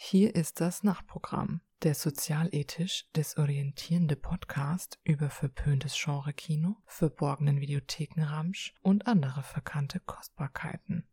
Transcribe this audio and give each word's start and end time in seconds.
Hier 0.00 0.36
ist 0.36 0.60
das 0.60 0.84
Nachtprogramm, 0.84 1.60
der 1.82 1.92
sozialethisch 1.92 3.06
desorientierende 3.16 4.14
Podcast 4.14 5.00
über 5.02 5.28
verpöntes 5.28 6.00
Genre-Kino, 6.00 6.76
verborgenen 6.86 7.60
Videothekenramsch 7.60 8.74
und 8.80 9.08
andere 9.08 9.42
verkannte 9.42 9.98
Kostbarkeiten. 9.98 11.04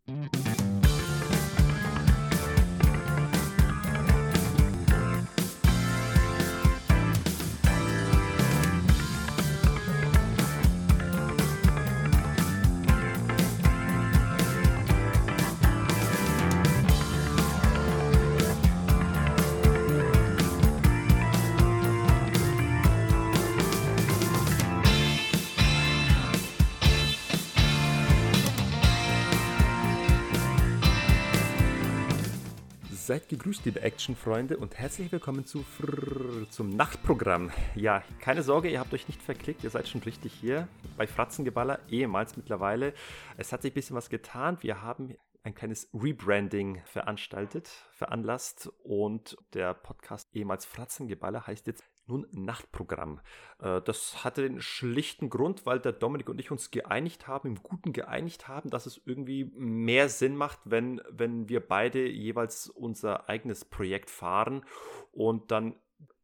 Seid 33.16 33.30
gegrüßt, 33.30 33.64
liebe 33.64 33.82
Actionfreunde, 33.82 34.58
und 34.58 34.78
herzlich 34.78 35.10
willkommen 35.10 35.46
zu 35.46 35.64
Frrr, 35.64 36.50
zum 36.50 36.76
Nachtprogramm. 36.76 37.50
Ja, 37.74 38.04
keine 38.20 38.44
Sorge, 38.44 38.70
ihr 38.70 38.82
habt 38.82 38.94
euch 38.94 39.08
nicht 39.08 39.22
verklickt, 39.22 39.64
ihr 39.64 39.70
seid 39.70 39.88
schon 39.88 40.02
richtig 40.02 40.34
hier 40.34 40.68
bei 40.98 41.08
Fratzengeballer, 41.08 41.80
ehemals 41.88 42.36
mittlerweile. 42.36 42.94
Es 43.38 43.54
hat 43.54 43.62
sich 43.62 43.72
ein 43.72 43.74
bisschen 43.74 43.96
was 43.96 44.10
getan. 44.10 44.58
Wir 44.60 44.82
haben 44.82 45.16
ein 45.44 45.56
kleines 45.56 45.88
Rebranding 45.94 46.82
veranstaltet, 46.84 47.70
veranlasst 47.94 48.70
und 48.84 49.38
der 49.54 49.74
Podcast 49.74 50.36
ehemals 50.36 50.66
Fratzengeballer 50.66 51.48
heißt 51.48 51.68
jetzt 51.68 51.86
nun 52.08 52.28
Nachtprogramm. 52.32 53.20
Äh, 53.60 53.82
das 53.82 54.24
hatte 54.24 54.44
den 54.44 54.62
schlichten 54.62 55.30
Grund, 55.30 55.66
weil 55.66 55.80
der 55.80 55.92
Dominik 55.92 56.30
und 56.30 56.40
ich 56.40 56.52
uns 56.52 56.72
geeinigt 56.72 57.28
haben, 57.28 57.50
im 57.50 57.64
Guten 57.64 57.94
geeinigt 57.94 58.48
haben, 58.48 58.70
dass 58.70 58.86
es 58.86 59.02
irgendwie 59.06 59.46
mehr 59.56 60.10
Sinn 60.10 60.36
macht, 60.36 60.60
wenn, 60.66 61.02
wenn 61.10 61.50
wir 61.50 61.66
beide 61.66 62.08
jeweils 62.08 62.70
unser 62.70 63.30
eigenes 63.30 63.66
Projekt 63.66 64.10
fahren 64.10 64.64
und 65.12 65.52
dann 65.52 65.76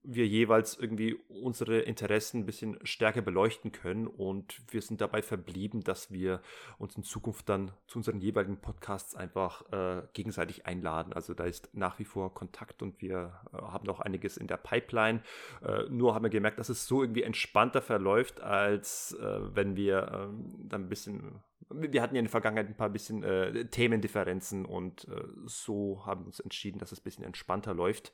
wir 0.03 0.27
jeweils 0.27 0.77
irgendwie 0.77 1.19
unsere 1.27 1.79
Interessen 1.79 2.41
ein 2.41 2.45
bisschen 2.45 2.79
stärker 2.83 3.21
beleuchten 3.21 3.71
können. 3.71 4.07
Und 4.07 4.61
wir 4.71 4.81
sind 4.81 5.01
dabei 5.01 5.21
verblieben, 5.21 5.81
dass 5.81 6.11
wir 6.11 6.41
uns 6.77 6.95
in 6.95 7.03
Zukunft 7.03 7.49
dann 7.49 7.71
zu 7.87 7.99
unseren 7.99 8.19
jeweiligen 8.19 8.57
Podcasts 8.57 9.15
einfach 9.15 9.71
äh, 9.71 10.01
gegenseitig 10.13 10.65
einladen. 10.65 11.13
Also 11.13 11.33
da 11.33 11.43
ist 11.43 11.69
nach 11.73 11.99
wie 11.99 12.05
vor 12.05 12.33
Kontakt 12.33 12.81
und 12.81 13.01
wir 13.01 13.41
äh, 13.53 13.57
haben 13.57 13.85
noch 13.85 13.99
einiges 13.99 14.37
in 14.37 14.47
der 14.47 14.57
Pipeline. 14.57 15.21
Äh, 15.63 15.83
nur 15.89 16.15
haben 16.15 16.23
wir 16.23 16.29
gemerkt, 16.29 16.59
dass 16.59 16.69
es 16.69 16.87
so 16.87 17.03
irgendwie 17.03 17.23
entspannter 17.23 17.81
verläuft, 17.81 18.41
als 18.41 19.13
äh, 19.13 19.55
wenn 19.55 19.75
wir 19.75 20.11
ähm, 20.13 20.55
dann 20.67 20.83
ein 20.83 20.89
bisschen 20.89 21.41
wir 21.69 22.01
hatten 22.01 22.15
ja 22.15 22.19
in 22.19 22.25
der 22.25 22.31
Vergangenheit 22.31 22.67
ein 22.67 22.75
paar 22.75 22.89
bisschen 22.89 23.23
äh, 23.23 23.65
Themendifferenzen 23.65 24.65
und 24.65 25.07
äh, 25.07 25.23
so 25.45 26.05
haben 26.05 26.21
wir 26.21 26.27
uns 26.27 26.39
entschieden, 26.39 26.79
dass 26.79 26.91
es 26.91 26.99
ein 26.99 27.03
bisschen 27.03 27.23
entspannter 27.23 27.73
läuft. 27.73 28.11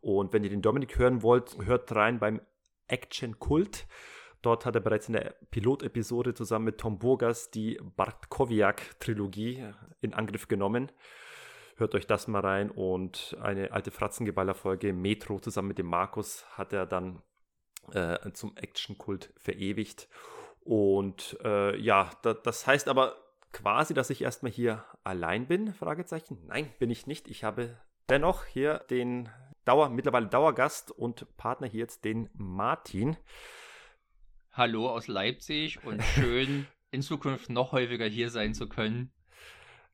Und 0.00 0.32
wenn 0.32 0.44
ihr 0.44 0.50
den 0.50 0.62
Dominik 0.62 0.98
hören 0.98 1.22
wollt, 1.22 1.56
hört 1.64 1.94
rein 1.94 2.18
beim 2.18 2.40
Action 2.88 3.38
Kult. 3.38 3.86
Dort 4.42 4.64
hat 4.64 4.74
er 4.74 4.80
bereits 4.80 5.08
in 5.08 5.14
der 5.14 5.34
Pilotepisode 5.50 6.34
zusammen 6.34 6.66
mit 6.66 6.78
Tom 6.78 6.98
Burgas 6.98 7.50
die 7.50 7.80
Bartkowiak-Trilogie 7.96 9.72
in 10.00 10.14
Angriff 10.14 10.46
genommen. 10.46 10.92
Hört 11.76 11.94
euch 11.94 12.06
das 12.06 12.28
mal 12.28 12.40
rein 12.40 12.70
und 12.70 13.36
eine 13.42 13.72
alte 13.72 13.90
Fratzengeballer-Folge 13.90 14.92
Metro 14.92 15.40
zusammen 15.40 15.68
mit 15.68 15.78
dem 15.78 15.86
Markus 15.86 16.46
hat 16.56 16.72
er 16.72 16.86
dann 16.86 17.22
äh, 17.92 18.30
zum 18.32 18.56
Action-Kult 18.56 19.32
verewigt. 19.36 20.08
Und 20.66 21.38
äh, 21.44 21.78
ja, 21.78 22.10
da, 22.22 22.34
das 22.34 22.66
heißt 22.66 22.88
aber 22.88 23.16
quasi, 23.52 23.94
dass 23.94 24.10
ich 24.10 24.22
erstmal 24.22 24.50
hier 24.50 24.84
allein 25.04 25.46
bin? 25.46 25.72
Fragezeichen. 25.72 26.38
Nein, 26.48 26.68
bin 26.80 26.90
ich 26.90 27.06
nicht. 27.06 27.28
Ich 27.28 27.44
habe 27.44 27.78
dennoch 28.08 28.44
hier 28.46 28.78
den 28.90 29.28
Dauer, 29.64 29.90
mittlerweile 29.90 30.26
Dauergast 30.26 30.90
und 30.90 31.36
Partner 31.36 31.68
hier 31.68 31.80
jetzt, 31.80 32.04
den 32.04 32.28
Martin. 32.32 33.16
Hallo 34.50 34.90
aus 34.90 35.06
Leipzig 35.06 35.84
und 35.84 36.02
schön 36.02 36.66
in 36.90 37.00
Zukunft 37.00 37.48
noch 37.48 37.70
häufiger 37.70 38.06
hier 38.06 38.30
sein 38.30 38.52
zu 38.52 38.68
können. 38.68 39.12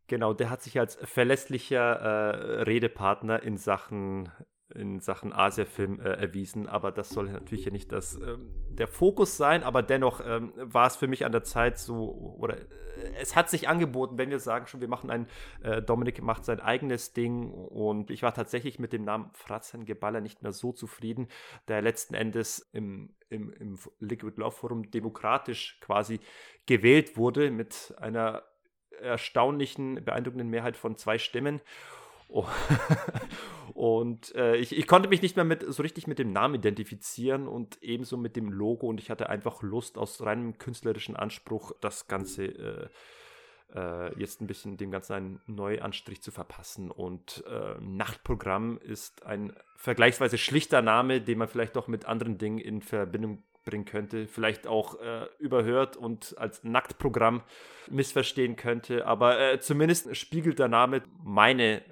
Genau, 0.07 0.33
der 0.33 0.49
hat 0.49 0.63
sich 0.63 0.79
als 0.79 0.97
verlässlicher 0.97 1.97
äh, 2.01 2.63
Redepartner 2.63 3.43
in 3.43 3.59
Sachen 3.59 4.33
in 4.75 5.01
Sachen 5.01 5.33
Asia-Film 5.33 6.01
äh, 6.01 6.11
erwiesen, 6.11 6.69
aber 6.69 6.93
das 6.93 7.11
soll 7.11 7.31
natürlich 7.31 7.65
ja 7.65 7.73
nicht 7.73 7.93
das, 7.93 8.15
ähm, 8.17 8.51
der 8.71 8.89
Fokus 8.89 9.37
sein, 9.37 9.63
aber 9.63 9.83
dennoch 9.83 10.21
ähm, 10.25 10.53
war 10.57 10.87
es 10.87 10.97
für 10.97 11.09
mich 11.09 11.25
an 11.25 11.33
der 11.33 11.45
Zeit 11.45 11.79
so, 11.79 12.37
oder 12.39 12.59
äh, 12.59 12.65
es 13.21 13.37
hat 13.37 13.51
sich 13.51 13.69
angeboten, 13.69 14.19
wenn 14.19 14.31
wir 14.31 14.39
sagen 14.39 14.67
schon, 14.67 14.81
wir 14.81 14.89
machen 14.89 15.11
ein, 15.11 15.27
äh, 15.63 15.83
Dominik 15.83 16.23
macht 16.23 16.45
sein 16.45 16.61
eigenes 16.61 17.13
Ding. 17.13 17.51
Und 17.51 18.11
ich 18.11 18.23
war 18.23 18.35
tatsächlich 18.35 18.79
mit 18.79 18.93
dem 18.93 19.05
Namen 19.05 19.31
Fratzen 19.33 19.85
Geballer 19.85 20.21
nicht 20.21 20.43
mehr 20.43 20.53
so 20.53 20.73
zufrieden, 20.73 21.29
der 21.69 21.83
letzten 21.83 22.15
Endes 22.15 22.59
im, 22.73 23.15
im, 23.29 23.53
im 23.53 23.79
Liquid 24.01 24.39
Love 24.39 24.53
Forum 24.53 24.91
demokratisch 24.91 25.79
quasi 25.81 26.21
gewählt 26.67 27.17
wurde 27.17 27.51
mit 27.51 27.95
einer 27.99 28.43
erstaunlichen, 29.01 30.05
beeindruckenden 30.05 30.49
Mehrheit 30.49 30.77
von 30.77 30.97
zwei 30.97 31.19
Stimmen 31.19 31.61
Oh. 32.33 32.47
und 33.75 34.35
äh, 34.35 34.57
ich, 34.57 34.77
ich, 34.77 34.87
konnte 34.87 35.09
mich 35.09 35.21
nicht 35.21 35.37
mehr 35.37 35.45
mit, 35.45 35.65
so 35.69 35.83
richtig 35.83 36.07
mit 36.07 36.19
dem 36.19 36.33
Namen 36.33 36.55
identifizieren 36.55 37.47
und 37.47 37.83
ebenso 37.83 38.17
mit 38.17 38.37
dem 38.37 38.51
Logo. 38.51 38.87
Und 38.87 38.99
ich 38.99 39.11
hatte 39.11 39.29
einfach 39.29 39.63
Lust, 39.63 39.99
aus 39.99 40.23
reinem 40.23 40.57
künstlerischen 40.57 41.15
Anspruch 41.15 41.73
das 41.81 42.09
Ganze 42.09 42.45
äh, 42.47 42.89
äh, 43.75 44.19
jetzt 44.19 44.41
ein 44.41 44.47
bisschen 44.47 44.79
dem 44.79 44.91
Ganzen 44.91 45.13
einen 45.13 45.41
Neuanstrich 45.47 46.23
zu 46.23 46.31
verpassen. 46.31 46.91
Und 46.91 47.45
äh, 47.47 47.75
Nachtprogramm 47.81 48.79
ist 48.79 49.27
ein 49.27 49.53
vergleichsweise 49.77 50.39
schlichter 50.39 50.81
Name, 50.81 51.21
den 51.21 51.37
man 51.37 51.49
vielleicht 51.49 51.77
doch 51.77 51.87
mit 51.87 52.07
anderen 52.07 52.39
Dingen 52.39 52.59
in 52.59 52.81
Verbindung 52.81 53.43
bringen 53.65 53.85
könnte, 53.85 54.27
vielleicht 54.27 54.67
auch 54.67 55.01
äh, 55.01 55.27
überhört 55.39 55.97
und 55.97 56.35
als 56.39 56.65
Nacktprogramm 56.65 57.43
missverstehen 57.89 58.57
könnte. 58.57 59.07
Aber 59.07 59.39
äh, 59.39 59.61
zumindest 59.61 60.17
spiegelt 60.17 60.59
der 60.59 60.69
Name 60.69 61.03
meine 61.23 61.83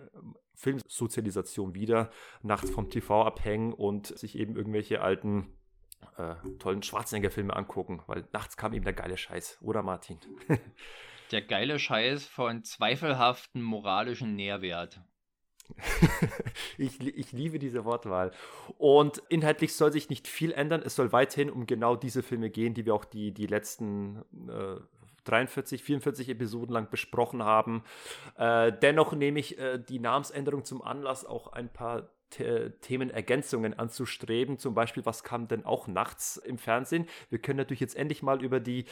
Filmsozialisation 0.61 1.75
wieder, 1.75 2.11
nachts 2.43 2.71
vom 2.71 2.91
TV 2.91 3.25
abhängen 3.25 3.73
und 3.73 4.07
sich 4.07 4.39
eben 4.39 4.57
irgendwelche 4.57 5.01
alten 5.01 5.47
äh, 6.19 6.35
tollen 6.59 6.83
Schwarzenegger-Filme 6.83 7.55
angucken, 7.55 8.03
weil 8.07 8.29
nachts 8.33 8.57
kam 8.57 8.75
eben 8.75 8.85
der 8.85 8.93
geile 8.93 9.17
Scheiß, 9.17 9.59
oder 9.63 9.83
Martin? 9.83 10.19
der 11.31 11.43
geile 11.43 11.79
Scheiß 11.79 12.27
von 12.27 12.63
zweifelhaften 12.63 13.63
moralischen 13.63 14.37
Nährwert. 14.37 15.01
ich, 16.79 17.01
ich 17.01 17.33
liebe 17.33 17.59
diese 17.59 17.85
Wortwahl. 17.85 18.33
Und 18.77 19.23
inhaltlich 19.29 19.75
soll 19.75 19.93
sich 19.93 20.11
nicht 20.11 20.29
viel 20.29 20.53
ändern. 20.53 20.83
Es 20.85 20.97
soll 20.97 21.13
weiterhin 21.13 21.49
um 21.49 21.67
genau 21.67 21.97
diese 21.97 22.23
Filme 22.23 22.51
gehen, 22.51 22.75
die 22.75 22.85
wir 22.85 22.95
auch 22.95 23.05
die, 23.05 23.33
die 23.33 23.47
letzten 23.47 24.25
äh, 24.49 24.77
43, 25.25 25.83
44 25.83 26.29
Episoden 26.29 26.73
lang 26.73 26.91
besprochen 26.91 27.43
haben. 27.43 27.83
Äh, 28.37 28.73
dennoch 28.73 29.13
nehme 29.13 29.41
ich 29.41 29.59
äh, 29.59 29.79
die 29.79 29.99
Namensänderung 29.99 30.65
zum 30.65 30.83
Anlass, 30.83 31.25
auch 31.25 31.53
ein 31.53 31.69
paar 31.69 32.11
The 32.37 32.71
Themenergänzungen 32.81 33.79
anzustreben. 33.79 34.59
Zum 34.59 34.75
Beispiel, 34.75 35.05
was 35.05 35.25
kam 35.25 35.49
denn 35.49 35.65
auch 35.65 35.89
nachts 35.89 36.37
im 36.37 36.59
Fernsehen? 36.59 37.07
Wir 37.29 37.41
können 37.41 37.57
natürlich 37.57 37.81
jetzt 37.81 37.97
endlich 37.97 38.23
mal 38.23 38.43
über 38.43 38.61
die 38.61 38.85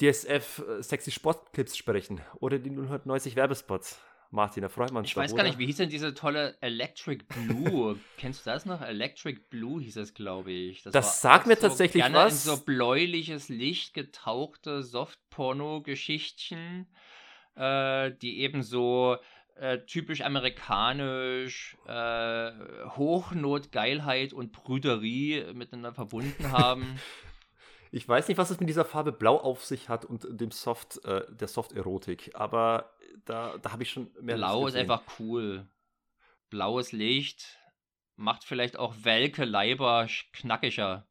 DSF 0.00 0.62
äh, 0.66 0.82
Sexy 0.82 1.10
Sportclips 1.10 1.76
sprechen 1.76 2.20
oder 2.40 2.58
die 2.58 2.70
090 2.70 3.36
Werbespots. 3.36 4.00
Martin, 4.32 4.62
da 4.62 4.68
freut 4.70 4.92
man 4.92 5.04
sich. 5.04 5.12
Ich 5.12 5.16
weiß 5.16 5.36
gar 5.36 5.44
nicht, 5.44 5.58
wie 5.58 5.66
hieß 5.66 5.76
denn 5.76 5.90
diese 5.90 6.14
tolle 6.14 6.56
Electric 6.62 7.22
Blue? 7.28 8.00
Kennst 8.16 8.46
du 8.46 8.50
das 8.50 8.64
noch? 8.64 8.80
Electric 8.80 9.42
Blue 9.50 9.78
hieß 9.80 9.98
es, 9.98 10.14
glaube 10.14 10.50
ich. 10.50 10.82
Das, 10.82 10.92
das 10.92 11.20
sagt 11.20 11.46
mir 11.46 11.56
so 11.56 11.68
tatsächlich 11.68 12.02
gerne 12.02 12.16
was. 12.16 12.46
In 12.46 12.52
so 12.52 12.64
bläuliches 12.64 13.50
Licht 13.50 13.92
getauchte 13.92 14.82
Softporno-Geschichtchen, 14.82 16.86
äh, 17.56 18.12
die 18.22 18.40
eben 18.40 18.62
so 18.62 19.18
äh, 19.56 19.80
typisch 19.80 20.22
amerikanisch 20.22 21.76
äh, 21.86 22.52
Hochnot, 22.96 23.70
Geilheit 23.70 24.32
und 24.32 24.52
Brüderie 24.52 25.44
miteinander 25.52 25.92
verbunden 25.94 26.52
haben. 26.52 26.98
Ich 27.94 28.08
weiß 28.08 28.28
nicht, 28.28 28.38
was 28.38 28.48
es 28.48 28.58
mit 28.58 28.70
dieser 28.70 28.86
Farbe 28.86 29.12
Blau 29.12 29.36
auf 29.36 29.66
sich 29.66 29.90
hat 29.90 30.06
und 30.06 30.26
dem 30.30 30.50
Soft, 30.50 31.04
äh, 31.04 31.26
der 31.28 31.46
Soft-Erotik, 31.46 32.30
aber 32.32 32.90
da, 33.24 33.58
da 33.58 33.72
habe 33.72 33.82
ich 33.82 33.90
schon 33.90 34.10
mehr. 34.20 34.36
Blau 34.36 34.66
ist 34.66 34.76
einfach 34.76 35.02
cool. 35.18 35.68
Blaues 36.50 36.92
Licht 36.92 37.58
macht 38.16 38.44
vielleicht 38.44 38.76
auch 38.76 38.94
welke 39.02 39.44
Leiber 39.44 40.06
knackiger. 40.32 41.06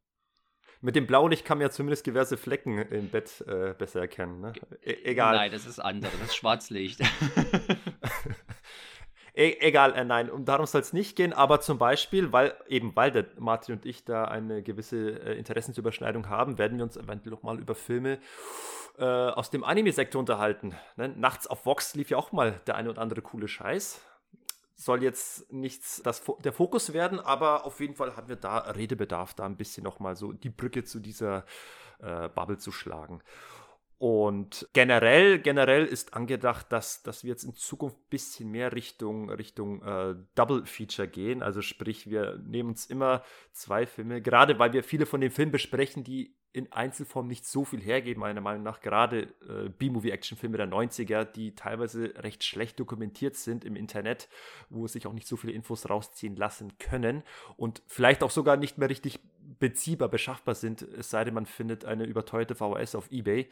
Mit 0.80 0.96
dem 0.96 1.06
Blaulicht 1.06 1.44
kann 1.44 1.58
man 1.58 1.66
ja 1.66 1.70
zumindest 1.70 2.06
diverse 2.06 2.36
Flecken 2.36 2.78
im 2.78 3.08
Bett 3.08 3.40
äh, 3.46 3.72
besser 3.72 4.00
erkennen. 4.00 4.40
Ne? 4.40 4.52
E 4.82 4.94
egal. 5.04 5.36
Nein, 5.36 5.52
das 5.52 5.64
ist 5.64 5.78
anders. 5.78 6.10
Das 6.18 6.30
ist 6.30 6.36
Schwarzlicht. 6.36 7.00
E 9.34 9.56
egal, 9.60 9.94
äh, 9.94 10.04
nein, 10.04 10.30
um 10.30 10.44
darum 10.44 10.66
soll 10.66 10.82
es 10.82 10.92
nicht 10.92 11.16
gehen, 11.16 11.32
aber 11.32 11.60
zum 11.62 11.78
Beispiel, 11.78 12.32
weil 12.32 12.54
eben 12.68 12.94
weil 12.94 13.10
der 13.10 13.24
Martin 13.38 13.76
und 13.76 13.86
ich 13.86 14.04
da 14.04 14.26
eine 14.26 14.62
gewisse 14.62 15.22
äh, 15.22 15.38
Interessensüberschneidung 15.38 16.28
haben, 16.28 16.58
werden 16.58 16.76
wir 16.76 16.84
uns 16.84 16.98
eventuell 16.98 17.32
noch 17.32 17.42
mal 17.42 17.58
über 17.58 17.74
Filme 17.74 18.18
äh, 18.98 19.04
aus 19.04 19.50
dem 19.50 19.64
Anime-Sektor 19.64 20.18
unterhalten. 20.18 20.74
Ne? 20.96 21.08
Nachts 21.08 21.46
auf 21.46 21.66
Vox 21.66 21.94
lief 21.94 22.10
ja 22.10 22.16
auch 22.16 22.32
mal 22.32 22.60
der 22.66 22.76
eine 22.76 22.90
oder 22.90 23.00
andere 23.00 23.22
coole 23.22 23.48
Scheiß. 23.48 24.00
Soll 24.74 25.02
jetzt 25.02 25.52
nichts 25.52 26.02
das, 26.02 26.22
der 26.42 26.52
Fokus 26.52 26.92
werden, 26.92 27.20
aber 27.20 27.64
auf 27.64 27.80
jeden 27.80 27.94
Fall 27.94 28.16
haben 28.16 28.28
wir 28.28 28.36
da 28.36 28.58
Redebedarf, 28.58 29.34
da 29.34 29.44
ein 29.44 29.56
bisschen 29.56 29.84
noch 29.84 30.00
mal 30.00 30.16
so 30.16 30.32
die 30.32 30.50
Brücke 30.50 30.84
zu 30.84 30.98
dieser 30.98 31.44
äh, 32.00 32.28
Bubble 32.28 32.58
zu 32.58 32.72
schlagen. 32.72 33.22
Und 34.02 34.68
generell, 34.72 35.38
generell 35.38 35.86
ist 35.86 36.14
angedacht, 36.14 36.72
dass, 36.72 37.04
dass 37.04 37.22
wir 37.22 37.30
jetzt 37.30 37.44
in 37.44 37.54
Zukunft 37.54 37.96
ein 37.98 38.10
bisschen 38.10 38.50
mehr 38.50 38.72
Richtung, 38.72 39.30
Richtung 39.30 39.80
äh, 39.82 40.16
Double 40.34 40.66
Feature 40.66 41.06
gehen. 41.06 41.40
Also 41.40 41.62
sprich, 41.62 42.10
wir 42.10 42.36
nehmen 42.44 42.70
uns 42.70 42.86
immer 42.86 43.22
zwei 43.52 43.86
Filme, 43.86 44.20
gerade 44.20 44.58
weil 44.58 44.72
wir 44.72 44.82
viele 44.82 45.06
von 45.06 45.20
den 45.20 45.30
Filmen 45.30 45.52
besprechen, 45.52 46.02
die 46.02 46.34
in 46.52 46.70
Einzelform 46.70 47.28
nicht 47.28 47.46
so 47.46 47.64
viel 47.64 47.80
hergeben, 47.80 48.20
meiner 48.20 48.40
Meinung 48.42 48.62
nach. 48.62 48.80
Gerade 48.80 49.28
äh, 49.48 49.70
B-Movie-Action-Filme 49.70 50.58
der 50.58 50.68
90er, 50.68 51.24
die 51.24 51.54
teilweise 51.54 52.12
recht 52.16 52.44
schlecht 52.44 52.78
dokumentiert 52.78 53.36
sind 53.36 53.64
im 53.64 53.74
Internet, 53.74 54.28
wo 54.68 54.86
sich 54.86 55.06
auch 55.06 55.14
nicht 55.14 55.26
so 55.26 55.36
viele 55.36 55.54
Infos 55.54 55.88
rausziehen 55.88 56.36
lassen 56.36 56.76
können 56.78 57.22
und 57.56 57.82
vielleicht 57.86 58.22
auch 58.22 58.30
sogar 58.30 58.58
nicht 58.58 58.76
mehr 58.76 58.90
richtig 58.90 59.20
beziehbar, 59.58 60.08
beschaffbar 60.08 60.54
sind, 60.54 60.82
es 60.82 61.08
sei 61.10 61.24
denn, 61.24 61.34
man 61.34 61.46
findet 61.46 61.84
eine 61.84 62.04
überteuerte 62.04 62.54
VHS 62.54 62.94
auf 62.94 63.10
Ebay. 63.10 63.48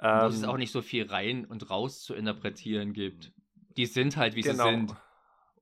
Ähm, 0.00 0.20
wo 0.22 0.26
es 0.26 0.44
auch 0.44 0.56
nicht 0.56 0.72
so 0.72 0.82
viel 0.82 1.06
rein 1.06 1.44
und 1.44 1.68
raus 1.68 2.02
zu 2.02 2.14
interpretieren 2.14 2.92
gibt. 2.92 3.32
Die 3.76 3.86
sind 3.86 4.16
halt, 4.16 4.34
wie 4.34 4.42
genau. 4.42 4.64
sie 4.64 4.70
sind. 4.70 4.94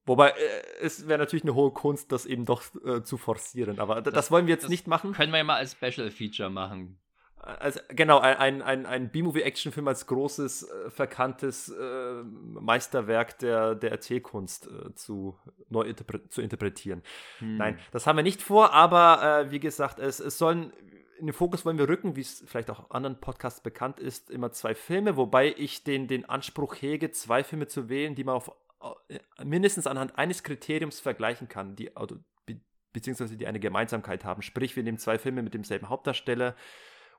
Wobei, 0.08 0.30
äh, 0.30 0.34
es 0.80 1.06
wäre 1.06 1.18
natürlich 1.18 1.44
eine 1.44 1.54
hohe 1.54 1.70
Kunst, 1.70 2.10
das 2.12 2.26
eben 2.26 2.46
doch 2.46 2.62
äh, 2.84 3.02
zu 3.02 3.18
forcieren. 3.18 3.78
Aber 3.78 4.00
das, 4.00 4.14
das 4.14 4.30
wollen 4.30 4.46
wir 4.46 4.54
jetzt 4.54 4.68
nicht 4.68 4.86
machen. 4.86 5.12
Können 5.12 5.32
wir 5.32 5.38
ja 5.38 5.44
mal 5.44 5.56
als 5.56 5.72
Special 5.72 6.10
Feature 6.10 6.50
machen. 6.50 6.98
Also, 7.40 7.80
genau, 7.90 8.18
ein, 8.18 8.62
ein, 8.62 8.84
ein 8.84 9.10
B-Movie-Actionfilm 9.10 9.86
als 9.86 10.06
großes, 10.06 10.64
äh, 10.64 10.90
verkanntes 10.90 11.68
äh, 11.68 12.22
Meisterwerk 12.22 13.38
der, 13.38 13.74
der 13.74 13.90
Erzählkunst 13.90 14.66
äh, 14.66 14.94
zu, 14.94 15.36
neu 15.68 15.82
interpre 15.82 16.28
zu 16.28 16.42
interpretieren. 16.42 17.02
Hm. 17.38 17.56
Nein, 17.56 17.78
das 17.92 18.06
haben 18.06 18.16
wir 18.16 18.22
nicht 18.22 18.42
vor, 18.42 18.72
aber 18.72 19.46
äh, 19.46 19.50
wie 19.50 19.60
gesagt, 19.60 19.98
es, 19.98 20.20
es 20.20 20.36
sollen 20.36 20.72
in 21.18 21.26
den 21.26 21.32
Fokus 21.32 21.64
wollen 21.64 21.78
wir 21.78 21.88
rücken, 21.88 22.16
wie 22.16 22.20
es 22.20 22.44
vielleicht 22.46 22.70
auch 22.70 22.90
anderen 22.90 23.20
Podcasts 23.20 23.60
bekannt 23.60 23.98
ist, 23.98 24.30
immer 24.30 24.52
zwei 24.52 24.74
Filme, 24.74 25.16
wobei 25.16 25.52
ich 25.56 25.82
den, 25.82 26.06
den 26.06 26.24
Anspruch 26.28 26.76
hege, 26.76 27.10
zwei 27.10 27.42
Filme 27.42 27.66
zu 27.66 27.88
wählen, 27.88 28.14
die 28.14 28.24
man 28.24 28.36
auf 28.36 28.52
mindestens 29.44 29.86
anhand 29.86 30.18
eines 30.18 30.42
Kriteriums 30.42 31.00
vergleichen 31.00 31.48
kann, 31.48 31.76
die 31.76 31.90
be 32.46 32.60
beziehungsweise 32.92 33.36
die 33.36 33.46
eine 33.46 33.60
Gemeinsamkeit 33.60 34.24
haben. 34.24 34.42
Sprich, 34.42 34.74
wir 34.74 34.82
nehmen 34.82 34.98
zwei 34.98 35.18
Filme 35.18 35.42
mit 35.42 35.54
demselben 35.54 35.88
Hauptdarsteller 35.88 36.56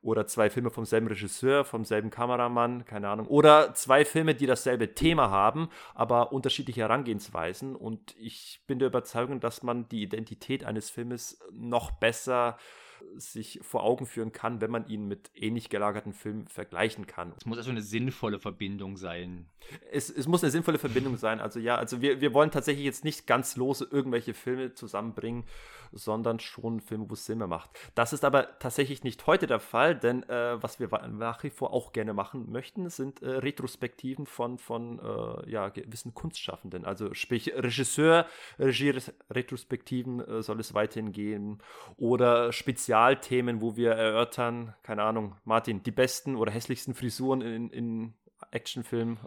oder 0.01 0.25
zwei 0.25 0.49
Filme 0.49 0.71
vom 0.71 0.85
selben 0.85 1.07
Regisseur, 1.07 1.63
vom 1.63 1.85
selben 1.85 2.09
Kameramann, 2.09 2.85
keine 2.85 3.09
Ahnung, 3.09 3.27
oder 3.27 3.73
zwei 3.75 4.03
Filme, 4.03 4.33
die 4.33 4.47
dasselbe 4.47 4.95
Thema 4.95 5.29
haben, 5.29 5.69
aber 5.93 6.31
unterschiedliche 6.31 6.81
Herangehensweisen. 6.81 7.75
Und 7.75 8.15
ich 8.17 8.63
bin 8.65 8.79
der 8.79 8.87
Überzeugung, 8.87 9.39
dass 9.39 9.61
man 9.61 9.87
die 9.89 10.01
Identität 10.01 10.63
eines 10.63 10.89
Filmes 10.89 11.39
noch 11.51 11.91
besser 11.91 12.57
äh, 12.57 12.88
sich 13.17 13.59
vor 13.61 13.83
Augen 13.83 14.05
führen 14.05 14.31
kann, 14.31 14.61
wenn 14.61 14.71
man 14.71 14.87
ihn 14.87 15.07
mit 15.07 15.31
ähnlich 15.35 15.69
gelagerten 15.69 16.13
Filmen 16.13 16.47
vergleichen 16.47 17.07
kann. 17.07 17.33
Es 17.37 17.45
muss 17.45 17.57
also 17.57 17.71
eine 17.71 17.81
sinnvolle 17.81 18.39
Verbindung 18.39 18.97
sein. 18.97 19.47
Es, 19.91 20.09
es 20.09 20.27
muss 20.27 20.43
eine 20.43 20.51
sinnvolle 20.51 20.79
Verbindung 20.79 21.17
sein. 21.17 21.39
Also 21.39 21.59
ja, 21.59 21.75
also 21.75 22.01
wir, 22.01 22.21
wir 22.21 22.33
wollen 22.33 22.51
tatsächlich 22.51 22.85
jetzt 22.85 23.03
nicht 23.03 23.27
ganz 23.27 23.55
lose 23.55 23.87
irgendwelche 23.89 24.33
Filme 24.33 24.73
zusammenbringen, 24.73 25.43
sondern 25.91 26.39
schon 26.39 26.79
Filme, 26.81 27.09
wo 27.09 27.13
es 27.13 27.25
Sinn 27.25 27.39
mehr 27.39 27.47
macht. 27.47 27.71
Das 27.95 28.13
ist 28.13 28.23
aber 28.23 28.59
tatsächlich 28.59 29.03
nicht 29.03 29.25
heute 29.27 29.47
der 29.47 29.59
Fall, 29.59 29.95
denn 29.95 30.23
äh, 30.29 30.61
was 30.61 30.79
wir 30.79 30.89
nach 31.09 31.43
wie 31.43 31.49
vor 31.49 31.73
auch 31.73 31.93
gerne 31.93 32.13
machen 32.13 32.51
möchten, 32.51 32.89
sind 32.89 33.21
äh, 33.21 33.29
Retrospektiven 33.29 34.25
von, 34.25 34.57
von 34.57 34.99
äh, 34.99 35.49
ja, 35.49 35.69
gewissen 35.69 36.13
Kunstschaffenden. 36.13 36.85
Also 36.85 37.13
sprich 37.13 37.53
Regisseur, 37.55 38.25
Regie-Retrospektiven 38.59 40.19
äh, 40.19 40.41
soll 40.41 40.59
es 40.59 40.73
weiterhin 40.73 41.11
geben 41.11 41.59
oder 41.97 42.51
Spezialthemen, 42.99 43.61
wo 43.61 43.77
wir 43.77 43.91
erörtern, 43.91 44.75
keine 44.83 45.03
Ahnung, 45.03 45.35
Martin, 45.45 45.81
die 45.83 45.91
besten 45.91 46.35
oder 46.35 46.51
hässlichsten 46.51 46.93
Frisuren 46.93 47.41
in, 47.41 47.69
in 47.69 48.13
Actionfilmen. 48.51 49.19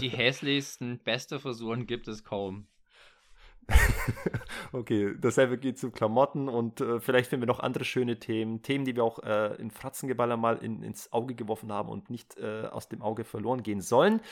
Die 0.00 0.08
hässlichsten, 0.08 0.98
beste 1.04 1.38
Frisuren 1.38 1.86
gibt 1.86 2.08
es 2.08 2.24
kaum. 2.24 2.66
okay, 4.72 5.14
dasselbe 5.20 5.58
geht 5.58 5.78
zu 5.78 5.90
Klamotten 5.90 6.48
und 6.48 6.80
äh, 6.80 7.00
vielleicht 7.00 7.28
finden 7.28 7.42
wir 7.42 7.48
noch 7.48 7.60
andere 7.60 7.84
schöne 7.84 8.18
Themen. 8.18 8.62
Themen, 8.62 8.86
die 8.86 8.96
wir 8.96 9.04
auch 9.04 9.18
äh, 9.18 9.56
in 9.56 9.70
Fratzengeballer 9.70 10.38
mal 10.38 10.56
in, 10.56 10.82
ins 10.82 11.12
Auge 11.12 11.34
geworfen 11.34 11.70
haben 11.70 11.90
und 11.90 12.08
nicht 12.08 12.38
äh, 12.38 12.62
aus 12.70 12.88
dem 12.88 13.02
Auge 13.02 13.24
verloren 13.24 13.62
gehen 13.62 13.82
sollen. 13.82 14.22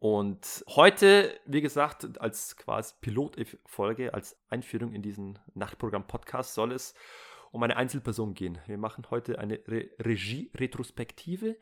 Und 0.00 0.64
heute, 0.70 1.38
wie 1.46 1.60
gesagt, 1.60 2.20
als 2.20 2.56
quasi 2.56 2.94
Pilotfolge, 3.00 4.12
als 4.12 4.36
Einführung 4.48 4.92
in 4.92 5.02
diesen 5.02 5.38
Nachtprogramm-Podcast 5.54 6.54
soll 6.54 6.72
es 6.72 6.94
um 7.50 7.62
eine 7.62 7.76
Einzelperson 7.76 8.34
gehen. 8.34 8.58
Wir 8.66 8.78
machen 8.78 9.06
heute 9.10 9.38
eine 9.38 9.60
Re 9.66 9.90
Regie-Retrospektive 9.98 11.56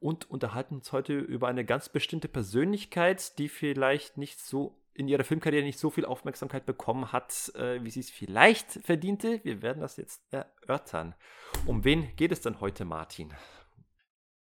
und 0.00 0.30
unterhalten 0.30 0.76
uns 0.76 0.92
heute 0.92 1.18
über 1.18 1.48
eine 1.48 1.64
ganz 1.64 1.88
bestimmte 1.88 2.28
Persönlichkeit, 2.28 3.38
die 3.38 3.48
vielleicht 3.48 4.18
nicht 4.18 4.40
so 4.40 4.78
in 4.96 5.08
ihrer 5.08 5.24
Filmkarriere 5.24 5.64
nicht 5.64 5.78
so 5.78 5.90
viel 5.90 6.04
Aufmerksamkeit 6.06 6.64
bekommen 6.64 7.12
hat, 7.12 7.52
äh, 7.54 7.82
wie 7.84 7.90
sie 7.90 8.00
es 8.00 8.10
vielleicht 8.10 8.72
verdiente. 8.82 9.40
Wir 9.44 9.62
werden 9.62 9.80
das 9.80 9.96
jetzt 9.96 10.22
erörtern. 10.32 11.14
Um 11.66 11.84
wen 11.84 12.16
geht 12.16 12.32
es 12.32 12.40
denn 12.40 12.60
heute, 12.60 12.84
Martin? 12.84 13.32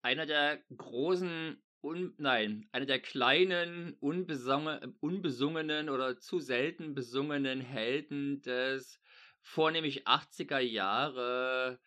Einer 0.03 0.27
der 0.27 0.59
großen, 0.77 1.63
un 1.81 2.15
nein, 2.19 2.69
einer 2.73 2.87
der 2.87 3.01
kleinen, 3.01 3.95
unbesungenen 4.01 5.89
oder 5.89 6.19
zu 6.19 6.39
selten 6.39 6.95
besungenen 6.95 7.61
Helden 7.61 8.43
des 8.43 9.01
vornehmlich 9.43 10.07
80er 10.07 10.61
Jahre 10.61 11.79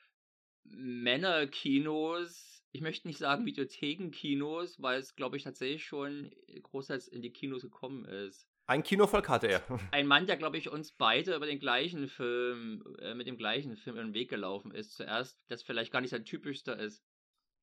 Männerkinos 0.63 2.56
ich 2.75 2.81
möchte 2.81 3.07
nicht 3.07 3.19
sagen 3.19 3.46
Videothekenkinos, 3.46 4.81
weil 4.81 5.00
es, 5.00 5.16
glaube 5.16 5.38
ich, 5.38 5.44
tatsächlich 5.44 5.86
schon 5.86 6.36
großteils 6.62 7.07
in 7.07 7.22
die 7.22 7.31
Kinos 7.31 7.62
gekommen 7.62 8.04
ist. 8.04 8.50
Ein 8.68 8.84
Kinovolk 8.84 9.30
hatte 9.30 9.48
er. 9.48 9.62
Ein 9.92 10.07
Mann, 10.07 10.28
der, 10.28 10.36
glaube 10.36 10.57
ich, 10.57 10.69
uns 10.69 10.92
beide 10.92 11.36
über 11.36 11.46
den 11.46 11.60
gleichen 11.60 12.10
Film, 12.10 12.84
äh, 13.00 13.13
mit 13.13 13.27
dem 13.27 13.38
gleichen 13.38 13.77
Film 13.77 13.98
in 13.98 14.08
den 14.08 14.13
Weg 14.13 14.29
gelaufen 14.29 14.72
ist. 14.72 14.94
Zuerst, 14.96 15.39
das 15.48 15.63
vielleicht 15.63 15.94
gar 15.94 16.01
nicht 16.01 16.10
sein 16.10 16.25
typischster 16.25 16.77
ist. 16.77 17.01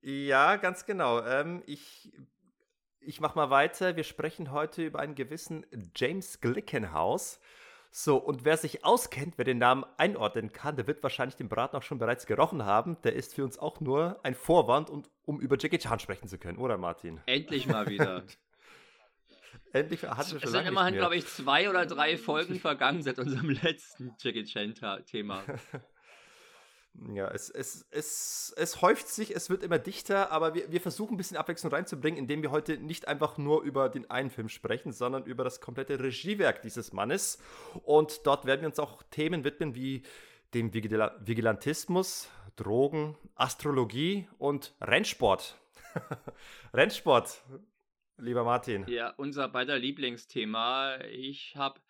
Ja, 0.01 0.57
ganz 0.57 0.87
genau. 0.87 1.23
Ähm, 1.23 1.63
ich 1.67 2.11
ich 3.01 3.21
mache 3.21 3.37
mal 3.37 3.51
weiter. 3.51 3.97
Wir 3.97 4.05
sprechen 4.05 4.51
heute 4.51 4.87
über 4.87 5.01
einen 5.01 5.15
gewissen 5.15 5.67
James 5.95 6.41
Glickenhaus. 6.41 7.39
So, 7.95 8.17
und 8.17 8.47
wer 8.47 8.57
sich 8.57 8.87
auskennt, 8.87 9.35
wer 9.37 9.45
den 9.45 9.59
Namen 9.59 9.85
einordnen 9.99 10.51
kann, 10.51 10.77
der 10.77 10.87
wird 10.87 11.03
wahrscheinlich 11.03 11.37
den 11.37 11.51
Braten 11.51 11.77
auch 11.77 11.83
schon 11.83 11.99
bereits 11.99 12.25
gerochen 12.25 12.65
haben. 12.65 12.97
Der 13.05 13.13
ist 13.13 13.35
für 13.35 13.45
uns 13.45 13.59
auch 13.59 13.81
nur 13.81 14.19
ein 14.23 14.35
Vorwand, 14.35 14.89
und, 14.89 15.11
um 15.27 15.39
über 15.43 15.59
Jackie 15.61 15.77
Chan 15.77 15.99
sprechen 15.99 16.27
zu 16.27 16.39
können, 16.39 16.57
oder 16.57 16.79
Martin? 16.79 17.21
Endlich 17.27 17.67
mal 17.67 17.87
wieder. 17.89 18.25
Endlich 19.75 20.03
hatten 20.05 20.33
wir 20.33 20.41
schon 20.41 20.43
Es 20.43 20.51
sind 20.53 20.67
immerhin, 20.67 20.95
glaube 20.95 21.17
ich, 21.17 21.27
zwei 21.27 21.69
oder 21.69 21.85
drei 21.85 22.17
Folgen 22.17 22.59
vergangen 22.59 23.03
seit 23.03 23.19
unserem 23.19 23.51
letzten 23.63 24.15
Jackie 24.19 24.45
Chan-Thema. 24.45 25.43
Ja, 27.15 27.29
es, 27.29 27.49
es, 27.49 27.87
es, 27.91 28.55
es 28.57 28.83
häuft 28.83 29.09
sich, 29.09 29.35
es 29.35 29.49
wird 29.49 29.63
immer 29.63 29.79
dichter, 29.79 30.31
aber 30.31 30.55
wir, 30.55 30.71
wir 30.71 30.81
versuchen 30.81 31.15
ein 31.15 31.17
bisschen 31.17 31.37
Abwechslung 31.37 31.73
reinzubringen, 31.73 32.19
indem 32.19 32.43
wir 32.43 32.51
heute 32.51 32.77
nicht 32.77 33.09
einfach 33.09 33.39
nur 33.39 33.63
über 33.63 33.89
den 33.89 34.11
einen 34.11 34.31
Film 34.31 34.49
sprechen, 34.49 34.93
sondern 34.93 35.25
über 35.25 35.43
das 35.43 35.61
komplette 35.61 35.99
Regiewerk 35.99 36.63
dieses 36.63 36.93
Mannes. 36.93 37.39
Und 37.83 38.27
dort 38.27 38.45
werden 38.45 38.61
wir 38.61 38.69
uns 38.69 38.79
auch 38.79 39.03
Themen 39.05 39.43
widmen 39.43 39.75
wie 39.75 40.03
dem 40.55 40.75
Vigilantismus, 40.75 42.29
Drogen, 42.57 43.17
Astrologie 43.35 44.29
und 44.39 44.75
Rennsport. 44.81 45.59
Rennsport, 46.75 47.43
lieber 48.19 48.45
Martin. 48.45 48.87
Ja, 48.87 49.15
unser 49.17 49.49
beider 49.49 49.79
Lieblingsthema. 49.79 51.01
Ich 51.11 51.57
habe 51.57 51.81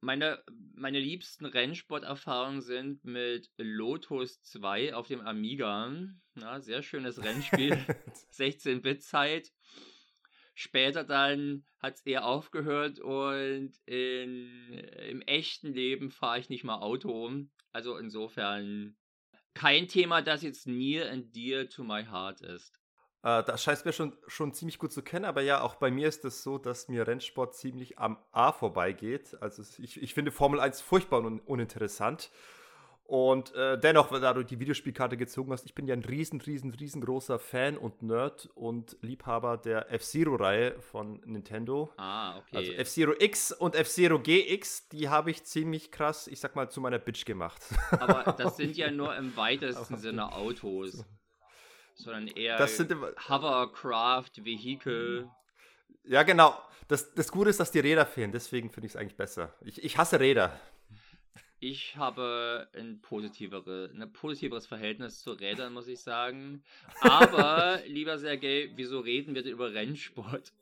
meine, 0.00 0.42
meine 0.74 0.98
liebsten 0.98 1.46
Rennsporterfahrungen 1.46 2.62
sind 2.62 3.04
mit 3.04 3.50
Lotus 3.56 4.42
2 4.42 4.94
auf 4.94 5.08
dem 5.08 5.20
Amiga. 5.20 5.92
Ja, 6.36 6.60
sehr 6.60 6.82
schönes 6.82 7.22
Rennspiel. 7.22 7.72
16-Bit-Zeit. 8.32 9.52
Später 10.54 11.04
dann 11.04 11.64
hat 11.78 11.96
es 11.96 12.06
eher 12.06 12.26
aufgehört 12.26 12.98
und 12.98 13.72
in, 13.86 14.72
im 15.08 15.22
echten 15.22 15.72
Leben 15.72 16.10
fahre 16.10 16.38
ich 16.40 16.48
nicht 16.48 16.64
mal 16.64 16.80
Auto. 16.80 17.30
Also 17.72 17.96
insofern 17.96 18.96
kein 19.54 19.88
Thema, 19.88 20.22
das 20.22 20.42
jetzt 20.42 20.66
near 20.66 21.10
and 21.10 21.34
dear 21.34 21.68
to 21.68 21.84
my 21.84 22.04
heart 22.04 22.40
ist. 22.40 22.79
Äh, 23.22 23.42
das 23.44 23.62
scheint 23.62 23.84
mir 23.84 23.92
schon, 23.92 24.16
schon 24.26 24.52
ziemlich 24.52 24.78
gut 24.78 24.92
zu 24.92 25.02
kennen, 25.02 25.24
aber 25.24 25.42
ja, 25.42 25.60
auch 25.60 25.74
bei 25.74 25.90
mir 25.90 26.08
ist 26.08 26.24
es 26.24 26.42
so, 26.42 26.58
dass 26.58 26.88
mir 26.88 27.06
Rennsport 27.06 27.54
ziemlich 27.54 27.98
am 27.98 28.18
A 28.32 28.52
vorbeigeht. 28.52 29.36
Also 29.40 29.62
ich, 29.78 30.02
ich 30.02 30.14
finde 30.14 30.32
Formel 30.32 30.60
1 30.60 30.80
furchtbar 30.80 31.20
und 31.20 31.40
uninteressant. 31.40 32.30
Und 33.10 33.52
äh, 33.56 33.76
dennoch, 33.76 34.08
da 34.20 34.32
du 34.32 34.44
die 34.44 34.60
Videospielkarte 34.60 35.16
gezogen 35.16 35.50
hast, 35.50 35.66
ich 35.66 35.74
bin 35.74 35.88
ja 35.88 35.94
ein 35.94 36.04
riesen, 36.04 36.40
riesen, 36.40 36.72
riesengroßer 36.72 37.40
Fan 37.40 37.76
und 37.76 38.02
Nerd 38.02 38.48
und 38.54 38.96
Liebhaber 39.00 39.56
der 39.56 39.90
F-Zero-Reihe 39.90 40.80
von 40.80 41.20
Nintendo. 41.24 41.92
Ah, 41.96 42.38
okay. 42.38 42.56
Also 42.56 42.70
F-Zero 42.70 43.14
X 43.18 43.50
und 43.50 43.74
F-Zero 43.74 44.20
GX, 44.20 44.90
die 44.90 45.08
habe 45.08 45.32
ich 45.32 45.42
ziemlich 45.42 45.90
krass, 45.90 46.28
ich 46.28 46.38
sag 46.38 46.54
mal, 46.54 46.70
zu 46.70 46.80
meiner 46.80 47.00
Bitch 47.00 47.24
gemacht. 47.24 47.60
Aber 47.90 48.32
das 48.38 48.56
sind 48.56 48.76
ja 48.76 48.92
nur 48.92 49.16
im 49.16 49.36
weitesten 49.36 49.96
Sinne 49.96 50.32
Autos. 50.32 51.04
Sondern 52.00 52.26
eher 52.28 52.56
das 52.56 52.76
sind 52.76 52.92
Hovercraft, 53.28 54.44
Vehikel. 54.44 55.28
Ja, 56.04 56.22
genau. 56.22 56.56
Das, 56.88 57.14
das 57.14 57.30
Gute 57.30 57.50
ist, 57.50 57.60
dass 57.60 57.70
die 57.70 57.80
Räder 57.80 58.04
fehlen, 58.04 58.32
deswegen 58.32 58.70
finde 58.70 58.86
ich 58.86 58.94
es 58.94 58.96
eigentlich 58.96 59.16
besser. 59.16 59.54
Ich, 59.60 59.82
ich 59.84 59.96
hasse 59.96 60.18
Räder. 60.18 60.58
Ich 61.60 61.94
habe 61.96 62.68
ein, 62.74 63.00
positivere, 63.02 63.90
ein 63.94 64.12
positiveres 64.12 64.66
Verhältnis 64.66 65.20
zu 65.20 65.32
Rädern, 65.32 65.74
muss 65.74 65.88
ich 65.88 66.00
sagen. 66.00 66.64
Aber, 67.00 67.80
lieber 67.86 68.18
Sergej, 68.18 68.72
wieso 68.76 69.00
reden 69.00 69.34
wir 69.34 69.42
denn 69.42 69.52
über 69.52 69.72
Rennsport? 69.74 70.52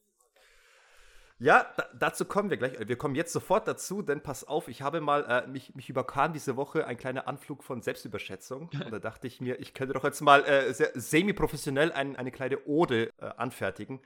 Ja, 1.41 1.73
da, 1.77 1.87
dazu 1.97 2.25
kommen 2.25 2.51
wir 2.51 2.57
gleich. 2.57 2.77
Wir 2.89 2.97
kommen 2.97 3.15
jetzt 3.15 3.33
sofort 3.33 3.69
dazu, 3.69 4.03
denn 4.03 4.21
pass 4.21 4.43
auf, 4.43 4.67
ich 4.67 4.83
habe 4.83 5.01
mal, 5.01 5.25
äh, 5.25 5.47
mich, 5.47 5.73
mich 5.77 5.89
überkam 5.89 6.33
diese 6.33 6.57
Woche 6.57 6.85
ein 6.87 6.97
kleiner 6.97 7.29
Anflug 7.29 7.63
von 7.63 7.81
Selbstüberschätzung. 7.81 8.71
Und 8.85 8.91
da 8.91 8.99
dachte 8.99 9.29
ich 9.29 9.41
mir, 9.41 9.61
ich 9.61 9.73
könnte 9.73 9.95
doch 9.95 10.03
jetzt 10.03 10.21
mal 10.21 10.45
äh, 10.45 10.75
semi-professionell 10.95 11.93
ein, 11.93 12.17
eine 12.17 12.33
kleine 12.33 12.65
Ode 12.67 13.13
äh, 13.19 13.27
anfertigen 13.37 14.01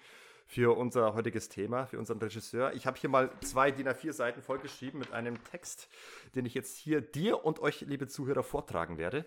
für 0.46 0.76
unser 0.76 1.14
heutiges 1.14 1.48
Thema, 1.48 1.86
für 1.86 1.98
unseren 1.98 2.18
Regisseur. 2.18 2.74
Ich 2.74 2.86
habe 2.86 2.98
hier 2.98 3.08
mal 3.08 3.30
zwei 3.40 3.70
DIN 3.70 3.88
A4 3.88 4.12
Seiten 4.12 4.42
vollgeschrieben 4.42 5.00
mit 5.00 5.12
einem 5.12 5.42
Text, 5.44 5.88
den 6.34 6.44
ich 6.44 6.52
jetzt 6.52 6.76
hier 6.76 7.00
dir 7.00 7.46
und 7.46 7.60
euch, 7.60 7.80
liebe 7.80 8.08
Zuhörer, 8.08 8.42
vortragen 8.42 8.98
werde. 8.98 9.24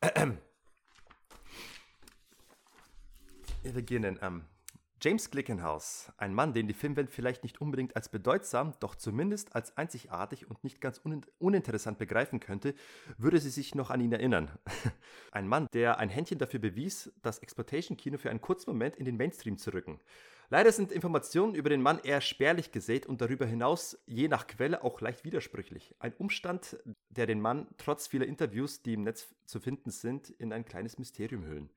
Wir 3.62 3.72
beginnen. 3.72 4.18
Ähm, 4.22 4.44
James 5.02 5.30
Glickenhaus, 5.30 6.12
ein 6.18 6.34
Mann, 6.34 6.52
den 6.52 6.68
die 6.68 6.74
Filmwelt 6.74 7.10
vielleicht 7.10 7.42
nicht 7.42 7.58
unbedingt 7.62 7.96
als 7.96 8.10
bedeutsam, 8.10 8.74
doch 8.80 8.94
zumindest 8.94 9.54
als 9.54 9.74
einzigartig 9.78 10.50
und 10.50 10.62
nicht 10.62 10.82
ganz 10.82 11.00
uninteressant 11.38 11.96
begreifen 11.96 12.38
könnte, 12.38 12.74
würde 13.16 13.38
sie 13.38 13.48
sich 13.48 13.74
noch 13.74 13.88
an 13.88 14.02
ihn 14.02 14.12
erinnern. 14.12 14.50
ein 15.32 15.48
Mann, 15.48 15.68
der 15.72 15.98
ein 15.98 16.10
Händchen 16.10 16.36
dafür 16.36 16.60
bewies, 16.60 17.10
das 17.22 17.38
Exploitation-Kino 17.38 18.18
für 18.18 18.28
einen 18.28 18.42
kurzen 18.42 18.68
Moment 18.68 18.96
in 18.96 19.06
den 19.06 19.16
Mainstream 19.16 19.56
zu 19.56 19.72
rücken. 19.72 20.00
Leider 20.50 20.70
sind 20.70 20.92
Informationen 20.92 21.54
über 21.54 21.70
den 21.70 21.80
Mann 21.80 22.00
eher 22.00 22.20
spärlich 22.20 22.70
gesät 22.70 23.06
und 23.06 23.22
darüber 23.22 23.46
hinaus 23.46 23.96
je 24.04 24.28
nach 24.28 24.48
Quelle 24.48 24.84
auch 24.84 25.00
leicht 25.00 25.24
widersprüchlich. 25.24 25.94
Ein 25.98 26.12
Umstand, 26.18 26.76
der 27.08 27.24
den 27.24 27.40
Mann 27.40 27.68
trotz 27.78 28.06
vieler 28.06 28.26
Interviews, 28.26 28.82
die 28.82 28.92
im 28.94 29.04
Netz 29.04 29.28
zu 29.46 29.60
finden 29.60 29.90
sind, 29.90 30.28
in 30.28 30.52
ein 30.52 30.66
kleines 30.66 30.98
Mysterium 30.98 31.46
hüllen. 31.46 31.70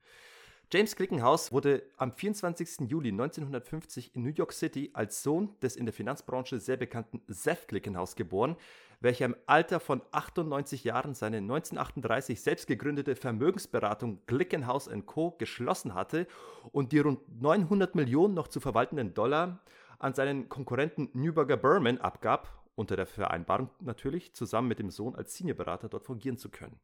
James 0.74 0.96
Glickenhaus 0.96 1.52
wurde 1.52 1.84
am 1.98 2.10
24. 2.10 2.90
Juli 2.90 3.10
1950 3.10 4.16
in 4.16 4.24
New 4.24 4.32
York 4.34 4.52
City 4.52 4.90
als 4.92 5.22
Sohn 5.22 5.54
des 5.62 5.76
in 5.76 5.86
der 5.86 5.92
Finanzbranche 5.92 6.58
sehr 6.58 6.76
bekannten 6.76 7.22
Seth 7.28 7.68
Glickenhaus 7.68 8.16
geboren, 8.16 8.56
welcher 8.98 9.26
im 9.26 9.36
Alter 9.46 9.78
von 9.78 10.02
98 10.10 10.82
Jahren 10.82 11.14
seine 11.14 11.36
1938 11.36 12.42
selbst 12.42 12.66
gegründete 12.66 13.14
Vermögensberatung 13.14 14.18
Glickenhaus 14.26 14.90
Co. 15.06 15.36
geschlossen 15.38 15.94
hatte 15.94 16.26
und 16.72 16.90
die 16.90 16.98
rund 16.98 17.20
900 17.40 17.94
Millionen 17.94 18.34
noch 18.34 18.48
zu 18.48 18.58
verwaltenden 18.58 19.14
Dollar 19.14 19.60
an 20.00 20.12
seinen 20.14 20.48
Konkurrenten 20.48 21.08
Newburger 21.12 21.56
Berman 21.56 21.98
abgab, 21.98 22.64
unter 22.74 22.96
der 22.96 23.06
Vereinbarung 23.06 23.70
natürlich, 23.78 24.34
zusammen 24.34 24.66
mit 24.66 24.80
dem 24.80 24.90
Sohn 24.90 25.14
als 25.14 25.36
Seniorberater 25.36 25.88
dort 25.88 26.04
fungieren 26.04 26.36
zu 26.36 26.48
können. 26.48 26.80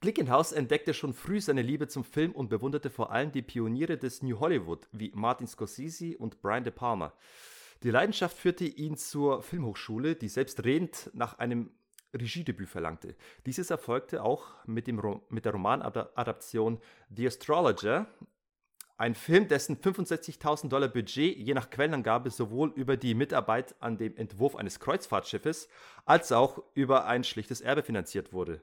Glickenhaus 0.00 0.52
entdeckte 0.52 0.94
schon 0.94 1.12
früh 1.12 1.40
seine 1.40 1.62
Liebe 1.62 1.88
zum 1.88 2.04
Film 2.04 2.30
und 2.30 2.48
bewunderte 2.48 2.88
vor 2.88 3.10
allem 3.10 3.32
die 3.32 3.42
Pioniere 3.42 3.98
des 3.98 4.22
New 4.22 4.38
Hollywood 4.38 4.86
wie 4.92 5.10
Martin 5.12 5.48
Scorsese 5.48 6.16
und 6.18 6.40
Brian 6.40 6.62
De 6.62 6.72
Palma. 6.72 7.12
Die 7.82 7.90
Leidenschaft 7.90 8.36
führte 8.36 8.64
ihn 8.64 8.96
zur 8.96 9.42
Filmhochschule, 9.42 10.14
die 10.14 10.28
selbstredend 10.28 11.10
nach 11.14 11.40
einem 11.40 11.72
Regiedebüt 12.14 12.68
verlangte. 12.68 13.16
Dieses 13.44 13.70
erfolgte 13.70 14.22
auch 14.22 14.64
mit, 14.66 14.86
dem 14.86 15.00
Ro 15.00 15.26
mit 15.30 15.44
der 15.44 15.52
Romanadaption 15.52 16.80
The 17.10 17.26
Astrologer, 17.26 18.06
ein 18.98 19.16
Film, 19.16 19.48
dessen 19.48 19.78
65.000 19.78 20.68
Dollar 20.68 20.88
Budget 20.88 21.36
je 21.36 21.54
nach 21.54 21.70
Quellenangabe 21.70 22.30
sowohl 22.30 22.72
über 22.76 22.96
die 22.96 23.14
Mitarbeit 23.14 23.74
an 23.80 23.96
dem 23.96 24.16
Entwurf 24.16 24.54
eines 24.54 24.78
Kreuzfahrtschiffes 24.78 25.68
als 26.04 26.30
auch 26.30 26.62
über 26.74 27.06
ein 27.06 27.24
schlichtes 27.24 27.60
Erbe 27.60 27.82
finanziert 27.82 28.32
wurde. 28.32 28.62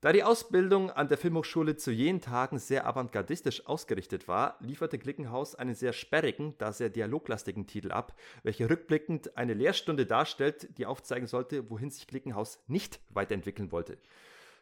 Da 0.00 0.12
die 0.12 0.22
Ausbildung 0.22 0.92
an 0.92 1.08
der 1.08 1.18
Filmhochschule 1.18 1.76
zu 1.76 1.90
jenen 1.90 2.20
Tagen 2.20 2.60
sehr 2.60 2.86
avantgardistisch 2.86 3.66
ausgerichtet 3.66 4.28
war, 4.28 4.56
lieferte 4.60 4.96
Glickenhaus 4.96 5.56
einen 5.56 5.74
sehr 5.74 5.92
sperrigen, 5.92 6.54
da 6.58 6.72
sehr 6.72 6.88
dialoglastigen 6.88 7.66
Titel 7.66 7.90
ab, 7.90 8.14
welcher 8.44 8.70
rückblickend 8.70 9.36
eine 9.36 9.54
Lehrstunde 9.54 10.06
darstellt, 10.06 10.78
die 10.78 10.86
aufzeigen 10.86 11.26
sollte, 11.26 11.68
wohin 11.68 11.90
sich 11.90 12.06
Glickenhaus 12.06 12.62
nicht 12.68 13.00
weiterentwickeln 13.10 13.72
wollte. 13.72 13.98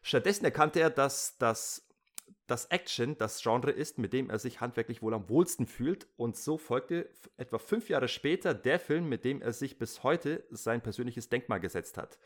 Stattdessen 0.00 0.46
erkannte 0.46 0.80
er, 0.80 0.88
dass 0.88 1.36
das 1.36 1.82
das 2.46 2.66
Action 2.66 3.18
das 3.18 3.42
Genre 3.42 3.72
ist, 3.72 3.98
mit 3.98 4.12
dem 4.12 4.30
er 4.30 4.38
sich 4.38 4.60
handwerklich 4.60 5.02
wohl 5.02 5.14
am 5.14 5.28
wohlsten 5.28 5.66
fühlt. 5.66 6.06
Und 6.16 6.36
so 6.36 6.58
folgte 6.58 7.08
etwa 7.36 7.58
fünf 7.58 7.88
Jahre 7.88 8.08
später 8.08 8.54
der 8.54 8.78
Film, 8.78 9.08
mit 9.08 9.24
dem 9.24 9.42
er 9.42 9.52
sich 9.52 9.78
bis 9.78 10.02
heute 10.02 10.44
sein 10.50 10.80
persönliches 10.80 11.28
Denkmal 11.28 11.60
gesetzt 11.60 11.98
hat. 11.98 12.18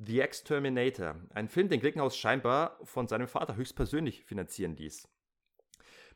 The 0.00 0.20
Exterminator, 0.20 1.16
ein 1.34 1.48
Film, 1.48 1.68
den 1.68 1.80
Glickenhaus 1.80 2.16
scheinbar 2.16 2.78
von 2.84 3.08
seinem 3.08 3.26
Vater 3.26 3.56
höchstpersönlich 3.56 4.24
finanzieren 4.24 4.76
ließ. 4.76 5.08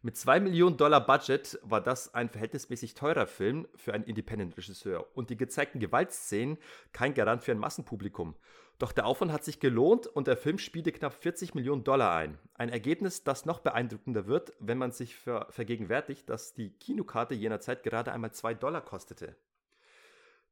Mit 0.02 0.16
2 0.16 0.38
Millionen 0.38 0.76
Dollar 0.76 1.04
Budget 1.04 1.58
war 1.62 1.80
das 1.80 2.14
ein 2.14 2.28
verhältnismäßig 2.28 2.94
teurer 2.94 3.26
Film 3.26 3.66
für 3.74 3.92
einen 3.92 4.04
Independent-Regisseur 4.04 5.04
und 5.16 5.30
die 5.30 5.36
gezeigten 5.36 5.80
Gewaltszenen 5.80 6.58
kein 6.92 7.12
Garant 7.14 7.42
für 7.42 7.50
ein 7.50 7.58
Massenpublikum. 7.58 8.36
Doch 8.78 8.92
der 8.92 9.04
Aufwand 9.04 9.32
hat 9.32 9.42
sich 9.42 9.58
gelohnt 9.58 10.06
und 10.06 10.28
der 10.28 10.36
Film 10.36 10.58
spielte 10.58 10.92
knapp 10.92 11.14
40 11.14 11.56
Millionen 11.56 11.82
Dollar 11.82 12.14
ein. 12.14 12.38
Ein 12.54 12.68
Ergebnis, 12.68 13.24
das 13.24 13.46
noch 13.46 13.58
beeindruckender 13.58 14.28
wird, 14.28 14.52
wenn 14.60 14.78
man 14.78 14.92
sich 14.92 15.16
ver 15.16 15.48
vergegenwärtigt, 15.50 16.30
dass 16.30 16.54
die 16.54 16.70
Kinokarte 16.70 17.34
jener 17.34 17.58
Zeit 17.58 17.82
gerade 17.82 18.12
einmal 18.12 18.32
2 18.32 18.54
Dollar 18.54 18.84
kostete. 18.84 19.34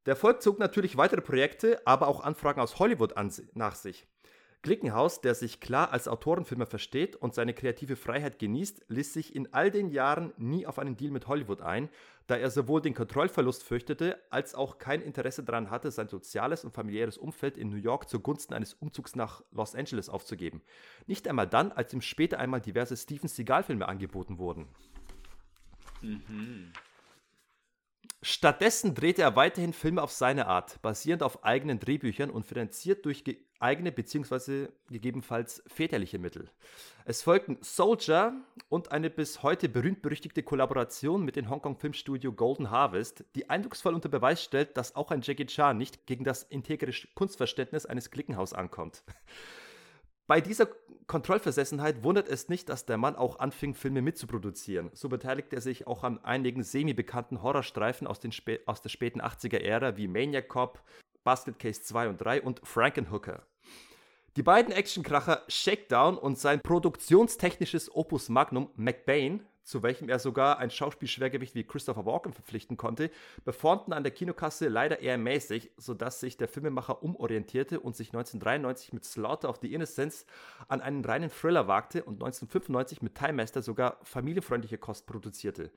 Der 0.07 0.13
Erfolg 0.13 0.43
zog 0.43 0.59
natürlich 0.59 0.97
weitere 0.97 1.21
Projekte, 1.21 1.81
aber 1.87 2.09
auch 2.09 2.21
Anfragen 2.21 2.61
aus 2.61 2.79
Hollywood 2.79 3.17
an, 3.17 3.33
nach 3.55 3.75
sich. 3.75 4.07
Glickenhaus, 4.63 5.23
der 5.23 5.35
sich 5.35 5.61
klar 5.61 5.91
als 5.91 6.07
Autorenfilmer 6.07 6.67
versteht 6.67 7.17
und 7.17 7.35
seine 7.35 7.55
kreative 7.55 7.97
Freiheit 7.97 8.39
genießt, 8.39 8.85
ließ 8.89 9.15
sich 9.15 9.35
in 9.35 9.55
all 9.55 9.71
den 9.71 9.89
Jahren 9.89 10.35
nie 10.37 10.67
auf 10.67 10.79
einen 10.79 10.99
Deal 10.99 11.11
mit 11.11 11.29
Hollywood 11.29 11.63
ein, 11.63 11.89
da 12.27 12.37
er 12.37 12.51
sowohl 12.51 12.83
den 12.83 12.93
Kontrollverlust 12.93 13.63
fürchtete, 13.63 14.21
als 14.29 14.55
auch 14.55 14.77
kein 14.77 15.01
Interesse 15.01 15.43
daran 15.45 15.71
hatte, 15.71 15.91
sein 15.91 16.09
soziales 16.09 16.63
und 16.63 16.75
familiäres 16.75 17.17
Umfeld 17.17 17.57
in 17.57 17.71
New 17.71 17.77
York 17.77 18.11
zugunsten 18.11 18.53
eines 18.53 18.75
Umzugs 18.75 19.17
nach 19.17 19.43
Los 19.51 19.75
Angeles 19.75 20.11
aufzugeben. 20.11 20.61
Nicht 21.07 21.27
einmal 21.27 21.49
dann, 21.49 21.73
als 21.73 21.95
ihm 21.95 22.03
später 22.03 22.39
einmal 22.39 22.61
diverse 22.61 22.99
Steven 22.99 23.29
Seagal-Filme 23.29 23.89
angeboten 23.89 24.37
wurden. 24.37 24.69
Mhm. 26.03 26.71
Stattdessen 28.23 28.95
drehte 28.95 29.23
er 29.23 29.35
weiterhin 29.35 29.73
Filme 29.73 30.03
auf 30.03 30.13
seine 30.13 30.47
Art, 30.47 30.83
basierend 30.83 31.23
auf 31.23 31.43
eigenen 31.43 31.81
Drehbüchern 31.81 32.29
und 32.29 32.45
finanziert 32.45 33.07
durch 33.07 33.25
eigene 33.61 33.93
bzw. 33.93 34.69
gegebenenfalls 34.91 35.63
väterliche 35.67 36.19
Mittel. 36.19 36.51
Es 37.07 37.23
folgten 37.23 37.57
Soldier 37.63 38.35
und 38.69 38.93
eine 38.93 39.09
bis 39.09 39.43
heute 39.43 39.71
berühmt-berüchtigte 39.71 40.43
Kollaboration 40.43 41.25
mit 41.25 41.37
dem 41.37 41.49
Hongkong-Filmstudio 41.49 42.33
Golden 42.33 42.71
Harvest, 42.71 43.25
die 43.35 43.49
eindrucksvoll 43.49 43.95
unter 43.95 44.11
Beweis 44.11 44.45
stellt, 44.45 44.77
dass 44.77 44.97
auch 44.97 45.11
ein 45.11 45.23
Jackie 45.23 45.47
Chan 45.47 45.79
nicht 45.79 46.07
gegen 46.07 46.25
das 46.25 46.43
integre 46.43 46.93
Kunstverständnis 47.15 47.87
eines 47.87 48.11
Klickenhaus 48.11 48.53
ankommt. 48.53 49.03
Bei 50.31 50.41
dieser 50.41 50.69
Kontrollversessenheit 51.09 52.05
wundert 52.05 52.29
es 52.29 52.49
nicht, 52.49 52.69
dass 52.69 52.87
der 52.87 52.99
Mann 52.99 53.17
auch 53.17 53.41
anfing, 53.41 53.75
Filme 53.75 54.01
mitzuproduzieren. 54.01 54.89
So 54.93 55.09
beteiligte 55.09 55.57
er 55.57 55.61
sich 55.61 55.89
auch 55.89 56.05
an 56.05 56.25
einigen 56.25 56.63
semi-bekannten 56.63 57.43
Horrorstreifen 57.43 58.07
aus, 58.07 58.21
aus 58.67 58.81
der 58.81 58.89
späten 58.91 59.21
80er-Ära 59.21 59.97
wie 59.97 60.07
Maniac 60.07 60.47
Cop, 60.47 60.85
Basket 61.25 61.59
Case 61.59 61.83
2 61.83 62.11
und 62.11 62.19
3 62.19 62.43
und 62.43 62.61
Frankenhooker. 62.63 63.43
Die 64.37 64.45
beiden 64.45 64.73
Actionkracher 64.73 65.43
Shakedown 65.49 66.17
und 66.17 66.39
sein 66.39 66.61
produktionstechnisches 66.61 67.93
Opus 67.93 68.29
Magnum 68.29 68.71
McBain 68.77 69.45
zu 69.63 69.83
welchem 69.83 70.09
er 70.09 70.19
sogar 70.19 70.59
ein 70.59 70.71
Schauspielschwergewicht 70.71 71.55
wie 71.55 71.65
Christopher 71.65 72.07
Walken 72.07 72.33
verpflichten 72.33 72.77
konnte, 72.77 73.11
performten 73.45 73.93
an 73.93 74.03
der 74.03 74.13
Kinokasse 74.13 74.69
leider 74.69 75.01
eher 75.01 75.19
mäßig, 75.19 75.71
sodass 75.77 76.21
sich 76.21 76.37
der 76.37 76.49
Filmemacher 76.49 77.03
umorientierte 77.03 77.81
und 77.81 77.97
sich 77.97 78.09
1993 78.09 78.93
mit 78.93 79.05
Slaughter 79.05 79.49
of 79.49 79.59
the 79.63 79.73
Innocents 79.73 80.27
an 80.69 80.81
einen 80.81 81.05
reinen 81.05 81.31
Thriller 81.31 81.69
wagte 81.69 82.05
und 82.05 82.15
1995 82.15 83.03
mit 83.03 83.15
Time 83.15 83.35
Master 83.35 83.63
sogar 83.63 83.99
familienfreundliche 84.03 84.79
Kost 84.79 85.07
produzierte. 85.07 85.71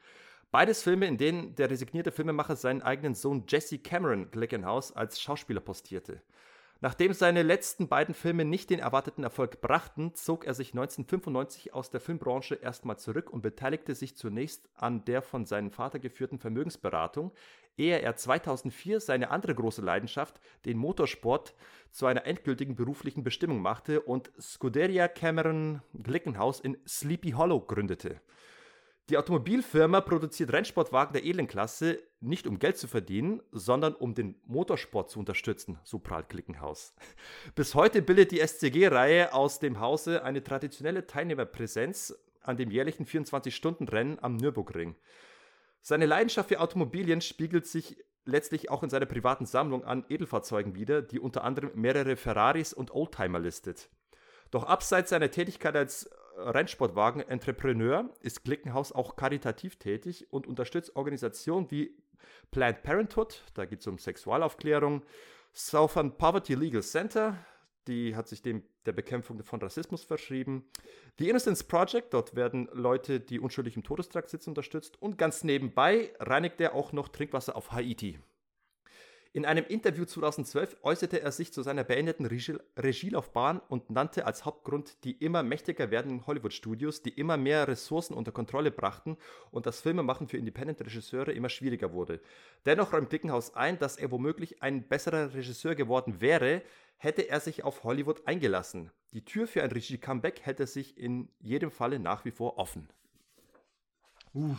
Beides 0.54 0.84
Filme, 0.84 1.08
in 1.08 1.18
denen 1.18 1.56
der 1.56 1.72
resignierte 1.72 2.12
Filmemacher 2.12 2.56
seinen 2.56 2.84
eigenen 2.84 3.16
Sohn 3.16 3.46
Jesse 3.48 3.80
Cameron 3.80 4.30
Glickenhaus 4.30 4.92
als 4.92 5.20
Schauspieler 5.20 5.62
postierte. 5.62 6.22
Nachdem 6.84 7.14
seine 7.14 7.44
letzten 7.44 7.88
beiden 7.88 8.14
Filme 8.14 8.44
nicht 8.44 8.70
den 8.70 8.80
erwarteten 8.80 9.24
Erfolg 9.24 9.62
brachten, 9.62 10.16
zog 10.16 10.44
er 10.44 10.54
sich 10.54 10.74
1995 10.74 11.74
aus 11.74 11.90
der 11.90 12.02
Filmbranche 12.02 12.56
erstmal 12.56 13.00
zurück 13.00 13.30
und 13.30 13.40
beteiligte 13.42 13.96
sich 13.96 14.18
zunächst 14.18 14.68
an 14.76 15.06
der 15.06 15.22
von 15.22 15.46
seinem 15.46 15.72
Vater 15.72 16.00
geführten 16.00 16.40
Vermögensberatung, 16.40 17.32
ehe 17.78 18.02
er 18.02 18.18
2004 18.18 19.00
seine 19.00 19.32
andere 19.32 19.56
große 19.56 19.82
Leidenschaft, 19.82 20.42
den 20.66 20.78
Motorsport, 20.78 21.56
zu 21.90 22.06
einer 22.06 22.26
endgültigen 22.26 22.76
beruflichen 22.76 23.24
Bestimmung 23.24 23.62
machte 23.62 24.02
und 24.02 24.34
Scuderia 24.38 25.08
Cameron 25.08 25.82
Glickenhaus 25.94 26.60
in 26.60 26.78
Sleepy 26.86 27.32
Hollow 27.32 27.62
gründete. 27.62 28.20
Die 29.10 29.18
Automobilfirma 29.18 30.00
produziert 30.00 30.54
Rennsportwagen 30.54 31.12
der 31.12 31.26
edlen 31.26 31.48
Klasse 31.48 32.02
nicht 32.22 32.48
um 32.48 32.58
Geld 32.58 32.78
zu 32.78 32.88
verdienen, 32.88 33.42
sondern 33.52 33.94
um 33.96 34.16
den 34.16 34.40
Motorsport 34.46 35.10
zu 35.10 35.20
unterstützen, 35.20 35.78
so 35.84 36.00
prahlt 36.00 36.30
Klickenhaus. 36.30 36.96
Bis 37.54 37.76
heute 37.76 38.02
bildet 38.02 38.32
die 38.32 38.40
SCG-Reihe 38.40 39.34
aus 39.34 39.60
dem 39.60 39.82
Hause 39.82 40.24
eine 40.24 40.42
traditionelle 40.42 41.06
Teilnehmerpräsenz 41.06 42.16
an 42.42 42.56
dem 42.56 42.72
jährlichen 42.72 43.06
24-Stunden-Rennen 43.06 44.20
am 44.22 44.38
Nürburgring. 44.38 44.96
Seine 45.82 46.06
Leidenschaft 46.06 46.48
für 46.48 46.62
Automobilien 46.62 47.20
spiegelt 47.20 47.68
sich 47.68 47.98
letztlich 48.24 48.72
auch 48.72 48.84
in 48.84 48.90
seiner 48.90 49.06
privaten 49.06 49.46
Sammlung 49.46 49.84
an 49.84 50.06
Edelfahrzeugen 50.08 50.76
wider, 50.76 51.02
die 51.02 51.20
unter 51.20 51.44
anderem 51.44 51.72
mehrere 51.74 52.16
Ferraris 52.16 52.72
und 52.72 52.92
Oldtimer 52.92 53.40
listet. 53.40 53.90
Doch 54.50 54.64
abseits 54.64 55.10
seiner 55.10 55.30
Tätigkeit 55.30 55.76
als 55.76 56.10
Rennsportwagen-Entrepreneur 56.38 58.10
ist 58.22 58.44
Klickenhaus 58.44 58.92
auch 58.92 59.16
karitativ 59.16 59.78
tätig 59.78 60.28
und 60.32 60.48
unterstützt 60.48 60.96
Organisationen 60.96 61.70
wie 61.72 61.96
Planned 62.52 62.84
Parenthood, 62.84 63.44
da 63.54 63.66
geht 63.66 63.82
es 63.82 63.88
um 63.88 63.98
Sexualaufklärung, 63.98 65.04
Southern 65.54 66.18
Poverty 66.18 66.56
Legal 66.56 66.82
Center, 66.82 67.38
die 67.88 68.16
hat 68.16 68.28
sich 68.28 68.42
dem 68.42 68.64
der 68.86 68.92
Bekämpfung 68.92 69.42
von 69.44 69.62
Rassismus 69.62 70.04
verschrieben. 70.04 70.66
The 71.18 71.30
Innocence 71.30 71.64
Project, 71.64 72.14
dort 72.14 72.36
werden 72.36 72.70
Leute, 72.74 73.20
die 73.20 73.40
unschuldig 73.40 73.76
im 73.76 73.84
Todestrakt 73.84 74.30
sitzen, 74.30 74.52
unterstützt. 74.52 75.02
Und 75.02 75.18
ganz 75.18 75.44
nebenbei 75.44 76.14
reinigt 76.20 76.60
er 76.60 76.74
auch 76.74 76.92
noch 76.92 77.08
Trinkwasser 77.08 77.56
auf 77.56 77.72
Haiti. 77.72 78.20
In 79.36 79.48
einem 79.48 79.66
Interview 79.66 80.06
2012 80.06 80.78
äußerte 80.84 81.20
er 81.24 81.32
sich 81.32 81.52
zu 81.52 81.64
seiner 81.64 81.84
beendeten 81.84 82.28
Regie 82.28 82.60
Regielaufbahn 82.78 83.60
und 83.68 83.90
nannte 83.90 84.28
als 84.28 84.46
Hauptgrund 84.46 85.04
die 85.04 85.14
immer 85.14 85.42
mächtiger 85.42 85.90
werdenden 85.90 86.28
Hollywood-Studios, 86.28 87.02
die 87.02 87.10
immer 87.10 87.36
mehr 87.36 87.68
Ressourcen 87.68 88.14
unter 88.14 88.32
Kontrolle 88.32 88.70
brachten 88.70 89.18
und 89.50 89.66
das 89.66 89.82
Filmemachen 89.82 90.28
für 90.28 90.38
Independent-Regisseure 90.38 91.32
immer 91.32 91.50
schwieriger 91.50 91.94
wurde. 91.94 92.22
Dennoch 92.68 92.94
räumt 92.94 93.10
Glickenhaus 93.10 93.56
ein, 93.56 93.80
dass 93.80 93.98
er 93.98 94.12
womöglich 94.12 94.62
ein 94.62 94.88
besserer 94.88 95.34
Regisseur 95.34 95.74
geworden 95.74 96.22
wäre, 96.22 96.62
hätte 96.98 97.24
er 97.24 97.40
sich 97.40 97.64
auf 97.64 97.84
Hollywood 97.84 98.28
eingelassen. 98.28 98.92
Die 99.14 99.26
Tür 99.26 99.48
für 99.48 99.64
ein 99.64 99.72
Regie-Comeback 99.72 100.46
hätte 100.46 100.68
sich 100.68 100.96
in 100.96 101.28
jedem 101.40 101.72
Falle 101.72 101.98
nach 101.98 102.24
wie 102.24 102.32
vor 102.32 102.60
offen. 102.60 102.88
Uh. 104.36 104.56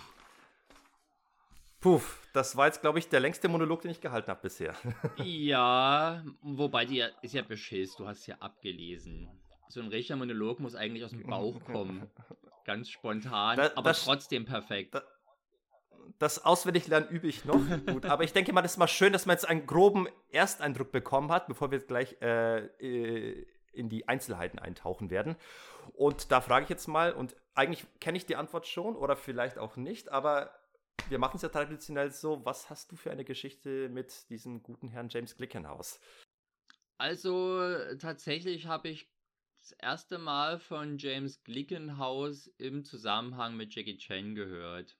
Puff, 1.85 2.27
das 2.33 2.57
war 2.57 2.65
jetzt, 2.65 2.81
glaube 2.81 2.99
ich, 2.99 3.11
der 3.11 3.21
längste 3.21 3.47
Monolog, 3.47 3.83
den 3.83 3.91
ich 3.91 4.01
gehalten 4.01 4.31
habe 4.31 4.41
bisher. 4.41 4.75
ja, 5.23 6.25
wobei 6.41 6.87
die 6.87 7.05
ist 7.21 7.35
ja 7.35 7.43
beschiss, 7.43 7.95
du 7.97 8.07
hast 8.07 8.27
ja 8.27 8.37
abgelesen. 8.37 9.29
So 9.69 9.83
ein 9.83 9.89
richtiger 9.89 10.17
Monolog 10.17 10.61
muss 10.61 10.75
eigentlich 10.75 11.05
aus 11.05 11.11
dem 11.11 11.27
Bauch 11.27 11.63
kommen. 11.63 12.11
Ganz 12.65 12.89
spontan, 12.89 13.59
da, 13.59 13.71
aber 13.75 13.91
das, 13.91 14.03
trotzdem 14.03 14.47
perfekt. 14.47 14.95
Da, 14.95 15.03
das 16.19 16.43
Auswendiglernen 16.43 17.11
übe 17.11 17.27
ich 17.27 17.45
noch 17.45 17.61
gut, 17.87 18.07
aber 18.07 18.25
ich 18.25 18.33
denke 18.33 18.55
mal, 18.55 18.63
das 18.63 18.73
ist 18.73 18.79
mal 18.79 18.89
schön, 18.89 19.13
dass 19.13 19.27
man 19.27 19.35
jetzt 19.35 19.47
einen 19.47 19.67
groben 19.67 20.09
Ersteindruck 20.33 20.91
bekommen 20.91 21.31
hat, 21.31 21.49
bevor 21.49 21.71
wir 21.71 21.81
gleich 21.81 22.17
äh, 22.23 22.61
äh, 22.79 23.47
in 23.75 23.91
die 23.91 24.09
Einzelheiten 24.09 24.59
eintauchen 24.59 25.11
werden. 25.11 25.37
Und 25.93 26.33
da 26.33 26.41
frage 26.41 26.63
ich 26.63 26.71
jetzt 26.71 26.89
mal, 26.89 27.13
und 27.13 27.37
eigentlich 27.55 27.85
kenne 28.01 28.17
ich 28.17 28.25
die 28.25 28.37
Antwort 28.37 28.67
schon 28.67 28.97
oder 28.97 29.17
vielleicht 29.17 29.59
auch 29.59 29.77
nicht, 29.77 30.11
aber 30.11 30.51
wir 31.09 31.19
machen 31.19 31.37
es 31.37 31.43
ja 31.43 31.49
traditionell 31.49 32.11
so. 32.11 32.45
Was 32.45 32.71
hast 32.71 32.91
du 32.93 32.97
für 32.97 33.11
eine 33.11 33.25
Geschichte 33.25 33.89
mit 33.89 34.29
diesem 34.31 34.63
guten 34.63 34.89
Herrn 34.89 35.09
James 35.09 35.37
Glickenhaus? 35.37 36.01
Also 36.99 37.61
tatsächlich 37.99 38.67
habe 38.67 38.89
ich 38.89 39.11
das 39.61 39.73
erste 39.73 40.19
Mal 40.19 40.59
von 40.59 40.99
James 40.99 41.43
Glickenhaus 41.43 42.49
im 42.59 42.85
Zusammenhang 42.85 43.57
mit 43.57 43.75
Jackie 43.75 43.97
Chan 43.97 44.35
gehört. 44.35 44.97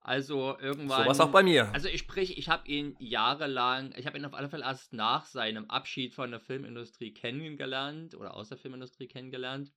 Also 0.00 0.58
irgendwann. 0.58 1.04
So 1.04 1.08
was 1.08 1.20
auch 1.20 1.32
bei 1.32 1.42
mir. 1.42 1.72
Also 1.72 1.88
ich 1.88 2.00
sprich, 2.00 2.36
ich 2.36 2.48
habe 2.48 2.68
ihn 2.68 2.94
jahrelang, 2.98 3.94
ich 3.96 4.06
habe 4.06 4.18
ihn 4.18 4.24
auf 4.26 4.34
alle 4.34 4.50
Fälle 4.50 4.64
erst 4.64 4.92
nach 4.92 5.24
seinem 5.24 5.70
Abschied 5.70 6.14
von 6.14 6.30
der 6.30 6.40
Filmindustrie 6.40 7.14
kennengelernt 7.14 8.14
oder 8.14 8.34
aus 8.34 8.50
der 8.50 8.58
Filmindustrie 8.58 9.08
kennengelernt. 9.08 9.72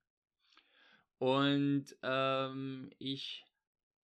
Und 1.18 1.86
ähm, 2.04 2.92
ich 3.00 3.47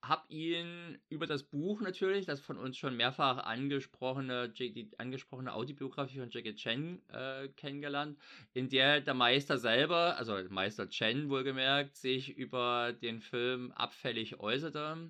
habe 0.03 0.27
ihn 0.27 0.99
über 1.07 1.27
das 1.27 1.43
Buch 1.43 1.79
natürlich, 1.79 2.25
das 2.25 2.41
von 2.41 2.57
uns 2.57 2.77
schon 2.77 2.97
mehrfach 2.97 3.37
angesprochene, 3.37 4.49
die 4.49 4.91
angesprochene 4.97 5.53
Audiobiografie 5.53 6.19
von 6.19 6.29
Jackie 6.29 6.55
Chen 6.55 7.01
äh, 7.09 7.47
kennengelernt, 7.55 8.19
in 8.53 8.67
der 8.67 8.99
der 8.99 9.13
Meister 9.13 9.57
selber, 9.57 10.17
also 10.17 10.37
Meister 10.49 10.89
Chen 10.89 11.29
wohlgemerkt, 11.29 11.95
sich 11.95 12.37
über 12.37 12.91
den 12.91 13.21
Film 13.21 13.71
abfällig 13.71 14.39
äußerte. 14.41 15.09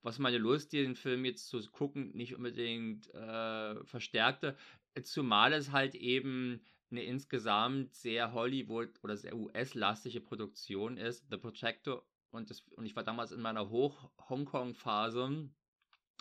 Was 0.00 0.18
meine 0.18 0.38
Lust, 0.38 0.72
den 0.72 0.96
Film 0.96 1.26
jetzt 1.26 1.48
zu 1.48 1.60
gucken, 1.70 2.12
nicht 2.16 2.34
unbedingt 2.34 3.14
äh, 3.14 3.84
verstärkte. 3.84 4.56
Zumal 5.02 5.52
es 5.52 5.72
halt 5.72 5.94
eben 5.94 6.62
eine 6.90 7.02
insgesamt 7.04 7.94
sehr 7.94 8.32
Hollywood- 8.32 8.98
oder 9.02 9.16
sehr 9.16 9.36
US-lastige 9.36 10.20
Produktion 10.20 10.96
ist. 10.96 11.28
The 11.30 11.36
Protector 11.36 12.02
und, 12.32 12.50
das, 12.50 12.60
und 12.76 12.86
ich 12.86 12.96
war 12.96 13.04
damals 13.04 13.30
in 13.30 13.40
meiner 13.40 13.68
Hoch-Hongkong-Phase. 13.68 15.48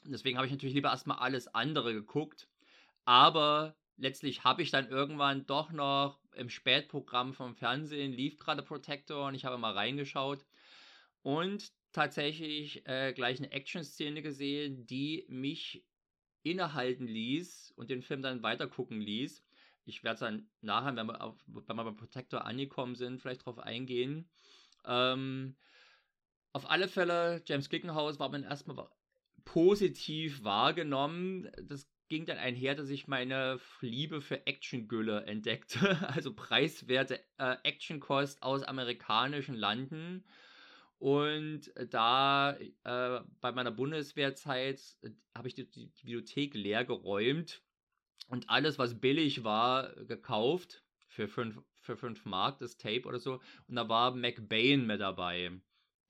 Deswegen 0.06 0.38
habe 0.38 0.46
ich 0.46 0.54
natürlich 0.54 0.76
lieber 0.76 0.90
erstmal 0.90 1.20
alles 1.20 1.48
andere 1.48 1.94
geguckt. 1.94 2.48
Aber 3.06 3.76
letztlich 3.98 4.44
habe 4.44 4.62
ich 4.62 4.72
dann 4.72 4.90
irgendwann 4.90 5.46
doch 5.46 5.72
noch 5.72 6.20
im 6.36 6.50
Spätprogramm 6.50 7.34
vom 7.34 7.56
Fernsehen 7.56 8.12
lief 8.12 8.38
gerade 8.40 8.64
Protector 8.64 9.28
und 9.28 9.36
ich 9.36 9.46
habe 9.46 9.58
mal 9.58 9.74
reingeschaut 9.74 10.46
und 11.24 11.72
tatsächlich 11.92 12.88
äh, 12.88 13.14
gleich 13.14 13.40
eine 13.40 13.52
Action-Szene 13.52 14.22
gesehen, 14.22 14.86
die 14.86 15.26
mich 15.28 15.84
innehalten 16.44 17.08
ließ 17.08 17.74
und 17.76 17.90
den 17.90 18.02
Film 18.02 18.22
dann 18.22 18.44
weiter 18.44 18.68
gucken 18.68 19.02
ließ. 19.02 19.44
Ich 19.86 20.04
werde 20.04 20.22
dann 20.22 20.50
nachher, 20.62 20.96
wenn 20.96 21.08
wir, 21.08 21.22
auf, 21.22 21.36
wenn 21.48 21.76
wir 21.76 21.84
beim 21.84 21.98
Protector 21.98 22.46
angekommen 22.46 22.96
sind, 22.96 23.20
vielleicht 23.20 23.42
darauf 23.42 23.60
eingehen. 23.60 24.30
Ähm, 24.86 25.56
auf 26.54 26.70
alle 26.70 26.88
Fälle, 26.88 27.42
James 27.46 27.70
Glickenhaus 27.70 28.20
war 28.20 28.30
man 28.30 28.44
erstmal 28.44 28.88
positiv 29.46 30.44
wahrgenommen. 30.44 31.50
Das 31.64 31.90
ging 32.10 32.26
dann 32.26 32.38
einher, 32.38 32.76
dass 32.76 32.90
ich 32.90 33.08
meine 33.08 33.60
Liebe 33.80 34.22
für 34.22 34.46
Actiongülle 34.46 35.26
entdeckte. 35.26 35.80
Also 36.14 36.34
preiswerte 36.34 37.20
äh, 37.38 37.56
Actionkost 37.64 38.44
aus 38.44 38.64
amerikanischen 38.64 39.56
Landen. 39.56 40.26
Und 41.00 41.72
da 41.90 42.58
äh, 42.84 43.22
bei 43.40 43.52
meiner 43.54 43.72
Bundeswehrzeit 43.72 44.82
äh, 45.02 45.10
habe 45.36 45.48
ich 45.48 45.56
die, 45.56 45.70
die, 45.72 45.88
Bibliothek 45.88 46.54
leer 46.54 46.86
geräumt 46.86 47.64
und 48.28 48.50
alles, 48.50 48.78
was 48.78 49.00
billig 49.00 49.44
war, 49.44 49.96
gekauft 50.06 50.84
für 51.08 51.28
5 51.28 51.60
für 51.82 51.98
fünf 51.98 52.26
Mark, 52.26 52.60
das 52.60 52.78
Tape 52.78 53.06
oder 53.06 53.20
so. 53.20 53.42
Und 53.68 53.76
da 53.76 53.90
war 53.90 54.16
McBain 54.16 54.86
mit 54.86 55.02
dabei. 55.02 55.52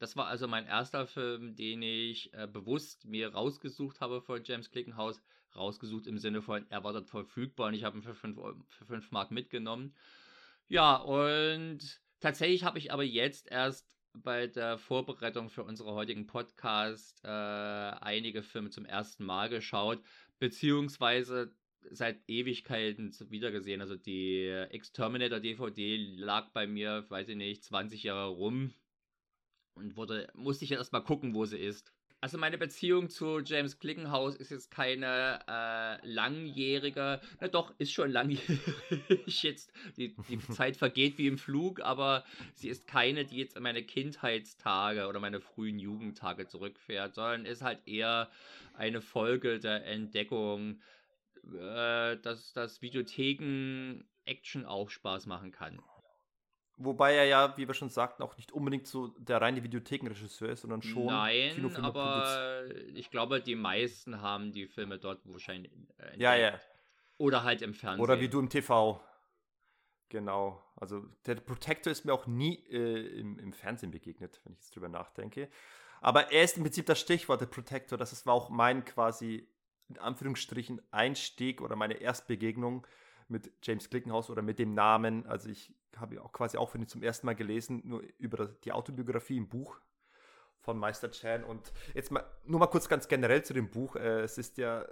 Das 0.01 0.15
war 0.15 0.25
also 0.25 0.47
mein 0.47 0.65
erster 0.65 1.05
Film, 1.05 1.55
den 1.55 1.83
ich 1.83 2.33
äh, 2.33 2.47
bewusst 2.47 3.05
mir 3.05 3.33
rausgesucht 3.33 4.01
habe 4.01 4.19
von 4.19 4.41
James 4.43 4.71
Clickenhaus. 4.71 5.21
Rausgesucht 5.55 6.07
im 6.07 6.17
Sinne 6.17 6.41
von, 6.41 6.65
er 6.71 6.83
war 6.83 6.91
dort 6.91 7.07
verfügbar 7.07 7.67
und 7.67 7.75
ich 7.75 7.83
habe 7.83 7.99
ihn 7.99 8.01
für 8.01 8.15
5 8.15 8.35
für 8.67 8.85
fünf 8.87 9.11
Mark 9.11 9.29
mitgenommen. 9.29 9.93
Ja, 10.69 10.95
und 10.95 12.01
tatsächlich 12.19 12.63
habe 12.63 12.79
ich 12.79 12.91
aber 12.91 13.03
jetzt 13.03 13.51
erst 13.51 13.95
bei 14.13 14.47
der 14.47 14.79
Vorbereitung 14.79 15.51
für 15.51 15.63
unseren 15.63 15.93
heutigen 15.93 16.25
Podcast 16.25 17.23
äh, 17.23 17.27
einige 17.27 18.41
Filme 18.41 18.71
zum 18.71 18.85
ersten 18.85 19.23
Mal 19.23 19.49
geschaut, 19.49 20.01
beziehungsweise 20.39 21.53
seit 21.91 22.27
Ewigkeiten 22.27 23.13
wiedergesehen. 23.29 23.81
Also 23.81 23.97
die 23.97 24.47
Exterminator 24.47 25.39
DVD 25.39 25.97
lag 26.15 26.49
bei 26.53 26.65
mir, 26.65 27.05
weiß 27.09 27.29
ich 27.29 27.37
nicht, 27.37 27.63
20 27.63 28.01
Jahre 28.01 28.29
rum 28.29 28.73
und 29.75 29.95
wurde, 29.95 30.27
musste 30.33 30.65
ich 30.65 30.71
erst 30.71 30.93
mal 30.93 31.01
gucken, 31.01 31.33
wo 31.33 31.45
sie 31.45 31.57
ist. 31.57 31.93
Also 32.23 32.37
meine 32.37 32.59
Beziehung 32.59 33.09
zu 33.09 33.39
James 33.39 33.79
Glickenhaus 33.79 34.35
ist 34.35 34.51
jetzt 34.51 34.69
keine 34.69 35.39
äh, 35.47 36.07
langjährige, 36.07 37.19
na 37.39 37.47
doch, 37.47 37.73
ist 37.79 37.91
schon 37.91 38.11
langjährig 38.11 38.61
jetzt. 39.41 39.73
Die, 39.97 40.15
die 40.29 40.37
Zeit 40.51 40.77
vergeht 40.77 41.17
wie 41.17 41.25
im 41.25 41.39
Flug, 41.39 41.81
aber 41.81 42.23
sie 42.53 42.69
ist 42.69 42.85
keine, 42.85 43.25
die 43.25 43.37
jetzt 43.37 43.57
an 43.57 43.63
meine 43.63 43.81
Kindheitstage 43.81 45.07
oder 45.07 45.19
meine 45.19 45.41
frühen 45.41 45.79
Jugendtage 45.79 46.45
zurückfährt, 46.45 47.15
sondern 47.15 47.45
ist 47.47 47.63
halt 47.63 47.87
eher 47.87 48.29
eine 48.75 49.01
Folge 49.01 49.59
der 49.59 49.83
Entdeckung, 49.87 50.79
äh, 51.43 52.17
dass, 52.17 52.53
dass 52.53 52.83
Videotheken 52.83 54.03
Action 54.25 54.65
auch 54.65 54.91
Spaß 54.91 55.25
machen 55.25 55.51
kann. 55.51 55.81
Wobei 56.83 57.15
er 57.15 57.25
ja, 57.25 57.57
wie 57.57 57.67
wir 57.67 57.73
schon 57.73 57.89
sagten, 57.89 58.23
auch 58.23 58.35
nicht 58.37 58.51
unbedingt 58.51 58.87
so 58.87 59.07
der 59.17 59.41
reine 59.41 59.63
Videothekenregisseur 59.63 60.49
ist, 60.49 60.61
sondern 60.61 60.81
schon 60.81 61.05
Nein, 61.05 61.53
Kinofilme 61.55 61.87
aber 61.87 62.63
produziert. 62.63 62.97
ich 62.97 63.09
glaube, 63.09 63.41
die 63.41 63.55
meisten 63.55 64.21
haben 64.21 64.51
die 64.51 64.67
Filme 64.67 64.97
dort 64.97 65.21
wahrscheinlich 65.25 65.71
äh, 65.97 66.17
Ja, 66.17 66.35
ja. 66.35 66.59
Oder 67.17 67.43
halt 67.43 67.61
im 67.61 67.73
Fernsehen. 67.73 68.03
Oder 68.03 68.19
wie 68.19 68.29
du 68.29 68.39
im 68.39 68.49
TV. 68.49 68.99
Genau. 70.09 70.61
Also 70.75 71.05
der 71.25 71.35
Protector 71.35 71.91
ist 71.91 72.03
mir 72.03 72.13
auch 72.13 72.27
nie 72.27 72.55
äh, 72.69 73.19
im, 73.19 73.39
im 73.39 73.53
Fernsehen 73.53 73.91
begegnet, 73.91 74.41
wenn 74.43 74.53
ich 74.53 74.59
jetzt 74.59 74.75
drüber 74.75 74.89
nachdenke. 74.89 75.49
Aber 76.01 76.31
er 76.31 76.43
ist 76.43 76.57
im 76.57 76.63
Prinzip 76.63 76.87
das 76.87 76.99
Stichwort, 76.99 77.41
der 77.41 77.45
Protector. 77.45 77.97
Das 77.97 78.25
war 78.25 78.33
auch 78.33 78.49
mein 78.49 78.83
quasi, 78.83 79.47
in 79.87 79.99
Anführungsstrichen, 79.99 80.81
Einstieg 80.91 81.61
oder 81.61 81.75
meine 81.75 81.93
Erstbegegnung 81.93 82.85
mit 83.31 83.51
James 83.63 83.89
Glickenhaus 83.89 84.29
oder 84.29 84.41
mit 84.41 84.59
dem 84.59 84.73
Namen. 84.73 85.25
Also 85.25 85.49
ich 85.49 85.73
habe 85.95 86.21
auch 86.21 86.31
quasi 86.31 86.57
auch 86.57 86.69
von 86.69 86.81
ihm 86.81 86.87
zum 86.87 87.01
ersten 87.01 87.25
Mal 87.25 87.35
gelesen, 87.35 87.81
nur 87.85 88.03
über 88.17 88.47
die 88.63 88.71
Autobiografie 88.71 89.37
im 89.37 89.47
Buch 89.47 89.79
von 90.59 90.77
Meister 90.77 91.09
Chan. 91.09 91.43
Und 91.43 91.73
jetzt 91.93 92.11
mal 92.11 92.23
nur 92.45 92.59
mal 92.59 92.67
kurz 92.67 92.87
ganz 92.87 93.07
generell 93.07 93.43
zu 93.43 93.53
dem 93.53 93.69
Buch. 93.69 93.95
Äh, 93.95 94.21
es 94.21 94.37
ist 94.37 94.57
ja, 94.57 94.85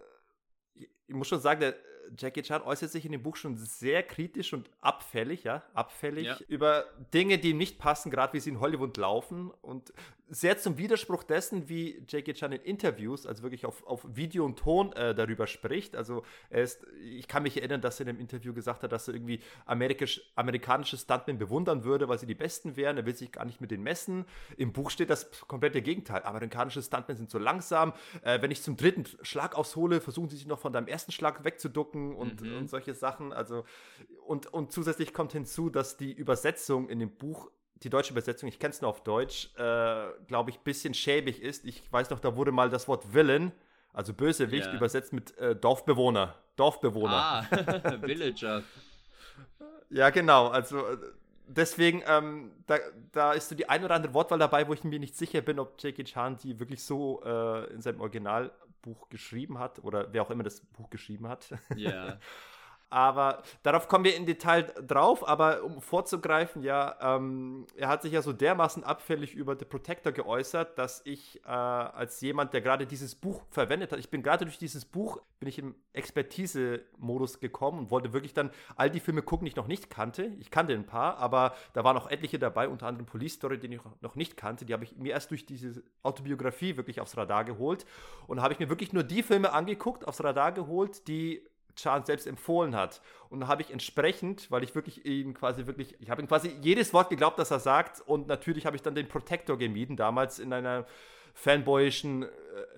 ich 0.74 0.90
muss 1.14 1.28
schon 1.28 1.42
sagen, 1.42 1.60
der 1.60 1.76
Jackie 2.18 2.42
Chan 2.42 2.62
äußert 2.62 2.92
sich 2.92 3.06
in 3.06 3.12
dem 3.12 3.24
Buch 3.24 3.36
schon 3.36 3.58
sehr 3.58 4.04
kritisch 4.04 4.54
und 4.54 4.70
abfällig, 4.82 5.44
ja, 5.44 5.64
abfällig 5.74 6.26
ja. 6.26 6.38
über 6.48 6.86
Dinge, 7.14 7.38
die 7.38 7.52
ihm 7.52 7.58
nicht 7.58 7.80
passen, 7.80 8.12
gerade 8.12 8.34
wie 8.34 8.40
sie 8.40 8.52
in 8.52 8.60
Hollywood 8.60 8.98
laufen 8.98 9.52
und 9.62 9.94
sehr 10.30 10.58
zum 10.60 10.78
Widerspruch 10.78 11.24
dessen, 11.24 11.70
wie 11.70 12.04
Jackie 12.08 12.34
Chan 12.34 12.52
in 12.52 12.62
Interviews, 12.62 13.26
also 13.26 13.42
wirklich 13.42 13.66
auf, 13.66 13.86
auf 13.86 14.06
Video 14.08 14.46
und 14.46 14.60
Ton 14.60 14.94
äh, 14.94 15.16
darüber 15.16 15.48
spricht. 15.48 15.96
Also 15.96 16.24
er 16.50 16.64
ist, 16.64 16.86
ich 17.02 17.28
kann 17.28 17.44
mich 17.44 17.58
erinnern, 17.58 17.82
dass 17.82 18.00
er 18.00 18.06
in 18.06 18.10
einem 18.10 18.20
Interview 18.20 18.54
gesagt 18.54 18.84
hat, 18.84 18.92
dass 18.92 19.08
er 19.08 19.16
irgendwie 19.16 19.40
amerikisch, 19.66 20.22
amerikanische 20.36 20.98
Stuntmen 20.98 21.40
bewundern 21.40 21.84
würde, 21.84 22.08
weil 22.08 22.20
sie 22.20 22.28
die 22.28 22.36
Besten 22.36 22.76
wären. 22.76 22.98
Er 22.98 23.06
will 23.06 23.16
sich 23.16 23.32
gar 23.32 23.46
nicht 23.46 23.60
mit 23.60 23.72
denen 23.72 23.84
messen. 23.84 24.26
Im 24.58 24.72
Buch 24.72 24.92
steht 24.92 25.10
das 25.10 25.30
komplette 25.48 25.82
Gegenteil. 25.82 26.22
Amerikanische 26.24 26.84
Stuntmen 26.84 27.18
sind 27.18 27.32
so 27.32 27.40
langsam. 27.40 27.94
Äh, 28.22 28.42
wenn 28.42 28.52
ich 28.52 28.62
zum 28.62 28.78
dritten 28.78 29.06
Schlag 29.24 29.56
aushole, 29.56 30.00
versuchen 30.00 30.30
sie 30.30 30.38
sich 30.38 30.48
noch 30.48 30.60
von 30.60 30.74
deinem 30.74 30.88
ersten 30.88 31.12
Schlag 31.12 31.44
wegzuducken 31.44 31.99
und, 32.16 32.42
mhm. 32.42 32.58
und 32.58 32.70
solche 32.70 32.94
Sachen. 32.94 33.34
Also 33.34 33.64
und, 34.26 34.48
und 34.54 34.72
zusätzlich 34.72 35.14
kommt 35.14 35.32
hinzu, 35.32 35.70
dass 35.70 35.98
die 35.98 36.14
Übersetzung 36.14 36.90
in 36.90 37.00
dem 37.00 37.12
Buch 37.12 37.50
die 37.84 37.90
deutsche 37.90 38.12
Übersetzung, 38.12 38.50
ich 38.50 38.60
kenne 38.60 38.74
es 38.74 38.82
nur 38.82 38.90
auf 38.90 39.04
Deutsch, 39.04 39.52
äh, 39.56 40.08
glaube 40.28 40.50
ich, 40.50 40.58
ein 40.58 40.64
bisschen 40.64 40.94
schäbig 40.94 41.42
ist. 41.42 41.66
Ich 41.66 41.82
weiß 41.92 42.10
noch, 42.10 42.20
da 42.20 42.36
wurde 42.36 42.52
mal 42.52 42.70
das 42.70 42.88
Wort 42.88 43.14
Villain, 43.14 43.52
also 43.94 44.14
Bösewicht, 44.14 44.68
yeah. 44.68 44.76
übersetzt 44.76 45.14
mit 45.14 45.38
äh, 45.38 45.56
Dorfbewohner. 45.56 46.36
Dorfbewohner. 46.58 47.14
Ah, 47.14 47.46
Villager. 48.02 48.64
ja, 49.90 50.10
genau. 50.10 50.48
Also 50.50 50.86
äh, 50.86 50.98
deswegen, 51.48 52.04
ähm, 52.08 52.52
da, 52.68 52.78
da 53.12 53.34
ist 53.34 53.50
so 53.50 53.56
die 53.56 53.70
ein 53.70 53.84
oder 53.84 53.96
andere 53.96 54.14
Wortwahl 54.14 54.40
dabei, 54.40 54.68
wo 54.68 54.74
ich 54.74 54.84
mir 54.84 55.00
nicht 55.00 55.16
sicher 55.16 55.42
bin, 55.42 55.60
ob 55.60 55.82
Jackie 55.82 56.04
Chan 56.04 56.38
die 56.38 56.60
wirklich 56.60 56.84
so 56.84 57.22
äh, 57.24 57.74
in 57.74 57.82
seinem 57.82 58.02
Originalbuch 58.80 59.10
geschrieben 59.10 59.60
hat 59.60 59.84
oder 59.84 60.12
wer 60.14 60.22
auch 60.22 60.32
immer 60.32 60.44
das 60.44 60.62
Buch 60.62 60.90
geschrieben 60.90 61.28
hat. 61.28 61.54
Ja. 61.76 62.20
Aber 62.90 63.44
darauf 63.64 63.88
kommen 63.88 64.04
wir 64.04 64.16
in 64.16 64.26
Detail 64.26 64.64
drauf. 64.86 65.28
Aber 65.28 65.64
um 65.64 65.82
vorzugreifen, 65.82 66.64
ja, 66.64 66.96
ähm, 67.02 67.68
er 67.76 67.88
hat 67.88 68.02
sich 68.02 68.14
ja 68.14 68.22
so 68.22 68.34
dermaßen 68.34 68.84
abfällig 68.84 69.36
über 69.36 69.56
The 69.58 69.66
Protector 69.66 70.12
geäußert, 70.12 70.78
dass 70.78 71.02
ich 71.06 71.42
äh, 71.46 71.50
als 71.50 72.22
jemand, 72.22 72.54
der 72.54 72.62
gerade 72.62 72.88
dieses 72.88 73.16
Buch 73.16 73.44
verwendet 73.50 73.92
hat, 73.92 74.00
ich 74.00 74.10
bin 74.10 74.24
gerade 74.24 74.46
durch 74.46 74.58
dieses 74.58 74.86
Buch, 74.86 75.22
bin 75.40 75.50
ich 75.50 75.60
im 75.60 75.76
Expertise-Modus 75.94 77.40
gekommen 77.40 77.80
und 77.80 77.92
wollte 77.92 78.14
wirklich 78.14 78.34
dann 78.34 78.52
all 78.76 78.90
die 78.90 79.00
Filme 79.00 79.22
gucken, 79.22 79.46
die 79.46 79.50
ich 79.50 79.56
noch 79.56 79.68
nicht 79.68 79.90
kannte. 79.90 80.32
Ich 80.40 80.52
kannte 80.52 80.74
ein 80.74 80.86
paar, 80.86 81.18
aber 81.18 81.54
da 81.74 81.84
waren 81.84 81.98
auch 81.98 82.10
etliche 82.10 82.40
dabei, 82.40 82.68
unter 82.68 82.88
anderem 82.88 83.06
Police 83.06 83.34
Story, 83.34 83.60
den 83.60 83.72
ich 83.72 83.82
noch 84.02 84.16
nicht 84.16 84.36
kannte. 84.36 84.66
Die 84.66 84.74
habe 84.74 84.84
ich 84.84 84.96
mir 84.98 85.14
erst 85.14 85.32
durch 85.32 85.46
diese 85.46 85.84
Autobiografie 86.04 86.78
wirklich 86.78 87.02
aufs 87.02 87.16
Radar 87.18 87.46
geholt. 87.46 87.86
Und 88.28 88.42
habe 88.42 88.54
ich 88.54 88.60
mir 88.60 88.70
wirklich 88.70 88.94
nur 88.94 89.04
die 89.04 89.24
Filme 89.24 89.54
angeguckt, 89.54 90.08
aufs 90.08 90.24
Radar 90.24 90.52
geholt, 90.52 91.08
die 91.08 91.44
Chan 91.76 92.06
selbst 92.06 92.28
empfohlen 92.28 92.76
hat. 92.76 93.02
Und 93.30 93.48
habe 93.48 93.62
ich 93.62 93.72
entsprechend, 93.72 94.50
weil 94.52 94.64
ich 94.64 94.76
wirklich 94.76 95.06
ihn 95.06 95.34
quasi 95.34 95.66
wirklich, 95.68 95.96
ich 96.00 96.10
habe 96.10 96.22
ihm 96.22 96.28
quasi 96.28 96.56
jedes 96.62 96.94
Wort 96.94 97.10
geglaubt, 97.10 97.38
das 97.40 97.52
er 97.52 97.60
sagt. 97.60 98.02
Und 98.02 98.28
natürlich 98.28 98.66
habe 98.66 98.76
ich 98.76 98.82
dann 98.82 98.96
den 98.96 99.08
Protector 99.08 99.58
gemieden, 99.58 99.96
damals 99.96 100.40
in 100.40 100.52
einer 100.54 100.86
fanboyischen, 101.34 102.24
äh, 102.24 102.28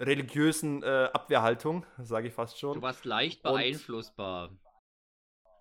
religiösen 0.04 0.84
äh, 0.84 1.10
Abwehrhaltung, 1.14 1.86
sage 2.02 2.28
ich 2.28 2.34
fast 2.34 2.60
schon. 2.60 2.76
Du 2.76 2.82
warst 2.82 3.06
leicht 3.06 3.42
beeinflussbar. 3.44 4.50
Und 4.50 4.60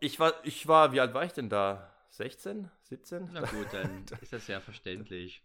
ich 0.01 0.19
war, 0.19 0.35
ich 0.45 0.67
war, 0.67 0.93
wie 0.93 1.01
alt 1.01 1.15
war 1.15 1.25
ich 1.25 1.33
denn 1.33 1.49
da? 1.49 1.95
16? 2.11 2.71
17? 2.83 3.31
Na 3.33 3.41
gut, 3.41 3.69
dann 3.73 4.05
ist 4.21 4.33
das 4.33 4.47
ja 4.49 4.61
verständlich. 4.61 5.43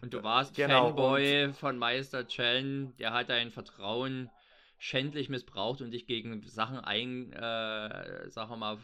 Und 0.00 0.14
du 0.14 0.22
warst 0.22 0.54
genau, 0.54 0.88
Fanboy 0.88 1.52
von 1.52 1.76
Meister 1.76 2.26
Chen, 2.26 2.96
der 2.98 3.12
hat 3.12 3.30
dein 3.30 3.50
Vertrauen 3.50 4.30
schändlich 4.78 5.28
missbraucht 5.28 5.82
und 5.82 5.90
dich 5.90 6.06
gegen 6.06 6.42
Sachen 6.46 6.78
ein, 6.78 7.32
äh, 7.32 8.30
sagen 8.30 8.50
wir 8.50 8.56
mal, 8.56 8.78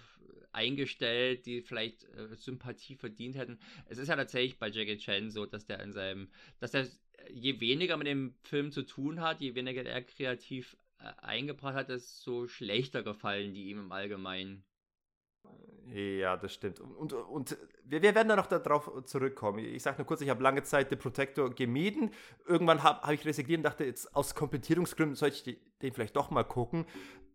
eingestellt, 0.53 1.47
die 1.47 1.63
vielleicht 1.63 2.05
äh, 2.15 2.35
Sympathie 2.37 2.97
verdient 2.97 3.37
hätten. 3.37 3.59
Es 3.87 3.99
ist 3.99 4.09
ja 4.09 4.17
tatsächlich 4.17 4.59
bei 4.59 4.69
Jackie 4.69 4.99
Chan 4.99 5.31
so, 5.31 5.47
dass 5.47 5.67
der 5.67 5.81
in 5.81 5.93
seinem, 5.93 6.29
dass 6.61 6.75
er 6.75 6.87
je 7.31 7.61
weniger 7.61 7.97
mit 7.97 8.07
dem 8.07 8.35
Film 8.43 8.71
zu 8.71 8.83
tun 8.83 9.21
hat, 9.21 9.41
je 9.41 9.55
weniger 9.55 9.85
er 9.85 10.03
kreativ 10.03 10.77
äh, 10.99 11.13
eingebracht 11.23 11.75
hat, 11.75 11.89
desto 11.89 12.47
schlechter 12.49 13.03
gefallen 13.03 13.55
die 13.55 13.71
ihm 13.71 13.79
im 13.79 13.93
Allgemeinen. 13.93 14.65
Ja, 15.95 16.37
das 16.37 16.53
stimmt. 16.53 16.81
Und, 16.81 17.13
und, 17.13 17.13
und 17.13 17.57
wir, 17.85 18.03
wir, 18.03 18.15
werden 18.15 18.29
da 18.29 18.37
noch 18.37 18.47
darauf 18.47 18.91
zurückkommen. 19.05 19.59
Ich 19.61 19.83
sage 19.83 19.99
nur 19.99 20.07
kurz, 20.07 20.21
ich 20.23 20.29
habe 20.29 20.43
lange 20.43 20.63
Zeit 20.63 20.91
den 20.91 20.99
Protector 20.99 21.51
gemieden. 21.51 22.11
Irgendwann 22.47 22.83
habe 22.83 23.03
hab 23.03 23.13
ich 23.13 23.25
resigniert 23.25 23.59
und 23.59 23.65
dachte, 23.65 23.85
jetzt 23.85 24.15
aus 24.17 24.35
Komplettierungsgründen 24.35 25.15
sollte 25.15 25.51
ich 25.51 25.59
den 25.83 25.93
vielleicht 25.93 26.17
doch 26.17 26.31
mal 26.31 26.43
gucken. 26.43 26.87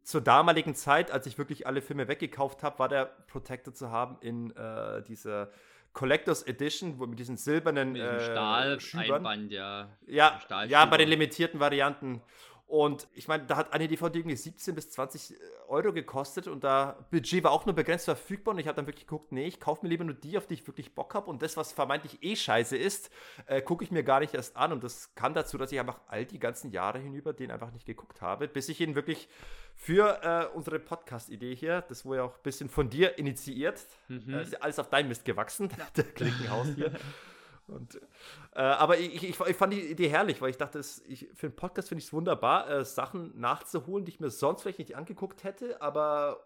Zur 0.03 0.21
damaligen 0.21 0.75
Zeit, 0.75 1.11
als 1.11 1.25
ich 1.27 1.37
wirklich 1.37 1.67
alle 1.67 1.81
Filme 1.81 2.07
weggekauft 2.07 2.63
habe, 2.63 2.79
war 2.79 2.89
der 2.89 3.05
Protector 3.05 3.73
zu 3.73 3.91
haben 3.91 4.17
in 4.21 4.51
äh, 4.55 5.03
dieser 5.03 5.51
Collectors 5.93 6.43
Edition, 6.43 6.99
wo 6.99 7.07
mit 7.07 7.19
diesen 7.19 7.37
silbernen 7.37 7.93
mit 7.93 8.01
äh, 8.01 8.19
Stahleinband, 8.19 9.51
ja. 9.51 9.89
Ja, 10.05 10.39
ja, 10.67 10.85
bei 10.85 10.97
den 10.97 11.09
limitierten 11.09 11.59
Varianten. 11.59 12.21
Und 12.69 13.07
ich 13.15 13.27
meine, 13.27 13.45
da 13.47 13.57
hat 13.57 13.73
eine 13.73 13.87
DVD 13.87 14.19
irgendwie 14.19 14.35
17 14.35 14.75
bis 14.75 14.91
20 14.91 15.31
äh, 15.31 15.35
Euro 15.69 15.91
gekostet 15.91 16.47
und 16.47 16.63
da 16.63 17.03
Budget 17.09 17.43
war 17.43 17.49
auch 17.49 17.65
nur 17.65 17.73
begrenzt 17.73 18.05
verfügbar 18.05 18.53
und 18.53 18.59
ich 18.59 18.67
habe 18.67 18.75
dann 18.75 18.85
wirklich 18.85 19.07
geguckt, 19.07 19.31
nee, 19.31 19.47
ich 19.47 19.59
kaufe 19.59 19.83
mir 19.83 19.89
lieber 19.89 20.03
nur 20.03 20.13
die, 20.13 20.37
auf 20.37 20.45
die 20.45 20.53
ich 20.53 20.67
wirklich 20.67 20.93
Bock 20.93 21.15
habe 21.15 21.31
und 21.31 21.41
das, 21.41 21.57
was 21.57 21.71
vermeintlich 21.71 22.21
eh 22.21 22.35
scheiße 22.35 22.77
ist, 22.77 23.09
äh, 23.47 23.63
gucke 23.63 23.83
ich 23.83 23.89
mir 23.89 24.03
gar 24.03 24.19
nicht 24.19 24.35
erst 24.35 24.55
an 24.55 24.71
und 24.71 24.83
das 24.83 25.15
kam 25.15 25.33
dazu, 25.33 25.57
dass 25.57 25.71
ich 25.71 25.79
einfach 25.79 25.99
all 26.09 26.25
die 26.25 26.37
ganzen 26.37 26.69
Jahre 26.69 26.99
hinüber 26.99 27.33
den 27.33 27.49
einfach 27.49 27.71
nicht 27.71 27.87
geguckt 27.87 28.21
habe, 28.21 28.47
bis 28.47 28.69
ich 28.69 28.79
ihn 28.81 28.93
wirklich 28.93 29.29
für 29.73 30.21
äh, 30.21 30.55
unsere 30.55 30.77
Podcast-Idee 30.77 31.55
hier, 31.55 31.81
das 31.81 32.05
wurde 32.05 32.17
ja 32.17 32.23
auch 32.25 32.35
ein 32.35 32.43
bisschen 32.43 32.69
von 32.69 32.87
dir 32.87 33.17
initiiert, 33.17 33.83
mhm. 34.09 34.31
äh, 34.31 34.43
ist 34.43 34.53
ja 34.53 34.59
alles 34.59 34.77
auf 34.77 34.91
dein 34.91 35.07
Mist 35.07 35.25
gewachsen, 35.25 35.69
ja. 35.75 35.87
der 35.95 36.03
Klickenhaus 36.03 36.67
hier. 36.75 36.91
Und, 37.69 37.95
äh, 38.55 38.59
aber 38.59 38.97
ich, 38.97 39.23
ich, 39.23 39.39
ich, 39.39 39.55
fand 39.55 39.73
die 39.73 39.81
Idee 39.81 40.09
herrlich, 40.09 40.41
weil 40.41 40.49
ich 40.49 40.57
dachte, 40.57 40.79
es, 40.79 41.03
ich, 41.07 41.29
für 41.33 41.47
einen 41.47 41.55
Podcast 41.55 41.89
finde 41.89 41.99
ich 41.99 42.07
es 42.07 42.13
wunderbar, 42.13 42.69
äh, 42.69 42.85
Sachen 42.85 43.39
nachzuholen, 43.39 44.05
die 44.05 44.11
ich 44.11 44.19
mir 44.19 44.29
sonst 44.29 44.63
vielleicht 44.63 44.79
nicht 44.79 44.95
angeguckt 44.95 45.43
hätte, 45.43 45.81
aber 45.81 46.43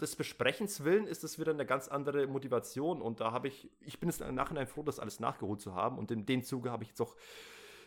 des 0.00 0.16
Besprechens 0.16 0.84
willen 0.84 1.06
ist 1.06 1.22
es 1.24 1.38
wieder 1.38 1.52
eine 1.52 1.66
ganz 1.66 1.88
andere 1.88 2.26
Motivation 2.26 3.00
und 3.00 3.20
da 3.20 3.32
habe 3.32 3.48
ich, 3.48 3.70
ich 3.80 4.00
bin 4.00 4.08
es 4.08 4.20
im 4.20 4.34
Nachhinein 4.34 4.66
froh, 4.66 4.82
das 4.82 4.98
alles 4.98 5.20
nachgeholt 5.20 5.60
zu 5.60 5.74
haben 5.74 5.98
und 5.98 6.10
in 6.10 6.26
dem 6.26 6.42
Zuge 6.42 6.70
habe 6.70 6.82
ich 6.82 6.90
jetzt 6.90 7.00
auch 7.00 7.14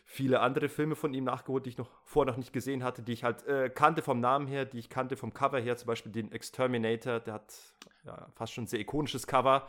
viele 0.06 0.40
andere 0.40 0.70
Filme 0.70 0.96
von 0.96 1.14
ihm 1.14 1.24
nachgeholt, 1.24 1.66
die 1.66 1.72
ich 1.72 1.78
noch 1.78 1.90
vorher 2.04 2.32
noch 2.32 2.38
nicht 2.38 2.54
gesehen 2.54 2.84
hatte, 2.84 3.02
die 3.02 3.12
ich 3.12 3.24
halt 3.24 3.46
äh, 3.48 3.70
kannte 3.70 4.02
vom 4.02 4.20
Namen 4.20 4.48
her, 4.48 4.66
die 4.66 4.80
ich 4.80 4.90
kannte 4.90 5.18
vom 5.18 5.34
Cover 5.34 5.60
her, 5.60 5.76
zum 5.78 5.88
Beispiel 5.88 6.12
den 6.12 6.32
Exterminator, 6.32 7.20
der 7.20 7.34
hat 7.34 7.54
ja, 8.06 8.28
fast 8.36 8.54
schon 8.54 8.66
ein 8.66 8.68
sehr 8.68 8.80
ikonisches 8.80 9.28
Cover. 9.28 9.68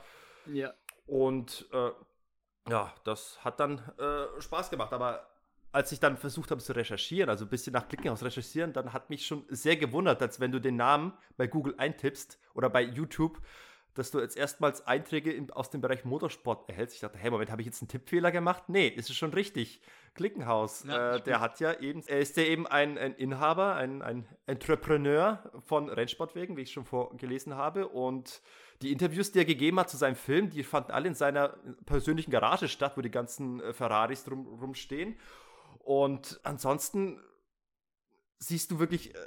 Ja. 0.53 0.75
Und 1.07 1.67
äh, 1.73 1.91
ja, 2.69 2.93
das 3.05 3.43
hat 3.45 3.61
dann 3.61 3.79
äh, 3.99 4.41
Spaß 4.41 4.71
gemacht. 4.71 4.93
Aber 4.93 5.29
als 5.73 5.93
ich 5.93 6.01
dann 6.01 6.17
versucht 6.17 6.51
habe 6.51 6.61
zu 6.61 6.73
recherchieren, 6.73 7.29
also 7.29 7.45
ein 7.45 7.51
bisschen 7.51 7.73
nach 7.73 7.89
Klickenhaus 7.89 8.23
recherchieren, 8.23 8.73
dann 8.73 8.93
hat 8.93 9.11
mich 9.11 9.27
schon 9.27 9.45
sehr 9.49 9.77
gewundert, 9.77 10.23
als 10.23 10.41
wenn 10.41 10.53
du 10.53 10.61
den 10.61 10.77
Namen 10.77 11.13
bei 11.37 11.47
Google 11.47 11.75
eintippst 11.77 12.39
oder 12.55 12.71
bei 12.71 12.83
YouTube, 12.83 13.41
dass 13.95 14.11
du 14.11 14.21
jetzt 14.21 14.37
erstmals 14.37 14.87
Einträge 14.87 15.33
in, 15.33 15.51
aus 15.51 15.71
dem 15.71 15.81
Bereich 15.81 16.05
Motorsport 16.05 16.69
erhältst. 16.69 16.95
Ich 16.95 17.01
dachte, 17.01 17.19
hey, 17.19 17.31
Moment, 17.31 17.51
habe 17.51 17.63
ich 17.63 17.67
jetzt 17.67 17.83
einen 17.83 17.89
Tippfehler 17.89 18.31
gemacht? 18.31 18.65
Nee, 18.69 18.89
ist 18.89 19.11
es 19.11 19.17
schon 19.17 19.33
richtig. 19.33 19.81
Klickenhaus, 20.15 20.85
ja, 20.85 21.17
äh, 21.17 21.21
der 21.21 21.41
hat 21.41 21.61
ja 21.61 21.79
eben, 21.79 22.03
er 22.07 22.21
ist 22.21 22.37
ja 22.37 22.45
eben 22.45 22.67
ein, 22.67 22.97
ein 22.97 23.15
Inhaber, 23.15 23.75
ein, 23.75 24.01
ein 24.01 24.27
Entrepreneur 24.47 25.51
von 25.67 25.91
Rennsportwegen, 25.91 26.57
wie 26.57 26.63
ich 26.63 26.73
schon 26.73 26.87
vorgelesen 26.87 27.55
habe. 27.55 27.89
Und 27.89 28.41
die 28.83 28.93
Interviews, 28.93 29.33
die 29.33 29.39
er 29.39 29.45
gegeben 29.45 29.81
hat 29.81 29.91
zu 29.91 29.97
seinem 29.97 30.17
Film, 30.17 30.51
die 30.51 30.63
fanden 30.63 30.91
alle 30.91 31.09
in 31.09 31.15
seiner 31.15 31.49
persönlichen 31.87 32.31
Garage 32.31 32.69
statt, 32.69 32.97
wo 32.97 33.01
die 33.01 33.11
ganzen 33.11 33.61
äh, 33.61 33.73
Ferraris 33.73 34.25
drum, 34.25 34.47
rumstehen. 34.47 35.17
Und 35.79 36.41
ansonsten 36.43 37.21
siehst 38.39 38.71
du 38.71 38.79
wirklich, 38.79 39.15
äh, 39.15 39.19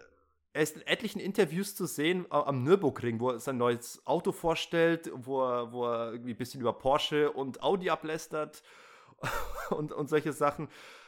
er 0.54 0.64
ist 0.64 0.76
in 0.76 0.82
etlichen 0.82 1.20
Interviews 1.20 1.76
zu 1.76 1.86
sehen 1.86 2.26
am 2.30 2.64
Nürburgring, 2.64 3.20
wo 3.20 3.32
er 3.32 3.40
sein 3.40 3.58
neues 3.58 4.06
Auto 4.06 4.32
vorstellt, 4.32 5.12
wo 5.14 5.44
er, 5.44 5.72
wo 5.72 5.86
er 5.86 6.14
irgendwie 6.14 6.34
ein 6.34 6.38
bisschen 6.38 6.62
über 6.62 6.74
Porsche 6.74 7.32
und 7.32 7.62
Audi 7.62 7.90
ablästert 7.90 8.64
und, 9.70 9.92
und 9.92 10.10
solche 10.10 10.34
Sachen. 10.34 10.68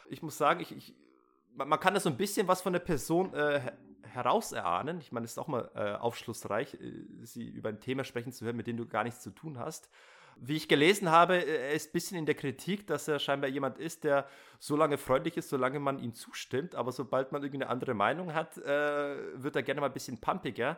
Ich 0.10 0.21
muss 0.21 0.38
sagen, 0.38 0.62
ich, 0.62 0.75
ich, 0.75 0.95
man 1.56 1.80
kann 1.80 1.93
da 1.93 1.99
so 1.99 2.10
ein 2.10 2.17
bisschen 2.17 2.47
was 2.47 2.62
von 2.62 2.73
der 2.73 2.80
Person 2.80 3.34
äh, 3.34 3.71
herauserahnen. 4.03 4.99
Ich 4.99 5.11
meine, 5.11 5.25
es 5.25 5.31
ist 5.31 5.37
auch 5.37 5.47
mal 5.47 5.69
äh, 5.75 5.93
aufschlussreich, 5.93 6.75
äh, 6.75 7.05
sie 7.23 7.47
über 7.47 7.69
ein 7.69 7.79
Thema 7.79 8.03
sprechen 8.03 8.31
zu 8.31 8.45
hören, 8.45 8.55
mit 8.55 8.67
dem 8.67 8.77
du 8.77 8.87
gar 8.87 9.03
nichts 9.03 9.21
zu 9.21 9.31
tun 9.31 9.59
hast. 9.59 9.89
Wie 10.37 10.55
ich 10.55 10.67
gelesen 10.67 11.11
habe, 11.11 11.37
äh, 11.37 11.69
er 11.69 11.73
ist 11.73 11.89
ein 11.89 11.93
bisschen 11.93 12.17
in 12.17 12.25
der 12.25 12.35
Kritik, 12.35 12.87
dass 12.87 13.07
er 13.07 13.19
scheinbar 13.19 13.49
jemand 13.49 13.77
ist, 13.77 14.03
der 14.03 14.27
so 14.59 14.75
lange 14.75 14.97
freundlich 14.97 15.37
ist, 15.37 15.49
solange 15.49 15.79
man 15.79 15.99
ihm 15.99 16.13
zustimmt. 16.13 16.75
Aber 16.75 16.91
sobald 16.91 17.31
man 17.31 17.43
irgendeine 17.43 17.71
andere 17.71 17.93
Meinung 17.93 18.33
hat, 18.33 18.57
äh, 18.57 19.41
wird 19.41 19.55
er 19.55 19.63
gerne 19.63 19.81
mal 19.81 19.87
ein 19.87 19.93
bisschen 19.93 20.19
pumpiger. 20.19 20.77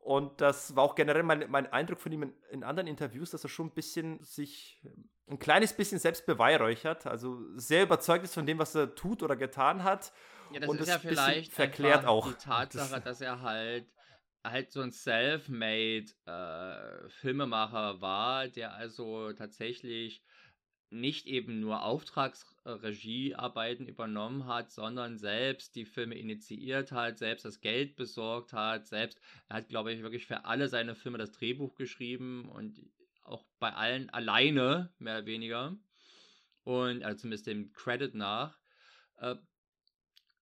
Und 0.00 0.40
das 0.40 0.76
war 0.76 0.84
auch 0.84 0.94
generell 0.94 1.22
mein, 1.22 1.46
mein 1.48 1.72
Eindruck 1.72 2.00
von 2.00 2.12
ihm 2.12 2.24
in, 2.24 2.32
in, 2.50 2.64
anderen 2.64 2.86
Interviews, 2.86 3.30
dass 3.30 3.44
er 3.44 3.48
schon 3.48 3.66
ein 3.66 3.74
bisschen 3.74 4.22
sich, 4.22 4.82
ein 5.28 5.38
kleines 5.38 5.72
bisschen 5.72 5.98
selbst 5.98 6.26
beweihräuchert. 6.26 7.06
Also 7.06 7.38
sehr 7.56 7.84
überzeugt 7.84 8.24
ist 8.24 8.34
von 8.34 8.46
dem, 8.46 8.58
was 8.58 8.74
er 8.74 8.94
tut 8.94 9.22
oder 9.22 9.36
getan 9.36 9.84
hat. 9.84 10.12
Ja, 10.52 10.60
das 10.60 10.70
und 10.70 10.80
ist 10.80 10.88
ja 10.88 10.98
vielleicht 10.98 11.52
verklärt 11.52 12.06
auch. 12.06 12.28
die 12.28 12.38
Tatsache, 12.38 13.00
dass 13.00 13.20
er 13.20 13.42
halt 13.42 13.86
halt 14.44 14.72
so 14.72 14.80
ein 14.80 14.92
self-made 14.92 16.06
äh, 16.26 17.08
Filmemacher 17.10 18.00
war, 18.00 18.48
der 18.48 18.74
also 18.74 19.32
tatsächlich 19.32 20.22
nicht 20.90 21.26
eben 21.26 21.60
nur 21.60 21.82
Auftragsregiearbeiten 21.82 23.86
übernommen 23.86 24.46
hat, 24.46 24.70
sondern 24.70 25.18
selbst 25.18 25.74
die 25.74 25.84
Filme 25.84 26.16
initiiert 26.16 26.92
hat, 26.92 27.18
selbst 27.18 27.44
das 27.44 27.60
Geld 27.60 27.94
besorgt 27.96 28.54
hat, 28.54 28.86
selbst, 28.86 29.20
er 29.48 29.56
hat, 29.56 29.68
glaube 29.68 29.92
ich, 29.92 30.00
wirklich 30.02 30.26
für 30.26 30.46
alle 30.46 30.68
seine 30.68 30.94
Filme 30.94 31.18
das 31.18 31.32
Drehbuch 31.32 31.74
geschrieben 31.74 32.48
und 32.48 32.80
auch 33.22 33.44
bei 33.58 33.74
allen 33.74 34.08
alleine, 34.10 34.94
mehr 34.98 35.18
oder 35.18 35.26
weniger. 35.26 35.76
Und 36.64 37.02
also 37.02 37.18
zumindest 37.18 37.46
dem 37.46 37.70
Credit 37.72 38.14
nach. 38.14 38.58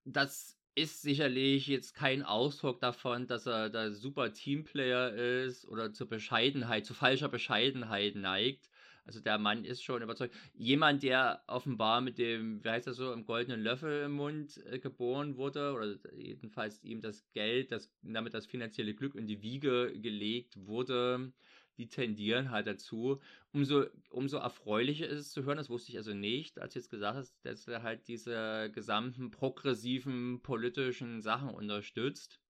Das 0.08 0.56
ist 0.76 1.02
sicherlich 1.02 1.66
jetzt 1.66 1.94
kein 1.94 2.22
Ausdruck 2.22 2.80
davon, 2.80 3.26
dass 3.26 3.46
er 3.46 3.70
der 3.70 3.92
super 3.92 4.32
Teamplayer 4.32 5.12
ist 5.12 5.66
oder 5.66 5.92
zur 5.92 6.08
Bescheidenheit, 6.08 6.86
zu 6.86 6.94
falscher 6.94 7.28
Bescheidenheit 7.28 8.14
neigt. 8.14 8.70
Also 9.04 9.20
der 9.20 9.38
Mann 9.38 9.64
ist 9.64 9.82
schon 9.82 10.02
überzeugt. 10.02 10.34
Jemand, 10.54 11.02
der 11.02 11.42
offenbar 11.48 12.00
mit 12.00 12.18
dem, 12.18 12.62
wie 12.62 12.68
heißt 12.68 12.86
das 12.86 12.96
so, 12.96 13.12
im 13.12 13.24
goldenen 13.24 13.62
Löffel 13.62 14.04
im 14.04 14.12
Mund 14.12 14.60
äh, 14.66 14.78
geboren 14.78 15.36
wurde, 15.36 15.72
oder 15.72 15.96
jedenfalls 16.14 16.82
ihm 16.84 17.00
das 17.00 17.24
Geld, 17.32 17.72
das, 17.72 17.92
damit 18.02 18.34
das 18.34 18.46
finanzielle 18.46 18.94
Glück 18.94 19.16
in 19.16 19.26
die 19.26 19.42
Wiege 19.42 19.92
gelegt 19.98 20.56
wurde, 20.56 21.32
die 21.78 21.88
tendieren 21.88 22.50
halt 22.50 22.66
dazu. 22.66 23.20
Umso, 23.52 23.84
umso 24.10 24.38
erfreulicher 24.38 25.06
ist 25.06 25.20
es 25.20 25.32
zu 25.32 25.44
hören, 25.44 25.56
das 25.56 25.70
wusste 25.70 25.92
ich 25.92 25.98
also 25.98 26.14
nicht, 26.14 26.58
als 26.58 26.74
du 26.74 26.78
jetzt 26.78 26.90
gesagt 26.90 27.16
hast, 27.16 27.34
dass 27.44 27.66
er 27.68 27.82
halt 27.82 28.08
diese 28.08 28.70
gesamten 28.74 29.30
progressiven 29.30 30.40
politischen 30.42 31.22
Sachen 31.22 31.50
unterstützt. 31.50 32.40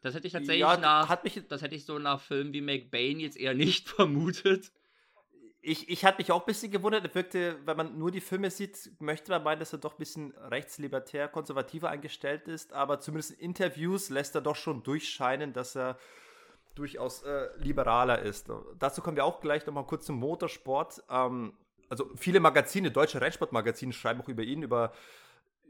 Das 0.00 0.14
hätte 0.14 0.26
ich 0.26 0.32
tatsächlich 0.32 0.60
ja, 0.60 0.76
nach, 0.76 1.08
das 1.48 1.62
hätte 1.62 1.74
ich 1.74 1.84
so 1.84 1.98
nach 1.98 2.20
Filmen 2.20 2.52
wie 2.52 2.60
McBain 2.60 3.20
jetzt 3.20 3.36
eher 3.36 3.54
nicht 3.54 3.88
vermutet. 3.88 4.72
Ich, 5.60 5.88
ich 5.88 6.04
hatte 6.04 6.18
mich 6.18 6.30
auch 6.30 6.40
ein 6.40 6.46
bisschen 6.46 6.70
gewundert, 6.70 7.04
er 7.04 7.14
wirkte, 7.14 7.58
wenn 7.66 7.76
man 7.76 7.98
nur 7.98 8.12
die 8.12 8.20
Filme 8.20 8.50
sieht, 8.50 8.92
möchte 9.00 9.32
man 9.32 9.42
meinen, 9.42 9.58
dass 9.58 9.72
er 9.72 9.80
doch 9.80 9.94
ein 9.94 9.98
bisschen 9.98 10.30
rechtslibertär, 10.36 11.26
konservativer 11.28 11.90
eingestellt 11.90 12.46
ist, 12.46 12.72
aber 12.72 13.00
zumindest 13.00 13.32
in 13.32 13.50
Interviews 13.50 14.08
lässt 14.08 14.36
er 14.36 14.40
doch 14.40 14.54
schon 14.54 14.84
durchscheinen, 14.84 15.52
dass 15.52 15.76
er 15.76 15.98
durchaus 16.74 17.22
äh, 17.22 17.48
liberaler 17.56 18.22
ist. 18.22 18.48
Dazu 18.78 19.02
kommen 19.02 19.16
wir 19.16 19.24
auch 19.24 19.40
gleich 19.40 19.66
nochmal 19.66 19.84
kurz 19.84 20.06
zum 20.06 20.16
Motorsport. 20.16 21.02
Ähm, 21.10 21.52
also 21.88 22.10
viele 22.16 22.40
Magazine, 22.40 22.90
deutsche 22.90 23.20
Rennsportmagazine 23.20 23.92
schreiben 23.92 24.20
auch 24.20 24.28
über 24.28 24.42
ihn, 24.42 24.62
über, 24.62 24.92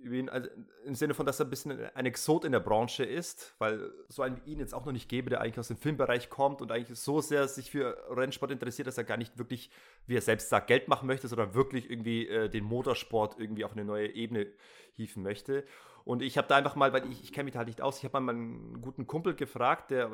über 0.03 0.15
ihn 0.17 0.29
also 0.29 0.49
im 0.85 0.95
Sinne 0.95 1.15
von, 1.15 1.27
dass 1.27 1.41
er 1.41 1.47
ein 1.47 1.51
bisschen 1.51 1.79
ein 1.95 2.07
Exot 2.07 2.45
in 2.45 2.53
der 2.53 2.61
Branche 2.61 3.05
ist, 3.05 3.55
weil 3.59 3.91
so 4.09 4.23
einen 4.23 4.37
wie 4.37 4.51
ihn 4.53 4.59
jetzt 4.59 4.75
auch 4.75 4.85
noch 4.85 4.93
nicht 4.93 5.09
gäbe, 5.09 5.31
der 5.31 5.41
eigentlich 5.41 5.59
aus 5.59 5.69
dem 5.69 5.77
Filmbereich 5.77 6.29
kommt 6.29 6.61
und 6.61 6.73
eigentlich 6.73 6.99
so 6.99 7.21
sehr 7.21 7.47
sich 7.49 7.71
für 7.71 7.97
Rennsport 8.11 8.51
interessiert, 8.51 8.89
dass 8.89 8.99
er 8.99 9.05
gar 9.05 9.17
nicht 9.17 9.39
wirklich, 9.39 9.71
wie 10.07 10.17
er 10.17 10.23
selbst 10.23 10.49
sagt, 10.49 10.67
Geld 10.67 10.89
machen 10.89 11.07
möchte, 11.07 11.29
sondern 11.29 11.55
wirklich 11.55 11.91
irgendwie 11.91 12.27
äh, 12.29 12.49
den 12.49 12.65
Motorsport 12.65 13.39
irgendwie 13.39 13.65
auf 13.65 13.73
eine 13.73 13.85
neue 13.85 14.09
Ebene 14.09 14.49
hieven 14.95 15.23
möchte. 15.23 15.65
Und 16.05 16.23
ich 16.23 16.39
habe 16.39 16.49
da 16.49 16.57
einfach 16.57 16.75
mal, 16.75 16.93
weil 16.93 17.11
ich, 17.11 17.23
ich 17.23 17.33
kenne 17.33 17.45
mich 17.45 17.53
da 17.53 17.59
halt 17.59 17.69
nicht 17.69 17.83
aus, 17.83 17.99
ich 17.99 18.05
habe 18.05 18.19
mal 18.21 18.33
meinen 18.33 18.81
guten 18.81 19.07
Kumpel 19.07 19.35
gefragt, 19.35 19.91
der 19.91 20.11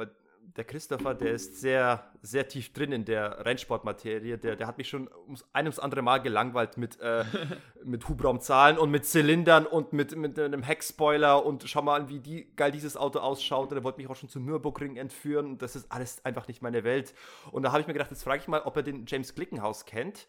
der 0.57 0.64
Christopher, 0.64 1.14
der 1.14 1.33
ist 1.33 1.61
sehr, 1.61 2.04
sehr 2.22 2.46
tief 2.46 2.72
drin 2.72 2.92
in 2.92 3.04
der 3.04 3.44
Rennsportmaterie. 3.44 4.37
Der, 4.37 4.57
der 4.57 4.66
hat 4.66 4.78
mich 4.78 4.88
schon 4.88 5.09
ums 5.26 5.44
ein 5.52 5.66
ums 5.66 5.78
andere 5.78 6.02
Mal 6.02 6.18
gelangweilt 6.18 6.76
mit, 6.76 7.00
äh, 7.00 7.24
mit 7.85 8.09
Hubraumzahlen 8.09 8.78
und 8.78 8.90
mit 8.90 9.04
Zylindern 9.04 9.66
und 9.66 9.92
mit, 9.92 10.16
mit 10.16 10.38
einem 10.38 10.62
Heckspoiler 10.62 11.44
und 11.44 11.68
schau 11.68 11.83
mal 11.83 12.00
an, 12.00 12.09
wie 12.09 12.20
die, 12.20 12.46
geil 12.57 12.70
dieses 12.70 12.96
Auto 12.96 13.18
ausschaut. 13.18 13.70
Und 13.70 13.78
er 13.78 13.85
wollte 13.85 13.98
mich 13.98 14.09
auch 14.09 14.16
schon 14.16 14.28
zum 14.28 14.44
Nürburgring 14.44 14.96
entführen. 14.96 15.46
Und 15.46 15.62
das 15.62 15.76
ist 15.76 15.90
alles 15.90 16.24
einfach 16.24 16.46
nicht 16.46 16.62
meine 16.62 16.85
Welt. 16.85 17.14
Und 17.50 17.62
da 17.62 17.72
habe 17.72 17.80
ich 17.80 17.87
mir 17.87 17.92
gedacht, 17.92 18.11
jetzt 18.11 18.22
frage 18.22 18.40
ich 18.40 18.48
mal, 18.48 18.62
ob 18.62 18.76
er 18.76 18.83
den 18.83 19.07
James 19.07 19.35
Glickenhaus 19.35 19.85
kennt. 19.85 20.28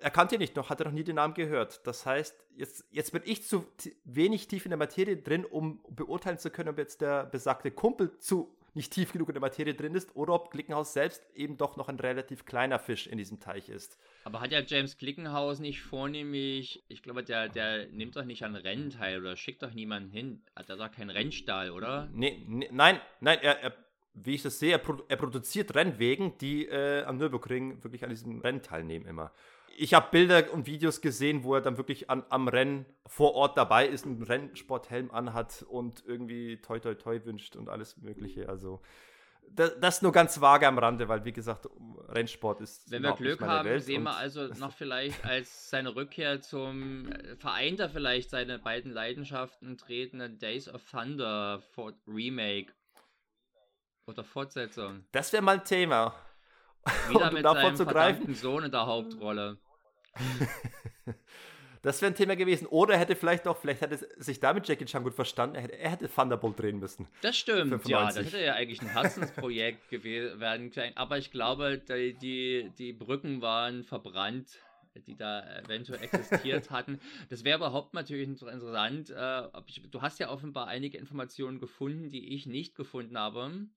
Er 0.00 0.10
kannte 0.10 0.34
ihn 0.34 0.40
nicht 0.40 0.56
noch, 0.56 0.68
hat 0.68 0.80
er 0.80 0.86
noch 0.86 0.92
nie 0.92 1.04
den 1.04 1.16
Namen 1.16 1.34
gehört. 1.34 1.86
Das 1.86 2.04
heißt, 2.04 2.34
jetzt, 2.56 2.84
jetzt 2.90 3.12
bin 3.12 3.22
ich 3.24 3.46
zu 3.46 3.64
wenig 4.04 4.48
tief 4.48 4.66
in 4.66 4.70
der 4.70 4.78
Materie 4.78 5.16
drin, 5.16 5.44
um 5.44 5.80
beurteilen 5.88 6.38
zu 6.38 6.50
können, 6.50 6.70
ob 6.70 6.78
jetzt 6.78 7.00
der 7.00 7.24
besagte 7.24 7.70
Kumpel 7.70 8.18
zu 8.18 8.52
nicht 8.74 8.92
tief 8.92 9.12
genug 9.12 9.28
in 9.28 9.34
der 9.34 9.40
Materie 9.40 9.74
drin 9.74 9.94
ist 9.94 10.14
oder 10.16 10.34
ob 10.34 10.50
Glickenhaus 10.50 10.92
selbst 10.92 11.22
eben 11.34 11.56
doch 11.56 11.76
noch 11.76 11.88
ein 11.88 11.98
relativ 11.98 12.44
kleiner 12.44 12.78
Fisch 12.78 13.06
in 13.06 13.18
diesem 13.18 13.40
Teich 13.40 13.68
ist. 13.68 13.98
Aber 14.24 14.40
hat 14.40 14.52
ja 14.52 14.60
James 14.60 14.96
Glickenhaus 14.96 15.58
nicht 15.58 15.82
vornehmlich, 15.82 16.82
ich 16.88 17.02
glaube, 17.02 17.22
der, 17.22 17.48
der 17.48 17.86
nimmt 17.88 18.16
doch 18.16 18.24
nicht 18.24 18.44
an 18.44 18.54
Rennen 18.54 18.90
teil 18.90 19.20
oder 19.20 19.36
schickt 19.36 19.62
doch 19.62 19.72
niemanden 19.72 20.10
hin. 20.10 20.42
Hat 20.56 20.70
er 20.70 20.76
doch 20.76 20.90
keinen 20.90 21.10
Rennstall, 21.10 21.70
oder? 21.70 22.08
Nee, 22.12 22.42
nee 22.46 22.68
nein, 22.72 23.00
nein, 23.20 23.38
er, 23.42 23.60
er, 23.60 23.74
wie 24.14 24.34
ich 24.34 24.42
das 24.42 24.58
sehe, 24.58 24.72
er, 24.72 24.78
produ 24.78 25.04
er 25.08 25.16
produziert 25.16 25.74
Rennwegen, 25.74 26.38
die 26.38 26.66
äh, 26.66 27.04
am 27.04 27.18
Nürburgring 27.18 27.82
wirklich 27.82 28.04
an 28.04 28.10
diesem 28.10 28.40
Rennen 28.40 28.62
teilnehmen 28.62 29.06
immer 29.06 29.32
ich 29.76 29.94
habe 29.94 30.08
Bilder 30.10 30.52
und 30.52 30.66
Videos 30.66 31.00
gesehen, 31.00 31.44
wo 31.44 31.54
er 31.54 31.60
dann 31.60 31.76
wirklich 31.76 32.10
an, 32.10 32.24
am 32.28 32.48
Rennen 32.48 32.86
vor 33.06 33.34
Ort 33.34 33.56
dabei 33.56 33.86
ist, 33.86 34.06
einen 34.06 34.22
Rennsporthelm 34.22 35.10
anhat 35.10 35.64
und 35.68 36.04
irgendwie 36.06 36.60
toi 36.60 36.78
toi 36.78 36.94
toi 36.94 37.24
wünscht 37.24 37.56
und 37.56 37.68
alles 37.68 37.96
Mögliche. 37.96 38.48
Also 38.48 38.80
das, 39.54 39.78
das 39.80 40.02
nur 40.02 40.12
ganz 40.12 40.40
vage 40.40 40.66
am 40.66 40.78
Rande, 40.78 41.08
weil 41.08 41.24
wie 41.24 41.32
gesagt, 41.32 41.68
Rennsport 42.08 42.60
ist. 42.60 42.90
Wenn 42.90 43.02
wir 43.02 43.14
Glück 43.14 43.40
haben, 43.42 43.68
Welt 43.68 43.82
sehen 43.82 44.02
wir 44.04 44.16
also 44.16 44.46
noch 44.58 44.72
vielleicht 44.72 45.24
als 45.24 45.70
seine 45.70 45.94
Rückkehr 45.94 46.40
zum 46.40 47.10
äh, 47.10 47.36
vereint 47.36 47.80
er 47.80 47.88
vielleicht 47.88 48.30
seine 48.30 48.58
beiden 48.58 48.92
Leidenschaften 48.92 49.76
tretenden 49.76 50.38
Days 50.38 50.68
of 50.68 50.82
Thunder 50.90 51.62
Remake 52.06 52.72
oder 54.06 54.24
Fortsetzung. 54.24 55.04
Das 55.12 55.32
wäre 55.32 55.42
mal 55.42 55.58
ein 55.58 55.64
Thema. 55.64 56.14
Wieder 57.08 57.28
um 57.28 57.34
mit 57.34 57.44
seinem 57.44 57.76
zu 57.76 57.86
greifen. 57.86 58.34
Sohn 58.34 58.64
in 58.64 58.70
der 58.70 58.86
Hauptrolle. 58.86 59.58
das 61.82 62.00
wäre 62.02 62.12
ein 62.12 62.14
Thema 62.14 62.36
gewesen. 62.36 62.66
Oder 62.66 62.94
er 62.94 63.00
hätte 63.00 63.16
vielleicht 63.16 63.46
auch, 63.46 63.56
vielleicht 63.56 63.80
hätte 63.80 63.98
sich 64.18 64.40
damit 64.40 64.68
Jackie 64.68 64.84
Chan 64.84 65.02
gut 65.02 65.14
verstanden, 65.14 65.56
er 65.56 65.62
hätte, 65.62 65.78
er 65.78 65.90
hätte 65.90 66.08
Thunderbolt 66.08 66.58
drehen 66.58 66.78
müssen. 66.78 67.08
Das 67.20 67.36
stimmt, 67.36 67.82
95. 67.82 67.90
ja. 67.90 68.06
Das 68.06 68.16
hätte 68.16 68.44
ja 68.44 68.54
eigentlich 68.54 68.80
ein 68.82 68.88
Herzensprojekt 68.88 69.92
werden 70.40 70.70
können. 70.70 70.96
Aber 70.96 71.18
ich 71.18 71.30
glaube, 71.30 71.78
die, 71.78 72.14
die, 72.14 72.72
die 72.78 72.92
Brücken 72.92 73.42
waren 73.42 73.84
verbrannt 73.84 74.58
die 75.06 75.16
da 75.16 75.42
eventuell 75.58 76.02
existiert 76.02 76.70
hatten. 76.70 77.00
Das 77.30 77.44
wäre 77.44 77.58
überhaupt 77.58 77.94
natürlich 77.94 78.28
interessant. 78.28 79.10
Äh, 79.10 79.48
ich, 79.66 79.82
du 79.90 80.02
hast 80.02 80.20
ja 80.20 80.30
offenbar 80.30 80.66
einige 80.66 80.98
Informationen 80.98 81.58
gefunden, 81.58 82.10
die 82.10 82.34
ich 82.34 82.46
nicht 82.46 82.74
gefunden 82.74 83.18
habe. 83.18 83.68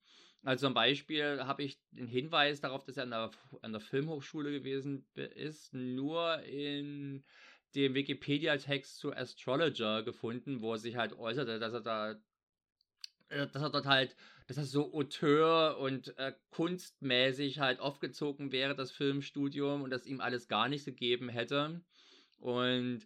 Also 0.46 0.68
zum 0.68 0.74
Beispiel 0.74 1.42
habe 1.42 1.64
ich 1.64 1.80
den 1.90 2.06
Hinweis 2.06 2.60
darauf, 2.60 2.84
dass 2.84 2.96
er 2.96 3.02
an 3.02 3.10
der, 3.10 3.30
an 3.62 3.72
der 3.72 3.80
Filmhochschule 3.80 4.52
gewesen 4.52 5.04
ist, 5.14 5.74
nur 5.74 6.40
in 6.44 7.24
dem 7.74 7.94
Wikipedia-Text 7.94 8.96
zu 8.96 9.12
Astrologer 9.12 10.04
gefunden, 10.04 10.60
wo 10.60 10.74
er 10.74 10.78
sich 10.78 10.94
halt 10.94 11.14
äußerte, 11.14 11.58
dass 11.58 11.72
er 11.72 11.80
da 11.80 12.12
äh, 13.28 13.48
dass 13.48 13.60
er 13.60 13.70
dort 13.70 13.86
halt 13.86 14.14
dass 14.46 14.54
das 14.54 14.70
so 14.70 14.94
Auteur 14.94 15.78
und 15.78 16.16
äh, 16.16 16.32
kunstmäßig 16.50 17.58
halt 17.58 17.80
aufgezogen 17.80 18.52
wäre, 18.52 18.76
das 18.76 18.92
Filmstudium, 18.92 19.82
und 19.82 19.90
dass 19.90 20.06
ihm 20.06 20.20
alles 20.20 20.46
gar 20.46 20.68
nichts 20.68 20.84
gegeben 20.84 21.28
hätte. 21.28 21.82
Und 22.38 23.00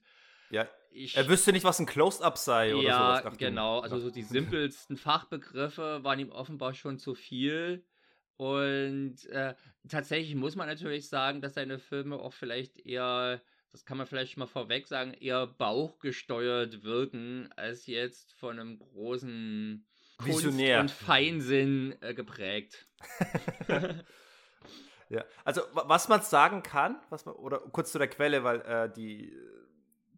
ja, 0.51 0.69
ich, 0.93 1.17
er 1.17 1.29
wüsste 1.29 1.53
nicht, 1.53 1.65
was 1.65 1.79
ein 1.79 1.87
Close-Up 1.87 2.37
sei 2.37 2.75
oder 2.75 2.83
ja, 2.83 2.99
sowas. 2.99 3.25
Ja, 3.25 3.49
genau. 3.49 3.81
Also 3.81 3.99
so 3.99 4.11
die 4.11 4.23
simpelsten 4.23 4.97
Fachbegriffe 4.97 6.03
waren 6.03 6.19
ihm 6.19 6.31
offenbar 6.31 6.75
schon 6.75 6.99
zu 6.99 7.15
viel. 7.15 7.85
Und 8.37 9.27
äh, 9.27 9.55
tatsächlich 9.89 10.35
muss 10.35 10.57
man 10.57 10.67
natürlich 10.67 11.09
sagen, 11.09 11.43
dass 11.43 11.55
seine 11.55 11.79
Filme 11.79 12.17
auch 12.17 12.33
vielleicht 12.33 12.79
eher, 12.87 13.43
das 13.71 13.85
kann 13.85 13.99
man 13.99 14.07
vielleicht 14.07 14.37
mal 14.37 14.47
vorweg 14.47 14.87
sagen, 14.89 15.13
eher 15.13 15.47
bauchgesteuert 15.47 16.83
wirken, 16.83 17.51
als 17.57 17.87
jetzt 17.87 18.33
von 18.33 18.59
einem 18.59 18.79
großen 18.79 19.87
Visionär. 20.23 20.79
Kunst 20.79 20.95
und 20.95 21.07
Feinsinn 21.07 21.95
äh, 22.01 22.15
geprägt. 22.15 22.89
ja, 25.09 25.25
also 25.45 25.63
was 25.73 26.09
man 26.09 26.23
sagen 26.23 26.63
kann, 26.63 26.97
was 27.11 27.27
man, 27.27 27.35
oder 27.35 27.59
kurz 27.59 27.93
zu 27.93 27.99
der 27.99 28.09
Quelle, 28.09 28.43
weil 28.43 28.61
äh, 28.63 28.91
die, 28.91 29.37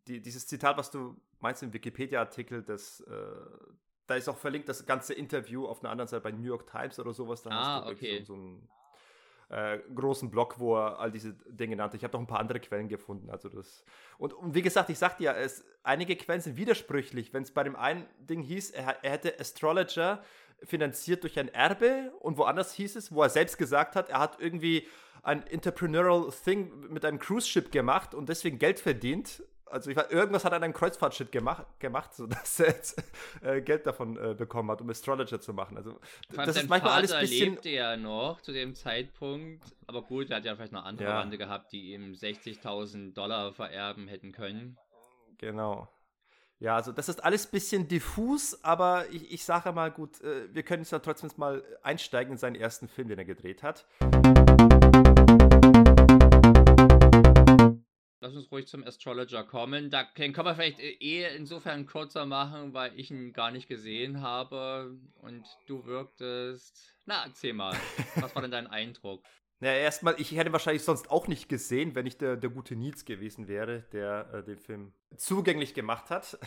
die, 0.06 0.20
dieses 0.20 0.46
Zitat, 0.46 0.76
was 0.76 0.90
du 0.90 1.16
meinst 1.40 1.62
im 1.62 1.72
Wikipedia-Artikel, 1.72 2.62
das 2.62 3.00
äh, 3.00 3.12
da 4.06 4.16
ist 4.16 4.28
auch 4.28 4.36
verlinkt 4.36 4.68
das 4.68 4.84
ganze 4.84 5.14
Interview 5.14 5.66
auf 5.66 5.82
einer 5.82 5.90
anderen 5.90 6.08
Seite 6.08 6.22
bei 6.22 6.32
New 6.32 6.46
York 6.46 6.66
Times 6.70 6.98
oder 6.98 7.12
sowas. 7.12 7.42
Da 7.42 7.50
ah, 7.50 7.74
hast 7.76 7.86
du 7.86 7.92
okay. 7.92 8.18
so, 8.18 8.24
so 8.24 8.34
einen 8.34 8.68
äh, 9.48 9.78
großen 9.94 10.30
Blog, 10.30 10.58
wo 10.58 10.76
er 10.76 10.98
all 10.98 11.10
diese 11.10 11.34
Dinge 11.46 11.76
nannte. 11.76 11.96
Ich 11.96 12.04
habe 12.04 12.12
noch 12.12 12.20
ein 12.20 12.26
paar 12.26 12.40
andere 12.40 12.60
Quellen 12.60 12.88
gefunden. 12.88 13.30
Also 13.30 13.48
das 13.48 13.84
und, 14.18 14.32
und 14.34 14.54
wie 14.54 14.62
gesagt, 14.62 14.90
ich 14.90 14.98
sagte 14.98 15.24
ja, 15.24 15.32
es, 15.34 15.64
einige 15.82 16.16
Quellen 16.16 16.40
sind 16.40 16.56
widersprüchlich. 16.56 17.32
Wenn 17.32 17.42
es 17.42 17.52
bei 17.52 17.62
dem 17.62 17.76
einen 17.76 18.06
Ding 18.18 18.42
hieß, 18.42 18.70
er, 18.72 19.02
er 19.04 19.12
hätte 19.12 19.38
Astrologer 19.38 20.22
finanziert 20.64 21.22
durch 21.22 21.38
ein 21.38 21.48
Erbe 21.48 22.12
und 22.20 22.38
woanders 22.38 22.72
hieß 22.74 22.96
es, 22.96 23.12
wo 23.12 23.22
er 23.22 23.30
selbst 23.30 23.58
gesagt 23.58 23.96
hat, 23.96 24.10
er 24.10 24.20
hat 24.20 24.40
irgendwie 24.40 24.86
ein 25.22 25.46
Entrepreneurial 25.46 26.30
Thing 26.44 26.88
mit 26.88 27.04
einem 27.04 27.18
Cruise 27.18 27.48
Ship 27.48 27.70
gemacht 27.70 28.14
und 28.14 28.28
deswegen 28.28 28.58
Geld 28.58 28.80
verdient 28.80 29.42
also 29.72 29.90
ich 29.90 29.96
weiß, 29.96 30.10
irgendwas 30.10 30.44
hat 30.44 30.52
er 30.52 30.56
an 30.56 30.64
einem 30.64 30.74
Kreuzfahrtshit 30.74 31.32
gemacht, 31.32 31.66
gemacht 31.80 32.14
sodass 32.14 32.60
er 32.60 32.68
jetzt 32.68 33.02
äh, 33.42 33.60
Geld 33.62 33.86
davon 33.86 34.16
äh, 34.16 34.34
bekommen 34.34 34.70
hat, 34.70 34.80
um 34.80 34.90
Astrologer 34.90 35.40
zu 35.40 35.52
machen. 35.54 35.76
Also 35.76 35.98
das 36.34 36.56
ist 36.56 36.68
manchmal 36.68 36.80
Vater 36.80 36.94
alles 36.94 37.12
ein 37.12 37.20
bisschen. 37.22 37.50
lebte 37.54 37.70
ja 37.70 37.96
noch 37.96 38.40
zu 38.42 38.52
dem 38.52 38.74
Zeitpunkt, 38.74 39.64
aber 39.86 40.02
gut, 40.02 40.30
er 40.30 40.36
hat 40.36 40.44
ja 40.44 40.54
vielleicht 40.54 40.72
noch 40.72 40.84
andere 40.84 41.08
ja. 41.08 41.24
Gehabt, 41.24 41.72
die 41.72 41.94
ihm 41.94 42.12
60.000 42.12 43.14
Dollar 43.14 43.52
vererben 43.52 44.08
hätten 44.08 44.32
können. 44.32 44.76
Genau. 45.38 45.88
Ja, 46.58 46.76
also 46.76 46.92
das 46.92 47.08
ist 47.08 47.24
alles 47.24 47.46
ein 47.46 47.50
bisschen 47.50 47.88
diffus, 47.88 48.62
aber 48.62 49.06
ich, 49.10 49.32
ich 49.32 49.44
sage 49.44 49.72
mal 49.72 49.90
gut, 49.90 50.20
äh, 50.20 50.54
wir 50.54 50.62
können 50.62 50.82
jetzt 50.82 50.92
ja 50.92 51.00
trotzdem 51.00 51.30
mal 51.36 51.64
einsteigen 51.82 52.32
in 52.32 52.38
seinen 52.38 52.54
ersten 52.54 52.86
Film, 52.86 53.08
den 53.08 53.18
er 53.18 53.24
gedreht 53.24 53.62
hat. 53.62 53.86
Lass 58.22 58.36
uns 58.36 58.52
ruhig 58.52 58.68
zum 58.68 58.84
Astrologer 58.86 59.42
kommen. 59.42 59.90
Da, 59.90 60.04
den 60.16 60.32
kann 60.32 60.44
man 60.44 60.54
vielleicht 60.54 60.78
äh, 60.78 60.92
eh 61.00 61.36
insofern 61.36 61.86
kürzer 61.86 62.24
machen, 62.24 62.72
weil 62.72 62.96
ich 62.96 63.10
ihn 63.10 63.32
gar 63.32 63.50
nicht 63.50 63.66
gesehen 63.66 64.20
habe 64.20 64.96
und 65.22 65.44
du 65.66 65.84
wirktest. 65.86 66.94
Na, 67.04 67.24
erzähl 67.24 67.52
mal. 67.52 67.76
Was 68.14 68.32
war 68.36 68.42
denn 68.42 68.52
dein 68.52 68.68
Eindruck? 68.68 69.24
Ja, 69.58 69.72
erstmal, 69.72 70.14
ich 70.20 70.30
hätte 70.30 70.52
wahrscheinlich 70.52 70.84
sonst 70.84 71.10
auch 71.10 71.26
nicht 71.26 71.48
gesehen, 71.48 71.96
wenn 71.96 72.06
ich 72.06 72.16
der, 72.16 72.36
der 72.36 72.50
gute 72.50 72.76
Nils 72.76 73.04
gewesen 73.04 73.48
wäre, 73.48 73.82
der 73.90 74.32
äh, 74.32 74.44
den 74.44 74.58
Film 74.58 74.92
zugänglich 75.16 75.74
gemacht 75.74 76.08
hat, 76.10 76.38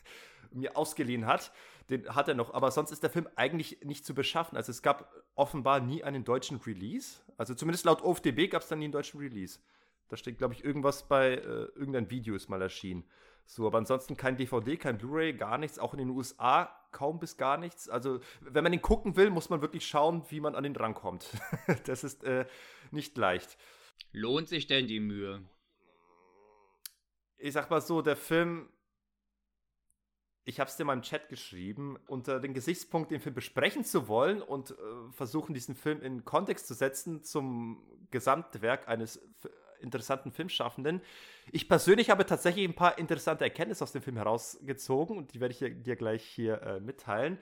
mir 0.50 0.78
ausgeliehen 0.78 1.26
hat. 1.26 1.52
Den 1.90 2.08
hat 2.14 2.28
er 2.28 2.34
noch, 2.36 2.54
aber 2.54 2.70
sonst 2.70 2.90
ist 2.90 3.02
der 3.02 3.10
Film 3.10 3.28
eigentlich 3.36 3.80
nicht 3.84 4.06
zu 4.06 4.14
beschaffen. 4.14 4.56
Also 4.56 4.70
es 4.70 4.80
gab 4.80 5.12
offenbar 5.34 5.80
nie 5.80 6.02
einen 6.02 6.24
deutschen 6.24 6.56
Release. 6.56 7.20
Also 7.36 7.54
zumindest 7.54 7.84
laut 7.84 8.00
OFDB 8.00 8.48
gab 8.48 8.62
es 8.62 8.68
dann 8.68 8.78
nie 8.78 8.86
einen 8.86 8.92
deutschen 8.92 9.20
Release. 9.20 9.58
Da 10.08 10.16
steht, 10.16 10.38
glaube 10.38 10.54
ich, 10.54 10.64
irgendwas 10.64 11.06
bei, 11.06 11.34
äh, 11.34 11.68
irgendein 11.74 12.10
Video 12.10 12.34
ist 12.34 12.48
mal 12.48 12.62
erschienen. 12.62 13.04
So, 13.44 13.66
aber 13.66 13.78
ansonsten 13.78 14.16
kein 14.16 14.36
DVD, 14.36 14.76
kein 14.76 14.98
Blu-ray, 14.98 15.32
gar 15.34 15.58
nichts. 15.58 15.78
Auch 15.78 15.94
in 15.94 15.98
den 15.98 16.10
USA 16.10 16.70
kaum 16.92 17.18
bis 17.18 17.36
gar 17.36 17.56
nichts. 17.56 17.88
Also, 17.88 18.20
wenn 18.40 18.62
man 18.62 18.72
den 18.72 18.82
gucken 18.82 19.16
will, 19.16 19.30
muss 19.30 19.50
man 19.50 19.62
wirklich 19.62 19.86
schauen, 19.86 20.22
wie 20.28 20.40
man 20.40 20.54
an 20.54 20.64
den 20.64 20.76
rankommt. 20.76 21.30
das 21.84 22.04
ist 22.04 22.24
äh, 22.24 22.46
nicht 22.90 23.16
leicht. 23.16 23.56
Lohnt 24.12 24.48
sich 24.48 24.66
denn 24.66 24.86
die 24.86 25.00
Mühe? 25.00 25.42
Ich 27.36 27.52
sag 27.52 27.70
mal 27.70 27.80
so, 27.80 28.02
der 28.02 28.16
Film 28.16 28.68
ich 30.48 30.60
habe 30.60 30.70
es 30.70 30.76
dir 30.76 30.86
mal 30.86 30.94
im 30.94 31.02
Chat 31.02 31.28
geschrieben, 31.28 31.98
unter 32.06 32.40
den 32.40 32.54
Gesichtspunkt, 32.54 33.10
den 33.10 33.20
Film 33.20 33.34
besprechen 33.34 33.84
zu 33.84 34.08
wollen 34.08 34.40
und 34.40 34.70
äh, 34.70 34.74
versuchen, 35.10 35.52
diesen 35.52 35.74
Film 35.74 36.00
in 36.00 36.24
Kontext 36.24 36.66
zu 36.66 36.72
setzen 36.72 37.22
zum 37.22 37.82
Gesamtwerk 38.10 38.88
eines 38.88 39.20
interessanten 39.80 40.32
Filmschaffenden. 40.32 41.00
Ich 41.52 41.68
persönlich 41.68 42.10
habe 42.10 42.26
tatsächlich 42.26 42.66
ein 42.66 42.74
paar 42.74 42.98
interessante 42.98 43.44
Erkenntnisse 43.44 43.84
aus 43.84 43.92
dem 43.92 44.02
Film 44.02 44.16
herausgezogen 44.16 45.16
und 45.16 45.34
die 45.34 45.40
werde 45.40 45.52
ich 45.52 45.82
dir 45.82 45.96
gleich 45.96 46.24
hier 46.24 46.62
äh, 46.62 46.80
mitteilen. 46.80 47.38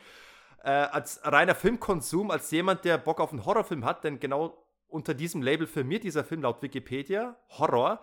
Äh, 0.63 0.71
als 0.71 1.21
reiner 1.23 1.55
Filmkonsum, 1.55 2.31
als 2.31 2.51
jemand, 2.51 2.85
der 2.85 2.99
Bock 2.99 3.21
auf 3.21 3.31
einen 3.31 3.45
Horrorfilm 3.45 3.85
hat, 3.85 4.05
denn 4.05 4.19
genau 4.19 4.67
unter 4.89 5.15
diesem 5.15 5.43
Label 5.43 5.67
firmiert 5.67 6.05
dieser 6.05 6.25
Film 6.25 6.43
laut 6.43 6.63
Wikipedia 6.63 7.37
Horror, 7.51 8.03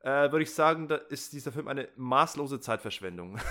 äh, 0.00 0.30
würde 0.30 0.42
ich 0.42 0.54
sagen, 0.54 0.88
da 0.88 0.96
ist 0.96 1.32
dieser 1.32 1.52
Film 1.52 1.68
eine 1.68 1.88
maßlose 1.96 2.60
Zeitverschwendung. 2.60 3.38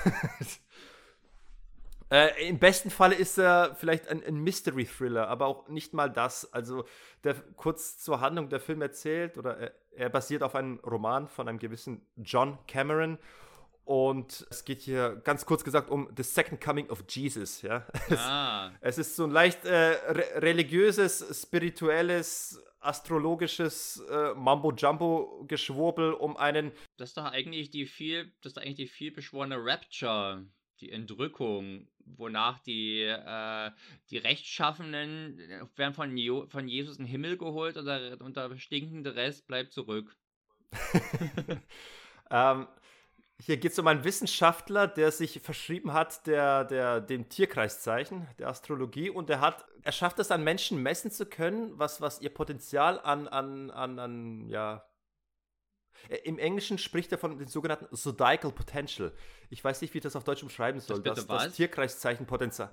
Äh, 2.12 2.50
Im 2.50 2.60
besten 2.60 2.90
Falle 2.90 3.16
ist 3.16 3.38
er 3.38 3.74
vielleicht 3.76 4.10
ein, 4.10 4.22
ein 4.22 4.36
Mystery-Thriller, 4.44 5.30
aber 5.30 5.46
auch 5.46 5.70
nicht 5.70 5.94
mal 5.94 6.10
das. 6.10 6.52
Also, 6.52 6.84
der, 7.24 7.36
kurz 7.56 8.00
zur 8.00 8.20
Handlung, 8.20 8.50
der 8.50 8.60
Film 8.60 8.82
erzählt, 8.82 9.38
oder 9.38 9.58
er, 9.58 9.72
er 9.92 10.10
basiert 10.10 10.44
auf 10.44 10.56
einem 10.56 10.80
Roman 10.80 11.28
von 11.28 11.48
einem 11.48 11.60
gewissen 11.60 12.06
John 12.16 12.58
Cameron. 12.68 13.18
Und 13.84 14.46
es 14.50 14.64
geht 14.64 14.82
hier 14.82 15.22
ganz 15.24 15.46
kurz 15.46 15.64
gesagt 15.64 15.90
um 15.90 16.10
The 16.16 16.24
Second 16.24 16.62
Coming 16.62 16.90
of 16.90 17.04
Jesus. 17.10 17.62
Ja? 17.62 17.86
Ah. 18.12 18.72
Es, 18.80 18.98
es 18.98 19.10
ist 19.10 19.16
so 19.16 19.24
ein 19.26 19.32
leicht 19.32 19.66
äh, 19.66 19.74
re 19.74 20.42
religiöses, 20.42 21.42
spirituelles, 21.42 22.64
astrologisches 22.80 24.04
äh, 24.10 24.34
Mambo-Jumbo-Geschwurbel 24.36 26.14
um 26.14 26.38
einen. 26.38 26.72
Das 26.98 27.10
ist 27.10 27.18
doch 27.18 27.26
eigentlich 27.26 27.70
die 27.70 27.86
viel, 27.86 28.34
das 28.42 28.54
ist 28.54 28.58
eigentlich 28.58 28.76
die 28.76 28.88
viel 28.88 29.12
beschworene 29.12 29.58
Rapture, 29.58 30.46
die 30.80 30.92
Entrückung 30.92 31.88
wonach 32.06 32.60
die, 32.60 33.02
äh, 33.02 33.72
die 34.10 34.18
Rechtschaffenen 34.18 35.40
äh, 35.40 35.66
werden 35.76 35.94
von, 35.94 36.18
jo 36.18 36.48
von 36.48 36.68
Jesus 36.68 36.98
in 36.98 37.06
den 37.06 37.12
Himmel 37.12 37.38
geholt 37.38 37.78
und 37.78 37.86
der, 37.86 38.20
und 38.22 38.38
der 38.38 38.58
stinkende 38.58 39.16
Rest 39.16 39.48
bleibt 39.48 39.74
zurück. 39.74 40.16
ähm, 42.32 42.68
hier 43.44 43.58
geht 43.58 43.72
es 43.72 43.80
um 43.80 43.88
einen 43.88 44.04
Wissenschaftler, 44.04 44.88
der 44.88 45.12
sich 45.12 45.40
verschrieben 45.42 45.94
hat 45.94 46.28
der, 46.28 46.64
der, 46.64 47.02
dem 47.02 47.28
Tierkreiszeichen, 47.28 48.28
der 48.38 48.50
Astrologie, 48.50 49.10
und 49.10 49.30
er 49.30 49.42
hat, 49.42 49.66
er 49.82 49.92
schafft 49.92 50.20
es 50.20 50.30
an 50.30 50.44
Menschen 50.44 50.82
messen 50.82 51.10
zu 51.10 51.26
können, 51.26 51.78
was, 51.78 52.02
was 52.02 52.22
ihr 52.22 52.32
Potenzial 52.32 53.00
an, 53.00 53.28
an, 53.28 53.72
an, 53.72 53.98
an 53.98 54.48
ja, 54.48 54.86
Im 56.24 56.40
Englischen 56.40 56.78
spricht 56.78 57.12
er 57.12 57.18
von 57.18 57.38
dem 57.38 57.48
sogenannten 57.48 57.96
Zodiacal 57.96 58.52
Potential. 58.52 59.12
Ich 59.50 59.64
weiß 59.64 59.82
nicht, 59.82 59.94
wie 59.94 60.00
ich 60.00 60.04
das 60.04 60.16
auf 60.16 60.24
Deutsch 60.24 60.44
beschreiben 60.44 60.80
soll. 60.80 61.02
Das, 61.02 61.26
das, 61.26 61.28
das 61.28 61.54
Tierkreiszeichen-Potenzial. 61.54 62.70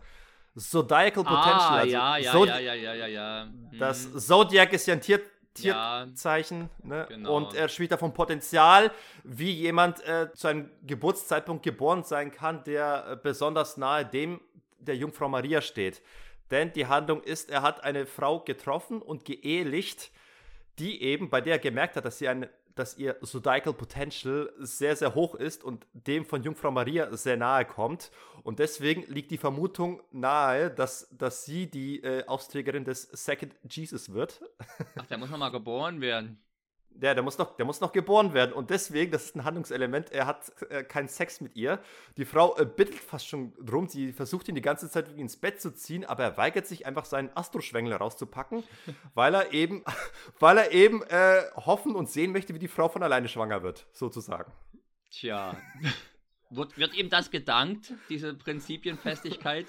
Zodiacal 0.57 1.25
ah, 1.27 1.37
Potential. 1.37 1.79
Also 1.79 1.93
ja, 1.93 2.17
ja, 2.17 2.33
Zod 2.33 2.49
ja, 2.49 2.59
ja, 2.59 2.75
ja, 2.75 2.95
ja, 2.95 3.07
ja. 3.07 3.45
Mhm. 3.47 3.79
Das 3.79 4.27
Zodiac 4.27 4.73
ist 4.73 4.87
ja 4.87 4.95
ein 4.95 5.01
Tier, 5.01 5.21
Tierzeichen. 5.55 6.71
Ja, 6.83 6.88
ne? 6.88 7.07
genau. 7.09 7.37
Und 7.37 7.55
er 7.55 7.69
spricht 7.69 7.93
davon 7.93 8.12
Potenzial, 8.12 8.91
wie 9.25 9.51
jemand 9.51 10.05
äh, 10.05 10.33
zu 10.35 10.49
einem 10.49 10.71
Geburtszeitpunkt 10.87 11.62
geboren 11.62 12.05
sein 12.05 12.31
kann, 12.31 12.64
der 12.64 13.07
äh, 13.11 13.17
besonders 13.17 13.77
nahe 13.77 14.05
dem 14.05 14.41
der 14.79 14.97
Jungfrau 14.97 15.29
Maria 15.29 15.61
steht. 15.61 16.03
Denn 16.51 16.73
die 16.73 16.87
Handlung 16.87 17.23
ist, 17.23 17.51
er 17.51 17.62
hat 17.62 17.85
eine 17.85 18.07
Frau 18.07 18.41
getroffen 18.41 19.03
und 19.03 19.25
geehelicht, 19.25 20.11
die 20.79 21.03
eben, 21.03 21.29
bei 21.29 21.41
der 21.41 21.55
er 21.55 21.59
gemerkt 21.59 21.97
hat, 21.97 22.05
dass 22.05 22.19
sie 22.19 22.29
ein 22.29 22.49
dass 22.79 22.97
ihr 22.97 23.21
Zodiacal 23.23 23.73
Potential 23.73 24.53
sehr, 24.59 24.95
sehr 24.97 25.14
hoch 25.14 25.35
ist 25.35 25.64
und 25.64 25.87
dem 25.93 26.25
von 26.25 26.43
Jungfrau 26.43 26.71
Maria 26.71 27.14
sehr 27.17 27.37
nahe 27.37 27.64
kommt. 27.64 28.11
Und 28.43 28.59
deswegen 28.59 29.03
liegt 29.12 29.31
die 29.31 29.38
Vermutung 29.38 30.01
nahe, 30.12 30.71
dass, 30.71 31.09
dass 31.11 31.45
sie 31.45 31.69
die 31.69 32.03
äh, 32.03 32.25
Austrägerin 32.27 32.85
des 32.85 33.03
Second 33.03 33.55
Jesus 33.69 34.12
wird. 34.12 34.41
Ach, 34.97 35.07
der 35.07 35.19
muss 35.19 35.31
nochmal 35.31 35.51
geboren 35.51 36.01
werden. 36.01 36.41
Ja, 37.00 37.14
der 37.14 37.22
muss, 37.22 37.38
noch, 37.38 37.56
der 37.56 37.64
muss 37.64 37.80
noch 37.80 37.92
geboren 37.92 38.34
werden. 38.34 38.52
Und 38.52 38.70
deswegen, 38.70 39.12
das 39.12 39.26
ist 39.26 39.37
ein 39.37 39.44
Handlungselement, 39.44 40.11
er 40.11 40.26
hat 40.26 40.52
äh, 40.70 40.82
keinen 40.82 41.08
Sex 41.08 41.40
mit 41.40 41.54
ihr. 41.54 41.80
Die 42.16 42.24
Frau 42.24 42.56
äh, 42.56 42.64
bittet 42.64 42.96
fast 42.98 43.28
schon 43.28 43.52
drum, 43.64 43.87
sie 43.87 44.12
versucht 44.12 44.49
ihn 44.49 44.57
die 44.57 44.62
ganze 44.62 44.90
Zeit 44.90 45.09
ins 45.16 45.36
Bett 45.36 45.61
zu 45.61 45.72
ziehen, 45.72 46.05
aber 46.05 46.24
er 46.24 46.36
weigert 46.36 46.66
sich 46.66 46.86
einfach 46.86 47.05
seinen 47.05 47.30
Astroschwengel 47.36 47.92
rauszupacken, 47.92 48.64
weil 49.14 49.34
er 49.34 49.53
eben, 49.53 49.84
weil 50.40 50.59
er 50.59 50.72
eben 50.72 51.03
äh, 51.05 51.42
hoffen 51.55 51.94
und 51.94 52.11
sehen 52.11 52.32
möchte, 52.32 52.55
wie 52.55 52.59
die 52.59 52.68
Frau 52.68 52.88
von 52.88 53.03
alleine 53.03 53.28
schwanger 53.28 53.62
wird, 53.62 53.86
sozusagen. 53.92 54.53
Tja. 55.11 55.57
wird, 56.51 56.76
wird 56.78 56.94
ihm 56.94 57.11
das 57.11 57.30
gedankt, 57.30 57.92
diese 58.09 58.34
Prinzipienfestigkeit? 58.34 59.66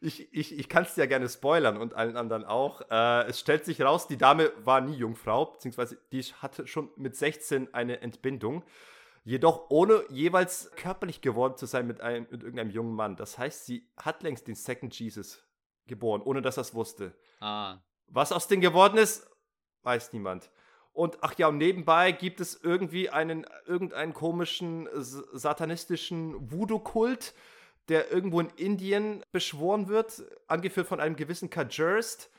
Ich, 0.00 0.32
ich, 0.32 0.58
ich 0.58 0.68
kann 0.68 0.84
es 0.84 0.96
ja 0.96 1.06
gerne 1.06 1.28
spoilern 1.28 1.76
und 1.76 1.94
allen 1.94 2.16
anderen 2.16 2.44
auch. 2.44 2.82
Äh, 2.90 3.26
es 3.28 3.40
stellt 3.40 3.64
sich 3.64 3.80
raus, 3.80 4.06
die 4.06 4.16
Dame 4.16 4.52
war 4.64 4.80
nie 4.80 4.94
Jungfrau, 4.94 5.46
beziehungsweise 5.46 5.98
die 6.12 6.22
hatte 6.22 6.66
schon 6.66 6.90
mit 6.96 7.16
16 7.16 7.72
eine 7.74 8.00
Entbindung. 8.00 8.64
Jedoch 9.24 9.70
ohne 9.70 10.04
jeweils 10.10 10.70
körperlich 10.76 11.22
geworden 11.22 11.56
zu 11.56 11.64
sein 11.64 11.86
mit, 11.86 12.02
einem, 12.02 12.26
mit 12.30 12.42
irgendeinem 12.42 12.70
jungen 12.70 12.94
Mann. 12.94 13.16
Das 13.16 13.38
heißt, 13.38 13.64
sie 13.64 13.88
hat 13.96 14.22
längst 14.22 14.46
den 14.46 14.54
Second 14.54 14.98
Jesus 14.98 15.42
geboren, 15.86 16.20
ohne 16.22 16.42
dass 16.42 16.58
er 16.58 16.62
es 16.62 16.74
wusste. 16.74 17.14
Ah. 17.40 17.78
Was 18.06 18.32
aus 18.32 18.48
dem 18.48 18.60
geworden 18.60 18.98
ist, 18.98 19.26
weiß 19.82 20.12
niemand. 20.12 20.50
Und 20.92 21.18
ach 21.22 21.34
ja, 21.38 21.48
und 21.48 21.58
nebenbei 21.58 22.12
gibt 22.12 22.40
es 22.40 22.54
irgendwie 22.62 23.10
einen, 23.10 23.46
irgendeinen 23.66 24.14
komischen 24.14 24.88
satanistischen 24.92 26.52
Voodoo-Kult, 26.52 27.34
der 27.88 28.10
irgendwo 28.10 28.40
in 28.40 28.50
Indien 28.56 29.24
beschworen 29.32 29.88
wird, 29.88 30.24
angeführt 30.46 30.86
von 30.86 31.00
einem 31.00 31.16
gewissen 31.16 31.50
Kajurst. 31.50 32.30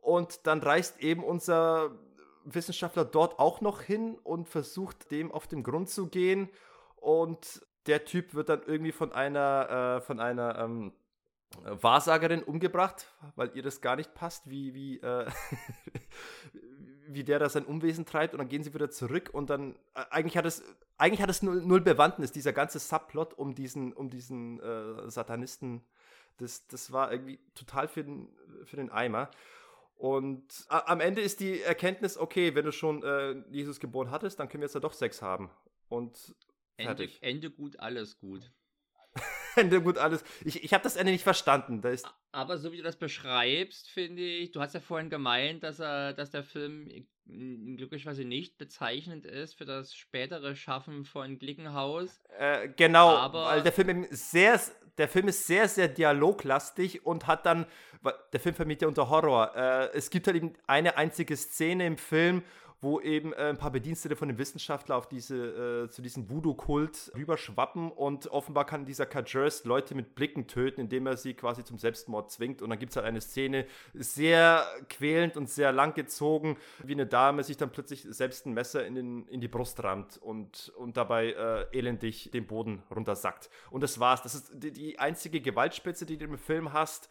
Und 0.00 0.46
dann 0.46 0.60
reist 0.60 1.00
eben 1.00 1.22
unser 1.22 1.90
Wissenschaftler 2.44 3.04
dort 3.04 3.38
auch 3.38 3.60
noch 3.60 3.82
hin 3.82 4.16
und 4.22 4.48
versucht 4.48 5.10
dem 5.10 5.30
auf 5.30 5.46
den 5.46 5.62
Grund 5.62 5.90
zu 5.90 6.08
gehen. 6.08 6.48
Und 6.96 7.66
der 7.86 8.04
Typ 8.04 8.34
wird 8.34 8.48
dann 8.48 8.62
irgendwie 8.66 8.92
von 8.92 9.12
einer, 9.12 9.98
äh, 9.98 10.00
von 10.00 10.20
einer 10.20 10.58
ähm, 10.58 10.92
Wahrsagerin 11.64 12.42
umgebracht, 12.42 13.06
weil 13.34 13.50
ihr 13.54 13.62
das 13.62 13.80
gar 13.80 13.96
nicht 13.96 14.14
passt, 14.14 14.48
wie, 14.50 14.74
wie, 14.74 14.98
äh, 14.98 15.26
wie 17.08 17.24
der 17.24 17.38
da 17.38 17.48
sein 17.48 17.64
Unwesen 17.64 18.04
treibt 18.04 18.34
und 18.34 18.38
dann 18.38 18.48
gehen 18.48 18.62
sie 18.62 18.74
wieder 18.74 18.90
zurück 18.90 19.30
und 19.32 19.50
dann 19.50 19.74
äh, 19.94 20.04
eigentlich 20.10 20.36
hat 20.36 20.46
es 20.46 20.62
eigentlich 20.96 21.22
hat 21.22 21.30
es 21.30 21.42
null, 21.42 21.62
null 21.62 21.80
Bewandtnis 21.80 22.32
dieser 22.32 22.52
ganze 22.52 22.78
Subplot 22.78 23.34
um 23.34 23.54
diesen 23.54 23.92
um 23.92 24.10
diesen 24.10 24.60
äh, 24.60 25.10
Satanisten. 25.10 25.82
Das, 26.38 26.66
das 26.68 26.92
war 26.92 27.10
irgendwie 27.10 27.40
total 27.54 27.88
für 27.88 28.04
den, 28.04 28.28
für 28.64 28.76
den 28.76 28.90
Eimer. 28.90 29.28
Und 29.96 30.66
am 30.68 31.00
Ende 31.00 31.20
ist 31.20 31.40
die 31.40 31.60
Erkenntnis 31.60 32.16
okay 32.16 32.54
wenn 32.54 32.64
du 32.64 32.70
schon 32.70 33.02
äh, 33.02 33.42
Jesus 33.50 33.80
geboren 33.80 34.12
hattest 34.12 34.38
dann 34.38 34.48
können 34.48 34.60
wir 34.62 34.66
jetzt 34.66 34.74
ja 34.74 34.80
doch 34.80 34.92
Sex 34.92 35.22
haben. 35.22 35.50
Und 35.88 36.34
fertig. 36.76 37.18
Ende, 37.22 37.46
Ende 37.46 37.50
gut 37.50 37.80
alles 37.80 38.18
gut 38.18 38.52
Ende 39.58 39.82
gut 39.82 39.98
alles. 39.98 40.24
Ich, 40.44 40.64
ich 40.64 40.72
habe 40.72 40.84
das 40.84 40.96
Ende 40.96 41.12
nicht 41.12 41.24
verstanden. 41.24 41.80
Da 41.80 41.90
ist 41.90 42.06
Aber 42.32 42.58
so 42.58 42.72
wie 42.72 42.78
du 42.78 42.82
das 42.82 42.96
beschreibst, 42.96 43.90
finde 43.90 44.22
ich, 44.22 44.52
du 44.52 44.60
hast 44.60 44.74
ja 44.74 44.80
vorhin 44.80 45.10
gemeint, 45.10 45.62
dass 45.62 45.80
er, 45.80 46.12
dass 46.12 46.30
der 46.30 46.44
Film 46.44 46.88
glücklicherweise 47.28 48.24
nicht 48.24 48.56
bezeichnend 48.58 49.26
ist 49.26 49.54
für 49.54 49.66
das 49.66 49.94
spätere 49.94 50.56
Schaffen 50.56 51.04
von 51.04 51.38
Glickenhaus. 51.38 52.20
Äh, 52.38 52.68
genau, 52.70 53.10
aber 53.10 53.46
weil 53.46 53.62
der 53.62 53.72
Film 53.72 54.06
sehr, 54.10 54.58
der 54.96 55.08
Film 55.08 55.28
ist 55.28 55.46
sehr, 55.46 55.68
sehr 55.68 55.88
dialoglastig 55.88 57.04
und 57.04 57.26
hat 57.26 57.44
dann, 57.44 57.66
der 58.32 58.40
Film 58.40 58.54
vermittelt 58.54 58.82
ja 58.82 58.88
unter 58.88 59.10
Horror. 59.10 59.54
Äh, 59.54 59.90
es 59.96 60.08
gibt 60.10 60.26
halt 60.26 60.36
eben 60.36 60.54
eine 60.66 60.96
einzige 60.96 61.36
Szene 61.36 61.86
im 61.86 61.98
Film, 61.98 62.42
wo 62.80 63.00
eben 63.00 63.32
äh, 63.32 63.48
ein 63.48 63.58
paar 63.58 63.72
Bedienstete 63.72 64.14
von 64.14 64.28
dem 64.28 64.38
Wissenschaftler 64.38 64.96
auf 64.96 65.08
diese, 65.08 65.84
äh, 65.84 65.90
zu 65.90 66.00
diesem 66.00 66.30
Voodoo-Kult 66.30 67.12
rüberschwappen 67.16 67.90
und 67.90 68.28
offenbar 68.28 68.66
kann 68.66 68.84
dieser 68.84 69.06
Kajers 69.06 69.64
Leute 69.64 69.94
mit 69.96 70.14
Blicken 70.14 70.46
töten, 70.46 70.82
indem 70.82 71.06
er 71.06 71.16
sie 71.16 71.34
quasi 71.34 71.64
zum 71.64 71.78
Selbstmord 71.78 72.30
zwingt. 72.30 72.62
Und 72.62 72.70
dann 72.70 72.78
gibt 72.78 72.90
es 72.90 72.96
halt 72.96 73.06
eine 73.06 73.20
Szene, 73.20 73.66
sehr 73.94 74.64
quälend 74.88 75.36
und 75.36 75.48
sehr 75.48 75.72
lang 75.72 75.94
gezogen, 75.94 76.56
wie 76.84 76.92
eine 76.92 77.06
Dame 77.06 77.42
sich 77.42 77.56
dann 77.56 77.70
plötzlich 77.70 78.06
selbst 78.08 78.46
ein 78.46 78.54
Messer 78.54 78.86
in, 78.86 78.94
den, 78.94 79.26
in 79.26 79.40
die 79.40 79.48
Brust 79.48 79.82
rammt 79.82 80.16
und, 80.18 80.72
und 80.76 80.96
dabei 80.96 81.32
äh, 81.32 81.76
elendig 81.76 82.30
den 82.30 82.46
Boden 82.46 82.84
runtersackt. 82.94 83.50
Und 83.70 83.82
das 83.82 83.98
war's. 83.98 84.22
Das 84.22 84.36
ist 84.36 84.52
die, 84.54 84.70
die 84.70 84.98
einzige 85.00 85.40
Gewaltspitze, 85.40 86.06
die 86.06 86.16
du 86.16 86.26
im 86.26 86.38
Film 86.38 86.72
hast. 86.72 87.08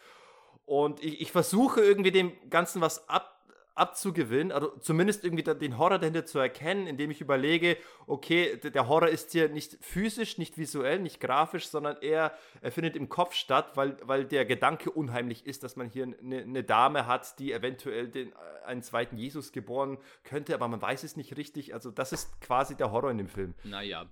Und 0.65 1.03
ich, 1.03 1.21
ich 1.21 1.31
versuche 1.31 1.81
irgendwie 1.81 2.11
dem 2.11 2.31
Ganzen 2.49 2.81
was 2.81 3.09
ab 3.09 3.36
abzugewinnen, 3.77 4.51
also 4.51 4.69
zumindest 4.79 5.23
irgendwie 5.23 5.43
den 5.43 5.77
Horror 5.77 5.99
dahinter 5.99 6.25
zu 6.25 6.39
erkennen, 6.39 6.87
indem 6.87 7.11
ich 7.11 7.21
überlege, 7.21 7.77
okay, 8.05 8.57
der 8.57 8.87
Horror 8.87 9.09
ist 9.09 9.31
hier 9.31 9.49
nicht 9.49 9.77
physisch, 9.81 10.37
nicht 10.37 10.57
visuell, 10.57 10.99
nicht 10.99 11.19
grafisch, 11.19 11.67
sondern 11.67 11.97
eher, 12.01 12.33
er 12.61 12.71
findet 12.71 12.95
im 12.95 13.09
Kopf 13.09 13.33
statt, 13.33 13.71
weil, 13.75 13.97
weil 14.03 14.25
der 14.25 14.45
Gedanke 14.45 14.91
unheimlich 14.91 15.45
ist, 15.45 15.63
dass 15.63 15.75
man 15.75 15.89
hier 15.89 16.03
eine, 16.03 16.41
eine 16.41 16.63
Dame 16.63 17.07
hat, 17.07 17.39
die 17.39 17.53
eventuell 17.53 18.07
den, 18.07 18.31
äh, 18.31 18.65
einen 18.65 18.83
zweiten 18.83 19.17
Jesus 19.17 19.51
geboren 19.51 19.97
könnte, 20.23 20.53
aber 20.53 20.67
man 20.67 20.81
weiß 20.81 21.03
es 21.03 21.15
nicht 21.15 21.37
richtig. 21.37 21.73
Also 21.73 21.91
das 21.91 22.13
ist 22.13 22.41
quasi 22.41 22.75
der 22.75 22.91
Horror 22.91 23.11
in 23.11 23.17
dem 23.17 23.29
Film. 23.29 23.53
Naja. 23.63 24.05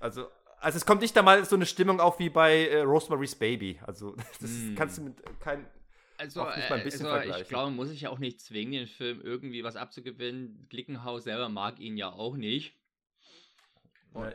Also 0.00 0.28
also 0.64 0.78
es 0.78 0.86
kommt 0.86 1.02
nicht 1.02 1.16
einmal 1.18 1.44
so 1.44 1.56
eine 1.56 1.66
Stimmung 1.66 2.00
auf 2.00 2.18
wie 2.18 2.30
bei 2.30 2.68
äh, 2.68 2.80
Rosemary's 2.80 3.34
Baby. 3.34 3.78
Also 3.86 4.16
das 4.40 4.50
mm. 4.50 4.74
kannst 4.74 4.96
du 4.96 5.02
mit 5.02 5.22
kein, 5.40 5.66
also, 6.16 6.46
bisschen 6.82 7.06
also 7.06 7.40
ich 7.40 7.48
glaube, 7.48 7.70
muss 7.70 7.90
ich 7.90 8.02
ja 8.02 8.10
auch 8.10 8.18
nicht 8.18 8.40
zwingen, 8.40 8.72
den 8.72 8.86
Film 8.86 9.20
irgendwie 9.20 9.64
was 9.64 9.76
abzugewinnen. 9.76 10.66
Glickenhaus 10.68 11.24
selber 11.24 11.48
mag 11.48 11.80
ihn 11.80 11.96
ja 11.96 12.12
auch 12.12 12.36
nicht. 12.36 12.74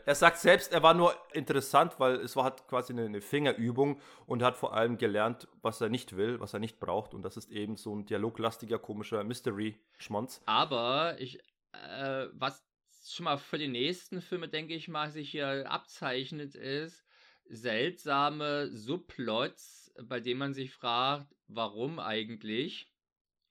Er 0.05 0.15
sagt 0.15 0.37
selbst, 0.37 0.73
er 0.73 0.83
war 0.83 0.93
nur 0.93 1.15
interessant, 1.31 1.99
weil 1.99 2.15
es 2.15 2.35
war 2.35 2.43
halt 2.43 2.67
quasi 2.67 2.91
eine, 2.91 3.05
eine 3.05 3.21
Fingerübung 3.21 4.01
und 4.25 4.43
hat 4.43 4.57
vor 4.57 4.73
allem 4.73 4.97
gelernt, 4.97 5.47
was 5.61 5.79
er 5.79 5.87
nicht 5.87 6.17
will, 6.17 6.41
was 6.41 6.53
er 6.53 6.59
nicht 6.59 6.81
braucht. 6.81 7.13
Und 7.13 7.21
das 7.21 7.37
ist 7.37 7.49
eben 7.49 7.77
so 7.77 7.95
ein 7.95 8.05
dialoglastiger, 8.05 8.77
komischer 8.77 9.23
Mystery-Schmonz. 9.23 10.41
Aber 10.45 11.15
ich, 11.19 11.39
äh, 11.71 12.27
was 12.33 12.61
schon 13.05 13.23
mal 13.23 13.37
für 13.37 13.57
die 13.57 13.69
nächsten 13.69 14.21
Filme, 14.21 14.49
denke 14.49 14.73
ich 14.73 14.89
mal, 14.89 15.11
sich 15.11 15.31
hier 15.31 15.71
abzeichnet, 15.71 16.55
ist 16.55 17.05
seltsame 17.45 18.69
Subplots, 18.71 19.93
bei 20.03 20.19
denen 20.19 20.39
man 20.39 20.53
sich 20.53 20.73
fragt, 20.73 21.33
warum 21.49 21.99
eigentlich, 21.99 22.87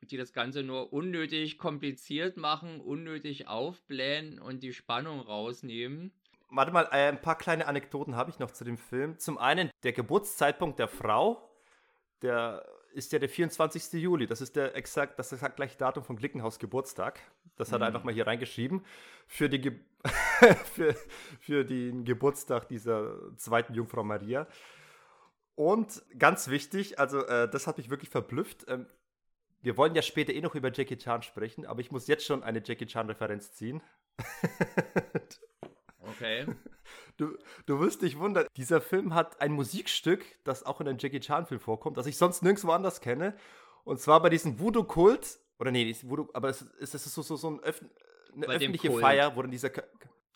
die 0.02 0.16
das 0.16 0.32
Ganze 0.32 0.62
nur 0.62 0.92
unnötig 0.92 1.58
kompliziert 1.58 2.36
machen, 2.36 2.80
unnötig 2.80 3.48
aufblähen 3.48 4.38
und 4.38 4.62
die 4.62 4.72
Spannung 4.72 5.20
rausnehmen. 5.20 6.12
Warte 6.50 6.72
mal, 6.72 6.84
äh, 6.92 7.08
ein 7.08 7.20
paar 7.20 7.36
kleine 7.36 7.66
Anekdoten 7.66 8.16
habe 8.16 8.30
ich 8.30 8.38
noch 8.38 8.52
zu 8.52 8.64
dem 8.64 8.78
Film. 8.78 9.18
Zum 9.18 9.36
einen, 9.36 9.70
der 9.82 9.92
Geburtszeitpunkt 9.92 10.78
der 10.78 10.88
Frau, 10.88 11.50
der 12.22 12.64
ist 12.94 13.12
ja 13.12 13.18
der 13.18 13.28
24. 13.28 14.00
Juli. 14.00 14.26
Das 14.26 14.40
ist 14.40 14.56
der 14.56 14.74
exakt, 14.74 15.18
das 15.18 15.32
exakt 15.32 15.56
gleiche 15.56 15.76
Datum 15.76 16.04
von 16.04 16.16
Glickenhaus 16.16 16.58
Geburtstag. 16.58 17.20
Das 17.56 17.70
hat 17.70 17.80
er 17.80 17.90
mhm. 17.90 17.94
einfach 17.94 18.04
mal 18.04 18.14
hier 18.14 18.26
reingeschrieben. 18.26 18.84
Für, 19.26 19.48
die 19.48 19.60
Ge 19.60 19.72
für, 20.72 20.94
für 21.38 21.64
den 21.64 22.04
Geburtstag 22.04 22.68
dieser 22.68 23.36
zweiten 23.36 23.74
Jungfrau 23.74 24.04
Maria. 24.04 24.46
Und 25.58 26.04
ganz 26.16 26.46
wichtig, 26.50 27.00
also 27.00 27.26
äh, 27.26 27.50
das 27.50 27.66
hat 27.66 27.78
mich 27.78 27.90
wirklich 27.90 28.10
verblüfft. 28.10 28.66
Ähm, 28.68 28.86
wir 29.60 29.76
wollen 29.76 29.92
ja 29.96 30.02
später 30.02 30.32
eh 30.32 30.40
noch 30.40 30.54
über 30.54 30.72
Jackie 30.72 30.96
Chan 30.96 31.22
sprechen, 31.22 31.66
aber 31.66 31.80
ich 31.80 31.90
muss 31.90 32.06
jetzt 32.06 32.24
schon 32.24 32.44
eine 32.44 32.62
Jackie 32.64 32.86
Chan-Referenz 32.86 33.54
ziehen. 33.54 33.82
okay. 36.00 36.46
Du, 37.16 37.36
du 37.66 37.80
wirst 37.80 38.02
dich 38.02 38.20
wundern, 38.20 38.46
dieser 38.56 38.80
Film 38.80 39.14
hat 39.14 39.40
ein 39.40 39.50
Musikstück, 39.50 40.24
das 40.44 40.62
auch 40.62 40.80
in 40.80 40.86
einem 40.86 40.98
Jackie 41.00 41.18
Chan-Film 41.18 41.60
vorkommt, 41.60 41.96
das 41.96 42.06
ich 42.06 42.18
sonst 42.18 42.44
nirgendwo 42.44 42.70
anders 42.70 43.00
kenne. 43.00 43.36
Und 43.82 44.00
zwar 44.00 44.22
bei 44.22 44.28
diesem 44.28 44.60
Voodoo-Kult. 44.60 45.40
Oder 45.58 45.72
nee, 45.72 45.92
Voodoo, 46.04 46.28
aber 46.34 46.50
es 46.50 46.62
ist, 46.62 46.94
es 46.94 47.04
ist 47.04 47.14
so, 47.14 47.22
so, 47.22 47.34
so 47.34 47.50
ein 47.50 47.60
Öff 47.64 47.82
eine 48.32 48.46
bei 48.46 48.54
öffentliche 48.54 48.92
Feier, 48.92 49.34
wo 49.34 49.42
dann 49.42 49.50
dieser. 49.50 49.70
K 49.70 49.82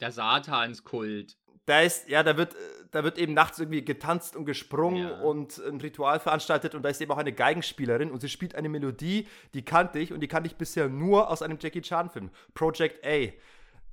Der 0.00 0.10
Satanskult 0.10 1.36
da 1.66 1.80
ist, 1.80 2.08
ja, 2.08 2.22
da 2.22 2.36
wird, 2.36 2.56
da 2.90 3.04
wird 3.04 3.18
eben 3.18 3.34
nachts 3.34 3.58
irgendwie 3.58 3.84
getanzt 3.84 4.34
und 4.34 4.44
gesprungen 4.44 5.08
ja. 5.08 5.20
und 5.20 5.58
ein 5.58 5.80
Ritual 5.80 6.18
veranstaltet 6.18 6.74
und 6.74 6.82
da 6.82 6.88
ist 6.88 7.00
eben 7.00 7.12
auch 7.12 7.18
eine 7.18 7.32
Geigenspielerin 7.32 8.10
und 8.10 8.20
sie 8.20 8.28
spielt 8.28 8.54
eine 8.54 8.68
Melodie, 8.68 9.28
die 9.54 9.64
kannte 9.64 9.98
ich 9.98 10.12
und 10.12 10.20
die 10.20 10.28
kannte 10.28 10.48
ich 10.48 10.56
bisher 10.56 10.88
nur 10.88 11.30
aus 11.30 11.42
einem 11.42 11.58
Jackie 11.60 11.82
Chan-Film. 11.82 12.30
Project 12.54 13.06
A. 13.06 13.32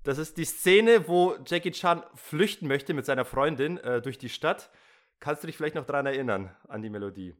Das 0.04 0.18
ist 0.18 0.38
die 0.38 0.46
Szene, 0.46 1.08
wo 1.08 1.36
Jackie 1.46 1.72
Chan 1.72 2.04
flüchten 2.16 2.68
möchte 2.68 2.94
mit 2.94 3.06
seiner 3.06 3.26
Freundin 3.26 3.78
äh, 3.78 4.02
durch 4.02 4.18
die 4.18 4.30
Stadt. 4.30 4.70
Kannst 5.20 5.44
du 5.44 5.48
dich 5.48 5.58
vielleicht 5.58 5.76
noch 5.76 5.86
daran 5.86 6.06
erinnern, 6.06 6.56
an 6.68 6.82
die 6.82 6.90
Melodie? 6.90 7.36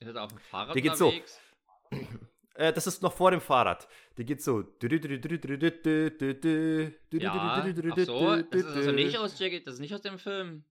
Ist 0.00 0.08
das 0.08 0.16
auf 0.16 0.30
dem 0.30 0.38
Fahrrad 0.38 0.74
die 0.74 0.82
geht? 0.82 0.96
So. 0.96 1.12
Äh, 2.54 2.72
das 2.72 2.86
ist 2.86 3.02
noch 3.02 3.12
vor 3.12 3.30
dem 3.30 3.40
Fahrrad. 3.40 3.88
Die 4.18 4.24
geht 4.24 4.42
so. 4.42 4.60
Ja, 4.60 4.88
ach 7.32 7.64
so, 7.96 8.42
das 8.42 8.60
ist 8.62 8.76
also 8.76 8.92
nicht 8.92 9.16
aus 9.16 9.38
Jackie, 9.38 9.62
das 9.62 9.74
ist 9.74 9.80
nicht 9.80 9.94
aus 9.94 10.02
dem 10.02 10.18
Film. 10.18 10.64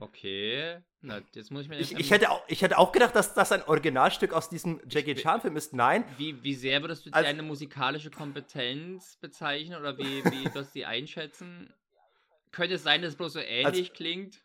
Okay, 0.00 0.78
na, 1.00 1.20
jetzt 1.34 1.50
muss 1.50 1.62
ich 1.62 1.68
mir. 1.68 1.78
Ich, 1.80 1.92
ich, 1.92 2.10
hätte 2.12 2.30
auch, 2.30 2.42
ich 2.46 2.62
hätte 2.62 2.78
auch 2.78 2.92
gedacht, 2.92 3.16
dass 3.16 3.34
das 3.34 3.50
ein 3.50 3.64
Originalstück 3.64 4.32
aus 4.32 4.48
diesem 4.48 4.80
Jackie 4.88 5.16
Chan-Film 5.16 5.56
ist. 5.56 5.74
Nein. 5.74 6.04
Wie, 6.16 6.40
wie 6.44 6.54
sehr 6.54 6.80
würdest 6.82 7.06
du 7.06 7.10
also, 7.10 7.26
deine 7.26 7.42
musikalische 7.42 8.10
Kompetenz 8.10 9.16
bezeichnen 9.16 9.78
oder 9.78 9.98
wie, 9.98 10.24
wie 10.24 10.44
wirst 10.44 10.56
du 10.56 10.72
sie 10.72 10.84
einschätzen? 10.84 11.74
Könnte 12.52 12.76
es 12.76 12.84
sein, 12.84 13.02
dass 13.02 13.12
es 13.12 13.16
bloß 13.16 13.32
so 13.32 13.40
ähnlich 13.40 13.90
also, 13.90 13.92
klingt? 13.92 14.40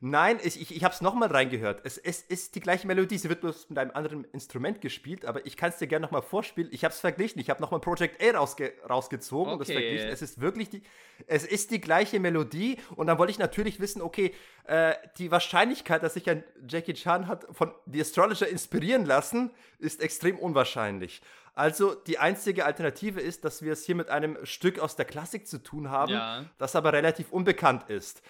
Nein, 0.00 0.38
ich, 0.42 0.60
ich, 0.60 0.74
ich 0.74 0.84
habe 0.84 0.94
es 0.94 1.00
nochmal 1.00 1.30
reingehört. 1.30 1.80
Es, 1.84 1.98
es 1.98 2.22
ist 2.22 2.54
die 2.54 2.60
gleiche 2.60 2.86
Melodie. 2.86 3.18
Sie 3.18 3.28
wird 3.28 3.40
bloß 3.40 3.68
mit 3.68 3.78
einem 3.78 3.90
anderen 3.92 4.24
Instrument 4.32 4.80
gespielt, 4.80 5.24
aber 5.24 5.44
ich 5.46 5.56
kann 5.56 5.70
es 5.70 5.78
dir 5.78 5.86
gerne 5.86 6.04
nochmal 6.04 6.22
vorspielen. 6.22 6.70
Ich 6.72 6.84
habe 6.84 6.92
es 6.92 7.00
verglichen. 7.00 7.40
Ich 7.40 7.50
habe 7.50 7.60
nochmal 7.60 7.80
Project 7.80 8.22
A 8.22 8.38
rausge 8.38 8.72
rausgezogen 8.88 9.52
okay. 9.52 9.52
und 9.52 9.60
das 9.60 9.70
verglichen. 9.70 10.08
Es 10.08 10.22
ist 10.22 10.40
wirklich 10.40 10.70
die, 10.70 10.82
es 11.26 11.44
ist 11.44 11.70
die 11.70 11.80
gleiche 11.80 12.20
Melodie. 12.20 12.78
Und 12.96 13.08
dann 13.08 13.18
wollte 13.18 13.30
ich 13.32 13.38
natürlich 13.38 13.80
wissen, 13.80 14.02
okay, 14.02 14.34
äh, 14.64 14.94
die 15.18 15.30
Wahrscheinlichkeit, 15.30 16.02
dass 16.02 16.14
sich 16.14 16.28
ein 16.30 16.44
Jackie 16.68 16.94
Chan 16.94 17.26
hat 17.26 17.46
von 17.50 17.72
The 17.86 18.00
Astrologer 18.00 18.48
inspirieren 18.48 19.04
lassen, 19.04 19.50
ist 19.78 20.02
extrem 20.02 20.38
unwahrscheinlich. 20.38 21.22
Also 21.54 21.94
die 21.94 22.18
einzige 22.18 22.64
Alternative 22.64 23.20
ist, 23.20 23.44
dass 23.44 23.62
wir 23.62 23.72
es 23.72 23.84
hier 23.84 23.94
mit 23.94 24.08
einem 24.08 24.38
Stück 24.44 24.78
aus 24.78 24.96
der 24.96 25.04
Klassik 25.04 25.46
zu 25.46 25.62
tun 25.62 25.90
haben, 25.90 26.12
ja. 26.12 26.44
das 26.58 26.76
aber 26.76 26.92
relativ 26.92 27.32
unbekannt 27.32 27.90
ist. 27.90 28.22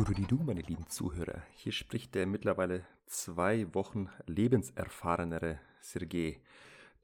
Tuduridu, 0.00 0.38
meine 0.42 0.62
lieben 0.62 0.88
Zuhörer. 0.88 1.42
Hier 1.56 1.72
spricht 1.72 2.14
der 2.14 2.24
mittlerweile 2.24 2.86
zwei 3.04 3.66
Wochen 3.74 4.08
lebenserfahrenere 4.26 5.60
Sergei, 5.82 6.40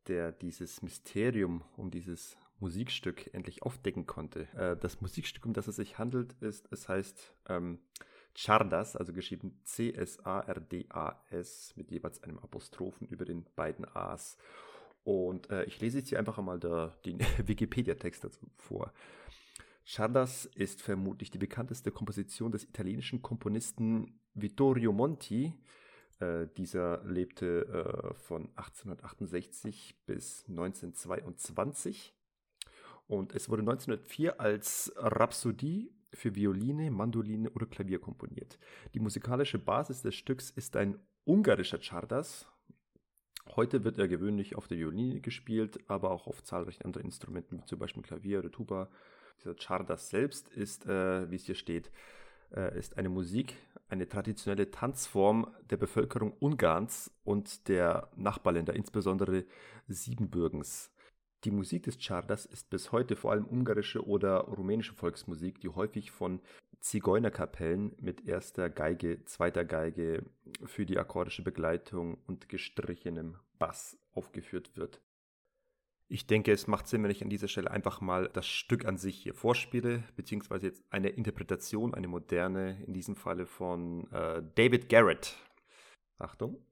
der 0.09 0.33
dieses 0.33 0.81
Mysterium 0.81 1.63
um 1.77 1.91
dieses 1.91 2.39
Musikstück 2.59 3.35
endlich 3.35 3.63
aufdecken 3.65 4.07
konnte. 4.07 4.49
Äh, 4.55 4.79
das 4.79 5.03
Musikstück, 5.03 5.45
um 5.45 5.53
das 5.53 5.69
es 5.69 5.77
sich 5.77 5.99
handelt, 5.99 6.33
ist, 6.41 6.73
es 6.73 6.89
heißt 6.89 7.35
ähm, 7.51 7.81
Chardas, 8.35 8.97
also 8.97 9.13
geschrieben 9.13 9.61
C-S-A-R-D-A-S 9.65 10.15
mit 11.77 11.91
jeweils 11.91 12.23
einem 12.23 12.39
Apostrophen 12.39 13.07
über 13.09 13.27
den 13.27 13.45
beiden 13.57 13.85
A's. 13.95 14.39
Und 15.05 15.51
äh, 15.51 15.65
ich 15.65 15.79
lese 15.83 15.99
jetzt 15.99 16.09
hier 16.09 16.19
einfach 16.19 16.39
einmal 16.39 16.59
der, 16.59 16.97
den 17.05 17.21
Wikipedia-Text 17.45 18.25
dazu 18.25 18.47
vor. 18.57 18.91
Chardas 19.89 20.47
ist 20.47 20.83
vermutlich 20.83 21.31
die 21.31 21.39
bekannteste 21.39 21.93
Komposition 21.93 22.51
des 22.51 22.65
italienischen 22.65 23.23
Komponisten 23.23 24.19
Vittorio 24.35 24.93
Monti. 24.93 25.55
Äh, 26.19 26.49
dieser 26.57 27.05
lebte 27.05 27.67
äh, 27.67 28.15
von 28.15 28.49
1868 28.57 30.03
bis 30.05 30.45
1922 30.49 32.17
und 33.07 33.33
es 33.33 33.49
wurde 33.49 33.63
1904 33.63 34.41
als 34.41 34.93
Rhapsodie 34.97 35.93
für 36.13 36.35
Violine, 36.35 36.91
Mandoline 36.91 37.51
oder 37.51 37.67
Klavier 37.67 38.01
komponiert. 38.01 38.59
Die 38.95 39.01
musikalische 39.01 39.61
Basis 39.61 40.03
des 40.03 40.17
Stücks 40.17 40.51
ist 40.51 40.75
ein 40.75 40.99
ungarischer 41.25 41.79
Chardas. 41.79 42.49
Heute 43.55 43.85
wird 43.85 43.99
er 43.99 44.09
gewöhnlich 44.09 44.57
auf 44.57 44.67
der 44.67 44.79
Violine 44.79 45.21
gespielt, 45.21 45.79
aber 45.89 46.11
auch 46.11 46.27
auf 46.27 46.43
zahlreichen 46.43 46.85
anderen 46.85 47.07
Instrumenten, 47.07 47.59
wie 47.59 47.65
zum 47.67 47.79
Beispiel 47.79 48.03
Klavier 48.03 48.41
oder 48.41 48.51
Tuba, 48.51 48.91
dieser 49.39 49.55
Chardas 49.55 50.11
selbst 50.11 50.49
ist, 50.49 50.87
äh, 50.87 51.31
wie 51.31 51.37
es 51.37 51.45
hier 51.45 51.55
steht, 51.55 51.91
äh, 52.55 52.79
ist 52.79 52.99
eine 52.99 53.09
Musik, 53.09 53.55
eine 53.89 54.09
traditionelle 54.09 54.71
Tanzform 54.71 55.55
der 55.71 55.77
Bevölkerung 55.77 56.33
Ungarns 56.39 57.11
und 57.25 57.69
der 57.69 58.11
Nachbarländer, 58.17 58.75
insbesondere 58.75 59.45
Siebenbürgens. 59.87 60.91
Die 61.45 61.51
Musik 61.51 61.85
des 61.85 61.99
Chardas 61.99 62.47
ist 62.47 62.71
bis 62.71 62.91
heute 62.93 63.15
vor 63.15 63.31
allem 63.31 63.47
ungarische 63.47 64.05
oder 64.05 64.39
rumänische 64.41 64.95
Volksmusik, 64.95 65.61
die 65.61 65.69
häufig 65.69 66.11
von 66.11 66.41
Zigeunerkapellen 66.81 67.95
mit 68.01 68.27
erster 68.27 68.69
Geige, 68.71 69.25
zweiter 69.25 69.65
Geige 69.65 70.25
für 70.65 70.87
die 70.87 70.99
akkordische 70.99 71.43
Begleitung 71.43 72.19
und 72.27 72.49
gestrichenem 72.49 73.37
Bass 73.59 73.99
aufgeführt 74.13 74.77
wird. 74.77 75.01
Ich 76.09 76.29
denke, 76.29 76.53
es 76.53 76.69
macht 76.69 76.87
Sinn, 76.87 77.03
wenn 77.03 77.11
ich 77.11 77.25
an 77.25 77.31
dieser 77.31 77.49
Stelle 77.49 77.69
einfach 77.69 78.01
mal 78.01 78.31
das 78.33 78.47
Stück 78.47 78.85
an 78.85 78.97
sich 78.97 79.17
hier 79.17 79.35
vorspiele, 79.35 80.05
beziehungsweise 80.15 80.67
jetzt 80.67 80.85
eine 80.89 81.09
Interpretation, 81.09 81.95
eine 81.95 82.07
moderne, 82.07 82.81
in 82.87 82.93
diesem 82.93 83.17
Falle 83.17 83.45
von 83.45 84.09
äh, 84.13 84.41
David 84.55 84.89
Garrett. 84.89 85.35
Achtung. 86.19 86.65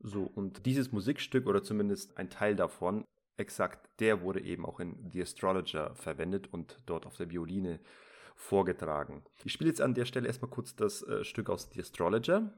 So, 0.00 0.24
und 0.34 0.66
dieses 0.66 0.90
Musikstück 0.90 1.46
oder 1.46 1.62
zumindest 1.62 2.18
ein 2.18 2.28
Teil 2.28 2.56
davon 2.56 3.04
exakt 3.36 3.88
der 4.00 4.22
wurde 4.22 4.40
eben 4.40 4.64
auch 4.64 4.80
in 4.80 5.10
The 5.12 5.22
Astrologer 5.22 5.94
verwendet 5.94 6.52
und 6.52 6.78
dort 6.86 7.06
auf 7.06 7.16
der 7.16 7.30
Violine 7.30 7.80
vorgetragen. 8.34 9.24
Ich 9.44 9.52
spiele 9.52 9.70
jetzt 9.70 9.80
an 9.80 9.94
der 9.94 10.04
Stelle 10.04 10.26
erstmal 10.26 10.50
kurz 10.50 10.76
das 10.76 11.02
äh, 11.02 11.24
Stück 11.24 11.48
aus 11.50 11.70
The 11.72 11.80
Astrologer. 11.80 12.52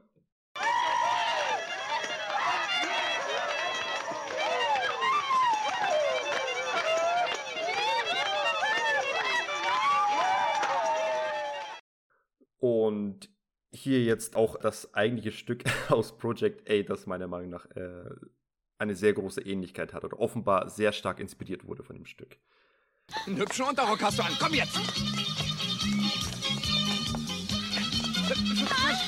Und 12.57 13.29
hier 13.71 14.03
jetzt 14.03 14.35
auch 14.35 14.57
das 14.57 14.93
eigentliche 14.93 15.31
Stück 15.31 15.63
aus 15.89 16.17
Project 16.17 16.69
A, 16.69 16.81
das 16.83 17.05
meiner 17.05 17.27
Meinung 17.27 17.49
nach 17.49 17.65
äh, 17.71 18.09
eine 18.79 18.95
sehr 18.95 19.13
große 19.13 19.41
Ähnlichkeit 19.41 19.93
hat 19.93 20.03
oder 20.03 20.19
offenbar 20.19 20.69
sehr 20.69 20.93
stark 20.93 21.19
inspiriert 21.19 21.67
wurde 21.67 21.83
von 21.83 21.95
dem 21.95 22.05
Stück. 22.05 22.37
Einen 23.25 23.37
hübschen 23.37 23.65
Unterrock 23.65 24.01
hast 24.01 24.17
du 24.17 24.23
an. 24.23 24.31
Komm 24.39 24.53
jetzt! 24.53 24.77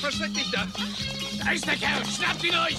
Versteck 0.00 0.34
dich 0.34 0.50
da! 0.50 0.66
Da 1.44 1.52
ist 1.52 1.66
der 1.66 1.76
Kerl! 1.76 2.04
Schnappt 2.04 2.44
ihn 2.44 2.54
euch! 2.54 2.76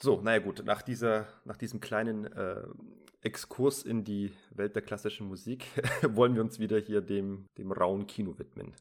So, 0.00 0.20
naja 0.22 0.38
gut, 0.38 0.64
nach, 0.64 0.80
dieser, 0.80 1.26
nach 1.44 1.56
diesem 1.56 1.80
kleinen 1.80 2.32
äh, 2.32 2.62
Exkurs 3.20 3.82
in 3.82 4.04
die 4.04 4.32
Welt 4.50 4.76
der 4.76 4.82
klassischen 4.82 5.26
Musik 5.26 5.66
wollen 6.08 6.34
wir 6.34 6.42
uns 6.42 6.60
wieder 6.60 6.78
hier 6.78 7.00
dem, 7.00 7.46
dem 7.58 7.72
rauen 7.72 8.06
Kino 8.06 8.38
widmen. 8.38 8.74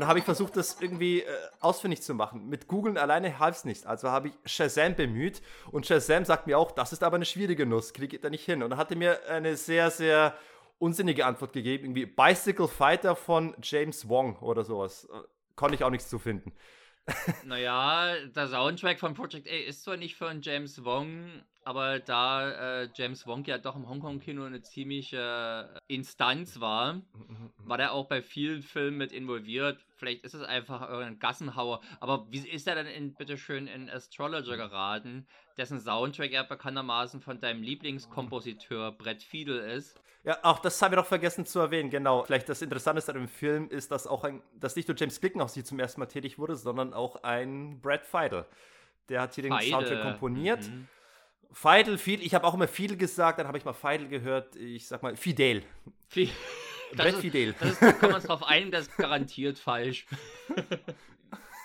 Und 0.00 0.04
da 0.04 0.08
habe 0.08 0.18
ich 0.18 0.24
versucht, 0.24 0.56
das 0.56 0.80
irgendwie 0.80 1.20
äh, 1.20 1.26
ausfindig 1.60 2.00
zu 2.00 2.14
machen. 2.14 2.48
Mit 2.48 2.68
Googlen 2.68 2.96
alleine 2.96 3.38
half 3.38 3.56
es 3.56 3.64
nicht. 3.66 3.84
Also 3.84 4.08
habe 4.08 4.28
ich 4.28 4.34
Shazam 4.50 4.94
bemüht. 4.94 5.42
Und 5.72 5.84
Shazam 5.84 6.24
sagt 6.24 6.46
mir 6.46 6.56
auch, 6.56 6.70
das 6.70 6.94
ist 6.94 7.02
aber 7.02 7.16
eine 7.16 7.26
schwierige 7.26 7.66
Nuss, 7.66 7.92
kriege 7.92 8.16
ich 8.16 8.22
da 8.22 8.30
nicht 8.30 8.46
hin. 8.46 8.62
Und 8.62 8.72
er 8.72 8.78
hatte 8.78 8.96
mir 8.96 9.20
eine 9.28 9.58
sehr, 9.58 9.90
sehr 9.90 10.34
unsinnige 10.78 11.26
Antwort 11.26 11.52
gegeben. 11.52 11.84
Irgendwie 11.84 12.06
Bicycle 12.06 12.66
Fighter 12.66 13.14
von 13.14 13.54
James 13.62 14.08
Wong 14.08 14.38
oder 14.38 14.64
sowas. 14.64 15.04
Äh, 15.04 15.18
konnte 15.54 15.74
ich 15.74 15.84
auch 15.84 15.90
nichts 15.90 16.08
zu 16.08 16.18
finden. 16.18 16.54
naja, 17.44 18.14
der 18.34 18.48
Soundtrack 18.48 19.00
von 19.00 19.12
Project 19.12 19.48
A 19.48 19.68
ist 19.68 19.84
zwar 19.84 19.98
nicht 19.98 20.16
von 20.16 20.40
James 20.40 20.82
Wong, 20.82 21.42
aber 21.64 21.98
da 21.98 22.82
äh, 22.82 22.88
James 22.94 23.26
Wong 23.26 23.44
ja 23.44 23.58
doch 23.58 23.76
im 23.76 23.88
Hongkong-Kino 23.88 24.44
eine 24.44 24.62
ziemliche 24.62 25.68
äh, 25.88 25.94
Instanz 25.94 26.60
war, 26.60 27.02
war 27.58 27.76
der 27.76 27.92
auch 27.92 28.06
bei 28.06 28.22
vielen 28.22 28.62
Filmen 28.62 28.96
mit 28.96 29.12
involviert. 29.12 29.78
Vielleicht 29.96 30.24
ist 30.24 30.34
es 30.34 30.42
einfach 30.42 30.88
irgendein 30.88 31.18
Gassenhauer. 31.18 31.80
Aber 32.00 32.26
wie 32.30 32.38
ist 32.38 32.66
er 32.66 32.76
denn 32.76 32.86
in, 32.86 33.14
bitteschön 33.14 33.66
in 33.66 33.90
Astrologer 33.90 34.56
geraten, 34.56 35.26
dessen 35.58 35.78
Soundtrack 35.78 36.32
ja 36.32 36.42
bekanntermaßen 36.42 37.20
von 37.20 37.38
deinem 37.38 37.62
Lieblingskompositeur 37.62 38.92
Brett 38.92 39.22
Fiedel 39.22 39.58
ist? 39.58 40.00
Ja, 40.24 40.38
auch 40.42 40.58
das 40.58 40.80
haben 40.80 40.92
wir 40.92 40.96
doch 40.96 41.06
vergessen 41.06 41.44
zu 41.44 41.60
erwähnen, 41.60 41.90
genau. 41.90 42.24
Vielleicht 42.24 42.48
das 42.48 42.62
Interessanteste 42.62 43.12
an 43.12 43.18
dem 43.18 43.28
Film 43.28 43.68
ist, 43.68 43.90
dass 43.90 44.06
auch 44.06 44.24
ein, 44.24 44.42
dass 44.58 44.76
nicht 44.76 44.88
nur 44.88 44.96
James 44.96 45.20
Glickenhaus 45.20 45.54
hier 45.54 45.64
zum 45.64 45.78
ersten 45.78 46.00
Mal 46.00 46.06
tätig 46.06 46.38
wurde, 46.38 46.56
sondern 46.56 46.94
auch 46.94 47.22
ein 47.22 47.80
Brad 47.80 48.04
Fiedel. 48.04 48.46
Der 49.10 49.22
hat 49.22 49.34
hier 49.34 49.42
den 49.42 49.52
Feide. 49.52 49.70
Soundtrack 49.70 50.02
komponiert. 50.02 50.68
Mhm. 50.68 50.88
Feidel, 51.52 51.98
viel, 51.98 52.22
ich 52.22 52.34
habe 52.34 52.46
auch 52.46 52.54
immer 52.54 52.68
Fidel 52.68 52.96
gesagt, 52.96 53.38
dann 53.38 53.46
habe 53.46 53.58
ich 53.58 53.64
mal 53.64 53.72
Feidel 53.72 54.08
gehört, 54.08 54.56
ich 54.56 54.86
sag 54.86 55.02
mal 55.02 55.16
Fidel. 55.16 55.62
Fi 56.08 56.30
Brett 56.96 57.14
ist, 57.14 57.20
Fidel. 57.20 57.54
Das 57.58 57.70
ist, 57.72 57.82
da 57.82 57.92
kann 57.92 58.10
man 58.10 58.22
drauf 58.22 58.42
ein, 58.42 58.70
das 58.70 58.88
ist 58.88 58.96
garantiert 58.96 59.58
falsch. 59.58 60.06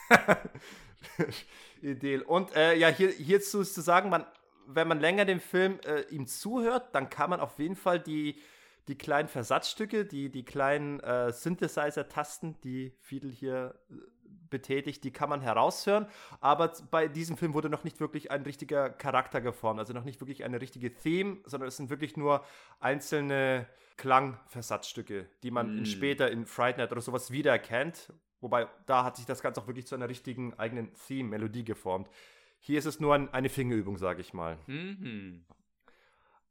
Idel. 1.81 2.21
Und 2.21 2.55
äh, 2.55 2.75
ja, 2.75 2.89
hier, 2.89 3.09
hierzu 3.09 3.61
ist 3.61 3.73
zu 3.73 3.81
sagen, 3.81 4.09
man, 4.09 4.25
wenn 4.67 4.87
man 4.87 4.99
länger 4.99 5.25
dem 5.25 5.39
Film 5.39 5.79
äh, 5.85 6.01
ihm 6.09 6.27
zuhört, 6.27 6.93
dann 6.93 7.09
kann 7.09 7.29
man 7.29 7.39
auf 7.39 7.59
jeden 7.59 7.75
Fall 7.75 7.99
die, 7.99 8.39
die 8.87 8.97
kleinen 8.97 9.27
Versatzstücke, 9.27 10.05
die, 10.05 10.29
die 10.29 10.43
kleinen 10.43 10.99
äh, 10.99 11.31
Synthesizer-Tasten, 11.31 12.59
die 12.61 12.93
Fiedel 13.01 13.31
hier 13.31 13.75
äh, 13.89 13.93
betätigt, 14.49 15.03
die 15.03 15.11
kann 15.11 15.29
man 15.29 15.41
heraushören. 15.41 16.07
Aber 16.39 16.71
bei 16.91 17.07
diesem 17.07 17.37
Film 17.37 17.53
wurde 17.53 17.69
noch 17.69 17.83
nicht 17.83 17.99
wirklich 17.99 18.31
ein 18.31 18.43
richtiger 18.43 18.89
Charakter 18.89 19.41
geformt, 19.41 19.79
also 19.79 19.93
noch 19.93 20.03
nicht 20.03 20.21
wirklich 20.21 20.43
eine 20.43 20.61
richtige 20.61 20.93
Theme, 20.93 21.37
sondern 21.45 21.67
es 21.67 21.77
sind 21.77 21.89
wirklich 21.89 22.17
nur 22.17 22.43
einzelne 22.79 23.67
Klangversatzstücke, 23.97 25.27
die 25.43 25.51
man 25.51 25.81
mm. 25.81 25.85
später 25.85 26.29
in 26.29 26.45
Fright 26.45 26.77
Night 26.77 26.91
oder 26.91 27.01
sowas 27.01 27.31
wiedererkennt. 27.31 28.13
Wobei 28.41 28.67
da 28.85 29.03
hat 29.03 29.15
sich 29.15 29.25
das 29.25 29.41
Ganze 29.41 29.61
auch 29.61 29.67
wirklich 29.67 29.87
zu 29.87 29.95
einer 29.95 30.09
richtigen 30.09 30.53
eigenen 30.55 30.93
Theme, 31.07 31.29
Melodie 31.29 31.63
geformt. 31.63 32.09
Hier 32.59 32.79
ist 32.79 32.85
es 32.85 32.99
nur 32.99 33.15
ein, 33.15 33.33
eine 33.33 33.49
Fingerübung, 33.49 33.97
sage 33.97 34.21
ich 34.21 34.33
mal. 34.33 34.57
Mhm. 34.67 35.45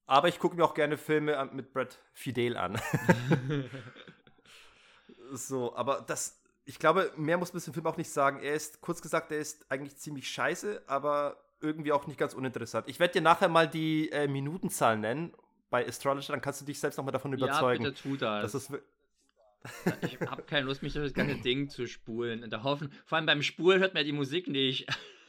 Aber 0.06 0.28
ich 0.28 0.38
gucke 0.38 0.56
mir 0.56 0.64
auch 0.64 0.74
gerne 0.74 0.96
Filme 0.96 1.48
mit 1.52 1.72
Brad 1.72 1.98
Fidel 2.12 2.56
an. 2.56 2.80
so, 5.32 5.74
aber 5.76 6.04
das, 6.06 6.43
ich 6.64 6.78
glaube, 6.78 7.12
mehr 7.16 7.36
muss 7.36 7.52
man 7.52 7.60
zum 7.60 7.74
Film 7.74 7.86
auch 7.86 7.96
nicht 7.96 8.10
sagen. 8.10 8.40
Er 8.40 8.54
ist, 8.54 8.80
kurz 8.80 9.02
gesagt, 9.02 9.30
er 9.32 9.38
ist 9.38 9.70
eigentlich 9.70 9.96
ziemlich 9.96 10.28
scheiße, 10.28 10.82
aber 10.86 11.36
irgendwie 11.60 11.92
auch 11.92 12.06
nicht 12.06 12.18
ganz 12.18 12.34
uninteressant. 12.34 12.88
Ich 12.88 12.98
werde 12.98 13.14
dir 13.14 13.22
nachher 13.22 13.48
mal 13.48 13.68
die 13.68 14.10
äh, 14.10 14.28
Minutenzahl 14.28 14.98
nennen 14.98 15.32
bei 15.70 15.86
Astrology, 15.86 16.28
dann 16.28 16.40
kannst 16.40 16.60
du 16.60 16.64
dich 16.64 16.78
selbst 16.78 16.96
nochmal 16.96 17.12
davon 17.12 17.32
überzeugen. 17.32 17.84
Ja, 17.84 17.90
bitte 17.90 18.02
tu 18.02 18.16
das. 18.16 18.52
das 18.52 18.72
ich 20.02 20.20
habe 20.20 20.42
keine 20.42 20.66
Lust, 20.66 20.82
mich 20.82 20.92
durch 20.92 21.06
das 21.06 21.14
ganze 21.14 21.36
Ding 21.36 21.68
zu 21.68 21.86
spulen. 21.86 22.42
Und 22.44 22.52
da 22.52 22.62
hoffen, 22.62 22.92
vor 23.06 23.16
allem 23.16 23.26
beim 23.26 23.42
Spulen 23.42 23.80
hört 23.80 23.94
man 23.94 24.04
die 24.04 24.12
Musik 24.12 24.46
nicht. 24.46 24.86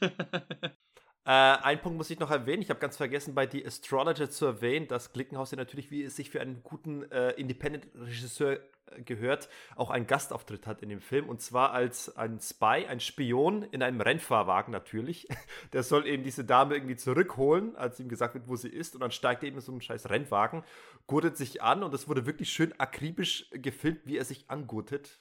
Äh, 1.26 1.30
ein 1.30 1.82
Punkt 1.82 1.98
muss 1.98 2.08
ich 2.08 2.20
noch 2.20 2.30
erwähnen. 2.30 2.62
Ich 2.62 2.70
habe 2.70 2.78
ganz 2.78 2.96
vergessen, 2.96 3.34
bei 3.34 3.50
The 3.50 3.66
Astrologer 3.66 4.30
zu 4.30 4.46
erwähnen, 4.46 4.86
dass 4.86 5.12
Glickenhaus 5.12 5.50
ja 5.50 5.56
natürlich, 5.56 5.90
wie 5.90 6.04
es 6.04 6.14
sich 6.14 6.30
für 6.30 6.40
einen 6.40 6.62
guten 6.62 7.10
äh, 7.10 7.30
Independent-Regisseur 7.32 8.52
äh, 8.52 9.02
gehört, 9.02 9.48
auch 9.74 9.90
einen 9.90 10.06
Gastauftritt 10.06 10.68
hat 10.68 10.82
in 10.82 10.88
dem 10.88 11.00
Film. 11.00 11.28
Und 11.28 11.42
zwar 11.42 11.72
als 11.72 12.16
ein 12.16 12.38
Spy, 12.38 12.86
ein 12.86 13.00
Spion 13.00 13.64
in 13.64 13.82
einem 13.82 14.00
Rennfahrwagen 14.00 14.70
natürlich. 14.70 15.26
Der 15.72 15.82
soll 15.82 16.06
eben 16.06 16.22
diese 16.22 16.44
Dame 16.44 16.76
irgendwie 16.76 16.94
zurückholen, 16.94 17.74
als 17.74 17.98
ihm 17.98 18.08
gesagt 18.08 18.34
wird, 18.34 18.46
wo 18.46 18.54
sie 18.54 18.68
ist. 18.68 18.94
Und 18.94 19.00
dann 19.00 19.10
steigt 19.10 19.42
er 19.42 19.48
eben 19.48 19.56
in 19.56 19.62
so 19.62 19.72
einen 19.72 19.80
scheiß 19.80 20.08
Rennwagen, 20.08 20.62
gurtet 21.08 21.36
sich 21.36 21.60
an 21.60 21.82
und 21.82 21.92
es 21.92 22.06
wurde 22.06 22.26
wirklich 22.26 22.50
schön 22.50 22.72
akribisch 22.78 23.50
gefilmt, 23.50 24.02
wie 24.04 24.16
er 24.16 24.24
sich 24.24 24.48
angurtet. 24.48 25.18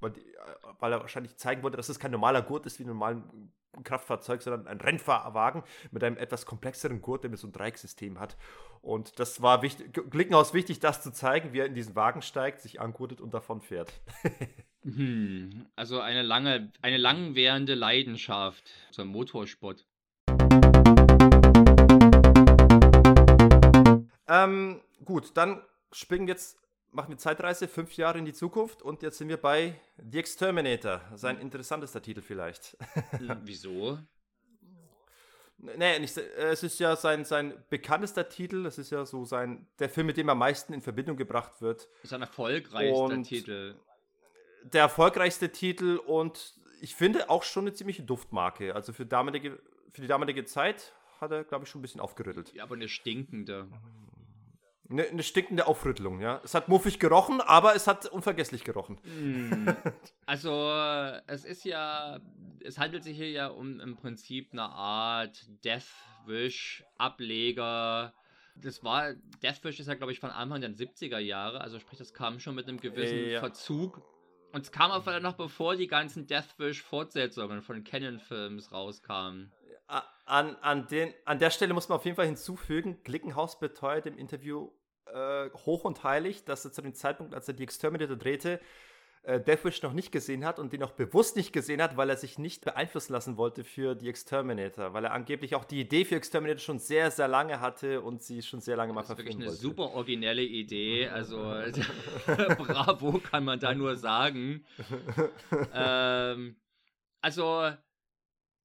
Weil, 0.00 0.10
äh, 0.16 0.90
er 0.90 1.00
wahrscheinlich 1.00 1.36
zeigen 1.36 1.62
wollte, 1.62 1.76
dass 1.76 1.88
es 1.88 2.00
kein 2.00 2.10
normaler 2.10 2.42
Gurt 2.42 2.66
ist 2.66 2.80
wie 2.80 2.84
ein 2.84 2.88
normalen 2.88 3.52
Kraftfahrzeug, 3.84 4.42
sondern 4.42 4.66
ein 4.66 4.80
Rennfahrwagen 4.80 5.62
mit 5.90 6.04
einem 6.04 6.16
etwas 6.16 6.46
komplexeren 6.46 7.00
Gurt, 7.00 7.22
der 7.22 7.30
mit 7.30 7.38
so 7.38 7.46
ein 7.46 7.52
Dreiecksystem 7.52 8.18
hat. 8.18 8.36
Und 8.82 9.18
das 9.18 9.42
war 9.42 9.62
wichtig, 9.62 9.92
Glickenhaus 10.10 10.54
wichtig, 10.54 10.80
das 10.80 11.02
zu 11.02 11.12
zeigen, 11.12 11.52
wie 11.52 11.60
er 11.60 11.66
in 11.66 11.74
diesen 11.74 11.94
Wagen 11.94 12.22
steigt, 12.22 12.60
sich 12.60 12.80
angurtet 12.80 13.20
und 13.20 13.34
davon 13.34 13.60
fährt. 13.60 13.92
hm, 14.82 15.66
also 15.76 16.00
eine 16.00 16.22
lange, 16.22 16.72
eine 16.82 16.96
langwährende 16.96 17.74
Leidenschaft 17.74 18.70
zum 18.90 19.08
Motorsport. 19.08 19.86
Ähm, 24.28 24.80
gut, 25.04 25.36
dann 25.36 25.62
springen 25.92 26.28
jetzt 26.28 26.59
machen 26.92 27.10
wir 27.10 27.18
Zeitreise 27.18 27.68
fünf 27.68 27.96
Jahre 27.96 28.18
in 28.18 28.24
die 28.24 28.32
Zukunft 28.32 28.82
und 28.82 29.02
jetzt 29.02 29.18
sind 29.18 29.28
wir 29.28 29.36
bei 29.36 29.80
The 30.10 30.18
Exterminator. 30.18 31.00
Sein 31.14 31.38
interessantester 31.38 32.02
Titel 32.02 32.22
vielleicht. 32.22 32.76
Wieso? 33.44 33.98
Nee, 35.58 35.98
nicht, 35.98 36.16
es 36.16 36.62
ist 36.62 36.78
ja 36.80 36.96
sein, 36.96 37.24
sein 37.24 37.52
bekanntester 37.68 38.28
Titel, 38.28 38.64
es 38.64 38.78
ist 38.78 38.90
ja 38.90 39.04
so 39.04 39.24
sein, 39.24 39.66
der 39.78 39.90
Film, 39.90 40.06
mit 40.06 40.16
dem 40.16 40.28
er 40.28 40.32
am 40.32 40.38
meisten 40.38 40.72
in 40.72 40.80
Verbindung 40.80 41.16
gebracht 41.16 41.60
wird. 41.60 41.88
Sein 42.02 42.22
erfolgreichster 42.22 43.04
und 43.04 43.24
Titel. 43.24 43.74
Der 44.62 44.82
erfolgreichste 44.82 45.50
Titel 45.50 45.96
und 45.98 46.54
ich 46.80 46.94
finde 46.94 47.28
auch 47.28 47.42
schon 47.42 47.64
eine 47.64 47.74
ziemliche 47.74 48.02
Duftmarke. 48.02 48.74
Also 48.74 48.92
für, 48.92 49.04
damalige, 49.04 49.58
für 49.92 50.00
die 50.00 50.06
damalige 50.06 50.44
Zeit 50.46 50.94
hat 51.20 51.30
er, 51.30 51.44
glaube 51.44 51.64
ich, 51.64 51.70
schon 51.70 51.80
ein 51.80 51.82
bisschen 51.82 52.00
aufgerüttelt. 52.00 52.54
Ja, 52.54 52.62
aber 52.62 52.74
eine 52.74 52.88
stinkende. 52.88 53.68
Eine, 54.90 55.06
eine, 55.06 55.22
stinkende 55.22 55.68
Aufrüttelung, 55.68 56.20
ja. 56.20 56.40
Es 56.42 56.54
hat 56.54 56.68
muffig 56.68 56.98
gerochen, 56.98 57.40
aber 57.40 57.76
es 57.76 57.86
hat 57.86 58.06
unvergesslich 58.06 58.64
gerochen. 58.64 58.98
Mm. 59.04 59.68
Also, 60.26 60.70
es 61.26 61.44
ist 61.44 61.64
ja, 61.64 62.20
es 62.62 62.78
handelt 62.78 63.02
sich 63.02 63.16
hier 63.16 63.30
ja 63.30 63.48
um 63.48 63.80
im 63.80 63.96
Prinzip 63.96 64.50
eine 64.52 64.62
Art 64.62 65.44
Deathwish-Ableger. 65.64 68.14
Das 68.54 68.84
war, 68.84 69.14
Deathwish 69.42 69.80
ist 69.80 69.88
ja, 69.88 69.94
glaube 69.94 70.12
ich, 70.12 70.20
von 70.20 70.30
Anfang 70.30 70.60
der 70.60 70.70
70er 70.70 71.18
Jahre, 71.18 71.60
also 71.60 71.80
sprich, 71.80 71.98
das 71.98 72.14
kam 72.14 72.38
schon 72.38 72.54
mit 72.54 72.68
einem 72.68 72.78
gewissen 72.78 73.30
ja. 73.30 73.40
Verzug. 73.40 74.00
Und 74.52 74.62
es 74.62 74.72
kam 74.72 74.90
auch 74.90 75.06
noch 75.20 75.34
bevor 75.34 75.76
die 75.76 75.86
ganzen 75.86 76.26
Deathwish-Fortsetzungen 76.26 77.62
von 77.62 77.84
Canon-Films 77.84 78.72
rauskamen. 78.72 79.52
An, 79.86 80.56
an, 80.60 80.86
den, 80.86 81.12
an 81.24 81.40
der 81.40 81.50
Stelle 81.50 81.74
muss 81.74 81.88
man 81.88 81.98
auf 81.98 82.04
jeden 82.04 82.16
Fall 82.16 82.26
hinzufügen, 82.26 83.02
Glickenhaus 83.02 83.58
beteuert 83.58 84.06
im 84.06 84.16
Interview 84.16 84.70
äh, 85.14 85.50
hoch 85.66 85.84
und 85.84 86.02
heilig, 86.04 86.44
dass 86.44 86.64
er 86.64 86.72
zu 86.72 86.82
dem 86.82 86.94
Zeitpunkt, 86.94 87.34
als 87.34 87.48
er 87.48 87.54
die 87.54 87.62
Exterminator 87.62 88.16
drehte, 88.16 88.60
äh, 89.22 89.38
Deathwish 89.38 89.82
noch 89.82 89.92
nicht 89.92 90.12
gesehen 90.12 90.46
hat 90.46 90.58
und 90.58 90.72
den 90.72 90.82
auch 90.82 90.92
bewusst 90.92 91.36
nicht 91.36 91.52
gesehen 91.52 91.82
hat, 91.82 91.98
weil 91.98 92.08
er 92.08 92.16
sich 92.16 92.38
nicht 92.38 92.64
beeinflussen 92.64 93.12
lassen 93.12 93.36
wollte 93.36 93.64
für 93.64 93.94
die 93.94 94.08
Exterminator, 94.08 94.94
weil 94.94 95.04
er 95.04 95.12
angeblich 95.12 95.54
auch 95.54 95.64
die 95.64 95.80
Idee 95.80 96.06
für 96.06 96.16
Exterminator 96.16 96.60
schon 96.60 96.78
sehr, 96.78 97.10
sehr 97.10 97.28
lange 97.28 97.60
hatte 97.60 98.00
und 98.00 98.22
sie 98.22 98.40
schon 98.40 98.62
sehr 98.62 98.76
lange 98.76 98.94
mal 98.94 99.02
verfilmen 99.02 99.34
wollte. 99.34 99.44
Das 99.44 99.54
ist 99.56 99.62
wirklich 99.62 99.78
eine 99.78 99.86
super 99.88 99.94
originelle 99.94 100.42
Idee, 100.42 101.08
also 101.08 101.36
bravo 102.64 103.18
kann 103.18 103.44
man 103.44 103.60
da 103.60 103.74
nur 103.74 103.96
sagen. 103.96 104.64
ähm, 105.74 106.56
also 107.20 107.72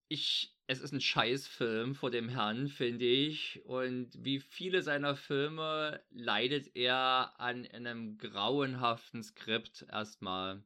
ich 0.08 0.55
es 0.68 0.82
ist 0.82 0.94
ein 0.94 1.02
Scheißfilm 1.02 1.96
vor 1.96 2.10
dem 2.10 2.30
Herrn, 2.30 2.68
finde 2.68 3.06
ich. 3.06 3.64
Und 3.66 4.12
wie 4.24 4.40
viele 4.40 4.82
seiner 4.82 5.16
Filme 5.16 6.02
leidet 6.10 6.76
er 6.76 7.40
an 7.40 7.68
einem 7.68 8.18
grauenhaften 8.18 9.22
Skript 9.24 9.86
erstmal. 9.92 10.64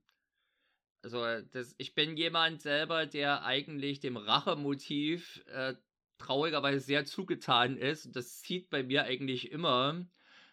Also, 1.02 1.24
das, 1.52 1.76
ich 1.78 1.96
bin 1.96 2.18
jemand 2.18 2.62
selber, 2.62 3.06
der 3.06 3.44
eigentlich 3.44 4.00
dem 4.00 4.18
Rachemotiv 4.18 5.44
äh, 5.48 5.76
traurigerweise 6.18 6.80
sehr 6.80 7.06
zugetan 7.06 7.78
ist. 7.78 8.16
Das 8.16 8.42
zieht 8.42 8.70
bei 8.70 8.84
mir 8.84 9.04
eigentlich 9.04 9.52
immer. 9.52 10.06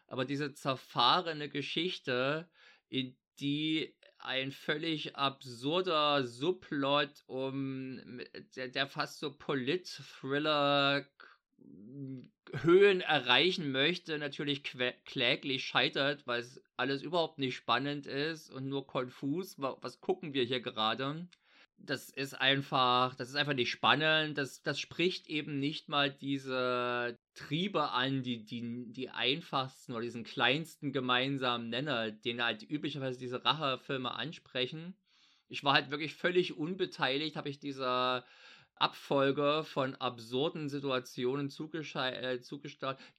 Aber 0.08 0.24
diese 0.24 0.52
zerfahrene 0.54 1.48
Geschichte, 1.48 2.48
in 2.88 3.16
die 3.40 3.95
ein 4.26 4.52
völlig 4.52 5.16
absurder 5.16 6.26
Subplot 6.26 7.10
um 7.26 8.20
der, 8.56 8.68
der 8.68 8.86
fast 8.86 9.20
so 9.20 9.32
Polit-Thriller 9.32 11.06
Höhen 12.52 13.00
erreichen 13.00 13.72
möchte, 13.72 14.18
natürlich 14.18 14.62
kläglich 14.62 15.64
scheitert, 15.64 16.26
weil 16.26 16.40
es 16.40 16.62
alles 16.76 17.02
überhaupt 17.02 17.38
nicht 17.38 17.56
spannend 17.56 18.06
ist 18.06 18.50
und 18.50 18.68
nur 18.68 18.86
konfus. 18.86 19.56
Was 19.58 20.00
gucken 20.00 20.34
wir 20.34 20.44
hier 20.44 20.60
gerade? 20.60 21.26
das 21.78 22.10
ist 22.10 22.34
einfach, 22.34 23.14
das 23.14 23.28
ist 23.28 23.36
einfach 23.36 23.54
nicht 23.54 23.70
spannend. 23.70 24.38
Das, 24.38 24.62
das 24.62 24.80
spricht 24.80 25.28
eben 25.28 25.58
nicht 25.58 25.88
mal 25.88 26.10
diese 26.10 27.18
Triebe 27.36 27.90
an, 27.90 28.22
die, 28.22 28.44
die, 28.44 28.92
die 28.92 29.10
einfachsten 29.10 29.92
oder 29.92 30.02
diesen 30.02 30.24
kleinsten 30.24 30.92
gemeinsamen 30.92 31.68
Nenner, 31.68 32.10
den 32.10 32.42
halt 32.42 32.68
üblicherweise 32.68 33.18
diese 33.18 33.44
Rachefilme 33.44 34.12
ansprechen. 34.12 34.96
Ich 35.48 35.62
war 35.62 35.74
halt 35.74 35.90
wirklich 35.90 36.14
völlig 36.14 36.56
unbeteiligt, 36.56 37.36
habe 37.36 37.50
ich 37.50 37.60
dieser 37.60 38.24
Abfolge 38.74 39.64
von 39.64 39.94
absurden 39.96 40.68
Situationen 40.68 41.48
äh, 41.48 42.40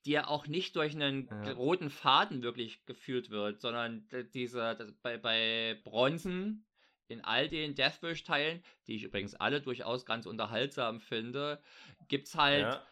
die 0.06 0.12
ja 0.12 0.28
auch 0.28 0.48
nicht 0.48 0.76
durch 0.76 0.96
einen 0.96 1.28
ja. 1.28 1.52
roten 1.54 1.90
Faden 1.90 2.42
wirklich 2.42 2.86
geführt 2.86 3.30
wird, 3.30 3.62
sondern 3.62 4.08
diese, 4.34 4.96
bei, 5.04 5.18
bei 5.18 5.80
Bronzen, 5.84 6.66
in 7.08 7.24
all 7.24 7.48
den 7.48 7.74
Deathwish-Teilen, 7.74 8.62
die 8.88 8.96
ich 8.96 9.04
übrigens 9.04 9.36
alle 9.36 9.62
durchaus 9.62 10.06
ganz 10.06 10.26
unterhaltsam 10.26 11.00
finde, 11.00 11.62
gibt 12.08 12.28
es 12.28 12.36
halt 12.36 12.64
ja. 12.64 12.84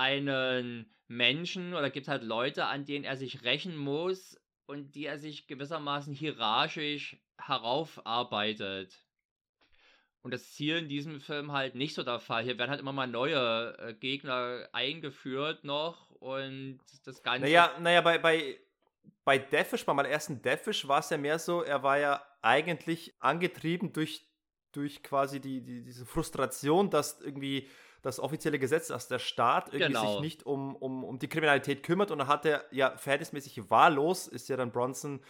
Einen 0.00 0.90
Menschen 1.08 1.74
oder 1.74 1.90
gibt 1.90 2.08
halt 2.08 2.22
Leute, 2.22 2.66
an 2.66 2.84
denen 2.84 3.04
er 3.04 3.16
sich 3.16 3.42
rächen 3.44 3.76
muss 3.76 4.40
und 4.66 4.94
die 4.94 5.06
er 5.06 5.18
sich 5.18 5.46
gewissermaßen 5.46 6.14
hierarchisch 6.14 7.16
heraufarbeitet. 7.38 9.04
Und 10.22 10.32
das 10.32 10.52
Ziel 10.52 10.76
in 10.76 10.88
diesem 10.88 11.20
Film 11.20 11.52
halt 11.52 11.74
nicht 11.74 11.94
so 11.94 12.02
der 12.02 12.20
Fall. 12.20 12.44
Hier 12.44 12.58
werden 12.58 12.70
halt 12.70 12.80
immer 12.80 12.92
mal 12.92 13.06
neue 13.06 13.76
äh, 13.78 13.94
Gegner 13.94 14.68
eingeführt 14.72 15.64
noch 15.64 16.10
und 16.10 16.80
das 17.04 17.22
Ganze. 17.22 17.42
Naja, 17.42 17.74
naja 17.80 18.02
bei, 18.02 18.18
bei 18.18 18.58
bei 19.24 19.38
Deathwish, 19.38 19.84
bei 19.84 19.94
meinem 19.94 20.10
ersten 20.10 20.40
Deathwish 20.42 20.86
war 20.88 21.00
es 21.00 21.10
ja 21.10 21.18
mehr 21.18 21.38
so, 21.38 21.62
er 21.62 21.82
war 21.82 21.98
ja 21.98 22.24
eigentlich 22.42 23.14
angetrieben 23.20 23.92
durch, 23.92 24.26
durch 24.72 25.02
quasi 25.02 25.40
die, 25.40 25.62
die, 25.62 25.82
diese 25.82 26.06
Frustration, 26.06 26.90
dass 26.90 27.20
irgendwie 27.20 27.68
das 28.02 28.18
offizielle 28.18 28.58
Gesetz, 28.58 28.88
dass 28.88 29.08
der 29.08 29.18
Staat 29.18 29.68
irgendwie 29.68 29.92
genau. 29.92 30.12
sich 30.12 30.20
nicht 30.20 30.46
um, 30.46 30.74
um, 30.76 31.04
um 31.04 31.18
die 31.18 31.28
Kriminalität 31.28 31.82
kümmert 31.82 32.10
und 32.10 32.18
dann 32.18 32.28
hat 32.28 32.44
er 32.46 32.64
ja 32.70 32.96
verhältnismäßig 32.96 33.70
wahllos, 33.70 34.26
ist 34.26 34.48
ja 34.48 34.56
dann 34.56 34.72
Bronson 34.72 35.20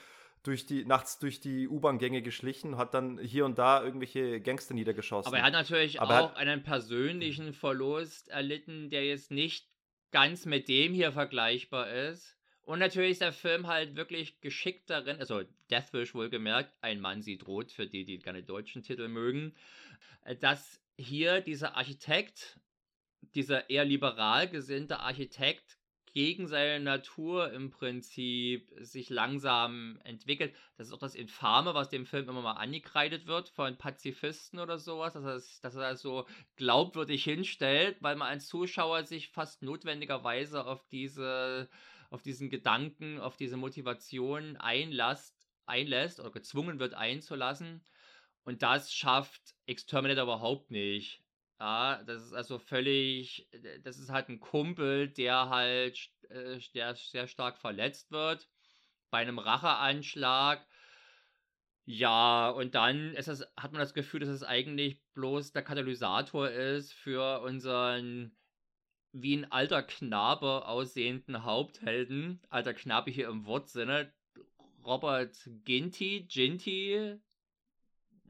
durch 0.43 0.66
die, 0.66 0.85
nachts 0.85 1.18
durch 1.18 1.41
die 1.41 1.68
U-Bahn-Gänge 1.68 2.23
geschlichen, 2.23 2.77
hat 2.77 2.95
dann 2.95 3.18
hier 3.18 3.45
und 3.45 3.59
da 3.59 3.83
irgendwelche 3.83 4.41
Gangster 4.41 4.75
niedergeschossen. 4.75 5.29
Aber 5.29 5.39
er 5.39 5.45
hat 5.45 5.53
natürlich 5.53 6.01
Aber 6.01 6.21
auch 6.21 6.31
hat, 6.31 6.37
einen 6.37 6.62
persönlichen 6.62 7.53
Verlust 7.53 8.29
erlitten, 8.29 8.91
der 8.91 9.05
jetzt 9.05 9.31
nicht 9.31 9.68
ganz 10.12 10.47
mit 10.47 10.68
dem 10.68 10.95
hier 10.95 11.12
vergleichbar 11.12 11.91
ist. 11.91 12.37
Und 12.62 12.79
natürlich 12.79 13.12
ist 13.12 13.21
der 13.21 13.33
Film 13.33 13.66
halt 13.66 13.97
wirklich 13.97 14.41
geschickt 14.41 14.91
darin, 14.91 15.18
also 15.18 15.43
Deathwish 15.71 16.14
wohlgemerkt, 16.14 16.73
ein 16.81 17.01
Mann 17.01 17.23
sieht 17.23 17.47
rot, 17.47 17.73
für 17.73 17.87
die, 17.87 18.05
die 18.05 18.18
keine 18.18 18.43
deutschen 18.43 18.83
Titel 18.83 19.09
mögen, 19.09 19.55
äh, 20.25 20.37
dass 20.37 20.80
hier 21.01 21.40
dieser 21.40 21.76
Architekt, 21.76 22.61
dieser 23.34 23.70
eher 23.70 23.84
liberal 23.84 24.48
gesinnte 24.48 25.01
Architekt 25.01 25.78
gegen 26.12 26.48
seine 26.48 26.82
Natur 26.82 27.53
im 27.53 27.70
Prinzip 27.70 28.72
sich 28.80 29.11
langsam 29.11 30.01
entwickelt. 30.03 30.55
Das 30.76 30.88
ist 30.88 30.92
auch 30.92 30.98
das 30.98 31.14
Infame, 31.14 31.72
was 31.74 31.88
dem 31.88 32.05
Film 32.05 32.28
immer 32.28 32.42
mal 32.42 32.55
angekreidet 32.55 33.26
wird 33.26 33.48
von 33.48 33.76
Pazifisten 33.76 34.59
oder 34.59 34.78
sowas, 34.78 35.12
dass 35.14 35.24
er, 35.24 35.34
dass 35.62 35.74
er 35.76 35.90
das 35.90 36.01
so 36.01 36.26
glaubwürdig 36.57 37.22
hinstellt, 37.22 37.96
weil 38.01 38.16
man 38.16 38.28
als 38.28 38.48
Zuschauer 38.48 39.05
sich 39.05 39.28
fast 39.28 39.62
notwendigerweise 39.62 40.66
auf 40.66 40.84
diese, 40.88 41.68
auf 42.11 42.22
diesen 42.22 42.51
Gedanken, 42.51 43.20
auf 43.20 43.36
diese 43.36 43.57
Motivation 43.57 44.57
einlässt, 44.57 45.48
einlässt 45.66 46.18
oder 46.18 46.32
gezwungen 46.32 46.80
wird 46.80 46.94
einzulassen. 46.94 47.84
Und 48.45 48.62
das 48.62 48.93
schafft 48.93 49.55
Exterminator 49.66 50.24
überhaupt 50.24 50.70
nicht. 50.70 51.22
Ja, 51.59 52.03
das 52.05 52.22
ist 52.22 52.32
also 52.32 52.59
völlig, 52.59 53.49
das 53.82 53.99
ist 53.99 54.11
halt 54.11 54.28
ein 54.28 54.41
Kumpel, 54.41 55.09
der 55.09 55.51
halt 55.51 56.11
äh, 56.30 56.59
der 56.74 56.95
sehr 56.95 57.26
stark 57.28 57.59
verletzt 57.59 58.11
wird 58.11 58.49
bei 59.11 59.18
einem 59.18 59.38
Racheanschlag. 59.38 60.66
Ja, 61.84 62.51
und 62.51 62.74
dann 62.74 63.14
ist 63.14 63.28
das, 63.28 63.43
hat 63.57 63.72
man 63.72 63.80
das 63.80 63.95
Gefühl, 63.95 64.20
dass 64.20 64.28
es 64.28 64.43
eigentlich 64.43 65.03
bloß 65.14 65.53
der 65.53 65.62
Katalysator 65.62 66.49
ist 66.49 66.93
für 66.93 67.43
unseren 67.43 68.36
wie 69.12 69.36
ein 69.36 69.51
alter 69.51 69.82
Knabe 69.82 70.66
aussehenden 70.66 71.45
Haupthelden. 71.45 72.41
Alter 72.49 72.74
Knabe 72.74 73.11
hier 73.11 73.28
im 73.28 73.45
Wortsinne. 73.45 74.12
Robert 74.84 75.36
Ginty, 75.64 76.26
Ginty, 76.28 77.18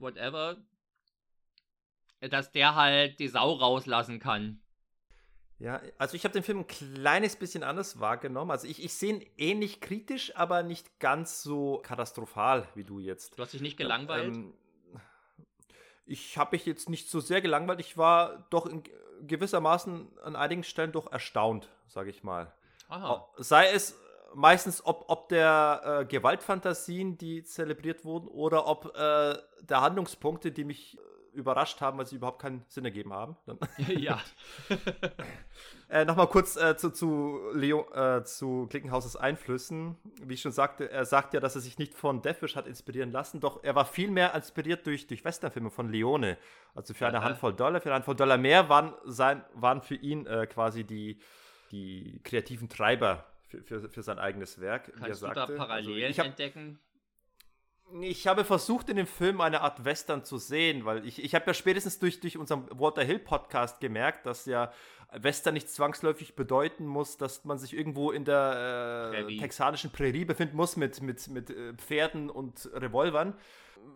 whatever, 0.00 0.56
dass 2.20 2.52
der 2.52 2.74
halt 2.74 3.18
die 3.18 3.28
Sau 3.28 3.52
rauslassen 3.52 4.18
kann. 4.18 4.60
Ja, 5.58 5.82
also 5.98 6.16
ich 6.16 6.24
habe 6.24 6.32
den 6.32 6.42
Film 6.42 6.60
ein 6.60 6.66
kleines 6.66 7.36
bisschen 7.36 7.62
anders 7.62 8.00
wahrgenommen. 8.00 8.50
Also 8.50 8.66
ich, 8.66 8.82
ich 8.82 8.94
sehe 8.94 9.14
ihn 9.14 9.30
ähnlich 9.36 9.80
kritisch, 9.80 10.34
aber 10.34 10.62
nicht 10.62 10.98
ganz 11.00 11.42
so 11.42 11.82
katastrophal 11.82 12.66
wie 12.74 12.84
du 12.84 12.98
jetzt. 12.98 13.38
Du 13.38 13.42
hast 13.42 13.52
dich 13.52 13.60
nicht 13.60 13.76
gelangweilt? 13.76 14.34
Ähm, 14.34 14.54
ich 16.06 16.38
habe 16.38 16.56
mich 16.56 16.64
jetzt 16.64 16.88
nicht 16.88 17.10
so 17.10 17.20
sehr 17.20 17.42
gelangweilt. 17.42 17.78
Ich 17.80 17.98
war 17.98 18.46
doch 18.48 18.64
in 18.64 18.82
gewissermaßen 19.26 20.18
an 20.20 20.34
einigen 20.34 20.64
Stellen 20.64 20.92
doch 20.92 21.12
erstaunt, 21.12 21.68
sage 21.88 22.08
ich 22.08 22.22
mal. 22.22 22.52
Aha. 22.88 23.28
Sei 23.36 23.70
es 23.70 23.98
meistens, 24.34 24.84
ob, 24.84 25.04
ob 25.08 25.28
der 25.28 26.00
äh, 26.00 26.04
Gewaltfantasien, 26.04 27.18
die 27.18 27.44
zelebriert 27.44 28.04
wurden, 28.04 28.28
oder 28.28 28.66
ob 28.66 28.96
äh, 28.96 29.36
der 29.62 29.80
Handlungspunkte, 29.80 30.52
die 30.52 30.64
mich 30.64 30.98
überrascht 31.32 31.80
haben, 31.80 31.98
weil 31.98 32.06
sie 32.06 32.16
überhaupt 32.16 32.40
keinen 32.40 32.64
Sinn 32.68 32.84
ergeben 32.84 33.12
haben. 33.12 33.36
ja. 33.88 34.20
äh, 35.88 36.04
Nochmal 36.04 36.28
kurz 36.28 36.56
äh, 36.56 36.76
zu, 36.76 36.90
zu, 36.90 37.40
Leo, 37.52 37.88
äh, 37.92 38.24
zu 38.24 38.66
Klickenhauses 38.68 39.16
Einflüssen. 39.16 39.96
Wie 40.22 40.34
ich 40.34 40.40
schon 40.40 40.52
sagte, 40.52 40.90
er 40.90 41.04
sagt 41.04 41.34
ja, 41.34 41.40
dass 41.40 41.54
er 41.54 41.60
sich 41.60 41.78
nicht 41.78 41.94
von 41.94 42.22
Deathwish 42.22 42.56
hat 42.56 42.66
inspirieren 42.66 43.12
lassen, 43.12 43.40
doch 43.40 43.62
er 43.62 43.74
war 43.74 43.84
viel 43.84 44.10
mehr 44.10 44.34
inspiriert 44.34 44.86
durch, 44.86 45.06
durch 45.06 45.24
Westernfilme 45.24 45.70
von 45.70 45.90
Leone. 45.90 46.36
Also 46.74 46.94
für 46.94 47.06
eine 47.06 47.22
Handvoll 47.22 47.54
Dollar, 47.54 47.80
für 47.80 47.88
eine 47.88 47.96
Handvoll 47.96 48.16
Dollar 48.16 48.38
mehr 48.38 48.68
waren, 48.68 48.94
sein, 49.04 49.44
waren 49.54 49.82
für 49.82 49.96
ihn 49.96 50.26
äh, 50.26 50.46
quasi 50.46 50.84
die, 50.84 51.20
die 51.70 52.20
kreativen 52.24 52.68
Treiber 52.68 53.24
für, 53.50 53.62
für, 53.62 53.88
für 53.88 54.02
sein 54.02 54.18
eigenes 54.18 54.60
Werk. 54.60 54.92
Kannst 54.94 55.22
du 55.22 55.26
sagte. 55.26 55.40
da 55.40 55.46
Parallelen 55.46 56.04
also 56.04 56.18
hab, 56.20 56.26
entdecken? 56.26 56.78
ich 58.02 58.26
habe 58.26 58.44
versucht, 58.44 58.88
in 58.88 58.96
dem 58.96 59.06
Film 59.06 59.40
eine 59.40 59.62
Art 59.62 59.84
Western 59.84 60.24
zu 60.24 60.38
sehen, 60.38 60.84
weil 60.84 61.06
ich, 61.06 61.22
ich 61.22 61.34
habe 61.34 61.46
ja 61.48 61.54
spätestens 61.54 61.98
durch, 61.98 62.20
durch 62.20 62.36
unseren 62.36 62.68
Walter 62.78 63.02
Hill 63.02 63.18
Podcast 63.18 63.80
gemerkt, 63.80 64.26
dass 64.26 64.46
ja 64.46 64.72
Western 65.12 65.54
nicht 65.54 65.68
zwangsläufig 65.68 66.36
bedeuten 66.36 66.86
muss, 66.86 67.16
dass 67.16 67.44
man 67.44 67.58
sich 67.58 67.76
irgendwo 67.76 68.12
in 68.12 68.24
der 68.24 69.12
äh, 69.12 69.38
texanischen 69.38 69.90
Prärie 69.90 70.24
befinden 70.24 70.56
muss 70.56 70.76
mit, 70.76 71.02
mit, 71.02 71.26
mit 71.28 71.50
äh, 71.50 71.74
Pferden 71.74 72.30
und 72.30 72.70
Revolvern. 72.72 73.34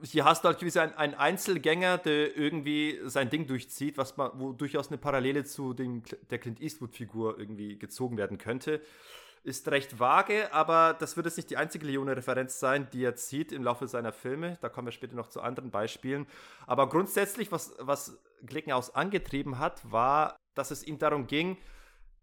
Hier 0.02 0.24
hast 0.24 0.42
du 0.42 0.48
halt 0.48 0.58
gewiss 0.58 0.76
einen, 0.76 0.94
einen 0.94 1.14
Einzelgänger, 1.14 1.98
der 1.98 2.36
irgendwie 2.36 2.98
sein 3.04 3.30
Ding 3.30 3.46
durchzieht, 3.46 3.96
was 3.96 4.16
man, 4.16 4.32
wo 4.34 4.52
durchaus 4.52 4.88
eine 4.88 4.98
Parallele 4.98 5.44
zu 5.44 5.72
dem, 5.72 6.02
der 6.30 6.38
Clint 6.38 6.60
Eastwood-Figur 6.60 7.38
irgendwie 7.38 7.78
gezogen 7.78 8.16
werden 8.16 8.38
könnte 8.38 8.80
ist 9.44 9.68
recht 9.68 9.98
vage, 10.00 10.52
aber 10.52 10.96
das 10.98 11.16
wird 11.16 11.26
jetzt 11.26 11.36
nicht 11.36 11.50
die 11.50 11.58
einzige 11.58 11.86
Leone-Referenz 11.86 12.58
sein, 12.58 12.88
die 12.92 13.04
er 13.04 13.14
zieht 13.14 13.52
im 13.52 13.62
Laufe 13.62 13.86
seiner 13.86 14.12
Filme. 14.12 14.56
Da 14.62 14.70
kommen 14.70 14.86
wir 14.86 14.92
später 14.92 15.14
noch 15.14 15.28
zu 15.28 15.42
anderen 15.42 15.70
Beispielen. 15.70 16.26
Aber 16.66 16.88
grundsätzlich, 16.88 17.52
was, 17.52 17.74
was 17.78 18.18
Glickenhaus 18.44 18.94
angetrieben 18.94 19.58
hat, 19.58 19.80
war, 19.90 20.36
dass 20.54 20.70
es 20.70 20.82
ihm 20.82 20.98
darum 20.98 21.26
ging, 21.26 21.58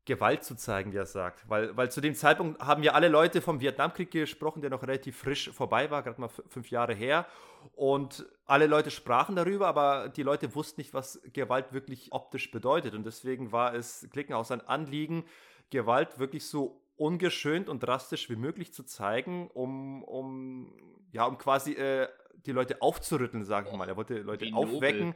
Gewalt 0.05 0.43
zu 0.43 0.55
zeigen, 0.55 0.93
wie 0.93 0.97
er 0.97 1.05
sagt. 1.05 1.47
Weil, 1.47 1.77
weil 1.77 1.91
zu 1.91 2.01
dem 2.01 2.15
Zeitpunkt 2.15 2.59
haben 2.59 2.81
ja 2.81 2.93
alle 2.93 3.07
Leute 3.07 3.39
vom 3.39 3.61
Vietnamkrieg 3.61 4.09
gesprochen, 4.09 4.61
der 4.61 4.71
noch 4.71 4.81
relativ 4.81 5.17
frisch 5.17 5.51
vorbei 5.51 5.91
war, 5.91 6.01
gerade 6.01 6.19
mal 6.19 6.29
fünf 6.29 6.71
Jahre 6.71 6.95
her. 6.95 7.27
Und 7.75 8.25
alle 8.45 8.65
Leute 8.65 8.89
sprachen 8.89 9.35
darüber, 9.35 9.67
aber 9.67 10.09
die 10.09 10.23
Leute 10.23 10.55
wussten 10.55 10.81
nicht, 10.81 10.95
was 10.95 11.21
Gewalt 11.33 11.71
wirklich 11.71 12.11
optisch 12.11 12.49
bedeutet. 12.49 12.95
Und 12.95 13.05
deswegen 13.05 13.51
war 13.51 13.75
es 13.75 14.07
Klickenhaus 14.11 14.49
ein 14.49 14.61
Anliegen, 14.61 15.23
Gewalt 15.69 16.17
wirklich 16.17 16.47
so 16.47 16.80
ungeschönt 17.01 17.67
und 17.67 17.81
drastisch 17.81 18.29
wie 18.29 18.35
möglich 18.35 18.73
zu 18.73 18.83
zeigen, 18.83 19.49
um, 19.53 20.03
um, 20.03 20.71
ja, 21.11 21.25
um 21.25 21.39
quasi 21.39 21.73
äh, 21.73 22.07
die 22.45 22.51
Leute 22.51 22.81
aufzurütteln, 22.81 23.43
sagen 23.43 23.71
wir 23.71 23.77
mal. 23.77 23.89
Er 23.89 23.97
wollte 23.97 24.19
Leute 24.19 24.45
aufwecken. 24.53 25.07
Nobel. 25.07 25.15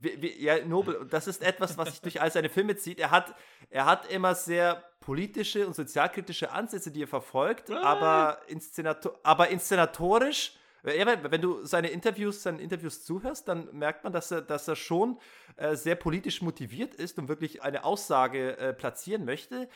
Wie, 0.00 0.20
wie, 0.20 0.42
ja, 0.42 0.62
Nobel. 0.66 1.06
Das 1.08 1.28
ist 1.28 1.42
etwas, 1.42 1.78
was 1.78 1.90
sich 1.92 2.00
durch 2.02 2.20
all 2.20 2.30
seine 2.30 2.50
Filme 2.50 2.76
zieht. 2.76 3.00
Er 3.00 3.10
hat, 3.10 3.34
er 3.70 3.86
hat 3.86 4.10
immer 4.12 4.34
sehr 4.34 4.84
politische 5.00 5.66
und 5.66 5.74
sozialkritische 5.74 6.50
Ansätze, 6.50 6.90
die 6.90 7.04
er 7.04 7.08
verfolgt, 7.08 7.70
aber, 7.70 8.40
Inszenator 8.48 9.18
aber 9.22 9.48
inszenatorisch. 9.48 10.58
Wenn 10.82 11.40
du 11.40 11.64
seine 11.64 11.88
Interviews, 11.88 12.42
seinen 12.42 12.60
Interviews 12.60 13.04
zuhörst, 13.04 13.48
dann 13.48 13.68
merkt 13.72 14.04
man, 14.04 14.12
dass 14.12 14.30
er, 14.30 14.42
dass 14.42 14.68
er 14.68 14.76
schon 14.76 15.18
äh, 15.56 15.74
sehr 15.74 15.96
politisch 15.96 16.42
motiviert 16.42 16.94
ist 16.94 17.18
und 17.18 17.28
wirklich 17.28 17.62
eine 17.62 17.82
Aussage 17.82 18.56
äh, 18.58 18.72
platzieren 18.72 19.24
möchte. 19.24 19.68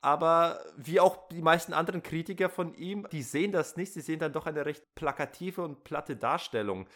Aber 0.00 0.60
wie 0.76 1.00
auch 1.00 1.28
die 1.28 1.42
meisten 1.42 1.72
anderen 1.72 2.02
Kritiker 2.02 2.48
von 2.48 2.74
ihm, 2.74 3.06
die 3.10 3.22
sehen 3.22 3.50
das 3.50 3.76
nicht. 3.76 3.92
Sie 3.92 4.00
sehen 4.00 4.20
dann 4.20 4.32
doch 4.32 4.46
eine 4.46 4.64
recht 4.64 4.94
plakative 4.94 5.62
und 5.62 5.82
platte 5.82 6.16
Darstellung 6.16 6.86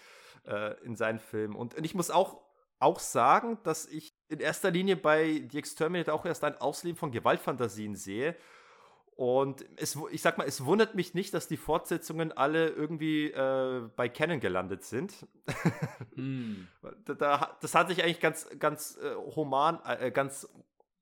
äh, 0.47 0.81
in 0.85 0.95
seinen 0.95 1.19
Filmen. 1.19 1.57
Und, 1.57 1.75
und 1.75 1.85
ich 1.85 1.95
muss 1.95 2.11
auch, 2.11 2.41
auch 2.79 3.01
sagen, 3.01 3.59
dass 3.65 3.87
ich 3.87 4.15
in 4.29 4.39
erster 4.41 4.71
Linie 4.71 4.97
bei 4.97 5.47
The 5.51 5.59
Exterminator 5.59 6.15
auch 6.15 6.25
erst 6.25 6.45
ein 6.45 6.57
Ausleben 6.59 6.97
von 6.97 7.11
Gewaltfantasien 7.11 7.97
sehe. 7.97 8.37
Und 9.15 9.65
es, 9.77 9.99
ich 10.11 10.23
sag 10.23 10.39
mal, 10.39 10.47
es 10.47 10.65
wundert 10.65 10.95
mich 10.95 11.13
nicht, 11.13 11.35
dass 11.35 11.47
die 11.47 11.59
Fortsetzungen 11.59 12.33
alle 12.33 12.69
irgendwie 12.69 13.31
äh, 13.31 13.83
bei 13.95 14.09
Canon 14.09 14.41
gelandet 14.41 14.85
sind. 14.85 15.27
mm. 16.17 16.67
da, 17.19 17.57
das 17.61 17.75
hat 17.75 17.89
sich 17.89 18.03
eigentlich 18.03 18.21
ganz, 18.21 18.49
ganz 18.59 18.99
äh, 19.03 19.15
human, 19.37 19.81
äh, 19.85 20.11
ganz 20.11 20.49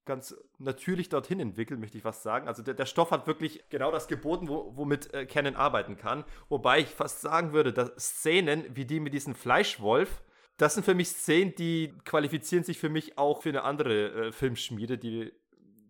ganz 0.05 0.35
natürlich 0.59 1.09
dorthin 1.09 1.41
entwickelt, 1.41 1.79
möchte 1.79 1.97
ich 1.97 2.03
fast 2.03 2.23
sagen. 2.23 2.49
Also 2.49 2.63
der, 2.63 2.75
der 2.75 2.87
Stoff 2.87 3.11
hat 3.11 3.27
wirklich 3.27 3.65
genau 3.69 3.91
das 3.91 4.09
geboten, 4.09 4.49
wo, 4.49 4.73
womit 4.77 5.13
äh, 5.15 5.27
Canon 5.27 5.57
arbeiten 5.57 5.97
kann. 5.97 6.25
Wobei 6.49 6.81
ich 6.81 6.89
fast 6.89 7.21
sagen 7.21 7.53
würde, 7.53 7.73
dass 7.73 7.93
Szenen 7.97 8.65
wie 8.75 8.85
die 8.85 9.01
mit 9.01 9.15
diesem 9.15 9.35
Fleischwolf, 9.35 10.23
das 10.57 10.75
sind 10.75 10.85
für 10.85 10.95
mich 10.95 11.09
Szenen, 11.09 11.55
die 11.55 11.95
qualifizieren 12.05 12.65
sich 12.65 12.79
für 12.79 12.89
mich 12.89 13.19
auch 13.19 13.43
für 13.43 13.51
eine 13.51 13.63
andere 13.63 14.27
äh, 14.29 14.33
Filmschmiede, 14.33 14.99
die 14.99 15.33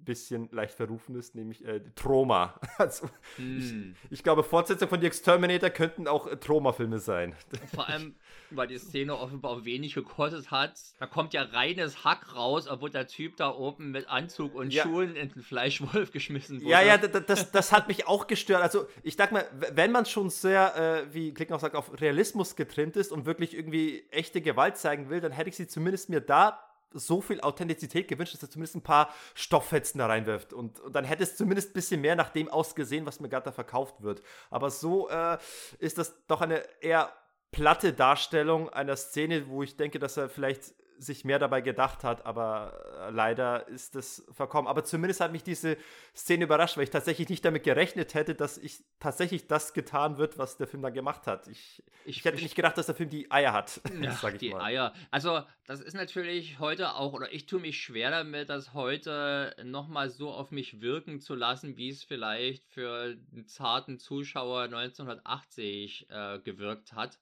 bisschen 0.05 0.49
leicht 0.53 0.75
verrufen 0.75 1.15
ist, 1.15 1.35
nämlich 1.35 1.65
äh, 1.65 1.81
Troma. 1.95 2.55
Also, 2.79 3.07
mm. 3.37 3.59
ich, 3.59 3.71
hm. 3.71 3.97
ich, 4.09 4.23
glaube, 4.23 4.43
Fortsetzung 4.43 4.89
von 4.89 5.01
The 5.01 5.07
Exterminator 5.07 5.69
könnten 5.69 6.09
auch 6.09 6.27
äh, 6.27 6.37
Troma-Filme 6.37 6.99
sein. 6.99 7.35
Vor 7.75 7.87
allem, 7.89 8.15
weil 8.51 8.69
die 8.69 8.79
Szene 8.79 9.17
offenbar 9.17 9.65
wenig 9.67 9.95
gekostet 9.95 10.51
hat. 10.51 10.81
Da 10.99 11.07
kommt 11.07 11.35
ja 11.35 11.43
reines 11.43 12.05
Hack 12.05 12.35
raus, 12.35 12.69
obwohl 12.69 12.89
der 12.89 13.07
Typ 13.07 13.37
da 13.37 13.51
oben 13.51 13.91
mit 13.91 14.09
Anzug 14.09 14.55
und 14.55 14.73
ja. 14.73 14.85
Schuhen 14.85 15.15
in 15.15 15.29
den 15.29 15.43
Fleischwolf 15.43 16.11
geschmissen 16.11 16.63
wurde. 16.63 16.71
Ja, 16.71 16.81
ja, 16.81 16.97
das, 16.97 17.51
das 17.51 17.73
hat 17.73 17.89
mich 17.89 18.07
auch 18.09 18.27
gestört. 18.27 18.63
Also, 18.63 18.87
ich 19.03 19.17
dachte 19.17 19.35
mal, 19.35 19.47
wenn 19.75 19.93
man 19.93 20.07
schon 20.07 20.31
sehr, 20.31 21.05
äh, 21.11 21.15
wie 21.15 21.35
Klick 21.35 21.51
noch 21.51 21.61
sagt, 21.61 21.75
auf 21.75 22.01
Realismus 22.01 22.57
getrimmt 22.57 22.97
ist 22.97 23.13
und 23.13 23.27
wirklich 23.27 23.55
irgendwie 23.55 24.05
echte 24.11 24.41
Gewalt 24.41 24.79
zeigen 24.79 25.11
will, 25.11 25.21
dann 25.21 25.33
hätte 25.33 25.51
ich 25.51 25.57
sie 25.57 25.67
zumindest 25.67 26.09
mir 26.09 26.21
da 26.21 26.70
so 26.93 27.21
viel 27.21 27.41
Authentizität 27.41 28.09
gewünscht, 28.09 28.35
dass 28.35 28.43
er 28.43 28.51
zumindest 28.51 28.77
ein 28.77 28.83
paar 28.83 29.13
Stofffetzen 29.35 29.99
da 29.99 30.07
reinwirft. 30.07 30.53
Und, 30.53 30.81
und 30.81 30.95
dann 30.95 31.05
hätte 31.05 31.23
es 31.23 31.37
zumindest 31.37 31.71
ein 31.71 31.73
bisschen 31.75 32.01
mehr 32.01 32.17
nach 32.17 32.31
dem 32.31 32.49
ausgesehen, 32.49 33.07
was 33.07 33.21
mir 33.21 33.29
gerade 33.29 33.45
da 33.45 33.53
verkauft 33.53 34.03
wird. 34.03 34.23
Aber 34.51 34.71
so 34.71 35.09
äh, 35.09 35.39
ist 35.79 35.99
das 35.99 36.15
doch 36.27 36.41
eine 36.41 36.63
eher 36.81 37.13
platte 37.53 37.93
Darstellung 37.93 38.69
einer 38.69 38.97
Szene, 38.97 39.49
wo 39.49 39.63
ich 39.63 39.77
denke, 39.77 39.99
dass 39.99 40.17
er 40.17 40.29
vielleicht 40.29 40.75
sich 41.01 41.25
mehr 41.25 41.39
dabei 41.39 41.63
gedacht 41.63 42.05
hat, 42.05 42.27
aber 42.27 43.09
äh, 43.09 43.11
leider 43.11 43.67
ist 43.69 43.97
es 43.97 44.27
verkommen. 44.31 44.69
Aber 44.69 44.85
zumindest 44.85 45.21
hat 45.21 45.33
mich 45.33 45.43
diese 45.43 45.79
Szene 46.15 46.45
überrascht, 46.45 46.77
weil 46.77 46.85
ich 46.85 46.91
tatsächlich 46.91 47.29
nicht 47.29 47.45
damit 47.45 47.65
gerechnet 47.65 48.15
hätte, 48.15 48.35
dass 48.35 48.59
ich 48.59 48.85
tatsächlich 48.99 49.47
das 49.47 49.73
getan 49.73 50.19
wird, 50.19 50.37
was 50.37 50.59
der 50.59 50.67
Film 50.67 50.83
dann 50.83 50.93
gemacht 50.93 51.27
hat. 51.27 51.49
Ich, 51.49 51.83
ich, 52.05 52.19
ich 52.19 52.25
hätte 52.25 52.37
ich, 52.37 52.43
nicht 52.43 52.55
gedacht, 52.55 52.77
dass 52.77 52.87
der 52.87 52.95
Film 52.95 53.09
die 53.09 53.31
Eier 53.31 53.53
hat. 53.53 53.81
Ja, 54.01 54.13
sag 54.13 54.35
ich 54.35 54.41
die 54.41 54.51
mal. 54.51 54.63
Eier. 54.63 54.95
Also, 55.11 55.43
das 55.67 55.81
ist 55.81 55.95
natürlich 55.95 56.59
heute 56.59 56.95
auch, 56.95 57.13
oder 57.13 57.33
ich 57.33 57.47
tue 57.47 57.61
mich 57.61 57.83
schwer 57.83 58.11
damit, 58.11 58.49
das 58.49 58.73
heute 58.73 59.55
nochmal 59.63 60.09
so 60.09 60.31
auf 60.31 60.51
mich 60.51 60.81
wirken 60.81 61.21
zu 61.21 61.35
lassen, 61.35 61.77
wie 61.77 61.91
es 61.91 62.03
vielleicht 62.03 62.67
für 62.67 63.17
einen 63.33 63.47
zarten 63.47 63.99
Zuschauer 63.99 64.63
1980 64.63 66.07
äh, 66.09 66.39
gewirkt 66.41 66.95
hat 66.95 67.19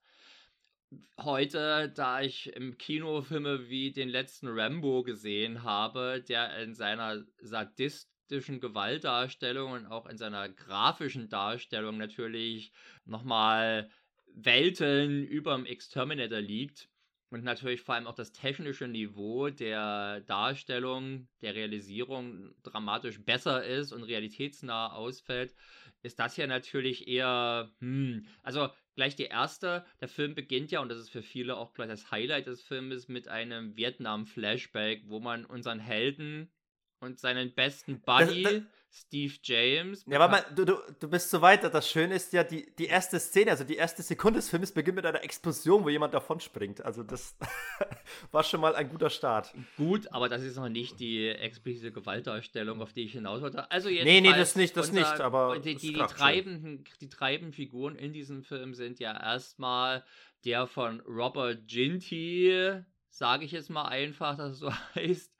heute, 1.20 1.90
da 1.94 2.20
ich 2.22 2.52
im 2.54 2.78
Kino 2.78 3.22
Filme 3.22 3.68
wie 3.68 3.92
den 3.92 4.08
letzten 4.08 4.48
Rambo 4.48 5.02
gesehen 5.02 5.62
habe, 5.62 6.22
der 6.26 6.56
in 6.62 6.74
seiner 6.74 7.24
sadistischen 7.40 8.60
Gewaltdarstellung 8.60 9.72
und 9.72 9.86
auch 9.86 10.06
in 10.06 10.18
seiner 10.18 10.48
grafischen 10.48 11.28
Darstellung 11.28 11.96
natürlich 11.98 12.72
nochmal 13.04 13.90
Welten 14.34 15.24
über 15.24 15.56
dem 15.56 15.66
Exterminator 15.66 16.40
liegt 16.40 16.88
und 17.30 17.44
natürlich 17.44 17.82
vor 17.82 17.94
allem 17.94 18.06
auch 18.06 18.14
das 18.14 18.32
technische 18.32 18.88
Niveau 18.88 19.50
der 19.50 20.20
Darstellung, 20.22 21.28
der 21.42 21.54
Realisierung 21.54 22.54
dramatisch 22.62 23.22
besser 23.22 23.64
ist 23.64 23.92
und 23.92 24.04
realitätsnah 24.04 24.92
ausfällt, 24.92 25.54
ist 26.02 26.18
das 26.18 26.36
ja 26.36 26.46
natürlich 26.46 27.08
eher, 27.08 27.70
hm, 27.80 28.26
also 28.42 28.68
gleich 28.98 29.14
die 29.14 29.26
erste, 29.26 29.86
der 30.00 30.08
Film 30.08 30.34
beginnt 30.34 30.72
ja, 30.72 30.80
und 30.80 30.88
das 30.88 30.98
ist 30.98 31.10
für 31.10 31.22
viele 31.22 31.56
auch 31.56 31.72
gleich 31.72 31.88
das 31.88 32.10
Highlight 32.10 32.48
des 32.48 32.60
Filmes, 32.62 33.06
mit 33.06 33.28
einem 33.28 33.76
Vietnam-Flashback, 33.76 35.04
wo 35.06 35.20
man 35.20 35.44
unseren 35.44 35.78
Helden 35.78 36.50
und 36.98 37.20
seinen 37.20 37.54
besten 37.54 38.00
Buddy, 38.00 38.42
das, 38.42 38.52
das, 38.54 38.62
Steve 38.90 39.34
James. 39.42 40.04
Ja, 40.06 40.18
aber 40.18 40.28
mal, 40.28 40.44
du, 40.54 40.64
du, 40.64 40.76
du 40.98 41.08
bist 41.08 41.30
so 41.30 41.40
weit. 41.42 41.62
Das 41.62 41.90
Schöne 41.90 42.14
ist 42.14 42.32
ja, 42.32 42.42
die, 42.42 42.74
die 42.76 42.86
erste 42.86 43.20
Szene, 43.20 43.50
also 43.50 43.64
die 43.64 43.76
erste 43.76 44.02
Sekunde 44.02 44.38
des 44.38 44.48
Films 44.48 44.72
beginnt 44.72 44.96
mit 44.96 45.06
einer 45.06 45.22
Explosion, 45.22 45.84
wo 45.84 45.88
jemand 45.88 46.14
davon 46.14 46.40
springt. 46.40 46.84
Also 46.84 47.02
das 47.02 47.36
war 48.32 48.42
schon 48.42 48.60
mal 48.60 48.74
ein 48.74 48.88
guter 48.88 49.10
Start. 49.10 49.52
Gut, 49.76 50.10
aber 50.12 50.28
das 50.28 50.42
ist 50.42 50.56
noch 50.56 50.68
nicht 50.68 50.98
die 51.00 51.28
explizite 51.28 51.92
Gewaltdarstellung, 51.92 52.80
auf 52.80 52.92
die 52.92 53.04
ich 53.04 53.12
hinaus 53.12 53.42
wollte. 53.42 53.70
Also 53.70 53.88
jetzt 53.88 54.04
nee, 54.04 54.20
nee, 54.20 54.32
das 54.32 54.56
nicht, 54.56 54.76
das 54.76 54.88
unser, 54.88 55.00
nicht, 55.00 55.20
aber 55.20 55.58
die, 55.58 55.74
die, 55.74 55.92
die 55.92 55.98
treibenden, 55.98 56.84
die 57.00 57.08
treibenden 57.08 57.52
Figuren 57.52 57.94
in 57.94 58.12
diesem 58.12 58.42
Film 58.42 58.74
sind 58.74 58.98
ja 59.00 59.12
erstmal 59.12 60.04
der 60.44 60.66
von 60.66 61.00
Robert 61.00 61.66
Ginty, 61.66 62.82
sage 63.10 63.44
ich 63.44 63.52
jetzt 63.52 63.70
mal 63.70 63.86
einfach, 63.86 64.36
dass 64.36 64.52
es 64.52 64.58
so 64.58 64.72
heißt, 64.94 65.36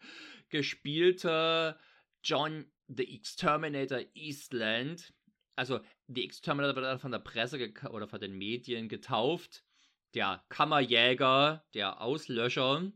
gespielte 0.50 1.78
John 2.22 2.66
The 2.88 3.14
Exterminator 3.14 4.00
Eastland. 4.14 5.12
Also, 5.56 5.80
The 6.08 6.24
Exterminator 6.24 6.76
wird 6.76 6.86
dann 6.86 6.98
von 6.98 7.12
der 7.12 7.18
Presse 7.18 7.72
oder 7.90 8.08
von 8.08 8.20
den 8.20 8.36
Medien 8.36 8.88
getauft. 8.88 9.64
Der 10.14 10.42
Kammerjäger, 10.48 11.64
der 11.74 12.00
Auslöscher. 12.00 12.90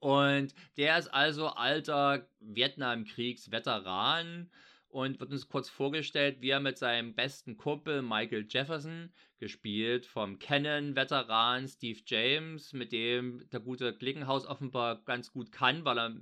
Und 0.00 0.54
der 0.76 0.98
ist 0.98 1.08
also 1.08 1.48
alter 1.48 2.28
Vietnamkriegsveteran 2.40 4.50
und 4.88 5.20
wird 5.20 5.30
uns 5.30 5.48
kurz 5.48 5.68
vorgestellt, 5.68 6.40
wie 6.40 6.50
er 6.50 6.60
mit 6.60 6.78
seinem 6.78 7.14
besten 7.14 7.56
Kumpel 7.56 8.02
Michael 8.02 8.46
Jefferson, 8.48 9.12
gespielt 9.38 10.04
vom 10.04 10.38
Canon-Veteran 10.38 11.68
Steve 11.68 12.00
James, 12.06 12.72
mit 12.72 12.92
dem 12.92 13.48
der 13.50 13.60
gute 13.60 13.96
Klickenhaus 13.96 14.46
offenbar 14.46 15.02
ganz 15.04 15.32
gut 15.32 15.52
kann, 15.52 15.84
weil 15.84 15.98
er 15.98 16.16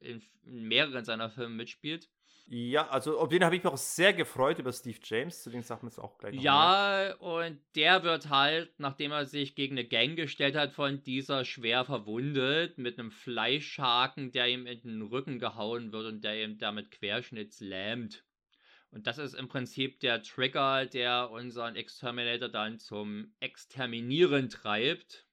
in 0.00 0.22
mehreren 0.42 1.04
seiner 1.04 1.30
Filme 1.30 1.54
mitspielt. 1.54 2.10
Ja, 2.50 2.88
also 2.88 3.18
auf 3.18 3.28
den 3.28 3.44
habe 3.44 3.56
ich 3.56 3.62
mich 3.62 3.70
auch 3.70 3.76
sehr 3.76 4.14
gefreut 4.14 4.58
über 4.58 4.72
Steve 4.72 4.98
James, 5.04 5.42
zu 5.42 5.50
den 5.50 5.62
sagen 5.62 5.82
wir 5.82 5.88
es 5.88 5.98
auch 5.98 6.16
gleich. 6.16 6.34
Ja, 6.34 7.14
und 7.16 7.60
der 7.74 8.02
wird 8.04 8.30
halt, 8.30 8.72
nachdem 8.78 9.12
er 9.12 9.26
sich 9.26 9.54
gegen 9.54 9.76
eine 9.76 9.86
Gang 9.86 10.16
gestellt 10.16 10.56
hat, 10.56 10.72
von 10.72 11.02
dieser 11.02 11.44
schwer 11.44 11.84
verwundet, 11.84 12.78
mit 12.78 12.98
einem 12.98 13.10
Fleischhaken, 13.10 14.32
der 14.32 14.48
ihm 14.48 14.66
in 14.66 14.80
den 14.80 15.02
Rücken 15.02 15.38
gehauen 15.38 15.92
wird 15.92 16.06
und 16.06 16.24
der 16.24 16.42
ihm 16.42 16.56
damit 16.56 16.90
Querschnitts 16.90 17.60
lähmt. 17.60 18.24
Und 18.90 19.06
das 19.06 19.18
ist 19.18 19.34
im 19.34 19.48
Prinzip 19.48 20.00
der 20.00 20.22
Trigger, 20.22 20.86
der 20.86 21.30
unseren 21.30 21.76
Exterminator 21.76 22.48
dann 22.48 22.78
zum 22.78 23.34
Exterminieren 23.40 24.48
treibt. 24.48 25.27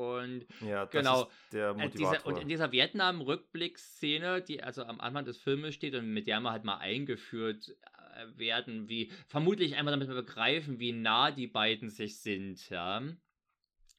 Und 0.00 0.46
ja, 0.66 0.86
genau, 0.86 1.30
der 1.52 1.74
Motivator. 1.74 2.14
Äh, 2.14 2.16
diese, 2.16 2.22
und 2.26 2.38
in 2.38 2.48
dieser 2.48 2.72
Vietnam-Rückblicksszene, 2.72 4.40
die 4.40 4.62
also 4.62 4.84
am 4.84 4.98
Anfang 4.98 5.26
des 5.26 5.36
Filmes 5.36 5.74
steht 5.74 5.94
und 5.94 6.10
mit 6.14 6.26
der 6.26 6.40
wir 6.40 6.52
halt 6.52 6.64
mal 6.64 6.78
eingeführt 6.78 7.76
äh, 8.14 8.38
werden, 8.38 8.88
wie 8.88 9.12
vermutlich 9.26 9.76
einfach 9.76 9.92
damit 9.92 10.08
wir 10.08 10.14
begreifen, 10.14 10.80
wie 10.80 10.92
nah 10.92 11.30
die 11.30 11.48
beiden 11.48 11.90
sich 11.90 12.18
sind, 12.20 12.70
ja. 12.70 13.00
Äh, 13.00 13.12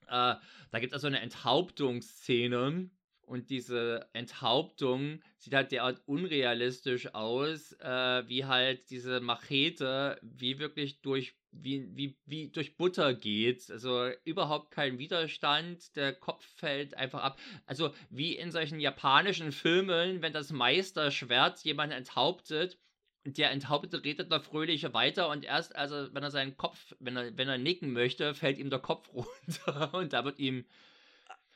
da 0.08 0.80
gibt 0.80 0.88
es 0.88 0.94
also 0.94 1.06
eine 1.06 1.20
Enthauptungsszene 1.20 2.90
und 3.32 3.50
diese 3.50 4.10
Enthauptung 4.12 5.22
sieht 5.38 5.54
halt 5.54 5.72
derart 5.72 6.02
unrealistisch 6.06 7.16
aus, 7.16 7.72
äh, 7.80 8.28
wie 8.28 8.44
halt 8.44 8.90
diese 8.90 9.22
Machete, 9.22 10.20
wie 10.22 10.60
wirklich 10.60 11.00
durch, 11.00 11.34
wie, 11.52 11.88
wie, 11.96 12.18
wie 12.26 12.50
durch 12.50 12.76
Butter 12.76 13.14
geht. 13.14 13.72
Also 13.72 14.10
überhaupt 14.26 14.72
kein 14.72 15.00
Widerstand, 15.00 15.96
der 15.96 16.14
Kopf 16.14 16.46
fällt 16.58 16.96
einfach 16.96 17.24
ab. 17.24 17.40
Also 17.66 17.94
wie 18.10 18.36
in 18.36 18.52
solchen 18.52 18.82
japanischen 18.82 19.54
Filmen, 19.54 20.22
wenn 20.22 20.34
das 20.34 20.52
Meisterschwert 20.52 21.64
jemanden 21.64 21.96
enthauptet, 21.96 22.80
der 23.24 23.52
Enthauptete 23.52 24.04
redet 24.04 24.30
da 24.30 24.42
fröhlich 24.42 24.94
weiter 24.94 25.30
und 25.30 25.46
erst, 25.46 25.74
also 25.78 26.14
wenn 26.14 26.24
er 26.24 26.32
seinen 26.32 26.58
Kopf, 26.58 26.96
wenn 27.00 27.16
er, 27.16 27.38
wenn 27.38 27.48
er 27.48 27.58
nicken 27.58 27.94
möchte, 27.94 28.36
fällt 28.36 28.58
ihm 28.58 28.70
der 28.70 28.80
Kopf 28.80 29.10
runter 29.14 29.94
und 29.94 30.12
da 30.12 30.26
wird 30.26 30.38
ihm 30.38 30.66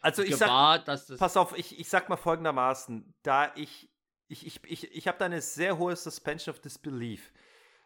also 0.06 0.22
ich 0.22 0.40
gewahrt, 0.40 0.86
sag, 0.86 1.18
pass 1.18 1.36
auf, 1.36 1.58
ich, 1.58 1.80
ich 1.80 1.90
sag 1.90 2.10
mal 2.10 2.18
folgendermaßen, 2.18 3.14
da 3.24 3.52
ich, 3.56 3.92
ich, 4.28 4.46
ich, 4.46 4.64
ich, 4.64 4.96
ich 4.96 5.08
habe 5.08 5.18
da 5.18 5.26
eine 5.26 5.42
sehr 5.42 5.78
hohe 5.80 5.96
Suspension 5.96 6.54
of 6.54 6.62
Disbelief. 6.62 7.34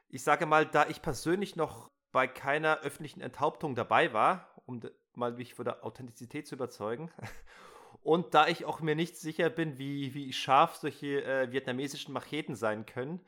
Ich 0.10 0.24
sage 0.24 0.46
mal, 0.46 0.66
da 0.66 0.88
ich 0.88 1.02
persönlich 1.02 1.56
noch 1.56 1.90
bei 2.12 2.28
keiner 2.28 2.80
öffentlichen 2.80 3.22
Enthauptung 3.22 3.74
dabei 3.76 4.12
war, 4.12 4.54
um 4.66 4.82
mal 5.14 5.34
mich 5.34 5.54
von 5.54 5.66
der 5.66 5.86
Authentizität 5.86 6.46
zu 6.46 6.56
überzeugen, 6.56 7.10
und 8.04 8.34
da 8.34 8.48
ich 8.48 8.66
auch 8.66 8.82
mir 8.82 8.96
nicht 8.96 9.16
sicher 9.18 9.50
bin, 9.50 9.78
wie, 9.78 10.14
wie 10.14 10.34
scharf 10.34 10.76
solche 10.76 11.24
äh, 11.24 11.52
vietnamesischen 11.52 12.14
Macheten 12.14 12.56
sein 12.56 12.86
können, 12.86 13.26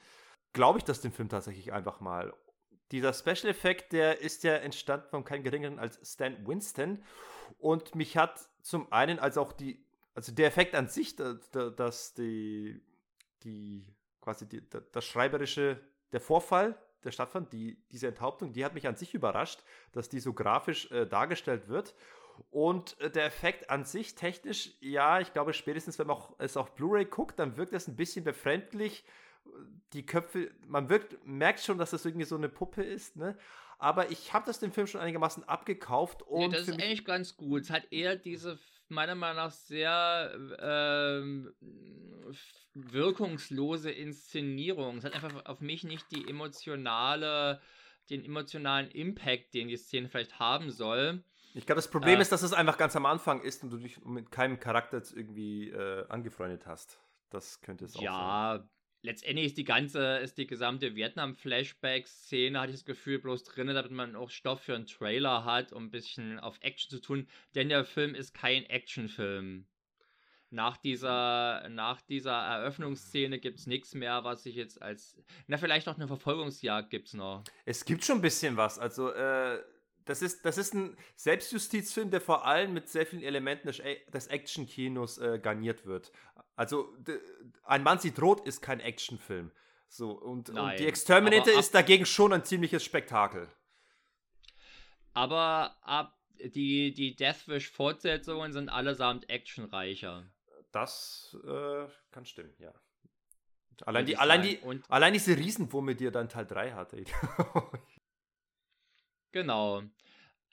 glaube 0.51 0.79
ich 0.79 0.83
das 0.83 0.99
dem 0.99 1.13
Film 1.13 1.29
tatsächlich 1.29 1.71
einfach 1.71 2.01
mal. 2.01 2.33
Dieser 2.91 3.13
Special 3.13 3.49
Effekt, 3.49 3.93
der 3.93 4.19
ist 4.19 4.43
ja 4.43 4.55
entstanden 4.55 5.07
von 5.09 5.23
keinem 5.23 5.43
geringeren 5.43 5.79
als 5.79 5.99
Stan 6.03 6.45
Winston. 6.45 7.01
Und 7.57 7.95
mich 7.95 8.17
hat 8.17 8.50
zum 8.61 8.91
einen 8.91 9.19
als 9.19 9.37
auch 9.37 9.53
die, 9.53 9.83
also 10.13 10.31
der 10.31 10.47
Effekt 10.47 10.75
an 10.75 10.87
sich, 10.87 11.15
dass 11.15 12.13
die, 12.13 12.81
die 13.43 13.85
quasi 14.21 14.47
die, 14.47 14.61
das 14.91 15.05
schreiberische, 15.05 15.79
der 16.11 16.21
Vorfall, 16.21 16.77
der 17.03 17.11
stattfand, 17.11 17.51
die, 17.53 17.81
diese 17.91 18.07
Enthauptung, 18.07 18.53
die 18.53 18.63
hat 18.63 18.73
mich 18.73 18.87
an 18.87 18.95
sich 18.95 19.13
überrascht, 19.13 19.63
dass 19.91 20.09
die 20.09 20.19
so 20.19 20.33
grafisch 20.33 20.91
äh, 20.91 21.07
dargestellt 21.07 21.67
wird. 21.67 21.95
Und 22.49 22.99
äh, 22.99 23.09
der 23.09 23.25
Effekt 23.25 23.69
an 23.69 23.85
sich 23.85 24.15
technisch, 24.15 24.75
ja, 24.79 25.19
ich 25.19 25.33
glaube, 25.33 25.53
spätestens 25.53 25.97
wenn 25.99 26.07
man 26.07 26.17
auch, 26.17 26.35
es 26.37 26.57
auf 26.57 26.75
Blu-ray 26.75 27.05
guckt, 27.05 27.39
dann 27.39 27.57
wirkt 27.57 27.73
es 27.73 27.87
ein 27.87 27.95
bisschen 27.95 28.23
befremdlich. 28.23 29.03
Die 29.93 30.05
Köpfe, 30.05 30.51
man 30.67 30.89
wirkt, 30.89 31.25
merkt 31.25 31.61
schon, 31.61 31.77
dass 31.77 31.91
das 31.91 32.05
irgendwie 32.05 32.25
so 32.25 32.35
eine 32.35 32.49
Puppe 32.49 32.83
ist, 32.83 33.15
ne? 33.15 33.35
Aber 33.81 34.11
ich 34.11 34.31
habe 34.31 34.45
das 34.45 34.59
dem 34.59 34.71
Film 34.71 34.85
schon 34.85 35.01
einigermaßen 35.01 35.43
abgekauft. 35.45 36.21
Und 36.21 36.51
nee, 36.51 36.55
das 36.55 36.67
ist 36.67 36.79
eigentlich 36.79 37.03
ganz 37.03 37.35
gut. 37.35 37.63
Es 37.63 37.71
hat 37.71 37.91
eher 37.91 38.15
diese, 38.15 38.59
meiner 38.89 39.15
Meinung 39.15 39.37
nach, 39.37 39.49
sehr 39.49 40.31
ähm, 40.59 41.51
wirkungslose 42.75 43.89
Inszenierung. 43.89 44.97
Es 44.97 45.03
hat 45.03 45.15
einfach 45.15 45.45
auf 45.45 45.61
mich 45.61 45.83
nicht 45.83 46.05
die 46.11 46.29
emotionale, 46.29 47.59
den 48.11 48.23
emotionalen 48.23 48.91
Impact, 48.91 49.55
den 49.55 49.67
die 49.67 49.77
Szene 49.77 50.09
vielleicht 50.09 50.37
haben 50.37 50.69
soll. 50.69 51.23
Ich 51.55 51.65
glaube, 51.65 51.77
das 51.77 51.89
Problem 51.89 52.19
äh, 52.19 52.21
ist, 52.21 52.31
dass 52.31 52.43
es 52.43 52.53
einfach 52.53 52.77
ganz 52.77 52.95
am 52.95 53.07
Anfang 53.07 53.41
ist 53.41 53.63
und 53.63 53.71
du 53.71 53.77
dich 53.77 53.99
mit 54.05 54.29
keinem 54.29 54.59
Charakter 54.59 55.01
irgendwie 55.15 55.71
äh, 55.71 56.05
angefreundet 56.07 56.67
hast. 56.67 56.99
Das 57.31 57.61
könnte 57.61 57.85
es 57.85 57.95
auch 57.95 58.01
ja, 58.03 58.11
sein. 58.11 58.61
Ja, 58.61 58.69
letztendlich 59.01 59.47
ist 59.47 59.57
die 59.57 59.63
ganze, 59.63 60.17
ist 60.17 60.37
die 60.37 60.47
gesamte 60.47 60.95
Vietnam-Flashback-Szene, 60.95 62.59
hatte 62.59 62.71
ich 62.71 62.79
das 62.79 62.85
Gefühl, 62.85 63.19
bloß 63.19 63.43
drin, 63.43 63.67
damit 63.67 63.91
man 63.91 64.15
auch 64.15 64.29
Stoff 64.29 64.61
für 64.61 64.75
einen 64.75 64.87
Trailer 64.87 65.45
hat, 65.45 65.73
um 65.73 65.85
ein 65.85 65.91
bisschen 65.91 66.39
auf 66.39 66.57
Action 66.61 66.89
zu 66.89 67.01
tun. 67.01 67.27
Denn 67.55 67.69
der 67.69 67.85
Film 67.85 68.15
ist 68.15 68.33
kein 68.33 68.65
Actionfilm. 68.65 69.65
Nach 70.53 70.75
dieser, 70.75 71.69
nach 71.69 72.01
dieser 72.01 72.33
Eröffnungsszene 72.33 73.39
gibt 73.39 73.59
es 73.59 73.67
nichts 73.67 73.95
mehr, 73.95 74.25
was 74.25 74.45
ich 74.45 74.55
jetzt 74.55 74.81
als. 74.81 75.15
Na, 75.47 75.57
vielleicht 75.57 75.87
noch 75.87 75.95
eine 75.95 76.07
Verfolgungsjagd 76.07 76.89
gibt 76.89 77.07
es 77.07 77.13
noch. 77.13 77.45
Es 77.63 77.85
gibt 77.85 78.03
schon 78.03 78.17
ein 78.17 78.21
bisschen 78.21 78.57
was. 78.57 78.77
Also, 78.77 79.13
äh, 79.13 79.63
das 80.05 80.21
ist, 80.21 80.45
das 80.45 80.57
ist 80.57 80.73
ein 80.73 80.97
Selbstjustizfilm, 81.15 82.11
der 82.11 82.21
vor 82.21 82.45
allem 82.45 82.73
mit 82.73 82.89
sehr 82.89 83.05
vielen 83.05 83.23
Elementen 83.23 83.67
des, 83.67 83.81
des 84.13 84.27
Actionkinos 84.27 85.17
äh, 85.17 85.39
garniert 85.39 85.85
wird. 85.85 86.11
Also, 86.55 86.95
ein 87.63 87.83
Mann 87.83 87.99
sieht 87.99 88.21
rot 88.21 88.45
ist 88.45 88.61
kein 88.61 88.79
Actionfilm. 88.79 89.51
So, 89.87 90.11
und, 90.11 90.49
und 90.49 90.79
die 90.79 90.85
Exterminator 90.85 91.57
ist 91.59 91.73
dagegen 91.75 92.05
schon 92.05 92.33
ein 92.33 92.45
ziemliches 92.45 92.83
Spektakel. 92.83 93.49
Aber 95.13 95.75
ab 95.81 96.17
die, 96.39 96.93
die 96.93 97.15
Deathwish-Fortsetzungen 97.15 98.53
sind 98.53 98.69
allesamt 98.69 99.29
actionreicher. 99.29 100.25
Das 100.71 101.37
äh, 101.45 101.87
kann 102.11 102.25
stimmen, 102.25 102.53
ja. 102.59 102.73
Allein, 103.85 104.05
die, 104.05 104.15
allein, 104.15 104.41
die, 104.43 104.59
allein 104.89 105.13
diese 105.13 105.35
Riesenwurme, 105.35 105.95
die 105.95 106.05
er 106.05 106.11
dann 106.11 106.29
Teil 106.29 106.45
3 106.45 106.73
hatte. 106.73 107.03
genau. 109.31 109.83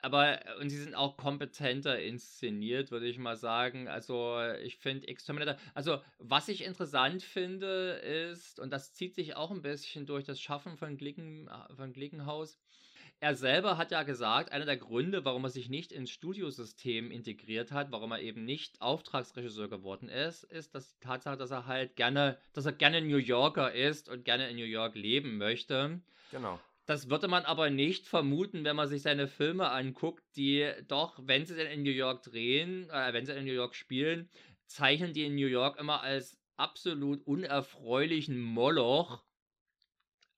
Aber, 0.00 0.46
äh, 0.46 0.60
und 0.60 0.70
sie 0.70 0.78
sind 0.78 0.94
auch 0.94 1.16
kompetenter 1.16 1.98
inszeniert, 2.00 2.90
würde 2.90 3.08
ich 3.08 3.18
mal 3.18 3.36
sagen. 3.36 3.88
Also, 3.88 4.40
ich 4.62 4.76
finde 4.76 5.08
Exterminator, 5.08 5.56
also, 5.74 6.00
was 6.18 6.48
ich 6.48 6.64
interessant 6.64 7.22
finde, 7.22 7.92
ist, 7.94 8.60
und 8.60 8.70
das 8.72 8.94
zieht 8.94 9.14
sich 9.14 9.36
auch 9.36 9.50
ein 9.50 9.62
bisschen 9.62 10.06
durch 10.06 10.24
das 10.24 10.40
Schaffen 10.40 10.76
von, 10.76 10.96
Glicken, 10.96 11.48
äh, 11.48 11.74
von 11.74 11.92
Glickenhaus, 11.92 12.58
er 13.20 13.34
selber 13.34 13.76
hat 13.76 13.90
ja 13.90 14.04
gesagt, 14.04 14.52
einer 14.52 14.64
der 14.64 14.76
Gründe, 14.76 15.24
warum 15.24 15.42
er 15.42 15.50
sich 15.50 15.68
nicht 15.68 15.90
ins 15.90 16.10
Studiosystem 16.10 17.10
integriert 17.10 17.72
hat, 17.72 17.90
warum 17.90 18.12
er 18.12 18.20
eben 18.20 18.44
nicht 18.44 18.80
Auftragsregisseur 18.80 19.68
geworden 19.68 20.08
ist, 20.08 20.44
ist 20.44 20.74
dass 20.76 20.88
die 20.94 21.00
Tatsache, 21.00 21.36
dass 21.36 21.50
er 21.50 21.66
halt 21.66 21.96
gerne, 21.96 22.38
dass 22.52 22.66
er 22.66 22.72
gerne 22.72 23.00
New 23.00 23.16
Yorker 23.16 23.72
ist 23.72 24.08
und 24.08 24.24
gerne 24.24 24.48
in 24.48 24.56
New 24.56 24.64
York 24.64 24.94
leben 24.94 25.36
möchte. 25.36 26.00
Genau. 26.30 26.60
Das 26.88 27.10
würde 27.10 27.28
man 27.28 27.44
aber 27.44 27.68
nicht 27.68 28.06
vermuten, 28.06 28.64
wenn 28.64 28.74
man 28.74 28.88
sich 28.88 29.02
seine 29.02 29.28
Filme 29.28 29.70
anguckt, 29.70 30.24
die 30.36 30.72
doch, 30.86 31.20
wenn 31.22 31.44
sie 31.44 31.54
denn 31.54 31.70
in 31.70 31.82
New 31.82 31.90
York 31.90 32.22
drehen, 32.22 32.88
äh, 32.88 33.12
wenn 33.12 33.26
sie 33.26 33.34
in 33.34 33.44
New 33.44 33.52
York 33.52 33.74
spielen, 33.74 34.30
zeichnen 34.64 35.12
die 35.12 35.24
in 35.24 35.34
New 35.34 35.48
York 35.48 35.78
immer 35.78 36.00
als 36.00 36.40
absolut 36.56 37.20
unerfreulichen 37.26 38.40
Moloch, 38.40 39.22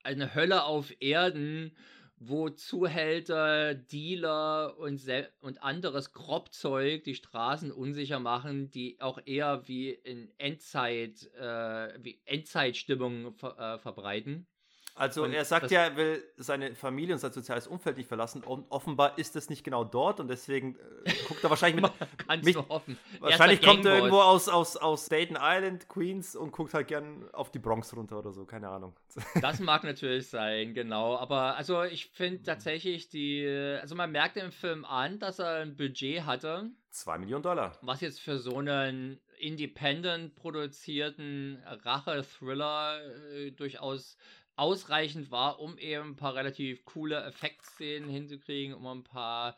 eine 0.02 0.34
Hölle 0.34 0.64
auf 0.64 0.92
Erden, 0.98 1.76
wo 2.16 2.48
Zuhälter, 2.48 3.74
Dealer 3.74 4.76
und, 4.76 5.00
und 5.38 5.62
anderes 5.62 6.12
Kropfzeug 6.12 7.04
die 7.04 7.14
Straßen 7.14 7.70
unsicher 7.70 8.18
machen, 8.18 8.72
die 8.72 9.00
auch 9.00 9.20
eher 9.24 9.68
wie 9.68 9.90
in 9.90 10.32
Endzeit, 10.36 11.32
äh, 11.34 11.94
wie 12.02 12.20
Endzeitstimmung 12.24 13.34
ver 13.34 13.56
äh, 13.56 13.78
verbreiten. 13.78 14.48
Also 14.94 15.24
und 15.24 15.32
er 15.32 15.44
sagt 15.44 15.70
ja, 15.70 15.84
er 15.84 15.96
will 15.96 16.22
seine 16.36 16.74
Familie 16.74 17.14
und 17.14 17.20
sein 17.20 17.32
soziales 17.32 17.66
Umfeld 17.66 17.96
nicht 17.96 18.08
verlassen 18.08 18.42
und 18.42 18.66
offenbar 18.70 19.18
ist 19.18 19.36
es 19.36 19.48
nicht 19.48 19.64
genau 19.64 19.84
dort 19.84 20.20
und 20.20 20.28
deswegen 20.28 20.76
äh, 21.04 21.12
guckt 21.26 21.42
er 21.42 21.50
wahrscheinlich 21.50 21.82
mit... 21.82 21.92
Kannst 22.26 22.44
mich, 22.44 22.56
hoffen. 22.56 22.98
Wahrscheinlich 23.20 23.62
kommt 23.62 23.84
er 23.86 23.96
irgendwo 23.96 24.20
aus, 24.20 24.48
aus, 24.48 24.76
aus 24.76 25.06
Staten 25.06 25.36
Island, 25.40 25.88
Queens 25.88 26.36
und 26.36 26.52
guckt 26.52 26.74
halt 26.74 26.88
gern 26.88 27.28
auf 27.32 27.50
die 27.50 27.58
Bronx 27.58 27.94
runter 27.96 28.18
oder 28.18 28.32
so, 28.32 28.44
keine 28.44 28.68
Ahnung. 28.68 28.94
Das 29.40 29.58
mag 29.60 29.84
natürlich 29.84 30.28
sein, 30.28 30.74
genau. 30.74 31.16
Aber 31.16 31.56
also 31.56 31.82
ich 31.82 32.06
finde 32.06 32.42
tatsächlich 32.42 33.08
die... 33.08 33.46
Also 33.80 33.94
man 33.94 34.12
merkt 34.12 34.36
im 34.36 34.52
Film 34.52 34.84
an, 34.84 35.18
dass 35.18 35.38
er 35.38 35.62
ein 35.62 35.76
Budget 35.76 36.24
hatte. 36.24 36.70
Zwei 36.90 37.18
Millionen 37.18 37.42
Dollar. 37.42 37.78
Was 37.82 38.00
jetzt 38.00 38.20
für 38.20 38.38
so 38.38 38.58
einen 38.58 39.20
independent 39.38 40.34
produzierten 40.36 41.62
Rache-Thriller 41.84 43.00
äh, 43.32 43.50
durchaus 43.52 44.16
ausreichend 44.60 45.30
war, 45.30 45.58
um 45.58 45.78
eben 45.78 46.10
ein 46.10 46.16
paar 46.16 46.34
relativ 46.34 46.84
coole 46.84 47.24
Effektszenen 47.24 48.10
hinzukriegen, 48.10 48.74
um 48.74 48.86
ein 48.86 49.04
paar, 49.04 49.56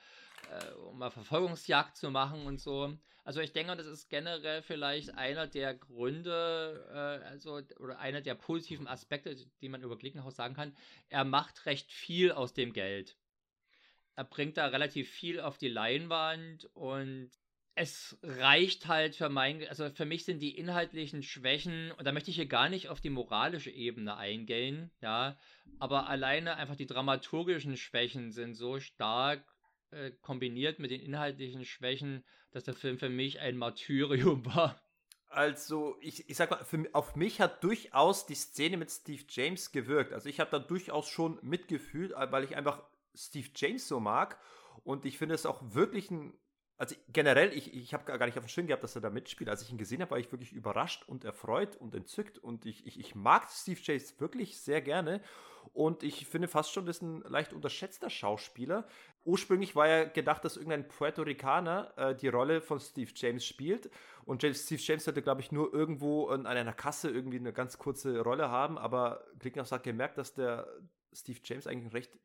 äh, 0.48 0.72
um 0.74 0.98
mal 0.98 1.10
Verfolgungsjagd 1.10 1.96
zu 1.96 2.10
machen 2.10 2.46
und 2.46 2.60
so. 2.60 2.96
Also 3.24 3.40
ich 3.40 3.52
denke, 3.52 3.76
das 3.76 3.86
ist 3.86 4.10
generell 4.10 4.62
vielleicht 4.62 5.14
einer 5.14 5.48
der 5.48 5.74
Gründe, 5.74 6.86
äh, 6.92 7.26
also 7.26 7.60
oder 7.80 7.98
einer 7.98 8.20
der 8.20 8.36
positiven 8.36 8.86
Aspekte, 8.86 9.36
die 9.60 9.68
man 9.68 9.82
über 9.82 9.98
Glickenhaus 9.98 10.36
sagen 10.36 10.54
kann. 10.54 10.76
Er 11.08 11.24
macht 11.24 11.66
recht 11.66 11.90
viel 11.90 12.30
aus 12.30 12.52
dem 12.54 12.72
Geld. 12.72 13.16
Er 14.14 14.24
bringt 14.24 14.56
da 14.56 14.66
relativ 14.66 15.10
viel 15.10 15.40
auf 15.40 15.58
die 15.58 15.68
Leinwand 15.68 16.66
und 16.74 17.30
es 17.74 18.18
reicht 18.22 18.86
halt 18.86 19.16
für 19.16 19.28
mein, 19.28 19.66
also 19.68 19.88
für 19.90 20.04
mich 20.04 20.24
sind 20.24 20.40
die 20.40 20.56
inhaltlichen 20.56 21.22
Schwächen, 21.22 21.92
und 21.92 22.06
da 22.06 22.12
möchte 22.12 22.30
ich 22.30 22.36
hier 22.36 22.46
gar 22.46 22.68
nicht 22.68 22.88
auf 22.88 23.00
die 23.00 23.10
moralische 23.10 23.70
Ebene 23.70 24.16
eingehen, 24.16 24.90
ja, 25.00 25.38
aber 25.78 26.08
alleine 26.08 26.56
einfach 26.56 26.76
die 26.76 26.86
dramaturgischen 26.86 27.76
Schwächen 27.76 28.30
sind 28.30 28.54
so 28.54 28.78
stark 28.78 29.44
äh, 29.90 30.10
kombiniert 30.20 30.78
mit 30.78 30.90
den 30.90 31.00
inhaltlichen 31.00 31.64
Schwächen, 31.64 32.24
dass 32.50 32.64
der 32.64 32.74
Film 32.74 32.98
für 32.98 33.08
mich 33.08 33.40
ein 33.40 33.56
Martyrium 33.56 34.44
war. 34.54 34.80
Also, 35.28 35.96
ich, 36.02 36.28
ich 36.28 36.36
sag 36.36 36.50
mal, 36.50 36.62
für, 36.64 36.86
auf 36.92 37.16
mich 37.16 37.40
hat 37.40 37.64
durchaus 37.64 38.26
die 38.26 38.34
Szene 38.34 38.76
mit 38.76 38.90
Steve 38.90 39.24
James 39.30 39.72
gewirkt. 39.72 40.12
Also, 40.12 40.28
ich 40.28 40.40
habe 40.40 40.50
da 40.50 40.58
durchaus 40.58 41.08
schon 41.08 41.38
mitgefühlt, 41.40 42.12
weil 42.14 42.44
ich 42.44 42.54
einfach 42.54 42.82
Steve 43.14 43.48
James 43.56 43.88
so 43.88 43.98
mag. 43.98 44.38
Und 44.84 45.06
ich 45.06 45.16
finde 45.16 45.34
es 45.34 45.46
auch 45.46 45.62
wirklich 45.74 46.10
ein 46.10 46.34
also 46.78 46.96
generell, 47.12 47.52
ich, 47.52 47.74
ich 47.74 47.94
habe 47.94 48.04
gar 48.04 48.26
nicht 48.26 48.36
auf 48.36 48.44
dem 48.44 48.48
Schirm 48.48 48.66
gehabt, 48.66 48.82
dass 48.82 48.96
er 48.96 49.02
da 49.02 49.10
mitspielt. 49.10 49.48
Als 49.48 49.62
ich 49.62 49.70
ihn 49.70 49.78
gesehen 49.78 50.00
habe, 50.00 50.12
war 50.12 50.18
ich 50.18 50.32
wirklich 50.32 50.52
überrascht 50.52 51.04
und 51.06 51.24
erfreut 51.24 51.76
und 51.76 51.94
entzückt. 51.94 52.38
Und 52.38 52.66
ich, 52.66 52.86
ich, 52.86 52.98
ich 52.98 53.14
mag 53.14 53.48
Steve 53.50 53.80
Chase 53.80 54.14
wirklich 54.18 54.58
sehr 54.58 54.80
gerne. 54.80 55.20
Und 55.74 56.02
ich 56.02 56.26
finde 56.26 56.48
fast 56.48 56.72
schon, 56.72 56.86
das 56.86 56.96
ist 56.96 57.02
ein 57.02 57.22
leicht 57.22 57.52
unterschätzter 57.52 58.10
Schauspieler. 58.10 58.86
Ursprünglich 59.24 59.76
war 59.76 59.86
ja 59.86 60.04
gedacht, 60.04 60.44
dass 60.44 60.56
irgendein 60.56 60.88
Puerto 60.88 61.22
Ricaner 61.22 61.92
äh, 61.96 62.14
die 62.14 62.28
Rolle 62.28 62.60
von 62.60 62.80
Steve 62.80 63.10
James 63.14 63.46
spielt. 63.46 63.88
Und 64.24 64.42
James, 64.42 64.64
Steve 64.64 64.82
James 64.82 65.04
sollte, 65.04 65.22
glaube 65.22 65.40
ich, 65.40 65.52
nur 65.52 65.72
irgendwo 65.72 66.28
an 66.28 66.46
einer 66.46 66.72
Kasse 66.72 67.10
irgendwie 67.10 67.38
eine 67.38 67.52
ganz 67.52 67.78
kurze 67.78 68.20
Rolle 68.20 68.50
haben. 68.50 68.76
Aber 68.76 69.24
Klicknoff 69.38 69.70
hat 69.70 69.84
gemerkt, 69.84 70.18
dass 70.18 70.34
der 70.34 70.66
Steve 71.12 71.38
James 71.44 71.66
eigentlich 71.66 71.86
ein 71.86 71.92
recht 71.92 72.18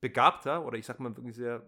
begabter 0.00 0.64
oder 0.64 0.78
ich 0.78 0.86
sag 0.86 1.00
mal 1.00 1.14
wirklich 1.16 1.36
sehr 1.36 1.62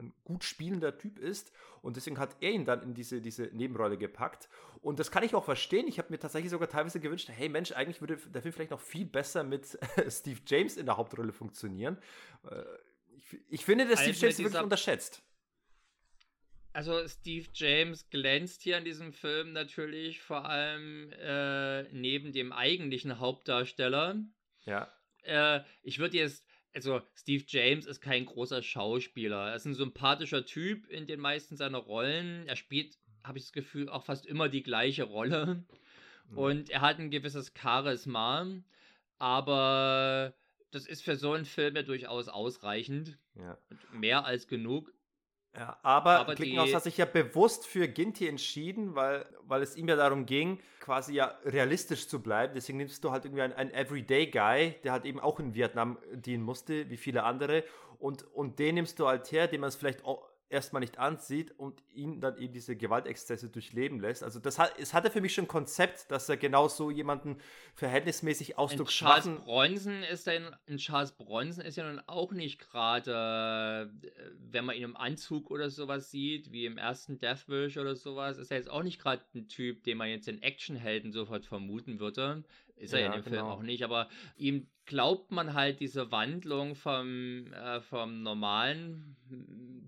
ein 0.00 0.12
gut 0.24 0.44
spielender 0.44 0.96
Typ 0.98 1.18
ist 1.18 1.52
und 1.82 1.96
deswegen 1.96 2.18
hat 2.18 2.36
er 2.40 2.50
ihn 2.50 2.64
dann 2.64 2.82
in 2.82 2.94
diese, 2.94 3.20
diese 3.20 3.44
Nebenrolle 3.52 3.96
gepackt. 3.96 4.48
Und 4.82 4.98
das 4.98 5.10
kann 5.10 5.22
ich 5.22 5.34
auch 5.34 5.44
verstehen. 5.44 5.86
Ich 5.88 5.98
habe 5.98 6.10
mir 6.10 6.18
tatsächlich 6.18 6.50
sogar 6.50 6.68
teilweise 6.68 7.00
gewünscht, 7.00 7.28
hey 7.30 7.48
Mensch, 7.48 7.72
eigentlich 7.72 8.00
würde 8.00 8.16
der 8.16 8.42
Film 8.42 8.52
vielleicht 8.52 8.70
noch 8.70 8.80
viel 8.80 9.04
besser 9.04 9.44
mit 9.44 9.78
Steve 10.08 10.40
James 10.46 10.76
in 10.76 10.86
der 10.86 10.96
Hauptrolle 10.96 11.32
funktionieren. 11.32 11.98
Äh, 12.50 12.62
ich, 13.16 13.38
ich 13.48 13.64
finde, 13.64 13.86
dass 13.86 14.00
Steve 14.00 14.16
James 14.16 14.38
wirklich 14.38 14.62
unterschätzt. 14.62 15.22
Also 16.72 17.06
Steve 17.08 17.48
James 17.52 18.08
glänzt 18.10 18.62
hier 18.62 18.78
in 18.78 18.84
diesem 18.84 19.12
Film 19.12 19.52
natürlich 19.52 20.20
vor 20.20 20.44
allem 20.48 21.12
äh, 21.12 21.82
neben 21.92 22.32
dem 22.32 22.52
eigentlichen 22.52 23.18
Hauptdarsteller. 23.18 24.22
Ja. 24.64 24.92
Äh, 25.22 25.62
ich 25.82 25.98
würde 25.98 26.16
jetzt 26.16 26.46
also 26.74 27.02
Steve 27.14 27.44
James 27.46 27.86
ist 27.86 28.00
kein 28.00 28.26
großer 28.26 28.62
Schauspieler. 28.62 29.48
Er 29.48 29.56
ist 29.56 29.64
ein 29.64 29.74
sympathischer 29.74 30.44
Typ 30.44 30.88
in 30.88 31.06
den 31.06 31.20
meisten 31.20 31.56
seiner 31.56 31.78
Rollen. 31.78 32.46
Er 32.46 32.56
spielt, 32.56 32.98
habe 33.24 33.38
ich 33.38 33.44
das 33.44 33.52
Gefühl, 33.52 33.88
auch 33.88 34.04
fast 34.04 34.26
immer 34.26 34.48
die 34.48 34.62
gleiche 34.62 35.04
Rolle. 35.04 35.64
Mhm. 36.28 36.38
Und 36.38 36.70
er 36.70 36.80
hat 36.80 36.98
ein 36.98 37.10
gewisses 37.10 37.52
Charisma. 37.60 38.46
Aber 39.18 40.34
das 40.70 40.86
ist 40.86 41.02
für 41.02 41.16
so 41.16 41.32
einen 41.32 41.44
Film 41.44 41.76
ja 41.76 41.82
durchaus 41.82 42.28
ausreichend. 42.28 43.18
Ja. 43.34 43.58
Mehr 43.92 44.24
als 44.24 44.46
genug. 44.46 44.92
Ja, 45.56 45.78
aber, 45.82 46.20
aber 46.20 46.34
Klickenhaus 46.36 46.72
hat 46.74 46.84
sich 46.84 46.96
ja 46.96 47.06
bewusst 47.06 47.66
für 47.66 47.88
Ginty 47.88 48.28
entschieden, 48.28 48.94
weil, 48.94 49.26
weil 49.42 49.62
es 49.62 49.76
ihm 49.76 49.88
ja 49.88 49.96
darum 49.96 50.24
ging, 50.24 50.60
quasi 50.78 51.14
ja 51.14 51.38
realistisch 51.44 52.06
zu 52.06 52.22
bleiben. 52.22 52.54
Deswegen 52.54 52.78
nimmst 52.78 53.02
du 53.02 53.10
halt 53.10 53.24
irgendwie 53.24 53.42
einen, 53.42 53.54
einen 53.54 53.72
Everyday 53.72 54.28
Guy, 54.28 54.76
der 54.84 54.92
halt 54.92 55.04
eben 55.04 55.18
auch 55.18 55.40
in 55.40 55.54
Vietnam 55.54 55.98
dienen 56.12 56.44
musste, 56.44 56.88
wie 56.88 56.96
viele 56.96 57.24
andere. 57.24 57.64
Und, 57.98 58.24
und 58.32 58.58
den 58.58 58.76
nimmst 58.76 58.98
du 59.00 59.08
halt 59.08 59.30
her, 59.32 59.48
den 59.48 59.60
man 59.60 59.68
es 59.68 59.76
vielleicht 59.76 60.04
auch 60.04 60.29
erstmal 60.50 60.80
nicht 60.80 60.98
ansieht 60.98 61.52
und 61.58 61.82
ihn 61.92 62.20
dann 62.20 62.36
eben 62.36 62.52
diese 62.52 62.76
Gewaltexzesse 62.76 63.48
durchleben 63.48 64.00
lässt. 64.00 64.22
Also 64.22 64.40
das 64.40 64.58
hat, 64.58 64.74
es 64.78 64.92
hatte 64.92 65.10
für 65.10 65.20
mich 65.20 65.32
schon 65.32 65.44
ein 65.44 65.48
Konzept, 65.48 66.10
dass 66.10 66.28
er 66.28 66.36
genau 66.36 66.68
so 66.68 66.90
jemanden 66.90 67.38
verhältnismäßig 67.74 68.58
ausdrucksschwachen... 68.58 69.36
Charles 69.36 69.44
Bronson 69.44 70.02
ist 70.02 70.28
ein, 70.28 70.56
Charles 70.76 71.12
Bronson 71.12 71.64
ist 71.64 71.76
ja 71.76 71.88
nun 71.88 72.02
auch 72.06 72.32
nicht 72.32 72.58
gerade, 72.58 73.88
äh, 73.88 74.22
wenn 74.50 74.64
man 74.64 74.76
ihn 74.76 74.82
im 74.82 74.96
Anzug 74.96 75.50
oder 75.50 75.70
sowas 75.70 76.10
sieht, 76.10 76.50
wie 76.50 76.66
im 76.66 76.78
ersten 76.78 77.18
Deathwish 77.18 77.76
oder 77.76 77.94
sowas, 77.94 78.36
ist 78.36 78.50
er 78.50 78.56
jetzt 78.56 78.70
auch 78.70 78.82
nicht 78.82 79.00
gerade 79.00 79.22
ein 79.34 79.48
Typ, 79.48 79.84
den 79.84 79.98
man 79.98 80.08
jetzt 80.08 80.28
in 80.28 80.42
Actionhelden 80.42 81.12
sofort 81.12 81.46
vermuten 81.46 82.00
würde. 82.00 82.42
Ist 82.80 82.94
er 82.94 83.00
ja, 83.00 83.06
in 83.06 83.12
dem 83.12 83.24
genau. 83.24 83.36
Film 83.36 83.46
auch 83.46 83.62
nicht, 83.62 83.82
aber 83.84 84.08
ihm 84.36 84.66
glaubt 84.86 85.30
man 85.30 85.54
halt 85.54 85.80
diese 85.80 86.10
Wandlung 86.10 86.74
vom, 86.74 87.52
äh, 87.52 87.80
vom 87.80 88.22
normalen 88.22 89.16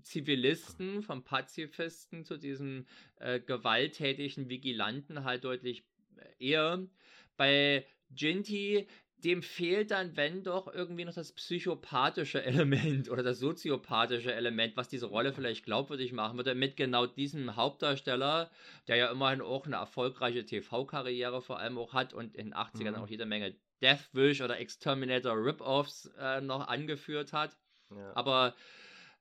Zivilisten, 0.03 1.01
vom 1.01 1.23
Pazifisten 1.23 2.23
zu 2.23 2.37
diesem 2.37 2.85
äh, 3.19 3.39
gewalttätigen 3.39 4.47
Vigilanten 4.47 5.23
halt 5.23 5.43
deutlich 5.43 5.83
äh, 6.17 6.51
eher. 6.51 6.87
Bei 7.35 7.85
Ginty, 8.11 8.87
dem 9.23 9.41
fehlt 9.41 9.91
dann, 9.91 10.15
wenn 10.17 10.43
doch, 10.43 10.73
irgendwie 10.73 11.05
noch 11.05 11.13
das 11.13 11.31
psychopathische 11.31 12.43
Element 12.45 13.09
oder 13.09 13.23
das 13.23 13.39
soziopathische 13.39 14.33
Element, 14.33 14.75
was 14.75 14.87
diese 14.87 15.05
Rolle 15.05 15.33
vielleicht 15.33 15.65
glaubwürdig 15.65 16.11
machen 16.11 16.37
würde, 16.37 16.55
mit 16.55 16.75
genau 16.75 17.05
diesem 17.05 17.55
Hauptdarsteller, 17.55 18.51
der 18.87 18.95
ja 18.97 19.11
immerhin 19.11 19.41
auch 19.41 19.65
eine 19.65 19.77
erfolgreiche 19.77 20.45
TV-Karriere 20.45 21.41
vor 21.41 21.59
allem 21.59 21.77
auch 21.77 21.93
hat 21.93 22.13
und 22.13 22.35
in 22.35 22.47
den 22.47 22.55
80ern 22.55 22.91
mhm. 22.91 22.95
auch 22.95 23.07
jede 23.07 23.25
Menge 23.25 23.55
Deathwish 23.81 24.41
oder 24.41 24.59
Exterminator 24.59 25.33
Rip-Offs 25.33 26.11
äh, 26.17 26.41
noch 26.41 26.67
angeführt 26.67 27.33
hat. 27.33 27.57
Ja. 27.91 28.15
Aber 28.15 28.55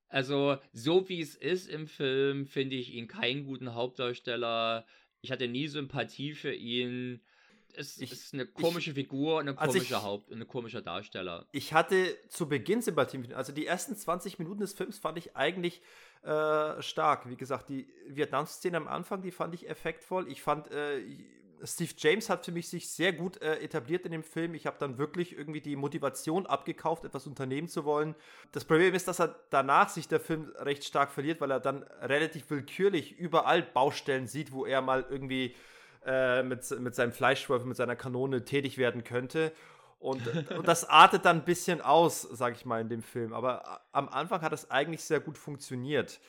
also, 0.09 0.59
so 0.73 1.09
wie 1.09 1.23
es 1.23 1.35
ist 1.35 1.69
im 1.69 1.87
Film, 1.87 2.47
finde 2.47 2.77
ich 2.77 2.93
ihn 2.93 3.09
keinen 3.09 3.47
guten 3.47 3.75
Hauptdarsteller. 3.75 4.85
Ich 5.23 5.33
hatte 5.33 5.49
nie 5.49 5.69
Sympathie 5.69 6.35
für 6.35 6.53
ihn 6.53 7.23
es 7.75 7.99
ich, 7.99 8.13
ist 8.13 8.35
eine 8.35 8.47
komische 8.47 8.91
ich, 8.91 8.97
Figur 8.97 9.39
und 9.39 9.49
ein 9.49 9.59
also 9.59 9.75
komischer 9.75 9.97
ich, 9.97 10.03
Haupt, 10.03 10.31
ein 10.31 10.47
komischer 10.47 10.83
Darsteller. 10.83 11.47
Ich 11.53 11.73
hatte 11.73 12.17
zu 12.29 12.49
Beginn 12.49 12.83
Sympathie 12.83 13.35
Also 13.35 13.53
die 13.53 13.67
ersten 13.67 13.97
20 13.97 14.39
Minuten 14.39 14.61
des 14.61 14.73
Films 14.73 14.99
fand 14.99 15.19
ich 15.19 15.37
eigentlich 15.37 15.83
äh, 16.23 16.81
stark. 16.83 17.29
Wie 17.29 17.37
gesagt, 17.37 17.69
die 17.69 17.89
Vietnam-Szene 18.09 18.77
am 18.77 18.89
Anfang, 18.89 19.23
die 19.23 19.31
fand 19.31 19.55
ich 19.55 19.69
effektvoll. 19.69 20.31
Ich 20.31 20.43
fand, 20.43 20.71
äh, 20.71 21.01
Steve 21.65 21.93
James 21.97 22.29
hat 22.29 22.45
für 22.45 22.53
mich 22.53 22.69
sich 22.69 22.91
sehr 22.91 23.13
gut 23.13 23.41
äh, 23.41 23.61
etabliert 23.61 24.05
in 24.05 24.13
dem 24.13 24.23
Film. 24.23 24.55
Ich 24.55 24.67
habe 24.67 24.77
dann 24.79 24.99
wirklich 24.99 25.37
irgendwie 25.37 25.61
die 25.61 25.77
Motivation 25.77 26.47
abgekauft, 26.47 27.05
etwas 27.05 27.27
unternehmen 27.27 27.69
zu 27.69 27.85
wollen. 27.85 28.15
Das 28.53 28.65
Problem 28.65 28.95
ist, 28.95 29.09
dass 29.09 29.21
er 29.21 29.37
danach 29.51 29.89
sich 29.89 30.09
der 30.09 30.21
Film 30.21 30.53
recht 30.57 30.85
stark 30.85 31.13
verliert, 31.13 31.41
weil 31.41 31.51
er 31.51 31.61
dann 31.61 31.85
relativ 32.01 32.51
willkürlich 32.51 33.17
überall 33.19 33.63
Baustellen 33.63 34.27
sieht, 34.27 34.53
wo 34.53 34.67
er 34.67 34.83
mal 34.83 35.07
irgendwie 35.09 35.55
äh, 36.07 36.43
mit, 36.43 36.69
mit 36.81 36.95
seinem 36.95 37.13
Fleischwolf, 37.13 37.65
mit 37.65 37.77
seiner 37.77 37.97
Kanone 37.97 38.45
tätig 38.45 38.79
werden 38.79 39.05
könnte. 39.05 39.53
Und, 39.99 40.27
und 40.51 40.67
das 40.67 40.89
artet 40.89 41.25
dann 41.25 41.39
ein 41.39 41.45
bisschen 41.45 41.81
aus, 41.81 42.23
sag 42.23 42.57
ich 42.57 42.65
mal, 42.65 42.81
in 42.81 42.89
dem 42.89 43.03
Film. 43.03 43.33
Aber 43.33 43.83
am 43.93 44.09
Anfang 44.09 44.43
hat 44.43 44.53
es 44.53 44.71
eigentlich 44.71 45.05
sehr 45.05 45.21
gut 45.21 45.39
funktioniert. 45.39 46.21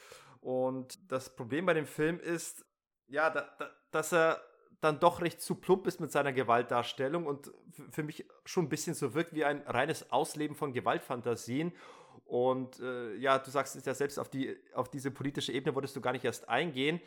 Und 0.41 0.99
das 1.11 1.35
Problem 1.35 1.65
bei 1.65 1.73
dem 1.73 1.87
Film 1.87 2.19
ist, 2.19 2.65
ja, 3.07 3.29
da, 3.29 3.47
da, 3.57 3.69
dass 3.91 4.13
er 4.13 4.41
dann 4.81 4.99
doch 4.99 5.21
recht 5.21 5.41
zu 5.41 5.55
plump 5.55 5.87
ist 5.87 5.99
mit 6.01 6.11
seiner 6.11 6.33
Gewaltdarstellung 6.33 7.25
und 7.25 7.51
für 7.89 8.03
mich 8.03 8.25
schon 8.45 8.65
ein 8.65 8.69
bisschen 8.69 8.93
so 8.93 9.13
wirkt 9.13 9.33
wie 9.33 9.45
ein 9.45 9.61
reines 9.65 10.11
Ausleben 10.11 10.55
von 10.55 10.73
Gewaltfantasien. 10.73 11.71
Und 12.25 12.79
äh, 12.79 13.15
ja, 13.15 13.39
du 13.39 13.49
sagst 13.49 13.75
es 13.75 13.85
ja 13.85 13.93
selbst, 13.93 14.19
auf, 14.19 14.29
die, 14.29 14.55
auf 14.73 14.89
diese 14.89 15.09
politische 15.09 15.51
Ebene 15.51 15.73
wolltest 15.73 15.95
du 15.95 16.01
gar 16.01 16.11
nicht 16.11 16.25
erst 16.25 16.49
eingehen. 16.49 16.99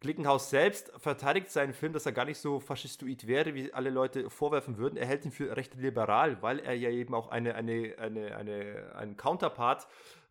Glickenhaus 0.00 0.50
selbst 0.50 0.90
verteidigt 0.96 1.50
seinen 1.50 1.72
Film, 1.72 1.92
dass 1.92 2.06
er 2.06 2.12
gar 2.12 2.24
nicht 2.24 2.38
so 2.38 2.58
faschistoid 2.58 3.26
wäre, 3.26 3.54
wie 3.54 3.72
alle 3.72 3.90
Leute 3.90 4.30
vorwerfen 4.30 4.76
würden. 4.76 4.96
Er 4.96 5.06
hält 5.06 5.24
ihn 5.24 5.30
für 5.30 5.56
recht 5.56 5.74
liberal, 5.76 6.42
weil 6.42 6.58
er 6.58 6.74
ja 6.74 6.90
eben 6.90 7.14
auch 7.14 7.28
eine, 7.28 7.54
eine, 7.54 7.94
eine, 7.98 8.36
eine, 8.36 8.92
einen 8.96 9.16
Counterpart 9.16 9.86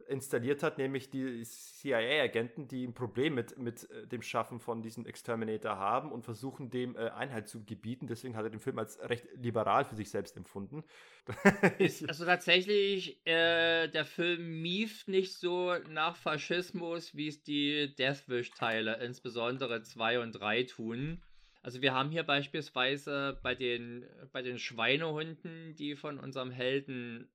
installiert 0.07 0.63
hat, 0.63 0.77
nämlich 0.77 1.09
die 1.09 1.43
CIA-Agenten, 1.43 2.67
die 2.67 2.85
ein 2.85 2.93
Problem 2.93 3.35
mit, 3.35 3.57
mit 3.57 3.89
äh, 3.89 4.07
dem 4.07 4.21
Schaffen 4.21 4.59
von 4.59 4.81
diesem 4.81 5.05
Exterminator 5.05 5.77
haben 5.77 6.11
und 6.11 6.23
versuchen, 6.23 6.69
dem 6.69 6.95
äh, 6.95 7.09
Einhalt 7.09 7.47
zu 7.47 7.63
gebieten. 7.63 8.07
Deswegen 8.07 8.35
hat 8.35 8.43
er 8.43 8.49
den 8.49 8.59
Film 8.59 8.79
als 8.79 8.99
recht 9.01 9.25
liberal 9.35 9.85
für 9.85 9.95
sich 9.95 10.09
selbst 10.09 10.37
empfunden. 10.37 10.83
also 12.07 12.25
tatsächlich, 12.25 13.25
äh, 13.25 13.87
der 13.87 14.05
Film 14.05 14.61
mieft 14.61 15.07
nicht 15.07 15.33
so 15.33 15.75
nach 15.89 16.15
Faschismus, 16.15 17.15
wie 17.15 17.27
es 17.27 17.43
die 17.43 17.93
Deathwish-Teile, 17.95 19.03
insbesondere 19.03 19.81
2 19.81 20.19
und 20.19 20.33
3 20.33 20.63
tun. 20.63 21.21
Also 21.63 21.81
wir 21.81 21.93
haben 21.93 22.09
hier 22.09 22.23
beispielsweise 22.23 23.39
bei 23.43 23.53
den, 23.53 24.05
bei 24.31 24.41
den 24.41 24.57
Schweinehunden, 24.57 25.75
die 25.75 25.95
von 25.95 26.19
unserem 26.19 26.51
Helden 26.51 27.29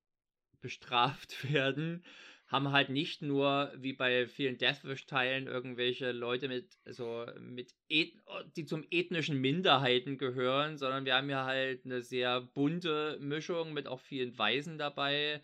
bestraft 0.60 1.44
werden, 1.52 2.04
haben 2.46 2.70
halt 2.70 2.90
nicht 2.90 3.22
nur 3.22 3.72
wie 3.76 3.92
bei 3.92 4.26
vielen 4.28 4.56
Deathwish-Teilen 4.56 5.48
irgendwelche 5.48 6.12
Leute 6.12 6.46
mit, 6.48 6.78
also 6.84 7.26
mit, 7.40 7.74
die 7.90 8.64
zum 8.66 8.84
ethnischen 8.90 9.40
Minderheiten 9.40 10.16
gehören, 10.16 10.76
sondern 10.78 11.04
wir 11.04 11.16
haben 11.16 11.28
ja 11.28 11.44
halt 11.44 11.84
eine 11.84 12.02
sehr 12.02 12.40
bunte 12.40 13.18
Mischung 13.20 13.72
mit 13.72 13.88
auch 13.88 14.00
vielen 14.00 14.38
Weisen 14.38 14.78
dabei. 14.78 15.42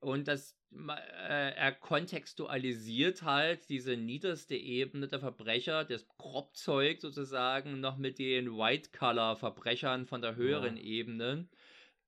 Und 0.00 0.28
das, 0.28 0.56
äh, 0.72 1.52
er 1.56 1.72
kontextualisiert 1.72 3.22
halt 3.22 3.68
diese 3.68 3.98
niederste 3.98 4.56
Ebene 4.56 5.08
der 5.08 5.20
Verbrecher, 5.20 5.84
das 5.84 6.08
Kropfzeug 6.08 7.02
sozusagen, 7.02 7.80
noch 7.80 7.98
mit 7.98 8.18
den 8.18 8.56
White-Color-Verbrechern 8.56 10.06
von 10.06 10.22
der 10.22 10.36
höheren 10.36 10.78
ja. 10.78 10.82
Ebene. 10.82 11.48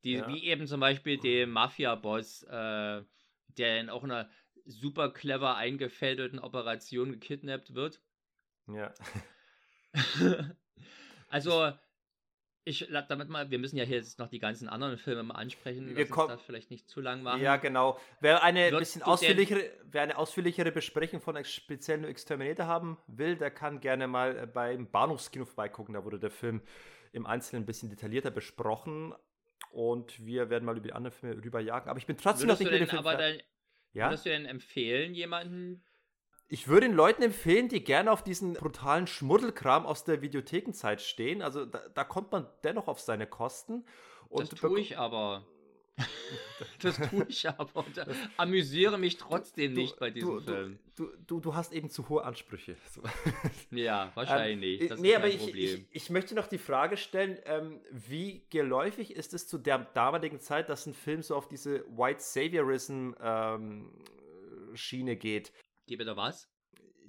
Die, 0.05 0.12
ja. 0.12 0.26
Wie 0.26 0.45
eben 0.45 0.66
zum 0.66 0.80
Beispiel 0.80 1.18
dem 1.18 1.51
Mafia-Boss, 1.51 2.45
äh, 2.45 3.03
der 3.59 3.80
in 3.80 3.90
auch 3.90 4.05
einer 4.05 4.28
super 4.64 5.11
clever 5.11 5.57
eingefädelten 5.57 6.38
Operation 6.38 7.12
gekidnappt 7.12 7.74
wird. 7.74 8.00
Ja. 8.68 8.92
also, 11.28 11.72
ich 12.64 12.88
damit 13.09 13.28
mal, 13.28 13.50
wir 13.50 13.59
müssen 13.59 13.76
ja 13.76 13.84
hier 13.84 13.96
jetzt 13.96 14.18
noch 14.18 14.28
die 14.28 14.38
ganzen 14.38 14.68
anderen 14.68 14.96
Filme 14.96 15.24
mal 15.24 15.34
ansprechen. 15.34 15.96
Wir 15.96 16.09
kommen 16.09 16.28
das 16.28 16.42
vielleicht 16.42 16.70
nicht 16.70 16.88
zu 16.88 17.00
lang 17.00 17.22
machen. 17.22 17.42
Ja, 17.42 17.57
genau. 17.57 17.98
Wer 18.20 18.42
eine 18.42 18.70
Wird 18.70 18.80
bisschen 18.80 19.03
ausführlichere, 19.03 19.64
wer 19.84 20.03
eine 20.03 20.16
ausführlichere 20.16 20.70
Besprechung 20.70 21.20
von 21.20 21.42
speziellen 21.44 22.05
Exterminator 22.05 22.66
haben 22.66 22.98
will, 23.09 23.36
der 23.36 23.50
kann 23.50 23.80
gerne 23.80 24.07
mal 24.07 24.36
äh, 24.36 24.46
beim 24.46 24.88
Bahnhofskino 24.90 25.44
vorbeigucken. 25.44 25.94
Da 25.94 26.05
wurde 26.05 26.20
der 26.20 26.30
Film 26.30 26.62
im 27.12 27.26
Einzelnen 27.26 27.64
ein 27.64 27.66
bisschen 27.66 27.90
detaillierter 27.90 28.30
besprochen. 28.30 29.12
Und 29.71 30.25
wir 30.25 30.51
werden 30.51 30.65
mal 30.65 30.77
über 30.77 30.87
die 30.87 30.93
anderen 30.93 31.17
Filme 31.17 31.43
rüberjagen. 31.43 31.89
Aber 31.89 31.99
ich 31.99 32.07
bin 32.07 32.17
trotzdem 32.17 32.49
würdest 32.49 32.61
noch 32.63 32.71
nicht 32.71 32.81
mit 32.81 32.89
dem 32.89 32.91
Film. 32.91 33.07
Aber 33.07 33.17
dein, 33.17 33.41
ja? 33.93 34.09
Würdest 34.09 34.27
du 34.27 34.31
denn 34.31 34.47
empfehlen, 34.47 35.15
jemanden? 35.15 35.85
Ich 36.49 36.69
würde 36.69 36.87
den 36.87 36.95
Leuten 36.95 37.23
empfehlen, 37.23 37.69
die 37.69 37.83
gerne 37.83 38.13
auf 38.13 38.23
diesen 38.23 38.55
brutalen 38.55 39.07
Schmuddelkram 39.07 39.87
aus 39.87 40.05
der 40.05 40.21
Videothekenzeit 40.21 41.01
stehen. 41.01 41.41
Also 41.41 41.65
da, 41.65 41.89
da 41.95 42.05
kommt 42.05 42.33
man 42.33 42.47
dennoch 42.63 42.89
auf 42.89 43.01
seine 43.01 43.27
Kosten. 43.27 43.87
Und 44.29 44.53
das 44.53 44.61
tue 44.61 44.81
ich 44.81 44.99
aber. 44.99 45.47
Das 46.80 46.97
tue 47.11 47.26
ich 47.28 47.49
aber 47.49 47.84
und 47.84 48.01
amüsiere 48.36 48.99
mich 48.99 49.16
trotzdem 49.16 49.74
du, 49.74 49.80
nicht 49.80 49.99
bei 49.99 50.11
diesem 50.11 50.38
du, 50.38 50.40
Film. 50.40 50.78
Du, 50.97 51.09
du, 51.26 51.40
du 51.40 51.55
hast 51.55 51.72
eben 51.72 51.90
zu 51.90 52.09
hohe 52.09 52.24
Ansprüche. 52.24 52.76
So. 52.90 53.03
Ja, 53.70 54.11
wahrscheinlich. 54.14 54.82
Ähm, 54.82 54.88
das 54.88 55.01
nee, 55.01 55.14
aber 55.14 55.28
ich, 55.28 55.55
ich, 55.55 55.84
ich, 55.90 56.11
möchte 56.11 56.34
noch 56.34 56.47
die 56.47 56.59
Frage 56.59 56.97
stellen, 56.97 57.38
ähm, 57.45 57.80
wie 57.90 58.47
geläufig 58.51 59.14
ist 59.14 59.34
es 59.34 59.49
zu 59.49 59.59
der 59.59 59.78
damaligen 59.78 60.40
Zeit, 60.40 60.68
dass 60.68 60.86
ein 60.86 60.95
Film 60.95 61.22
so 61.22 61.36
auf 61.36 61.49
diese 61.49 61.84
White 61.97 62.20
Saviorism 62.20 63.12
ähm, 63.20 64.05
Schiene 64.74 65.16
geht? 65.16 65.53
Die 65.88 65.97
bitte 65.97 66.16
was? 66.16 66.49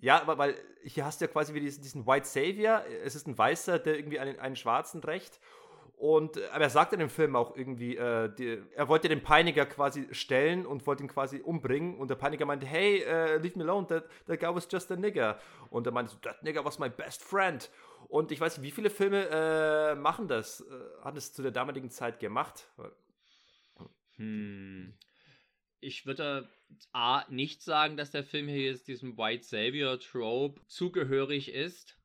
Ja, 0.02 0.22
aber 0.22 0.38
weil 0.38 0.58
hier 0.84 1.06
hast 1.06 1.22
du 1.22 1.26
ja 1.26 1.32
quasi 1.32 1.54
wie 1.54 1.62
diesen, 1.62 1.82
diesen 1.82 2.06
White 2.06 2.26
Savior. 2.26 2.84
Es 3.06 3.16
ist 3.16 3.26
ein 3.26 3.38
Weißer, 3.38 3.80
der 3.80 3.96
irgendwie 3.96 4.20
einen, 4.20 4.38
einen 4.38 4.58
Schwarzen 4.58 5.02
rächt. 5.02 5.40
Und 6.04 6.36
äh, 6.36 6.48
aber 6.52 6.66
er 6.66 6.70
sagt 6.70 6.92
in 6.92 7.00
dem 7.00 7.10
Film 7.10 7.34
auch 7.34 7.56
irgendwie, 7.56 7.96
äh, 7.96 8.30
die, 8.36 8.62
er 8.76 8.90
wollte 8.90 9.08
den 9.08 9.24
Peiniger 9.24 9.66
quasi 9.66 10.06
stellen 10.12 10.66
und 10.66 10.86
wollte 10.86 11.02
ihn 11.02 11.08
quasi 11.08 11.40
umbringen. 11.40 11.98
Und 11.98 12.10
der 12.10 12.16
Peiniger 12.16 12.46
meinte, 12.46 12.66
hey, 12.66 13.06
uh, 13.06 13.42
leave 13.42 13.58
me 13.58 13.64
alone, 13.64 13.88
that, 13.88 14.04
that 14.28 14.38
guy 14.42 14.54
was 14.54 14.68
just 14.70 14.92
a 14.92 14.98
nigger. 14.98 15.40
Und 15.70 15.88
er 15.88 15.94
meinte 15.94 16.20
that 16.20 16.44
nigger 16.44 16.66
was 16.66 16.78
my 16.78 16.90
best 16.90 17.24
friend. 17.24 17.72
Und 18.10 18.34
ich 18.34 18.42
weiß 18.42 18.58
nicht, 18.58 18.68
wie 18.68 18.72
viele 18.72 18.90
Filme 18.90 19.30
äh, 19.32 19.96
machen 19.96 20.28
das, 20.28 20.60
äh, 20.60 21.04
hat 21.06 21.16
es 21.16 21.32
zu 21.32 21.42
der 21.42 21.52
damaligen 21.52 21.90
Zeit 21.90 22.20
gemacht? 22.20 22.68
Hm. 24.18 24.94
Ich 25.80 26.06
würde 26.06 26.50
A, 26.92 27.24
nicht 27.30 27.62
sagen, 27.62 27.96
dass 27.96 28.12
der 28.12 28.26
Film 28.26 28.50
hier 28.50 28.72
jetzt 28.72 28.90
diesem 28.90 29.18
White 29.18 29.46
Savior 29.46 29.98
Trope 30.02 30.60
zugehörig 30.68 31.54
ist. 31.54 31.98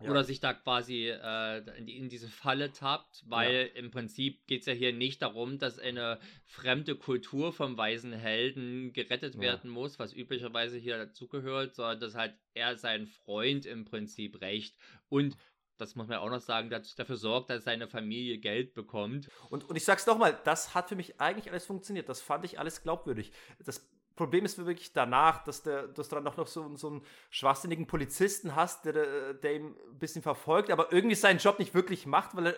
Ja. 0.00 0.10
Oder 0.10 0.24
sich 0.24 0.40
da 0.40 0.52
quasi 0.52 1.08
äh, 1.08 1.78
in, 1.78 1.86
die, 1.86 1.96
in, 1.96 2.08
diese 2.10 2.28
Falle 2.28 2.70
tappt, 2.70 3.24
weil 3.28 3.70
ja. 3.74 3.80
im 3.80 3.90
Prinzip 3.90 4.46
geht 4.46 4.60
es 4.60 4.66
ja 4.66 4.74
hier 4.74 4.92
nicht 4.92 5.22
darum, 5.22 5.58
dass 5.58 5.78
eine 5.78 6.18
fremde 6.44 6.96
Kultur 6.96 7.52
vom 7.52 7.78
weisen 7.78 8.12
Helden 8.12 8.92
gerettet 8.92 9.36
ja. 9.36 9.40
werden 9.40 9.70
muss, 9.70 9.98
was 9.98 10.12
üblicherweise 10.12 10.76
hier 10.76 10.98
dazugehört, 10.98 11.74
sondern 11.74 12.00
dass 12.00 12.14
halt 12.14 12.34
er 12.52 12.76
seinen 12.76 13.06
Freund 13.06 13.64
im 13.64 13.86
Prinzip 13.86 14.40
rächt 14.42 14.76
und 15.08 15.36
das 15.78 15.94
muss 15.94 16.08
man 16.08 16.18
auch 16.18 16.30
noch 16.30 16.40
sagen, 16.40 16.70
dafür 16.70 17.16
sorgt, 17.16 17.50
dass 17.50 17.64
seine 17.64 17.86
Familie 17.86 18.38
Geld 18.38 18.74
bekommt. 18.74 19.28
Und, 19.50 19.68
und 19.68 19.76
ich 19.76 19.84
sag's 19.84 20.06
nochmal, 20.06 20.38
das 20.44 20.74
hat 20.74 20.88
für 20.88 20.96
mich 20.96 21.20
eigentlich 21.20 21.50
alles 21.50 21.66
funktioniert. 21.66 22.08
Das 22.08 22.22
fand 22.22 22.44
ich 22.44 22.58
alles 22.58 22.82
glaubwürdig. 22.82 23.30
Das 23.58 23.86
Problem 24.16 24.44
ist 24.44 24.58
wirklich 24.58 24.92
danach, 24.92 25.44
dass, 25.44 25.62
der, 25.62 25.88
dass 25.88 26.08
du 26.08 26.16
dann 26.16 26.26
auch 26.26 26.36
noch 26.36 26.46
so, 26.46 26.74
so 26.76 26.88
einen 26.88 27.02
schwachsinnigen 27.30 27.86
Polizisten 27.86 28.56
hast, 28.56 28.86
der, 28.86 29.34
der 29.34 29.54
ihm 29.54 29.66
ein 29.66 29.98
bisschen 29.98 30.22
verfolgt, 30.22 30.70
aber 30.70 30.92
irgendwie 30.92 31.14
seinen 31.14 31.38
Job 31.38 31.58
nicht 31.58 31.74
wirklich 31.74 32.06
macht, 32.06 32.34
weil 32.34 32.46
er, 32.46 32.54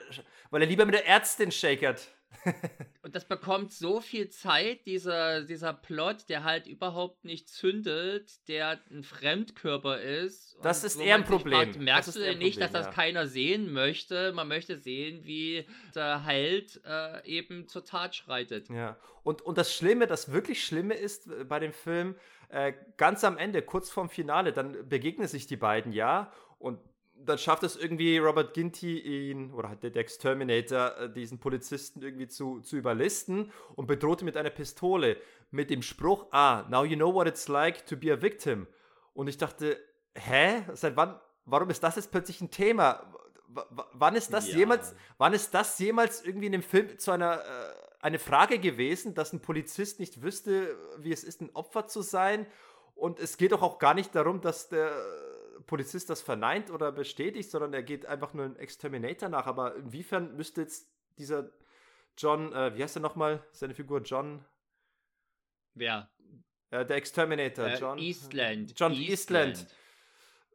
weil 0.51 0.63
er 0.63 0.69
lieber 0.69 0.87
mit 0.87 0.95
der 0.95 1.07
Ärztin 1.07 1.51
shakert. 1.51 2.09
und 3.03 3.15
das 3.15 3.27
bekommt 3.27 3.73
so 3.73 4.01
viel 4.01 4.29
Zeit, 4.29 4.87
dieser, 4.87 5.43
dieser 5.43 5.73
Plot, 5.73 6.29
der 6.29 6.45
halt 6.45 6.67
überhaupt 6.67 7.25
nicht 7.25 7.49
zündet, 7.49 8.49
der 8.49 8.81
ein 8.91 9.03
Fremdkörper 9.03 10.01
ist. 10.01 10.57
Das 10.63 10.85
ist 10.85 11.01
eher 11.01 11.17
ein 11.17 11.25
Problem. 11.25 11.73
Fragt, 11.73 11.81
merkst 11.81 12.17
du 12.17 12.21
denn 12.21 12.39
nicht, 12.39 12.61
dass 12.61 12.73
das 12.73 12.87
ja. 12.87 12.93
keiner 12.93 13.27
sehen 13.27 13.73
möchte? 13.73 14.33
Man 14.33 14.49
möchte 14.49 14.79
sehen, 14.79 15.25
wie 15.25 15.67
der 15.95 16.25
Held 16.25 16.81
äh, 16.85 17.27
eben 17.27 17.67
zur 17.69 17.85
Tat 17.85 18.15
schreitet. 18.15 18.69
Ja, 18.69 18.99
und, 19.23 19.43
und 19.43 19.59
das 19.59 19.75
Schlimme, 19.75 20.07
das 20.07 20.33
wirklich 20.33 20.65
Schlimme 20.65 20.95
ist 20.95 21.27
äh, 21.29 21.45
bei 21.45 21.59
dem 21.59 21.73
Film, 21.73 22.15
äh, 22.51 22.73
ganz 22.97 23.25
am 23.25 23.37
Ende, 23.37 23.63
kurz 23.63 23.91
vorm 23.91 24.09
Finale, 24.09 24.53
dann 24.53 24.89
begegnen 24.89 25.29
sich 25.29 25.47
die 25.47 25.57
beiden 25.57 25.93
ja 25.93 26.33
und 26.59 26.79
dann 27.25 27.39
schafft 27.39 27.63
es 27.63 27.77
irgendwie 27.77 28.19
Robert 28.19 28.55
Ginty 28.55 28.99
ihn, 28.99 29.53
oder 29.53 29.71
halt 29.71 29.83
der 29.83 29.95
Exterminator, 29.97 30.97
äh, 30.99 31.13
diesen 31.13 31.39
Polizisten 31.39 32.03
irgendwie 32.03 32.29
zu, 32.29 32.61
zu 32.61 32.77
überlisten 32.77 33.53
und 33.77 33.87
bedroht 33.87 34.23
ihn 34.23 34.27
mit 34.27 34.37
einer 34.37 34.51
Pistole 34.51 35.17
mit 35.51 35.71
dem 35.71 35.83
Spruch, 35.83 36.27
ah, 36.31 36.65
now 36.69 36.85
you 36.85 36.97
know 36.97 37.13
what 37.13 37.27
it's 37.27 37.49
like 37.49 37.87
to 37.87 37.97
be 37.97 38.13
a 38.13 38.21
victim. 38.21 38.67
Und 39.15 39.29
ich 39.29 39.39
dachte, 39.39 39.79
hä? 40.15 40.65
Seit 40.75 40.97
wann, 40.97 41.19
warum 41.47 41.71
ist 41.71 41.83
das 41.83 41.97
jetzt 41.97 42.11
plötzlich 42.11 42.41
ein 42.41 42.51
Thema? 42.51 43.13
W 43.49 43.63
wann 43.95 44.15
ist 44.15 44.33
das 44.33 44.49
ja. 44.49 44.59
jemals, 44.59 44.95
wann 45.17 45.33
ist 45.33 45.55
das 45.55 45.79
jemals 45.79 46.23
irgendwie 46.23 46.47
in 46.47 46.53
dem 46.53 46.63
Film 46.63 46.99
zu 46.99 47.11
einer, 47.11 47.41
äh, 47.41 47.73
eine 48.01 48.19
Frage 48.19 48.59
gewesen, 48.59 49.15
dass 49.15 49.33
ein 49.33 49.41
Polizist 49.41 50.01
nicht 50.01 50.23
wüsste, 50.23 50.77
wie 50.99 51.13
es 51.13 51.25
ist, 51.25 51.41
ein 51.41 51.51
Opfer 51.55 51.87
zu 51.87 52.03
sein? 52.03 52.47
Und 52.95 53.19
es 53.21 53.39
geht 53.39 53.53
doch 53.53 53.63
auch 53.63 53.79
gar 53.79 53.95
nicht 53.95 54.15
darum, 54.15 54.41
dass 54.41 54.69
der 54.69 54.93
Polizist 55.67 56.11
das 56.11 56.21
verneint 56.23 56.71
oder 56.71 56.93
bestätigt, 56.93 57.51
sondern 57.51 57.73
er 57.73 57.83
geht 57.83 58.07
einfach 58.07 58.35
nur 58.35 58.45
einem 58.45 58.57
Exterminator 58.57 59.29
nach. 59.29 59.47
Aber 59.47 59.77
inwiefern 59.77 60.37
müsste 60.37 60.63
jetzt 60.63 60.91
dieser 61.19 61.51
John, 62.17 62.53
äh, 62.53 62.75
wie 62.77 62.83
heißt 62.83 62.97
er 62.97 63.03
nochmal, 63.03 63.45
seine 63.53 63.75
Figur 63.75 64.03
John? 64.03 64.45
Wer? 65.75 66.11
Äh, 66.71 66.85
der 66.85 66.97
Exterminator, 66.97 67.67
äh, 67.67 67.79
John. 67.79 67.99
Eastland. 67.99 68.75
John 68.79 68.93
Eastland. 68.93 69.67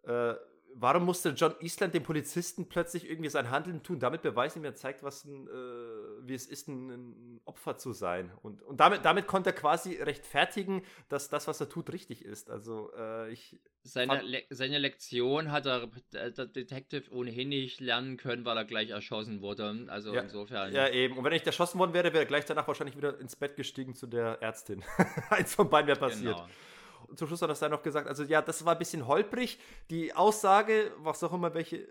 Eastland. 0.05 0.39
Äh, 0.73 0.75
warum 0.75 1.05
musste 1.05 1.29
John 1.29 1.53
Eastland 1.59 1.93
dem 1.93 2.03
Polizisten 2.03 2.67
plötzlich 2.67 3.09
irgendwie 3.09 3.29
sein 3.29 3.49
Handeln 3.49 3.83
tun, 3.83 3.99
damit 3.99 4.21
beweisen, 4.21 4.63
er 4.63 4.75
zeigt, 4.75 5.03
was 5.03 5.25
ein, 5.25 5.47
äh, 5.47 6.27
wie 6.27 6.33
es 6.33 6.45
ist, 6.45 6.67
ein, 6.67 6.89
ein, 6.89 7.41
Opfer 7.45 7.77
zu 7.77 7.91
sein. 7.91 8.31
Und, 8.41 8.61
und 8.61 8.79
damit, 8.79 9.03
damit 9.03 9.27
konnte 9.27 9.49
er 9.49 9.53
quasi 9.53 9.95
rechtfertigen, 9.95 10.83
dass 11.09 11.29
das, 11.29 11.47
was 11.47 11.59
er 11.59 11.69
tut, 11.69 11.91
richtig 11.91 12.23
ist. 12.23 12.49
Also 12.49 12.91
äh, 12.97 13.31
ich. 13.31 13.59
Seine, 13.85 14.21
Le 14.21 14.43
seine 14.49 14.77
Lektion 14.77 15.51
hat 15.51 15.65
er, 15.65 15.87
der 16.13 16.45
Detective 16.45 17.11
ohnehin 17.11 17.49
nicht 17.49 17.81
lernen 17.81 18.15
können, 18.15 18.45
weil 18.45 18.55
er 18.55 18.63
gleich 18.63 18.91
erschossen 18.91 19.41
wurde. 19.41 19.87
Also 19.89 20.13
ja, 20.13 20.21
insofern. 20.21 20.71
Ja, 20.71 20.87
eben. 20.87 21.17
Und 21.17 21.25
wenn 21.25 21.33
er 21.33 21.35
nicht 21.35 21.47
erschossen 21.47 21.79
worden 21.79 21.93
wäre, 21.93 22.13
wäre 22.13 22.19
er 22.19 22.25
gleich 22.25 22.45
danach 22.45 22.65
wahrscheinlich 22.65 22.95
wieder 22.95 23.19
ins 23.19 23.35
Bett 23.35 23.57
gestiegen 23.57 23.93
zu 23.93 24.07
der 24.07 24.41
Ärztin. 24.41 24.83
Eins 25.29 25.53
von 25.53 25.69
beiden 25.69 25.87
wäre 25.87 25.99
passiert. 25.99 26.37
Genau 26.37 26.49
zum 27.15 27.27
Schluss 27.27 27.41
hat 27.41 27.49
das 27.49 27.59
dann 27.59 27.71
noch 27.71 27.83
gesagt, 27.83 28.07
also 28.07 28.23
ja, 28.23 28.41
das 28.41 28.65
war 28.65 28.73
ein 28.73 28.79
bisschen 28.79 29.07
holprig. 29.07 29.59
Die 29.89 30.13
Aussage, 30.13 30.91
was 30.97 31.23
auch 31.23 31.33
immer 31.33 31.53
welche 31.53 31.87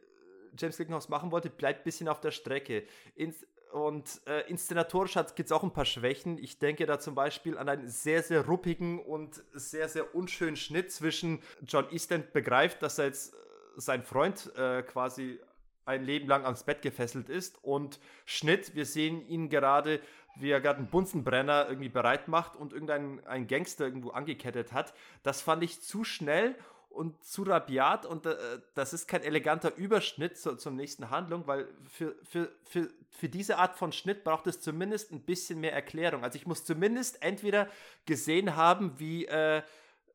James 0.57 0.77
Glickenhaus 0.77 1.09
machen 1.09 1.31
wollte, 1.31 1.51
bleibt 1.51 1.81
ein 1.81 1.85
bisschen 1.85 2.09
auf 2.09 2.21
der 2.21 2.31
Strecke. 2.31 2.85
Ins 3.15 3.47
und 3.73 4.21
äh, 4.27 4.49
inszenatorisch 4.51 5.15
gibt 5.35 5.47
es 5.47 5.53
auch 5.53 5.63
ein 5.63 5.73
paar 5.73 5.87
Schwächen. 5.87 6.37
Ich 6.37 6.59
denke 6.59 6.85
da 6.85 7.01
zum 7.01 7.15
Beispiel 7.15 7.57
an 7.57 7.71
einen 7.71 7.89
sehr, 7.89 8.23
sehr 8.23 8.45
ruppigen 8.45 9.01
und 9.01 9.43
sehr, 9.55 9.89
sehr 9.89 10.15
unschönen 10.15 10.57
Schnitt 10.57 10.93
zwischen 10.93 11.43
John 11.67 11.91
Eastland 11.91 12.35
begreift, 12.35 12.83
dass 12.83 12.99
er 12.99 13.07
jetzt 13.07 13.33
äh, 13.33 13.37
sein 13.77 14.03
Freund 14.03 14.55
äh, 14.57 14.83
quasi 14.83 15.41
ein 15.85 16.05
Leben 16.05 16.29
lang 16.29 16.45
ans 16.45 16.65
Bett 16.65 16.83
gefesselt 16.83 17.29
ist 17.29 17.63
und 17.63 18.01
Schnitt, 18.25 18.75
wir 18.75 18.87
sehen 18.87 19.27
ihn 19.27 19.49
gerade 19.49 20.01
wie 20.37 20.51
er 20.51 20.61
gerade 20.61 20.79
einen 20.79 20.89
Bunsenbrenner 20.89 21.67
irgendwie 21.69 21.89
bereit 21.89 22.29
macht 22.29 22.57
und 22.57 22.73
irgendein 22.73 23.25
ein 23.27 23.47
Gangster 23.47 23.85
irgendwo 23.85 24.11
angekettet 24.11 24.73
hat. 24.73 24.95
Das 25.23 25.43
fand 25.43 25.63
ich 25.63 25.83
zu 25.83 26.05
schnell 26.05 26.57
und 26.89 27.25
zu 27.25 27.43
rabiat 27.43 28.07
und 28.07 28.27
äh, 28.27 28.37
das 28.75 28.93
ist 28.93 29.09
kein 29.09 29.23
eleganter 29.23 29.75
Überschnitt 29.77 30.37
zu, 30.37 30.57
zur 30.57 30.73
nächsten 30.73 31.11
Handlung, 31.11 31.47
weil 31.47 31.69
für, 31.89 32.15
für, 32.23 32.53
für, 32.65 32.91
für 33.11 33.29
diese 33.29 33.59
Art 33.59 33.77
von 33.77 33.93
Schnitt 33.93 34.25
braucht 34.25 34.47
es 34.47 34.61
zumindest 34.61 35.11
ein 35.11 35.23
bisschen 35.23 35.61
mehr 35.61 35.73
Erklärung. 35.73 36.23
Also 36.23 36.37
ich 36.37 36.47
muss 36.47 36.65
zumindest 36.65 37.23
entweder 37.23 37.69
gesehen 38.05 38.57
haben, 38.57 38.99
wie 38.99 39.27
äh, 39.27 39.63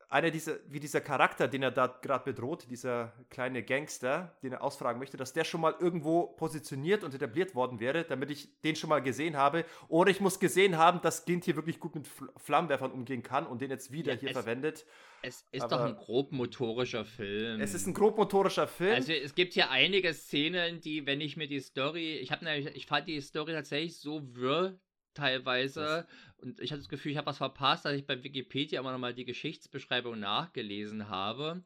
einer 0.10 0.32
dieser, 0.32 0.58
wie 0.70 0.80
dieser 0.80 1.02
Charakter, 1.02 1.48
den 1.48 1.64
er 1.64 1.72
da 1.72 1.88
gerade 1.88 2.24
bedroht, 2.24 2.68
dieser 2.70 3.12
kleine 3.30 3.62
Gangster, 3.62 4.36
den 4.42 4.54
er 4.54 4.64
ausfragen 4.64 5.00
möchte, 5.00 5.18
dass 5.18 5.34
der 5.34 5.44
schon 5.44 5.60
mal 5.60 5.76
irgendwo 5.80 6.28
positioniert 6.28 7.04
und 7.04 7.14
etabliert 7.14 7.56
worden 7.56 7.80
wäre, 7.82 8.06
damit 8.06 8.32
ich 8.32 8.48
den 8.62 8.78
schon 8.78 8.90
mal 8.90 9.02
gesehen 9.02 9.36
habe. 9.36 9.66
Oder 9.90 10.12
ich 10.12 10.22
muss 10.22 10.40
gesehen 10.40 10.78
haben, 10.78 11.02
dass 11.02 11.26
Gint 11.26 11.44
hier 11.44 11.58
wirklich 11.58 11.80
gut 11.80 11.96
mit 11.96 12.08
Flammenwerfern 12.38 12.92
umgehen 12.92 13.22
kann 13.22 13.46
und 13.46 13.62
den 13.62 13.70
jetzt 13.70 13.92
wieder 13.92 14.14
ja, 14.14 14.20
hier 14.20 14.30
es, 14.30 14.34
verwendet. 14.34 14.86
Es 15.22 15.46
ist 15.52 15.64
Aber 15.64 15.76
doch 15.76 15.86
ein 15.86 15.98
grobmotorischer 15.98 17.04
Film. 17.04 17.60
Es 17.60 17.74
ist 17.74 17.86
ein 17.86 17.94
grobmotorischer 17.94 18.68
Film. 18.68 18.96
Also 18.96 19.12
es 19.12 19.36
gibt 19.36 19.56
hier 19.56 19.72
einige 19.72 20.14
Szenen, 20.14 20.80
die, 20.80 21.06
wenn 21.06 21.20
ich 21.20 21.36
mir 21.36 21.48
die 21.48 21.60
Story, 21.60 22.16
ich 22.16 22.32
habe 22.32 22.48
ich 22.50 22.86
fand 22.86 23.10
die 23.10 23.20
Story 23.20 23.52
tatsächlich 23.52 23.98
so 23.98 24.22
wirr 24.36 24.80
teilweise. 25.18 26.07
Und 26.38 26.60
ich 26.60 26.72
hatte 26.72 26.81
das 26.81 26.89
Gefühl, 26.89 27.11
ich 27.11 27.18
habe 27.18 27.27
was 27.27 27.38
verpasst, 27.38 27.85
dass 27.85 27.94
ich 27.94 28.06
bei 28.06 28.23
Wikipedia 28.23 28.80
immer 28.80 28.91
nochmal 28.91 29.14
die 29.14 29.26
Geschichtsbeschreibung 29.26 30.19
nachgelesen 30.19 31.10
habe. 31.10 31.64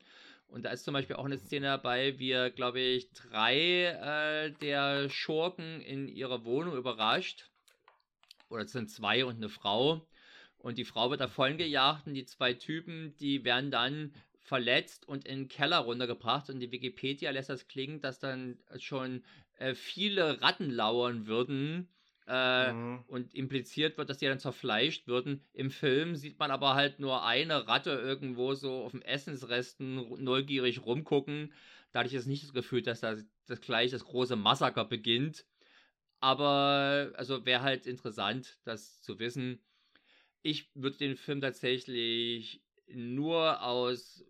Und 0.47 0.63
da 0.63 0.71
ist 0.71 0.83
zum 0.83 0.93
Beispiel 0.93 1.15
auch 1.15 1.25
eine 1.25 1.37
Szene 1.37 1.67
dabei, 1.67 2.19
wie 2.19 2.31
er, 2.31 2.49
glaube 2.49 2.79
ich, 2.79 3.11
drei 3.13 3.85
äh, 3.85 4.51
der 4.61 5.09
Schurken 5.09 5.81
in 5.81 6.07
ihrer 6.07 6.43
Wohnung 6.43 6.75
überrascht. 6.75 7.49
Oder 8.49 8.63
es 8.63 8.71
sind 8.71 8.89
zwei 8.89 9.23
und 9.23 9.37
eine 9.37 9.49
Frau. 9.49 10.05
Und 10.57 10.77
die 10.77 10.85
Frau 10.85 11.09
wird 11.09 11.21
davon 11.21 11.57
gejagt 11.57 12.05
und 12.05 12.13
die 12.13 12.25
zwei 12.25 12.53
Typen, 12.53 13.15
die 13.17 13.43
werden 13.45 13.71
dann 13.71 14.13
verletzt 14.39 15.07
und 15.07 15.25
in 15.25 15.39
den 15.39 15.47
Keller 15.47 15.79
runtergebracht. 15.79 16.49
Und 16.49 16.59
die 16.59 16.71
Wikipedia 16.71 17.31
lässt 17.31 17.49
das 17.49 17.67
klingen, 17.67 18.01
dass 18.01 18.19
dann 18.19 18.59
schon 18.77 19.23
äh, 19.57 19.73
viele 19.73 20.41
Ratten 20.41 20.69
lauern 20.69 21.27
würden 21.27 21.87
äh, 22.27 22.72
mhm. 22.72 23.03
und 23.07 23.34
impliziert 23.34 23.98
wird, 23.98 24.10
dass 24.10 24.18
die 24.18 24.26
dann 24.26 24.39
zerfleischt 24.39 25.07
würden. 25.07 25.43
Im 25.53 25.72
Film 25.72 26.15
sieht 26.15 26.39
man 26.39 26.52
aber 26.52 26.76
halt 26.76 26.99
nur 26.99 27.26
eine 27.26 27.68
Ratte 27.68 27.91
irgendwo 27.91 28.53
so 28.53 28.84
auf 28.84 28.91
dem 28.91 29.02
Essensresten 29.02 30.23
neugierig 30.23 30.85
rumgucken. 30.85 31.53
Dadurch 31.91 32.14
ist 32.14 32.27
nicht 32.27 32.43
das 32.43 32.53
Gefühl, 32.53 32.81
dass 32.81 33.02
da 33.02 33.15
das 33.48 33.61
gleich 33.61 33.91
das 33.91 34.06
große 34.06 34.35
Massaker 34.35 34.85
beginnt. 34.85 35.45
Aber 36.19 37.11
also 37.15 37.45
wäre 37.45 37.64
halt 37.64 37.88
interessant, 37.88 38.60
das 38.64 39.02
zu 39.02 39.19
wissen. 39.19 39.60
Ich 40.43 40.69
würde 40.76 40.98
den 40.98 41.18
Film 41.18 41.41
tatsächlich 41.41 42.61
nur 42.88 43.61
aus 43.64 44.23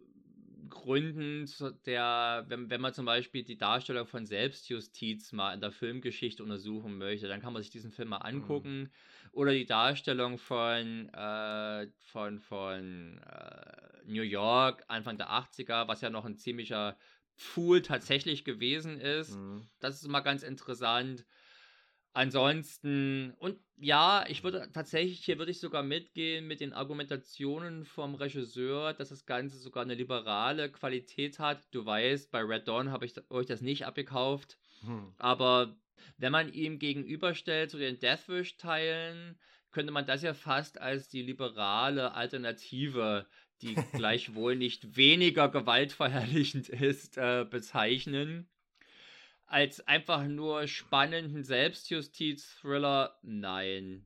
Gründen, 0.71 1.47
der, 1.85 2.45
wenn, 2.47 2.71
wenn 2.71 2.81
man 2.81 2.93
zum 2.93 3.05
Beispiel 3.05 3.43
die 3.43 3.57
Darstellung 3.57 4.07
von 4.07 4.25
Selbstjustiz 4.25 5.31
mal 5.31 5.53
in 5.53 5.61
der 5.61 5.71
Filmgeschichte 5.71 6.41
untersuchen 6.41 6.97
möchte, 6.97 7.27
dann 7.27 7.41
kann 7.41 7.53
man 7.53 7.61
sich 7.61 7.69
diesen 7.71 7.91
Film 7.91 8.09
mal 8.09 8.17
mhm. 8.17 8.41
angucken. 8.41 8.79
Mhm. 8.79 8.89
Oder 9.33 9.51
die 9.51 9.67
Darstellung 9.67 10.39
von, 10.39 11.09
äh, 11.09 11.87
von, 11.99 12.39
von 12.39 13.19
äh, 13.19 13.71
New 14.07 14.23
York 14.23 14.83
Anfang 14.87 15.17
der 15.17 15.29
80er, 15.29 15.87
was 15.87 16.01
ja 16.01 16.09
noch 16.09 16.25
ein 16.25 16.37
ziemlicher 16.37 16.97
Pfuhl 17.37 17.81
tatsächlich 17.81 18.43
gewesen 18.43 18.99
ist. 18.99 19.35
Mhm. 19.35 19.67
Das 19.79 20.01
ist 20.01 20.07
mal 20.07 20.21
ganz 20.21 20.41
interessant. 20.41 21.25
Ansonsten, 22.13 23.33
und 23.37 23.57
ja, 23.77 24.25
ich 24.27 24.43
würde 24.43 24.69
tatsächlich, 24.73 25.23
hier 25.23 25.37
würde 25.37 25.51
ich 25.51 25.61
sogar 25.61 25.81
mitgehen 25.81 26.45
mit 26.45 26.59
den 26.59 26.73
Argumentationen 26.73 27.85
vom 27.85 28.15
Regisseur, 28.15 28.93
dass 28.93 29.09
das 29.09 29.25
Ganze 29.25 29.57
sogar 29.57 29.83
eine 29.83 29.95
liberale 29.95 30.69
Qualität 30.69 31.39
hat. 31.39 31.67
Du 31.71 31.85
weißt, 31.85 32.29
bei 32.29 32.41
Red 32.41 32.67
Dawn 32.67 32.91
habe 32.91 33.05
ich 33.05 33.13
euch 33.31 33.45
das 33.45 33.61
nicht 33.61 33.85
abgekauft. 33.85 34.57
Hm. 34.81 35.13
Aber 35.17 35.77
wenn 36.17 36.33
man 36.33 36.51
ihm 36.51 36.79
gegenüberstellt 36.79 37.71
zu 37.71 37.77
den 37.77 37.97
Deathwish-Teilen, 37.99 39.39
könnte 39.71 39.93
man 39.93 40.05
das 40.05 40.21
ja 40.21 40.33
fast 40.33 40.81
als 40.81 41.07
die 41.07 41.21
liberale 41.21 42.13
Alternative, 42.13 43.25
die 43.61 43.75
gleichwohl 43.93 44.57
nicht 44.57 44.97
weniger 44.97 45.47
gewaltverherrlichend 45.47 46.67
ist, 46.67 47.17
äh, 47.17 47.45
bezeichnen 47.49 48.49
als 49.51 49.85
einfach 49.87 50.23
nur 50.23 50.67
spannenden 50.67 51.43
Selbstjustiz-Thriller, 51.43 53.17
nein. 53.21 54.05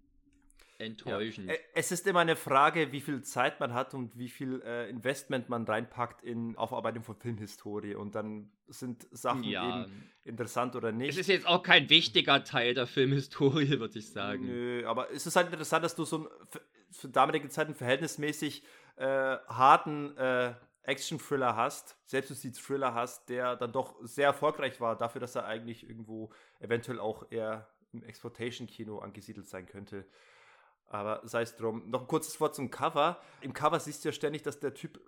Enttäuschend. 0.77 1.49
Ja. 1.49 1.55
Es 1.73 1.91
ist 1.93 2.05
immer 2.05 2.19
eine 2.19 2.35
Frage, 2.35 2.91
wie 2.91 2.99
viel 2.99 3.21
Zeit 3.21 3.61
man 3.61 3.73
hat 3.73 3.93
und 3.93 4.17
wie 4.17 4.27
viel 4.27 4.61
äh, 4.65 4.89
Investment 4.89 5.47
man 5.47 5.63
reinpackt 5.63 6.21
in 6.21 6.57
Aufarbeitung 6.57 7.03
von 7.03 7.15
Filmhistorie. 7.15 7.95
Und 7.95 8.15
dann 8.15 8.51
sind 8.67 9.07
Sachen 9.11 9.45
ja. 9.45 9.83
eben 9.83 10.09
interessant 10.25 10.75
oder 10.75 10.91
nicht. 10.91 11.11
Es 11.11 11.17
ist 11.17 11.27
jetzt 11.27 11.47
auch 11.47 11.63
kein 11.63 11.89
wichtiger 11.89 12.43
Teil 12.43 12.73
der 12.73 12.87
Filmhistorie, 12.87 13.69
würde 13.79 13.99
ich 13.99 14.09
sagen. 14.09 14.47
Nö, 14.47 14.85
aber 14.85 15.11
es 15.11 15.25
ist 15.25 15.37
halt 15.37 15.47
interessant, 15.47 15.85
dass 15.85 15.95
du 15.95 16.03
so 16.03 16.29
für 16.91 17.07
damalige 17.07 17.47
Zeiten 17.47 17.73
verhältnismäßig 17.73 18.63
äh, 18.97 19.05
harten 19.05 20.17
äh, 20.17 20.55
Action-Thriller 20.87 21.55
hast, 21.55 21.97
Selbstjustiz-Thriller 22.05 22.93
hast, 22.93 23.29
der 23.29 23.55
dann 23.55 23.71
doch 23.71 23.95
sehr 24.01 24.27
erfolgreich 24.27 24.79
war, 24.79 24.97
dafür, 24.97 25.21
dass 25.21 25.35
er 25.35 25.45
eigentlich 25.45 25.87
irgendwo 25.89 26.31
eventuell 26.59 26.99
auch 26.99 27.25
eher 27.31 27.67
im 27.91 28.03
Exploitation-Kino 28.03 28.99
angesiedelt 28.99 29.47
sein 29.47 29.65
könnte. 29.65 30.05
Aber 30.87 31.21
sei 31.23 31.41
es 31.41 31.55
drum. 31.55 31.89
Noch 31.89 32.01
ein 32.01 32.07
kurzes 32.07 32.39
Wort 32.39 32.55
zum 32.55 32.69
Cover. 32.69 33.19
Im 33.41 33.53
Cover 33.53 33.79
siehst 33.79 34.03
du 34.03 34.09
ja 34.09 34.13
ständig, 34.13 34.43
dass 34.43 34.59
der 34.59 34.73
Typ 34.73 34.99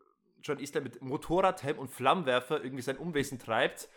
John 0.41 0.59
Eastler 0.59 0.81
mit 0.81 1.01
Motorradhelm 1.01 1.79
und 1.79 1.89
Flammenwerfer 1.89 2.63
irgendwie 2.63 2.83
sein 2.83 2.97
Unwesen 2.97 3.39
treibt. 3.39 3.89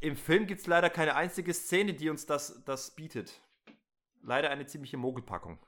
Im 0.00 0.16
Film 0.16 0.46
gibt 0.46 0.60
es 0.60 0.66
leider 0.66 0.90
keine 0.90 1.14
einzige 1.14 1.54
Szene, 1.54 1.94
die 1.94 2.10
uns 2.10 2.26
das, 2.26 2.64
das 2.64 2.94
bietet. 2.94 3.40
Leider 4.22 4.50
eine 4.50 4.66
ziemliche 4.66 4.96
Mogelpackung. 4.96 5.58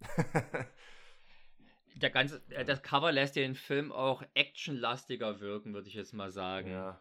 Der 1.96 2.10
ganze, 2.10 2.42
äh, 2.50 2.64
das 2.64 2.82
Cover 2.82 3.12
lässt 3.12 3.36
den 3.36 3.54
Film 3.54 3.92
auch 3.92 4.22
actionlastiger 4.34 5.40
wirken, 5.40 5.74
würde 5.74 5.88
ich 5.88 5.94
jetzt 5.94 6.14
mal 6.14 6.30
sagen. 6.30 6.70
Ja. 6.70 7.00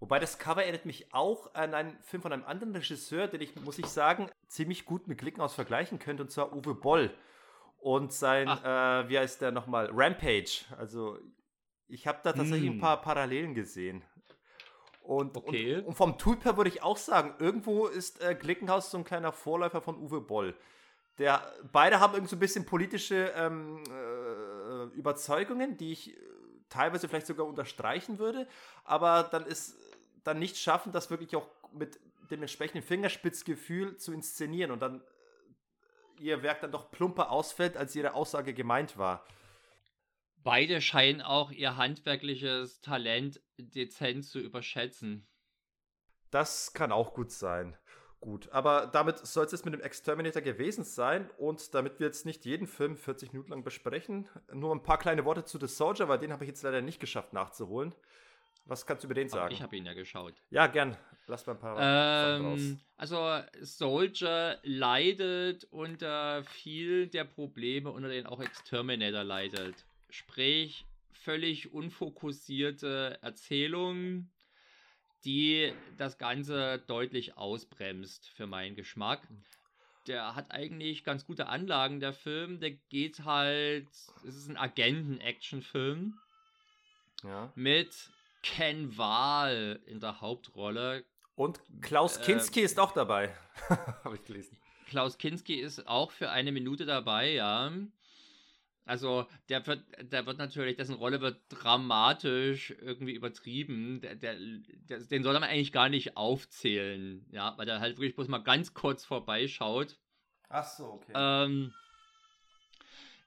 Wobei 0.00 0.18
das 0.18 0.38
Cover 0.38 0.62
erinnert 0.62 0.84
mich 0.84 1.14
auch 1.14 1.54
an 1.54 1.74
einen 1.74 1.96
Film 2.00 2.22
von 2.22 2.32
einem 2.32 2.44
anderen 2.44 2.74
Regisseur, 2.74 3.28
den 3.28 3.40
ich, 3.40 3.54
muss 3.56 3.78
ich 3.78 3.86
sagen, 3.86 4.28
ziemlich 4.48 4.84
gut 4.84 5.06
mit 5.06 5.18
Glickenhaus 5.18 5.54
vergleichen 5.54 6.00
könnte, 6.00 6.24
und 6.24 6.30
zwar 6.30 6.52
Uwe 6.52 6.74
Boll. 6.74 7.14
Und 7.78 8.12
sein, 8.12 8.48
äh, 8.48 9.08
wie 9.08 9.18
heißt 9.18 9.40
der 9.40 9.52
nochmal? 9.52 9.90
Rampage. 9.92 10.64
Also, 10.76 11.18
ich 11.86 12.06
habe 12.06 12.18
da 12.24 12.32
tatsächlich 12.32 12.70
hm. 12.70 12.78
ein 12.78 12.80
paar 12.80 13.00
Parallelen 13.00 13.54
gesehen. 13.54 14.02
Und, 15.02 15.36
okay. 15.36 15.76
und, 15.76 15.84
und, 15.84 15.94
vom 15.94 16.18
Typ 16.18 16.44
her 16.44 16.56
würde 16.56 16.70
ich 16.70 16.82
auch 16.82 16.96
sagen, 16.96 17.34
irgendwo 17.38 17.86
ist 17.86 18.20
äh, 18.22 18.34
Glickenhaus 18.34 18.90
so 18.90 18.98
ein 18.98 19.04
kleiner 19.04 19.32
Vorläufer 19.32 19.80
von 19.80 19.96
Uwe 19.96 20.20
Boll. 20.20 20.56
Der, 21.18 21.52
beide 21.72 22.00
haben 22.00 22.14
irgendwie 22.14 22.30
so 22.30 22.36
ein 22.36 22.40
bisschen 22.40 22.64
politische 22.64 23.32
ähm, 23.36 23.82
äh, 23.90 24.84
Überzeugungen, 24.96 25.76
die 25.76 25.92
ich 25.92 26.16
äh, 26.16 26.20
teilweise 26.68 27.08
vielleicht 27.08 27.26
sogar 27.26 27.46
unterstreichen 27.46 28.18
würde, 28.18 28.48
aber 28.84 29.24
dann 29.24 29.44
ist 29.44 29.76
dann 30.24 30.38
nicht 30.38 30.56
schaffen, 30.56 30.92
das 30.92 31.10
wirklich 31.10 31.36
auch 31.36 31.48
mit 31.72 32.00
dem 32.30 32.40
entsprechenden 32.40 32.82
Fingerspitzgefühl 32.82 33.98
zu 33.98 34.12
inszenieren 34.12 34.70
und 34.70 34.80
dann 34.80 35.00
äh, 35.00 36.22
ihr 36.22 36.42
Werk 36.42 36.60
dann 36.62 36.72
doch 36.72 36.90
plumper 36.90 37.30
ausfällt, 37.30 37.76
als 37.76 37.94
ihre 37.94 38.14
Aussage 38.14 38.54
gemeint 38.54 38.96
war. 38.96 39.26
Beide 40.36 40.80
scheinen 40.80 41.20
auch 41.20 41.52
ihr 41.52 41.76
handwerkliches 41.76 42.80
Talent 42.80 43.40
dezent 43.58 44.24
zu 44.24 44.40
überschätzen. 44.40 45.28
Das 46.30 46.72
kann 46.72 46.90
auch 46.90 47.14
gut 47.14 47.30
sein. 47.30 47.76
Gut, 48.22 48.48
aber 48.52 48.86
damit 48.86 49.18
soll 49.26 49.46
es 49.46 49.50
jetzt 49.50 49.64
mit 49.64 49.74
dem 49.74 49.80
Exterminator 49.80 50.40
gewesen 50.40 50.84
sein 50.84 51.28
und 51.38 51.74
damit 51.74 51.98
wir 51.98 52.06
jetzt 52.06 52.24
nicht 52.24 52.44
jeden 52.44 52.68
Film 52.68 52.96
40 52.96 53.32
Minuten 53.32 53.50
lang 53.50 53.64
besprechen, 53.64 54.28
nur 54.52 54.72
ein 54.72 54.84
paar 54.84 54.98
kleine 54.98 55.24
Worte 55.24 55.44
zu 55.44 55.58
The 55.58 55.66
Soldier, 55.66 56.06
weil 56.06 56.20
den 56.20 56.32
habe 56.32 56.44
ich 56.44 56.48
jetzt 56.48 56.62
leider 56.62 56.82
nicht 56.82 57.00
geschafft 57.00 57.32
nachzuholen. 57.32 57.92
Was 58.66 58.86
kannst 58.86 59.02
du 59.02 59.08
über 59.08 59.14
den 59.14 59.28
sagen? 59.28 59.52
ich 59.52 59.60
habe 59.60 59.76
ihn 59.76 59.84
ja 59.84 59.92
geschaut. 59.92 60.34
Ja, 60.50 60.68
gern. 60.68 60.96
Lass 61.26 61.44
mal 61.48 61.54
ein 61.54 61.58
paar 61.58 62.38
ähm, 62.38 62.78
Also 62.96 63.40
Soldier 63.60 64.60
leidet 64.62 65.64
unter 65.72 66.44
viel 66.44 67.08
der 67.08 67.24
Probleme, 67.24 67.90
unter 67.90 68.08
denen 68.08 68.28
auch 68.28 68.40
Exterminator 68.40 69.24
leidet. 69.24 69.84
Sprich, 70.10 70.86
völlig 71.10 71.72
unfokussierte 71.72 73.18
Erzählungen, 73.20 74.30
die 75.24 75.72
das 75.96 76.18
Ganze 76.18 76.82
deutlich 76.86 77.36
ausbremst 77.36 78.28
für 78.28 78.46
meinen 78.46 78.76
Geschmack. 78.76 79.26
Der 80.06 80.34
hat 80.34 80.50
eigentlich 80.50 81.04
ganz 81.04 81.26
gute 81.26 81.46
Anlagen, 81.46 82.00
der 82.00 82.12
Film. 82.12 82.58
Der 82.60 82.72
geht 82.72 83.24
halt, 83.24 83.88
es 84.26 84.36
ist 84.36 84.48
ein 84.48 84.56
Agenten-Action-Film. 84.56 86.18
Ja. 87.22 87.52
Mit 87.54 88.10
Ken 88.42 88.96
Wahl 88.98 89.80
in 89.86 90.00
der 90.00 90.20
Hauptrolle. 90.20 91.04
Und 91.36 91.60
Klaus 91.80 92.16
äh, 92.16 92.24
Kinski 92.24 92.60
äh, 92.60 92.64
ist 92.64 92.78
auch 92.80 92.92
dabei, 92.92 93.34
habe 94.04 94.16
ich 94.16 94.24
gelesen. 94.24 94.58
Klaus 94.88 95.16
Kinski 95.16 95.54
ist 95.54 95.86
auch 95.86 96.10
für 96.10 96.30
eine 96.30 96.52
Minute 96.52 96.84
dabei, 96.84 97.32
ja. 97.32 97.72
Also 98.84 99.26
der 99.48 99.64
wird, 99.66 99.84
der 100.00 100.26
wird 100.26 100.38
natürlich, 100.38 100.76
dessen 100.76 100.96
Rolle 100.96 101.20
wird 101.20 101.40
dramatisch 101.48 102.74
irgendwie 102.80 103.12
übertrieben. 103.12 104.00
Der, 104.00 104.16
der, 104.16 104.36
der, 104.88 104.98
den 104.98 105.22
soll 105.22 105.34
man 105.34 105.44
eigentlich 105.44 105.72
gar 105.72 105.88
nicht 105.88 106.16
aufzählen, 106.16 107.24
ja, 107.30 107.56
weil 107.56 107.66
der 107.66 107.80
halt 107.80 107.98
wirklich 107.98 108.16
bloß 108.16 108.28
mal 108.28 108.38
ganz 108.38 108.74
kurz 108.74 109.04
vorbeischaut. 109.04 109.98
Ach 110.48 110.64
so, 110.64 110.84
okay. 110.94 111.12
Ähm, 111.14 111.72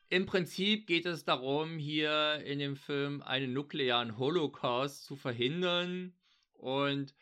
Im 0.09 0.25
Prinzip 0.25 0.87
geht 0.87 1.05
es 1.05 1.23
darum, 1.23 1.77
hier 1.77 2.43
in 2.45 2.59
dem 2.59 2.75
Film 2.75 3.21
einen 3.23 3.53
nuklearen 3.53 4.17
Holocaust 4.17 5.05
zu 5.05 5.15
verhindern 5.15 6.13
und 6.53 7.15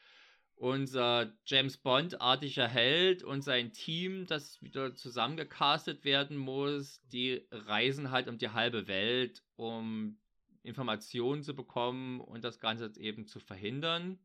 unser 0.64 1.34
James 1.46 1.76
Bond-artiger 1.76 2.70
Held 2.70 3.22
und 3.22 3.42
sein 3.42 3.74
Team, 3.74 4.26
das 4.28 4.62
wieder 4.62 4.96
zusammengecastet 4.96 6.06
werden 6.06 6.38
muss, 6.38 7.02
die 7.12 7.46
reisen 7.52 8.12
halt 8.12 8.30
um 8.30 8.38
die 8.38 8.48
halbe 8.48 8.88
Welt, 8.88 9.44
um 9.58 10.18
Informationen 10.64 11.44
zu 11.44 11.54
bekommen 11.54 12.22
und 12.22 12.46
das 12.46 12.62
Ganze 12.62 12.90
eben 12.98 13.28
zu 13.28 13.42
verhindern. 13.42 14.20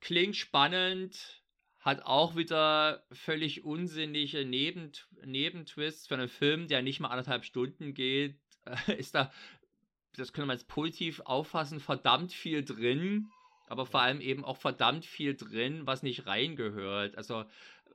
Klingt 0.00 0.36
spannend, 0.36 1.42
hat 1.80 2.06
auch 2.06 2.36
wieder 2.36 3.04
völlig 3.12 3.62
unsinnige 3.62 4.46
Nebent 4.46 5.06
Nebentwists 5.26 6.06
für 6.06 6.14
einen 6.14 6.30
Film, 6.30 6.68
der 6.68 6.80
nicht 6.80 7.00
mal 7.00 7.08
anderthalb 7.08 7.44
Stunden 7.44 7.92
geht. 7.92 8.40
Ist 8.96 9.14
da, 9.14 9.30
das 10.14 10.32
können 10.32 10.48
wir 10.48 10.54
jetzt 10.54 10.68
positiv 10.68 11.20
auffassen, 11.26 11.80
verdammt 11.80 12.32
viel 12.32 12.64
drin 12.64 13.28
aber 13.66 13.86
vor 13.86 14.00
allem 14.00 14.20
eben 14.20 14.44
auch 14.44 14.56
verdammt 14.56 15.04
viel 15.04 15.34
drin, 15.34 15.86
was 15.86 16.02
nicht 16.02 16.26
reingehört. 16.26 17.16
Also 17.16 17.44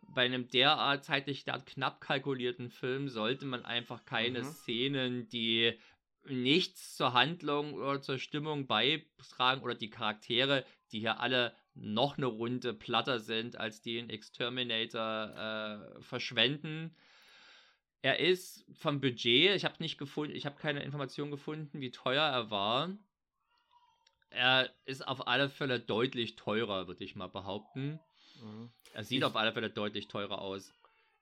bei 0.02 0.26
einem 0.26 0.48
derart 0.49 1.06
zeitlich 1.06 1.45
knapp 1.45 2.02
kalkulierten 2.02 2.69
Film 2.69 3.07
sollte 3.07 3.45
man 3.45 3.65
einfach 3.65 4.06
keine 4.06 4.39
mhm. 4.39 4.52
Szenen, 4.52 5.30
die 5.30 5.77
nichts 6.26 6.95
zur 6.95 7.14
Handlung 7.14 7.73
oder 7.73 8.02
zur 8.02 8.19
Stimmung 8.19 8.68
beitragen 8.68 9.61
oder 9.61 9.76
die 9.76 9.89
Charaktere, 9.89 10.65
die 10.91 10.99
hier 10.99 11.19
alle 11.19 11.56
noch 11.73 12.18
eine 12.18 12.27
Runde 12.27 12.73
platter 12.73 13.19
sind 13.19 13.57
als 13.57 13.81
die 13.81 13.98
in 13.98 14.10
Exterminator 14.10 15.98
äh, 15.98 16.02
verschwenden. 16.02 16.95
Er 18.02 18.19
ist 18.19 18.65
vom 18.73 18.99
Budget, 18.99 19.56
ich 19.56 19.64
habe 19.64 19.76
nicht 19.80 19.98
gefunden, 19.98 20.35
ich 20.35 20.45
habe 20.45 20.60
keine 20.60 20.84
Information 20.84 21.31
gefunden, 21.31 21.80
wie 21.80 21.91
teuer 21.91 22.23
er 22.23 22.52
war 22.52 22.89
er 24.32 24.70
ist 24.86 25.08
auf 25.08 25.28
alle 25.28 25.49
Fälle 25.49 25.80
deutlich 25.80 26.36
teurer, 26.36 26.88
würde 26.88 27.03
ich 27.03 27.16
mal 27.16 27.28
behaupten. 27.28 27.99
Mhm. 28.41 28.72
Er 28.94 29.03
sieht 29.03 29.20
ich, 29.20 29.24
auf 29.24 29.36
alle 29.36 29.53
Fälle 29.53 29.70
deutlich 29.70 30.08
teurer 30.08 30.41
aus. 30.41 30.74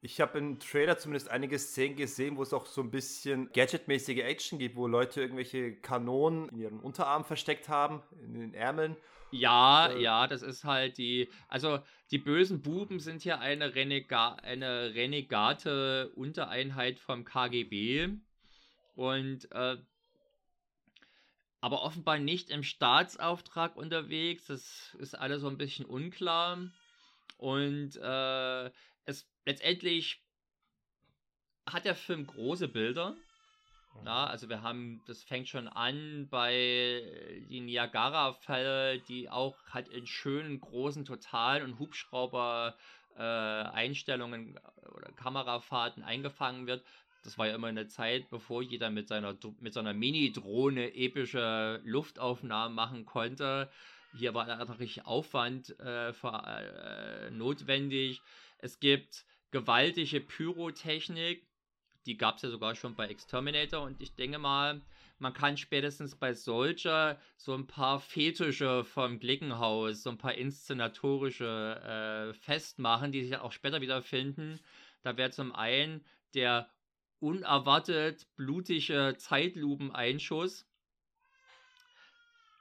Ich 0.02 0.22
habe 0.22 0.38
im 0.38 0.60
Trailer 0.60 0.98
zumindest 0.98 1.30
einige 1.30 1.60
Szenen 1.60 1.98
gesehen, 1.98 2.38
wo 2.38 2.44
es 2.44 2.54
auch 2.54 2.66
so 2.66 2.82
ein 2.82 2.92
bisschen 2.92 3.52
gadgetmäßige 3.52 4.20
Action 4.20 4.58
gibt, 4.58 4.78
wo 4.78 4.88
Leute 4.88 5.22
irgendwelche 5.22 5.76
Kanonen 5.76 6.48
in 6.50 6.60
ihren 6.60 6.80
Unterarmen 6.80 7.26
versteckt 7.26 7.68
haben, 7.68 8.02
in 8.24 8.34
den 8.34 8.54
Ärmeln. 8.54 8.96
Ja, 9.32 9.88
äh, 9.88 10.02
ja, 10.02 10.28
das 10.28 10.42
ist 10.42 10.64
halt 10.64 10.98
die. 10.98 11.30
Also, 11.50 11.80
die 12.12 12.18
bösen 12.18 12.62
Buben 12.62 13.00
sind 13.00 13.22
hier 13.22 13.40
eine, 13.40 13.76
Renega 13.76 14.36
eine 14.36 14.94
renegate 14.96 16.12
Untereinheit 16.16 17.00
vom 17.00 17.26
KGB. 17.26 18.10
Und 18.96 19.52
äh, 19.52 19.78
aber 21.62 21.82
offenbar 21.82 22.20
nicht 22.20 22.50
im 22.50 22.64
Staatsauftrag 22.64 23.76
unterwegs. 23.76 24.46
Das 24.46 24.96
ist 25.00 25.16
alles 25.16 25.42
so 25.42 25.48
ein 25.48 25.58
bisschen 25.58 25.86
unklar. 25.86 26.58
Und 27.38 27.96
äh, 27.96 28.72
es 29.06 29.28
letztendlich 29.46 30.22
hat 31.66 31.86
der 31.86 31.96
Film 31.96 32.26
große 32.28 32.68
Bilder. 32.68 33.16
Ja, 34.06 34.28
also 34.28 34.48
wir 34.48 34.62
haben, 34.62 35.02
das 35.08 35.24
fängt 35.24 35.50
schon 35.50 35.68
an 35.68 36.28
bei 36.30 37.04
die 37.50 37.60
Niagara-Fälle, 37.60 39.00
die 39.00 39.30
auch 39.30 39.58
halt 39.72 39.90
in 39.90 40.06
schönen, 40.06 40.62
großen 40.62 41.06
Totalen 41.06 41.64
und 41.64 41.80
Hubschrauber 41.80 42.78
äh, 43.18 43.22
Einstellungen 43.22 44.58
oder 44.96 45.12
Kamerafahrten 45.14 46.04
eingefangen 46.04 46.68
wird 46.68 46.84
das 47.24 47.38
war 47.38 47.48
ja 47.48 47.56
immer 47.56 47.68
eine 47.68 47.88
Zeit, 47.88 48.30
bevor 48.30 48.62
jeder 48.62 48.90
mit 48.90 49.08
seiner, 49.08 49.38
mit 49.60 49.74
seiner 49.74 49.94
Mini-Drohne 49.94 50.96
epische 50.96 51.82
Luftaufnahmen 51.84 52.76
machen 52.76 53.06
konnte. 53.06 53.70
Hier 54.18 54.34
war 54.34 54.48
natürlich 54.48 55.06
Aufwand 55.06 55.76
äh, 55.80 56.10
äh, 56.10 57.32
notwendig. 57.32 58.22
Es 58.58 58.80
gibt 58.80 59.26
gewaltige 59.52 60.22
Pyrotechnik. 60.22 61.48
Die 62.06 62.18
gab 62.18 62.38
es 62.38 62.42
ja 62.42 62.50
sogar 62.50 62.76
schon 62.76 62.96
bei 62.96 63.08
Exterminator. 63.08 63.84
Und 63.84 64.02
ich 64.02 64.16
denke 64.16 64.40
mal, 64.40 64.82
man 65.20 65.34
kann 65.34 65.58
spätestens 65.58 66.16
bei 66.16 66.34
Soldier 66.34 67.20
so 67.36 67.54
ein 67.54 67.68
paar 67.68 68.00
Fetische 68.00 68.84
vom 68.84 69.20
Glickenhaus, 69.20 70.04
so 70.04 70.10
ein 70.10 70.18
paar 70.18 70.34
inszenatorische 70.34 72.32
äh, 72.32 72.34
festmachen, 72.34 73.12
die 73.12 73.24
sich 73.24 73.38
auch 73.38 73.52
später 73.52 73.82
wiederfinden. 73.82 74.60
Da 75.04 75.18
wäre 75.18 75.30
zum 75.30 75.54
einen 75.54 76.04
der 76.34 76.70
unerwartet 77.20 78.28
blutige 78.36 79.16
Zeitlupeneinschuss. 79.18 80.66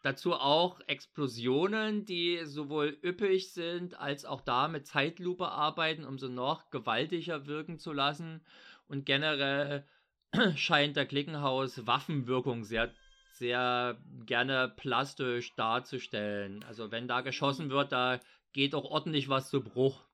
Dazu 0.03 0.35
auch 0.35 0.81
Explosionen, 0.87 2.05
die 2.05 2.41
sowohl 2.45 2.97
üppig 3.03 3.53
sind, 3.53 3.99
als 3.99 4.25
auch 4.25 4.41
da 4.41 4.69
mit 4.69 4.87
Zeitlupe 4.87 5.49
arbeiten, 5.49 6.05
um 6.05 6.19
sie 6.19 6.29
noch 6.29 6.71
gewaltiger 6.71 7.47
wirken 7.47 7.79
zu 7.79 7.93
lassen. 7.93 8.45
Und 8.87 9.07
generell 9.07 9.87
scheint 10.57 10.97
der 10.97 11.07
Klickenhaus 11.07 11.87
Waffenwirkung 11.87 12.65
sehr, 12.65 12.95
sehr 13.33 13.99
gerne 14.25 14.73
plastisch 14.77 15.55
darzustellen. 15.57 16.63
Also 16.65 16.93
wenn 16.93 17.09
da 17.09 17.21
geschossen 17.21 17.71
wird, 17.71 17.91
da 17.91 18.21
geht 18.53 18.75
auch 18.75 18.85
ordentlich 18.85 19.29
was 19.29 19.51
zu 19.51 19.63
Bruch. 19.63 20.05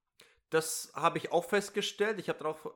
Das 0.48 0.92
habe 0.94 1.18
ich 1.18 1.30
auch 1.30 1.44
festgestellt. 1.44 2.18
Ich 2.18 2.28
habe 2.28 2.38
darauf 2.38 2.68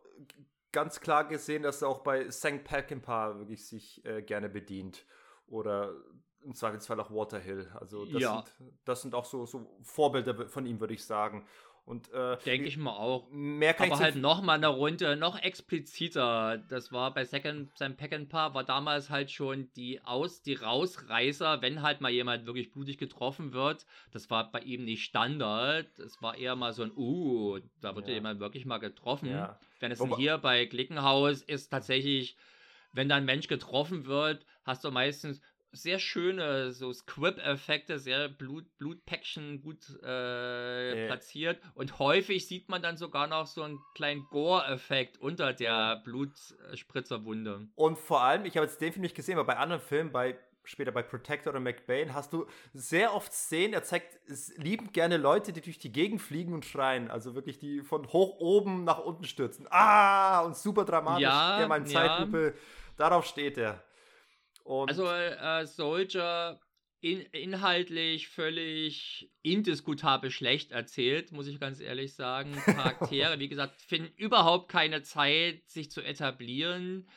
ganz 0.73 1.01
klar 1.01 1.25
gesehen, 1.27 1.63
dass 1.63 1.83
er 1.83 1.89
auch 1.89 2.01
bei 2.01 2.31
St. 2.31 2.65
Peckinpah 2.65 3.39
wirklich 3.39 3.67
sich 3.67 4.05
äh, 4.05 4.23
gerne 4.23 4.49
bedient. 4.49 5.05
Oder 5.47 5.95
im 6.43 6.55
Zweifelsfall 6.55 7.01
auch 7.01 7.11
Waterhill. 7.11 7.71
Also 7.75 8.05
das, 8.05 8.23
ja. 8.23 8.45
sind, 8.59 8.73
das 8.85 9.03
sind 9.03 9.15
auch 9.15 9.25
so, 9.25 9.47
so 9.47 9.79
Vorbilder 9.83 10.49
von 10.49 10.67
ihm, 10.67 10.81
würde 10.81 10.95
ich 10.95 11.05
sagen. 11.05 11.47
Und 11.85 12.13
äh, 12.13 12.37
denke 12.45 12.69
ich 12.69 12.77
mal 12.77 12.93
auch. 12.93 13.31
Mehr 13.31 13.73
kann 13.73 13.91
Aber 13.91 14.01
halt 14.01 14.17
noch 14.17 14.43
mal 14.43 14.53
eine 14.53 14.69
Runde, 14.69 15.17
noch 15.17 15.41
expliziter. 15.41 16.59
Das 16.59 16.93
war 16.93 17.15
bei 17.15 17.25
Second 17.25 17.75
Sam 17.79 17.97
Peckinpah 17.97 18.53
war 18.53 18.63
damals 18.63 19.09
halt 19.09 19.31
schon 19.31 19.73
die 19.73 19.99
aus 20.05 20.43
die 20.43 20.53
Rausreißer, 20.53 21.63
wenn 21.63 21.81
halt 21.81 22.03
mal 22.03 22.11
jemand 22.11 22.45
wirklich 22.45 22.71
blutig 22.73 22.99
getroffen 22.99 23.55
wird. 23.55 23.87
Das 24.11 24.29
war 24.29 24.53
bei 24.53 24.61
ihm 24.61 24.85
nicht 24.85 25.03
Standard. 25.03 25.99
Es 25.99 26.21
war 26.21 26.37
eher 26.37 26.57
mal 26.57 26.75
so 26.75 26.83
ein 26.83 26.93
uh, 26.95 27.59
da 27.81 27.97
wird 27.97 28.07
ja. 28.09 28.15
jemand 28.15 28.39
wirklich 28.39 28.67
mal 28.67 28.77
getroffen. 28.77 29.31
Ja. 29.31 29.59
Wenn 29.81 29.93
es 29.93 30.03
hier 30.17 30.39
bei 30.39 30.65
Glickenhaus 30.65 31.43
ist 31.43 31.69
tatsächlich 31.69 32.37
wenn 32.93 33.09
da 33.09 33.17
ein 33.17 33.25
Mensch 33.25 33.49
getroffen 33.49 34.07
wird, 34.07 34.45
hast 34.65 34.85
du 34.85 34.91
meistens 34.91 35.41
sehr 35.71 35.99
schöne 35.99 36.73
so 36.73 36.93
Squib-Effekte, 36.93 37.99
sehr 37.99 38.29
Blut, 38.29 38.65
Blutpäckchen 38.79 39.61
gut 39.61 39.79
äh, 40.03 40.97
yeah. 40.97 41.07
platziert. 41.07 41.61
Und 41.75 41.99
häufig 41.99 42.47
sieht 42.47 42.71
man 42.71 42.81
dann 42.81 42.97
sogar 42.97 43.27
noch 43.27 43.47
so 43.47 43.63
einen 43.63 43.79
kleinen 43.95 44.27
Gore-Effekt 44.31 45.19
unter 45.19 45.53
der 45.53 46.01
Blutspritzerwunde. 46.05 47.69
Und 47.75 47.99
vor 47.99 48.23
allem, 48.23 48.47
ich 48.47 48.57
habe 48.57 48.67
jetzt 48.67 48.81
den 48.81 48.93
Film 48.93 49.03
nicht 49.03 49.15
gesehen, 49.15 49.39
aber 49.39 49.47
bei 49.47 49.59
anderen 49.59 49.83
Filmen, 49.83 50.11
bei 50.11 50.39
später 50.65 50.93
bei 50.93 51.03
Protector 51.03 51.53
oder 51.53 51.61
McBain, 51.61 52.15
hast 52.15 52.33
du 52.33 52.47
sehr 52.73 53.15
oft 53.15 53.33
Szenen, 53.33 53.73
er 53.75 53.83
zeigt 53.83 54.19
liebend 54.57 54.93
gerne 54.93 55.17
Leute, 55.17 55.53
die 55.53 55.61
durch 55.61 55.79
die 55.79 55.93
Gegend 55.93 56.21
fliegen 56.21 56.53
und 56.53 56.65
schreien. 56.65 57.11
Also 57.11 57.35
wirklich, 57.35 57.59
die 57.59 57.83
von 57.83 58.07
hoch 58.13 58.39
oben 58.39 58.85
nach 58.85 58.99
unten 58.99 59.25
stürzen. 59.25 59.67
Ah, 59.71 60.41
und 60.41 60.57
super 60.57 60.85
dramatisch. 60.85 61.23
Ja, 61.23 61.61
ja, 61.61 61.69
mein 61.69 61.87
Zeitlupe. 61.87 62.55
Ja. 62.55 62.61
Darauf 62.97 63.27
steht 63.27 63.59
er. 63.59 63.83
Und 64.65 64.91
also 64.91 65.07
äh, 65.07 65.67
Soldier 65.67 66.61
in, 67.01 67.21
inhaltlich 67.21 68.29
völlig 68.29 69.31
indiskutabel 69.43 70.31
schlecht 70.31 70.73
erzählt, 70.73 71.33
muss 71.33 71.47
ich 71.47 71.61
ganz 71.61 71.81
ehrlich 71.81 72.15
sagen. 72.15 72.53
Charaktere, 72.65 73.39
wie 73.39 73.49
gesagt, 73.49 73.81
finden 73.81 74.13
überhaupt 74.17 74.71
keine 74.71 75.03
Zeit, 75.03 75.63
sich 75.69 75.91
zu 75.91 76.03
etablieren. 76.03 77.09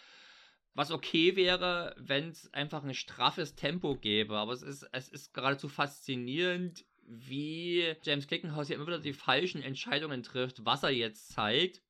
Was 0.73 0.91
okay 0.91 1.35
wäre, 1.35 1.95
wenn 1.98 2.30
es 2.30 2.53
einfach 2.53 2.84
ein 2.84 2.93
straffes 2.93 3.56
Tempo 3.56 3.95
gäbe. 3.95 4.38
Aber 4.38 4.53
es 4.53 4.61
ist, 4.61 4.88
es 4.91 5.10
ist 5.10 5.34
geradezu 5.34 5.68
faszinierend, 5.68 6.85
wie 7.06 7.93
James 8.03 8.27
Clickenhaus 8.27 8.68
hier 8.68 8.77
immer 8.77 8.88
wieder 8.88 8.99
die 8.99 9.14
falschen 9.14 9.61
Entscheidungen 9.61 10.23
trifft, 10.23 10.65
was 10.65 10.84
er 10.84 10.91
jetzt 10.91 11.34
zeigt. 11.34 11.81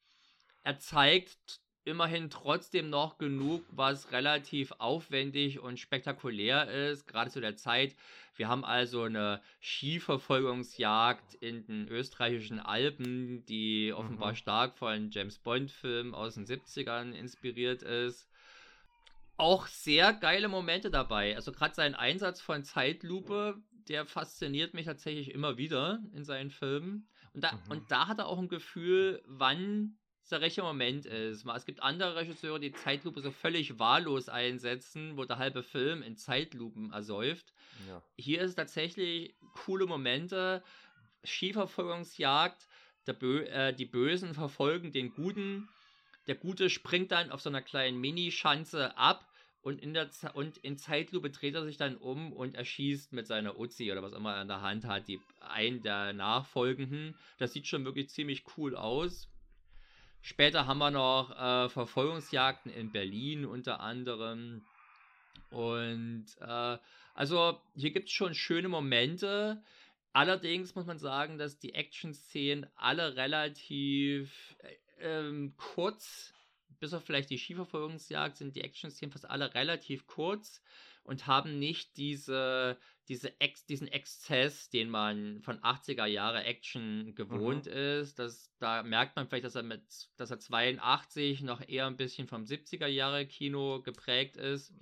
Er 0.63 0.79
zeigt 0.79 1.61
immerhin 1.83 2.29
trotzdem 2.29 2.89
noch 2.89 3.17
genug, 3.17 3.63
was 3.71 4.11
relativ 4.11 4.71
aufwendig 4.77 5.59
und 5.59 5.79
spektakulär 5.79 6.69
ist, 6.69 7.07
gerade 7.07 7.31
zu 7.31 7.41
der 7.41 7.55
Zeit. 7.55 7.95
Wir 8.35 8.47
haben 8.47 8.63
also 8.63 9.03
eine 9.03 9.41
Skiverfolgungsjagd 9.61 11.35
in 11.35 11.65
den 11.65 11.87
österreichischen 11.87 12.59
Alpen, 12.59 13.45
die 13.45 13.93
offenbar 13.93 14.31
mhm. 14.31 14.35
stark 14.35 14.77
von 14.77 15.11
James 15.11 15.39
Bond-Filmen 15.39 16.13
aus 16.13 16.35
den 16.35 16.45
70ern 16.45 17.11
inspiriert 17.13 17.83
ist. 17.83 18.30
Auch 19.41 19.65
sehr 19.65 20.13
geile 20.13 20.47
Momente 20.47 20.91
dabei. 20.91 21.35
Also 21.35 21.51
gerade 21.51 21.73
sein 21.73 21.95
Einsatz 21.95 22.39
von 22.39 22.63
Zeitlupe, 22.63 23.57
der 23.89 24.05
fasziniert 24.05 24.75
mich 24.75 24.85
tatsächlich 24.85 25.31
immer 25.31 25.57
wieder 25.57 25.99
in 26.13 26.23
seinen 26.23 26.51
Filmen. 26.51 27.09
Und 27.33 27.43
da, 27.43 27.53
mhm. 27.53 27.59
und 27.71 27.91
da 27.91 28.07
hat 28.07 28.19
er 28.19 28.27
auch 28.27 28.37
ein 28.37 28.49
Gefühl, 28.49 29.23
wann 29.25 29.97
der 30.29 30.41
rechte 30.41 30.61
Moment 30.61 31.07
ist. 31.07 31.43
Es 31.45 31.65
gibt 31.65 31.81
andere 31.81 32.15
Regisseure, 32.17 32.59
die 32.59 32.71
Zeitlupe 32.71 33.19
so 33.21 33.31
völlig 33.31 33.79
wahllos 33.79 34.29
einsetzen, 34.29 35.17
wo 35.17 35.25
der 35.25 35.39
halbe 35.39 35.63
Film 35.63 36.03
in 36.03 36.15
Zeitlupen 36.15 36.93
ersäuft. 36.93 37.51
Ja. 37.87 38.01
Hier 38.15 38.41
ist 38.41 38.55
tatsächlich 38.55 39.35
coole 39.65 39.87
Momente, 39.87 40.63
Skiverfolgungsjagd, 41.25 42.67
Bö 43.19 43.41
äh, 43.41 43.73
die 43.73 43.87
Bösen 43.87 44.35
verfolgen 44.35 44.91
den 44.91 45.13
Guten. 45.13 45.67
Der 46.27 46.35
Gute 46.35 46.69
springt 46.69 47.11
dann 47.11 47.31
auf 47.31 47.41
so 47.41 47.49
einer 47.49 47.63
kleinen 47.63 47.99
Minischanze 47.99 48.95
ab 48.97 49.27
und 49.61 49.81
in, 49.81 49.93
der 49.93 50.09
und 50.33 50.57
in 50.57 50.77
Zeitlupe 50.77 51.29
dreht 51.29 51.53
er 51.53 51.63
sich 51.63 51.77
dann 51.77 51.95
um 51.95 52.33
und 52.33 52.55
erschießt 52.55 53.13
mit 53.13 53.27
seiner 53.27 53.59
Uzi 53.59 53.91
oder 53.91 54.01
was 54.01 54.13
immer 54.13 54.35
er 54.35 54.41
in 54.41 54.47
der 54.47 54.61
Hand 54.61 54.85
hat, 54.85 55.07
die 55.07 55.21
einen 55.39 55.83
der 55.83 56.13
Nachfolgenden. 56.13 57.15
Das 57.37 57.53
sieht 57.53 57.67
schon 57.67 57.85
wirklich 57.85 58.09
ziemlich 58.09 58.43
cool 58.57 58.75
aus. 58.75 59.29
Später 60.21 60.65
haben 60.65 60.79
wir 60.79 60.91
noch 60.91 61.31
äh, 61.31 61.69
Verfolgungsjagden 61.69 62.71
in 62.71 62.91
Berlin 62.91 63.45
unter 63.45 63.79
anderem. 63.79 64.63
Und 65.49 66.25
äh, 66.39 66.77
also 67.13 67.59
hier 67.75 67.91
gibt 67.91 68.07
es 68.07 68.13
schon 68.13 68.33
schöne 68.33 68.67
Momente. 68.67 69.61
Allerdings 70.13 70.75
muss 70.75 70.85
man 70.85 70.99
sagen, 70.99 71.37
dass 71.37 71.59
die 71.59 71.73
Action-Szenen 71.73 72.67
alle 72.75 73.15
relativ 73.15 74.55
äh, 74.59 74.75
ähm, 74.99 75.53
kurz, 75.57 76.33
bis 76.79 76.93
auf 76.93 77.03
vielleicht 77.03 77.29
die 77.29 77.37
Skiverfolgungsjagd, 77.37 78.37
sind 78.37 78.55
die 78.55 78.61
Action-Szenen 78.61 79.11
fast 79.11 79.29
alle 79.29 79.53
relativ 79.53 80.07
kurz 80.07 80.61
und 81.03 81.27
haben 81.27 81.59
nicht 81.59 81.97
diese, 81.97 82.77
diese 83.07 83.39
Ex, 83.39 83.65
diesen 83.65 83.87
Exzess, 83.87 84.69
den 84.69 84.89
man 84.89 85.41
von 85.41 85.59
80er 85.59 86.05
Jahre 86.05 86.43
Action 86.43 87.15
gewohnt 87.15 87.65
mhm. 87.65 87.73
ist. 87.73 88.19
Das, 88.19 88.51
da 88.59 88.83
merkt 88.83 89.15
man 89.15 89.27
vielleicht, 89.27 89.45
dass 89.45 89.55
er 89.55 89.63
mit, 89.63 89.83
dass 90.17 90.31
er 90.31 90.39
82 90.39 91.41
noch 91.41 91.67
eher 91.67 91.87
ein 91.87 91.97
bisschen 91.97 92.27
vom 92.27 92.43
70er 92.43 92.87
Jahre 92.87 93.25
Kino 93.25 93.81
geprägt 93.81 94.37
ist. 94.37 94.73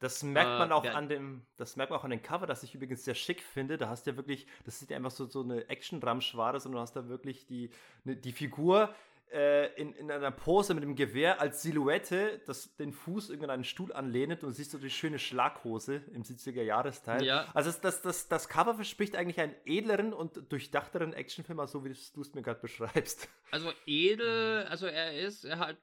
Das 0.00 0.22
merkt 0.22 0.58
man 0.58 0.70
äh, 0.70 0.74
auch 0.74 0.84
äh, 0.84 0.90
an 0.90 1.08
dem, 1.08 1.46
das 1.56 1.76
merkt 1.76 1.90
man 1.90 1.98
auch 1.98 2.04
an 2.04 2.10
dem 2.10 2.22
Cover, 2.22 2.46
das 2.46 2.62
ich 2.62 2.74
übrigens 2.74 3.04
sehr 3.04 3.16
schick 3.16 3.42
finde. 3.42 3.78
Da 3.78 3.88
hast 3.88 4.06
du 4.06 4.12
ja 4.12 4.16
wirklich, 4.16 4.46
das 4.64 4.80
ist 4.80 4.90
ja 4.90 4.96
einfach 4.96 5.10
so, 5.10 5.26
so 5.26 5.42
eine 5.42 5.68
Action-Ramschware, 5.68 6.60
sondern 6.60 6.78
du 6.78 6.82
hast 6.82 6.94
da 6.94 7.08
wirklich 7.08 7.46
die, 7.46 7.70
ne, 8.04 8.16
die 8.16 8.32
Figur 8.32 8.94
äh, 9.32 9.72
in, 9.80 9.92
in 9.94 10.10
einer 10.10 10.30
Pose 10.30 10.74
mit 10.74 10.82
dem 10.82 10.94
Gewehr 10.94 11.40
als 11.40 11.62
Silhouette, 11.62 12.40
das 12.46 12.74
den 12.76 12.92
Fuß 12.92 13.30
irgendwie 13.30 13.44
an 13.44 13.50
einen 13.50 13.64
Stuhl 13.64 13.92
anlehnt 13.92 14.44
und 14.44 14.54
siehst 14.54 14.72
du 14.74 14.78
die 14.78 14.90
schöne 14.90 15.18
Schlaghose 15.18 16.02
im 16.12 16.22
70er 16.22 16.62
Jahresteil. 16.62 17.24
Ja. 17.24 17.46
Also 17.54 17.70
das, 17.70 17.80
das, 17.80 18.02
das, 18.02 18.28
das 18.28 18.48
Cover 18.48 18.74
verspricht 18.74 19.16
eigentlich 19.16 19.40
einen 19.40 19.54
edleren 19.64 20.12
und 20.12 20.50
durchdachteren 20.50 21.12
Actionfilm, 21.12 21.64
so 21.66 21.84
wie 21.84 21.88
du 21.88 22.20
es 22.20 22.34
mir 22.34 22.42
gerade 22.42 22.60
beschreibst. 22.60 23.28
Also 23.50 23.72
edel, 23.86 24.66
also 24.68 24.86
er 24.86 25.18
ist, 25.18 25.44
er 25.44 25.58
hat 25.58 25.78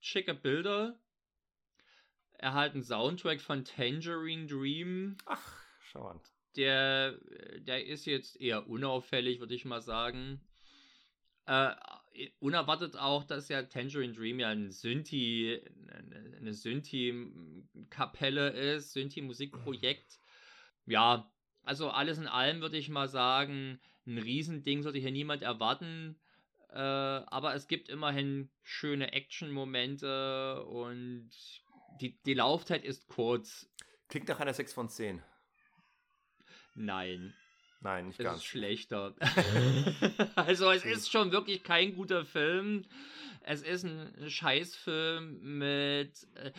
schicke 0.00 0.34
Bilder. 0.34 0.98
Er 2.32 2.54
hat 2.54 2.72
einen 2.72 2.82
Soundtrack 2.82 3.40
von 3.40 3.64
Tangerine 3.64 4.46
Dream. 4.46 5.18
Ach, 5.26 5.62
schau 5.82 6.06
an. 6.06 6.20
Der, 6.56 7.18
der 7.58 7.86
ist 7.86 8.06
jetzt 8.06 8.40
eher 8.40 8.66
unauffällig, 8.66 9.40
würde 9.40 9.54
ich 9.54 9.64
mal 9.64 9.82
sagen. 9.82 10.40
Äh, 11.46 11.74
unerwartet 12.38 12.96
auch, 12.96 13.24
dass 13.24 13.48
ja 13.48 13.62
Tangerine 13.62 14.12
Dream 14.12 14.40
ja 14.40 14.48
ein 14.48 14.70
Synthi, 14.70 15.60
eine 16.38 16.52
Synthi-Kapelle 16.54 18.50
ist, 18.50 18.92
Synthi-Musikprojekt. 18.92 20.18
Ja, 20.86 21.30
also 21.62 21.90
alles 21.90 22.18
in 22.18 22.26
allem 22.26 22.60
würde 22.60 22.76
ich 22.78 22.88
mal 22.88 23.08
sagen, 23.08 23.80
ein 24.06 24.18
Riesending 24.18 24.82
sollte 24.82 24.98
hier 24.98 25.12
niemand 25.12 25.42
erwarten. 25.42 26.18
Äh, 26.70 26.78
aber 26.78 27.54
es 27.54 27.68
gibt 27.68 27.88
immerhin 27.88 28.50
schöne 28.62 29.12
Action-Momente 29.12 30.64
und 30.64 31.30
die, 32.00 32.20
die 32.22 32.34
Laufzeit 32.34 32.84
ist 32.84 33.08
kurz. 33.08 33.68
Klingt 34.08 34.28
nach 34.28 34.40
einer 34.40 34.54
6 34.54 34.72
von 34.72 34.88
10. 34.88 35.22
Nein. 36.74 37.34
Nein, 37.80 38.08
nicht 38.08 38.20
es 38.20 38.24
ganz. 38.24 38.38
Ist 38.38 38.46
schlechter. 38.46 39.14
also 40.36 40.70
es 40.70 40.84
ist 40.84 41.10
schon 41.10 41.32
wirklich 41.32 41.62
kein 41.62 41.94
guter 41.94 42.24
Film. 42.24 42.84
Es 43.42 43.62
ist 43.62 43.84
ein 43.84 44.12
Scheißfilm 44.28 45.58
mit. 45.58 46.26
Äh, 46.34 46.52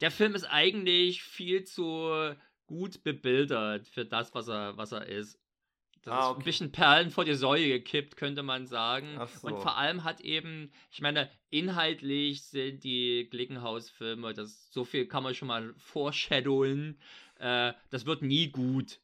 der 0.00 0.10
Film 0.10 0.34
ist 0.34 0.44
eigentlich 0.44 1.22
viel 1.22 1.64
zu 1.64 2.34
gut 2.66 3.04
bebildert 3.04 3.86
für 3.86 4.04
das, 4.04 4.34
was 4.34 4.48
er, 4.48 4.76
was 4.78 4.92
er 4.92 5.06
ist. 5.06 5.38
das 6.02 6.14
ah, 6.14 6.30
okay. 6.30 6.30
ist 6.30 6.36
ein 6.38 6.44
bisschen 6.44 6.72
Perlen 6.72 7.10
vor 7.10 7.24
die 7.26 7.34
Säule 7.34 7.68
gekippt, 7.68 8.16
könnte 8.16 8.42
man 8.42 8.66
sagen. 8.66 9.20
So. 9.40 9.48
Und 9.48 9.58
vor 9.58 9.76
allem 9.76 10.02
hat 10.02 10.22
eben, 10.22 10.72
ich 10.90 11.02
meine, 11.02 11.30
inhaltlich 11.50 12.44
sind 12.44 12.82
die 12.82 13.28
Glickenhaus-Filme, 13.30 14.34
so 14.70 14.84
viel 14.84 15.06
kann 15.06 15.22
man 15.22 15.34
schon 15.34 15.48
mal 15.48 15.74
foreshadowen, 15.76 16.98
äh, 17.38 17.74
das 17.90 18.06
wird 18.06 18.22
nie 18.22 18.48
gut. 18.48 18.98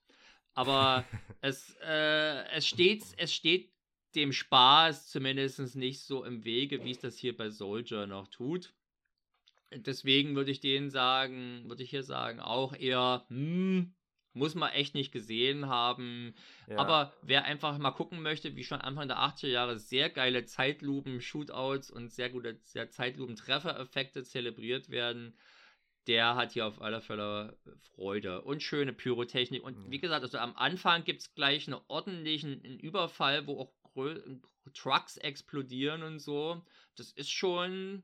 Aber 0.58 1.04
es, 1.40 1.76
äh, 1.84 2.44
es, 2.50 2.66
steht, 2.66 3.04
es 3.16 3.32
steht 3.32 3.70
dem 4.16 4.32
Spaß 4.32 5.08
zumindest 5.08 5.76
nicht 5.76 6.00
so 6.00 6.24
im 6.24 6.44
Wege, 6.44 6.84
wie 6.84 6.90
es 6.90 6.98
das 6.98 7.16
hier 7.16 7.36
bei 7.36 7.48
Soldier 7.48 8.08
noch 8.08 8.26
tut. 8.26 8.74
Deswegen 9.70 10.34
würde 10.34 10.50
ich 10.50 10.58
denen 10.58 10.90
sagen, 10.90 11.62
würde 11.68 11.84
ich 11.84 11.90
hier 11.90 12.02
sagen, 12.02 12.40
auch 12.40 12.74
eher, 12.74 13.24
hm, 13.28 13.94
muss 14.32 14.56
man 14.56 14.72
echt 14.72 14.94
nicht 14.94 15.12
gesehen 15.12 15.68
haben. 15.68 16.34
Ja. 16.66 16.78
Aber 16.78 17.12
wer 17.22 17.44
einfach 17.44 17.78
mal 17.78 17.92
gucken 17.92 18.20
möchte, 18.20 18.56
wie 18.56 18.64
schon 18.64 18.80
Anfang 18.80 19.06
der 19.06 19.18
80er 19.18 19.48
Jahre 19.48 19.78
sehr 19.78 20.10
geile 20.10 20.44
Zeitlupen-Shootouts 20.44 21.92
und 21.92 22.10
sehr 22.10 22.30
gute 22.30 22.58
sehr 22.64 22.90
Zeitlupen-Treffereffekte 22.90 24.24
zelebriert 24.24 24.90
werden, 24.90 25.36
der 26.08 26.34
hat 26.34 26.52
hier 26.52 26.66
auf 26.66 26.80
alle 26.80 27.00
Fälle 27.00 27.56
Freude 27.94 28.42
und 28.42 28.62
schöne 28.62 28.92
Pyrotechnik. 28.92 29.62
Und 29.62 29.78
mhm. 29.78 29.90
wie 29.90 29.98
gesagt, 29.98 30.22
also 30.22 30.38
am 30.38 30.56
Anfang 30.56 31.04
gibt 31.04 31.20
es 31.20 31.34
gleich 31.34 31.68
einen 31.68 31.80
ordentlichen 31.86 32.64
Überfall, 32.64 33.46
wo 33.46 33.60
auch 33.60 33.72
Trucks 34.74 35.16
explodieren 35.18 36.02
und 36.02 36.18
so. 36.18 36.62
Das 36.96 37.12
ist 37.12 37.30
schon 37.30 38.02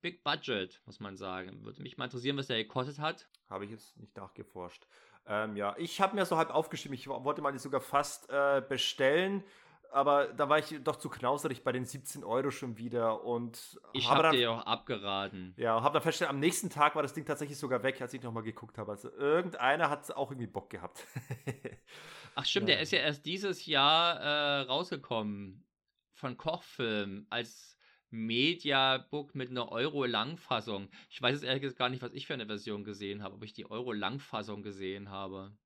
Big 0.00 0.24
Budget, 0.24 0.80
muss 0.86 0.98
man 0.98 1.16
sagen. 1.16 1.62
Würde 1.64 1.82
mich 1.82 1.96
mal 1.96 2.06
interessieren, 2.06 2.36
was 2.36 2.48
der 2.48 2.56
gekostet 2.58 2.98
hat. 2.98 3.28
Habe 3.48 3.64
ich 3.64 3.70
jetzt 3.70 3.96
nicht 3.98 4.16
nachgeforscht. 4.16 4.86
Ähm, 5.26 5.56
ja, 5.56 5.76
ich 5.78 6.00
habe 6.00 6.16
mir 6.16 6.26
so 6.26 6.36
halb 6.36 6.50
aufgeschrieben, 6.50 6.94
ich 6.94 7.06
wollte 7.06 7.42
mal 7.42 7.56
sogar 7.58 7.80
fast 7.80 8.28
äh, 8.28 8.62
bestellen, 8.68 9.44
aber 9.92 10.28
da 10.28 10.48
war 10.48 10.58
ich 10.58 10.82
doch 10.82 10.96
zu 10.96 11.08
knauserig 11.08 11.62
bei 11.62 11.72
den 11.72 11.84
17 11.84 12.24
Euro 12.24 12.50
schon 12.50 12.78
wieder 12.78 13.24
und 13.24 13.78
ich 13.92 14.08
habe 14.08 14.24
hab 14.24 14.32
dir 14.32 14.50
auch 14.50 14.66
abgeraten. 14.66 15.54
Ja, 15.56 15.82
habe 15.82 15.94
dann 15.94 16.02
festgestellt, 16.02 16.30
am 16.30 16.40
nächsten 16.40 16.70
Tag 16.70 16.94
war 16.94 17.02
das 17.02 17.12
Ding 17.12 17.26
tatsächlich 17.26 17.58
sogar 17.58 17.82
weg, 17.82 18.00
als 18.00 18.14
ich 18.14 18.22
nochmal 18.22 18.42
geguckt 18.42 18.78
habe. 18.78 18.90
Also 18.90 19.10
irgendeiner 19.10 19.90
hat 19.90 20.10
auch 20.12 20.30
irgendwie 20.30 20.46
Bock 20.46 20.70
gehabt. 20.70 21.06
Ach 22.34 22.44
stimmt, 22.44 22.68
ja. 22.68 22.74
der 22.74 22.82
ist 22.82 22.92
ja 22.92 23.00
erst 23.00 23.26
dieses 23.26 23.66
Jahr 23.66 24.18
äh, 24.20 24.60
rausgekommen 24.62 25.66
von 26.14 26.36
Kochfilm 26.36 27.26
als 27.28 27.76
Mediabook 28.10 29.34
mit 29.34 29.50
einer 29.50 29.70
Euro-Langfassung. 29.70 30.88
Ich 31.10 31.20
weiß 31.20 31.34
jetzt 31.34 31.44
ehrlich 31.44 31.62
gesagt 31.62 31.78
gar 31.78 31.88
nicht, 31.90 32.02
was 32.02 32.12
ich 32.12 32.26
für 32.26 32.34
eine 32.34 32.46
Version 32.46 32.84
gesehen 32.84 33.22
habe, 33.22 33.34
ob 33.34 33.44
ich 33.44 33.52
die 33.52 33.70
Euro-Langfassung 33.70 34.62
gesehen 34.62 35.10
habe. 35.10 35.56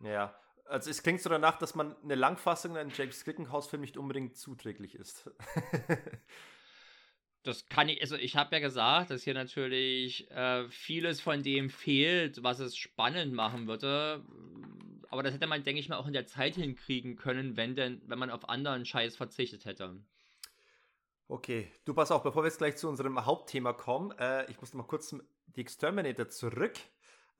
Ja, 0.00 0.34
also 0.68 0.90
es 0.90 1.02
klingt 1.02 1.20
so 1.20 1.30
danach, 1.30 1.58
dass 1.58 1.74
man 1.74 1.96
eine 2.02 2.14
Langfassung 2.14 2.72
in 2.72 2.78
einem 2.78 2.92
James 2.94 3.24
Glickenhaus-Film 3.24 3.80
nicht 3.80 3.96
unbedingt 3.96 4.36
zuträglich 4.36 4.94
ist. 4.94 5.30
das 7.42 7.68
kann 7.68 7.88
ich, 7.88 8.00
also 8.02 8.16
ich 8.16 8.36
habe 8.36 8.54
ja 8.56 8.60
gesagt, 8.60 9.10
dass 9.10 9.22
hier 9.22 9.34
natürlich 9.34 10.30
äh, 10.30 10.68
vieles 10.68 11.20
von 11.20 11.42
dem 11.42 11.70
fehlt, 11.70 12.42
was 12.42 12.60
es 12.60 12.76
spannend 12.76 13.32
machen 13.32 13.66
würde. 13.66 14.24
Aber 15.10 15.22
das 15.22 15.34
hätte 15.34 15.46
man, 15.46 15.64
denke 15.64 15.80
ich 15.80 15.88
mal, 15.88 15.96
auch 15.96 16.06
in 16.06 16.12
der 16.12 16.26
Zeit 16.26 16.56
hinkriegen 16.56 17.16
können, 17.16 17.56
wenn 17.56 17.74
denn, 17.74 18.02
wenn 18.06 18.18
man 18.18 18.30
auf 18.30 18.48
anderen 18.48 18.84
Scheiß 18.84 19.16
verzichtet 19.16 19.64
hätte. 19.64 19.96
Okay, 21.28 21.70
du 21.84 21.94
pass 21.94 22.10
auf, 22.10 22.22
bevor 22.22 22.42
wir 22.42 22.48
jetzt 22.48 22.58
gleich 22.58 22.76
zu 22.76 22.88
unserem 22.88 23.24
Hauptthema 23.24 23.72
kommen, 23.72 24.12
äh, 24.18 24.50
ich 24.50 24.60
muss 24.60 24.72
mal 24.74 24.84
kurz 24.84 25.14
die 25.56 25.60
Exterminator 25.60 26.28
zurück. 26.28 26.74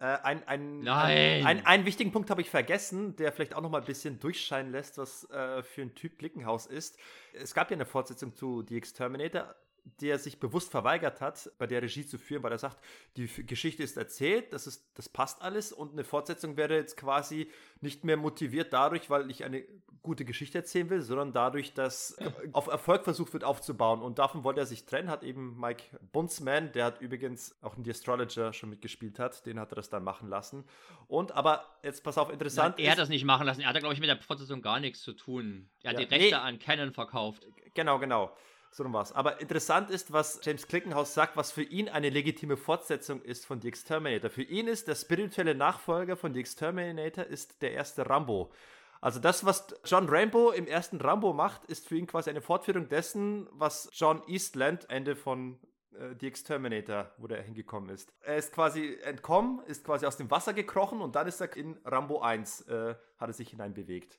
Äh, 0.00 0.04
ein, 0.22 0.46
ein, 0.46 0.80
Nein. 0.80 1.44
Ein, 1.44 1.66
einen 1.66 1.84
wichtigen 1.84 2.12
Punkt 2.12 2.30
habe 2.30 2.40
ich 2.40 2.50
vergessen, 2.50 3.16
der 3.16 3.32
vielleicht 3.32 3.54
auch 3.54 3.60
noch 3.60 3.70
mal 3.70 3.80
ein 3.80 3.86
bisschen 3.86 4.20
durchscheinen 4.20 4.70
lässt, 4.70 4.96
was 4.98 5.28
äh, 5.30 5.62
für 5.62 5.82
ein 5.82 5.94
Typ 5.94 6.18
Glickenhaus 6.18 6.66
ist. 6.66 6.98
Es 7.32 7.52
gab 7.52 7.70
ja 7.70 7.76
eine 7.76 7.86
Fortsetzung 7.86 8.34
zu 8.34 8.64
The 8.68 8.76
Exterminator, 8.76 9.56
der 10.00 10.18
sich 10.18 10.40
bewusst 10.40 10.70
verweigert 10.70 11.20
hat, 11.20 11.50
bei 11.58 11.66
der 11.66 11.82
Regie 11.82 12.06
zu 12.06 12.18
führen, 12.18 12.42
weil 12.42 12.52
er 12.52 12.58
sagt, 12.58 12.78
die 13.16 13.26
Geschichte 13.46 13.82
ist 13.82 13.96
erzählt, 13.96 14.52
das, 14.52 14.66
ist, 14.66 14.90
das 14.94 15.08
passt 15.08 15.42
alles 15.42 15.72
und 15.72 15.92
eine 15.92 16.04
Fortsetzung 16.04 16.56
wäre 16.56 16.74
jetzt 16.74 16.96
quasi 16.96 17.50
nicht 17.80 18.04
mehr 18.04 18.16
motiviert 18.16 18.72
dadurch, 18.72 19.10
weil 19.10 19.30
ich 19.30 19.44
eine 19.44 19.64
gute 20.02 20.24
Geschichte 20.24 20.58
erzählen 20.58 20.88
will, 20.90 21.02
sondern 21.02 21.32
dadurch, 21.32 21.74
dass 21.74 22.16
auf 22.52 22.66
Erfolg 22.68 23.04
versucht 23.04 23.32
wird 23.32 23.44
aufzubauen 23.44 24.00
und 24.02 24.18
davon 24.18 24.44
wollte 24.44 24.60
er 24.60 24.66
sich 24.66 24.84
trennen, 24.84 25.10
hat 25.10 25.22
eben 25.22 25.58
Mike 25.58 25.84
Bunzman, 26.12 26.72
der 26.72 26.84
hat 26.86 27.00
übrigens 27.00 27.56
auch 27.62 27.76
in 27.76 27.84
The 27.84 27.90
Astrologer 27.90 28.52
schon 28.52 28.70
mitgespielt 28.70 29.18
hat, 29.18 29.44
den 29.46 29.58
hat 29.58 29.72
er 29.72 29.76
das 29.76 29.90
dann 29.90 30.04
machen 30.04 30.28
lassen 30.28 30.64
und 31.06 31.32
aber 31.32 31.64
jetzt 31.82 32.04
pass 32.04 32.18
auf, 32.18 32.30
interessant 32.30 32.76
Nein, 32.76 32.86
er 32.86 32.92
hat 32.92 32.98
das 32.98 33.08
nicht 33.08 33.24
machen 33.24 33.46
lassen, 33.46 33.60
er 33.60 33.68
hat 33.68 33.78
glaube 33.78 33.94
ich 33.94 34.00
mit 34.00 34.08
der 34.08 34.18
Fortsetzung 34.18 34.62
gar 34.62 34.80
nichts 34.80 35.02
zu 35.02 35.12
tun. 35.12 35.68
Er 35.82 35.90
hat 35.90 36.00
ja, 36.00 36.06
die 36.06 36.14
Rechte 36.14 36.36
nee, 36.36 36.42
an 36.42 36.58
Canon 36.58 36.92
verkauft. 36.92 37.46
Genau, 37.74 37.98
genau. 37.98 38.34
So 38.70 38.82
rum 38.82 38.92
war's. 38.92 39.12
Aber 39.12 39.40
interessant 39.40 39.90
ist, 39.90 40.12
was 40.12 40.40
James 40.42 40.66
Clickenhaus 40.66 41.14
sagt, 41.14 41.36
was 41.36 41.50
für 41.50 41.62
ihn 41.62 41.88
eine 41.88 42.10
legitime 42.10 42.56
Fortsetzung 42.56 43.22
ist 43.22 43.46
von 43.46 43.60
The 43.60 43.68
Exterminator. 43.68 44.30
Für 44.30 44.42
ihn 44.42 44.68
ist 44.68 44.88
der 44.88 44.94
spirituelle 44.94 45.54
Nachfolger 45.54 46.16
von 46.16 46.34
The 46.34 46.40
Exterminator 46.40 47.24
ist 47.24 47.62
der 47.62 47.72
erste 47.72 48.08
Rambo. 48.08 48.52
Also 49.00 49.20
das, 49.20 49.44
was 49.44 49.66
John 49.84 50.08
Rambo 50.08 50.50
im 50.50 50.66
ersten 50.66 51.00
Rambo 51.00 51.32
macht, 51.32 51.64
ist 51.66 51.86
für 51.86 51.96
ihn 51.96 52.06
quasi 52.06 52.30
eine 52.30 52.40
Fortführung 52.40 52.88
dessen, 52.88 53.48
was 53.52 53.88
John 53.92 54.22
Eastland 54.26 54.90
Ende 54.90 55.14
von 55.14 55.58
äh, 55.92 56.14
The 56.18 56.26
Exterminator, 56.26 57.10
wo 57.18 57.28
der 57.28 57.42
hingekommen 57.42 57.90
ist. 57.90 58.12
Er 58.22 58.36
ist 58.36 58.52
quasi 58.52 58.98
entkommen, 59.04 59.60
ist 59.66 59.84
quasi 59.84 60.04
aus 60.04 60.16
dem 60.16 60.30
Wasser 60.30 60.52
gekrochen 60.52 61.00
und 61.00 61.14
dann 61.14 61.28
ist 61.28 61.40
er 61.40 61.56
in 61.56 61.78
Rambo 61.84 62.20
1, 62.20 62.62
äh, 62.62 62.94
hat 63.18 63.28
er 63.28 63.32
sich 63.32 63.50
hineinbewegt. 63.50 64.18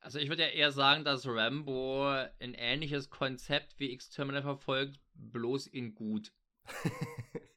Also 0.00 0.18
ich 0.18 0.28
würde 0.28 0.42
ja 0.42 0.48
eher 0.48 0.72
sagen, 0.72 1.04
dass 1.04 1.26
Rambo 1.26 2.08
ein 2.08 2.54
ähnliches 2.54 3.10
Konzept 3.10 3.78
wie 3.78 3.92
Exterminator 3.92 4.56
verfolgt, 4.56 4.98
bloß 5.14 5.66
in 5.66 5.94
gut. 5.94 6.32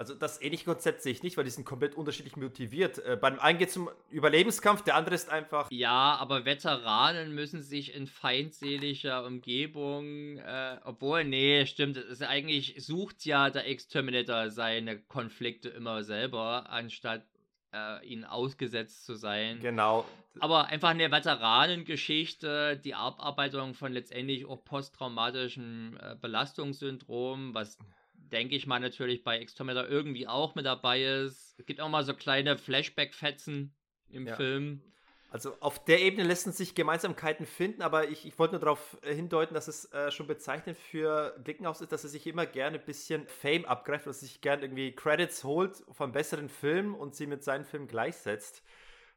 Also 0.00 0.14
das 0.14 0.40
ähnliche 0.40 0.64
Konzept 0.64 1.02
sehe 1.02 1.12
ich 1.12 1.22
nicht, 1.22 1.36
weil 1.36 1.44
die 1.44 1.50
sind 1.50 1.66
komplett 1.66 1.94
unterschiedlich 1.94 2.34
motiviert. 2.34 3.04
Äh, 3.04 3.18
beim 3.20 3.38
einen 3.38 3.58
geht 3.58 3.68
es 3.68 3.76
um 3.76 3.90
Überlebenskampf, 4.08 4.80
der 4.80 4.94
andere 4.94 5.14
ist 5.14 5.28
einfach. 5.28 5.68
Ja, 5.70 6.16
aber 6.16 6.46
Veteranen 6.46 7.34
müssen 7.34 7.60
sich 7.60 7.94
in 7.94 8.06
feindseliger 8.06 9.26
Umgebung, 9.26 10.38
äh, 10.38 10.78
obwohl, 10.84 11.24
nee, 11.24 11.66
stimmt, 11.66 11.98
es 11.98 12.06
ist 12.06 12.22
eigentlich 12.22 12.76
sucht 12.78 13.26
ja 13.26 13.50
der 13.50 13.68
Exterminator 13.68 14.48
seine 14.48 14.98
Konflikte 15.02 15.68
immer 15.68 16.02
selber, 16.02 16.70
anstatt 16.70 17.26
äh, 17.72 18.06
ihnen 18.06 18.24
ausgesetzt 18.24 19.04
zu 19.04 19.14
sein. 19.14 19.60
Genau. 19.60 20.04
Aber 20.38 20.66
einfach 20.66 20.90
eine 20.90 21.10
Veteranengeschichte, 21.10 22.80
die 22.82 22.94
Abarbeitung 22.94 23.74
von 23.74 23.92
letztendlich 23.92 24.46
auch 24.46 24.64
posttraumatischem 24.64 25.98
äh, 26.00 26.16
Belastungssyndrom, 26.16 27.54
was 27.54 27.78
denke 28.14 28.54
ich 28.54 28.66
mal 28.66 28.80
natürlich 28.80 29.24
bei 29.24 29.38
Exterminator 29.38 29.88
irgendwie 29.88 30.28
auch 30.28 30.54
mit 30.54 30.66
dabei 30.66 31.02
ist. 31.02 31.58
Es 31.58 31.66
gibt 31.66 31.80
auch 31.80 31.88
mal 31.88 32.04
so 32.04 32.14
kleine 32.14 32.56
Flashback-Fetzen 32.56 33.74
im 34.08 34.26
ja. 34.26 34.36
Film. 34.36 34.82
Also 35.30 35.56
auf 35.60 35.84
der 35.84 36.00
Ebene 36.00 36.24
lassen 36.24 36.50
sich 36.50 36.74
Gemeinsamkeiten 36.74 37.46
finden, 37.46 37.82
aber 37.82 38.08
ich, 38.08 38.26
ich 38.26 38.36
wollte 38.38 38.54
nur 38.54 38.60
darauf 38.60 38.98
äh, 39.02 39.14
hindeuten, 39.14 39.54
dass 39.54 39.68
es 39.68 39.90
äh, 39.92 40.10
schon 40.10 40.26
bezeichnend 40.26 40.76
für 40.76 41.38
Glickenhaus 41.44 41.80
ist, 41.80 41.92
dass 41.92 42.02
er 42.02 42.10
sich 42.10 42.26
immer 42.26 42.46
gerne 42.46 42.78
ein 42.78 42.84
bisschen 42.84 43.28
Fame 43.28 43.64
abgreift, 43.64 44.06
dass 44.06 44.22
er 44.22 44.26
sich 44.26 44.40
gerne 44.40 44.62
irgendwie 44.62 44.92
Credits 44.92 45.44
holt 45.44 45.84
von 45.92 46.10
besseren 46.10 46.48
Filmen 46.48 46.94
und 46.94 47.14
sie 47.14 47.28
mit 47.28 47.44
seinen 47.44 47.64
Filmen 47.64 47.86
gleichsetzt. 47.86 48.64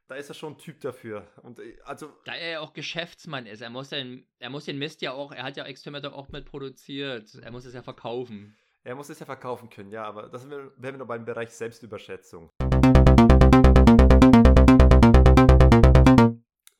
Da 0.06 0.14
ist 0.14 0.28
er 0.28 0.34
schon 0.34 0.52
ein 0.52 0.58
Typ 0.58 0.80
dafür. 0.80 1.26
Und 1.42 1.58
äh, 1.58 1.78
also 1.84 2.12
da 2.24 2.34
er 2.34 2.50
ja 2.50 2.60
auch 2.60 2.74
Geschäftsmann 2.74 3.46
ist, 3.46 3.60
er 3.60 3.70
muss 3.70 3.88
den, 3.88 4.24
er 4.38 4.50
muss 4.50 4.66
den 4.66 4.78
Mist 4.78 5.02
ja 5.02 5.12
auch, 5.12 5.32
er 5.32 5.42
hat 5.42 5.56
ja 5.56 5.64
Exterminator 5.64 6.16
auch 6.16 6.28
mit 6.28 6.44
produziert, 6.44 7.34
er 7.42 7.50
muss 7.50 7.64
es 7.64 7.74
ja 7.74 7.82
verkaufen. 7.82 8.56
Er 8.84 8.94
muss 8.94 9.08
es 9.08 9.18
ja 9.18 9.26
verkaufen 9.26 9.68
können, 9.68 9.90
ja, 9.90 10.04
aber 10.04 10.28
das 10.28 10.48
wären 10.48 10.72
wir 10.78 10.92
noch 10.92 11.06
beim 11.06 11.24
Bereich 11.24 11.50
Selbstüberschätzung. 11.50 12.50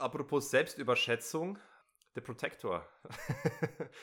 Apropos 0.04 0.50
Selbstüberschätzung, 0.50 1.58
der 2.14 2.20
Protector. 2.20 2.86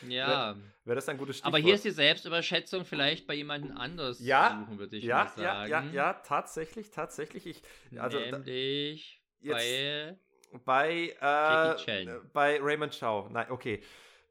Ja. 0.08 0.28
Wäre 0.56 0.58
wär 0.84 0.96
das 0.96 1.08
ein 1.10 1.18
gutes 1.20 1.38
Stichwort? 1.38 1.54
Aber 1.54 1.64
hier 1.64 1.76
ist 1.76 1.86
die 1.86 1.92
Selbstüberschätzung 1.92 2.86
vielleicht 2.86 3.28
bei 3.28 3.36
jemandem 3.36 3.78
anders 3.78 4.20
ja, 4.20 4.66
suchen, 4.66 4.80
würde 4.80 4.98
ich 4.98 5.04
ja, 5.04 5.26
mal 5.26 5.28
sagen. 5.28 5.44
Ja, 5.44 5.84
ja, 5.84 5.92
ja, 5.92 6.14
tatsächlich, 6.14 6.90
tatsächlich. 6.90 7.46
Ich, 7.46 7.62
also, 8.00 8.18
Nämlich 8.18 9.22
da, 9.44 9.54
bei, 9.54 10.18
bei, 10.66 11.76
äh, 11.86 12.20
bei 12.34 12.60
Raymond 12.60 13.00
Chow. 13.00 13.30
Nein, 13.30 13.52
okay. 13.52 13.84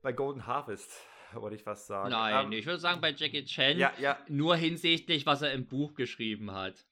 Bei 0.02 0.12
Golden 0.12 0.48
Harvest 0.48 0.90
wollte 1.34 1.54
ich 1.54 1.62
fast 1.62 1.86
sagen. 1.86 2.10
Nein, 2.10 2.46
um, 2.46 2.52
ähm, 2.52 2.58
ich 2.58 2.66
würde 2.66 2.80
sagen 2.80 3.00
bei 3.00 3.12
Jackie 3.12 3.44
Chan, 3.44 3.78
ja, 3.78 3.92
ja. 4.00 4.18
nur 4.26 4.56
hinsichtlich, 4.56 5.24
was 5.24 5.42
er 5.42 5.52
im 5.52 5.68
Buch 5.68 5.94
geschrieben 5.94 6.50
hat. 6.50 6.84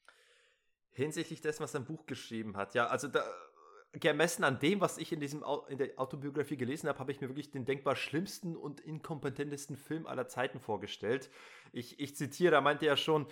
Hinsichtlich 0.92 1.40
dessen, 1.40 1.64
was 1.64 1.74
er 1.74 1.80
im 1.80 1.86
Buch 1.86 2.06
geschrieben 2.06 2.56
hat. 2.56 2.74
Ja, 2.74 2.86
also 2.86 3.08
da, 3.08 3.24
gemessen 4.00 4.44
an 4.44 4.58
dem, 4.58 4.80
was 4.80 4.98
ich 4.98 5.12
in, 5.12 5.20
diesem, 5.20 5.44
in 5.68 5.78
der 5.78 5.90
Autobiografie 5.96 6.56
gelesen 6.56 6.88
habe, 6.88 6.98
habe 6.98 7.12
ich 7.12 7.20
mir 7.20 7.28
wirklich 7.28 7.50
den 7.50 7.64
denkbar 7.64 7.96
schlimmsten 7.96 8.56
und 8.56 8.80
inkompetentesten 8.80 9.76
Film 9.76 10.06
aller 10.06 10.28
Zeiten 10.28 10.60
vorgestellt. 10.60 11.30
Ich, 11.72 11.98
ich 12.00 12.16
zitiere, 12.16 12.52
da 12.52 12.60
meinte 12.60 12.86
er 12.86 12.96
schon, 12.96 13.26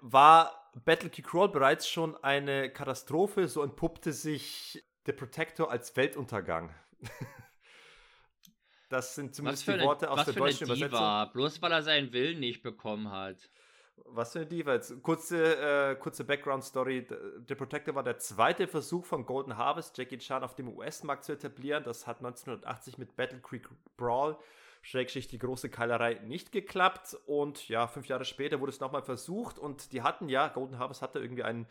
war 0.00 0.70
Battle 0.84 1.10
Key 1.10 1.22
Crawl 1.22 1.48
bereits 1.48 1.88
schon 1.88 2.16
eine 2.22 2.70
Katastrophe, 2.70 3.48
so 3.48 3.62
entpuppte 3.62 4.12
sich 4.12 4.84
The 5.06 5.12
Protector 5.12 5.70
als 5.70 5.96
Weltuntergang. 5.96 6.74
das 8.88 9.14
sind 9.14 9.34
zumindest 9.34 9.66
die 9.66 9.80
Worte 9.80 10.10
aus 10.10 10.24
der 10.24 10.34
deutschen 10.34 10.66
Diva, 10.66 10.86
Übersetzung. 10.86 11.32
Bloß 11.32 11.62
weil 11.62 11.72
er 11.72 11.82
seinen 11.82 12.12
Willen 12.12 12.40
nicht 12.40 12.62
bekommen 12.62 13.10
hat. 13.10 13.36
Was 13.96 14.32
für 14.32 14.40
eine 14.40 14.54
jetzt? 14.54 15.02
Kurze, 15.02 15.90
äh, 15.90 15.94
kurze 15.96 16.24
Background-Story. 16.24 17.06
The 17.48 17.54
Protector 17.54 17.94
war 17.94 18.02
der 18.02 18.18
zweite 18.18 18.66
Versuch 18.66 19.04
von 19.04 19.24
Golden 19.24 19.56
Harvest, 19.56 19.96
Jackie 19.98 20.18
Chan 20.18 20.44
auf 20.44 20.54
dem 20.54 20.68
US-Markt 20.68 21.24
zu 21.24 21.32
etablieren. 21.32 21.84
Das 21.84 22.06
hat 22.06 22.18
1980 22.18 22.98
mit 22.98 23.16
Battle 23.16 23.40
Creek 23.40 23.68
Brawl, 23.96 24.36
Schrägschicht 24.82 25.32
die 25.32 25.38
große 25.38 25.68
Keilerei, 25.68 26.14
nicht 26.24 26.52
geklappt. 26.52 27.16
Und 27.26 27.68
ja, 27.68 27.86
fünf 27.86 28.06
Jahre 28.06 28.24
später 28.24 28.60
wurde 28.60 28.70
es 28.70 28.80
nochmal 28.80 29.02
versucht. 29.02 29.58
Und 29.58 29.92
die 29.92 30.02
hatten 30.02 30.28
ja, 30.28 30.48
Golden 30.48 30.78
Harvest 30.78 31.02
hatte 31.02 31.18
irgendwie 31.18 31.42
einen, 31.42 31.66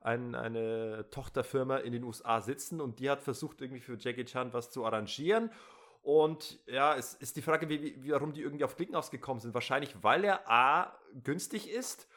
ein, 0.00 0.34
eine 0.34 1.06
Tochterfirma 1.10 1.78
in 1.78 1.92
den 1.92 2.04
USA 2.04 2.40
sitzen. 2.40 2.80
Und 2.80 3.00
die 3.00 3.10
hat 3.10 3.22
versucht, 3.22 3.60
irgendwie 3.62 3.80
für 3.80 3.96
Jackie 3.98 4.24
Chan 4.24 4.52
was 4.52 4.70
zu 4.70 4.84
arrangieren. 4.84 5.50
Und 6.02 6.58
ja, 6.66 6.96
es 6.96 7.14
ist 7.14 7.36
die 7.36 7.42
Frage, 7.42 7.68
wie, 7.68 8.02
wie, 8.02 8.10
warum 8.10 8.32
die 8.32 8.42
irgendwie 8.42 8.64
auf 8.64 8.76
Klickenhaus 8.76 9.10
gekommen 9.10 9.40
sind. 9.40 9.54
Wahrscheinlich, 9.54 9.94
weil 10.02 10.24
er 10.24 10.50
A 10.50 10.98
günstig 11.22 11.70
ist 11.70 12.08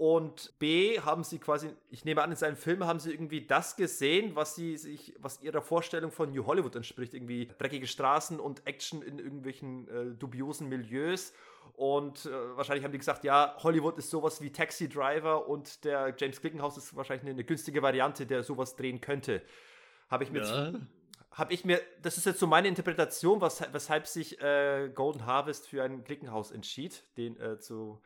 und 0.00 0.58
B 0.58 0.98
haben 1.00 1.24
sie 1.24 1.38
quasi, 1.38 1.76
ich 1.90 2.06
nehme 2.06 2.22
an, 2.22 2.30
in 2.30 2.36
seinem 2.38 2.56
Film 2.56 2.86
haben 2.86 2.98
sie 2.98 3.12
irgendwie 3.12 3.46
das 3.46 3.76
gesehen, 3.76 4.34
was 4.34 4.54
sie 4.54 4.78
sich, 4.78 5.14
was 5.18 5.42
ihrer 5.42 5.60
Vorstellung 5.60 6.10
von 6.10 6.32
New 6.32 6.46
Hollywood 6.46 6.74
entspricht. 6.74 7.12
Irgendwie 7.12 7.50
dreckige 7.58 7.86
Straßen 7.86 8.40
und 8.40 8.66
Action 8.66 9.02
in 9.02 9.18
irgendwelchen 9.18 9.88
äh, 9.88 10.14
dubiosen 10.14 10.70
Milieus. 10.70 11.34
Und 11.74 12.24
äh, 12.24 12.56
wahrscheinlich 12.56 12.82
haben 12.82 12.92
die 12.92 12.98
gesagt, 12.98 13.24
ja, 13.24 13.54
Hollywood 13.58 13.98
ist 13.98 14.08
sowas 14.08 14.40
wie 14.40 14.50
Taxi 14.50 14.88
Driver 14.88 15.46
und 15.46 15.84
der 15.84 16.14
James 16.16 16.40
Glickenhaus 16.40 16.78
ist 16.78 16.96
wahrscheinlich 16.96 17.24
eine, 17.24 17.32
eine 17.32 17.44
günstige 17.44 17.82
Variante, 17.82 18.24
der 18.24 18.42
sowas 18.42 18.76
drehen 18.76 19.02
könnte. 19.02 19.42
Habe 20.08 20.24
ich 20.24 20.30
mir 20.30 20.40
ja 20.40 20.72
habe 21.32 21.54
ich 21.54 21.64
mir, 21.64 21.80
das 22.02 22.16
ist 22.16 22.26
jetzt 22.26 22.40
so 22.40 22.46
meine 22.46 22.68
Interpretation, 22.68 23.40
was, 23.40 23.62
weshalb 23.72 24.06
sich 24.06 24.40
äh, 24.40 24.90
Golden 24.94 25.26
Harvest 25.26 25.68
für 25.68 25.82
ein 25.82 26.04
Klickenhaus 26.04 26.50
entschied, 26.50 27.04
den 27.16 27.38
äh, 27.38 27.58
zu 27.58 28.02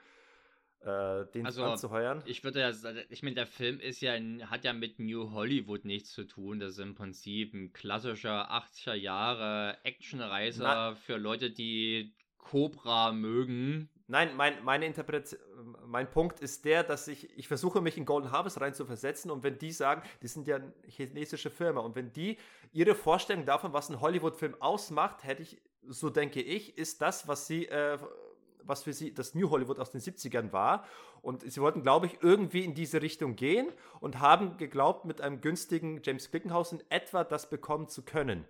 äh, 0.84 1.24
den 1.32 1.46
also, 1.46 1.64
anzuheuern. 1.64 2.22
Ich 2.26 2.44
würde 2.44 2.60
ja, 2.60 2.70
ich 3.08 3.22
meine, 3.22 3.34
der 3.34 3.46
Film 3.46 3.80
ist 3.80 4.02
ja, 4.02 4.12
hat 4.50 4.64
ja 4.64 4.74
mit 4.74 4.98
New 4.98 5.30
Hollywood 5.30 5.84
nichts 5.86 6.12
zu 6.12 6.24
tun. 6.24 6.60
Das 6.60 6.72
ist 6.72 6.78
im 6.78 6.94
Prinzip 6.94 7.54
ein 7.54 7.72
klassischer 7.72 8.50
80er 8.52 8.94
Jahre 8.94 9.78
Actionreiser 9.84 10.94
für 10.96 11.16
Leute, 11.16 11.50
die 11.50 12.14
Cobra 12.36 13.12
mögen. 13.12 13.88
Nein, 14.06 14.36
mein, 14.36 14.62
meine 14.64 14.84
Interpret 14.84 15.38
mein 15.86 16.10
Punkt 16.10 16.40
ist 16.40 16.64
der, 16.66 16.82
dass 16.82 17.08
ich, 17.08 17.38
ich 17.38 17.48
versuche 17.48 17.80
mich 17.80 17.96
in 17.96 18.04
Golden 18.04 18.32
Harvest 18.32 18.60
rein 18.60 18.74
zu 18.74 18.84
versetzen 18.84 19.30
und 19.30 19.42
wenn 19.42 19.58
die 19.58 19.72
sagen, 19.72 20.02
die 20.22 20.28
sind 20.28 20.46
ja 20.46 20.56
eine 20.56 20.72
chinesische 20.86 21.50
Firma 21.50 21.80
und 21.80 21.94
wenn 21.94 22.12
die 22.12 22.36
ihre 22.72 22.94
Vorstellung 22.94 23.46
davon, 23.46 23.72
was 23.72 23.88
ein 23.88 24.00
Hollywood-Film 24.00 24.60
ausmacht, 24.60 25.24
hätte 25.24 25.42
ich, 25.42 25.62
so 25.88 26.10
denke 26.10 26.42
ich, 26.42 26.76
ist 26.76 27.00
das, 27.00 27.28
was 27.28 27.46
sie, 27.46 27.66
äh, 27.68 27.98
was 28.62 28.82
für 28.82 28.92
sie 28.92 29.14
das 29.14 29.34
New 29.34 29.48
Hollywood 29.48 29.78
aus 29.78 29.90
den 29.90 30.00
70ern 30.00 30.52
war. 30.52 30.84
Und 31.22 31.50
sie 31.50 31.60
wollten, 31.60 31.82
glaube 31.82 32.06
ich, 32.06 32.18
irgendwie 32.20 32.64
in 32.64 32.74
diese 32.74 33.00
Richtung 33.00 33.36
gehen 33.36 33.72
und 34.00 34.20
haben 34.20 34.56
geglaubt, 34.56 35.04
mit 35.04 35.20
einem 35.20 35.40
günstigen 35.40 36.00
James 36.02 36.30
Glickenhaus 36.30 36.72
in 36.72 36.82
etwa 36.90 37.24
das 37.24 37.48
bekommen 37.48 37.88
zu 37.88 38.02
können. 38.02 38.44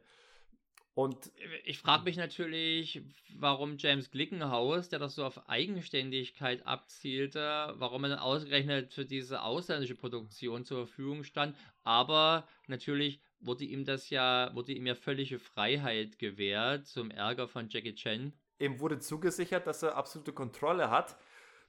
Und 0.95 1.33
ich 1.65 1.79
frage 1.79 2.05
mich 2.05 2.17
natürlich, 2.17 3.03
warum 3.37 3.79
James 3.79 4.13
Glickenhaus, 4.13 4.89
der 4.89 5.01
das 5.01 5.17
so 5.17 5.25
auf 5.25 5.49
Eigenständigkeit 5.49 6.65
abzielte, 6.67 7.75
warum 7.77 8.05
er 8.05 8.11
dann 8.11 8.19
ausgerechnet 8.21 8.95
für 8.95 9.05
diese 9.05 9.43
ausländische 9.43 9.97
Produktion 9.97 10.65
zur 10.65 10.87
Verfügung 10.87 11.25
stand. 11.25 11.57
Aber 11.83 12.47
natürlich 12.69 13.21
wurde 13.41 13.65
ihm 13.65 13.85
das 13.85 14.09
ja, 14.11 14.55
wurde 14.55 14.73
ihm 14.73 14.87
ja 14.87 14.95
völlige 14.95 15.41
Freiheit 15.41 16.21
gewährt 16.21 16.87
zum 16.87 17.11
Ärger 17.11 17.49
von 17.49 17.69
Jackie 17.69 17.97
Chan. 17.97 18.33
Ihm 18.61 18.79
wurde 18.79 19.01
zugesichert, 19.01 19.67
dass 19.67 19.83
er 19.83 19.97
absolute 19.97 20.33
Kontrolle 20.33 20.91
hat. 20.91 21.17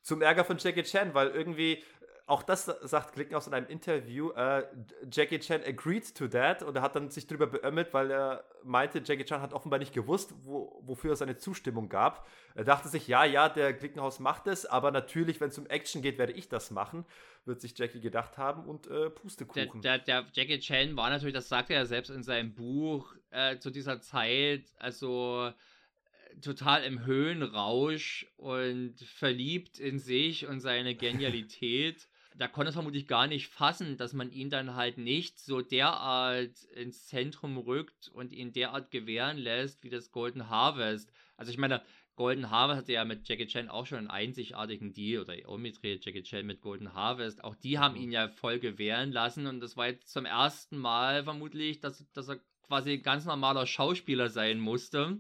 Zum 0.04 0.22
Ärger 0.22 0.46
von 0.46 0.60
Jackie 0.60 0.84
Chan, 0.84 1.16
weil 1.16 1.30
irgendwie 1.30 1.82
auch 2.28 2.42
das 2.42 2.66
sagt 2.66 3.14
Klickenhaus 3.14 3.46
in 3.46 3.54
einem 3.54 3.68
Interview, 3.68 4.32
äh, 4.32 4.64
Jackie 5.12 5.38
Chan 5.38 5.62
agreed 5.64 6.16
to 6.16 6.28
that 6.28 6.64
und 6.64 6.76
er 6.76 6.82
hat 6.82 6.96
dann 6.96 7.12
sich 7.12 7.28
darüber 7.28 7.46
beömmelt, 7.46 7.94
weil 7.94 8.10
er 8.10 8.44
meinte, 8.64 9.02
Jackie 9.06 9.26
Chan 9.26 9.42
hat 9.42 9.54
offenbar 9.54 9.78
nicht 9.78 9.94
gewusst, 9.94 10.34
wo, 10.42 10.82
wofür 10.84 11.12
er 11.12 11.16
seine 11.18 11.38
Zustimmung 11.38 11.88
gab. 11.88 12.28
Er 12.56 12.64
dachte 12.64 12.90
sich, 12.90 13.08
ja, 13.08 13.26
ja, 13.26 13.48
der 13.48 13.74
Klickenhaus 13.74 14.20
macht 14.20 14.48
es, 14.48 14.66
aber 14.66 14.90
natürlich, 14.90 15.40
wenn 15.40 15.50
es 15.50 15.58
um 15.60 15.68
Action 15.68 16.02
geht, 16.02 16.18
werde 16.18 16.34
ich 16.34 16.50
das 16.50 16.72
machen, 16.72 17.06
wird 17.46 17.62
sich 17.62 17.78
Jackie 17.78 18.02
gedacht 18.02 18.40
haben 18.40 18.66
und 18.66 18.88
äh, 18.88 19.12
Pustekuchen. 19.12 19.84
Der, 19.84 20.00
der, 20.00 20.24
der, 20.24 20.32
Jackie 20.34 20.60
Chan 20.60 20.98
war 20.98 21.12
natürlich, 21.12 21.36
das 21.36 21.48
sagt 21.48 21.70
er 21.70 21.78
ja 21.78 21.86
selbst 21.86 22.10
in 22.10 22.24
seinem 22.24 22.56
Buch, 22.56 23.14
äh, 23.30 23.60
zu 23.60 23.70
dieser 23.70 24.02
Zeit, 24.02 24.74
also 24.80 25.52
äh, 25.52 26.40
total 26.40 26.84
im 26.86 27.06
Höhenrausch 27.06 28.26
und 28.38 28.96
verliebt 29.00 29.78
in 29.78 30.00
sich 30.00 30.48
und 30.48 30.60
seine 30.60 30.96
Genialität 30.96 32.08
da 32.38 32.48
konnte 32.48 32.70
es 32.70 32.76
vermutlich 32.76 33.08
gar 33.08 33.28
nicht 33.28 33.48
fassen, 33.48 33.98
dass 33.98 34.14
man 34.14 34.32
ihn 34.32 34.50
dann 34.50 34.76
halt 34.76 34.98
nicht 34.98 35.40
so 35.40 35.62
derart 35.62 36.64
ins 36.76 37.08
Zentrum 37.08 37.58
rückt 37.58 38.10
und 38.10 38.34
ihn 38.34 38.52
derart 38.52 38.92
gewähren 38.92 39.38
lässt 39.38 39.84
wie 39.84 39.90
das 39.90 40.12
Golden 40.12 40.50
Harvest. 40.50 41.12
Also 41.38 41.52
ich 41.52 41.58
meine, 41.58 41.82
Golden 42.16 42.50
Harvest 42.50 42.80
hatte 42.80 42.94
ja 42.94 43.06
mit 43.06 43.28
Jackie 43.28 43.48
Chan 43.48 43.70
auch 43.70 43.86
schon 43.86 44.00
einen 44.00 44.10
einzigartigen 44.10 44.94
Deal 44.94 45.22
oder 45.22 45.36
Omidre 45.48 45.98
Jackie 46.02 46.24
Chan 46.24 46.46
mit 46.46 46.62
Golden 46.62 46.94
Harvest. 46.94 47.44
Auch 47.44 47.56
die 47.56 47.80
haben 47.80 47.96
ihn 47.96 48.12
ja 48.12 48.30
voll 48.30 48.60
gewähren 48.60 49.12
lassen 49.12 49.48
und 49.48 49.60
das 49.60 49.78
war 49.78 49.88
jetzt 49.88 50.10
zum 50.10 50.26
ersten 50.26 50.78
Mal 50.78 51.24
vermutlich, 51.24 51.80
dass, 51.80 52.06
dass 52.12 52.30
er 52.30 52.40
quasi 52.64 52.94
ein 52.94 53.04
ganz 53.04 53.26
normaler 53.26 53.66
Schauspieler 53.66 54.30
sein 54.30 54.60
musste. 54.60 55.20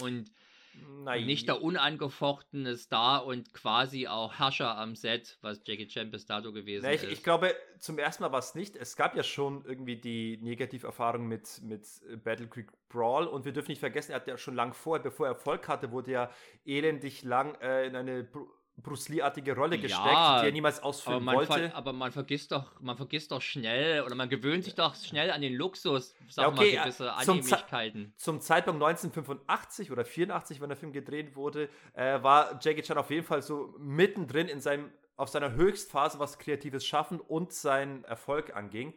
Und 0.00 0.30
Nein. 1.04 1.26
Nicht 1.26 1.48
der 1.48 1.62
unangefochtene 1.62 2.76
Star 2.76 3.26
und 3.26 3.52
quasi 3.52 4.06
auch 4.06 4.38
Herrscher 4.38 4.76
am 4.76 4.96
Set, 4.96 5.38
was 5.42 5.60
Jackie 5.64 5.86
Chan 5.86 6.10
bis 6.10 6.26
dato 6.26 6.52
gewesen 6.52 6.84
Na, 6.84 6.92
ich, 6.92 7.02
ist. 7.02 7.12
Ich 7.12 7.22
glaube, 7.22 7.54
zum 7.78 7.98
ersten 7.98 8.22
Mal 8.22 8.32
war 8.32 8.38
es 8.38 8.54
nicht. 8.54 8.76
Es 8.76 8.96
gab 8.96 9.14
ja 9.14 9.22
schon 9.22 9.64
irgendwie 9.66 9.96
die 9.96 10.38
Negativerfahrung 10.38 11.26
mit, 11.26 11.60
mit 11.62 11.86
Battle 12.24 12.48
Creek 12.48 12.70
Brawl 12.88 13.26
und 13.26 13.44
wir 13.44 13.52
dürfen 13.52 13.72
nicht 13.72 13.80
vergessen, 13.80 14.12
er 14.12 14.16
hat 14.16 14.28
ja 14.28 14.38
schon 14.38 14.54
lang 14.54 14.72
vorher, 14.72 15.02
bevor 15.02 15.26
er 15.26 15.32
Erfolg 15.32 15.68
hatte, 15.68 15.90
wurde 15.90 16.12
er 16.12 16.30
elendig 16.64 17.22
lang 17.22 17.54
äh, 17.60 17.86
in 17.86 17.96
eine 17.96 18.26
Bruce 18.76 19.08
Lee-artige 19.08 19.54
Rolle 19.54 19.78
gesteckt, 19.78 20.04
ja, 20.04 20.40
die 20.40 20.46
er 20.46 20.52
niemals 20.52 20.82
ausführen 20.82 21.28
aber 21.28 21.48
wollte. 21.48 21.74
aber 21.74 21.92
man 21.92 22.10
vergisst 22.10 22.50
doch, 22.52 22.80
man 22.80 22.96
vergisst 22.96 23.30
doch 23.30 23.40
schnell 23.40 24.02
oder 24.02 24.14
man 24.14 24.28
gewöhnt 24.28 24.64
sich 24.64 24.74
doch 24.74 24.94
schnell 24.96 25.30
an 25.30 25.40
den 25.40 25.54
Luxus, 25.54 26.14
sagen 26.28 26.56
ja, 26.56 26.62
okay, 26.62 26.76
mal 26.76 26.82
gewisse 26.82 27.12
Annehmlichkeiten. 27.12 28.12
Zum, 28.16 28.34
zum, 28.34 28.40
Zeitpunkt 28.40 28.82
1985 28.82 29.92
oder 29.92 30.04
84, 30.04 30.60
wenn 30.60 30.68
der 30.68 30.76
Film 30.76 30.92
gedreht 30.92 31.36
wurde, 31.36 31.68
äh, 31.94 32.22
war 32.22 32.58
Jackie 32.60 32.82
Chan 32.82 32.98
auf 32.98 33.10
jeden 33.10 33.24
Fall 33.24 33.42
so 33.42 33.74
mittendrin 33.78 34.48
in 34.48 34.60
seinem 34.60 34.90
auf 35.16 35.28
seiner 35.28 35.52
Höchstphase, 35.52 36.18
was 36.18 36.38
kreatives 36.38 36.84
Schaffen 36.84 37.20
und 37.20 37.52
seinen 37.52 38.04
Erfolg 38.04 38.56
anging. 38.56 38.94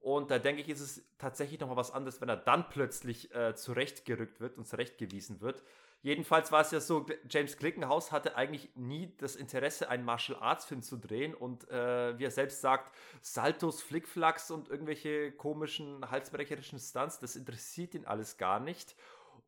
Und 0.00 0.32
da 0.32 0.40
denke 0.40 0.60
ich, 0.60 0.68
ist 0.68 0.80
es 0.80 1.04
tatsächlich 1.18 1.60
nochmal 1.60 1.76
was 1.76 1.92
anderes, 1.92 2.20
wenn 2.20 2.28
er 2.28 2.36
dann 2.36 2.68
plötzlich 2.68 3.32
äh, 3.34 3.54
zurechtgerückt 3.54 4.40
wird 4.40 4.58
und 4.58 4.66
zurechtgewiesen 4.66 5.40
wird. 5.40 5.62
Jedenfalls 6.02 6.50
war 6.50 6.60
es 6.62 6.72
ja 6.72 6.80
so, 6.80 7.06
James 7.30 7.56
Glickenhaus 7.56 8.10
hatte 8.10 8.34
eigentlich 8.36 8.70
nie 8.74 9.14
das 9.18 9.36
Interesse, 9.36 9.88
einen 9.88 10.04
Martial 10.04 10.36
Arts 10.40 10.64
Film 10.64 10.82
zu 10.82 10.96
drehen 10.96 11.32
und 11.32 11.68
äh, 11.70 12.18
wie 12.18 12.24
er 12.24 12.32
selbst 12.32 12.60
sagt, 12.60 12.92
Saltos, 13.20 13.82
Flickflacks 13.82 14.50
und 14.50 14.68
irgendwelche 14.68 15.30
komischen, 15.30 16.10
halsbrecherischen 16.10 16.80
Stunts, 16.80 17.20
das 17.20 17.36
interessiert 17.36 17.94
ihn 17.94 18.04
alles 18.04 18.36
gar 18.36 18.58
nicht. 18.58 18.96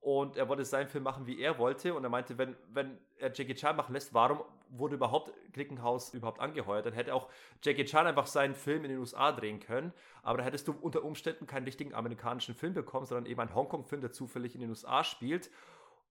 Und 0.05 0.36
er 0.36 0.51
wollte 0.51 0.66
seinen 0.66 0.86
Film 0.86 1.02
machen, 1.02 1.26
wie 1.26 1.40
er 1.40 1.59
wollte. 1.59 1.94
Und 1.94 2.05
er 2.05 2.10
meinte, 2.10 2.36
wenn, 2.36 2.55
wenn 2.68 2.98
er 3.16 3.32
Jackie 3.32 3.55
Chan 3.55 3.74
machen 3.74 3.94
lässt, 3.94 4.12
warum 4.12 4.43
wurde 4.68 4.97
überhaupt 4.97 5.32
Glickenhaus 5.55 6.12
überhaupt 6.12 6.40
angeheuert? 6.40 6.85
Dann 6.85 6.93
hätte 6.93 7.14
auch 7.14 7.31
Jackie 7.62 7.86
Chan 7.86 8.06
einfach 8.06 8.26
seinen 8.26 8.55
Film 8.55 8.85
in 8.85 8.90
den 8.90 8.98
USA 8.98 9.32
drehen 9.32 9.60
können. 9.60 9.94
Aber 10.22 10.36
dann 10.36 10.44
hättest 10.44 10.68
du 10.68 10.74
unter 10.78 11.02
Umständen 11.05 11.47
keinen 11.47 11.64
richtigen 11.64 11.94
amerikanischen 11.94 12.55
Film 12.55 12.74
bekommen, 12.74 13.06
sondern 13.06 13.24
eben 13.24 13.40
einen 13.40 13.55
Hongkong-Film, 13.55 14.02
der 14.02 14.12
zufällig 14.12 14.55
in 14.55 14.60
den 14.60 14.68
USA 14.68 15.05
spielt. 15.05 15.51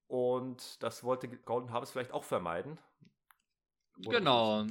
Und 0.07 0.81
das 0.83 1.03
wollte 1.03 1.27
Golden 1.27 1.71
Harvest 1.71 1.93
vielleicht 1.93 2.11
auch 2.11 2.23
vermeiden. 2.23 2.77
Oder 4.05 4.19
genau. 4.19 4.65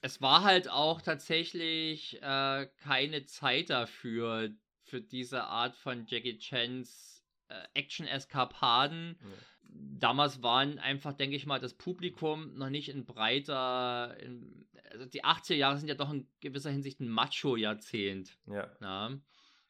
Es 0.00 0.20
war 0.20 0.44
halt 0.44 0.70
auch 0.70 1.00
tatsächlich 1.00 2.22
äh, 2.22 2.66
keine 2.78 3.26
Zeit 3.26 3.70
dafür, 3.70 4.50
für 4.86 5.00
diese 5.00 5.44
Art 5.44 5.74
von 5.74 6.06
Jackie 6.06 6.38
Chans 6.38 7.24
äh, 7.48 7.54
Action-Eskapaden. 7.74 9.18
Ja. 9.20 9.28
Damals 9.62 10.42
waren 10.42 10.78
einfach, 10.78 11.12
denke 11.12 11.36
ich 11.36 11.44
mal, 11.44 11.58
das 11.58 11.74
Publikum 11.74 12.56
noch 12.56 12.70
nicht 12.70 12.88
in 12.88 13.04
breiter. 13.04 14.16
In, 14.20 14.68
also 14.90 15.06
die 15.06 15.24
80er 15.24 15.54
Jahre 15.54 15.78
sind 15.78 15.88
ja 15.88 15.96
doch 15.96 16.12
in 16.12 16.28
gewisser 16.40 16.70
Hinsicht 16.70 17.00
ein 17.00 17.08
Macho-Jahrzehnt. 17.08 18.38
Ja. 18.46 18.70
ja 18.80 19.10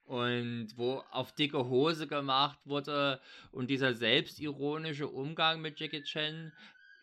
und 0.07 0.69
wo 0.77 1.03
auf 1.11 1.33
dicke 1.33 1.69
Hose 1.69 2.07
gemacht 2.07 2.59
wurde 2.65 3.20
und 3.51 3.69
dieser 3.70 3.95
selbstironische 3.95 5.09
Umgang 5.09 5.61
mit 5.61 5.78
Jackie 5.78 6.03
Chan 6.03 6.53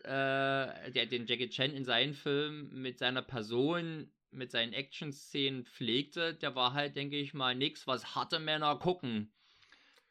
äh, 0.04 0.92
der 0.92 1.06
den 1.06 1.26
Jackie 1.26 1.50
Chan 1.50 1.72
in 1.72 1.86
seinen 1.86 2.14
Filmen 2.14 2.82
mit 2.82 3.00
seiner 3.00 3.22
Person, 3.22 4.12
mit 4.32 4.52
seinen 4.52 4.74
Action-Szenen 4.74 5.66
pflegte, 5.66 6.34
der 6.34 6.56
war 6.56 6.74
halt, 6.74 6.96
denke 6.96 7.18
ich 7.18 7.34
mal, 7.34 7.56
nichts, 7.56 7.88
was 7.88 8.16
harte 8.16 8.40
Männer 8.40 8.78
gucken. 8.78 9.32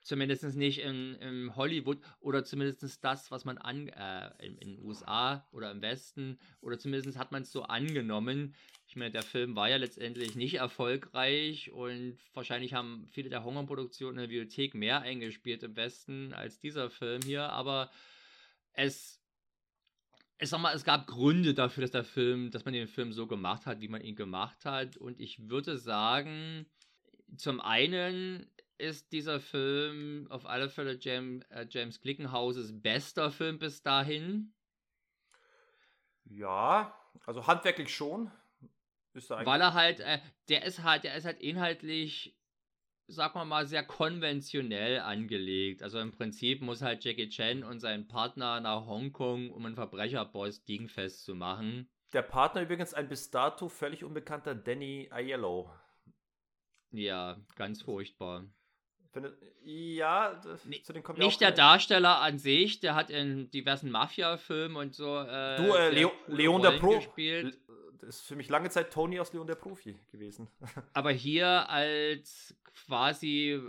Zumindest 0.00 0.42
nicht 0.56 0.80
in, 0.80 1.14
in 1.16 1.54
Hollywood 1.54 1.98
oder 2.20 2.44
zumindest 2.44 3.04
das, 3.04 3.30
was 3.30 3.44
man 3.44 3.58
an, 3.58 3.88
äh, 3.88 4.30
in, 4.44 4.56
den 4.58 4.82
USA 4.82 5.46
oder 5.52 5.70
im 5.70 5.80
Westen 5.80 6.38
oder 6.60 6.78
zumindest 6.78 7.16
hat 7.18 7.30
man 7.30 7.42
es 7.42 7.52
so 7.52 7.62
angenommen. 7.62 8.56
Ich 8.92 8.96
meine, 8.96 9.10
der 9.10 9.22
Film 9.22 9.56
war 9.56 9.70
ja 9.70 9.78
letztendlich 9.78 10.34
nicht 10.34 10.56
erfolgreich 10.56 11.72
und 11.72 12.18
wahrscheinlich 12.34 12.74
haben 12.74 13.08
viele 13.10 13.30
der 13.30 13.42
Hongkong-Produktionen 13.42 14.18
in 14.18 14.20
der 14.20 14.26
Bibliothek 14.26 14.74
mehr 14.74 15.00
eingespielt 15.00 15.62
im 15.62 15.74
Westen 15.76 16.34
als 16.34 16.60
dieser 16.60 16.90
Film 16.90 17.22
hier, 17.22 17.48
aber 17.48 17.90
es 18.74 19.18
ich 20.38 20.50
sag 20.50 20.60
mal, 20.60 20.74
es 20.74 20.84
gab 20.84 21.06
Gründe 21.06 21.54
dafür, 21.54 21.80
dass 21.80 21.90
der 21.90 22.04
Film, 22.04 22.50
dass 22.50 22.66
man 22.66 22.74
den 22.74 22.86
Film 22.86 23.14
so 23.14 23.26
gemacht 23.26 23.64
hat, 23.64 23.80
wie 23.80 23.88
man 23.88 24.02
ihn 24.02 24.14
gemacht 24.14 24.66
hat. 24.66 24.98
Und 24.98 25.18
ich 25.18 25.48
würde 25.48 25.78
sagen, 25.78 26.66
zum 27.34 27.62
einen 27.62 28.46
ist 28.76 29.10
dieser 29.12 29.40
Film 29.40 30.26
auf 30.28 30.44
alle 30.44 30.68
Fälle 30.68 30.98
James, 31.00 31.46
äh, 31.48 31.66
James 31.66 31.98
Glickenhauses 32.02 32.78
bester 32.82 33.30
Film 33.30 33.58
bis 33.58 33.82
dahin. 33.82 34.52
Ja, 36.26 36.94
also 37.24 37.46
handwerklich 37.46 37.88
schon. 37.88 38.30
Er 39.14 39.46
Weil 39.46 39.60
er 39.60 39.74
halt, 39.74 40.00
äh, 40.00 40.18
der 40.48 40.64
ist 40.64 40.82
halt, 40.82 41.04
der 41.04 41.14
ist 41.16 41.24
halt 41.24 41.40
inhaltlich, 41.40 42.36
sag 43.06 43.34
mal 43.34 43.44
mal, 43.44 43.66
sehr 43.66 43.84
konventionell 43.84 45.00
angelegt. 45.00 45.82
Also 45.82 45.98
im 46.00 46.12
Prinzip 46.12 46.62
muss 46.62 46.82
halt 46.82 47.04
Jackie 47.04 47.28
Chan 47.28 47.62
und 47.62 47.80
sein 47.80 48.08
Partner 48.08 48.60
nach 48.60 48.86
Hongkong, 48.86 49.50
um 49.50 49.66
einen 49.66 49.74
Verbrecherboss 49.74 50.64
dingfest 50.64 51.24
zu 51.24 51.34
machen. 51.34 51.88
Der 52.12 52.22
Partner 52.22 52.62
übrigens 52.62 52.94
ein 52.94 53.08
bis 53.08 53.30
dato 53.30 53.68
völlig 53.68 54.04
unbekannter 54.04 54.54
Danny 54.54 55.08
Aiello. 55.10 55.70
Ja, 56.90 57.38
ganz 57.56 57.82
furchtbar. 57.82 58.44
Ja, 59.62 60.40
zu 60.82 60.92
den 60.92 61.02
kommt 61.02 61.18
Nicht 61.18 61.40
der 61.40 61.52
Darsteller 61.52 62.20
an 62.20 62.38
sich, 62.38 62.80
der 62.80 62.94
hat 62.94 63.10
in 63.10 63.50
diversen 63.50 63.90
Mafia-Filmen 63.90 64.76
und 64.76 64.94
so. 64.94 65.18
Äh, 65.18 65.56
du, 65.56 65.74
äh, 65.74 65.90
Leo, 65.90 66.12
Leon 66.26 66.62
der 66.62 66.72
Pro. 66.72 66.96
Gespielt. 66.96 67.58
Ist 68.02 68.22
für 68.22 68.36
mich 68.36 68.48
lange 68.48 68.70
Zeit 68.70 68.92
Tony 68.92 69.20
aus 69.20 69.32
Leon 69.32 69.46
der 69.46 69.54
Profi 69.54 69.96
gewesen. 70.10 70.48
Aber 70.92 71.12
hier 71.12 71.68
als 71.68 72.54
quasi 72.86 73.60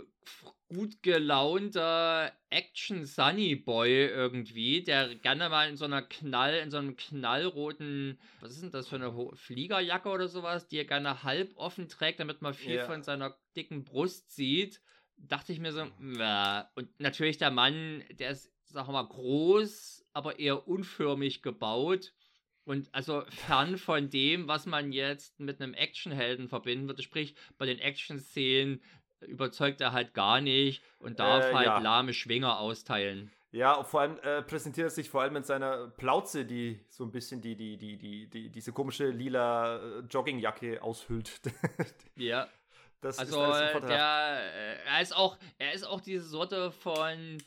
gut 0.68 1.02
gelaunter 1.02 2.32
Action 2.50 3.04
Sunny 3.04 3.54
Boy 3.54 4.06
irgendwie, 4.06 4.82
der 4.82 5.14
gerne 5.14 5.48
mal 5.48 5.68
in 5.68 5.76
so 5.76 5.84
einer 5.84 6.02
Knall, 6.02 6.54
in 6.58 6.70
so 6.70 6.78
einem 6.78 6.96
knallroten, 6.96 8.18
was 8.40 8.52
ist 8.52 8.62
denn 8.62 8.70
das 8.70 8.88
für 8.88 8.96
eine 8.96 9.12
Fliegerjacke 9.34 10.08
oder 10.08 10.26
sowas, 10.26 10.66
die 10.66 10.78
er 10.78 10.84
gerne 10.84 11.22
halb 11.22 11.56
offen 11.56 11.88
trägt, 11.88 12.18
damit 12.20 12.42
man 12.42 12.54
viel 12.54 12.76
ja. 12.76 12.86
von 12.86 13.02
seiner 13.02 13.36
dicken 13.54 13.84
Brust 13.84 14.34
sieht 14.34 14.80
dachte 15.16 15.52
ich 15.52 15.60
mir 15.60 15.72
so, 15.72 15.86
ja. 16.18 16.70
und 16.74 16.88
natürlich 17.00 17.38
der 17.38 17.50
Mann, 17.50 18.04
der 18.10 18.30
ist, 18.30 18.52
sagen 18.64 18.88
wir 18.88 18.92
mal, 18.92 19.08
groß, 19.08 20.06
aber 20.12 20.38
eher 20.38 20.66
unförmig 20.68 21.42
gebaut. 21.42 22.12
Und 22.64 22.88
also 22.92 23.24
fern 23.28 23.76
von 23.76 24.08
dem, 24.08 24.48
was 24.48 24.66
man 24.66 24.92
jetzt 24.92 25.38
mit 25.38 25.60
einem 25.60 25.74
Actionhelden 25.74 26.48
verbinden 26.48 26.88
würde. 26.88 27.02
Sprich, 27.02 27.34
bei 27.58 27.66
den 27.66 27.78
Action-Szenen 27.78 28.82
überzeugt 29.20 29.80
er 29.80 29.92
halt 29.92 30.14
gar 30.14 30.40
nicht 30.40 30.82
und 30.98 31.20
darf 31.20 31.44
äh, 31.44 31.54
halt 31.54 31.66
ja. 31.66 31.78
lahme 31.78 32.14
Schwinger 32.14 32.58
austeilen. 32.58 33.30
Ja, 33.52 33.84
vor 33.84 34.00
allem 34.00 34.18
äh, 34.22 34.42
präsentiert 34.42 34.88
er 34.88 34.90
sich 34.90 35.08
vor 35.08 35.22
allem 35.22 35.34
mit 35.34 35.46
seiner 35.46 35.86
Plauze, 35.86 36.44
die 36.44 36.80
so 36.88 37.04
ein 37.04 37.12
bisschen 37.12 37.40
die, 37.40 37.54
die, 37.54 37.76
die, 37.76 37.96
die, 37.96 38.26
die 38.26 38.50
diese 38.50 38.72
komische 38.72 39.10
lila 39.10 39.76
äh, 39.76 40.00
Joggingjacke 40.10 40.82
aushüllt. 40.82 41.40
ja. 42.16 42.48
Das 43.00 43.18
also 43.18 43.44
ist 43.44 43.88
der, 43.88 44.40
äh, 44.54 44.76
er 44.86 45.02
ist 45.02 45.14
auch, 45.14 45.36
er 45.58 45.72
ist 45.72 45.84
auch 45.84 46.00
diese 46.00 46.24
Sorte 46.24 46.72
von 46.72 47.38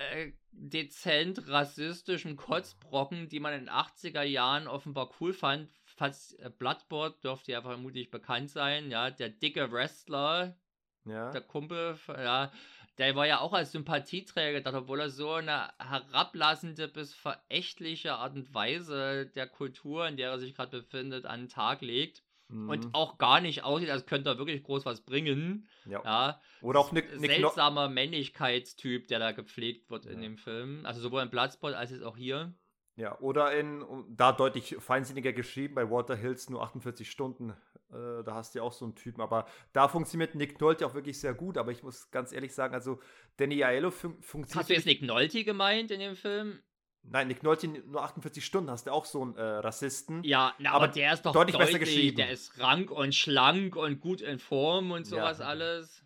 äh, 0.00 0.32
dezent 0.52 1.48
rassistischen 1.48 2.36
Kotzbrocken, 2.36 3.28
die 3.28 3.40
man 3.40 3.52
in 3.52 3.60
den 3.60 3.70
80er 3.70 4.22
Jahren 4.22 4.66
offenbar 4.66 5.10
cool 5.20 5.32
fand. 5.32 5.68
Fast 5.84 6.38
äh, 6.40 6.50
Bloodboard 6.50 7.22
dürfte 7.22 7.52
ja 7.52 7.62
vermutlich 7.62 8.10
bekannt 8.10 8.50
sein, 8.50 8.90
ja, 8.90 9.10
der 9.10 9.28
dicke 9.28 9.70
Wrestler, 9.70 10.56
ja. 11.04 11.30
der 11.30 11.42
Kumpel, 11.42 11.98
ja, 12.08 12.50
der 12.98 13.14
war 13.14 13.26
ja 13.26 13.40
auch 13.40 13.52
als 13.52 13.72
Sympathieträger, 13.72 14.74
obwohl 14.74 15.00
er 15.00 15.10
so 15.10 15.32
eine 15.32 15.70
herablassende 15.78 16.88
bis 16.88 17.14
verächtliche 17.14 18.14
Art 18.14 18.34
und 18.34 18.52
Weise 18.54 19.26
der 19.26 19.46
Kultur, 19.46 20.06
in 20.08 20.16
der 20.16 20.30
er 20.30 20.38
sich 20.38 20.54
gerade 20.54 20.80
befindet, 20.80 21.26
an 21.26 21.42
den 21.42 21.48
Tag 21.48 21.80
legt 21.82 22.22
mhm. 22.50 22.68
und 22.68 22.94
auch 22.94 23.18
gar 23.18 23.40
nicht 23.40 23.64
aussieht, 23.64 23.90
als 23.90 24.06
könnte 24.06 24.30
er 24.30 24.38
wirklich 24.38 24.62
groß 24.62 24.84
was 24.84 25.02
bringen. 25.02 25.68
Ja. 25.86 26.02
ja. 26.04 26.40
Oder 26.60 26.80
auch 26.80 26.90
eine 26.90 27.02
seltsamer 27.18 27.88
Männlichkeitstyp, 27.88 29.08
der 29.08 29.18
da 29.18 29.32
gepflegt 29.32 29.90
wird 29.90 30.04
ja. 30.04 30.12
in 30.12 30.20
dem 30.20 30.36
Film. 30.36 30.84
Also 30.84 31.00
sowohl 31.00 31.22
in 31.22 31.30
Bloodsport 31.30 31.74
als 31.74 31.90
jetzt 31.90 32.02
auch 32.04 32.16
hier. 32.16 32.54
Ja, 32.96 33.18
oder 33.20 33.58
in, 33.58 33.84
da 34.08 34.32
deutlich 34.32 34.76
feinsinniger 34.78 35.32
geschrieben, 35.32 35.74
bei 35.74 35.90
Walter 35.90 36.16
Hills 36.16 36.50
nur 36.50 36.62
48 36.62 37.10
Stunden. 37.10 37.50
Äh, 37.90 38.22
da 38.24 38.34
hast 38.34 38.54
du 38.54 38.58
ja 38.58 38.62
auch 38.62 38.72
so 38.72 38.84
einen 38.84 38.94
Typen. 38.94 39.22
Aber 39.22 39.46
da 39.72 39.88
funktioniert 39.88 40.34
Nick 40.34 40.60
Nolte 40.60 40.86
auch 40.86 40.94
wirklich 40.94 41.18
sehr 41.18 41.32
gut. 41.32 41.56
Aber 41.56 41.72
ich 41.72 41.82
muss 41.82 42.10
ganz 42.10 42.32
ehrlich 42.32 42.54
sagen, 42.54 42.74
also 42.74 43.00
Danny 43.36 43.64
Aiello 43.64 43.90
fun 43.90 44.20
funktioniert. 44.20 44.56
Hast 44.56 44.70
du 44.70 44.74
jetzt 44.74 44.86
Nick 44.86 45.02
Nolte 45.02 45.44
gemeint 45.44 45.90
in 45.90 46.00
dem 46.00 46.16
Film? 46.16 46.60
Nein, 47.02 47.28
Nick 47.28 47.42
Nolte 47.42 47.66
nur 47.66 48.02
48 48.02 48.44
Stunden 48.44 48.70
hast 48.70 48.86
du 48.86 48.92
auch 48.92 49.04
so 49.04 49.22
einen 49.22 49.36
äh, 49.36 49.42
Rassisten. 49.42 50.22
Ja, 50.22 50.54
na, 50.58 50.70
aber, 50.70 50.84
aber, 50.84 50.92
der 50.92 51.14
ist 51.14 51.22
doch 51.22 51.32
deutlich, 51.32 51.56
deutlich, 51.56 51.72
besser 51.72 51.78
geschrieben. 51.78 52.16
Der 52.18 52.30
ist 52.30 52.58
rank 52.60 52.90
und 52.90 53.14
schlank 53.14 53.74
und 53.74 54.00
gut 54.00 54.20
in 54.20 54.38
Form 54.38 54.90
und 54.92 55.06
sowas 55.06 55.38
ja. 55.38 55.46
alles. 55.46 56.04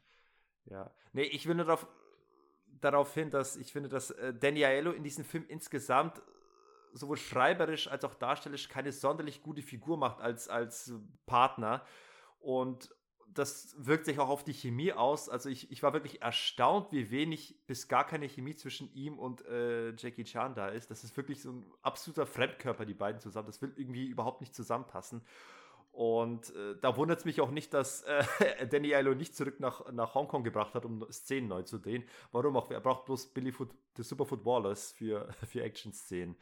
Ja. 0.70 0.90
Nee, 1.12 1.24
ich 1.24 1.46
will 1.46 1.56
nur 1.56 1.66
darauf, 1.66 1.86
darauf 2.80 3.12
hin, 3.12 3.30
dass 3.30 3.56
ich 3.56 3.72
finde, 3.72 3.88
dass 3.88 4.12
äh, 4.12 4.32
Danny 4.32 4.64
Aiello 4.64 4.92
in 4.92 5.02
diesem 5.02 5.24
Film 5.24 5.44
insgesamt 5.48 6.22
sowohl 6.92 7.16
schreiberisch 7.16 7.88
als 7.88 8.04
auch 8.04 8.14
darstellerisch 8.14 8.68
keine 8.68 8.92
sonderlich 8.92 9.42
gute 9.42 9.62
Figur 9.62 9.96
macht 9.96 10.20
als, 10.20 10.48
als 10.48 10.92
Partner. 11.26 11.84
Und 12.38 12.94
das 13.34 13.74
wirkt 13.78 14.06
sich 14.06 14.18
auch 14.18 14.28
auf 14.28 14.44
die 14.44 14.54
Chemie 14.54 14.92
aus. 14.92 15.28
Also 15.28 15.48
ich, 15.48 15.70
ich 15.70 15.82
war 15.82 15.92
wirklich 15.92 16.22
erstaunt, 16.22 16.92
wie 16.92 17.10
wenig 17.10 17.56
bis 17.66 17.88
gar 17.88 18.06
keine 18.06 18.26
Chemie 18.26 18.54
zwischen 18.54 18.92
ihm 18.94 19.18
und 19.18 19.44
äh, 19.46 19.90
Jackie 19.96 20.24
Chan 20.24 20.54
da 20.54 20.68
ist. 20.68 20.90
Das 20.90 21.04
ist 21.04 21.16
wirklich 21.16 21.42
so 21.42 21.50
ein 21.50 21.66
absoluter 21.82 22.26
Fremdkörper, 22.26 22.84
die 22.86 22.94
beiden 22.94 23.20
zusammen. 23.20 23.46
Das 23.46 23.60
will 23.60 23.72
irgendwie 23.76 24.06
überhaupt 24.06 24.40
nicht 24.40 24.54
zusammenpassen. 24.54 25.22
Und 25.94 26.54
äh, 26.56 26.74
da 26.80 26.96
wundert 26.96 27.20
es 27.20 27.24
mich 27.24 27.40
auch 27.40 27.52
nicht, 27.52 27.72
dass 27.72 28.02
äh, 28.02 28.24
Danny 28.68 28.94
Aiello 28.94 29.14
nicht 29.14 29.36
zurück 29.36 29.60
nach, 29.60 29.92
nach 29.92 30.14
Hongkong 30.14 30.42
gebracht 30.42 30.74
hat, 30.74 30.84
um 30.84 31.06
Szenen 31.12 31.48
neu 31.48 31.62
zu 31.62 31.78
drehen. 31.78 32.04
Warum 32.32 32.56
auch? 32.56 32.68
Er 32.70 32.80
braucht 32.80 33.04
bloß 33.04 33.26
Billy 33.26 33.52
Foot, 33.52 33.70
the 33.96 34.02
Superfoot 34.02 34.44
Wallace 34.44 34.92
für, 34.92 35.28
für 35.46 35.62
Action-Szenen. 35.62 36.36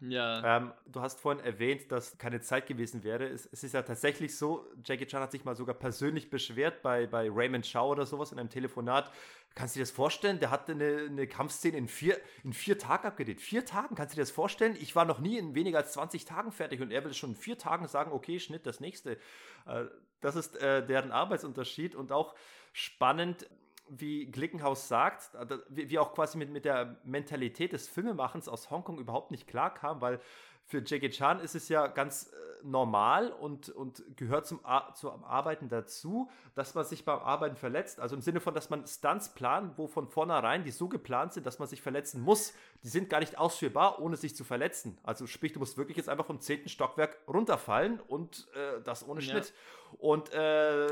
Ja. 0.00 0.56
Ähm, 0.56 0.72
du 0.86 1.00
hast 1.00 1.20
vorhin 1.20 1.44
erwähnt, 1.44 1.92
dass 1.92 2.16
keine 2.16 2.40
Zeit 2.40 2.66
gewesen 2.66 3.04
wäre. 3.04 3.26
Es, 3.26 3.46
es, 3.52 3.64
ist 3.64 3.74
ja 3.74 3.82
tatsächlich 3.82 4.36
so, 4.36 4.66
Jackie 4.84 5.06
Chan 5.06 5.20
hat 5.20 5.30
sich 5.30 5.44
mal 5.44 5.54
sogar 5.54 5.74
persönlich 5.74 6.30
beschwert 6.30 6.82
bei, 6.82 7.06
bei 7.06 7.28
Raymond 7.30 7.66
Shaw 7.66 7.90
oder 7.90 8.06
sowas 8.06 8.32
in 8.32 8.38
einem 8.38 8.48
Telefonat. 8.48 9.10
Kannst 9.54 9.74
du 9.74 9.78
dir 9.78 9.82
das 9.82 9.90
vorstellen? 9.90 10.38
Der 10.38 10.50
hatte 10.50 10.72
eine, 10.72 11.06
eine 11.08 11.26
Kampfszene 11.26 11.76
in 11.76 11.88
vier, 11.88 12.18
in 12.44 12.52
vier 12.52 12.78
Tagen 12.78 13.06
abgedreht. 13.06 13.40
Vier 13.40 13.64
Tagen? 13.64 13.94
Kannst 13.94 14.14
du 14.14 14.16
dir 14.16 14.22
das 14.22 14.30
vorstellen? 14.30 14.76
Ich 14.80 14.96
war 14.96 15.04
noch 15.04 15.18
nie 15.18 15.36
in 15.36 15.54
weniger 15.54 15.78
als 15.78 15.92
20 15.92 16.24
Tagen 16.24 16.52
fertig 16.52 16.80
und 16.80 16.92
er 16.92 17.04
will 17.04 17.12
schon 17.12 17.30
in 17.30 17.36
vier 17.36 17.58
Tagen 17.58 17.86
sagen, 17.86 18.12
okay, 18.12 18.40
Schnitt, 18.40 18.64
das 18.64 18.80
nächste. 18.80 19.18
Äh, 19.66 19.84
das 20.20 20.36
ist 20.36 20.56
äh, 20.62 20.86
deren 20.86 21.12
Arbeitsunterschied 21.12 21.94
und 21.94 22.12
auch 22.12 22.34
spannend 22.72 23.48
wie 23.90 24.26
Glickenhaus 24.26 24.88
sagt, 24.88 25.34
äh, 25.34 25.58
wie, 25.68 25.98
auch 25.98 26.14
quasi 26.14 26.38
mit, 26.38 26.50
mit 26.50 26.64
der 26.64 26.96
Mentalität 27.04 27.72
des 27.72 27.88
Filmemachens 27.88 28.48
aus 28.48 28.70
Hongkong 28.70 28.98
überhaupt 28.98 29.30
nicht 29.30 29.46
klar 29.46 29.74
kam, 29.74 30.00
weil 30.00 30.20
für 30.64 30.82
Jackie 30.84 31.10
Chan 31.10 31.40
ist 31.40 31.56
es 31.56 31.68
ja 31.68 31.88
ganz 31.88 32.32
äh, 32.32 32.64
normal 32.64 33.32
und, 33.32 33.70
und 33.70 34.04
gehört 34.16 34.46
zum, 34.46 34.60
zum 34.94 35.24
Arbeiten 35.24 35.68
dazu, 35.68 36.30
dass 36.54 36.74
man 36.74 36.84
sich 36.84 37.04
beim 37.04 37.18
Arbeiten 37.18 37.56
verletzt. 37.56 37.98
Also 37.98 38.14
im 38.14 38.22
Sinne 38.22 38.40
von, 38.40 38.54
dass 38.54 38.70
man 38.70 38.86
Stunts 38.86 39.30
plant, 39.30 39.76
wo 39.76 39.88
von 39.88 40.06
vornherein 40.06 40.62
die 40.62 40.70
so 40.70 40.88
geplant 40.88 41.32
sind, 41.32 41.44
dass 41.44 41.58
man 41.58 41.66
sich 41.66 41.82
verletzen 41.82 42.20
muss. 42.20 42.52
Die 42.84 42.88
sind 42.88 43.10
gar 43.10 43.18
nicht 43.18 43.36
ausführbar, 43.36 44.00
ohne 44.00 44.16
sich 44.16 44.36
zu 44.36 44.44
verletzen. 44.44 44.96
Also 45.02 45.26
sprich, 45.26 45.52
du 45.52 45.58
musst 45.58 45.76
wirklich 45.76 45.96
jetzt 45.96 46.08
einfach 46.08 46.26
vom 46.26 46.40
zehnten 46.40 46.68
Stockwerk 46.68 47.18
runterfallen 47.26 47.98
und 48.06 48.46
äh, 48.54 48.80
das 48.84 49.06
ohne 49.08 49.22
Schnitt. 49.22 49.48
Ja. 49.48 49.98
Und 49.98 50.32
äh, 50.32 50.86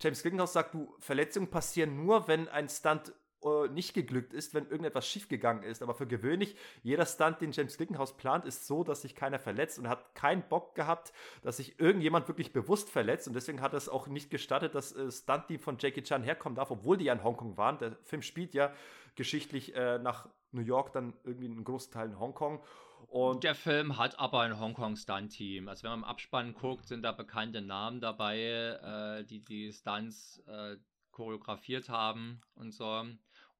James 0.00 0.22
Glickenhaus 0.22 0.52
sagt, 0.52 0.74
du, 0.74 0.94
Verletzungen 0.98 1.48
passieren 1.48 1.96
nur, 1.96 2.28
wenn 2.28 2.48
ein 2.48 2.68
Stunt 2.68 3.12
äh, 3.46 3.68
nicht 3.68 3.94
geglückt 3.94 4.32
ist, 4.32 4.54
wenn 4.54 4.64
irgendetwas 4.64 5.06
schiefgegangen 5.06 5.62
ist. 5.62 5.82
Aber 5.82 5.94
für 5.94 6.06
gewöhnlich, 6.06 6.56
jeder 6.82 7.06
Stunt, 7.06 7.40
den 7.40 7.52
James 7.52 7.76
Glickenhaus 7.76 8.16
plant, 8.16 8.44
ist 8.44 8.66
so, 8.66 8.82
dass 8.82 9.02
sich 9.02 9.14
keiner 9.14 9.38
verletzt 9.38 9.78
und 9.78 9.88
hat 9.88 10.14
keinen 10.14 10.42
Bock 10.48 10.74
gehabt, 10.74 11.12
dass 11.42 11.58
sich 11.58 11.78
irgendjemand 11.78 12.28
wirklich 12.28 12.52
bewusst 12.52 12.90
verletzt. 12.90 13.28
Und 13.28 13.34
deswegen 13.34 13.60
hat 13.60 13.74
es 13.74 13.88
auch 13.88 14.06
nicht 14.06 14.30
gestattet, 14.30 14.74
dass 14.74 14.92
äh, 14.92 15.10
Stunt-Team 15.10 15.60
von 15.60 15.76
Jackie 15.78 16.02
Chan 16.02 16.22
herkommen 16.22 16.56
darf, 16.56 16.70
obwohl 16.70 16.96
die 16.96 17.04
ja 17.04 17.12
in 17.12 17.22
Hongkong 17.22 17.56
waren. 17.56 17.78
Der 17.78 17.96
Film 18.04 18.22
spielt 18.22 18.54
ja 18.54 18.72
geschichtlich 19.14 19.74
äh, 19.74 19.98
nach 19.98 20.28
New 20.52 20.62
York, 20.62 20.92
dann 20.92 21.14
irgendwie 21.24 21.46
einen 21.46 21.64
großen 21.64 21.92
Teil 21.92 22.08
in 22.08 22.18
Hongkong. 22.18 22.60
Und 23.16 23.44
der 23.44 23.54
Film 23.54 23.96
hat 23.96 24.18
aber 24.18 24.42
ein 24.42 24.60
Hongkong-Stunt-Team. 24.60 25.68
Also 25.68 25.84
wenn 25.84 25.92
man 25.92 26.00
im 26.00 26.04
Abspann 26.04 26.52
guckt, 26.52 26.86
sind 26.86 27.02
da 27.02 27.12
bekannte 27.12 27.62
Namen 27.62 27.98
dabei, 27.98 28.38
äh, 28.38 29.24
die 29.24 29.42
die 29.42 29.72
Stunts 29.72 30.44
äh, 30.46 30.76
choreografiert 31.12 31.88
haben 31.88 32.42
und 32.56 32.72
so. 32.74 33.06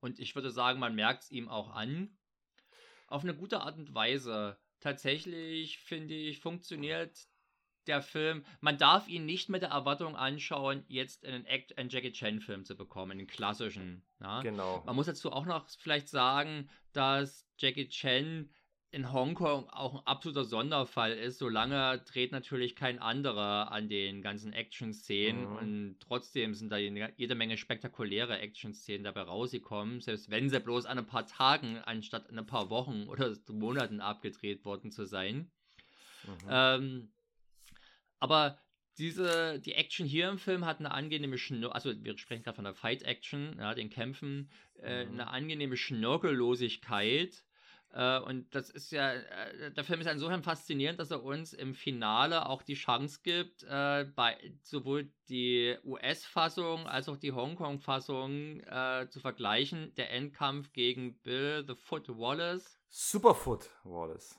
Und 0.01 0.19
ich 0.19 0.35
würde 0.35 0.51
sagen, 0.51 0.79
man 0.79 0.95
merkt 0.95 1.23
es 1.23 1.31
ihm 1.31 1.49
auch 1.49 1.71
an. 1.71 2.19
Auf 3.07 3.23
eine 3.23 3.35
gute 3.35 3.63
Art 3.63 3.79
und 3.79 3.95
Weise. 3.95 4.59
Tatsächlich, 4.81 5.79
finde 5.79 6.13
ich, 6.13 6.41
funktioniert 6.41 7.17
der 7.87 8.03
Film, 8.03 8.45
man 8.61 8.77
darf 8.77 9.09
ihn 9.09 9.25
nicht 9.25 9.49
mit 9.49 9.63
der 9.63 9.71
Erwartung 9.71 10.17
anschauen, 10.17 10.85
jetzt 10.89 11.25
einen, 11.25 11.47
Act, 11.47 11.79
einen 11.79 11.89
Jackie 11.89 12.13
Chan-Film 12.13 12.67
zu 12.67 12.77
bekommen, 12.77 13.13
einen 13.13 13.27
klassischen. 13.27 14.05
Ja? 14.21 14.43
Genau. 14.43 14.83
Man 14.85 14.97
muss 14.97 15.07
dazu 15.07 15.33
auch 15.33 15.47
noch 15.47 15.67
vielleicht 15.79 16.09
sagen, 16.09 16.69
dass 16.93 17.49
Jackie 17.57 17.89
Chan 17.89 18.51
in 18.91 19.13
Hongkong 19.13 19.69
auch 19.69 19.95
ein 19.95 20.07
absoluter 20.07 20.45
Sonderfall 20.45 21.13
ist. 21.13 21.39
Solange 21.39 22.03
dreht 22.07 22.33
natürlich 22.33 22.77
kein 22.77 22.99
anderer 22.99 23.73
an 23.73 23.89
den 23.89 24.23
ganzen 24.23 24.53
Action-Szenen 24.53 25.51
mhm. 25.51 25.57
und 25.57 25.97
trotzdem 26.01 26.55
sind 26.55 26.71
da 26.71 26.77
jede 26.79 27.35
Menge 27.35 27.57
spektakuläre 27.57 28.39
Action-Szenen 28.39 29.05
dabei 29.05 29.23
rausgekommen, 29.23 30.01
selbst 30.01 30.31
wenn 30.31 30.49
sie 30.49 30.61
bloß 30.61 30.87
an 30.87 30.99
ein 30.99 31.07
paar 31.07 31.27
Tagen 31.27 31.79
anstatt 31.79 32.29
an 32.31 32.39
ein 32.39 32.47
paar 32.47 32.71
Wochen 32.71 33.09
oder 33.09 33.37
Monaten 33.49 34.01
abgedreht 34.01 34.65
worden 34.65 34.91
zu 34.91 35.05
sein. 35.05 35.51
Mhm. 36.25 36.49
Ähm, 36.49 37.13
aber 38.19 38.59
diese, 38.99 39.61
die 39.61 39.75
Action 39.75 40.07
hier 40.07 40.29
im 40.29 40.39
Film 40.39 40.65
hat 40.65 40.79
eine 40.79 40.91
angenehme 40.91 41.39
Schnur, 41.39 41.75
also 41.75 41.93
wir 42.03 42.17
sprechen 42.17 42.43
gerade 42.43 42.57
von 42.57 42.65
der 42.65 42.75
Fight-Action, 42.75 43.57
ja, 43.59 43.75
den 43.75 43.91
Kämpfen, 43.91 44.51
äh, 44.81 45.05
mhm. 45.05 45.13
eine 45.13 45.29
angenehme 45.29 45.77
Schnörkellosigkeit. 45.77 47.45
Äh, 47.97 48.19
und 48.21 48.55
das 48.55 48.69
ist 48.69 48.93
ja, 48.93 49.15
äh, 49.15 49.73
der 49.73 49.83
Film 49.83 50.01
ist 50.01 50.07
insofern 50.07 50.43
faszinierend, 50.43 51.01
dass 51.01 51.11
er 51.11 51.25
uns 51.25 51.55
im 51.55 51.75
Finale 51.75 52.47
auch 52.47 52.63
die 52.63 52.75
Chance 52.75 53.21
gibt, 53.23 53.63
äh, 53.63 54.05
bei 54.15 54.37
sowohl 54.63 55.11
die 55.31 55.77
US-Fassung 55.83 56.87
als 56.87 57.09
auch 57.09 57.17
die 57.17 57.33
Hongkong-Fassung 57.33 58.61
äh, 58.61 59.09
zu 59.09 59.19
vergleichen. 59.19 59.95
Der 59.95 60.11
Endkampf 60.11 60.75
gegen 60.75 61.19
Bill 61.23 61.65
the 61.67 61.75
Foot 61.75 62.11
Wallace. 62.11 62.79
Superfoot 62.91 63.71
Wallace. 63.85 64.39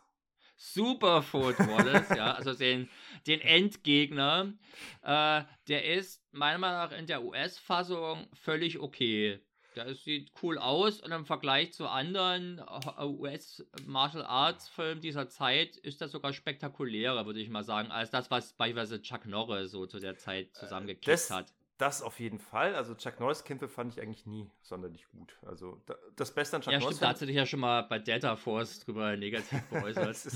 Superfoot 0.55 1.57
Wallace, 1.59 2.09
ja, 2.15 2.33
also 2.35 2.53
den, 2.53 2.89
den 3.25 3.41
Endgegner, 3.41 4.53
äh, 5.01 5.43
der 5.67 5.95
ist 5.95 6.23
meiner 6.31 6.59
Meinung 6.59 6.77
nach 6.77 6.91
in 6.91 7.07
der 7.07 7.23
US-Fassung 7.23 8.27
völlig 8.33 8.79
okay. 8.79 9.39
Der 9.77 9.93
sieht 9.93 10.31
cool 10.41 10.57
aus 10.57 11.01
und 11.01 11.11
im 11.11 11.25
Vergleich 11.25 11.71
zu 11.71 11.87
anderen 11.87 12.59
äh, 12.97 13.03
US-Martial 13.03 14.25
Arts-Filmen 14.25 15.01
dieser 15.01 15.29
Zeit 15.29 15.77
ist 15.77 16.01
das 16.01 16.11
sogar 16.11 16.33
spektakulärer, 16.33 17.27
würde 17.27 17.39
ich 17.39 17.49
mal 17.49 17.63
sagen, 17.63 17.91
als 17.91 18.09
das, 18.09 18.31
was 18.31 18.53
beispielsweise 18.53 19.01
Chuck 19.03 19.27
Norris 19.27 19.69
so 19.69 19.85
zu 19.85 19.99
der 19.99 20.17
Zeit 20.17 20.47
äh, 20.47 20.53
zusammengekickt 20.53 21.29
hat. 21.29 21.53
Das 21.77 22.01
auf 22.01 22.19
jeden 22.19 22.39
Fall. 22.39 22.73
Also 22.73 22.95
Chuck 22.95 23.19
Norris-Kämpfe 23.19 23.67
fand 23.67 23.93
ich 23.93 24.01
eigentlich 24.01 24.25
nie 24.25 24.49
sonderlich 24.63 25.07
gut. 25.09 25.37
Also 25.45 25.79
das 26.15 26.33
Beste 26.33 26.55
an 26.55 26.63
Chuck 26.63 26.73
ja, 26.73 26.79
Norris. 26.79 26.95
Stimmt, 26.95 27.03
da 27.03 27.13
hast 27.13 27.21
du 27.21 27.27
dich 27.27 27.35
ja 27.35 27.45
schon 27.45 27.59
mal 27.59 27.83
bei 27.83 27.99
Delta 27.99 28.35
Force 28.35 28.79
drüber 28.79 29.15
negativ 29.15 29.61
geäußert. 29.69 30.09
ist, 30.09 30.35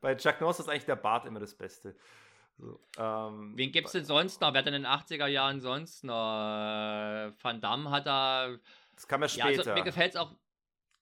bei 0.00 0.14
Chuck 0.14 0.40
Norris 0.40 0.60
ist 0.60 0.70
eigentlich 0.70 0.86
der 0.86 0.96
Bart 0.96 1.26
immer 1.26 1.40
das 1.40 1.54
Beste. 1.54 1.94
So, 2.58 2.80
ähm, 2.98 3.52
Wen 3.56 3.72
gibt 3.72 3.86
es 3.86 3.92
denn 3.92 4.04
sonst 4.04 4.40
noch? 4.40 4.52
Wer 4.52 4.58
hat 4.60 4.66
denn 4.66 4.74
in 4.74 4.82
den 4.82 4.90
80er 4.90 5.26
Jahren 5.26 5.60
sonst 5.60 6.04
noch? 6.04 6.12
Van 7.42 7.60
Damme 7.60 7.90
hat 7.90 8.06
da. 8.06 8.56
Das 8.94 9.08
kam 9.08 9.22
ja 9.22 9.28
später. 9.28 9.50
Ja, 9.50 9.58
also, 9.58 9.72
mir 9.72 9.82
gefällt 9.82 10.10
es 10.10 10.16
auch. 10.16 10.32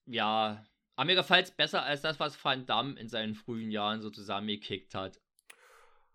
Ja, 0.05 0.65
aber 0.95 1.05
mir 1.05 1.15
gefällt 1.15 1.45
es 1.45 1.51
besser 1.51 1.83
als 1.83 2.01
das, 2.01 2.19
was 2.19 2.43
Van 2.43 2.65
Damme 2.65 2.99
in 2.99 3.09
seinen 3.09 3.35
frühen 3.35 3.71
Jahren 3.71 4.01
so 4.01 4.09
zusammengekickt 4.09 4.95
hat. 4.95 5.19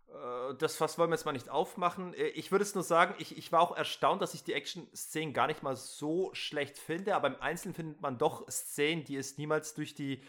Äh, 0.09 0.55
das 0.59 0.77
Fass 0.77 0.99
wollen 0.99 1.11
wir 1.11 1.15
jetzt 1.15 1.25
mal 1.25 1.33
nicht 1.33 1.49
aufmachen. 1.49 2.15
Äh, 2.15 2.29
ich 2.29 2.51
würde 2.53 2.63
es 2.63 2.75
nur 2.75 2.85
sagen, 2.85 3.15
ich, 3.19 3.37
ich 3.37 3.53
war 3.53 3.61
auch 3.61 3.77
erstaunt, 3.77 4.23
dass 4.23 4.35
ich 4.35 4.45
die 4.45 4.53
Action-Szenen 4.53 5.33
gar 5.35 5.47
nicht 5.47 5.63
mal 5.63 5.77
so 5.77 6.31
schlecht 6.35 6.79
finde, 6.79 7.15
aber 7.15 7.29
im 7.29 7.41
Einzelnen 7.41 7.75
findet 7.75 8.01
man 8.01 8.19
doch 8.19 8.49
Szenen, 8.51 9.05
die 9.05 9.17
es 9.17 9.39
niemals 9.39 9.75
durch 9.75 9.95
die 9.95 10.23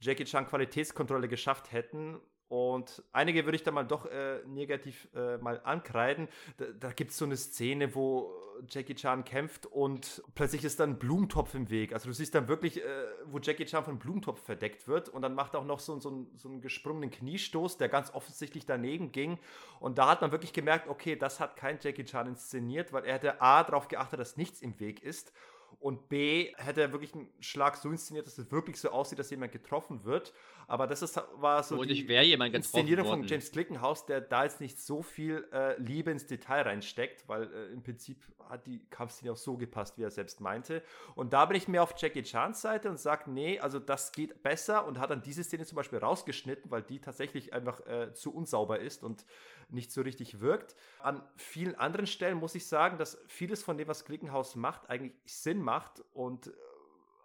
Jackie 0.00 0.24
Chan 0.24 0.46
Qualitätskontrolle 0.46 1.28
geschafft 1.28 1.72
hätten. 1.72 2.20
Und 2.48 3.02
einige 3.12 3.44
würde 3.44 3.56
ich 3.56 3.64
da 3.64 3.72
mal 3.72 3.84
doch 3.84 4.06
äh, 4.06 4.40
negativ 4.46 5.08
äh, 5.14 5.38
mal 5.38 5.60
ankreiden. 5.64 6.28
Da, 6.58 6.66
da 6.78 6.92
gibt 6.92 7.10
es 7.10 7.18
so 7.18 7.24
eine 7.24 7.36
Szene, 7.36 7.94
wo 7.94 8.32
Jackie 8.68 8.94
Chan 8.94 9.24
kämpft 9.24 9.66
und 9.66 10.22
plötzlich 10.34 10.64
ist 10.64 10.80
dann 10.80 10.90
ein 10.90 10.98
Blumentopf 10.98 11.54
im 11.54 11.70
Weg. 11.70 11.92
Also 11.92 12.08
du 12.08 12.14
siehst 12.14 12.34
dann 12.34 12.48
wirklich, 12.48 12.82
äh, 12.82 12.84
wo 13.26 13.38
Jackie 13.38 13.64
Chan 13.64 13.84
von 13.84 13.98
Blumentopf 13.98 14.42
verdeckt 14.42 14.88
wird 14.88 15.08
und 15.08 15.22
dann 15.22 15.34
macht 15.34 15.54
er 15.54 15.60
auch 15.60 15.64
noch 15.64 15.80
so, 15.80 15.98
so, 16.00 16.26
so 16.36 16.48
einen 16.48 16.60
gesprungenen 16.60 17.10
Kniestoß, 17.10 17.76
der 17.78 17.88
ganz 17.88 18.14
offensichtlich 18.14 18.66
daneben 18.66 19.12
ging. 19.12 19.38
Und 19.80 19.98
da 19.98 20.08
hat 20.08 20.20
man 20.20 20.32
wirklich 20.32 20.52
gemerkt, 20.52 20.88
okay, 20.88 21.16
das 21.16 21.40
hat 21.40 21.56
kein 21.56 21.78
Jackie 21.80 22.04
Chan 22.04 22.26
inszeniert, 22.28 22.92
weil 22.92 23.04
er 23.04 23.14
hätte 23.14 23.40
A 23.40 23.62
darauf 23.64 23.88
geachtet, 23.88 24.20
dass 24.20 24.36
nichts 24.36 24.62
im 24.62 24.78
Weg 24.80 25.02
ist 25.02 25.32
und 25.78 26.08
B 26.08 26.52
hätte 26.56 26.80
er 26.80 26.92
wirklich 26.92 27.14
einen 27.14 27.28
Schlag 27.40 27.76
so 27.76 27.90
inszeniert, 27.90 28.26
dass 28.26 28.38
es 28.38 28.50
wirklich 28.50 28.80
so 28.80 28.90
aussieht, 28.90 29.18
dass 29.18 29.30
jemand 29.30 29.52
getroffen 29.52 30.04
wird. 30.04 30.32
Aber 30.68 30.86
das 30.86 31.02
ist, 31.02 31.20
war 31.34 31.62
so 31.62 31.78
Und 31.78 31.88
die 31.88 32.02
jemand 32.02 32.54
Inszenierung 32.54 33.06
von 33.06 33.26
James 33.26 33.52
Glickenhaus, 33.52 34.06
der 34.06 34.20
da 34.20 34.44
jetzt 34.44 34.60
nicht 34.60 34.80
so 34.80 35.02
viel 35.02 35.46
äh, 35.52 35.80
Liebe 35.80 36.10
ins 36.10 36.26
Detail 36.26 36.62
reinsteckt, 36.62 37.28
weil 37.28 37.44
äh, 37.52 37.72
im 37.72 37.82
Prinzip 37.82 38.18
hat 38.48 38.66
die 38.66 38.84
Kampfszene 38.90 39.32
auch 39.32 39.36
so 39.36 39.56
gepasst, 39.56 39.98
wie 39.98 40.02
er 40.02 40.10
selbst 40.10 40.40
meinte. 40.40 40.82
Und 41.14 41.32
da 41.32 41.46
bin 41.46 41.56
ich 41.56 41.68
mehr 41.68 41.82
auf 41.82 41.94
Jackie 41.96 42.22
Chans 42.22 42.60
Seite 42.60 42.90
und 42.90 42.98
sage, 42.98 43.30
nee, 43.30 43.58
also 43.58 43.78
das 43.78 44.12
geht 44.12 44.42
besser 44.42 44.86
und 44.86 44.98
hat 44.98 45.10
dann 45.10 45.22
diese 45.22 45.44
Szene 45.44 45.66
zum 45.66 45.76
Beispiel 45.76 45.98
rausgeschnitten, 45.98 46.70
weil 46.70 46.82
die 46.82 47.00
tatsächlich 47.00 47.52
einfach 47.52 47.84
äh, 47.86 48.12
zu 48.12 48.34
unsauber 48.34 48.80
ist 48.80 49.04
und 49.04 49.24
nicht 49.68 49.92
so 49.92 50.02
richtig 50.02 50.40
wirkt. 50.40 50.76
An 51.00 51.22
vielen 51.36 51.74
anderen 51.74 52.06
Stellen 52.06 52.38
muss 52.38 52.54
ich 52.54 52.66
sagen, 52.66 52.98
dass 52.98 53.18
vieles 53.26 53.62
von 53.62 53.78
dem, 53.78 53.88
was 53.88 54.04
Glickenhaus 54.04 54.56
macht, 54.56 54.88
eigentlich 54.88 55.14
Sinn 55.24 55.60
macht 55.60 56.02
und 56.12 56.48
äh, 56.48 56.52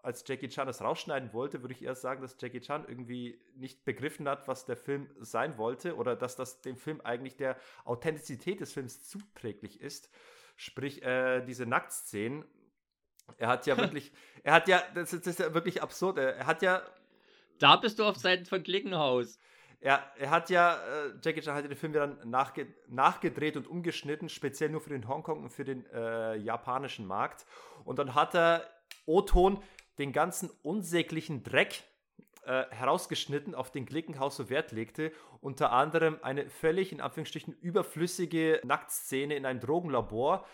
als 0.03 0.23
Jackie 0.27 0.49
Chan 0.49 0.65
das 0.65 0.81
rausschneiden 0.81 1.33
wollte, 1.33 1.61
würde 1.61 1.73
ich 1.73 1.83
eher 1.83 1.95
sagen, 1.95 2.21
dass 2.21 2.37
Jackie 2.39 2.61
Chan 2.61 2.85
irgendwie 2.87 3.39
nicht 3.55 3.85
begriffen 3.85 4.27
hat, 4.27 4.47
was 4.47 4.65
der 4.65 4.77
Film 4.77 5.09
sein 5.19 5.57
wollte 5.57 5.95
oder 5.95 6.15
dass 6.15 6.35
das 6.35 6.61
dem 6.61 6.75
Film 6.75 7.01
eigentlich 7.01 7.37
der 7.37 7.57
Authentizität 7.85 8.61
des 8.61 8.73
Films 8.73 9.07
zuträglich 9.07 9.79
ist. 9.79 10.09
Sprich, 10.55 11.03
äh, 11.03 11.41
diese 11.41 11.65
Nacktszenen. 11.65 12.45
Er 13.37 13.47
hat 13.47 13.67
ja 13.67 13.77
wirklich, 13.77 14.11
er 14.43 14.53
hat 14.53 14.67
ja, 14.67 14.81
das 14.95 15.13
ist, 15.13 15.27
das 15.27 15.33
ist 15.33 15.39
ja 15.39 15.53
wirklich 15.53 15.81
absurd, 15.81 16.17
er 16.17 16.45
hat 16.45 16.61
ja. 16.61 16.81
Da 17.59 17.75
bist 17.75 17.99
du 17.99 18.03
auf 18.03 18.17
Seiten 18.17 18.45
von 18.45 18.63
Glickenhaus. 18.63 19.37
Er, 19.81 20.03
er 20.15 20.29
hat 20.29 20.51
ja, 20.51 20.75
äh, 20.75 21.13
Jackie 21.23 21.41
Chan 21.41 21.55
hat 21.55 21.65
den 21.65 21.75
Film 21.75 21.93
ja 21.93 22.05
dann 22.05 22.29
nachge 22.29 22.67
nachgedreht 22.87 23.57
und 23.57 23.67
umgeschnitten, 23.67 24.29
speziell 24.29 24.69
nur 24.69 24.79
für 24.79 24.91
den 24.91 25.07
Hongkong 25.07 25.43
und 25.43 25.49
für 25.49 25.65
den 25.65 25.85
äh, 25.87 26.35
japanischen 26.35 27.07
Markt. 27.07 27.47
Und 27.83 27.97
dann 27.97 28.13
hat 28.13 28.35
er 28.35 28.69
O-Ton 29.07 29.61
den 29.97 30.13
ganzen 30.13 30.51
unsäglichen 30.61 31.43
Dreck 31.43 31.83
äh, 32.43 32.65
herausgeschnitten, 32.69 33.55
auf 33.55 33.71
den 33.71 33.87
Glickenhaus 33.87 34.37
so 34.37 34.51
Wert 34.51 34.71
legte. 34.71 35.11
Unter 35.41 35.71
anderem 35.71 36.19
eine 36.21 36.47
völlig, 36.49 36.91
in 36.91 37.01
Anführungsstrichen, 37.01 37.55
überflüssige 37.59 38.61
Nacktszene 38.63 39.35
in 39.35 39.47
einem 39.47 39.59
Drogenlabor. 39.59 40.45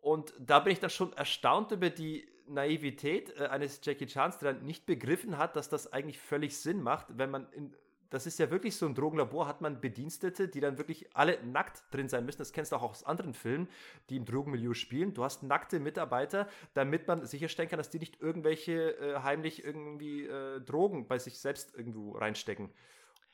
Und 0.00 0.32
da 0.38 0.58
bin 0.60 0.72
ich 0.72 0.80
dann 0.80 0.88
schon 0.88 1.12
erstaunt 1.12 1.70
über 1.72 1.90
die 1.90 2.26
Naivität 2.46 3.38
äh, 3.38 3.46
eines 3.46 3.80
Jackie 3.82 4.06
Chans, 4.06 4.38
der 4.38 4.54
dann 4.54 4.64
nicht 4.64 4.86
begriffen 4.86 5.36
hat, 5.36 5.56
dass 5.56 5.68
das 5.68 5.92
eigentlich 5.92 6.18
völlig 6.18 6.56
Sinn 6.56 6.82
macht, 6.82 7.06
wenn 7.10 7.30
man 7.30 7.50
in 7.52 7.76
das 8.10 8.26
ist 8.26 8.38
ja 8.38 8.50
wirklich 8.50 8.76
so 8.76 8.86
ein 8.86 8.94
Drogenlabor, 8.94 9.46
hat 9.46 9.60
man 9.60 9.80
Bedienstete, 9.80 10.48
die 10.48 10.60
dann 10.60 10.78
wirklich 10.78 11.16
alle 11.16 11.42
nackt 11.44 11.84
drin 11.92 12.08
sein 12.08 12.26
müssen. 12.26 12.38
Das 12.38 12.52
kennst 12.52 12.72
du 12.72 12.76
auch 12.76 12.82
aus 12.82 13.04
anderen 13.04 13.34
Filmen, 13.34 13.68
die 14.10 14.16
im 14.16 14.24
Drogenmilieu 14.24 14.74
spielen. 14.74 15.14
Du 15.14 15.24
hast 15.24 15.42
nackte 15.42 15.78
Mitarbeiter, 15.80 16.48
damit 16.74 17.06
man 17.06 17.24
sicherstellen 17.24 17.68
kann, 17.68 17.78
dass 17.78 17.90
die 17.90 18.00
nicht 18.00 18.20
irgendwelche 18.20 18.96
äh, 18.98 19.20
heimlich 19.22 19.64
irgendwie 19.64 20.26
äh, 20.26 20.60
Drogen 20.60 21.06
bei 21.06 21.18
sich 21.18 21.38
selbst 21.38 21.74
irgendwo 21.74 22.12
reinstecken. 22.12 22.70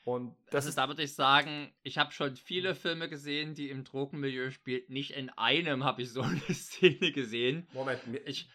Und 0.07 0.37
das 0.51 0.65
also 0.65 0.77
da 0.77 0.87
würde 0.87 1.03
ich 1.03 1.15
sagen, 1.15 1.69
ich 1.83 1.97
habe 1.97 2.13
schon 2.13 2.37
viele 2.37 2.75
Filme 2.75 3.09
gesehen, 3.09 3.55
die 3.55 3.69
im 3.69 3.83
Drogenmilieu 3.83 4.51
spielen. 4.51 4.83
Nicht 4.87 5.11
in 5.11 5.29
einem 5.31 5.83
habe 5.83 6.01
ich 6.01 6.11
so 6.13 6.21
eine 6.21 6.39
Szene 6.53 7.11
gesehen. 7.11 7.67
Moment, 7.73 7.99
ich, 8.25 8.49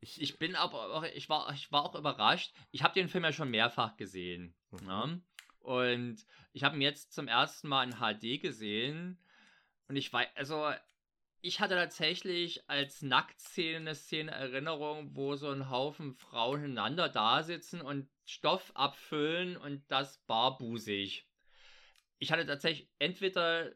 ich, 0.00 0.20
ich 0.20 0.38
bin 0.38 0.54
aber 0.54 0.94
auch, 0.94 1.02
ich 1.02 1.28
war, 1.28 1.52
ich 1.52 1.70
war 1.72 1.84
auch 1.84 1.94
überrascht. 1.94 2.54
Ich 2.70 2.82
habe 2.82 2.94
den 2.94 3.08
Film 3.08 3.24
ja 3.24 3.32
schon 3.32 3.50
mehrfach 3.50 3.96
gesehen. 3.96 4.54
Mhm. 4.70 4.86
Ne? 4.86 5.22
Und 5.60 6.26
ich 6.52 6.64
habe 6.64 6.76
ihn 6.76 6.82
jetzt 6.82 7.12
zum 7.12 7.28
ersten 7.28 7.68
Mal 7.68 7.84
in 7.84 7.96
HD 7.96 8.40
gesehen. 8.40 9.18
Und 9.88 9.96
ich 9.96 10.12
weiß, 10.12 10.28
also 10.34 10.72
ich 11.40 11.60
hatte 11.60 11.74
tatsächlich 11.74 12.68
als 12.68 13.02
Nacktszene 13.02 13.76
eine 13.76 13.94
Szene 13.94 14.30
Erinnerung, 14.32 15.14
wo 15.14 15.36
so 15.36 15.50
ein 15.50 15.70
Haufen 15.70 16.14
Frauen 16.14 16.60
hintereinander 16.60 17.08
da 17.08 17.42
sitzen 17.42 17.80
und 17.80 18.08
Stoff 18.24 18.72
abfüllen 18.74 19.56
und 19.56 19.84
das 19.88 20.18
barbusig. 20.26 21.28
Ich 22.18 22.32
hatte 22.32 22.46
tatsächlich 22.46 22.90
entweder 22.98 23.72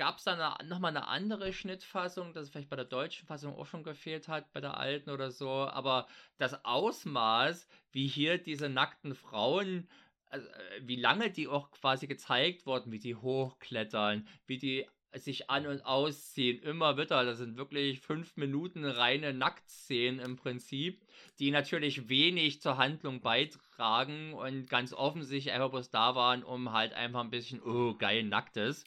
Gab 0.00 0.16
es 0.16 0.24
da 0.24 0.56
nochmal 0.64 0.96
eine 0.96 1.08
andere 1.08 1.52
Schnittfassung, 1.52 2.32
dass 2.32 2.44
es 2.44 2.48
vielleicht 2.48 2.70
bei 2.70 2.76
der 2.76 2.86
deutschen 2.86 3.26
Fassung 3.26 3.54
auch 3.54 3.66
schon 3.66 3.82
gefehlt 3.82 4.28
hat, 4.28 4.50
bei 4.54 4.62
der 4.62 4.78
alten 4.78 5.10
oder 5.10 5.30
so, 5.30 5.50
aber 5.50 6.06
das 6.38 6.64
Ausmaß, 6.64 7.68
wie 7.92 8.06
hier 8.06 8.38
diese 8.38 8.70
nackten 8.70 9.14
Frauen 9.14 9.90
also, 10.30 10.48
äh, 10.48 10.80
wie 10.80 10.96
lange 10.96 11.30
die 11.30 11.48
auch 11.48 11.70
quasi 11.70 12.06
gezeigt 12.06 12.64
wurden, 12.64 12.92
wie 12.92 12.98
die 12.98 13.14
hochklettern, 13.14 14.26
wie 14.46 14.56
die 14.56 14.86
sich 15.12 15.50
an- 15.50 15.66
und 15.66 15.84
ausziehen, 15.84 16.62
immer 16.62 16.96
wieder. 16.96 17.22
Das 17.26 17.36
sind 17.36 17.58
wirklich 17.58 18.00
fünf 18.00 18.38
Minuten 18.38 18.86
reine 18.86 19.34
Nacktszenen 19.34 20.18
im 20.18 20.36
Prinzip, 20.36 21.04
die 21.40 21.50
natürlich 21.50 22.08
wenig 22.08 22.62
zur 22.62 22.78
Handlung 22.78 23.20
beitragen 23.20 24.32
und 24.32 24.70
ganz 24.70 24.94
offensichtlich 24.94 25.52
einfach 25.52 25.72
bloß 25.72 25.90
da 25.90 26.14
waren, 26.14 26.42
um 26.42 26.72
halt 26.72 26.94
einfach 26.94 27.20
ein 27.20 27.30
bisschen, 27.30 27.60
oh, 27.62 27.94
geil, 27.98 28.22
Nacktes. 28.22 28.86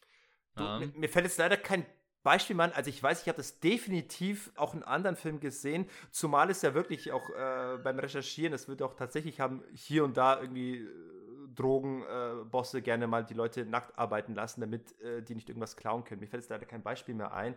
Du, 0.55 0.63
ja. 0.63 0.79
mir, 0.79 0.87
mir 0.95 1.09
fällt 1.09 1.25
jetzt 1.25 1.37
leider 1.37 1.57
kein 1.57 1.85
Beispiel 2.23 2.55
Mann, 2.55 2.71
also 2.71 2.89
ich 2.89 3.03
weiß, 3.03 3.21
ich 3.21 3.27
habe 3.27 3.37
das 3.37 3.59
definitiv 3.59 4.51
auch 4.55 4.73
in 4.73 4.83
anderen 4.83 5.17
Filmen 5.17 5.41
gesehen, 5.41 5.87
zumal 6.09 6.49
es 6.49 6.61
ja 6.61 6.73
wirklich 6.73 7.11
auch 7.11 7.29
äh, 7.29 7.77
beim 7.83 7.99
Recherchieren, 7.99 8.53
es 8.53 8.69
wird 8.69 8.81
auch 8.81 8.93
tatsächlich 8.93 9.41
haben 9.41 9.61
hier 9.73 10.05
und 10.05 10.15
da 10.15 10.39
irgendwie 10.39 10.77
äh, 10.77 10.89
Drogenbosse 11.53 12.77
äh, 12.77 12.81
gerne 12.81 13.07
mal 13.07 13.25
die 13.25 13.33
Leute 13.33 13.65
nackt 13.65 13.97
arbeiten 13.99 14.35
lassen, 14.35 14.61
damit 14.61 14.99
äh, 15.01 15.21
die 15.21 15.35
nicht 15.35 15.49
irgendwas 15.49 15.75
klauen 15.75 16.05
können. 16.05 16.21
Mir 16.21 16.27
fällt 16.27 16.43
jetzt 16.43 16.49
leider 16.49 16.65
kein 16.65 16.81
Beispiel 16.81 17.13
mehr 17.13 17.33
ein. 17.33 17.55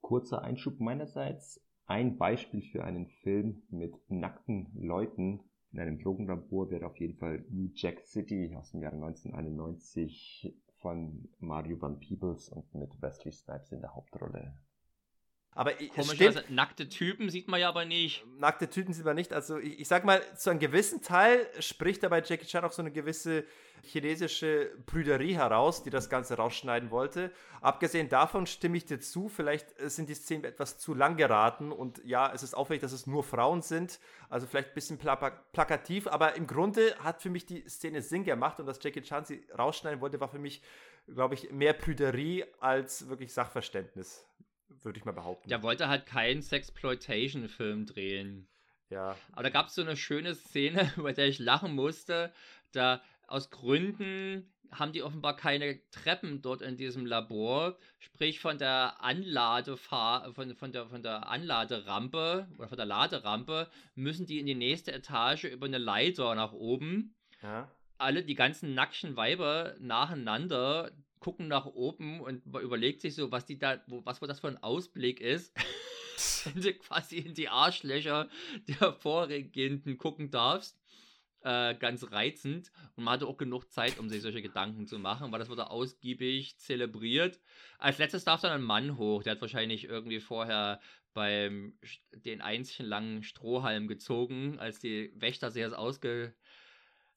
Kurzer 0.00 0.42
Einschub 0.42 0.80
meinerseits. 0.80 1.60
Ein 1.84 2.16
Beispiel 2.16 2.62
für 2.62 2.82
einen 2.82 3.08
Film 3.22 3.62
mit 3.68 3.94
nackten 4.08 4.70
Leuten 4.74 5.40
in 5.72 5.80
einem 5.80 5.98
Drogenlabor 5.98 6.70
wäre 6.70 6.86
auf 6.86 6.96
jeden 6.96 7.18
Fall 7.18 7.44
New 7.50 7.68
Jack 7.74 8.06
City 8.06 8.56
aus 8.56 8.70
dem 8.70 8.80
Jahre 8.80 8.96
1991 8.96 10.54
von 10.86 11.28
Mario 11.40 11.82
Van 11.82 11.98
Peebles 11.98 12.48
und 12.48 12.72
mit 12.76 13.02
Wesley 13.02 13.32
Snipes 13.32 13.72
in 13.72 13.80
der 13.80 13.92
Hauptrolle. 13.92 14.54
Aber 15.56 15.72
Komischerweise, 15.72 16.44
nackte 16.50 16.86
Typen 16.86 17.30
sieht 17.30 17.48
man 17.48 17.58
ja 17.58 17.70
aber 17.70 17.86
nicht. 17.86 18.22
Nackte 18.38 18.68
Typen 18.68 18.92
sieht 18.92 19.06
man 19.06 19.16
nicht. 19.16 19.32
Also 19.32 19.56
ich, 19.56 19.80
ich 19.80 19.88
sag 19.88 20.04
mal, 20.04 20.20
zu 20.36 20.50
einem 20.50 20.58
gewissen 20.60 21.00
Teil 21.00 21.46
spricht 21.60 22.02
da 22.02 22.10
bei 22.10 22.22
Jackie 22.22 22.44
Chan 22.44 22.62
auch 22.62 22.72
so 22.72 22.82
eine 22.82 22.92
gewisse 22.92 23.44
chinesische 23.82 24.70
Brüderie 24.84 25.34
heraus, 25.34 25.82
die 25.82 25.88
das 25.88 26.10
Ganze 26.10 26.36
rausschneiden 26.36 26.90
wollte. 26.90 27.32
Abgesehen 27.62 28.10
davon 28.10 28.46
stimme 28.46 28.76
ich 28.76 28.84
dir 28.84 29.00
zu, 29.00 29.30
vielleicht 29.30 29.68
sind 29.90 30.10
die 30.10 30.14
Szenen 30.14 30.44
etwas 30.44 30.78
zu 30.78 30.92
lang 30.92 31.16
geraten 31.16 31.72
und 31.72 32.04
ja, 32.04 32.30
es 32.34 32.42
ist 32.42 32.54
auffällig, 32.54 32.82
dass 32.82 32.92
es 32.92 33.06
nur 33.06 33.24
Frauen 33.24 33.62
sind, 33.62 33.98
also 34.28 34.46
vielleicht 34.46 34.68
ein 34.68 34.74
bisschen 34.74 34.98
plakativ, 34.98 36.06
aber 36.06 36.34
im 36.34 36.46
Grunde 36.46 36.96
hat 36.98 37.22
für 37.22 37.30
mich 37.30 37.46
die 37.46 37.66
Szene 37.66 38.02
Sinn 38.02 38.24
gemacht 38.24 38.60
und 38.60 38.66
dass 38.66 38.82
Jackie 38.82 39.02
Chan 39.02 39.24
sie 39.24 39.42
rausschneiden 39.56 40.00
wollte, 40.02 40.20
war 40.20 40.28
für 40.28 40.38
mich, 40.38 40.60
glaube 41.06 41.34
ich, 41.34 41.50
mehr 41.50 41.72
Brüderie 41.72 42.44
als 42.60 43.08
wirklich 43.08 43.32
Sachverständnis 43.32 44.26
würde 44.68 44.98
ich 44.98 45.04
mal 45.04 45.12
behaupten. 45.12 45.48
Der 45.48 45.62
wollte 45.62 45.88
halt 45.88 46.06
keinen 46.06 46.42
Sexploitation-Film 46.42 47.86
drehen. 47.86 48.48
Ja. 48.90 49.16
Aber 49.32 49.42
da 49.42 49.50
gab 49.50 49.66
es 49.66 49.74
so 49.74 49.82
eine 49.82 49.96
schöne 49.96 50.34
Szene, 50.34 50.92
bei 50.96 51.12
der 51.12 51.28
ich 51.28 51.38
lachen 51.38 51.74
musste. 51.74 52.32
Da 52.72 53.02
aus 53.26 53.50
Gründen 53.50 54.52
haben 54.70 54.92
die 54.92 55.02
offenbar 55.02 55.36
keine 55.36 55.80
Treppen 55.90 56.42
dort 56.42 56.62
in 56.62 56.76
diesem 56.76 57.06
Labor. 57.06 57.78
Sprich 57.98 58.40
von 58.40 58.58
der 58.58 59.02
Anladefahr 59.02 60.32
von, 60.34 60.54
von, 60.56 60.72
der, 60.72 60.86
von 60.88 61.02
der 61.02 61.28
Anladerampe 61.28 62.48
oder 62.58 62.68
von 62.68 62.76
der 62.76 62.86
Laderampe 62.86 63.70
müssen 63.94 64.26
die 64.26 64.38
in 64.38 64.46
die 64.46 64.54
nächste 64.54 64.92
Etage 64.92 65.44
über 65.44 65.66
eine 65.66 65.78
Leiter 65.78 66.34
nach 66.34 66.52
oben. 66.52 67.14
Ja. 67.42 67.70
Alle, 67.98 68.24
die 68.24 68.34
ganzen 68.34 68.74
nackten 68.74 69.16
Weiber 69.16 69.74
nacheinander, 69.78 70.90
gucken 71.26 71.48
nach 71.48 71.66
oben 71.66 72.20
und 72.20 72.46
überlegt 72.46 73.00
sich 73.00 73.16
so, 73.16 73.32
was 73.32 73.44
die 73.44 73.58
da, 73.58 73.82
was 73.88 74.20
das 74.20 74.38
für 74.38 74.46
ein 74.46 74.62
Ausblick 74.62 75.20
ist. 75.20 75.52
Wenn 76.44 76.62
du 76.62 76.72
quasi 76.74 77.18
in 77.18 77.34
die 77.34 77.48
Arschlöcher 77.48 78.28
der 78.68 78.92
Vorregenden 78.92 79.98
gucken 79.98 80.30
darfst. 80.30 80.78
Äh, 81.42 81.74
ganz 81.74 82.12
reizend. 82.12 82.70
Und 82.94 83.02
man 83.02 83.14
hatte 83.14 83.26
auch 83.26 83.38
genug 83.38 83.72
Zeit, 83.72 83.98
um 83.98 84.08
sich 84.08 84.22
solche 84.22 84.40
Gedanken 84.40 84.86
zu 84.86 85.00
machen, 85.00 85.32
weil 85.32 85.40
das 85.40 85.48
wurde 85.48 85.68
ausgiebig 85.68 86.58
zelebriert. 86.58 87.40
Als 87.78 87.98
letztes 87.98 88.22
darf 88.22 88.42
dann 88.42 88.52
ein 88.52 88.62
Mann 88.62 88.96
hoch. 88.96 89.24
Der 89.24 89.32
hat 89.32 89.40
wahrscheinlich 89.40 89.82
irgendwie 89.82 90.20
vorher 90.20 90.80
beim 91.12 91.76
den 92.12 92.40
einzigen 92.40 92.88
langen 92.88 93.24
Strohhalm 93.24 93.88
gezogen, 93.88 94.60
als 94.60 94.78
die 94.78 95.10
Wächter 95.16 95.50
sich 95.50 95.64
das 95.64 95.72
ausge, 95.72 96.36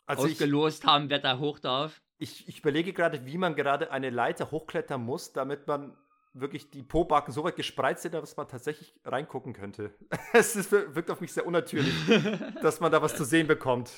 also 0.10 0.23
ausgelost 0.23 0.84
ich, 0.84 0.90
haben, 0.90 1.10
wer 1.10 1.19
da 1.19 1.40
hoch 1.40 1.60
darf 1.60 2.02
ich, 2.19 2.48
ich 2.48 2.60
überlege 2.60 2.94
gerade, 2.94 3.26
wie 3.26 3.38
man 3.38 3.56
gerade 3.56 3.91
eine 3.91 4.10
Leiter 4.10 4.52
hochklettern 4.52 5.02
muss, 5.02 5.34
damit 5.34 5.68
man 5.68 5.95
wirklich 6.34 6.69
die 6.69 6.84
Pobacken 6.84 7.34
so 7.34 7.44
weit 7.44 7.56
gespreizt 7.56 8.03
sind, 8.03 8.14
dass 8.14 8.38
man 8.38 8.48
tatsächlich 8.48 8.94
reingucken 9.03 9.53
könnte. 9.53 9.95
es 10.34 10.56
ist, 10.56 10.72
wirkt 10.72 11.10
auf 11.10 11.22
mich 11.22 11.34
sehr 11.34 11.48
unnatürlich, 11.48 11.94
dass 12.61 12.81
man 12.81 12.91
da 12.91 13.02
was 13.02 13.15
zu 13.15 13.23
sehen 13.23 13.48
bekommt. 13.48 13.90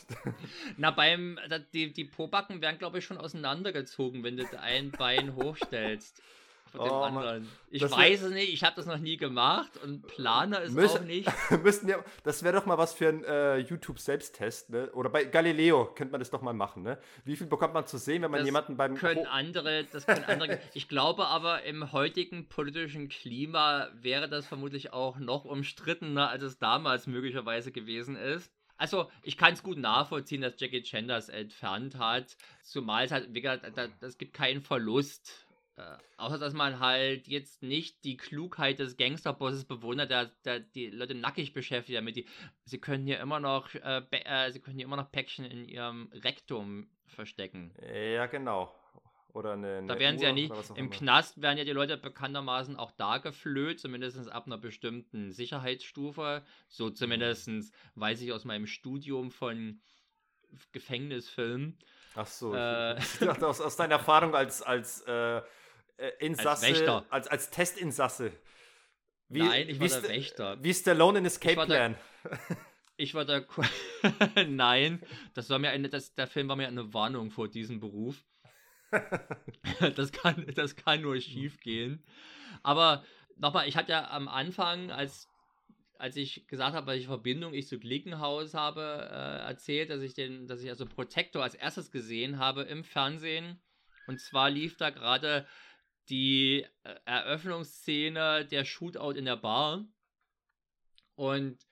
Na, 0.77 0.91
beim, 0.91 1.37
die, 1.73 1.91
die 1.91 2.05
Pobacken 2.05 2.61
werden, 2.61 2.77
glaube 2.77 2.99
ich, 2.99 3.05
schon 3.05 3.17
auseinandergezogen, 3.17 4.23
wenn 4.23 4.37
du 4.37 4.45
ein 4.59 4.91
Bein 4.91 5.35
hochstellst 5.35 6.21
von 6.71 6.85
dem 6.85 6.91
oh, 6.91 7.01
anderen. 7.01 7.47
Ich 7.69 7.83
weiß 7.83 8.23
es 8.23 8.31
nicht, 8.31 8.53
ich 8.53 8.63
habe 8.63 8.75
das 8.75 8.85
noch 8.85 8.97
nie 8.97 9.17
gemacht 9.17 9.71
und 9.83 10.07
plane 10.07 10.59
es 10.61 10.71
müssen, 10.71 10.99
auch 10.99 11.03
nicht. 11.03 11.29
müssten 11.63 11.87
wir, 11.87 12.03
das 12.23 12.43
wäre 12.43 12.55
doch 12.55 12.65
mal 12.65 12.77
was 12.77 12.93
für 12.93 13.09
einen 13.09 13.23
äh, 13.23 13.57
YouTube-Selbsttest, 13.57 14.69
ne? 14.69 14.91
Oder 14.93 15.09
bei 15.09 15.25
Galileo 15.25 15.85
könnte 15.93 16.11
man 16.11 16.19
das 16.19 16.29
doch 16.29 16.41
mal 16.41 16.53
machen, 16.53 16.83
ne? 16.83 16.97
Wie 17.25 17.35
viel 17.35 17.47
bekommt 17.47 17.73
man 17.73 17.85
zu 17.85 17.97
sehen, 17.97 18.21
wenn 18.23 18.31
man 18.31 18.39
das 18.39 18.47
jemanden 18.47 18.77
beim. 18.77 18.95
Können 18.95 19.25
andere, 19.25 19.85
das 19.85 20.05
können 20.05 20.23
andere. 20.25 20.59
ich 20.73 20.87
glaube 20.87 21.27
aber, 21.27 21.63
im 21.63 21.91
heutigen 21.91 22.47
politischen 22.47 23.09
Klima 23.09 23.89
wäre 23.93 24.29
das 24.29 24.47
vermutlich 24.47 24.93
auch 24.93 25.17
noch 25.17 25.45
umstrittener, 25.45 26.29
als 26.29 26.43
es 26.43 26.57
damals 26.57 27.07
möglicherweise 27.07 27.71
gewesen 27.71 28.15
ist. 28.15 28.51
Also, 28.81 29.11
ich 29.21 29.37
kann 29.37 29.53
es 29.53 29.61
gut 29.61 29.77
nachvollziehen, 29.77 30.41
dass 30.41 30.59
Jackie 30.59 30.81
Chan 30.81 31.07
das 31.07 31.29
entfernt 31.29 31.99
hat. 31.99 32.35
Zumal 32.63 33.05
es 33.05 33.11
halt, 33.11 33.31
wie 33.31 33.41
gesagt, 33.41 33.63
es 34.01 34.17
gibt 34.17 34.33
keinen 34.33 34.61
Verlust 34.61 35.45
äh, 35.81 35.97
außer 36.17 36.37
dass 36.37 36.53
man 36.53 36.79
halt 36.79 37.27
jetzt 37.27 37.63
nicht 37.63 38.03
die 38.03 38.17
Klugheit 38.17 38.79
des 38.79 38.97
Gangsterbosses 38.97 39.65
bewundert, 39.65 40.11
der, 40.11 40.31
der 40.45 40.59
die 40.59 40.87
Leute 40.87 41.15
nackig 41.15 41.53
beschäftigt, 41.53 41.97
damit 41.97 42.15
die. 42.15 42.27
Sie 42.65 42.79
können 42.79 43.05
hier 43.05 43.19
immer 43.19 43.39
noch, 43.39 43.73
äh, 43.73 44.01
äh, 44.11 44.51
sie 44.51 44.59
können 44.59 44.77
hier 44.77 44.85
immer 44.85 44.97
noch 44.97 45.11
Päckchen 45.11 45.45
in 45.45 45.65
ihrem 45.65 46.11
Rektum 46.13 46.87
verstecken. 47.07 47.73
Ja, 47.81 48.27
genau. 48.27 48.73
Oder 49.33 49.53
eine. 49.53 49.77
eine 49.77 49.87
da 49.87 49.97
werden 49.97 50.19
sie 50.19 50.25
ja 50.25 50.33
nicht. 50.33 50.53
Im 50.71 50.75
immer. 50.75 50.89
Knast 50.89 51.41
werden 51.41 51.57
ja 51.57 51.63
die 51.63 51.71
Leute 51.71 51.97
bekanntermaßen 51.97 52.75
auch 52.75 52.91
da 52.91 53.17
geflöht, 53.17 53.79
zumindest 53.79 54.29
ab 54.29 54.45
einer 54.45 54.57
bestimmten 54.57 55.31
Sicherheitsstufe. 55.31 56.43
So 56.67 56.89
zumindest 56.89 57.49
weiß 57.95 58.21
ich 58.21 58.33
aus 58.33 58.45
meinem 58.45 58.67
Studium 58.67 59.31
von 59.31 59.81
Gefängnisfilmen. 60.73 61.77
Ach 62.15 62.27
so, 62.27 62.53
äh, 62.53 62.97
ich, 62.99 63.19
dachte, 63.19 63.47
aus, 63.47 63.61
aus 63.61 63.77
deiner 63.77 63.95
Erfahrung 63.95 64.35
als, 64.35 64.61
als 64.61 65.01
äh, 65.01 65.41
äh, 66.01 66.11
Insasse, 66.19 66.65
als, 66.65 66.79
Wächter. 66.79 67.05
als, 67.09 67.27
als 67.27 67.49
Testinsasse. 67.51 68.31
Wie, 69.29 69.39
Nein, 69.39 69.69
ich 69.69 69.79
war 69.79 69.87
der 69.87 70.03
Wächter. 70.03 70.63
Wie 70.63 70.73
Stallone 70.73 71.19
in 71.19 71.25
Escape 71.25 71.65
Plan. 71.65 71.95
ich 72.97 73.13
war 73.13 73.23
der. 73.23 73.45
Nein, 74.47 75.01
das 75.35 75.49
war 75.49 75.59
mir 75.59 75.69
eine, 75.69 75.89
das, 75.89 76.15
der 76.15 76.27
Film 76.27 76.49
war 76.49 76.55
mir 76.55 76.67
eine 76.67 76.93
Warnung 76.93 77.29
vor 77.29 77.47
diesem 77.47 77.79
Beruf. 77.79 78.23
das, 79.95 80.11
kann, 80.11 80.45
das 80.55 80.75
kann 80.75 81.01
nur 81.01 81.21
schief 81.21 81.59
gehen. 81.61 82.03
Aber 82.63 83.05
nochmal, 83.37 83.67
ich 83.67 83.77
hatte 83.77 83.91
ja 83.91 84.09
am 84.09 84.27
Anfang, 84.27 84.91
als, 84.91 85.29
als 85.97 86.17
ich 86.17 86.47
gesagt 86.47 86.75
habe, 86.75 86.87
welche 86.87 87.07
Verbindung 87.07 87.53
ich 87.53 87.67
zu 87.67 87.79
Glickenhaus 87.79 88.53
habe, 88.53 89.07
äh, 89.09 89.47
erzählt, 89.47 89.91
dass 89.91 90.01
ich 90.01 90.13
den, 90.13 90.47
dass 90.47 90.63
ich 90.63 90.69
also 90.69 90.85
Protector 90.85 91.43
als 91.43 91.55
erstes 91.55 91.91
gesehen 91.91 92.39
habe 92.39 92.63
im 92.63 92.83
Fernsehen. 92.83 93.61
Und 94.07 94.19
zwar 94.19 94.49
lief 94.49 94.75
da 94.75 94.89
gerade 94.89 95.47
die 96.11 96.65
äh, 96.83 96.95
Eröffnungsszene 97.05 98.45
der 98.45 98.65
Shootout 98.65 99.11
in 99.11 99.25
der 99.25 99.37
Bar. 99.37 99.85
Und 101.15 101.65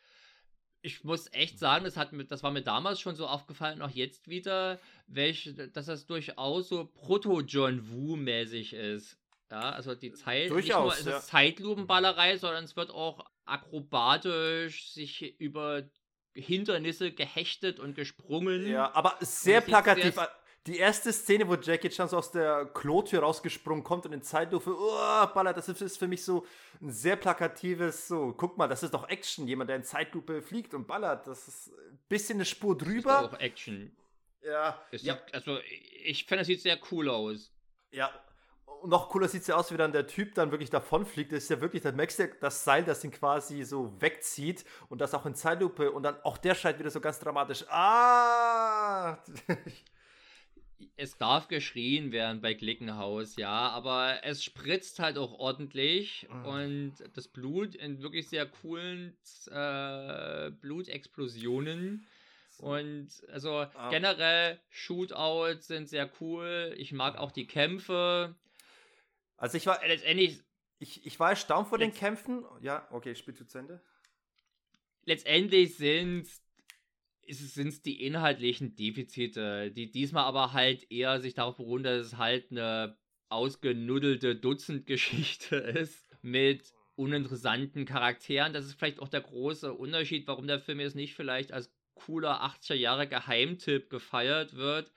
ich 0.81 1.03
muss 1.03 1.31
echt 1.33 1.59
sagen, 1.59 1.83
das, 1.83 1.97
hat 1.97 2.09
das 2.29 2.41
war 2.41 2.51
mir 2.51 2.61
damals 2.61 3.01
schon 3.01 3.15
so 3.15 3.27
aufgefallen, 3.27 3.81
auch 3.81 3.89
jetzt 3.89 4.29
wieder, 4.29 4.79
welch, 5.07 5.53
dass 5.73 5.87
das 5.87 6.05
durchaus 6.05 6.69
so 6.69 6.85
Proto-John 6.85 7.91
Woo-mäßig 7.91 8.73
ist. 8.73 9.17
Ja, 9.51 9.71
also 9.71 9.95
die 9.95 10.13
Zeit, 10.13 10.51
durchaus, 10.51 10.97
nicht 10.97 11.05
nur 11.07 11.17
ist 11.17 11.27
Zeitlupenballerei, 11.27 12.37
sondern 12.37 12.63
es 12.63 12.75
wird 12.75 12.91
auch 12.91 13.25
akrobatisch 13.45 14.91
sich 14.91 15.39
über 15.39 15.89
Hindernisse 16.33 17.11
gehechtet 17.11 17.79
und 17.79 17.95
gesprungen. 17.95 18.67
Ja, 18.67 18.93
aber 18.93 19.17
sehr 19.21 19.61
plakativ. 19.61 20.13
Sehr 20.13 20.29
die 20.69 20.77
erste 20.77 21.11
Szene, 21.11 21.47
wo 21.47 21.55
Jackie 21.55 21.89
Chan 21.89 22.07
so 22.07 22.17
aus 22.17 22.31
der 22.31 22.65
Klotür 22.73 23.21
rausgesprungen 23.21 23.83
kommt 23.83 24.05
und 24.05 24.13
in 24.13 24.21
Zeitlupe, 24.21 24.75
oh, 24.77 25.27
ballert, 25.33 25.57
das 25.57 25.67
ist 25.67 25.97
für 25.97 26.07
mich 26.07 26.23
so 26.23 26.45
ein 26.79 26.91
sehr 26.91 27.15
plakatives, 27.15 28.07
so, 28.07 28.33
guck 28.37 28.57
mal, 28.57 28.67
das 28.67 28.83
ist 28.83 28.93
doch 28.93 29.09
Action, 29.09 29.47
jemand, 29.47 29.69
der 29.69 29.77
in 29.77 29.83
Zeitlupe 29.83 30.41
fliegt 30.41 30.73
und 30.75 30.87
ballert, 30.87 31.25
das 31.25 31.47
ist 31.47 31.67
ein 31.69 31.99
bisschen 32.07 32.37
eine 32.37 32.45
Spur 32.45 32.77
drüber. 32.77 33.13
Das 33.13 33.21
ist 33.23 33.33
auch 33.33 33.39
Action. 33.39 33.91
Ja. 34.43 34.79
ja. 34.91 34.97
Sieht, 34.97 35.33
also, 35.33 35.57
ich 36.03 36.25
finde, 36.25 36.41
das 36.41 36.47
sieht 36.47 36.61
sehr 36.61 36.77
cool 36.91 37.09
aus. 37.09 37.51
Ja, 37.91 38.11
und 38.81 38.91
noch 38.91 39.09
cooler 39.09 39.27
sieht 39.27 39.41
es 39.41 39.47
ja 39.47 39.55
aus, 39.55 39.71
wie 39.71 39.77
dann 39.77 39.91
der 39.91 40.07
Typ 40.07 40.35
dann 40.35 40.51
wirklich 40.51 40.69
davonfliegt. 40.69 41.31
Das 41.31 41.43
ist 41.43 41.49
ja 41.49 41.59
wirklich, 41.61 41.81
da 41.81 41.91
merkst 41.91 42.19
du 42.19 42.27
das 42.39 42.63
Seil, 42.63 42.83
das 42.83 43.03
ihn 43.03 43.11
quasi 43.11 43.63
so 43.63 43.99
wegzieht 43.99 44.63
und 44.87 45.01
das 45.01 45.13
auch 45.13 45.25
in 45.25 45.35
Zeitlupe 45.35 45.91
und 45.91 46.03
dann 46.03 46.21
auch 46.23 46.37
der 46.37 46.55
schreit 46.55 46.79
wieder 46.79 46.91
so 46.91 47.01
ganz 47.01 47.19
dramatisch. 47.19 47.65
Ah! 47.69 49.17
es 50.95 51.17
darf 51.17 51.47
geschrien 51.47 52.11
werden 52.11 52.41
bei 52.41 52.53
Glickenhaus, 52.53 53.35
ja, 53.37 53.69
aber 53.69 54.19
es 54.23 54.43
spritzt 54.43 54.99
halt 54.99 55.17
auch 55.17 55.33
ordentlich 55.39 56.27
mhm. 56.29 56.45
und 56.45 56.93
das 57.13 57.27
Blut 57.27 57.75
in 57.75 58.01
wirklich 58.01 58.29
sehr 58.29 58.45
coolen 58.45 59.17
äh, 59.49 60.51
Blutexplosionen. 60.51 62.07
Und 62.57 63.09
also 63.31 63.51
ah. 63.51 63.89
generell 63.89 64.59
Shootouts 64.69 65.67
sind 65.67 65.87
sehr 65.87 66.09
cool. 66.19 66.73
Ich 66.77 66.91
mag 66.91 67.17
auch 67.17 67.31
die 67.31 67.47
Kämpfe. 67.47 68.35
Also 69.37 69.57
ich 69.57 69.65
war 69.65 69.79
letztendlich. 69.85 70.41
Ich, 70.81 71.05
ich 71.05 71.19
war 71.19 71.31
erstaunt 71.31 71.69
vor 71.69 71.77
den 71.77 71.93
Kämpfen. 71.93 72.45
Ja, 72.61 72.87
okay, 72.91 73.15
spiel 73.15 73.33
zu 73.33 73.57
Ende. 73.57 73.81
Letztendlich 75.05 75.77
sind 75.77 76.27
sind 77.31 77.67
es 77.67 77.81
die 77.81 78.03
inhaltlichen 78.03 78.75
Defizite, 78.75 79.71
die 79.71 79.91
diesmal 79.91 80.25
aber 80.25 80.53
halt 80.53 80.91
eher 80.91 81.19
sich 81.21 81.33
darauf 81.33 81.57
beruhen, 81.57 81.83
dass 81.83 82.05
es 82.05 82.17
halt 82.17 82.51
eine 82.51 82.97
ausgenuddelte 83.29 84.35
Dutzendgeschichte 84.35 85.55
ist 85.55 86.07
mit 86.21 86.73
uninteressanten 86.95 87.85
Charakteren. 87.85 88.53
Das 88.53 88.65
ist 88.65 88.73
vielleicht 88.73 88.99
auch 88.99 89.07
der 89.07 89.21
große 89.21 89.73
Unterschied, 89.73 90.27
warum 90.27 90.47
der 90.47 90.59
Film 90.59 90.79
jetzt 90.79 90.95
nicht 90.95 91.15
vielleicht 91.15 91.53
als 91.53 91.73
cooler 91.93 92.43
80er 92.43 92.75
Jahre 92.75 93.07
Geheimtipp 93.07 93.89
gefeiert 93.89 94.55
wird. 94.55 94.91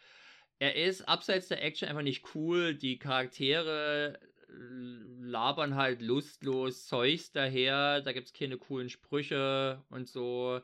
Er 0.59 0.77
ist 0.77 1.03
abseits 1.03 1.49
der 1.49 1.63
Action 1.63 1.89
einfach 1.89 2.03
nicht 2.03 2.35
cool. 2.35 2.75
Die 2.75 2.99
Charaktere 2.99 4.19
labern 4.49 5.75
halt 5.75 6.03
lustlos 6.03 6.87
Zeugs 6.87 7.33
daher. 7.33 8.01
Da 8.01 8.13
gibt 8.13 8.29
es 8.29 8.33
keine 8.33 8.59
coolen 8.59 8.89
Sprüche 8.89 9.85
und 9.89 10.09
so. 10.09 10.61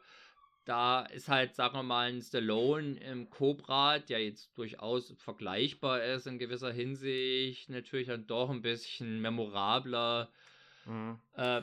Da 0.68 1.00
ist 1.06 1.28
halt, 1.28 1.54
sagen 1.54 1.78
wir 1.78 1.82
mal, 1.82 2.10
ein 2.10 2.20
Stallone 2.20 2.98
im 2.98 3.30
Cobra, 3.30 4.00
der 4.00 4.22
jetzt 4.22 4.50
durchaus 4.58 5.14
vergleichbar 5.16 6.04
ist 6.04 6.26
in 6.26 6.38
gewisser 6.38 6.70
Hinsicht, 6.70 7.70
natürlich 7.70 8.08
dann 8.08 8.26
doch 8.26 8.50
ein 8.50 8.60
bisschen 8.60 9.22
memorabler. 9.22 10.28
Mhm. 10.84 11.18
Äh, 11.32 11.62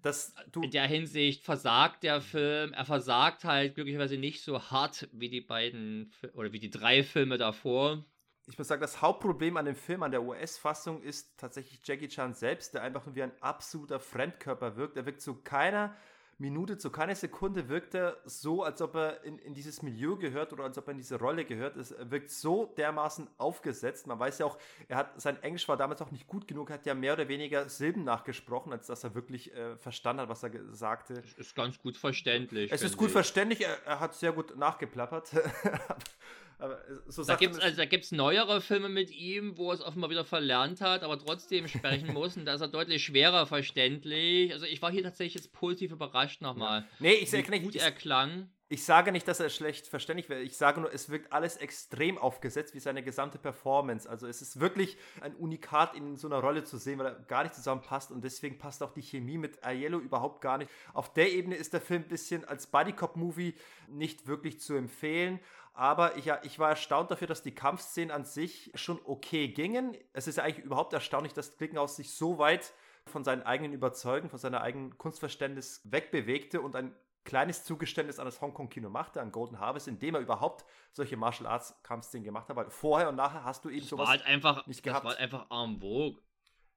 das, 0.00 0.34
in 0.54 0.70
der 0.70 0.86
Hinsicht 0.86 1.44
versagt 1.44 2.02
der 2.02 2.22
Film. 2.22 2.72
Er 2.72 2.86
versagt 2.86 3.44
halt 3.44 3.74
glücklicherweise 3.74 4.16
nicht 4.16 4.42
so 4.42 4.58
hart 4.70 5.06
wie 5.12 5.28
die 5.28 5.42
beiden 5.42 6.10
oder 6.32 6.50
wie 6.50 6.58
die 6.58 6.70
drei 6.70 7.02
Filme 7.02 7.36
davor. 7.36 8.06
Ich 8.46 8.56
muss 8.56 8.68
sagen, 8.68 8.80
das 8.80 9.02
Hauptproblem 9.02 9.58
an 9.58 9.66
dem 9.66 9.76
Film, 9.76 10.02
an 10.02 10.12
der 10.12 10.22
US-Fassung, 10.22 11.02
ist 11.02 11.36
tatsächlich 11.36 11.82
Jackie 11.84 12.08
Chan 12.08 12.32
selbst, 12.32 12.72
der 12.72 12.80
einfach 12.80 13.04
nur 13.04 13.16
wie 13.16 13.22
ein 13.22 13.42
absoluter 13.42 14.00
Fremdkörper 14.00 14.76
wirkt. 14.76 14.96
Er 14.96 15.04
wirkt 15.04 15.20
zu 15.20 15.34
keiner 15.42 15.94
Minute, 16.38 16.76
zu 16.76 16.90
keiner 16.90 17.14
Sekunde 17.14 17.70
wirkt 17.70 17.94
er 17.94 18.18
so, 18.26 18.62
als 18.62 18.82
ob 18.82 18.94
er 18.94 19.24
in, 19.24 19.38
in 19.38 19.54
dieses 19.54 19.80
Milieu 19.80 20.16
gehört 20.16 20.52
oder 20.52 20.64
als 20.64 20.76
ob 20.76 20.86
er 20.86 20.90
in 20.90 20.98
diese 20.98 21.18
Rolle 21.18 21.46
gehört. 21.46 21.76
Es 21.76 21.94
wirkt 21.98 22.30
so 22.30 22.74
dermaßen 22.76 23.26
aufgesetzt. 23.38 24.06
Man 24.06 24.18
weiß 24.18 24.38
ja 24.40 24.46
auch, 24.46 24.58
er 24.88 24.98
hat 24.98 25.18
sein 25.20 25.42
Englisch 25.42 25.66
war 25.66 25.78
damals 25.78 26.02
auch 26.02 26.10
nicht 26.10 26.26
gut 26.26 26.46
genug, 26.46 26.70
hat 26.70 26.84
ja 26.84 26.94
mehr 26.94 27.14
oder 27.14 27.28
weniger 27.28 27.70
Silben 27.70 28.04
nachgesprochen, 28.04 28.70
als 28.72 28.86
dass 28.86 29.02
er 29.02 29.14
wirklich 29.14 29.54
äh, 29.54 29.76
verstanden 29.78 30.22
hat, 30.22 30.28
was 30.28 30.42
er 30.42 30.50
sagte. 30.74 31.14
Es 31.14 31.32
ist 31.38 31.54
ganz 31.54 31.78
gut 31.78 31.96
verständlich. 31.96 32.70
Es 32.70 32.82
ist 32.82 32.98
gut 32.98 33.06
ich. 33.06 33.12
verständlich, 33.12 33.62
er, 33.62 33.82
er, 33.86 34.00
hat 34.00 34.14
sehr 34.14 34.32
gut 34.32 34.56
nachgeplappert. 34.56 35.30
Aber 36.58 36.80
so 37.06 37.22
da 37.24 37.36
gibt 37.36 37.54
es 37.56 37.60
also, 37.60 38.16
neuere 38.16 38.60
Filme 38.60 38.88
mit 38.88 39.10
ihm, 39.10 39.58
wo 39.58 39.70
er 39.70 39.74
es 39.74 39.82
offenbar 39.82 40.10
wieder 40.10 40.24
verlernt 40.24 40.80
hat, 40.80 41.02
aber 41.02 41.18
trotzdem 41.18 41.68
sprechen 41.68 42.12
muss. 42.12 42.36
Und 42.36 42.46
da 42.46 42.54
ist 42.54 42.62
er 42.62 42.68
deutlich 42.68 43.04
schwerer 43.04 43.46
verständlich. 43.46 44.52
Also 44.52 44.64
ich 44.64 44.80
war 44.80 44.90
hier 44.90 45.02
tatsächlich 45.02 45.34
jetzt 45.34 45.52
positiv 45.52 45.92
überrascht 45.92 46.40
nochmal. 46.40 46.80
Ja. 46.80 46.86
Nee, 46.98 47.14
ich 47.14 47.30
sage 47.30 47.50
nicht. 47.50 47.64
Gut 47.64 47.76
er 47.76 47.92
klang. 47.92 48.48
Ich 48.68 48.84
sage 48.84 49.12
nicht, 49.12 49.28
dass 49.28 49.38
er 49.38 49.48
schlecht 49.48 49.86
verständlich 49.86 50.28
wäre. 50.28 50.40
Ich 50.40 50.56
sage 50.56 50.80
nur, 50.80 50.92
es 50.92 51.08
wirkt 51.08 51.32
alles 51.32 51.56
extrem 51.56 52.18
aufgesetzt, 52.18 52.74
wie 52.74 52.80
seine 52.80 53.04
gesamte 53.04 53.38
Performance. 53.38 54.10
Also 54.10 54.26
es 54.26 54.42
ist 54.42 54.58
wirklich 54.58 54.96
ein 55.20 55.36
Unikat 55.36 55.94
in 55.94 56.16
so 56.16 56.26
einer 56.26 56.40
Rolle 56.40 56.64
zu 56.64 56.76
sehen, 56.76 56.98
weil 56.98 57.06
er 57.06 57.14
gar 57.14 57.44
nicht 57.44 57.54
zusammenpasst 57.54 58.10
und 58.10 58.24
deswegen 58.24 58.58
passt 58.58 58.82
auch 58.82 58.92
die 58.92 59.02
Chemie 59.02 59.38
mit 59.38 59.64
Aiello 59.64 60.00
überhaupt 60.00 60.40
gar 60.40 60.58
nicht. 60.58 60.68
Auf 60.94 61.12
der 61.12 61.32
Ebene 61.32 61.54
ist 61.54 61.74
der 61.74 61.80
Film 61.80 62.02
ein 62.02 62.08
bisschen 62.08 62.44
als 62.44 62.66
Bodycop-Movie 62.66 63.54
nicht 63.86 64.26
wirklich 64.26 64.58
zu 64.58 64.74
empfehlen. 64.74 65.38
Aber 65.76 66.16
ich, 66.16 66.24
ja, 66.24 66.40
ich 66.42 66.58
war 66.58 66.70
erstaunt 66.70 67.10
dafür, 67.10 67.26
dass 67.26 67.42
die 67.42 67.54
Kampfszenen 67.54 68.10
an 68.10 68.24
sich 68.24 68.72
schon 68.74 68.98
okay 69.04 69.48
gingen. 69.48 69.94
Es 70.14 70.26
ist 70.26 70.36
ja 70.36 70.44
eigentlich 70.44 70.64
überhaupt 70.64 70.94
erstaunlich, 70.94 71.34
dass 71.34 71.56
Klickenhaus 71.58 71.96
sich 71.96 72.14
so 72.14 72.38
weit 72.38 72.72
von 73.04 73.24
seinen 73.24 73.42
eigenen 73.42 73.74
Überzeugen, 73.74 74.30
von 74.30 74.38
seiner 74.38 74.62
eigenen 74.62 74.96
Kunstverständnis 74.96 75.82
wegbewegte 75.84 76.62
und 76.62 76.74
ein 76.76 76.94
kleines 77.24 77.64
Zugeständnis 77.64 78.18
an 78.18 78.24
das 78.24 78.40
Hongkong-Kino 78.40 78.88
machte, 78.88 79.20
an 79.20 79.32
Golden 79.32 79.60
Harvest, 79.60 79.86
indem 79.86 80.14
er 80.14 80.22
überhaupt 80.22 80.64
solche 80.92 81.18
Martial 81.18 81.46
Arts 81.46 81.76
Kampfszenen 81.82 82.24
gemacht 82.24 82.48
hat, 82.48 82.56
weil 82.56 82.70
vorher 82.70 83.10
und 83.10 83.16
nachher 83.16 83.44
hast 83.44 83.64
du 83.66 83.68
eben 83.68 83.80
das 83.80 83.90
sowas 83.90 84.06
war 84.06 84.12
halt 84.12 84.24
einfach, 84.24 84.66
nicht 84.66 84.82
gehabt. 84.82 85.04
Das 85.04 85.12
war 85.12 85.18
halt 85.18 85.34
einfach 85.34 85.50
en 85.50 85.78
vogue. 85.78 86.22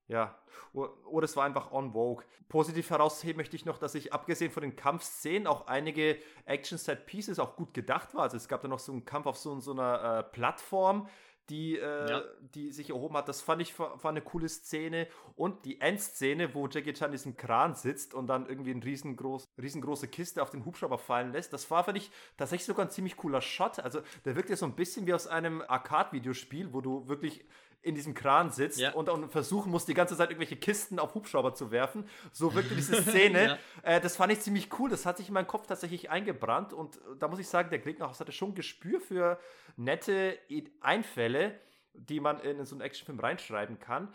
Ja, 0.10 0.36
oder 0.73 1.26
es 1.26 1.36
war 1.36 1.45
einfach 1.45 1.72
on 1.72 1.94
vogue. 1.94 2.26
Positiv 2.49 2.90
herausheben 2.90 3.38
möchte 3.38 3.56
ich 3.56 3.65
noch, 3.65 3.77
dass 3.77 3.94
ich 3.94 4.11
abgesehen 4.11 4.52
von 4.52 4.61
den 4.61 4.76
Kampfszenen 4.76 5.45
auch 5.45 5.68
einige 5.68 6.18
Action-Set-Pieces 6.45 7.38
auch 7.38 7.56
gut 7.56 7.76
gedacht 7.76 8.15
war. 8.15 8.23
Also 8.23 8.36
es 8.36 8.48
gab 8.48 8.64
da 8.64 8.68
noch 8.68 8.80
so 8.80 8.91
einen 8.91 9.06
Kampf 9.06 9.27
auf 9.27 9.38
so, 9.38 9.60
so 9.60 9.72
einer 9.72 10.19
äh, 10.19 10.23
Plattform, 10.23 11.07
die, 11.49 11.77
äh, 11.77 12.10
ja. 12.10 12.23
die 12.56 12.72
sich 12.72 12.90
erhoben 12.90 13.18
hat. 13.18 13.30
Das 13.30 13.41
fand 13.41 13.61
ich 13.61 13.77
war 13.77 14.03
eine 14.03 14.22
coole 14.22 14.49
Szene. 14.49 15.07
Und 15.36 15.65
die 15.65 15.80
Endszene, 15.80 16.56
wo 16.56 16.68
Jackie 16.68 16.94
Chan 16.94 17.10
in 17.10 17.11
diesem 17.11 17.38
Kran 17.38 17.76
sitzt 17.76 18.15
und 18.15 18.26
dann 18.26 18.48
irgendwie 18.48 18.72
eine 18.72 18.84
riesengroß, 18.84 19.45
riesengroße 19.61 20.07
Kiste 20.07 20.41
auf 20.41 20.49
den 20.49 20.65
Hubschrauber 20.65 20.98
fallen 20.98 21.31
lässt, 21.31 21.53
das 21.53 21.69
war, 21.69 21.84
finde 21.84 21.99
ich, 21.99 22.11
tatsächlich 22.36 22.65
sogar 22.65 22.86
ein 22.86 22.91
ziemlich 22.91 23.15
cooler 23.15 23.41
Shot. 23.41 23.77
Also 23.80 24.02
der 24.26 24.36
wirkt 24.36 24.49
ja 24.49 24.56
so 24.56 24.65
ein 24.65 24.76
bisschen 24.76 25.06
wie 25.06 25.14
aus 25.14 25.27
einem 25.27 25.64
Arcade-Videospiel, 25.68 26.73
wo 26.73 26.81
du 26.81 27.07
wirklich 27.07 27.45
in 27.81 27.95
diesem 27.95 28.14
Kran 28.14 28.51
sitzt 28.51 28.80
ja. 28.80 28.91
und, 28.91 29.10
und, 29.10 29.31
versuchen 29.31 29.72
muss, 29.72 29.85
die 29.85 29.93
ganze 29.93 30.18
Zeit 30.18 30.30
irgendwelche 30.30 30.57
Kisten 30.57 30.99
auf 30.99 31.15
Hubschrauber 31.15 31.53
zu 31.53 31.72
werfen. 31.72 32.07
So 32.31 32.53
wirkte 32.53 32.76
diese 32.76 33.01
Szene. 33.01 33.45
ja. 33.45 33.57
äh, 33.84 34.01
das 34.01 34.18
fand 34.18 34.34
ich 34.34 34.41
ziemlich 34.41 34.69
cool. 34.80 34.89
Das 34.89 35.06
hat 35.06 35.18
sich 35.18 35.30
in 35.30 35.34
meinen 35.34 35.47
Kopf 35.47 35.68
tatsächlich 35.68 36.10
eingebrannt. 36.10 36.73
Und 36.73 36.99
da 37.19 37.27
muss 37.27 37.39
ich 37.39 37.47
sagen, 37.47 37.69
der 37.69 37.80
Gegnerhaus 37.80 38.19
hatte 38.19 38.31
schon 38.31 38.53
Gespür 38.53 38.99
für 38.99 39.39
nette 39.77 40.38
Einfälle, 40.81 41.60
die 41.93 42.19
man 42.19 42.39
in 42.41 42.64
so 42.65 42.76
einen 42.76 42.81
Actionfilm 42.81 43.19
reinschreiben 43.19 43.80
kann. 43.80 44.14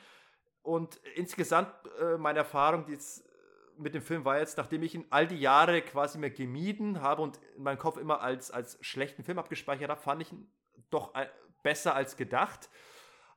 Und 0.62 0.97
insgesamt 1.15 1.73
äh, 2.01 2.16
meine 2.19 2.41
Erfahrung 2.41 2.86
jetzt 2.89 3.24
mit 3.77 3.95
dem 3.95 4.03
Film 4.03 4.24
war 4.24 4.39
jetzt, 4.39 4.57
nachdem 4.57 4.82
ich 4.82 4.95
ihn 4.95 5.05
all 5.11 5.27
die 5.27 5.39
Jahre 5.39 5.82
quasi 5.82 6.19
mehr 6.19 6.31
gemieden 6.31 7.01
habe 7.01 7.23
und 7.23 7.41
in 7.57 7.62
meinem 7.62 7.78
Kopf 7.78 7.97
immer 7.97 8.20
als, 8.20 8.51
als 8.51 8.78
schlechten 8.82 9.24
Film 9.24 9.39
abgespeichert 9.39 9.91
habe, 9.91 10.01
fand 10.01 10.23
ich 10.23 10.32
ihn 10.32 10.49
doch 10.91 11.12
besser 11.62 11.95
als 11.95 12.16
gedacht. 12.16 12.70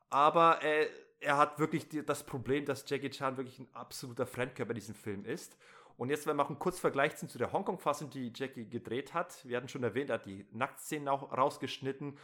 Aber 0.09 0.63
äh, 0.63 0.87
er 1.19 1.37
hat 1.37 1.59
wirklich 1.59 1.89
die, 1.89 2.05
das 2.05 2.23
Problem, 2.23 2.65
dass 2.65 2.87
Jackie 2.87 3.09
Chan 3.09 3.37
wirklich 3.37 3.59
ein 3.59 3.67
absoluter 3.73 4.25
Fremdkörper 4.25 4.71
in 4.71 4.75
diesem 4.75 4.95
Film 4.95 5.25
ist. 5.25 5.57
Und 5.97 6.09
jetzt, 6.09 6.27
wenn 6.27 6.37
wir 6.37 6.47
einen 6.47 6.59
kurzen 6.59 6.81
Vergleich 6.81 7.15
zu 7.15 7.37
der 7.37 7.51
Hongkong-Fassung, 7.51 8.11
die 8.11 8.31
Jackie 8.33 8.69
gedreht 8.69 9.15
hat. 9.15 9.43
Wir 9.45 9.57
hatten 9.57 9.67
schon 9.67 9.83
erwähnt, 9.83 10.11
er 10.11 10.15
hat 10.15 10.25
die 10.27 10.45
Nacktszenen 10.51 11.07
auch 11.07 11.35
rausgeschnitten. 11.35 12.17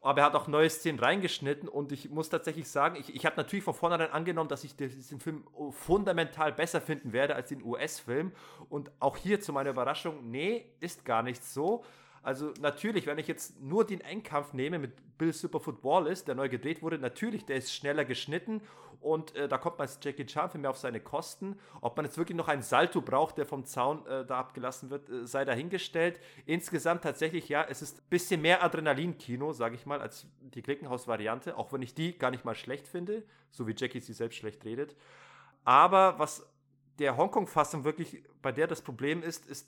Aber 0.00 0.20
er 0.20 0.26
hat 0.26 0.34
auch 0.34 0.48
neue 0.48 0.68
Szenen 0.70 0.98
reingeschnitten. 0.98 1.68
Und 1.68 1.92
ich 1.92 2.08
muss 2.08 2.30
tatsächlich 2.30 2.68
sagen, 2.68 2.96
ich, 2.96 3.14
ich 3.14 3.26
habe 3.26 3.36
natürlich 3.36 3.64
von 3.64 3.74
vornherein 3.74 4.10
angenommen, 4.10 4.48
dass 4.48 4.64
ich 4.64 4.76
diesen 4.76 5.20
Film 5.20 5.46
fundamental 5.70 6.52
besser 6.52 6.80
finden 6.80 7.12
werde 7.12 7.34
als 7.34 7.50
den 7.50 7.62
US-Film. 7.62 8.32
Und 8.70 8.90
auch 8.98 9.18
hier 9.18 9.40
zu 9.40 9.52
meiner 9.52 9.70
Überraschung, 9.70 10.30
nee, 10.30 10.72
ist 10.80 11.04
gar 11.04 11.22
nicht 11.22 11.44
so. 11.44 11.84
Also 12.28 12.52
natürlich, 12.60 13.06
wenn 13.06 13.16
ich 13.16 13.26
jetzt 13.26 13.58
nur 13.58 13.86
den 13.86 14.02
Endkampf 14.02 14.52
nehme 14.52 14.78
mit 14.78 15.16
Bill 15.16 15.32
Superfoot 15.32 15.82
Wallace, 15.82 16.26
der 16.26 16.34
neu 16.34 16.50
gedreht 16.50 16.82
wurde, 16.82 16.98
natürlich, 16.98 17.46
der 17.46 17.56
ist 17.56 17.72
schneller 17.72 18.04
geschnitten 18.04 18.60
und 19.00 19.34
äh, 19.34 19.48
da 19.48 19.56
kommt 19.56 19.78
man 19.78 19.86
als 19.86 19.98
Jackie 20.02 20.26
Chan 20.26 20.50
für 20.50 20.58
mehr 20.58 20.68
auf 20.68 20.76
seine 20.76 21.00
Kosten. 21.00 21.58
Ob 21.80 21.96
man 21.96 22.04
jetzt 22.04 22.18
wirklich 22.18 22.36
noch 22.36 22.48
einen 22.48 22.60
Salto 22.60 23.00
braucht, 23.00 23.38
der 23.38 23.46
vom 23.46 23.64
Zaun 23.64 24.04
äh, 24.04 24.26
da 24.26 24.40
abgelassen 24.40 24.90
wird, 24.90 25.08
äh, 25.08 25.26
sei 25.26 25.46
dahingestellt. 25.46 26.20
Insgesamt 26.44 27.00
tatsächlich, 27.00 27.48
ja, 27.48 27.64
es 27.66 27.80
ist 27.80 28.00
ein 28.00 28.08
bisschen 28.10 28.42
mehr 28.42 28.62
Adrenalin-Kino, 28.62 29.54
sage 29.54 29.76
ich 29.76 29.86
mal, 29.86 30.02
als 30.02 30.26
die 30.42 30.60
Klickenhaus-Variante, 30.60 31.56
auch 31.56 31.72
wenn 31.72 31.80
ich 31.80 31.94
die 31.94 32.18
gar 32.18 32.30
nicht 32.30 32.44
mal 32.44 32.54
schlecht 32.54 32.88
finde, 32.88 33.22
so 33.50 33.66
wie 33.66 33.74
Jackie 33.74 34.00
sie 34.00 34.12
selbst 34.12 34.36
schlecht 34.36 34.66
redet. 34.66 34.94
Aber 35.64 36.18
was 36.18 36.46
der 36.98 37.16
Hongkong-Fassung 37.16 37.84
wirklich, 37.84 38.22
bei 38.42 38.52
der 38.52 38.66
das 38.66 38.82
Problem 38.82 39.22
ist, 39.22 39.46
ist, 39.46 39.66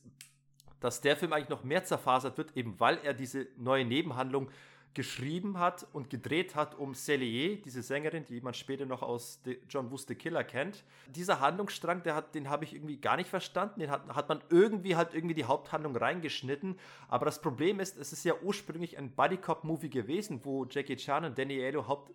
dass 0.81 1.01
der 1.01 1.17
Film 1.17 1.33
eigentlich 1.33 1.49
noch 1.49 1.65
mehr 1.65 1.85
zerfasert 1.85 2.37
wird, 2.39 2.57
eben 2.57 2.79
weil 2.81 2.99
er 3.05 3.15
diese 3.15 3.47
neue 3.57 3.85
Nebenhandlung 3.85 4.51
geschrieben 4.93 5.59
hat 5.59 5.87
und 5.93 6.11
gedreht 6.11 6.57
hat 6.57 6.77
um 6.77 6.95
Cellier, 6.95 7.57
diese 7.57 7.83
Sängerin, 7.83 8.25
die 8.25 8.41
man 8.41 8.55
später 8.55 8.87
noch 8.87 9.03
aus 9.03 9.41
John 9.69 9.91
Woos 9.91 10.05
The 10.09 10.17
Killer 10.17 10.43
kennt. 10.43 10.83
Dieser 11.15 11.39
Handlungsstrang, 11.39 12.03
der 12.03 12.17
hat, 12.17 12.35
den 12.35 12.51
habe 12.51 12.65
ich 12.65 12.75
irgendwie 12.75 12.97
gar 12.97 13.17
nicht 13.17 13.29
verstanden. 13.29 13.81
Den 13.81 13.91
hat, 13.91 14.09
hat 14.09 14.29
man 14.29 14.41
irgendwie 14.49 14.97
halt 14.97 15.15
irgendwie 15.15 15.35
die 15.35 15.45
Haupthandlung 15.45 15.95
reingeschnitten. 15.95 16.77
Aber 17.09 17.25
das 17.25 17.41
Problem 17.41 17.79
ist, 17.79 17.99
es 17.99 18.13
ist 18.13 18.25
ja 18.25 18.35
ursprünglich 18.43 18.99
ein 18.99 19.13
Bodycop-Movie 19.13 19.91
gewesen, 19.91 20.41
wo 20.45 20.67
Jackie 20.69 20.97
Chan 20.97 21.25
und 21.25 21.39
Danny 21.39 21.61
Aiello 21.61 21.87
Haupt 21.87 22.13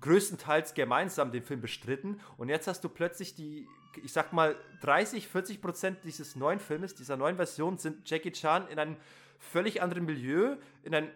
größtenteils 0.00 0.74
gemeinsam 0.74 1.32
den 1.32 1.42
Film 1.42 1.60
bestritten. 1.60 2.20
Und 2.36 2.48
jetzt 2.48 2.66
hast 2.66 2.82
du 2.84 2.88
plötzlich 2.88 3.34
die 3.34 3.66
ich 4.02 4.12
sag 4.12 4.32
mal, 4.32 4.56
30, 4.82 5.28
40 5.28 5.60
Prozent 5.60 5.98
dieses 6.04 6.36
neuen 6.36 6.60
Filmes, 6.60 6.94
dieser 6.94 7.16
neuen 7.16 7.36
Version, 7.36 7.78
sind 7.78 8.08
Jackie 8.08 8.32
Chan 8.32 8.68
in 8.68 8.78
einem 8.78 8.96
völlig 9.38 9.82
anderen 9.82 10.04
Milieu, 10.04 10.56
in 10.82 10.94
einem 10.94 11.10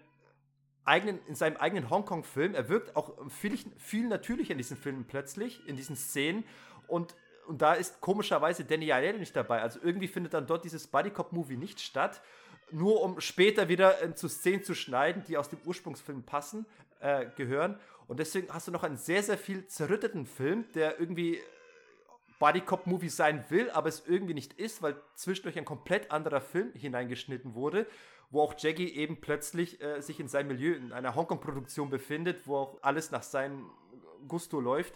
eigenen, 0.84 1.20
in 1.26 1.34
seinem 1.34 1.56
eigenen 1.56 1.90
Hongkong-Film. 1.90 2.54
Er 2.54 2.68
wirkt 2.68 2.96
auch 2.96 3.14
viel, 3.30 3.58
viel 3.78 4.08
natürlicher 4.08 4.52
in 4.52 4.58
diesen 4.58 4.76
Filmen 4.76 5.04
plötzlich, 5.04 5.66
in 5.66 5.76
diesen 5.76 5.96
Szenen. 5.96 6.44
Und, 6.86 7.14
und 7.46 7.62
da 7.62 7.74
ist 7.74 8.00
komischerweise 8.00 8.64
Danny 8.64 8.92
Aiello 8.92 9.18
nicht 9.18 9.34
dabei. 9.34 9.62
Also 9.62 9.80
irgendwie 9.82 10.08
findet 10.08 10.34
dann 10.34 10.46
dort 10.46 10.64
dieses 10.64 10.86
Bodycop-Movie 10.86 11.56
nicht 11.56 11.80
statt. 11.80 12.20
Nur 12.72 13.02
um 13.02 13.20
später 13.20 13.68
wieder 13.68 14.02
äh, 14.02 14.14
zu 14.14 14.28
Szenen 14.28 14.64
zu 14.64 14.74
schneiden, 14.74 15.22
die 15.28 15.36
aus 15.36 15.48
dem 15.48 15.60
Ursprungsfilm 15.64 16.24
passen, 16.24 16.66
äh, 17.00 17.26
gehören. 17.36 17.78
Und 18.08 18.20
deswegen 18.20 18.52
hast 18.52 18.68
du 18.68 18.72
noch 18.72 18.84
einen 18.84 18.96
sehr, 18.96 19.22
sehr 19.22 19.38
viel 19.38 19.66
zerrütteten 19.66 20.26
Film, 20.26 20.64
der 20.74 21.00
irgendwie 21.00 21.40
Bodycop-Movie 22.38 23.08
sein 23.08 23.44
will, 23.48 23.70
aber 23.70 23.88
es 23.88 24.06
irgendwie 24.06 24.34
nicht 24.34 24.52
ist, 24.54 24.82
weil 24.82 24.96
zwischendurch 25.14 25.56
ein 25.58 25.64
komplett 25.64 26.10
anderer 26.10 26.40
Film 26.40 26.72
hineingeschnitten 26.74 27.54
wurde, 27.54 27.86
wo 28.30 28.42
auch 28.42 28.54
Jackie 28.58 28.88
eben 28.94 29.20
plötzlich 29.20 29.80
äh, 29.80 30.00
sich 30.00 30.20
in 30.20 30.28
seinem 30.28 30.48
Milieu, 30.48 30.74
in 30.74 30.92
einer 30.92 31.14
Hongkong-Produktion 31.14 31.90
befindet, 31.90 32.46
wo 32.46 32.56
auch 32.56 32.78
alles 32.82 33.10
nach 33.10 33.22
seinem 33.22 33.70
Gusto 34.28 34.60
läuft. 34.60 34.94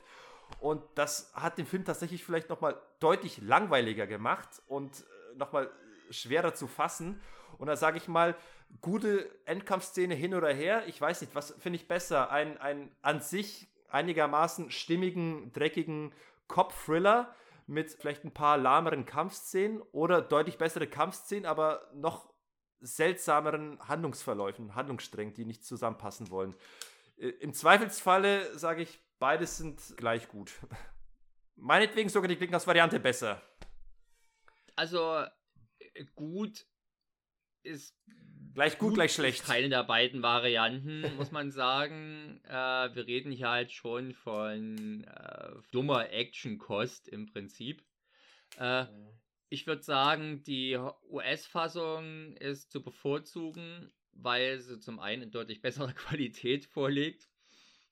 Und 0.58 0.82
das 0.96 1.32
hat 1.34 1.58
den 1.58 1.66
Film 1.66 1.84
tatsächlich 1.84 2.24
vielleicht 2.24 2.48
nochmal 2.48 2.80
deutlich 2.98 3.40
langweiliger 3.40 4.06
gemacht 4.06 4.48
und 4.66 5.00
äh, 5.00 5.36
nochmal 5.36 5.70
schwerer 6.10 6.54
zu 6.54 6.66
fassen. 6.66 7.20
Und 7.58 7.68
da 7.68 7.76
sage 7.76 7.98
ich 7.98 8.08
mal, 8.08 8.36
gute 8.80 9.30
Endkampfszene 9.46 10.14
hin 10.14 10.34
oder 10.34 10.52
her, 10.52 10.86
ich 10.86 11.00
weiß 11.00 11.20
nicht, 11.20 11.34
was 11.34 11.54
finde 11.58 11.76
ich 11.76 11.88
besser? 11.88 12.30
Ein, 12.30 12.58
ein 12.58 12.90
an 13.02 13.20
sich 13.20 13.68
einigermaßen 13.88 14.70
stimmigen, 14.70 15.52
dreckigen 15.52 16.12
Cop-Thriller 16.48 17.34
mit 17.66 17.90
vielleicht 17.90 18.24
ein 18.24 18.32
paar 18.32 18.58
lahmeren 18.58 19.06
Kampfszenen 19.06 19.80
oder 19.92 20.22
deutlich 20.22 20.58
bessere 20.58 20.86
Kampfszenen, 20.86 21.46
aber 21.46 21.90
noch 21.94 22.32
seltsameren 22.80 23.78
Handlungsverläufen, 23.86 24.74
Handlungssträngen, 24.74 25.34
die 25.34 25.44
nicht 25.44 25.64
zusammenpassen 25.64 26.30
wollen. 26.30 26.54
Äh, 27.16 27.28
Im 27.28 27.52
Zweifelsfalle 27.52 28.58
sage 28.58 28.82
ich, 28.82 29.00
beides 29.18 29.58
sind 29.58 29.96
gleich 29.96 30.28
gut. 30.28 30.52
Meinetwegen 31.56 32.08
sogar 32.08 32.28
die 32.28 32.36
Klickhaus-Variante 32.36 32.98
besser. 32.98 33.42
Also, 34.76 35.24
äh, 35.78 36.04
gut 36.14 36.66
ist 37.62 37.94
Gleich 38.52 38.78
gut, 38.78 38.94
gleich 38.94 39.12
schlecht. 39.12 39.44
Keine 39.44 39.68
der 39.68 39.84
beiden 39.84 40.22
Varianten, 40.22 41.04
muss 41.16 41.30
man 41.30 41.50
sagen. 41.50 42.40
Äh, 42.50 42.94
wir 42.94 43.06
reden 43.06 43.30
hier 43.30 43.48
halt 43.48 43.70
schon 43.70 44.12
von 44.12 45.04
äh, 45.04 45.50
dummer 45.70 46.10
Action-Kost 46.10 47.06
im 47.06 47.26
Prinzip. 47.26 47.84
Äh, 48.56 48.86
ich 49.50 49.68
würde 49.68 49.82
sagen, 49.82 50.42
die 50.42 50.76
US-Fassung 51.08 52.36
ist 52.38 52.72
zu 52.72 52.82
bevorzugen, 52.82 53.92
weil 54.12 54.58
sie 54.58 54.80
zum 54.80 54.98
einen 54.98 55.22
in 55.22 55.30
deutlich 55.30 55.62
besserer 55.62 55.92
Qualität 55.94 56.64
vorliegt 56.64 57.28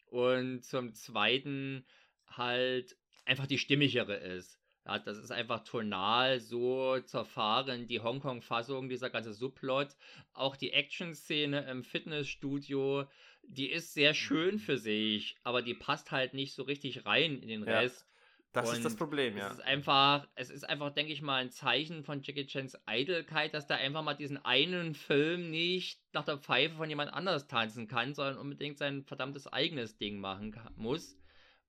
und 0.07 0.65
zum 0.65 0.93
zweiten 0.95 1.87
halt 2.27 2.97
einfach 3.25 3.47
die 3.47 3.59
stimmigere 3.59 4.17
ist. 4.17 4.58
Ja, 4.89 4.99
das 4.99 5.19
ist 5.19 5.31
einfach 5.31 5.65
tonal 5.65 6.41
so 6.41 6.99
zerfahren, 7.01 7.87
die 7.89 8.01
Hongkong-Fassung, 8.01 8.89
dieser 8.89 9.11
ganze 9.11 9.35
Subplot, 9.35 9.89
auch 10.33 10.57
die 10.57 10.73
Action-Szene 10.73 11.69
im 11.71 11.85
Fitnessstudio, 11.85 13.05
die 13.43 13.71
ist 13.71 13.93
sehr 13.93 14.15
schön 14.15 14.59
für 14.59 14.79
sich, 14.79 15.37
aber 15.45 15.61
die 15.61 15.75
passt 15.75 16.11
halt 16.11 16.33
nicht 16.33 16.55
so 16.55 16.63
richtig 16.63 17.05
rein 17.05 17.39
in 17.39 17.49
den 17.49 17.65
ja, 17.67 17.81
Rest. 17.81 18.07
Das 18.53 18.71
Und 18.71 18.77
ist 18.77 18.85
das 18.87 18.97
Problem, 18.97 19.37
ja. 19.37 19.49
Es 19.49 19.55
ist 19.55 19.65
einfach, 19.65 20.27
es 20.35 20.49
ist 20.49 20.67
einfach, 20.67 20.91
denke 20.95 21.13
ich 21.13 21.21
mal, 21.21 21.43
ein 21.43 21.51
Zeichen 21.51 22.03
von 22.03 22.23
Jackie 22.23 22.47
Chans 22.47 22.79
Eitelkeit, 22.87 23.53
dass 23.53 23.67
der 23.67 23.77
einfach 23.77 24.03
mal 24.03 24.15
diesen 24.15 24.43
einen 24.43 24.95
Film 24.95 25.51
nicht 25.51 26.01
nach 26.15 26.25
der 26.25 26.39
Pfeife 26.39 26.77
von 26.77 26.89
jemand 26.89 27.13
anders 27.13 27.47
tanzen 27.47 27.89
kann, 27.89 28.15
sondern 28.15 28.39
unbedingt 28.39 28.79
sein 28.79 29.05
verdammtes 29.05 29.47
eigenes 29.49 29.99
Ding 29.99 30.19
machen 30.19 30.59
muss. 30.77 31.19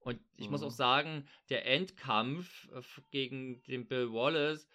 Und 0.02 0.20
ich 0.38 0.46
mhm. 0.46 0.52
muss 0.52 0.64
auch 0.64 0.72
mhm. 0.72 0.76
sagen, 0.76 1.28
der 1.50 1.66
Endkampf 1.66 2.68
äh, 2.74 2.82
gegen 3.12 3.62
den 3.64 3.88
Bill 3.88 4.12
Wallace 4.12 4.68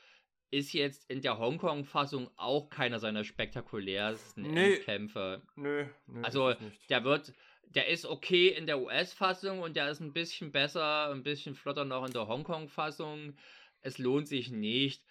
ist 0.51 0.72
jetzt 0.72 1.10
in 1.10 1.20
der 1.20 1.38
Hongkong-Fassung 1.38 2.30
auch 2.36 2.70
keiner 2.70 3.01
seiner 3.01 3.24
spektakulärsten 3.24 4.44
nee. 4.44 4.74
Endkämpfe. 4.74 5.42
Nö, 5.56 5.86
nö 6.06 6.22
Also 6.22 6.55
der 6.88 7.05
wird, 7.05 7.32
der 7.64 7.88
ist 7.88 8.06
okay 8.06 8.48
in 8.48 8.66
der 8.66 8.80
US-Fassung 8.80 9.60
und 9.60 9.74
der 9.74 9.90
ist 9.90 10.01
ein 10.01 10.12
bisschen 10.12 10.52
besser, 10.52 11.10
ein 11.10 11.24
bisschen 11.24 11.55
flotter 11.55 11.84
noch 11.84 12.06
in 12.06 12.12
der 12.12 12.28
Hongkong-Fassung. 12.28 13.36
Es 13.80 13.98
lohnt 13.98 14.28
sich 14.28 14.51
nicht. 14.51 15.05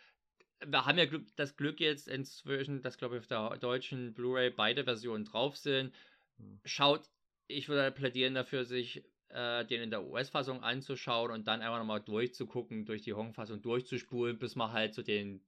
Wir 0.65 0.85
haben 0.85 0.97
ja 0.97 1.05
das 1.35 1.57
Glück 1.57 1.81
jetzt 1.81 2.07
inzwischen, 2.07 2.81
dass 2.81 2.97
glaube 2.97 3.15
ich 3.15 3.21
auf 3.21 3.27
der 3.27 3.57
deutschen 3.57 4.13
Blu-ray 4.13 4.49
beide 4.49 4.85
Versionen 4.85 5.25
drauf 5.25 5.57
sind. 5.57 5.93
Hm. 6.37 6.61
Schaut, 6.63 7.09
ich 7.47 7.67
würde 7.67 7.91
plädieren 7.91 8.33
dafür, 8.33 8.63
sich 8.63 9.03
äh, 9.33 9.65
den 9.65 9.81
in 9.81 9.89
der 9.89 10.05
US-Fassung 10.05 10.63
anzuschauen 10.63 11.31
und 11.31 11.47
dann 11.47 11.61
einfach 11.61 11.79
nochmal 11.79 12.01
durchzugucken, 12.01 12.85
durch 12.85 13.01
die 13.01 13.13
Hong-Fassung 13.13 13.61
durchzuspulen, 13.61 14.37
bis 14.37 14.55
man 14.55 14.71
halt 14.71 14.93
zu 14.93 15.03
den 15.03 15.41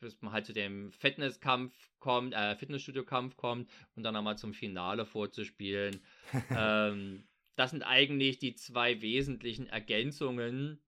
bis 0.00 0.20
man 0.22 0.32
halt 0.32 0.46
zu 0.46 0.52
dem 0.52 0.90
Fitnesskampf 0.92 1.74
kommt, 1.98 2.32
äh, 2.32 2.56
Fitnessstudio-Kampf 2.56 3.36
kommt 3.36 3.70
und 3.94 4.02
dann 4.02 4.14
nochmal 4.14 4.38
zum 4.38 4.54
Finale 4.54 5.04
vorzuspielen. 5.04 6.00
ähm, 6.50 7.24
das 7.56 7.70
sind 7.70 7.82
eigentlich 7.82 8.38
die 8.38 8.54
zwei 8.54 9.02
wesentlichen 9.02 9.66
Ergänzungen. 9.66 10.80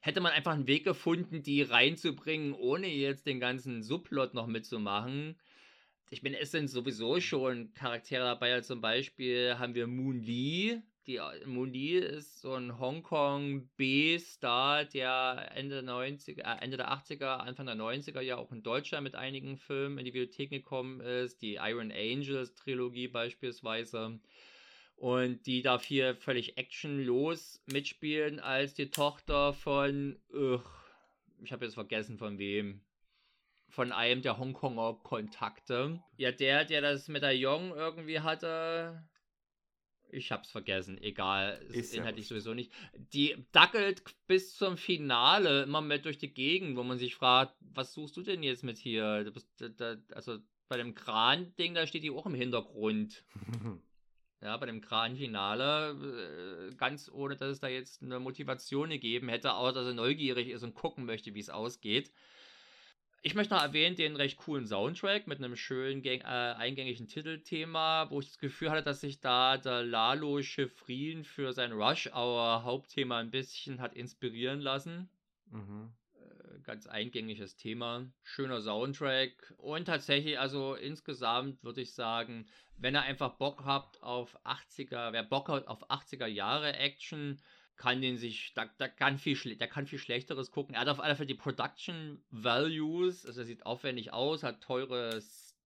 Hätte 0.00 0.20
man 0.20 0.32
einfach 0.32 0.52
einen 0.52 0.68
Weg 0.68 0.84
gefunden, 0.84 1.42
die 1.42 1.62
reinzubringen, 1.62 2.52
ohne 2.52 2.86
jetzt 2.86 3.26
den 3.26 3.40
ganzen 3.40 3.82
Subplot 3.82 4.34
noch 4.34 4.46
mitzumachen. 4.46 5.36
Ich 6.10 6.22
meine, 6.22 6.38
es 6.38 6.52
sind 6.52 6.68
sowieso 6.68 7.20
schon 7.20 7.72
Charaktere 7.74 8.24
dabei, 8.24 8.52
also 8.52 8.74
zum 8.74 8.80
Beispiel 8.80 9.58
haben 9.58 9.74
wir 9.74 9.86
Moon 9.86 10.20
Lee, 10.20 10.80
die 11.06 11.20
Moni 11.44 11.92
ist 11.92 12.40
so 12.40 12.54
ein 12.54 12.78
Hongkong 12.78 13.68
B-Star, 13.76 14.84
der 14.84 15.50
Ende, 15.54 15.82
90, 15.82 16.38
äh, 16.38 16.56
Ende 16.60 16.76
der 16.76 16.90
80er, 16.92 17.38
Anfang 17.38 17.66
der 17.66 17.76
90er 17.76 18.20
ja 18.20 18.36
auch 18.36 18.52
in 18.52 18.62
Deutschland 18.62 19.04
mit 19.04 19.14
einigen 19.14 19.56
Filmen 19.56 19.98
in 19.98 20.04
die 20.04 20.12
Bibliothek 20.12 20.50
gekommen 20.50 21.00
ist. 21.00 21.42
Die 21.42 21.54
Iron 21.54 21.92
Angels 21.92 22.54
Trilogie 22.54 23.08
beispielsweise. 23.08 24.18
Und 24.96 25.46
die 25.46 25.62
darf 25.62 25.84
hier 25.84 26.16
völlig 26.16 26.56
actionlos 26.56 27.62
mitspielen 27.66 28.40
als 28.40 28.74
die 28.74 28.90
Tochter 28.90 29.52
von, 29.52 30.18
ich 31.42 31.52
habe 31.52 31.64
jetzt 31.64 31.74
vergessen 31.74 32.16
von 32.16 32.38
wem 32.38 32.80
von 33.74 33.90
einem 33.90 34.22
der 34.22 34.38
Hongkonger 34.38 35.00
Kontakte. 35.02 36.00
Ja, 36.16 36.30
der, 36.30 36.64
der 36.64 36.80
das 36.80 37.08
Medaillon 37.08 37.72
irgendwie 37.72 38.20
hatte, 38.20 39.02
ich 40.14 40.32
hab's 40.32 40.50
vergessen, 40.50 40.98
egal, 41.02 41.60
ist, 41.68 41.76
ist 41.76 41.94
inhaltlich 41.94 42.26
ja 42.26 42.30
sowieso 42.30 42.54
nicht. 42.54 42.72
Die 43.12 43.36
dackelt 43.52 44.02
bis 44.26 44.56
zum 44.56 44.76
Finale 44.76 45.64
immer 45.64 45.80
mit 45.80 46.04
durch 46.04 46.18
die 46.18 46.32
Gegend, 46.32 46.76
wo 46.76 46.82
man 46.82 46.98
sich 46.98 47.14
fragt, 47.14 47.54
was 47.60 47.92
suchst 47.92 48.16
du 48.16 48.22
denn 48.22 48.42
jetzt 48.42 48.62
mit 48.62 48.78
hier? 48.78 49.30
Bist, 49.32 49.48
da, 49.76 49.96
also 50.12 50.38
bei 50.68 50.76
dem 50.76 50.94
Kran-Ding, 50.94 51.74
da 51.74 51.86
steht 51.86 52.04
die 52.04 52.10
auch 52.10 52.26
im 52.26 52.34
Hintergrund. 52.34 53.24
ja, 54.40 54.56
bei 54.56 54.66
dem 54.66 54.80
Kran-Finale, 54.80 56.70
äh, 56.70 56.74
ganz 56.76 57.10
ohne, 57.12 57.36
dass 57.36 57.50
es 57.50 57.60
da 57.60 57.68
jetzt 57.68 58.02
eine 58.02 58.20
Motivation 58.20 58.90
gegeben 58.90 59.28
hätte, 59.28 59.54
außer 59.54 59.72
dass 59.72 59.86
er 59.86 59.94
neugierig 59.94 60.48
ist 60.48 60.62
und 60.62 60.74
gucken 60.74 61.04
möchte, 61.04 61.34
wie 61.34 61.40
es 61.40 61.50
ausgeht. 61.50 62.12
Ich 63.26 63.34
möchte 63.34 63.54
noch 63.54 63.62
erwähnen 63.62 63.96
den 63.96 64.16
recht 64.16 64.36
coolen 64.36 64.66
Soundtrack 64.66 65.26
mit 65.26 65.38
einem 65.38 65.56
schönen 65.56 66.04
äh, 66.04 66.20
eingängigen 66.24 67.08
Titelthema, 67.08 68.10
wo 68.10 68.20
ich 68.20 68.26
das 68.26 68.38
Gefühl 68.38 68.70
hatte, 68.70 68.82
dass 68.82 69.00
sich 69.00 69.18
da 69.18 69.56
der 69.56 69.82
Lalo 69.82 70.42
Schifrin 70.42 71.24
für 71.24 71.54
sein 71.54 71.72
Rush 71.72 72.06
Hour 72.12 72.64
Hauptthema 72.64 73.20
ein 73.20 73.30
bisschen 73.30 73.80
hat 73.80 73.94
inspirieren 73.94 74.60
lassen. 74.60 75.08
Mhm. 75.50 75.94
Äh, 76.16 76.58
ganz 76.64 76.86
eingängiges 76.86 77.56
Thema, 77.56 78.04
schöner 78.22 78.60
Soundtrack 78.60 79.54
und 79.56 79.86
tatsächlich, 79.86 80.38
also 80.38 80.74
insgesamt 80.74 81.64
würde 81.64 81.80
ich 81.80 81.94
sagen, 81.94 82.46
wenn 82.76 82.94
ihr 82.94 83.02
einfach 83.02 83.36
Bock 83.36 83.64
habt 83.64 84.02
auf 84.02 84.38
80er, 84.44 85.14
wer 85.14 85.22
Bock 85.22 85.48
hat 85.48 85.66
auf 85.66 85.90
80er 85.90 86.26
Jahre 86.26 86.74
Action, 86.74 87.40
kann 87.76 88.00
den 88.00 88.16
sich, 88.16 88.52
da, 88.54 88.66
da 88.78 88.88
kann 88.88 89.18
viel, 89.18 89.56
der 89.56 89.68
kann 89.68 89.86
viel 89.86 89.98
Schlechteres 89.98 90.50
gucken. 90.50 90.74
Er 90.74 90.82
hat 90.82 90.88
auf 90.88 91.00
alle 91.00 91.16
Fälle 91.16 91.26
die 91.26 91.34
Production 91.34 92.22
Values, 92.30 93.26
also 93.26 93.40
er 93.40 93.46
sieht 93.46 93.66
aufwendig 93.66 94.12
aus, 94.12 94.42
hat 94.42 94.62
teure 94.62 95.20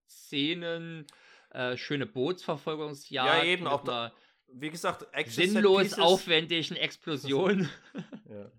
Szenen, 0.09 1.06
äh, 1.51 1.76
schöne 1.76 2.06
Bootsverfolgungsjagd. 2.06 3.44
Ja, 3.44 3.44
eben, 3.44 3.66
auch 3.66 3.85
da, 3.85 4.12
wie 4.48 4.70
gesagt, 4.70 5.06
sinnlos 5.26 5.98
aufwendigen 5.98 6.76
Explosionen. 6.76 7.68
ja. 8.28 8.51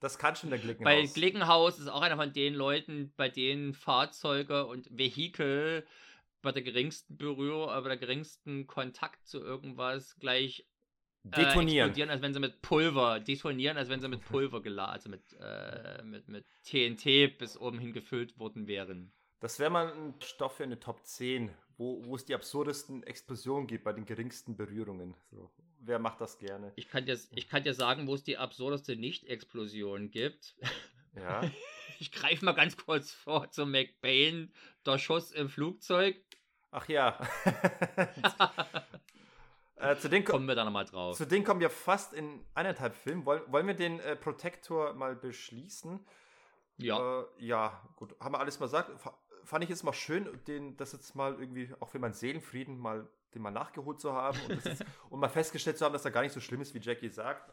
Das 0.00 0.18
kann 0.18 0.34
schon 0.34 0.50
der 0.50 0.58
Glickenhaus. 0.58 0.84
Bei 0.84 1.06
Glickenhaus 1.06 1.78
ist 1.78 1.86
auch 1.86 2.02
einer 2.02 2.16
von 2.16 2.32
den 2.32 2.54
Leuten, 2.54 3.12
bei 3.16 3.28
denen 3.28 3.72
Fahrzeuge 3.72 4.66
und 4.66 4.88
Vehikel 4.90 5.86
bei 6.42 6.50
der 6.50 6.62
geringsten 6.62 7.16
Berührung, 7.16 7.70
äh, 7.70 7.80
bei 7.80 7.88
der 7.88 7.96
geringsten 7.96 8.66
Kontakt 8.66 9.26
zu 9.26 9.40
irgendwas 9.40 10.16
gleich 10.16 10.66
Detonieren. 11.24 11.88
Äh, 11.88 11.90
explodieren, 11.90 12.10
als 12.10 12.22
wenn 12.22 12.34
sie 12.34 12.40
mit 12.40 12.62
Pulver, 12.62 13.20
detonieren, 13.20 13.76
als 13.76 13.88
wenn 13.88 14.00
sie 14.00 14.08
mit 14.08 14.24
Pulver 14.28 14.60
geladen, 14.60 14.92
also 14.92 15.08
mit, 15.08 15.22
äh, 15.40 16.02
mit, 16.02 16.28
mit 16.28 16.44
TNT 16.64 17.38
bis 17.38 17.56
oben 17.56 17.78
hin 17.78 17.92
gefüllt 17.92 18.38
worden 18.38 18.66
wären. 18.66 19.12
Das 19.40 19.58
wäre 19.58 19.70
mal 19.70 19.92
ein 19.92 20.14
Stoff 20.20 20.56
für 20.56 20.64
eine 20.64 20.78
Top 20.78 21.04
10, 21.04 21.50
wo, 21.76 22.04
wo 22.04 22.16
es 22.16 22.24
die 22.24 22.34
absurdesten 22.34 23.02
Explosionen 23.02 23.66
gibt 23.66 23.84
bei 23.84 23.92
den 23.92 24.04
geringsten 24.04 24.56
Berührungen. 24.56 25.14
So. 25.30 25.50
Wer 25.80 25.98
macht 25.98 26.20
das 26.20 26.38
gerne? 26.38 26.72
Ich 26.76 26.88
kann 26.88 27.06
dir, 27.06 27.18
ich 27.34 27.48
kann 27.48 27.64
dir 27.64 27.74
sagen, 27.74 28.06
wo 28.06 28.14
es 28.14 28.22
die 28.22 28.38
absurdeste 28.38 28.96
Nicht-Explosion 28.96 30.10
gibt. 30.10 30.54
Ja. 31.14 31.42
Ich 31.98 32.10
greife 32.10 32.44
mal 32.44 32.52
ganz 32.52 32.76
kurz 32.76 33.12
vor 33.12 33.48
zu 33.52 33.64
McBain, 33.64 34.52
der 34.84 34.98
Schuss 34.98 35.30
im 35.30 35.48
Flugzeug. 35.48 36.16
Ach 36.72 36.88
ja. 36.88 37.16
äh, 39.82 39.96
zu 39.96 40.08
den 40.08 40.24
Kommen 40.24 40.46
wir 40.46 40.54
da 40.54 40.64
nochmal 40.64 40.84
drauf. 40.84 41.16
Zu 41.16 41.26
denen 41.26 41.44
kommen 41.44 41.60
wir 41.60 41.70
fast 41.70 42.12
in 42.12 42.44
eineinhalb 42.54 42.94
Filmen. 42.94 43.26
Wollen, 43.26 43.42
wollen 43.48 43.66
wir 43.66 43.74
den 43.74 44.00
äh, 44.00 44.16
Protector 44.16 44.94
mal 44.94 45.14
beschließen? 45.16 46.00
Ja. 46.76 47.20
Äh, 47.20 47.24
ja, 47.38 47.82
gut. 47.96 48.14
Haben 48.20 48.34
wir 48.34 48.40
alles 48.40 48.58
mal 48.60 48.66
gesagt. 48.66 48.90
F 48.90 49.10
fand 49.44 49.64
ich 49.64 49.70
jetzt 49.70 49.82
mal 49.82 49.92
schön, 49.92 50.28
den, 50.46 50.76
das 50.76 50.92
jetzt 50.92 51.14
mal 51.16 51.34
irgendwie, 51.34 51.68
auch 51.80 51.88
für 51.88 51.98
meinen 51.98 52.12
Seelenfrieden, 52.12 52.78
mal, 52.78 53.08
den 53.34 53.42
mal 53.42 53.50
nachgeholt 53.50 54.00
zu 54.00 54.12
haben 54.12 54.38
und, 54.48 54.64
jetzt, 54.64 54.84
und 55.10 55.18
mal 55.18 55.28
festgestellt 55.28 55.78
zu 55.78 55.84
haben, 55.84 55.92
dass 55.92 56.04
er 56.04 56.12
gar 56.12 56.22
nicht 56.22 56.32
so 56.32 56.40
schlimm 56.40 56.60
ist, 56.60 56.74
wie 56.74 56.80
Jackie 56.80 57.08
sagt. 57.08 57.52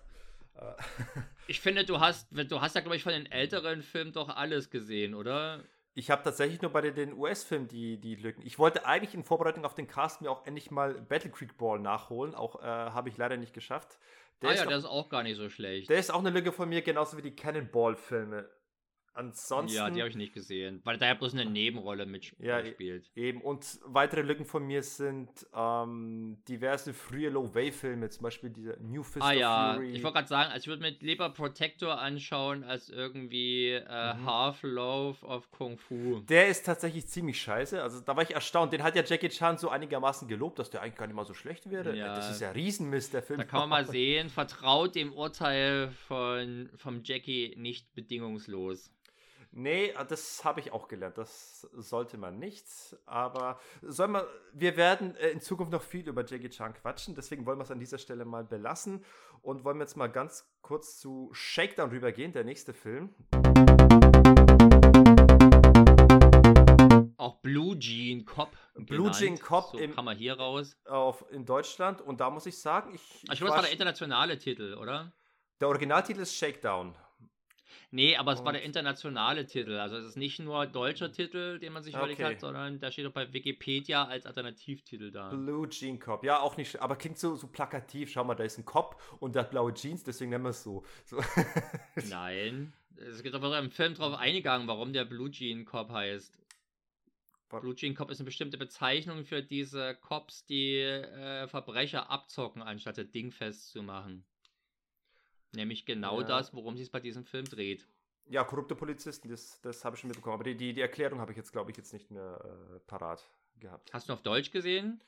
Äh, 0.56 0.74
Ich 1.48 1.62
finde, 1.62 1.84
du 1.84 2.00
hast, 2.00 2.28
du 2.32 2.62
hast 2.62 2.76
ja, 2.76 2.82
glaube 2.82 2.96
ich, 2.96 3.02
von 3.02 3.12
den 3.12 3.26
älteren 3.26 3.82
Filmen 3.82 4.14
doch 4.14 4.30
alles 4.30 4.70
gesehen, 4.70 5.16
oder? 5.16 5.64
Ich 6.00 6.10
habe 6.10 6.24
tatsächlich 6.24 6.62
nur 6.62 6.72
bei 6.72 6.80
den- 6.80 7.14
US-Filmen 7.14 7.68
die, 7.68 7.98
die 7.98 8.16
Lücken. 8.16 8.42
Ich 8.46 8.58
wollte 8.58 8.86
eigentlich 8.86 9.14
in 9.14 9.24
Vorbereitung 9.26 9.66
auf 9.66 9.76
den 9.76 9.86
Cast 9.88 10.22
mir 10.22 10.32
auch 10.32 10.46
endlich 10.46 10.72
mal 10.72 10.94
Battle 10.94 11.30
Creek 11.30 11.58
Ball 11.58 11.78
nachholen. 11.78 12.34
Auch 12.36 12.62
äh, 12.62 12.66
habe 12.66 13.10
ich 13.10 13.18
leider 13.18 13.36
nicht 13.36 13.54
geschafft. 13.54 14.00
Der, 14.42 14.52
ah 14.52 14.54
ja, 14.54 14.62
doch- 14.64 14.70
der 14.70 14.78
ist 14.78 14.86
auch 14.86 15.10
gar 15.10 15.24
nicht 15.24 15.36
so 15.36 15.50
schlecht. 15.50 15.90
der 15.90 16.00
ist 16.00 16.10
auch 16.14 16.20
eine 16.20 16.30
Lücke 16.30 16.54
von 16.54 16.70
mir, 16.70 16.82
genauso 16.82 17.18
wie 17.18 17.22
die 17.22 17.36
Cannonball-Filme. 17.36 18.50
Ansonsten. 19.14 19.76
Ja, 19.78 19.90
die 19.90 20.00
habe 20.00 20.10
ich 20.10 20.16
nicht 20.16 20.34
gesehen, 20.34 20.82
weil 20.84 20.98
da 20.98 21.08
ja 21.08 21.14
bloß 21.14 21.34
eine 21.34 21.46
Nebenrolle 21.46 22.04
Ja, 22.40 22.62
mitspielt. 22.62 23.10
Eben, 23.16 23.42
und 23.42 23.80
weitere 23.86 24.22
Lücken 24.22 24.46
von 24.46 24.66
mir 24.66 24.82
sind 24.84 25.30
ähm, 25.54 26.38
diverse 26.48 26.94
frühe 26.94 27.30
Low-Way-Filme, 27.30 28.10
zum 28.10 28.24
Beispiel 28.24 28.50
dieser 28.50 28.78
New 28.80 29.04
Fist 29.04 29.26
Ah 29.26 29.34
ja, 29.34 29.74
Fury. 29.76 29.92
ich 29.92 30.04
wollte 30.04 30.16
gerade 30.16 30.28
sagen, 30.28 30.52
also 30.52 30.64
ich 30.64 30.68
würde 30.68 30.82
mir 30.82 30.98
lieber 31.00 31.30
Protector 31.30 32.00
anschauen 32.00 32.64
als 32.64 32.90
irgendwie 32.90 33.72
äh, 33.72 34.14
Mhm. 34.14 34.26
Half-Love 34.26 35.26
of 35.26 35.52
Kung 35.52 35.78
Fu. 35.78 36.20
Der 36.22 36.48
ist 36.48 36.66
tatsächlich 36.66 37.08
ziemlich 37.08 37.42
scheiße. 37.42 37.82
Also 37.82 38.00
da 38.02 38.16
war 38.16 38.24
ich 38.24 38.32
erstaunt. 38.34 38.74
Den 38.74 38.84
hat 38.84 38.96
ja 38.96 39.04
Jackie 39.04 39.30
Chan 39.30 39.58
so 39.58 39.70
einigermaßen 39.70 40.28
gelobt, 40.28 40.60
dass 40.60 40.70
der 40.70 40.82
eigentlich 40.82 40.96
gar 40.96 41.08
nicht 41.08 41.16
mal 41.16 41.26
so 41.26 41.34
schlecht 41.34 41.70
wäre. 41.70 41.96
Ja. 41.96 42.16
Das 42.16 42.30
ist 42.32 42.42
ja 42.42 42.52
Riesenmist, 42.52 43.14
der 43.14 43.22
Film. 43.24 43.40
Da 43.40 43.46
kann 43.46 43.62
man 43.62 43.70
mal 43.70 43.86
sehen, 43.90 44.30
vertraut 44.30 44.96
dem 44.96 45.14
Urteil 45.14 45.92
von 46.08 46.70
vom 46.76 47.02
Jackie 47.04 47.54
nicht 47.58 47.94
bedingungslos. 47.94 48.92
Nee, 49.52 49.94
das 50.08 50.46
habe 50.46 50.60
ich 50.60 50.72
auch 50.72 50.88
gelernt. 50.88 51.18
Das 51.18 51.62
sollte 51.74 52.18
man 52.18 52.38
nicht. 52.38 52.68
Aber 53.08 53.60
soll 53.82 54.08
man, 54.08 54.24
wir 54.54 54.78
werden 54.78 55.16
äh, 55.16 55.30
in 55.30 55.42
Zukunft 55.42 55.72
noch 55.72 55.82
viel 55.82 56.08
über 56.08 56.24
Jackie 56.24 56.50
Chan 56.50 56.74
quatschen. 56.76 57.16
Deswegen 57.16 57.46
wollen 57.48 57.58
wir 57.58 57.64
es 57.64 57.72
an 57.72 57.80
dieser 57.80 57.98
Stelle 57.98 58.26
mal 58.26 58.44
belassen 58.44 59.04
und 59.42 59.64
wollen 59.64 59.80
jetzt 59.80 59.98
mal 59.98 60.08
ganz 60.08 60.48
kurz 60.62 61.00
zu 61.00 61.30
Shakedown 61.34 61.90
rübergehen, 61.90 62.32
der 62.32 62.44
nächste 62.44 62.74
Film. 62.74 63.16
Auch 67.18 67.42
Blue 67.42 67.78
Jean 67.80 68.26
Cop. 68.26 68.52
Blue. 68.76 69.10
Jean 69.12 69.40
Cop 69.40 69.72
so 69.72 69.78
im- 69.80 69.96
kann 69.96 70.06
man 70.06 70.16
hier 70.18 70.38
raus. 70.38 70.78
Auf, 70.86 71.26
in 71.32 71.46
Deutschland. 71.46 72.02
Und 72.02 72.22
da 72.22 72.30
muss 72.30 72.46
ich 72.46 72.62
sagen, 72.62 72.94
ich. 72.94 73.24
Ich 73.24 73.30
glaube, 73.40 73.46
das 73.48 73.56
war 73.56 73.62
der 73.64 73.72
internationale 73.72 74.38
Titel, 74.38 74.76
oder? 74.76 75.12
der 75.60 75.68
Originaltitel 75.68 76.22
ist 76.22 76.36
Shakedown. 76.36 76.96
Nee, 77.92 78.16
aber 78.18 78.34
es 78.34 78.40
war 78.42 78.48
Und- 78.48 78.54
der 78.54 78.64
internationale 78.64 79.48
Titel. 79.48 79.78
Also 79.78 79.98
es 79.98 80.06
ist 80.06 80.16
nicht 80.16 80.38
nur 80.40 80.68
deutscher 80.68 81.12
Titel, 81.12 81.58
den 81.58 81.74
man 81.74 81.82
sich 81.82 81.96
überlegt 81.96 82.20
Okay. 82.20 82.34
hat, 82.36 82.40
sondern 82.40 82.80
da 82.80 82.92
steht 82.92 83.08
auch 83.08 83.12
bei 83.12 83.34
Wikipedia 83.34 84.06
als 84.06 84.28
Alternativtitel 84.28 85.10
da. 85.12 85.30
Blue 85.30 85.68
Jean 85.70 86.00
Cop. 86.00 86.24
Ja, 86.24 86.40
auch 86.40 86.56
nicht, 86.56 86.80
aber 86.82 86.96
klingt 86.98 87.18
so, 87.18 87.36
so 87.36 87.48
plakativ. 87.48 88.12
Schau 88.12 88.24
mal, 88.24 88.36
da 88.36 88.44
ist 88.44 88.60
ein 88.60 88.66
Cop 88.66 89.02
und 89.20 89.34
der 89.34 89.44
hat 89.44 89.50
blaue 89.52 89.74
Jeans, 89.74 90.04
deswegen 90.04 90.30
nennen 90.30 90.44
wir 90.44 90.50
es 90.52 90.62
so. 90.64 90.86
so. 91.06 91.18
Nein. 92.10 92.74
Es 92.96 93.24
gibt 93.24 93.34
aber 93.34 93.58
im 93.58 93.72
Film 93.72 93.94
drauf 93.96 94.14
eingegangen, 94.16 94.68
warum 94.68 94.94
der 94.94 95.06
Blue 95.06 95.32
Jean 95.32 95.66
Cop 95.66 95.90
heißt. 95.90 96.38
Blue 97.62 97.74
Jean 97.74 97.96
Cop 97.96 98.12
ist 98.12 98.20
eine 98.20 98.26
bestimmte 98.26 98.60
Bezeichnung 98.60 99.26
für 99.26 99.42
diese 99.42 99.96
Cops, 99.96 100.46
die 100.46 100.76
äh, 100.78 101.48
Verbrecher 101.48 102.12
abzocken, 102.12 102.62
anstatt 102.62 103.00
das 103.00 103.10
Ding 103.10 103.32
festzumachen. 103.32 104.24
Nämlich 105.56 105.86
genau 105.86 106.22
Ja. 106.22 106.28
das, 106.28 106.54
worum 106.54 106.78
sich 106.78 106.92
bei 106.92 107.00
diesem 107.00 107.26
Film 107.26 107.46
dreht. 107.46 107.88
Ja, 108.28 108.44
korrupte 108.44 108.76
Polizisten, 108.76 109.30
das, 109.30 109.60
das 109.62 109.84
habe 109.84 109.96
ich 109.96 110.02
schon 110.02 110.10
mitbekommen. 110.10 110.36
Aber 110.36 110.44
die, 110.44 110.56
die, 110.56 110.74
die 110.74 110.82
Erklärung 110.82 111.20
habe 111.20 111.32
ich 111.32 111.38
jetzt, 111.38 111.52
glaube 111.52 111.72
ich, 111.72 111.78
jetzt 111.78 111.94
nicht 111.94 112.12
mehr 112.12 112.40
äh, 112.76 112.80
parat 112.82 113.28
gehabt. 113.60 113.92
Hast 113.92 114.10
du 114.10 114.14
auf 114.14 114.22
Deutsch 114.22 114.52
gesehen? 114.52 115.02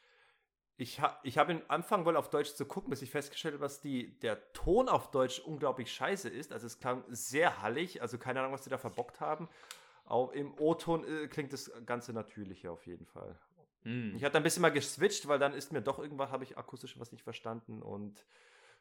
Ich, 0.77 0.99
ha, 0.99 1.19
ich 1.21 1.37
habe 1.37 1.51
ihn 1.53 1.61
anfangen 1.67 2.05
wollen, 2.05 2.15
auf 2.15 2.31
Deutsch 2.31 2.53
zu 2.55 2.65
gucken, 2.65 2.89
bis 2.89 3.03
ich 3.03 3.11
festgestellt 3.11 3.53
habe, 3.53 3.63
dass 3.63 3.81
die, 3.81 4.17
der 4.21 4.51
Ton 4.53 4.89
auf 4.89 5.11
Deutsch 5.11 5.39
unglaublich 5.39 5.93
scheiße 5.93 6.27
ist. 6.27 6.51
Also 6.51 6.65
es 6.65 6.79
klang 6.79 7.03
sehr 7.09 7.61
hallig, 7.61 8.01
also 8.01 8.17
keine 8.17 8.39
Ahnung, 8.39 8.53
was 8.53 8.63
die 8.63 8.71
da 8.71 8.79
verbockt 8.79 9.19
haben. 9.19 9.47
Auch 10.05 10.31
im 10.31 10.57
O-Ton 10.59 11.05
äh, 11.05 11.27
klingt 11.27 11.53
das 11.53 11.71
Ganze 11.85 12.13
natürlicher 12.13 12.71
auf 12.71 12.87
jeden 12.87 13.05
Fall. 13.05 13.37
Hm. 13.83 14.15
Ich 14.15 14.23
hatte 14.23 14.37
ein 14.37 14.43
bisschen 14.43 14.63
mal 14.63 14.71
geswitcht, 14.71 15.27
weil 15.27 15.37
dann 15.37 15.53
ist 15.53 15.71
mir 15.71 15.81
doch 15.81 15.99
irgendwas, 15.99 16.31
habe 16.31 16.43
ich 16.43 16.57
akustisch 16.57 16.99
was 16.99 17.11
nicht 17.11 17.23
verstanden 17.23 17.83
und 17.83 18.25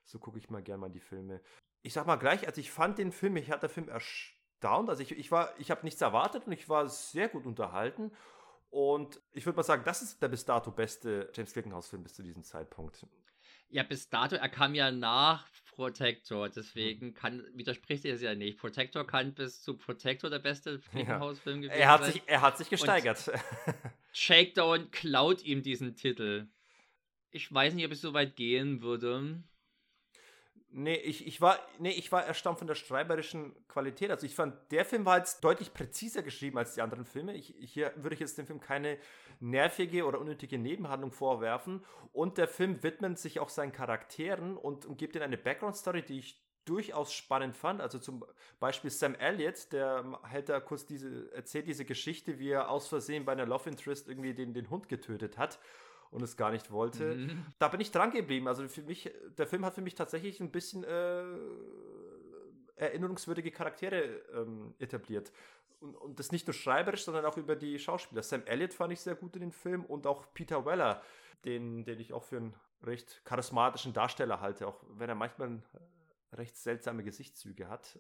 so 0.05 0.19
gucke 0.19 0.39
ich 0.39 0.51
mal 0.51 0.63
gerne 0.63 0.81
mal 0.81 0.91
die 0.91 1.01
Filme. 1.01 1.41
Ich 1.83 1.93
sag 1.93 2.07
mal 2.07 2.17
gleich, 2.17 2.47
also 2.47 2.61
ich 2.61 2.71
fand 2.71 2.99
den 2.99 3.13
Film, 3.13 3.37
ich 3.37 3.51
hatte 3.51 3.67
den 3.69 3.73
Film 3.73 3.89
erstaunt, 3.89 4.89
also 4.91 5.03
ich, 5.03 5.13
ich 5.13 5.31
war, 5.31 5.53
ich 5.59 5.71
habe 5.71 5.83
nichts 5.85 6.01
erwartet 6.01 6.47
und 6.47 6.53
ich 6.53 6.69
war 6.69 6.89
sehr 6.89 7.29
gut 7.29 7.47
unterhalten 7.47 8.13
und 8.71 9.21
ich 9.33 9.47
würde 9.47 9.57
mal 9.57 9.63
sagen, 9.63 9.83
das 9.85 10.03
ist 10.03 10.23
der 10.23 10.29
bis 10.29 10.45
dato 10.45 10.71
beste 10.71 11.31
James 11.35 11.53
Glickenhaus-Film 11.53 12.03
bis 12.03 12.15
zu 12.15 12.23
diesem 12.23 12.45
Zeitpunkt. 12.45 13.07
Ja, 13.69 13.83
bis 13.85 14.09
dato, 14.09 14.37
er 14.37 14.49
kam 14.49 14.75
ja 14.75 14.91
nach 14.91 15.47
Protector, 15.75 16.49
deswegen 16.49 17.15
kann, 17.15 17.45
widerspricht 17.55 18.05
er 18.05 18.15
es 18.15 18.21
ja 18.21 18.35
nicht. 18.35 18.59
Protector 18.59 19.07
kann 19.07 19.33
bis 19.35 19.63
zu 19.63 19.77
Protector 19.77 20.29
der 20.29 20.41
beste 20.41 20.79
Fliegenhaus-Film 20.91 21.63
gewesen 21.63 21.81
Er 21.81 21.89
hat 21.89 22.03
sein. 22.03 22.13
sich, 22.13 22.23
er 22.27 22.43
hat 22.43 22.59
sich 22.59 22.69
gesteigert. 22.69 23.31
Shakedown 24.13 24.91
klaut 24.91 25.43
ihm 25.43 25.63
diesen 25.63 25.95
Titel. 25.95 26.49
Ich 27.31 27.53
weiß 27.53 27.75
nicht, 27.75 27.87
ob 27.87 27.93
ich 27.93 28.01
so 28.01 28.13
weit 28.13 28.37
gehen 28.37 28.83
würde. 28.83 29.43
Nee, 30.73 30.95
ich, 30.95 31.27
ich, 31.27 31.41
war, 31.41 31.59
nee, 31.81 31.91
ich 31.91 32.13
war 32.13 32.25
erstaunt 32.25 32.59
von 32.59 32.69
der 32.69 32.77
schreiberischen 32.77 33.55
Qualität. 33.67 34.13
Also 34.13 34.25
ich 34.25 34.37
fand, 34.37 34.55
der 34.71 34.85
Film 34.85 35.05
war 35.05 35.19
jetzt 35.19 35.43
deutlich 35.43 35.75
präziser 35.75 36.23
geschrieben 36.23 36.59
als 36.59 36.75
die 36.75 36.83
anderen 36.83 37.05
Filme. 37.05 37.35
Ich, 37.35 37.55
hier 37.59 37.93
würde 37.97 38.15
ich 38.15 38.21
jetzt 38.21 38.39
dem 38.39 38.47
Film 38.47 38.61
keine 38.61 38.97
nervige 39.41 40.05
oder 40.05 40.21
unnötige 40.21 40.59
Nebenhandlung 40.59 41.11
vorwerfen. 41.11 41.85
Und 42.13 42.39
der 42.39 42.47
Film 42.47 42.85
widmet 42.85 43.19
sich 43.19 43.41
auch 43.41 43.49
seinen 43.49 43.73
Charakteren 43.73 44.57
und, 44.57 44.87
und 44.87 44.97
gibt 44.97 45.17
ihnen 45.17 45.25
eine 45.25 45.39
Background-Story, 45.39 46.03
die 46.03 46.21
ich 46.21 46.41
durchaus 46.67 47.13
spannend 47.13 47.57
fand. 47.57 47.81
Also 47.81 47.99
zum 47.99 48.25
Beispiel 48.61 48.91
Sam 48.91 49.17
Elliott, 49.17 49.73
der 49.73 50.21
hält 50.23 50.49
da 50.49 50.61
kurz 50.61 50.87
diese, 50.87 51.33
erzählt 51.33 51.67
diese 51.67 51.85
Geschichte, 51.85 52.39
wie 52.39 52.51
er 52.51 52.71
aus 52.71 52.87
Versehen 52.87 53.25
bei 53.25 53.33
einer 53.33 53.47
Love 53.47 53.71
Interest 53.71 54.09
irgendwie 54.09 54.35
den, 54.35 54.55
den 54.55 54.71
Hund 54.71 54.89
getötet 54.89 55.37
hat 55.37 55.59
und 56.11 56.23
es 56.23 56.37
gar 56.37 56.51
nicht 56.51 56.71
wollte 56.71 57.15
Mhm. 57.17 57.47
da 57.59 57.69
bin 57.69 57.81
ich 57.81 57.91
dran 57.91 58.11
geblieben. 58.11 58.49
Also 58.49 58.67
für 58.69 58.83
mich, 58.83 59.11
der 59.39 59.47
Film 59.47 59.65
hat 59.65 59.75
für 59.75 59.81
mich 59.81 59.95
tatsächlich 59.95 60.41
ein 60.41 60.51
bisschen 60.51 60.85
äh, 60.85 61.25
erinnerungswürdige 62.77 63.51
Charaktere 63.51 64.23
ähm, 64.35 64.75
etabliert. 64.79 65.33
Und, 65.81 65.95
und 65.97 66.19
das 66.19 66.33
nicht 66.33 66.47
nur 66.47 66.55
schreiberisch, 66.55 67.05
sondern 67.05 67.25
auch 67.25 67.37
über 67.37 67.57
die 67.57 67.79
Schauspieler. 67.79 68.23
Sam 68.23 68.43
Elliott 68.47 68.75
fand 68.75 68.93
ich 68.93 69.01
sehr 69.01 69.15
gut 69.15 69.35
in 69.37 69.41
dem 69.41 69.53
Film 69.53 69.85
und 69.85 70.07
auch 70.07 70.27
Peter 70.35 70.65
Weller, 70.67 71.03
den, 71.45 71.85
den 71.85 72.01
ich 72.01 72.13
auch 72.13 72.25
für 72.25 72.37
einen 72.37 72.55
recht 72.83 73.23
charismatischen 73.25 73.93
Darsteller 73.93 74.41
halte, 74.41 74.67
auch 74.67 74.83
wenn 74.91 75.09
er 75.09 75.15
manchmal 75.15 75.63
äh, 76.33 76.37
recht 76.37 76.57
seltsame 76.57 77.03
Gesichtszüge 77.03 77.69
hat. 77.69 77.99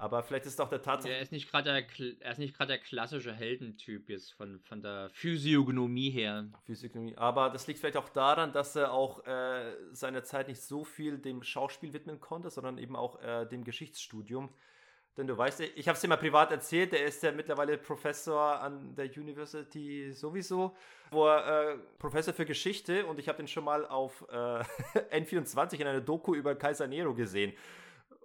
Aber 0.00 0.22
vielleicht 0.22 0.46
ist 0.46 0.54
es 0.54 0.60
auch 0.60 0.70
der 0.70 0.80
Tatsache. 0.80 1.12
Er 1.12 1.20
ist 1.20 1.30
nicht 1.30 1.50
gerade 1.50 1.70
der, 1.70 2.20
er 2.20 2.32
ist 2.32 2.38
nicht 2.38 2.56
gerade 2.56 2.68
der 2.68 2.78
klassische 2.78 3.34
Heldentyp 3.34 4.08
jetzt 4.08 4.32
von, 4.32 4.58
von 4.60 4.80
der 4.80 5.10
Physiognomie 5.12 6.08
her. 6.08 6.46
Physiognomie. 6.64 7.18
Aber 7.18 7.50
das 7.50 7.66
liegt 7.66 7.80
vielleicht 7.80 7.98
auch 7.98 8.08
daran, 8.08 8.54
dass 8.54 8.74
er 8.76 8.94
auch 8.94 9.26
äh, 9.26 9.74
seiner 9.92 10.24
Zeit 10.24 10.48
nicht 10.48 10.62
so 10.62 10.84
viel 10.84 11.18
dem 11.18 11.42
Schauspiel 11.42 11.92
widmen 11.92 12.18
konnte, 12.18 12.48
sondern 12.48 12.78
eben 12.78 12.96
auch 12.96 13.20
äh, 13.20 13.44
dem 13.44 13.62
Geschichtsstudium. 13.62 14.48
Denn 15.18 15.26
du 15.26 15.36
weißt, 15.36 15.60
ich 15.60 15.86
habe 15.86 15.96
es 15.96 16.00
dir 16.00 16.08
mal 16.08 16.16
privat 16.16 16.50
erzählt, 16.50 16.94
er 16.94 17.04
ist 17.04 17.22
ja 17.22 17.30
mittlerweile 17.30 17.76
Professor 17.76 18.58
an 18.58 18.94
der 18.94 19.04
University 19.04 20.12
sowieso, 20.12 20.74
wo 21.10 21.26
er 21.26 21.72
äh, 21.72 21.78
Professor 21.98 22.32
für 22.32 22.46
Geschichte 22.46 23.04
und 23.04 23.18
ich 23.18 23.28
habe 23.28 23.36
den 23.36 23.48
schon 23.48 23.64
mal 23.64 23.84
auf 23.84 24.24
äh, 24.30 24.34
N24 25.12 25.74
in 25.74 25.88
einer 25.88 26.00
Doku 26.00 26.34
über 26.34 26.54
Kaiser 26.54 26.86
Nero 26.86 27.12
gesehen, 27.12 27.52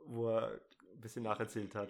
wo 0.06 0.30
er 0.30 0.62
bisschen 1.06 1.24
nacherzählt 1.24 1.76
hat. 1.76 1.90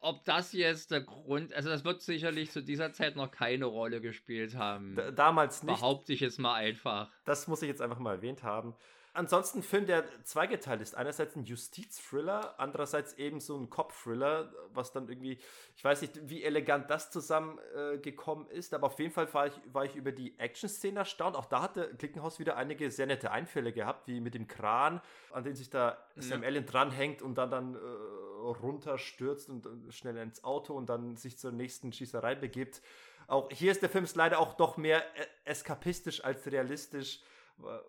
Ob 0.00 0.24
das 0.24 0.52
jetzt 0.52 0.90
der 0.90 1.02
Grund, 1.02 1.54
also 1.54 1.68
das 1.68 1.84
wird 1.84 2.02
sicherlich 2.02 2.50
zu 2.50 2.62
dieser 2.62 2.92
Zeit 2.92 3.14
noch 3.16 3.30
keine 3.30 3.64
Rolle 3.64 4.00
gespielt 4.00 4.56
haben. 4.56 4.96
D 4.96 5.12
damals 5.12 5.62
nicht. 5.62 5.76
Behaupte 5.76 6.12
ich 6.12 6.20
jetzt 6.20 6.38
mal 6.38 6.54
einfach. 6.54 7.10
Das 7.24 7.46
muss 7.46 7.62
ich 7.62 7.68
jetzt 7.68 7.80
einfach 7.80 8.00
mal 8.00 8.16
erwähnt 8.16 8.42
haben. 8.42 8.74
Ansonsten 9.14 9.60
ein 9.60 9.62
Film, 9.62 9.86
der 9.86 10.04
zweigeteilt 10.24 10.80
ist. 10.80 10.94
Einerseits 10.94 11.36
ein 11.36 11.44
Justiz-Thriller, 11.44 12.54
andererseits 12.58 13.14
eben 13.14 13.40
so 13.40 13.56
ein 13.56 13.70
Cop-Thriller, 13.70 14.52
was 14.72 14.92
dann 14.92 15.08
irgendwie, 15.08 15.38
ich 15.76 15.84
weiß 15.84 16.02
nicht, 16.02 16.28
wie 16.28 16.42
elegant 16.42 16.90
das 16.90 17.10
zusammengekommen 17.10 18.50
äh, 18.50 18.58
ist, 18.58 18.74
aber 18.74 18.88
auf 18.88 18.98
jeden 18.98 19.12
Fall 19.12 19.32
war 19.32 19.46
ich, 19.46 19.54
war 19.72 19.84
ich 19.84 19.94
über 19.94 20.12
die 20.12 20.38
Action-Szene 20.38 21.00
erstaunt. 21.00 21.36
Auch 21.36 21.46
da 21.46 21.62
hatte 21.62 21.94
Klickenhaus 21.96 22.38
wieder 22.38 22.56
einige 22.56 22.90
sehr 22.90 23.06
nette 23.06 23.30
Einfälle 23.30 23.72
gehabt, 23.72 24.06
wie 24.08 24.20
mit 24.20 24.34
dem 24.34 24.48
Kran, 24.48 25.00
an 25.32 25.44
den 25.44 25.54
sich 25.54 25.70
da 25.70 25.98
ja. 26.16 26.22
Sam 26.22 26.42
Allen 26.42 26.66
dranhängt 26.66 27.22
und 27.22 27.36
dann 27.36 27.50
dann 27.50 27.74
äh, 27.76 27.78
runterstürzt 27.78 29.48
und 29.48 29.66
äh, 29.66 29.92
schnell 29.92 30.16
ins 30.18 30.44
Auto 30.44 30.74
und 30.74 30.88
dann 30.88 31.16
sich 31.16 31.38
zur 31.38 31.52
nächsten 31.52 31.92
Schießerei 31.92 32.34
begibt. 32.34 32.82
Auch 33.26 33.48
hier 33.50 33.72
ist 33.72 33.80
der 33.80 33.88
Film 33.88 34.06
leider 34.14 34.38
auch 34.38 34.54
doch 34.54 34.76
mehr 34.76 35.02
äh, 35.16 35.26
eskapistisch 35.44 36.24
als 36.24 36.50
realistisch 36.50 37.20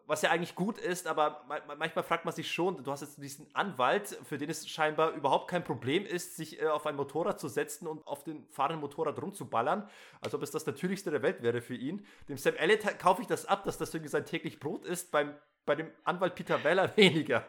was 0.05 0.21
ja 0.21 0.29
eigentlich 0.29 0.55
gut 0.55 0.77
ist, 0.77 1.07
aber 1.07 1.43
manchmal 1.47 2.03
fragt 2.03 2.25
man 2.25 2.33
sich 2.33 2.51
schon, 2.51 2.83
du 2.83 2.91
hast 2.91 3.01
jetzt 3.01 3.21
diesen 3.21 3.47
Anwalt, 3.55 4.17
für 4.23 4.37
den 4.37 4.49
es 4.49 4.67
scheinbar 4.69 5.11
überhaupt 5.11 5.49
kein 5.49 5.63
Problem 5.63 6.05
ist, 6.05 6.35
sich 6.35 6.61
äh, 6.61 6.67
auf 6.67 6.85
ein 6.85 6.95
Motorrad 6.95 7.39
zu 7.39 7.47
setzen 7.47 7.87
und 7.87 8.05
auf 8.05 8.23
den 8.23 8.47
fahrenden 8.51 8.79
Motorrad 8.79 9.21
rumzuballern, 9.21 9.89
als 10.21 10.33
ob 10.35 10.43
es 10.43 10.51
das 10.51 10.65
Natürlichste 10.65 11.11
der 11.11 11.23
Welt 11.23 11.41
wäre 11.41 11.61
für 11.61 11.75
ihn. 11.75 12.05
Dem 12.29 12.37
Sam 12.37 12.55
Elliott 12.55 12.99
kaufe 12.99 13.21
ich 13.21 13.27
das 13.27 13.45
ab, 13.45 13.63
dass 13.63 13.77
das 13.77 13.93
irgendwie 13.93 14.11
sein 14.11 14.25
täglich 14.25 14.59
Brot 14.59 14.85
ist, 14.85 15.11
beim, 15.11 15.35
bei 15.65 15.75
dem 15.75 15.91
Anwalt 16.03 16.35
Peter 16.35 16.63
Weller 16.63 16.95
weniger. 16.97 17.45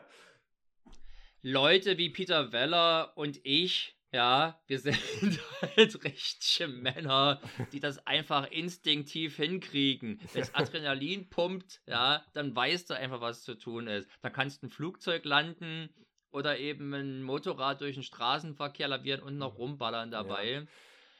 Leute 1.43 1.98
wie 1.98 2.10
Peter 2.10 2.51
Weller 2.52 3.12
und 3.16 3.40
ich 3.44 3.95
ja, 4.12 4.60
wir 4.66 4.78
sind 4.78 4.96
halt 5.76 6.04
richtige 6.04 6.68
Männer, 6.68 7.40
die 7.72 7.80
das 7.80 8.06
einfach 8.06 8.50
instinktiv 8.50 9.36
hinkriegen. 9.36 10.20
Wenn 10.32 10.40
das 10.40 10.54
Adrenalin 10.54 11.28
pumpt, 11.28 11.82
ja, 11.86 12.24
dann 12.32 12.54
weißt 12.54 12.90
du 12.90 12.94
einfach, 12.94 13.20
was 13.20 13.42
zu 13.42 13.56
tun 13.56 13.88
ist. 13.88 14.08
Da 14.22 14.30
kannst 14.30 14.62
du 14.62 14.66
ein 14.66 14.70
Flugzeug 14.70 15.24
landen 15.24 15.90
oder 16.30 16.58
eben 16.58 16.92
ein 16.94 17.22
Motorrad 17.22 17.80
durch 17.80 17.94
den 17.94 18.02
Straßenverkehr 18.02 18.88
lavieren 18.88 19.22
und 19.22 19.38
noch 19.38 19.58
rumballern 19.58 20.10
dabei. 20.10 20.50
Ja. 20.50 20.62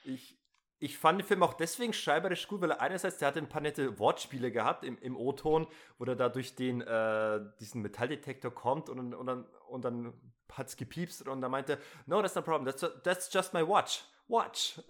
Ich, 0.05 0.39
ich 0.79 0.99
fand 0.99 1.21
den 1.21 1.27
Film 1.27 1.43
auch 1.43 1.55
deswegen 1.55 1.93
schreiberisch 1.93 2.47
gut, 2.47 2.61
weil 2.61 2.71
er 2.71 2.81
einerseits, 2.81 3.19
der 3.19 3.29
hat 3.29 3.37
ein 3.37 3.49
paar 3.49 3.63
nette 3.63 3.99
Wortspiele 3.99 4.53
gehabt 4.53 4.85
im, 4.85 4.99
im 4.99 5.17
O-Ton, 5.17 5.67
wo 5.99 6.05
er 6.05 6.17
da 6.17 6.29
durch 6.29 6.55
den, 6.55 6.83
äh, 6.83 7.41
diesen 7.61 7.83
Metalldetektor 7.83 8.55
kommt 8.55 8.89
und, 8.89 9.15
und, 9.15 9.27
dann, 9.27 9.47
und 9.69 9.85
dann 9.85 10.13
hat 10.53 10.69
es 10.69 10.77
gepiepst 10.77 11.27
und 11.27 11.43
er 11.43 11.49
meinte, 11.49 11.79
no, 12.07 12.21
that's 12.21 12.35
no 12.35 12.43
problem, 12.43 12.65
that's, 12.65 12.85
that's 13.03 13.33
just 13.33 13.53
my 13.55 13.67
watch. 13.67 14.05
Watch. 14.29 14.81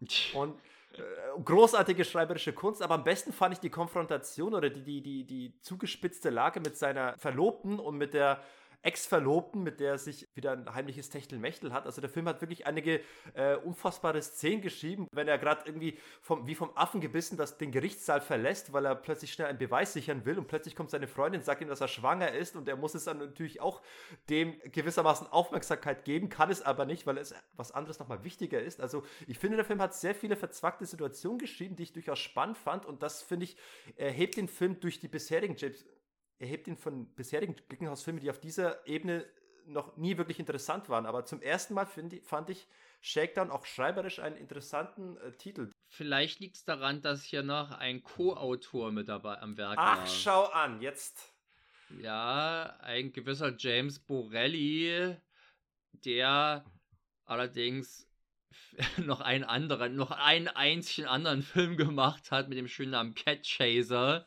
und 0.34 0.54
äh, 0.94 1.42
großartige 1.42 2.04
schreiberische 2.04 2.52
Kunst, 2.52 2.82
aber 2.82 2.94
am 2.94 3.04
besten 3.04 3.32
fand 3.32 3.54
ich 3.54 3.60
die 3.60 3.70
Konfrontation 3.70 4.54
oder 4.54 4.68
die, 4.70 4.82
die, 4.82 5.02
die, 5.02 5.24
die 5.24 5.60
zugespitzte 5.60 6.30
Lage 6.30 6.60
mit 6.60 6.76
seiner 6.76 7.16
Verlobten 7.18 7.78
und 7.78 7.96
mit 7.96 8.14
der 8.14 8.42
Ex-Verlobten, 8.82 9.62
mit 9.62 9.80
der 9.80 9.92
er 9.92 9.98
sich 9.98 10.26
wieder 10.34 10.52
ein 10.52 10.72
heimliches 10.74 11.08
Techtelmechtel 11.08 11.72
hat. 11.72 11.86
Also 11.86 12.00
der 12.00 12.10
Film 12.10 12.26
hat 12.28 12.40
wirklich 12.40 12.66
einige 12.66 13.00
äh, 13.34 13.54
unfassbare 13.56 14.20
Szenen 14.20 14.60
geschrieben, 14.60 15.06
wenn 15.12 15.28
er 15.28 15.38
gerade 15.38 15.62
irgendwie 15.66 15.98
vom, 16.20 16.46
wie 16.46 16.54
vom 16.54 16.76
Affen 16.76 17.00
gebissen 17.00 17.36
das, 17.36 17.58
den 17.58 17.70
Gerichtssaal 17.70 18.20
verlässt, 18.20 18.72
weil 18.72 18.84
er 18.84 18.94
plötzlich 18.96 19.32
schnell 19.32 19.48
einen 19.48 19.58
Beweis 19.58 19.92
sichern 19.92 20.24
will 20.24 20.38
und 20.38 20.48
plötzlich 20.48 20.74
kommt 20.74 20.90
seine 20.90 21.06
Freundin, 21.06 21.42
sagt 21.42 21.62
ihm, 21.62 21.68
dass 21.68 21.80
er 21.80 21.88
schwanger 21.88 22.32
ist 22.32 22.56
und 22.56 22.68
er 22.68 22.76
muss 22.76 22.94
es 22.94 23.04
dann 23.04 23.18
natürlich 23.18 23.60
auch 23.60 23.82
dem 24.28 24.58
gewissermaßen 24.64 25.28
Aufmerksamkeit 25.28 26.04
geben, 26.04 26.28
kann 26.28 26.50
es 26.50 26.62
aber 26.62 26.84
nicht, 26.84 27.06
weil 27.06 27.18
es 27.18 27.34
was 27.56 27.72
anderes 27.72 27.98
nochmal 28.00 28.24
wichtiger 28.24 28.60
ist. 28.60 28.80
Also 28.80 29.04
ich 29.26 29.38
finde, 29.38 29.56
der 29.56 29.64
Film 29.64 29.80
hat 29.80 29.94
sehr 29.94 30.14
viele 30.14 30.36
verzwackte 30.36 30.86
Situationen 30.86 31.38
geschrieben, 31.38 31.76
die 31.76 31.84
ich 31.84 31.92
durchaus 31.92 32.18
spannend 32.18 32.58
fand 32.58 32.84
und 32.84 33.02
das 33.02 33.22
finde 33.22 33.44
ich, 33.44 33.56
hebt 33.96 34.36
den 34.36 34.48
Film 34.48 34.80
durch 34.80 34.98
die 34.98 35.08
bisherigen 35.08 35.56
James 35.56 35.84
er 36.38 36.46
hebt 36.46 36.66
ihn 36.66 36.76
von 36.76 37.06
bisherigen 37.14 37.54
Glickenhaus-Filmen, 37.68 38.20
die 38.20 38.30
auf 38.30 38.40
dieser 38.40 38.86
Ebene 38.86 39.26
noch 39.66 39.96
nie 39.96 40.18
wirklich 40.18 40.38
interessant 40.38 40.88
waren. 40.88 41.06
Aber 41.06 41.24
zum 41.24 41.40
ersten 41.40 41.74
Mal 41.74 41.86
ich, 42.10 42.22
fand 42.24 42.50
ich 42.50 42.66
Shakedown 43.00 43.50
auch 43.50 43.66
schreiberisch 43.66 44.18
einen 44.18 44.36
interessanten 44.36 45.16
äh, 45.18 45.32
Titel. 45.32 45.70
Vielleicht 45.88 46.40
liegt 46.40 46.56
es 46.56 46.64
daran, 46.64 47.02
dass 47.02 47.22
hier 47.22 47.42
noch 47.42 47.72
ein 47.72 48.02
Co-Autor 48.02 48.92
mit 48.92 49.08
dabei 49.08 49.38
am 49.38 49.56
Werk 49.56 49.76
Ach, 49.78 49.98
war. 49.98 50.04
Ach, 50.04 50.08
schau 50.08 50.44
an, 50.46 50.80
jetzt. 50.80 51.34
Ja, 52.00 52.76
ein 52.80 53.12
gewisser 53.12 53.54
James 53.56 53.98
Borelli, 53.98 55.16
der 55.92 56.64
allerdings 57.24 58.08
noch 58.96 59.20
einen 59.20 59.44
anderen, 59.44 59.96
noch 59.96 60.10
einen 60.10 60.48
einzigen 60.48 61.06
anderen 61.06 61.42
Film 61.42 61.76
gemacht 61.76 62.30
hat 62.30 62.48
mit 62.48 62.56
dem 62.56 62.68
schönen 62.68 62.92
Namen 62.92 63.14
Cat 63.14 63.42
Chaser. 63.42 64.26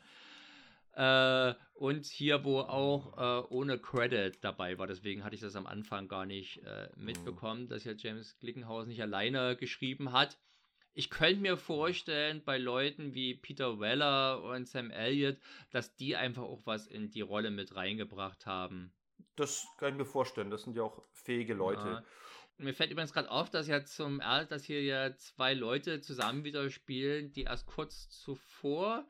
Äh, 0.96 1.54
und 1.74 2.06
hier, 2.06 2.46
wo 2.46 2.60
auch 2.60 3.18
äh, 3.18 3.48
ohne 3.50 3.78
Credit 3.78 4.38
dabei 4.42 4.78
war. 4.78 4.88
Deswegen 4.88 5.24
hatte 5.24 5.36
ich 5.36 5.42
das 5.42 5.56
am 5.58 5.68
Anfang 5.68 6.08
gar 6.08 6.26
nicht 6.26 6.64
äh, 6.64 6.90
mitbekommen, 6.96 7.68
dass 7.68 7.84
ja 7.84 7.92
James 7.98 8.38
Glickenhaus 8.40 8.88
nicht 8.88 9.02
alleine 9.02 9.58
geschrieben 9.58 10.14
hat. 10.14 10.38
Ich 10.94 11.10
könnte 11.10 11.42
mir 11.42 11.58
vorstellen, 11.58 12.42
bei 12.46 12.58
Leuten 12.58 13.14
wie 13.14 13.36
Peter 13.36 13.82
Weller 13.82 14.42
und 14.42 14.70
Sam 14.70 14.90
Elliott, 14.90 15.38
dass 15.70 15.94
die 15.98 16.16
einfach 16.16 16.44
auch 16.44 16.62
was 16.66 16.88
in 16.88 17.12
die 17.12 17.20
Rolle 17.20 17.52
mit 17.52 17.76
reingebracht 17.76 18.46
haben. 18.46 18.94
Das 19.36 19.68
kann 19.78 19.92
ich 19.92 19.98
mir 19.98 20.06
vorstellen. 20.06 20.50
Das 20.50 20.64
sind 20.64 20.78
ja 20.78 20.84
auch 20.84 21.04
fähige 21.12 21.54
Leute. 21.54 21.82
Ja. 21.86 22.04
Mir 22.58 22.74
fällt 22.74 22.92
übrigens 22.92 23.12
gerade 23.12 23.30
auf, 23.30 23.50
dass 23.50 23.68
ja 23.68 23.84
zum 23.84 24.20
dass 24.20 24.64
hier 24.64 24.82
ja 24.82 25.14
zwei 25.18 25.54
Leute 25.54 26.00
zusammen 26.00 26.46
wieder 26.46 26.70
spielen, 26.70 27.34
die 27.34 27.44
erst 27.44 27.66
kurz 27.66 28.08
zuvor 28.08 29.06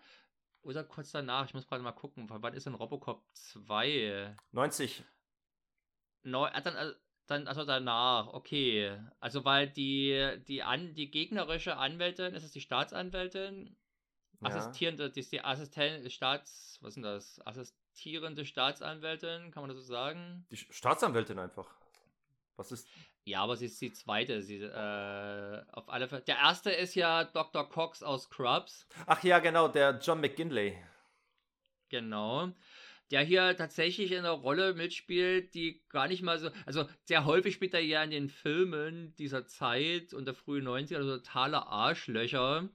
oder 0.66 0.84
kurz 0.84 1.12
danach, 1.12 1.46
ich 1.46 1.54
muss 1.54 1.68
gerade 1.68 1.84
mal 1.84 1.92
gucken, 1.92 2.28
wann 2.30 2.54
ist 2.54 2.66
denn 2.66 2.76
Robocop 2.76 3.24
2? 3.34 4.36
90. 4.52 5.04
Neu, 6.24 6.48
ah, 6.52 6.62
dann, 6.62 6.76
äh, 6.76 6.94
dann, 7.28 7.48
also 7.48 7.66
danach, 7.66 8.28
okay. 8.34 9.00
Also 9.20 9.46
weil 9.46 9.70
die, 9.70 10.40
die, 10.48 10.64
an, 10.64 10.94
die 10.96 11.10
gegnerische 11.12 11.78
Anwältin, 11.78 12.34
ist 12.34 12.44
es 12.44 12.52
die 12.52 12.62
Staatsanwältin? 12.62 13.76
Ja. 14.42 14.50
Assistierende, 14.50 15.10
die 15.10 15.22
die 15.22 15.42
Assistentin, 15.42 16.10
Staats, 16.10 16.80
was 16.82 16.90
ist 16.90 16.96
denn 16.96 17.04
das? 17.04 17.42
Assistierende 17.46 18.46
Staatsanwältin, 18.46 19.52
kann 19.52 19.64
man 19.64 19.70
das 19.70 19.78
so 19.78 19.84
sagen? 19.84 20.46
Die 20.52 20.58
Staatsanwältin 20.58 21.40
einfach. 21.40 21.74
Was 22.56 22.72
ist. 22.72 22.88
Ja, 23.26 23.42
aber 23.42 23.56
sie 23.56 23.66
ist 23.66 23.82
die 23.82 23.92
zweite. 23.92 24.42
Sie, 24.44 24.62
äh, 24.62 25.64
auf 25.72 25.90
alle 25.90 26.08
Fälle. 26.08 26.22
Der 26.22 26.38
erste 26.38 26.72
ist 26.72 26.94
ja 26.94 27.24
Dr. 27.24 27.68
Cox 27.68 28.04
aus 28.04 28.24
Scrubs. 28.26 28.88
Ach 29.08 29.24
ja, 29.24 29.40
genau, 29.40 29.68
der 29.68 30.00
John 30.00 30.22
McGinley. 30.22 30.78
Genau. 31.90 32.52
Der 33.10 33.22
hier 33.22 33.58
tatsächlich 33.58 34.12
in 34.12 34.20
einer 34.20 34.30
Rolle 34.30 34.76
mitspielt, 34.76 35.56
die 35.56 35.84
gar 35.90 36.08
nicht 36.08 36.22
mal 36.22 36.38
so. 36.38 36.52
Also, 36.68 36.88
sehr 37.06 37.26
häufig 37.26 37.56
spielt 37.56 37.74
er 37.74 37.80
ja 37.80 38.04
in 38.04 38.12
den 38.12 38.30
Filmen 38.30 39.16
dieser 39.16 39.48
Zeit 39.48 40.14
und 40.14 40.26
der 40.26 40.36
frühen 40.36 40.68
90er 40.68 40.98
also 40.98 41.18
totale 41.18 41.66
Arschlöcher, 41.66 42.70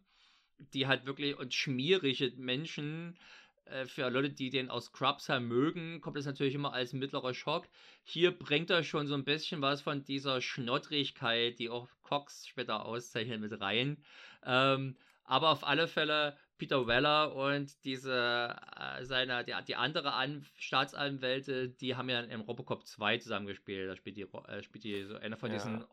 die 0.59 0.89
halt 0.89 1.07
wirklich 1.07 1.39
und 1.39 1.55
schmierige 1.55 2.33
Menschen 2.37 3.17
äh, 3.17 3.40
für 3.87 4.09
Leute, 4.09 4.31
die 4.31 4.51
den 4.51 4.71
aus 4.71 4.87
Scrubs 4.87 5.29
halt 5.29 5.43
mögen, 5.43 6.01
kommt 6.01 6.17
es 6.17 6.27
natürlich 6.27 6.55
immer 6.55 6.73
als 6.73 6.93
mittlerer 6.93 7.35
Schock. 7.35 7.67
Hier 8.05 8.37
bringt 8.37 8.71
er 8.71 8.85
schon 8.85 9.07
so 9.07 9.15
ein 9.15 9.25
bisschen 9.25 9.63
was 9.63 9.83
von 9.83 10.05
dieser 10.05 10.41
Schnottrigkeit, 10.41 11.59
die 11.59 11.71
auch 11.71 11.89
Cox 12.03 12.47
später 12.47 12.85
auszeichnet, 12.85 13.41
mit 13.41 13.61
rein. 13.61 13.99
Ähm, 14.45 14.97
aber 15.25 15.51
auf 15.51 15.67
alle 15.67 15.87
Fälle 15.87 16.37
Peter 16.61 16.87
Weller 16.87 17.35
und 17.35 17.85
diese 17.85 18.55
äh, 18.77 19.05
seine 19.05 19.45
die, 19.45 19.55
die 19.67 19.75
andere 19.77 20.13
An 20.13 20.45
Staatsanwälte, 20.59 21.71
die 21.71 21.97
haben 21.97 22.11
ja 22.11 22.21
in 22.21 22.41
Robocop 22.41 22.87
2 22.87 23.17
zusammengespielt. 23.17 23.89
Da 23.89 23.97
spielt 23.97 24.19
die, 24.19 24.23
äh, 24.23 24.63
spielt 24.63 24.85
die 24.85 25.05
so 25.05 25.17
eine 25.17 25.39
von 25.39 25.51
ja. 25.51 25.57
diesen 25.57 25.87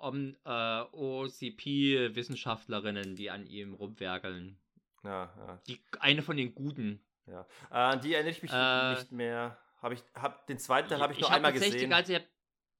äh, 0.44 0.82
OCP-Wissenschaftlerinnen, 0.92 3.16
die 3.16 3.30
an 3.30 3.46
ihm 3.46 3.76
rumwerkeln. 3.76 4.58
Ja, 5.04 5.32
ja. 5.38 5.62
Die, 5.68 5.80
eine 6.00 6.22
von 6.22 6.36
den 6.36 6.54
Guten. 6.54 7.00
Ja. 7.28 7.46
An 7.70 8.00
äh, 8.00 8.02
die 8.02 8.14
erinnere 8.14 8.32
ich 8.32 8.42
mich 8.42 8.52
äh, 8.54 8.96
nicht 8.96 9.12
mehr. 9.12 9.58
Hab 9.82 9.92
ich, 9.92 10.04
hab, 10.16 10.48
den 10.48 10.58
zweiten 10.58 10.90
Teil 10.90 11.00
habe 11.00 11.14
ich 11.14 11.20
nur 11.20 11.30
ich 11.30 11.36
einmal 11.36 11.54
gesehen. 11.54 11.90
Ganze, 11.90 12.24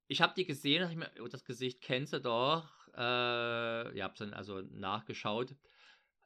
ich 0.08 0.20
habe 0.20 0.30
hab 0.30 0.34
die 0.34 0.46
gesehen, 0.46 0.82
hab 0.82 0.90
ich 0.90 0.96
mir, 0.96 1.10
oh, 1.22 1.28
das 1.28 1.44
Gesicht 1.44 1.80
kennst 1.80 2.12
du 2.12 2.20
doch. 2.20 2.68
Äh, 2.96 3.96
ihr 3.96 4.04
habt 4.04 4.20
dann 4.20 4.34
also 4.34 4.60
nachgeschaut. 4.60 5.54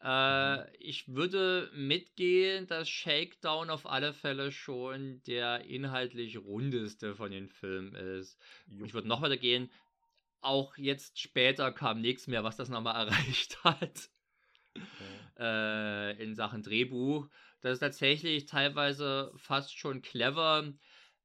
Äh, 0.02 0.56
mhm. 0.56 0.64
Ich 0.78 1.08
würde 1.08 1.70
mitgehen, 1.74 2.66
dass 2.66 2.88
Shakedown 2.88 3.70
auf 3.70 3.86
alle 3.86 4.12
Fälle 4.12 4.50
schon 4.50 5.22
der 5.26 5.64
inhaltlich 5.64 6.38
rundeste 6.38 7.14
von 7.14 7.30
den 7.30 7.48
Filmen 7.48 7.94
ist. 7.94 8.38
Jo. 8.66 8.84
Ich 8.84 8.94
würde 8.94 9.08
noch 9.08 9.22
weiter 9.22 9.36
gehen. 9.36 9.70
Auch 10.40 10.76
jetzt 10.76 11.20
später 11.20 11.70
kam 11.70 12.00
nichts 12.00 12.26
mehr, 12.26 12.42
was 12.42 12.56
das 12.56 12.68
nochmal 12.68 12.96
erreicht 13.08 13.62
hat. 13.62 14.10
Okay. 14.74 15.38
Äh, 15.38 16.22
in 16.22 16.34
Sachen 16.34 16.62
Drehbuch. 16.62 17.28
Das 17.62 17.74
ist 17.74 17.80
tatsächlich 17.80 18.46
teilweise 18.46 19.32
fast 19.36 19.76
schon 19.76 20.02
clever. 20.02 20.72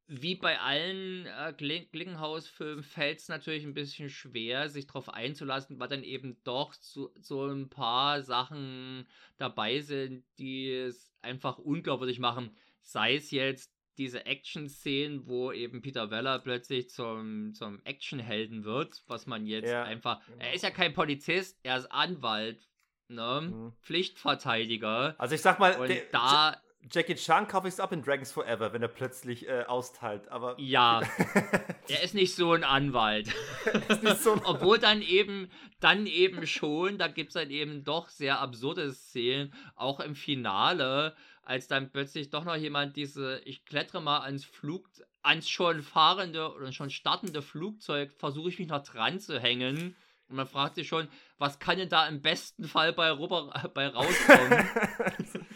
Wie 0.10 0.36
bei 0.36 0.60
allen 0.62 1.26
äh, 1.26 1.54
Glickenhaus-Filmen 1.58 2.84
fällt 2.84 3.20
es 3.20 3.28
natürlich 3.28 3.66
ein 3.66 3.74
bisschen 3.74 4.10
schwer, 4.10 4.70
sich 4.70 4.88
darauf 4.88 5.10
einzulassen, 5.10 5.80
weil 5.80 5.90
dann 5.90 6.04
eben 6.04 6.38
doch 6.46 6.74
so, 6.74 7.12
so 7.20 7.46
ein 7.48 7.70
paar 7.70 8.22
Sachen 8.22 9.06
dabei 9.38 9.82
sind, 9.82 10.24
die 10.40 10.72
es 10.72 11.12
einfach 11.22 11.58
unglaubwürdig 11.58 12.20
machen. 12.20 12.56
Sei 12.82 13.16
es 13.16 13.32
jetzt 13.32 13.74
diese 13.98 14.26
Action-Szenen, 14.26 15.28
wo 15.28 15.52
eben 15.52 15.82
Peter 15.82 16.10
Weller 16.10 16.40
plötzlich 16.40 16.90
zum, 16.90 17.54
zum 17.54 17.82
Actionhelden 17.84 18.64
wird, 18.64 19.04
was 19.08 19.26
man 19.26 19.46
jetzt 19.46 19.70
Ja, 19.72 19.84
einfach. 19.84 20.26
genau. 20.26 20.38
Er 20.40 20.54
ist 20.54 20.64
ja 20.64 20.72
kein 20.72 20.94
Polizist, 20.94 21.60
er 21.64 21.80
ist 21.80 21.92
Anwalt, 21.92 22.70
ne? 23.10 23.42
Mhm. 23.42 23.74
Pflichtverteidiger. 23.82 25.16
Also 25.18 25.36
ich 25.36 25.42
sag 25.42 25.60
mal, 25.60 25.76
Und 25.76 25.90
der, 25.90 26.04
da, 26.12 26.56
Jackie 26.90 27.16
Chan 27.16 27.48
kaufe 27.48 27.68
ich 27.68 27.74
es 27.74 27.80
ab 27.80 27.92
in 27.92 28.02
Dragons 28.02 28.32
Forever, 28.32 28.72
wenn 28.72 28.82
er 28.82 28.88
plötzlich 28.88 29.48
äh, 29.48 29.64
austeilt, 29.68 30.30
aber 30.30 30.56
ja, 30.58 31.02
er 31.90 32.04
ist 32.04 32.14
nicht 32.14 32.34
so 32.34 32.54
ein 32.54 32.64
Anwalt. 32.64 33.30
so 34.22 34.40
Obwohl 34.46 34.80
dann 34.80 35.02
eben, 35.02 35.50
dann 35.80 36.06
eben 36.06 36.48
schon, 36.48 36.98
da 36.98 37.08
gibt 37.08 37.30
es 37.30 37.34
dann 37.34 37.50
eben 37.50 37.84
doch 37.84 38.10
sehr 38.10 38.40
absurde 38.40 38.94
Szenen, 38.94 39.54
auch 39.76 40.00
im 40.00 40.16
Finale, 40.16 41.16
als 41.44 41.68
dann 41.68 41.92
plötzlich 41.92 42.30
doch 42.30 42.46
noch 42.46 42.56
jemand 42.56 42.96
diese, 42.96 43.42
ich 43.44 43.66
klettere 43.66 44.02
mal 44.02 44.20
ans 44.20 44.46
Flug, 44.46 44.88
ans 45.24 45.50
schon 45.50 45.82
fahrende 45.82 46.54
oder 46.54 46.72
schon 46.72 46.90
startende 46.90 47.42
Flugzeug, 47.42 48.14
versuche 48.14 48.50
ich 48.50 48.60
mich 48.60 48.68
noch 48.70 48.84
dran 48.84 49.20
zu 49.20 49.40
hängen. 49.40 49.96
Und 50.30 50.36
man 50.36 50.48
fragt 50.48 50.76
sich 50.76 50.88
schon, 50.88 51.08
was 51.38 51.60
kann 51.60 51.78
denn 51.78 51.90
da 51.90 52.08
im 52.08 52.22
besten 52.22 52.66
Fall 52.66 52.94
bei, 52.94 53.12
rüber, 53.12 53.54
bei 53.74 53.88
rauskommen? 53.88 54.68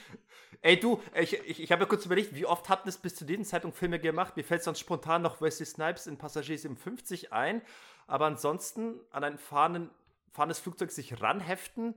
Ey 0.64 0.80
du, 0.80 1.02
ich, 1.15 1.34
ich, 1.34 1.60
ich 1.64 1.72
habe 1.72 1.84
ja 1.84 1.88
kurz 1.88 2.06
überlegt, 2.06 2.35
wie 2.35 2.45
oft 2.45 2.69
hatten 2.69 2.88
es 2.88 2.98
bis 2.98 3.15
zu 3.15 3.26
diesem 3.26 3.43
Zeitpunkt 3.43 3.76
Filme 3.76 3.99
gemacht? 3.99 4.38
Mir 4.38 4.43
fällt 4.43 4.64
sonst 4.64 4.80
spontan 4.80 5.23
noch 5.23 5.41
Wesley 5.41 5.65
Snipes 5.65 6.06
in 6.06 6.18
Passagier 6.18 6.57
57 6.57 7.34
ein, 7.34 7.64
aber 8.06 8.27
ansonsten 8.27 8.99
an 9.10 9.23
ein 9.23 9.38
fahrenden, 9.39 9.89
fahrendes 10.31 10.60
Flugzeug 10.60 10.91
sich 10.91 11.19
ranheften. 11.19 11.95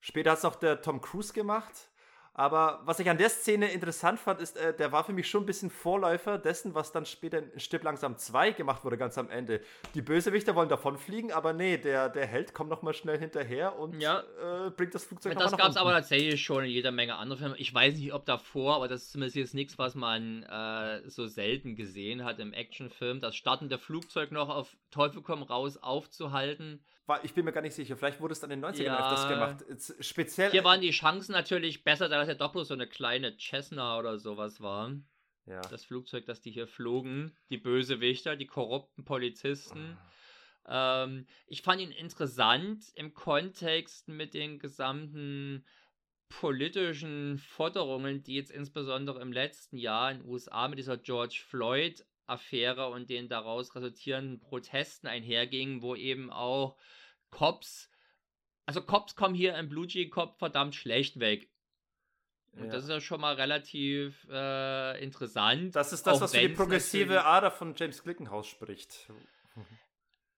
Später 0.00 0.30
hat 0.30 0.38
es 0.38 0.44
auch 0.46 0.56
der 0.56 0.80
Tom 0.80 1.02
Cruise 1.02 1.34
gemacht. 1.34 1.89
Aber 2.40 2.80
was 2.86 2.98
ich 2.98 3.10
an 3.10 3.18
der 3.18 3.28
Szene 3.28 3.70
interessant 3.70 4.18
fand, 4.18 4.40
ist, 4.40 4.56
äh, 4.56 4.72
der 4.74 4.92
war 4.92 5.04
für 5.04 5.12
mich 5.12 5.28
schon 5.28 5.42
ein 5.42 5.46
bisschen 5.46 5.68
Vorläufer 5.68 6.38
dessen, 6.38 6.74
was 6.74 6.90
dann 6.90 7.04
später 7.04 7.36
in 7.36 7.60
Stipp 7.60 7.82
langsam 7.82 8.16
2 8.16 8.52
gemacht 8.52 8.82
wurde, 8.82 8.96
ganz 8.96 9.18
am 9.18 9.28
Ende. 9.28 9.60
Die 9.92 10.00
Bösewichter 10.00 10.54
wollen 10.54 10.70
davonfliegen, 10.70 11.32
aber 11.32 11.52
nee, 11.52 11.76
der, 11.76 12.08
der 12.08 12.26
Held 12.26 12.54
kommt 12.54 12.70
noch 12.70 12.80
mal 12.80 12.94
schnell 12.94 13.18
hinterher 13.18 13.78
und 13.78 14.00
Ja. 14.00 14.20
äh, 14.20 14.70
bringt 14.70 14.94
das 14.94 15.04
Flugzeug 15.04 15.38
Das 15.38 15.54
gab 15.54 15.68
es 15.68 15.76
aber 15.76 15.92
tatsächlich 15.92 16.42
schon 16.42 16.64
in 16.64 16.70
jeder 16.70 16.92
Menge 16.92 17.16
anderer 17.16 17.40
Filme. 17.40 17.56
Ich 17.58 17.74
weiß 17.74 17.92
nicht, 17.98 18.14
ob 18.14 18.24
davor, 18.24 18.76
aber 18.76 18.88
das 18.88 19.02
ist 19.02 19.12
zumindest 19.12 19.36
jetzt 19.36 19.52
nichts, 19.52 19.78
was 19.78 19.94
man 19.94 20.42
äh, 20.44 21.06
so 21.10 21.26
selten 21.26 21.76
gesehen 21.76 22.24
hat 22.24 22.38
im 22.38 22.54
Actionfilm. 22.54 23.20
Das 23.20 23.36
startende 23.36 23.76
Flugzeug 23.76 24.32
noch 24.32 24.48
auf 24.48 24.78
Teufel 24.90 25.20
komm 25.20 25.42
raus 25.42 25.76
aufzuhalten. 25.76 26.82
Ich 27.22 27.34
bin 27.34 27.44
mir 27.44 27.52
gar 27.52 27.60
nicht 27.62 27.74
sicher. 27.74 27.96
Vielleicht 27.96 28.20
wurde 28.20 28.32
es 28.32 28.40
dann 28.40 28.50
in 28.50 28.60
den 28.60 28.64
90ern 28.70 28.84
Ja. 28.84 29.00
öfters 29.12 29.28
gemacht. 29.28 29.64
Jetzt 29.68 30.04
Speziell. 30.04 30.50
Hier 30.50 30.64
waren 30.64 30.80
die 30.80 30.90
Chancen 30.90 31.32
natürlich 31.32 31.82
besser, 31.84 32.08
da 32.08 32.18
das 32.18 32.28
ja 32.28 32.34
doch 32.34 32.52
bloß 32.52 32.68
so 32.68 32.74
eine 32.74 32.86
kleine 32.86 33.36
Cessna 33.38 33.98
oder 33.98 34.18
sowas 34.18 34.60
war. 34.60 34.92
ja. 35.46 35.60
Das 35.62 35.84
Flugzeug, 35.84 36.26
das 36.26 36.40
die 36.40 36.50
hier 36.52 36.68
flogen. 36.68 37.36
Die 37.50 37.58
Bösewichter, 37.58 38.36
die 38.36 38.46
korrupten 38.46 39.04
Polizisten. 39.04 39.98
Ähm, 40.68 41.26
ich 41.46 41.62
fand 41.62 41.80
ihn 41.80 41.90
interessant 41.90 42.84
im 42.94 43.14
Kontext 43.14 44.08
mit 44.08 44.34
den 44.34 44.58
gesamten 44.58 45.64
politischen 46.28 47.38
Forderungen, 47.38 48.22
die 48.22 48.34
jetzt 48.36 48.52
insbesondere 48.52 49.20
im 49.20 49.32
letzten 49.32 49.76
Jahr 49.76 50.12
in 50.12 50.18
den 50.18 50.28
USA 50.28 50.68
mit 50.68 50.78
dieser 50.78 50.96
George 50.96 51.40
Floyd-Affäre 51.48 52.88
und 52.88 53.10
den 53.10 53.28
daraus 53.28 53.74
resultierenden 53.74 54.38
Protesten 54.38 55.08
einhergingen, 55.08 55.82
wo 55.82 55.96
eben 55.96 56.30
auch 56.30 56.76
Cops, 57.30 57.90
also 58.66 58.82
Cops 58.82 59.16
kommen 59.16 59.34
hier 59.34 59.56
im 59.56 59.68
Blue 59.68 59.86
G 59.86 60.08
Cop 60.08 60.38
verdammt 60.38 60.74
schlecht 60.74 61.18
weg. 61.20 61.50
Und 62.52 62.64
Ja. 62.66 62.70
das 62.72 62.84
ist 62.84 62.90
ja 62.90 63.00
schon 63.00 63.20
mal 63.20 63.34
relativ 63.34 64.26
äh, 64.30 65.02
interessant. 65.02 65.74
Das 65.76 65.92
ist 65.92 66.06
das, 66.06 66.20
was 66.20 66.34
für 66.34 66.40
die 66.40 66.48
progressive 66.48 67.24
Ader 67.24 67.50
von 67.50 67.74
James 67.76 68.02
Glickenhaus 68.02 68.46
spricht. 68.48 69.08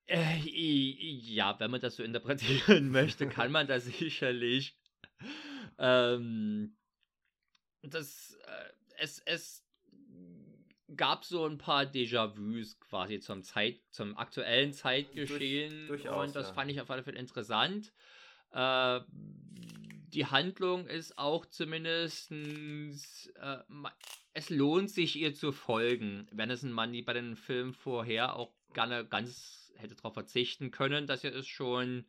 Äh, 0.06 0.36
ja, 0.44 1.58
wenn 1.58 1.70
man 1.70 1.80
das 1.80 1.96
so 1.96 2.02
interpretieren 2.02 2.90
möchte, 2.90 3.28
kann 3.28 3.50
man 3.50 3.66
das 3.66 3.84
sicherlich. 3.86 4.76
Ähm, 5.78 6.76
das, 7.82 8.36
äh, 8.46 8.72
es, 8.98 9.20
es 9.20 9.61
gab 10.96 11.24
so 11.24 11.46
ein 11.46 11.58
paar 11.58 11.84
Déjà-vus 11.84 12.78
quasi 12.80 13.20
zum 13.20 13.42
Zeit, 13.42 13.80
zum 13.90 14.16
aktuellen 14.16 14.72
Zeitgeschehen 14.72 15.88
Durch- 15.88 16.02
durchaus, 16.02 16.28
und 16.28 16.36
das 16.36 16.48
ja. 16.48 16.54
fand 16.54 16.70
ich 16.70 16.80
auf 16.80 16.90
alle 16.90 17.02
Fälle 17.02 17.18
interessant. 17.18 17.92
Äh, 18.52 19.00
die 20.08 20.26
Handlung 20.26 20.86
ist 20.86 21.18
auch 21.18 21.46
zumindest, 21.46 22.30
äh, 22.32 23.58
es 24.34 24.50
lohnt 24.50 24.90
sich 24.90 25.16
ihr 25.16 25.34
zu 25.34 25.52
folgen, 25.52 26.28
wenn 26.32 26.50
es 26.50 26.62
ein 26.62 26.72
Mann, 26.72 26.92
die 26.92 27.02
bei 27.02 27.14
den 27.14 27.36
Filmen 27.36 27.72
vorher 27.72 28.36
auch 28.36 28.52
gerne 28.74 29.06
ganz 29.06 29.72
hätte 29.76 29.94
darauf 29.94 30.14
verzichten 30.14 30.70
können. 30.70 31.06
Das 31.06 31.22
hier 31.22 31.32
ist 31.32 31.48
schon 31.48 32.04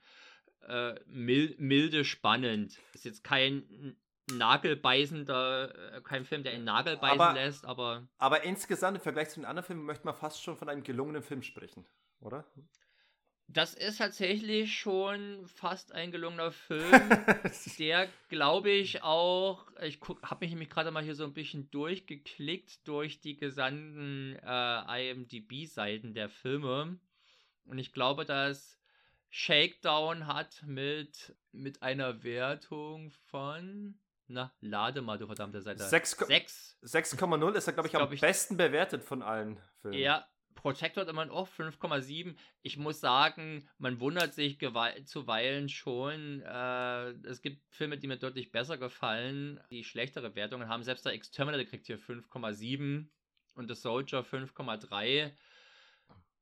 äh, 0.67 0.95
mil 1.07 1.55
milde 1.57 2.05
spannend. 2.05 2.77
Ist 2.93 3.05
jetzt 3.05 3.23
kein 3.23 3.95
nagelbeißender, 4.31 5.95
äh, 5.97 6.01
kein 6.01 6.25
Film, 6.25 6.43
der 6.43 6.53
einen 6.53 6.63
Nagel 6.63 6.97
beißen 6.97 7.21
Aber- 7.21 7.33
lässt, 7.33 7.65
aber 7.65 8.07
Aber 8.17 8.43
insgesamt 8.43 8.97
im 8.97 9.03
Vergleich 9.03 9.29
zu 9.29 9.39
den 9.39 9.45
anderen 9.45 9.65
Filmen 9.65 9.83
möchte 9.85 10.05
man 10.05 10.15
fast 10.15 10.41
schon 10.43 10.57
von 10.57 10.69
einem 10.69 10.83
gelungenen 10.83 11.23
Film 11.23 11.41
sprechen, 11.43 11.85
oder? 12.19 12.45
das 13.47 13.73
ist 13.75 13.97
tatsächlich 13.97 14.75
schon 14.79 15.45
fast 15.47 15.91
ein 15.91 16.11
gelungener 16.11 16.51
Film. 16.51 16.89
der, 17.77 18.07
glaube 18.29 18.71
ich, 18.71 19.03
auch, 19.03 19.67
ich 19.81 19.99
habe 20.23 20.45
mich 20.45 20.51
nämlich 20.51 20.69
gerade 20.69 20.89
mal 20.89 21.03
hier 21.03 21.13
so 21.13 21.23
ein 21.25 21.33
bisschen 21.33 21.69
durchgeklickt 21.69 22.87
durch 22.87 23.19
die 23.19 23.35
gesamten 23.35 24.37
äh, 24.43 25.11
IMDb-Seiten 25.11 26.13
der 26.15 26.29
Filme. 26.29 26.97
Und 27.65 27.77
ich 27.77 27.93
glaube, 27.93 28.25
dass 28.25 28.79
Shakedown 29.29 30.25
hat 30.25 30.63
mit, 30.65 31.35
mit 31.51 31.83
einer 31.83 32.23
Wertung 32.23 33.11
von, 33.29 33.99
na, 34.33 34.53
lade 34.61 35.01
mal, 35.01 35.17
du 35.17 35.25
verdammte 35.27 35.61
Seite. 35.61 35.83
Sechs 35.83 36.17
Ko- 36.17 36.25
Sechs. 36.25 36.77
6,0 36.83 37.53
ist 37.55 37.67
er, 37.67 37.73
glaube 37.73 37.87
ich, 37.87 37.93
Ist, 37.93 37.95
am 37.95 38.01
glaub 38.01 38.11
ich- 38.13 38.21
besten 38.21 38.57
bewertet 38.57 39.03
von 39.03 39.21
allen 39.21 39.59
Filmen. 39.81 39.97
Ja, 39.97 40.27
Protector 40.55 41.01
hat 41.01 41.09
immer 41.09 41.29
auch 41.31 41.47
5,7. 41.47 42.37
Ich 42.61 42.77
muss 42.77 42.99
sagen, 42.99 43.67
man 43.77 43.99
wundert 43.99 44.33
sich 44.33 44.59
zuweilen 45.05 45.67
schon. 45.69 46.41
Äh, 46.41 47.09
es 47.27 47.41
gibt 47.41 47.61
Filme, 47.73 47.97
die 47.97 48.07
mir 48.07 48.17
deutlich 48.17 48.51
besser 48.51 48.77
gefallen, 48.77 49.59
die 49.71 49.83
schlechtere 49.83 50.35
Wertungen 50.35 50.69
haben. 50.69 50.83
Selbst 50.83 51.05
der 51.05 51.13
Exterminator 51.13 51.65
kriegt 51.65 51.87
hier 51.87 51.99
5,7 51.99 53.09
und 53.55 53.67
The 53.67 53.75
Soldier 53.75 54.23
5,3. 54.23 55.31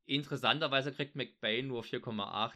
Interessanterweise 0.05 0.91
kriegt 0.91 1.15
McBain 1.15 1.67
nur 1.67 1.83
4,8. 1.83 2.53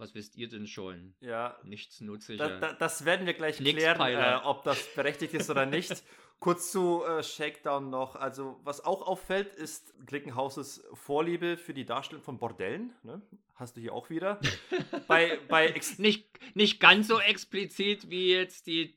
Was 0.00 0.14
wisst 0.14 0.34
ihr 0.36 0.48
denn 0.48 0.66
schon? 0.66 1.12
Ja, 1.20 1.58
Nichts 1.62 2.00
Nutziger. 2.00 2.48
da, 2.48 2.58
da, 2.58 2.72
das 2.72 3.04
werden 3.04 3.26
wir 3.26 3.34
gleich 3.34 3.58
klären, 3.58 4.00
äh, 4.00 4.40
ob 4.44 4.64
das 4.64 4.94
berechtigt 4.94 5.34
ist 5.34 5.50
oder 5.50 5.66
nicht. 5.66 5.92
Kurz 6.40 6.72
zu 6.72 7.04
äh, 7.04 7.22
Shakedown 7.22 7.90
noch. 7.90 8.16
Also, 8.16 8.58
was 8.64 8.82
auch 8.82 9.06
auffällt, 9.06 9.54
ist 9.54 9.92
Glickenhauses 10.06 10.82
Vorliebe 10.94 11.58
für 11.58 11.74
die 11.74 11.84
Darstellung 11.84 12.24
von 12.24 12.38
Bordellen. 12.38 12.94
Ne? 13.02 13.20
Hast 13.56 13.76
du 13.76 13.82
hier 13.82 13.92
auch 13.92 14.08
wieder. 14.08 14.40
bei, 15.06 15.38
bei 15.48 15.78
nicht, 15.98 16.26
nicht 16.54 16.80
ganz 16.80 17.06
so 17.06 17.20
explizit 17.20 18.08
wie 18.08 18.32
jetzt 18.32 18.68
die 18.68 18.96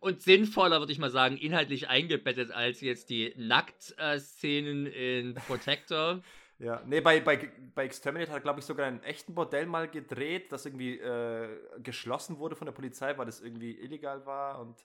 und 0.00 0.22
sinnvoller, 0.22 0.78
würde 0.78 0.92
ich 0.92 0.98
mal 0.98 1.10
sagen, 1.10 1.36
inhaltlich 1.36 1.88
eingebettet 1.88 2.52
als 2.52 2.80
jetzt 2.80 3.10
die 3.10 3.34
Nackt-Szenen 3.36 4.86
in 4.86 5.34
Protector. 5.34 6.22
Ja, 6.58 6.82
nee, 6.86 7.00
bei, 7.00 7.20
bei, 7.20 7.50
bei 7.74 7.84
Exterminator 7.84 8.34
hat, 8.34 8.42
glaube 8.42 8.58
ich, 8.58 8.66
sogar 8.66 8.86
einen 8.86 9.02
echten 9.04 9.34
Bordell 9.34 9.66
mal 9.66 9.88
gedreht, 9.88 10.50
das 10.50 10.66
irgendwie 10.66 10.98
äh, 10.98 11.48
geschlossen 11.82 12.38
wurde 12.38 12.56
von 12.56 12.66
der 12.66 12.72
Polizei, 12.72 13.16
weil 13.16 13.26
das 13.26 13.40
irgendwie 13.40 13.78
illegal 13.78 14.26
war 14.26 14.60
und 14.60 14.76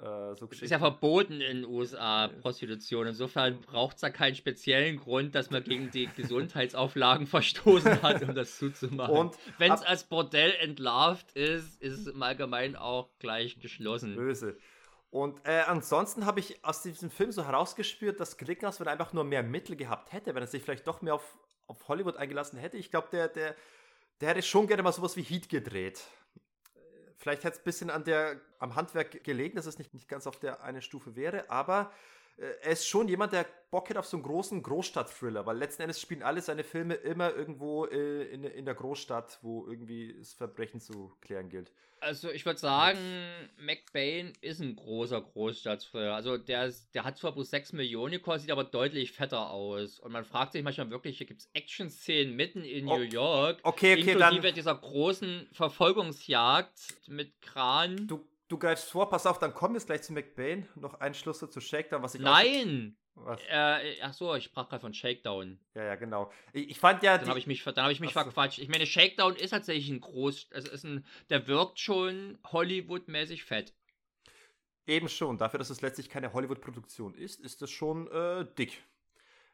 äh, 0.00 0.34
so 0.34 0.48
Es 0.50 0.60
ist 0.60 0.70
ja 0.70 0.78
verboten 0.78 1.40
in 1.40 1.62
den 1.62 1.64
USA, 1.64 2.28
Prostitution. 2.28 3.06
Insofern 3.06 3.60
braucht 3.62 3.96
es 3.96 4.00
da 4.02 4.10
keinen 4.10 4.34
speziellen 4.34 4.98
Grund, 4.98 5.34
dass 5.34 5.50
man 5.50 5.62
gegen 5.64 5.90
die 5.90 6.08
Gesundheitsauflagen 6.16 7.26
verstoßen 7.28 8.02
hat, 8.02 8.22
um 8.22 8.34
das 8.34 8.58
zuzumachen. 8.58 9.16
Und 9.16 9.36
wenn 9.58 9.72
es 9.72 9.82
als 9.82 10.04
Bordell 10.04 10.52
entlarvt 10.60 11.32
ist, 11.32 11.80
ist 11.80 11.98
es 11.98 12.06
im 12.08 12.22
Allgemeinen 12.22 12.76
auch 12.76 13.08
gleich 13.18 13.58
geschlossen. 13.60 14.16
Böse. 14.16 14.58
Und 15.14 15.46
äh, 15.46 15.60
ansonsten 15.60 16.26
habe 16.26 16.40
ich 16.40 16.64
aus 16.64 16.82
diesem 16.82 17.08
Film 17.08 17.30
so 17.30 17.46
herausgespürt, 17.46 18.18
dass 18.18 18.36
Glickenhaus, 18.36 18.80
wenn 18.80 18.88
er 18.88 18.94
einfach 18.94 19.12
nur 19.12 19.22
mehr 19.22 19.44
Mittel 19.44 19.76
gehabt 19.76 20.12
hätte, 20.12 20.34
wenn 20.34 20.42
er 20.42 20.48
sich 20.48 20.60
vielleicht 20.60 20.88
doch 20.88 21.02
mehr 21.02 21.14
auf, 21.14 21.38
auf 21.68 21.86
Hollywood 21.86 22.16
eingelassen 22.16 22.58
hätte, 22.58 22.78
ich 22.78 22.90
glaube, 22.90 23.06
der, 23.12 23.28
der, 23.28 23.54
der 24.20 24.30
hätte 24.30 24.42
schon 24.42 24.66
gerne 24.66 24.82
mal 24.82 24.90
sowas 24.90 25.16
wie 25.16 25.22
Heat 25.22 25.48
gedreht. 25.48 26.02
Vielleicht 27.16 27.44
hätte 27.44 27.54
es 27.54 27.60
ein 27.60 27.64
bisschen 27.64 27.90
an 27.90 28.02
der, 28.02 28.40
am 28.58 28.74
Handwerk 28.74 29.22
gelegen, 29.22 29.54
dass 29.54 29.66
es 29.66 29.78
nicht, 29.78 29.94
nicht 29.94 30.08
ganz 30.08 30.26
auf 30.26 30.40
der 30.40 30.64
einen 30.64 30.82
Stufe 30.82 31.14
wäre, 31.14 31.48
aber 31.48 31.92
er 32.36 32.72
ist 32.72 32.86
schon 32.86 33.08
jemand, 33.08 33.32
der 33.32 33.46
Bock 33.70 33.90
hat 33.90 33.96
auf 33.96 34.06
so 34.06 34.16
einen 34.16 34.24
großen 34.24 34.62
Großstadt-Thriller, 34.62 35.46
weil 35.46 35.56
letzten 35.56 35.82
Endes 35.82 36.00
spielen 36.00 36.22
alle 36.22 36.40
seine 36.40 36.62
Filme 36.64 36.94
immer 36.94 37.34
irgendwo 37.34 37.86
äh, 37.86 38.24
in, 38.24 38.44
in 38.44 38.64
der 38.64 38.74
Großstadt, 38.74 39.38
wo 39.42 39.66
irgendwie 39.66 40.14
das 40.18 40.32
Verbrechen 40.32 40.80
zu 40.80 41.16
klären 41.20 41.48
gilt. 41.48 41.72
Also 42.00 42.30
ich 42.30 42.44
würde 42.44 42.60
sagen, 42.60 42.98
McBain 43.56 44.34
ist 44.42 44.60
ein 44.60 44.76
großer 44.76 45.22
Großstadtfilm. 45.22 46.12
Also 46.12 46.36
der, 46.36 46.66
ist, 46.66 46.94
der 46.94 47.04
hat 47.04 47.16
zwar 47.16 47.32
bloß 47.32 47.48
6 47.50 47.72
Millionen 47.72 48.12
gekostet, 48.12 48.42
sieht 48.42 48.50
aber 48.50 48.64
deutlich 48.64 49.12
fetter 49.12 49.50
aus. 49.50 49.98
Und 50.00 50.12
man 50.12 50.24
fragt 50.24 50.52
sich 50.52 50.62
manchmal 50.62 50.90
wirklich, 50.90 51.16
hier 51.18 51.26
gibt 51.26 51.40
es 51.40 51.50
Action-Szenen 51.54 52.36
mitten 52.36 52.62
in 52.62 52.86
O- 52.88 52.98
New 52.98 53.04
York. 53.04 53.58
Okay, 53.62 53.92
okay, 53.94 54.12
inklusive 54.12 54.42
dann 54.42 54.54
dieser 54.54 54.74
großen 54.74 55.48
Verfolgungsjagd 55.52 56.78
mit 57.08 57.40
Kran. 57.40 58.06
du, 58.06 58.26
du 58.48 58.58
greifst 58.58 58.90
vor, 58.90 59.08
pass 59.08 59.26
auf, 59.26 59.38
dann 59.38 59.54
kommen 59.54 59.74
wir 59.74 59.78
jetzt 59.78 59.86
gleich 59.86 60.02
zu 60.02 60.12
McBain. 60.12 60.68
Noch 60.74 61.00
ein 61.00 61.14
Schluss 61.14 61.38
zu 61.38 61.60
Shakedown, 61.60 62.02
was 62.02 62.14
ich 62.14 62.20
Nein! 62.20 62.96
Was? 63.16 63.40
Äh, 63.48 63.96
ach 64.02 64.12
so, 64.12 64.34
ich 64.34 64.44
sprach 64.44 64.68
gerade 64.68 64.80
von 64.80 64.92
Shakedown. 64.92 65.60
Ja, 65.74 65.84
ja, 65.84 65.94
genau. 65.94 66.32
Ich, 66.52 66.70
ich 66.70 66.80
fand 66.80 67.02
ja. 67.04 67.16
Dann 67.16 67.28
habe 67.28 67.38
ich 67.38 67.46
mich, 67.46 67.62
dann 67.62 67.84
hab 67.84 67.92
ich 67.92 68.00
mich 68.00 68.12
so. 68.12 68.20
verquatscht. 68.20 68.58
Ich 68.58 68.68
meine, 68.68 68.86
Shakedown 68.86 69.36
ist 69.36 69.50
tatsächlich 69.50 69.88
ein 69.88 70.00
groß, 70.00 70.48
also 70.52 70.70
ist 70.70 70.84
ein, 70.84 71.06
der 71.30 71.46
wirkt 71.46 71.78
schon 71.78 72.38
Hollywood-mäßig 72.44 73.44
fett. 73.44 73.72
Eben 74.86 75.08
schon. 75.08 75.38
Dafür, 75.38 75.58
dass 75.58 75.70
es 75.70 75.80
letztlich 75.80 76.10
keine 76.10 76.32
Hollywood-Produktion 76.32 77.14
ist, 77.14 77.40
ist 77.40 77.62
es 77.62 77.70
schon 77.70 78.10
äh, 78.10 78.46
dick. 78.58 78.82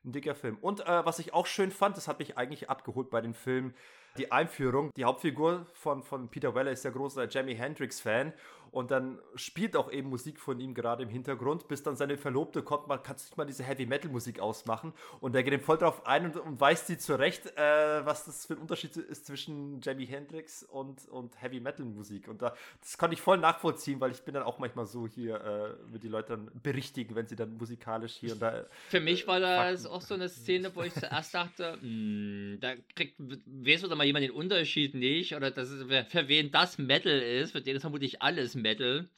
Ein 0.04 0.12
dicker 0.12 0.34
Film. 0.34 0.56
Und 0.56 0.80
äh, 0.80 1.04
was 1.04 1.18
ich 1.18 1.34
auch 1.34 1.46
schön 1.46 1.70
fand, 1.70 1.98
das 1.98 2.08
hat 2.08 2.18
mich 2.18 2.38
eigentlich 2.38 2.70
abgeholt 2.70 3.10
bei 3.10 3.20
dem 3.20 3.34
Film, 3.34 3.74
die 4.20 4.30
Einführung. 4.30 4.90
Die 4.96 5.04
Hauptfigur 5.04 5.66
von, 5.72 6.02
von 6.02 6.28
Peter 6.28 6.54
Weller 6.54 6.70
ist 6.70 6.84
ja 6.84 6.90
großer 6.90 7.24
Jimi 7.24 7.54
Hendrix-Fan. 7.54 8.34
Und 8.72 8.90
dann 8.90 9.18
spielt 9.34 9.76
auch 9.76 9.90
eben 9.90 10.08
Musik 10.08 10.38
von 10.38 10.60
ihm 10.60 10.74
gerade 10.74 11.02
im 11.02 11.08
Hintergrund, 11.08 11.66
bis 11.66 11.82
dann 11.82 11.96
seine 11.96 12.16
Verlobte 12.16 12.62
kommt, 12.62 12.86
man 12.86 13.02
kann 13.02 13.18
sich 13.18 13.36
mal 13.36 13.44
diese 13.44 13.64
Heavy-Metal-Musik 13.64 14.38
ausmachen. 14.38 14.92
Und 15.20 15.34
er 15.34 15.42
geht 15.42 15.52
ihm 15.52 15.60
voll 15.60 15.78
drauf 15.78 16.06
ein 16.06 16.26
und, 16.26 16.36
und 16.36 16.60
weist 16.60 16.86
sie 16.86 16.98
zurecht, 16.98 17.46
äh, 17.56 18.04
was 18.04 18.26
das 18.26 18.46
für 18.46 18.54
ein 18.54 18.60
Unterschied 18.60 18.96
ist 18.96 19.26
zwischen 19.26 19.80
Jimi 19.80 20.06
Hendrix 20.06 20.62
und, 20.62 21.08
und 21.08 21.40
Heavy-Metal-Musik. 21.42 22.28
Und 22.28 22.42
da, 22.42 22.54
das 22.80 22.96
kann 22.96 23.10
ich 23.12 23.20
voll 23.20 23.38
nachvollziehen, 23.38 24.00
weil 24.00 24.12
ich 24.12 24.22
bin 24.22 24.34
dann 24.34 24.44
auch 24.44 24.58
manchmal 24.58 24.86
so 24.86 25.08
hier, 25.08 25.36
äh, 25.40 25.92
wird 25.92 26.04
die 26.04 26.08
Leute 26.08 26.36
dann 26.36 26.50
berichtigen, 26.62 27.16
wenn 27.16 27.26
sie 27.26 27.36
dann 27.36 27.56
musikalisch 27.56 28.14
hier 28.14 28.34
und 28.34 28.42
da. 28.42 28.66
Für 28.88 29.00
mich 29.00 29.26
war 29.26 29.40
das 29.40 29.82
Fakten. 29.82 29.96
auch 29.96 30.00
so 30.00 30.14
eine 30.14 30.28
Szene, 30.28 30.74
wo 30.74 30.82
ich 30.82 30.94
zuerst 30.94 31.34
dachte, 31.34 31.76
hm, 31.80 32.58
da 32.60 32.74
kriegt, 32.94 33.16
weiß 33.18 33.84
oder 33.84 33.96
mal 33.96 34.06
jemand 34.10 34.24
den 34.24 34.32
Unterschied 34.32 34.94
nicht, 34.94 35.34
oder 35.34 35.50
das 35.50 35.70
ist, 35.70 35.84
für 36.08 36.28
wen 36.28 36.50
das 36.50 36.78
Metal 36.78 37.20
ist, 37.20 37.52
für 37.52 37.60
den 37.60 37.76
ist 37.76 37.82
vermutlich 37.82 38.22
alles 38.22 38.54
Metal. 38.54 39.08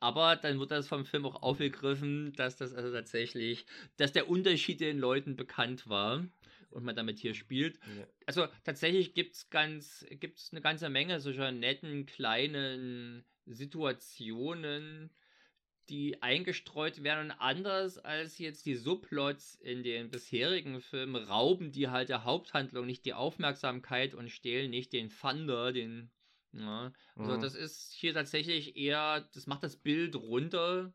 Aber 0.00 0.36
dann 0.36 0.58
wird 0.58 0.70
das 0.70 0.88
vom 0.88 1.04
Film 1.04 1.26
auch 1.26 1.42
aufgegriffen, 1.42 2.32
dass 2.32 2.56
das 2.56 2.72
also 2.72 2.90
tatsächlich, 2.90 3.66
dass 3.98 4.12
der 4.12 4.30
Unterschied 4.30 4.80
den 4.80 4.98
Leuten 4.98 5.36
bekannt 5.36 5.88
war 5.88 6.26
und 6.70 6.84
man 6.84 6.96
damit 6.96 7.18
hier 7.18 7.34
spielt. 7.34 7.78
Ja. 7.98 8.06
Also 8.24 8.46
tatsächlich 8.64 9.12
gibt 9.12 9.34
es 9.34 9.50
ganz, 9.50 10.06
gibt's 10.08 10.52
eine 10.52 10.62
ganze 10.62 10.88
Menge 10.88 11.20
solcher 11.20 11.52
netten 11.52 12.06
kleinen 12.06 13.24
Situationen, 13.44 15.10
die 15.90 16.22
eingestreut 16.22 17.02
werden 17.02 17.30
und 17.30 17.36
anders 17.38 17.98
als 17.98 18.38
jetzt 18.38 18.66
die 18.66 18.76
Subplots 18.76 19.56
in 19.56 19.82
den 19.82 20.10
bisherigen 20.10 20.80
Filmen 20.80 21.16
rauben 21.16 21.72
die 21.72 21.88
halt 21.88 22.08
der 22.08 22.24
Haupthandlung 22.24 22.86
nicht 22.86 23.04
die 23.04 23.14
Aufmerksamkeit 23.14 24.14
und 24.14 24.30
stehlen 24.30 24.70
nicht 24.70 24.92
den 24.92 25.10
Thunder, 25.10 25.72
den 25.72 26.10
ja, 26.52 26.92
also 27.16 27.36
Mhm. 27.36 27.42
das 27.42 27.54
ist 27.54 27.92
hier 27.92 28.12
tatsächlich 28.14 28.76
eher, 28.76 29.28
das 29.34 29.46
macht 29.46 29.62
das 29.62 29.76
Bild 29.76 30.16
runter. 30.16 30.92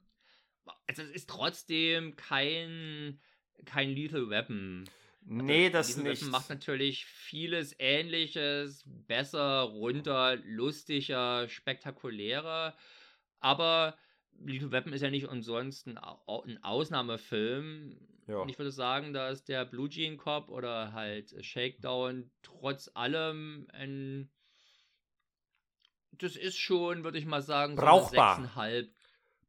Also 0.88 1.02
es 1.04 1.10
ist 1.12 1.30
trotzdem 1.30 2.16
kein 2.16 3.20
kein 3.66 3.90
Lethal 3.92 4.30
Weapon. 4.30 4.86
Also 5.48 5.54
Nee, 5.54 5.70
das 5.70 5.88
Lethal 5.88 6.04
nicht. 6.04 6.22
Weapon 6.22 6.30
macht 6.30 6.50
natürlich 6.50 7.06
vieles 7.06 7.76
ähnliches, 7.80 8.84
besser, 8.86 9.62
runter, 9.62 10.38
lustiger, 10.38 11.48
spektakulärer, 11.50 12.76
aber 13.40 13.98
Lethal 14.44 14.72
Weapon 14.72 14.94
ist 14.94 15.02
ja 15.02 15.10
nicht 15.10 15.28
umsonst 15.28 15.88
ein, 15.88 15.98
Au- 15.98 16.44
ein 16.44 16.64
Ausnahmefilm. 16.64 17.98
Ja. 18.28 18.38
Und 18.38 18.49
ich 18.49 18.57
würde 18.57 18.72
sagen, 18.72 19.14
dass 19.14 19.44
der 19.44 19.66
Blue 19.66 19.90
Jean 19.90 20.18
Cop 20.18 20.49
oder 20.49 20.94
halt 20.94 21.36
Shakedown 21.45 22.32
trotz 22.41 22.90
allem 22.94 23.68
ein. 23.72 24.30
Das 26.12 26.36
ist 26.36 26.57
schon, 26.57 27.03
würde 27.03 27.18
ich 27.18 27.26
mal 27.26 27.41
sagen, 27.41 27.76
so 27.76 27.82
eine 27.82 27.91
Brauchbar. 27.91 28.40
6,5. 28.56 28.90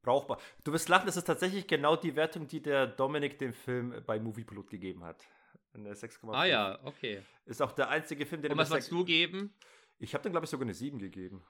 Brauchbar. 0.02 0.40
Du 0.64 0.72
wirst 0.72 0.88
lachen, 0.88 1.06
das 1.06 1.16
ist 1.16 1.24
tatsächlich 1.24 1.66
genau 1.66 1.96
die 1.96 2.14
Wertung, 2.16 2.46
die 2.46 2.60
der 2.60 2.86
Dominik 2.86 3.38
dem 3.38 3.52
Film 3.54 4.02
bei 4.06 4.18
Moviepilot 4.20 4.68
gegeben 4.70 5.04
hat. 5.04 5.24
Eine 5.72 5.92
6,5. 5.94 6.32
Ah 6.32 6.44
ja, 6.44 6.78
okay. 6.84 7.22
Ist 7.44 7.60
auch 7.62 7.72
der 7.72 7.88
einzige 7.88 8.24
Film, 8.26 8.42
den 8.42 8.52
Und 8.52 8.58
was 8.58 8.70
würdest 8.70 8.90
du 8.90 9.04
geben? 9.04 9.54
Ich 9.98 10.14
habe 10.14 10.22
dann, 10.22 10.32
glaube 10.32 10.44
ich, 10.44 10.50
sogar 10.50 10.64
eine 10.64 10.74
7 10.74 10.98
gegeben. 10.98 11.42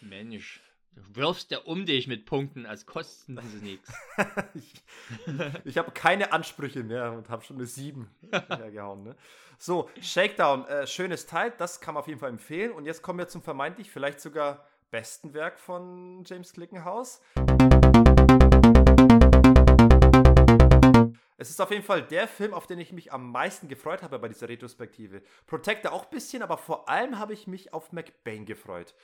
Mensch, 0.00 0.60
du 0.94 1.02
wirfst 1.16 1.50
ja 1.50 1.58
um 1.58 1.86
dich 1.86 2.06
mit 2.06 2.26
Punkten, 2.26 2.66
als 2.66 2.86
kosten 2.86 3.38
sie 3.50 3.64
nichts. 3.64 3.92
ich 4.54 4.84
ich 5.64 5.78
habe 5.78 5.90
keine 5.92 6.32
Ansprüche 6.32 6.82
mehr 6.82 7.12
und 7.12 7.28
habe 7.28 7.44
schon 7.44 7.56
eine 7.56 7.66
7 7.66 8.08
hergehauen. 8.48 9.02
Ne? 9.02 9.16
So, 9.58 9.88
Shakedown, 10.00 10.66
äh, 10.66 10.86
schönes 10.86 11.26
Teil, 11.26 11.52
das 11.58 11.80
kann 11.80 11.94
man 11.94 12.02
auf 12.02 12.08
jeden 12.08 12.20
Fall 12.20 12.30
empfehlen. 12.30 12.72
Und 12.72 12.86
jetzt 12.86 13.02
kommen 13.02 13.18
wir 13.18 13.28
zum 13.28 13.42
vermeintlich 13.42 13.90
vielleicht 13.90 14.20
sogar 14.20 14.66
besten 14.90 15.34
Werk 15.34 15.58
von 15.58 16.22
James 16.24 16.52
Glickenhaus. 16.52 17.20
Es 21.36 21.50
ist 21.50 21.60
auf 21.60 21.70
jeden 21.70 21.82
Fall 21.82 22.02
der 22.02 22.28
Film, 22.28 22.54
auf 22.54 22.66
den 22.66 22.78
ich 22.78 22.92
mich 22.92 23.12
am 23.12 23.32
meisten 23.32 23.68
gefreut 23.68 24.02
habe 24.02 24.18
bei 24.18 24.28
dieser 24.28 24.48
Retrospektive. 24.48 25.22
Protector 25.46 25.92
auch 25.92 26.04
ein 26.04 26.10
bisschen, 26.10 26.42
aber 26.42 26.56
vor 26.56 26.88
allem 26.88 27.18
habe 27.18 27.32
ich 27.32 27.46
mich 27.46 27.72
auf 27.72 27.92
McBain 27.92 28.46
gefreut. 28.46 28.94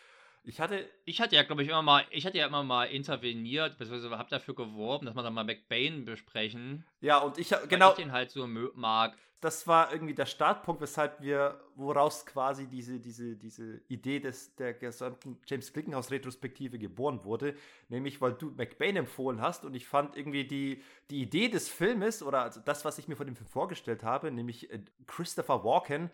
Ich 0.43 0.61
hatte 0.61 0.89
Ich 1.05 1.21
hatte 1.21 1.37
ja, 1.37 1.43
glaube 1.43 1.63
ich, 1.63 1.69
immer 1.69 1.83
mal, 1.83 2.05
ich 2.11 2.27
hatte 2.27 2.39
ja 2.39 2.47
immer 2.47 2.63
mal 2.63 2.85
interveniert, 2.85 3.79
beziehungsweise 3.79 4.17
habe 4.17 4.31
dafür 4.31 4.55
geworben, 4.55 5.07
dass 5.07 5.15
wir 5.15 5.23
dann 5.23 5.35
mal 5.35 5.45
McBain 5.45 6.05
besprechen. 6.05 6.85
Ja, 7.01 7.19
und 7.19 7.39
ich 7.39 7.55
genau, 7.69 7.91
ich 7.91 7.97
den 7.97 8.13
halt 8.13 8.31
so 8.31 8.47
mag. 8.47 9.17
das 9.41 9.67
war 9.67 9.91
irgendwie 9.93 10.15
der 10.15 10.27
Startpunkt, 10.27 10.83
weshalb 10.83 11.23
wir, 11.23 11.61
woraus 11.75 12.27
quasi 12.27 12.67
diese, 12.67 13.01
diese, 13.01 13.37
diese 13.37 13.81
Idee 13.89 14.21
des, 14.21 14.55
der 14.57 14.75
gesamten 14.75 15.39
James 15.47 15.73
Glickenhaus 15.73 16.11
Retrospektive 16.11 16.79
geboren 16.79 17.25
wurde. 17.25 17.55
Nämlich, 17.89 18.21
weil 18.21 18.35
du 18.35 18.51
McBain 18.51 18.97
empfohlen 18.97 19.41
hast 19.41 19.65
und 19.65 19.75
ich 19.75 19.87
fand 19.87 20.17
irgendwie 20.17 20.45
die, 20.47 20.83
die 21.11 21.23
Idee 21.23 21.49
des 21.49 21.71
Filmes 21.71 22.23
oder 22.23 22.43
also 22.43 22.61
das, 22.61 22.85
was 22.85 22.99
ich 22.99 23.09
mir 23.09 23.17
von 23.17 23.27
dem 23.27 23.37
Film 23.37 23.49
vorgestellt 23.49 24.05
habe, 24.05 24.31
nämlich 24.31 24.71
äh, 24.71 24.81
Christopher 25.07 25.65
Walken 25.65 26.11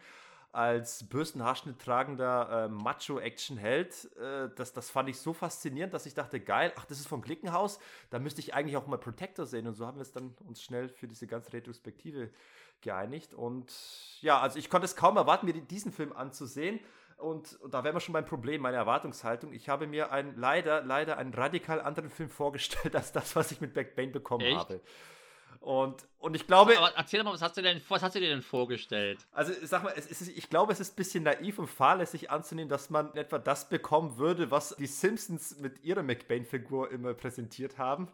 als 0.57 1.05
Bürstenhaarschnitt 1.05 1.79
tragender 1.79 2.65
äh, 2.65 2.69
Macho-Action-Held, 2.69 4.11
äh, 4.17 4.49
das, 4.57 4.73
das 4.73 4.89
fand 4.89 5.11
ich 5.11 5.19
so 5.19 5.35
faszinierend, 5.35 5.93
dass 5.93 6.07
ich 6.07 6.15
dachte, 6.15 6.41
geil, 6.41 6.73
ach, 6.77 6.87
das 6.87 6.99
ist 6.99 7.07
vom 7.07 7.21
Glickenhaus, 7.21 7.79
da 8.09 8.19
müsste 8.19 8.41
ich 8.41 8.55
eigentlich 8.55 8.79
auch 8.79 8.87
mal 8.87 8.97
Protector 8.97 9.45
sehen. 9.45 9.67
Und 9.67 9.75
so 9.75 9.87
haben 9.87 9.99
wir 9.99 10.03
es 10.03 10.13
dann 10.13 10.35
uns 10.47 10.63
schnell 10.63 10.89
für 10.89 11.09
diese 11.09 11.27
ganze 11.27 11.53
Retrospektive 11.53 12.31
geeinigt. 12.81 13.35
Und 13.35 13.71
ja, 14.23 14.41
also 14.41 14.59
ich 14.59 14.71
konnte 14.71 14.87
es 14.87 14.97
kaum 14.97 15.19
erwarten, 15.19 15.45
mir 15.45 15.53
diesen 15.53 15.93
Film 15.93 16.15
anzusehen. 16.15 16.81
Und, 17.19 17.61
und 17.61 17.75
da 17.75 17.85
wären 17.85 17.95
wir 17.95 18.01
schon 18.01 18.15
beim 18.15 18.25
Problem, 18.25 18.63
meine 18.63 18.79
Erwartungshaltung. 18.79 19.53
Ich 19.53 19.69
habe 19.69 19.87
mir 19.87 20.11
einen, 20.11 20.39
leider, 20.39 20.83
leider 20.83 21.19
einen 21.19 21.35
radikal 21.35 21.83
anderen 21.83 22.09
Film 22.09 22.31
vorgestellt, 22.31 22.97
als 22.97 23.13
das, 23.13 23.37
was 23.37 23.53
ich 23.53 23.61
mit 23.61 23.75
Backbane 23.75 24.11
bekommen 24.11 24.45
Echt? 24.45 24.57
habe. 24.57 24.81
Und, 25.61 26.07
und 26.19 26.35
ich 26.35 26.47
glaube, 26.47 26.77
Aber 26.79 26.93
erzähl 26.97 27.21
doch 27.21 27.27
mal, 27.27 27.35
was 27.35 27.43
hast 27.43 27.57
du 27.57 27.63
denn, 27.63 27.81
was 27.89 28.03
hast 28.03 28.15
du 28.15 28.21
dir 28.21 28.29
denn 28.29 28.43
vorgestellt? 28.43 29.27
also 29.33 29.53
sag 29.63 29.83
mal, 29.83 29.93
es 29.97 30.07
ist, 30.07 30.29
ich 30.29 30.49
glaube, 30.49 30.73
es 30.73 30.81
ist 30.81 30.93
ein 30.93 30.97
bisschen 30.97 31.25
naiv 31.25 31.59
und 31.59 31.69
fahrlässig 31.69 32.31
anzunehmen, 32.31 32.69
dass 32.69 32.91
man 32.91 33.15
etwa 33.15 33.39
das 33.39 33.69
bekommen 33.69 34.19
würde, 34.19 34.51
was 34.51 34.77
die 34.77 34.87
Simpsons 34.87 35.59
mit 35.59 35.83
ihrer 35.85 36.03
McBain-Figur 36.03 36.91
immer 36.91 37.15
präsentiert 37.15 37.79
haben. 37.79 38.09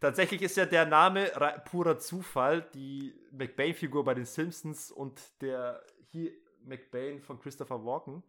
Tatsächlich 0.00 0.42
ist 0.42 0.56
ja 0.56 0.64
der 0.64 0.86
Name 0.86 1.30
purer 1.64 1.98
Zufall, 1.98 2.62
die 2.74 3.14
McBain-Figur 3.32 4.04
bei 4.04 4.14
den 4.14 4.26
Simpsons 4.26 4.92
und 4.92 5.20
der 5.40 5.82
hier 6.12 6.32
McBain 6.64 7.20
von 7.20 7.40
Christopher 7.40 7.84
Walken. 7.84 8.22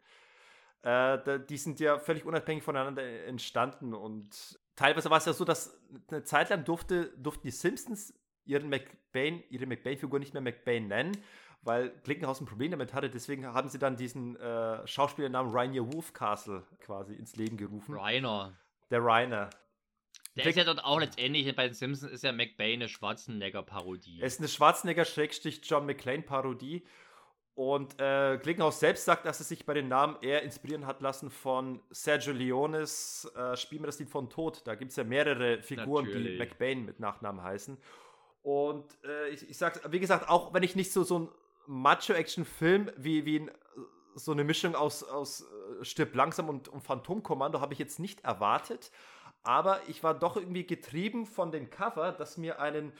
Äh, 0.81 1.39
die 1.47 1.57
sind 1.57 1.79
ja 1.79 1.99
völlig 1.99 2.25
unabhängig 2.25 2.63
voneinander 2.63 3.03
entstanden 3.25 3.93
und 3.93 4.59
teilweise 4.75 5.09
war 5.09 5.17
es 5.17 5.25
ja 5.25 5.33
so, 5.33 5.43
dass 5.43 5.77
eine 6.09 6.23
Zeit 6.23 6.49
lang 6.49 6.63
durfte, 6.63 7.11
durften 7.17 7.47
die 7.47 7.51
Simpsons 7.51 8.13
ihren 8.49 8.69
McBain, 8.69 9.43
ihre 9.49 9.65
McBain-Figur 9.65 10.19
nicht 10.19 10.33
mehr 10.33 10.41
McBain 10.41 10.87
nennen, 10.87 11.17
weil 11.61 11.89
Glickenhaus 12.03 12.41
ein 12.41 12.45
Problem 12.45 12.71
damit 12.71 12.93
hatte. 12.93 13.09
Deswegen 13.09 13.45
haben 13.45 13.69
sie 13.69 13.79
dann 13.79 13.95
diesen 13.95 14.35
äh, 14.37 14.85
Schauspielernamen 14.87 15.51
Rainier 15.53 15.93
Wolfcastle 15.93 16.63
quasi 16.79 17.13
ins 17.13 17.35
Leben 17.35 17.57
gerufen. 17.57 17.95
Reiner. 17.95 18.57
Der 18.89 19.03
Rainer. 19.03 19.49
Der 20.35 20.45
ist 20.45 20.55
ja 20.55 20.63
dort 20.63 20.83
auch 20.83 20.99
letztendlich, 20.99 21.53
bei 21.55 21.65
den 21.67 21.73
Simpsons 21.73 22.11
ist 22.11 22.23
ja 22.23 22.31
McBain 22.31 22.75
eine 22.75 22.87
Schwarzenegger-Parodie. 22.87 24.21
Er 24.21 24.27
ist 24.27 24.39
eine 24.39 24.47
Schwarzenegger-John 24.47 25.85
McClane-Parodie. 25.85 26.85
Und 27.55 27.99
äh, 27.99 28.37
Klickenhaus 28.37 28.79
selbst 28.79 29.03
sagt, 29.03 29.25
dass 29.25 29.41
er 29.41 29.45
sich 29.45 29.65
bei 29.65 29.73
den 29.73 29.89
Namen 29.89 30.15
eher 30.21 30.43
inspirieren 30.43 30.85
hat 30.85 31.01
lassen 31.01 31.29
von 31.29 31.81
Sergio 31.89 32.31
Leones 32.31 33.29
äh, 33.35 33.57
Spiel 33.57 33.81
mir 33.81 33.87
das 33.87 33.99
Lied 33.99 34.09
von 34.09 34.29
Tod. 34.29 34.61
Da 34.65 34.75
gibt 34.75 34.91
es 34.91 34.95
ja 34.95 35.03
mehrere 35.03 35.61
Figuren, 35.61 36.05
Natürlich. 36.05 36.33
die 36.33 36.37
McBain 36.37 36.85
mit 36.85 37.01
Nachnamen 37.01 37.43
heißen. 37.43 37.77
Und 38.41 38.85
äh, 39.03 39.29
ich, 39.29 39.49
ich 39.49 39.57
sag's, 39.57 39.81
wie 39.89 39.99
gesagt, 39.99 40.29
auch 40.29 40.53
wenn 40.53 40.63
ich 40.63 40.75
nicht 40.75 40.91
so, 40.91 41.03
so 41.03 41.19
ein 41.19 41.29
Macho-Action-Film 41.67 42.91
wie, 42.97 43.25
wie 43.25 43.39
ein, 43.39 43.51
so 44.15 44.31
eine 44.31 44.43
Mischung 44.43 44.75
aus, 44.75 45.03
aus 45.03 45.41
äh, 45.41 45.85
Stirb 45.85 46.15
langsam 46.15 46.49
und, 46.49 46.67
und 46.67 46.81
Phantomkommando 46.81 47.61
habe 47.61 47.73
ich 47.73 47.79
jetzt 47.79 47.99
nicht 47.99 48.23
erwartet. 48.23 48.91
Aber 49.43 49.79
ich 49.87 50.03
war 50.03 50.13
doch 50.13 50.35
irgendwie 50.35 50.65
getrieben 50.65 51.25
von 51.25 51.51
dem 51.51 51.69
Cover, 51.69 52.11
das 52.11 52.37
mir 52.37 52.59
einen 52.59 52.91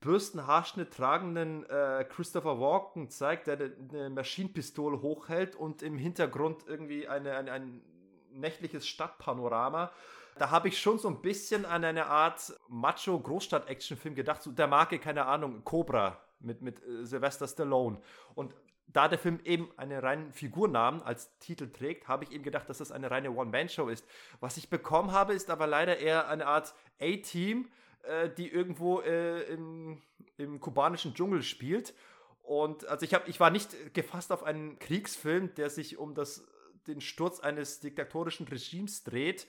Bürstenhaarschnitt 0.00 0.92
tragenden 0.92 1.64
äh, 1.68 2.04
Christopher 2.08 2.60
Walken 2.60 3.10
zeigt, 3.10 3.48
der 3.48 3.58
eine 3.90 4.10
Maschinenpistole 4.10 5.02
hochhält 5.02 5.56
und 5.56 5.82
im 5.82 5.98
Hintergrund 5.98 6.64
irgendwie 6.66 7.08
eine, 7.08 7.36
eine, 7.36 7.52
ein 7.52 7.82
nächtliches 8.30 8.86
Stadtpanorama. 8.86 9.90
Da 10.38 10.50
habe 10.50 10.68
ich 10.68 10.80
schon 10.80 10.98
so 10.98 11.08
ein 11.08 11.20
bisschen 11.20 11.64
an 11.64 11.84
eine 11.84 12.06
Art 12.06 12.52
Macho-Großstadt-Action-Film 12.68 14.14
gedacht, 14.14 14.42
so 14.42 14.52
der 14.52 14.66
Marke, 14.66 14.98
keine 14.98 15.26
Ahnung, 15.26 15.64
Cobra 15.64 16.20
mit, 16.40 16.62
mit 16.62 16.82
äh, 16.82 17.04
Sylvester 17.04 17.48
Stallone. 17.48 18.00
Und 18.34 18.54
da 18.86 19.08
der 19.08 19.18
Film 19.18 19.40
eben 19.44 19.70
einen 19.76 19.98
reinen 19.98 20.32
Figurnamen 20.32 21.02
als 21.02 21.36
Titel 21.38 21.70
trägt, 21.70 22.08
habe 22.08 22.24
ich 22.24 22.32
eben 22.32 22.42
gedacht, 22.42 22.68
dass 22.68 22.78
das 22.78 22.90
eine 22.90 23.10
reine 23.10 23.30
One-Man-Show 23.32 23.88
ist. 23.88 24.06
Was 24.40 24.56
ich 24.56 24.70
bekommen 24.70 25.12
habe, 25.12 25.34
ist 25.34 25.50
aber 25.50 25.66
leider 25.66 25.98
eher 25.98 26.28
eine 26.28 26.46
Art 26.46 26.74
A-Team, 27.00 27.68
äh, 28.02 28.30
die 28.30 28.48
irgendwo 28.48 29.00
äh, 29.00 29.42
im, 29.52 30.00
im 30.36 30.60
kubanischen 30.60 31.14
Dschungel 31.14 31.42
spielt. 31.42 31.94
Und 32.42 32.86
also 32.86 33.04
ich, 33.04 33.12
hab, 33.12 33.28
ich 33.28 33.40
war 33.40 33.50
nicht 33.50 33.94
gefasst 33.94 34.32
auf 34.32 34.42
einen 34.42 34.78
Kriegsfilm, 34.78 35.54
der 35.54 35.68
sich 35.68 35.98
um 35.98 36.14
das, 36.14 36.46
den 36.86 37.02
Sturz 37.02 37.40
eines 37.40 37.80
diktatorischen 37.80 38.48
Regimes 38.48 39.04
dreht, 39.04 39.46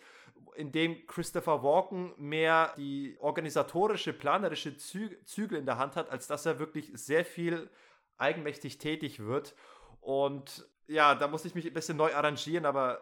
in 0.55 0.71
dem 0.71 1.05
Christopher 1.07 1.63
Walken 1.63 2.13
mehr 2.17 2.73
die 2.77 3.17
organisatorische, 3.19 4.13
planerische 4.13 4.77
Zü 4.77 5.09
Zügel 5.25 5.59
in 5.59 5.65
der 5.65 5.77
Hand 5.77 5.95
hat, 5.95 6.09
als 6.09 6.27
dass 6.27 6.45
er 6.45 6.59
wirklich 6.59 6.91
sehr 6.93 7.25
viel 7.25 7.69
eigenmächtig 8.17 8.77
tätig 8.77 9.19
wird. 9.19 9.55
Und 10.01 10.67
ja, 10.87 11.15
da 11.15 11.27
muss 11.27 11.45
ich 11.45 11.55
mich 11.55 11.65
ein 11.65 11.73
bisschen 11.73 11.97
neu 11.97 12.13
arrangieren, 12.13 12.65
aber 12.65 13.01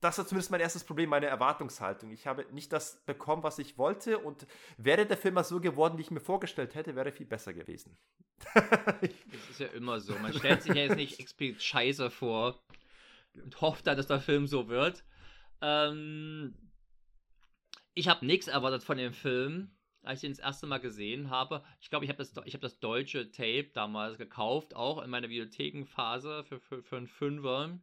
das 0.00 0.16
war 0.18 0.26
zumindest 0.26 0.50
mein 0.50 0.60
erstes 0.60 0.84
Problem, 0.84 1.10
meine 1.10 1.26
Erwartungshaltung. 1.26 2.12
Ich 2.12 2.26
habe 2.26 2.46
nicht 2.52 2.72
das 2.72 3.04
bekommen, 3.04 3.42
was 3.42 3.58
ich 3.58 3.78
wollte 3.78 4.18
und 4.18 4.46
wäre 4.76 5.06
der 5.06 5.16
Film 5.16 5.34
mal 5.34 5.44
so 5.44 5.60
geworden, 5.60 5.98
wie 5.98 6.02
ich 6.02 6.10
mir 6.10 6.20
vorgestellt 6.20 6.74
hätte, 6.74 6.94
wäre 6.94 7.10
viel 7.10 7.26
besser 7.26 7.52
gewesen. 7.52 7.96
das 8.54 9.50
ist 9.50 9.60
ja 9.60 9.66
immer 9.68 10.00
so. 10.00 10.14
Man 10.14 10.32
stellt 10.32 10.62
sich 10.62 10.74
ja 10.74 10.82
jetzt 10.82 10.96
nicht 10.96 11.18
explizit 11.18 11.62
scheiße 11.62 12.10
vor 12.10 12.62
und 13.34 13.60
hofft 13.60 13.86
dann, 13.86 13.96
dass 13.96 14.06
der 14.06 14.20
Film 14.20 14.46
so 14.46 14.68
wird. 14.68 15.04
Ähm, 15.60 16.54
ich 17.94 18.08
habe 18.08 18.24
nichts 18.24 18.48
erwartet 18.48 18.84
von 18.84 18.98
dem 18.98 19.12
Film, 19.12 19.70
als 20.02 20.22
ich 20.22 20.28
ihn 20.28 20.32
das 20.32 20.44
erste 20.44 20.66
Mal 20.66 20.78
gesehen 20.78 21.30
habe. 21.30 21.64
Ich 21.80 21.90
glaube, 21.90 22.04
ich 22.04 22.10
habe 22.10 22.18
das, 22.18 22.34
hab 22.34 22.60
das 22.60 22.78
deutsche 22.78 23.30
Tape 23.30 23.70
damals 23.74 24.18
gekauft, 24.18 24.74
auch 24.74 25.02
in 25.02 25.10
meiner 25.10 25.28
Videothekenphase 25.28 26.44
für, 26.44 26.60
für, 26.60 26.82
für 26.82 26.96
einen 26.96 27.08
Fünfer 27.08 27.78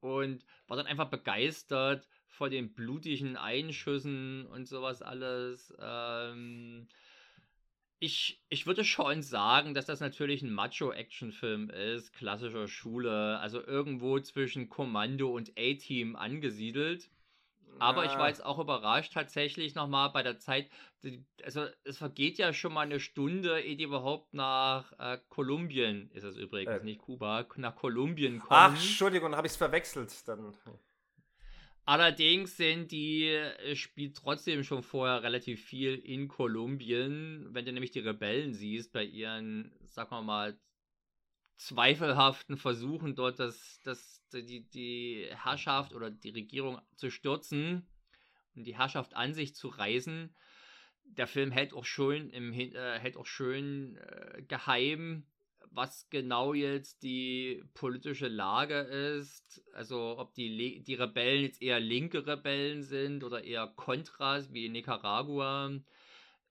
und 0.00 0.44
war 0.66 0.76
dann 0.76 0.86
einfach 0.86 1.08
begeistert 1.08 2.06
vor 2.26 2.50
den 2.50 2.74
blutigen 2.74 3.36
Einschüssen 3.36 4.46
und 4.46 4.68
sowas 4.68 5.00
alles. 5.00 5.72
Ähm, 5.80 6.88
ich, 7.98 8.42
ich 8.48 8.66
würde 8.66 8.84
schon 8.84 9.22
sagen, 9.22 9.74
dass 9.74 9.86
das 9.86 10.00
natürlich 10.00 10.42
ein 10.42 10.52
Macho-Action-Film 10.52 11.70
ist, 11.70 12.12
klassischer 12.12 12.68
Schule, 12.68 13.38
also 13.38 13.64
irgendwo 13.64 14.20
zwischen 14.20 14.68
Kommando 14.68 15.30
und 15.30 15.52
A-Team 15.58 16.16
angesiedelt. 16.16 17.10
Aber 17.78 18.04
ich 18.04 18.16
war 18.16 18.28
jetzt 18.28 18.44
auch 18.44 18.58
überrascht 18.58 19.12
tatsächlich 19.12 19.74
nochmal 19.74 20.10
bei 20.10 20.22
der 20.22 20.38
Zeit. 20.38 20.70
Also 21.42 21.66
es 21.82 21.98
vergeht 21.98 22.38
ja 22.38 22.52
schon 22.52 22.72
mal 22.72 22.82
eine 22.82 23.00
Stunde, 23.00 23.60
ehe 23.60 23.76
die 23.76 23.84
überhaupt 23.84 24.32
nach 24.32 24.92
äh, 24.98 25.18
Kolumbien, 25.28 26.10
ist 26.12 26.24
es 26.24 26.36
übrigens, 26.36 26.82
äh. 26.82 26.84
nicht 26.84 27.00
Kuba, 27.00 27.46
nach 27.56 27.74
Kolumbien 27.74 28.38
kommen. 28.38 28.50
Ach, 28.50 28.70
Entschuldigung, 28.70 29.34
habe 29.34 29.46
ich 29.46 29.52
es 29.52 29.56
verwechselt. 29.56 30.12
Dann. 30.28 30.54
Allerdings 31.86 32.56
sind 32.56 32.92
die, 32.92 33.26
äh, 33.26 33.76
spielt 33.76 34.16
trotzdem 34.16 34.64
schon 34.64 34.82
vorher 34.82 35.22
relativ 35.22 35.62
viel 35.62 35.94
in 35.96 36.28
Kolumbien. 36.28 37.48
Wenn 37.50 37.66
du 37.66 37.72
nämlich 37.72 37.90
die 37.90 38.00
Rebellen 38.00 38.54
siehst, 38.54 38.92
bei 38.92 39.04
ihren, 39.04 39.70
sagen 39.84 40.10
wir 40.10 40.22
mal, 40.22 40.58
zweifelhaften 41.56 42.56
Versuchen, 42.56 43.14
dort 43.14 43.38
das, 43.38 43.80
das 43.84 44.22
die, 44.32 44.68
die 44.68 45.26
Herrschaft 45.30 45.92
oder 45.92 46.10
die 46.10 46.30
Regierung 46.30 46.80
zu 46.96 47.10
stürzen 47.10 47.86
und 48.54 48.64
die 48.64 48.76
Herrschaft 48.76 49.14
an 49.14 49.34
sich 49.34 49.54
zu 49.54 49.68
reißen. 49.68 50.34
Der 51.04 51.26
Film 51.26 51.50
hält 51.50 51.74
auch 51.74 51.84
schön, 51.84 52.30
im, 52.30 52.52
äh, 52.52 52.98
hält 52.98 53.16
auch 53.16 53.26
schön 53.26 53.98
äh, 53.98 54.42
geheim, 54.48 55.26
was 55.74 56.08
genau 56.10 56.54
jetzt 56.54 57.02
die 57.02 57.62
politische 57.74 58.28
Lage 58.28 58.78
ist. 58.78 59.62
Also 59.72 60.18
ob 60.18 60.34
die, 60.34 60.82
die 60.82 60.94
Rebellen 60.94 61.42
jetzt 61.42 61.60
eher 61.60 61.80
linke 61.80 62.26
Rebellen 62.26 62.82
sind 62.82 63.24
oder 63.24 63.44
eher 63.44 63.66
Kontras 63.76 64.52
wie 64.52 64.66
in 64.66 64.72
Nicaragua 64.72 65.70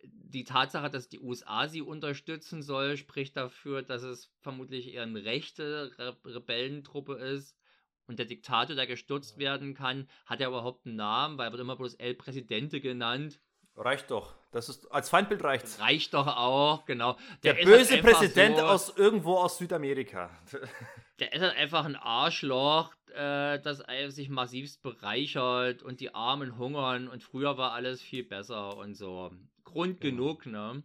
die 0.06 0.44
Tatsache, 0.44 0.90
dass 0.90 1.10
die 1.10 1.20
USA 1.20 1.68
sie 1.68 1.82
unterstützen 1.82 2.62
soll, 2.62 2.98
spricht 2.98 3.38
dafür, 3.38 3.82
dass 3.82 4.04
es 4.04 4.32
vermutlich 4.42 4.94
eher 4.94 5.04
eine 5.04 5.24
rechte 5.24 5.92
Re 5.98 6.18
Rebellentruppe 6.26 7.16
ist. 7.16 7.58
Und 8.06 8.20
der 8.20 8.26
Diktator, 8.26 8.76
der 8.76 8.86
gestürzt 8.86 9.38
werden 9.38 9.74
kann, 9.76 10.10
hat 10.26 10.42
ja 10.42 10.50
überhaupt 10.50 10.86
einen 10.86 10.98
Namen, 10.98 11.38
weil 11.38 11.48
er 11.48 11.52
wird 11.54 11.62
immer 11.62 11.78
bloß 11.78 11.96
El 11.96 12.16
Presidente 12.16 12.82
genannt. 12.82 13.40
Reicht 13.76 14.12
doch. 14.12 14.36
Das 14.52 14.70
ist 14.70 14.92
als 14.92 15.10
Feindbild 15.10 15.44
reicht's. 15.44 15.80
Reicht 15.80 16.14
doch 16.14 16.28
auch, 16.28 16.86
genau. 16.86 17.18
Der, 17.44 17.56
der 17.56 17.66
böse 17.66 17.94
halt 17.94 18.04
Präsident 18.04 18.58
so, 18.58 18.64
aus 18.64 18.96
irgendwo 18.96 19.38
aus 19.38 19.58
Südamerika. 19.58 20.30
Der 21.20 21.32
ist 21.32 21.42
halt 21.42 21.56
einfach 21.56 21.86
ein 21.86 21.96
Arschloch, 21.96 22.92
äh, 23.14 23.60
das 23.60 23.84
sich 24.08 24.30
massivst 24.30 24.82
bereichert 24.82 25.84
und 25.84 26.00
die 26.00 26.14
Armen 26.14 26.58
hungern 26.58 27.08
und 27.08 27.24
früher 27.24 27.56
war 27.56 27.72
alles 27.74 28.02
viel 28.02 28.24
besser 28.24 28.78
und 28.78 28.96
so. 28.96 29.32
Grund 29.64 30.02
genau. 30.02 30.36
genug, 30.36 30.46
ne? 30.48 30.84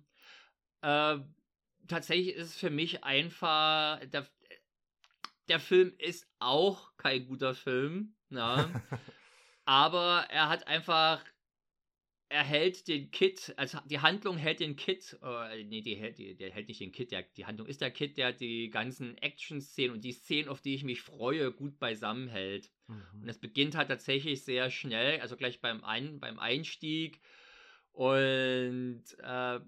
Äh, 0.83 1.18
tatsächlich 1.89 2.34
ist 2.34 2.50
es 2.50 2.57
für 2.57 2.70
mich 2.70 3.05
einfach, 3.05 4.00
der, 4.07 4.26
der 5.49 5.60
Film 5.60 5.94
ist 5.99 6.26
auch 6.39 6.92
kein 6.99 7.26
guter 7.26 7.55
Film, 7.55 8.15
ne? 8.28 8.83
aber 9.65 10.26
er 10.28 10.50
hat 10.50 10.67
einfach 10.68 11.25
er 12.31 12.44
hält 12.44 12.89
den 12.89 13.10
Kit, 13.10 13.55
also 13.57 13.78
die 13.86 14.00
Handlung 14.00 14.36
hält 14.36 14.60
den 14.60 14.76
Kit, 14.76 15.18
äh, 15.23 15.65
nee, 15.65 15.81
die 15.81 15.97
hält, 15.97 16.18
die, 16.18 16.36
der 16.36 16.50
hält 16.50 16.68
nicht 16.68 16.81
den 16.81 16.92
Kit, 16.92 17.10
der, 17.10 17.23
die 17.23 17.47
Handlung 17.47 17.66
ist 17.66 17.81
der 17.81 17.90
Kit, 17.90 18.18
der 18.18 18.32
die 18.32 18.68
ganzen 18.68 19.16
Action-Szenen 19.18 19.94
und 19.94 20.05
die 20.05 20.12
Szenen, 20.12 20.48
auf 20.48 20.60
die 20.60 20.74
ich 20.74 20.84
mich 20.84 21.00
freue, 21.00 21.52
gut 21.52 21.78
beisammen 21.78 22.28
hält. 22.28 22.70
Mhm. 22.86 23.23
Und 23.23 23.28
es 23.28 23.39
beginnt 23.39 23.76
halt 23.76 23.89
tatsächlich 23.89 24.44
sehr 24.44 24.70
schnell, 24.70 25.20
also 25.20 25.36
gleich 25.36 25.60
beim, 25.60 25.82
Ein, 25.84 26.20
beim 26.20 26.39
Einstieg. 26.39 27.20
Und 27.92 29.05
äh, 29.23 29.60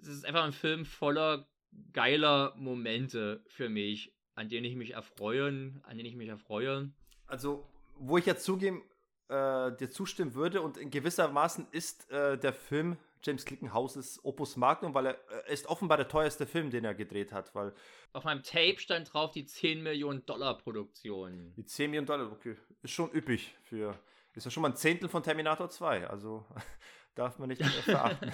es 0.00 0.08
ist 0.08 0.24
einfach 0.24 0.44
ein 0.44 0.52
Film 0.52 0.86
voller 0.86 1.46
geiler 1.92 2.54
Momente 2.56 3.44
für 3.46 3.68
mich, 3.68 4.14
an 4.34 4.48
denen 4.48 4.64
ich 4.64 4.76
mich 4.76 4.92
erfreue, 4.92 5.46
an 5.82 5.96
denen 5.96 6.06
ich 6.06 6.16
mich 6.16 6.28
erfreue. 6.28 6.90
Also, 7.26 7.68
wo 7.98 8.16
ich 8.16 8.24
jetzt 8.24 8.44
zugeben 8.44 8.82
äh, 9.28 9.76
dir 9.76 9.90
zustimmen 9.90 10.34
würde 10.34 10.62
und 10.62 10.76
in 10.76 10.90
gewisser 10.90 11.28
Maßen 11.28 11.66
ist 11.70 12.10
äh, 12.10 12.38
der 12.38 12.52
Film 12.52 12.96
James 13.22 13.44
Clickenhauses 13.44 14.24
Opus 14.24 14.56
Magnum, 14.56 14.94
weil 14.94 15.06
er, 15.06 15.18
er, 15.30 15.46
ist 15.48 15.66
offenbar 15.66 15.96
der 15.96 16.08
teuerste 16.08 16.46
Film, 16.46 16.70
den 16.70 16.84
er 16.84 16.94
gedreht 16.94 17.32
hat, 17.32 17.54
weil 17.54 17.74
auf 18.12 18.24
meinem 18.24 18.42
Tape 18.42 18.78
stand 18.78 19.12
drauf 19.12 19.32
die 19.32 19.44
10 19.44 19.82
Millionen 19.82 20.24
Dollar 20.24 20.56
Produktion. 20.56 21.52
Die 21.56 21.64
10 21.64 21.90
Millionen 21.90 22.06
Dollar, 22.06 22.30
okay, 22.30 22.56
ist 22.82 22.92
schon 22.92 23.12
üppig 23.12 23.54
für 23.64 23.98
ist 24.38 24.44
ja 24.44 24.50
schon 24.50 24.62
mal 24.62 24.70
ein 24.70 24.76
Zehntel 24.76 25.08
von 25.08 25.22
Terminator 25.22 25.68
2, 25.68 26.06
also 26.06 26.46
darf 27.14 27.38
man 27.38 27.48
nicht 27.48 27.64
verachten. 27.84 28.32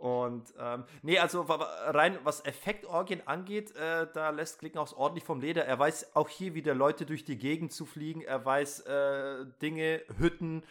Und 0.00 0.54
ähm, 0.58 0.84
nee, 1.02 1.18
also 1.18 1.42
rein 1.42 2.18
was 2.24 2.42
Effektorgien 2.46 3.20
angeht, 3.26 3.76
äh, 3.76 4.06
da 4.14 4.30
lässt 4.30 4.58
Klickenhaus 4.58 4.94
ordentlich 4.94 5.24
vom 5.24 5.42
Leder. 5.42 5.66
Er 5.66 5.78
weiß 5.78 6.16
auch 6.16 6.30
hier 6.30 6.54
wieder 6.54 6.74
Leute 6.74 7.04
durch 7.04 7.24
die 7.24 7.36
Gegend 7.36 7.70
zu 7.70 7.84
fliegen. 7.84 8.22
Er 8.22 8.42
weiß 8.42 8.80
äh, 8.80 9.44
Dinge, 9.60 10.00
Hütten 10.16 10.62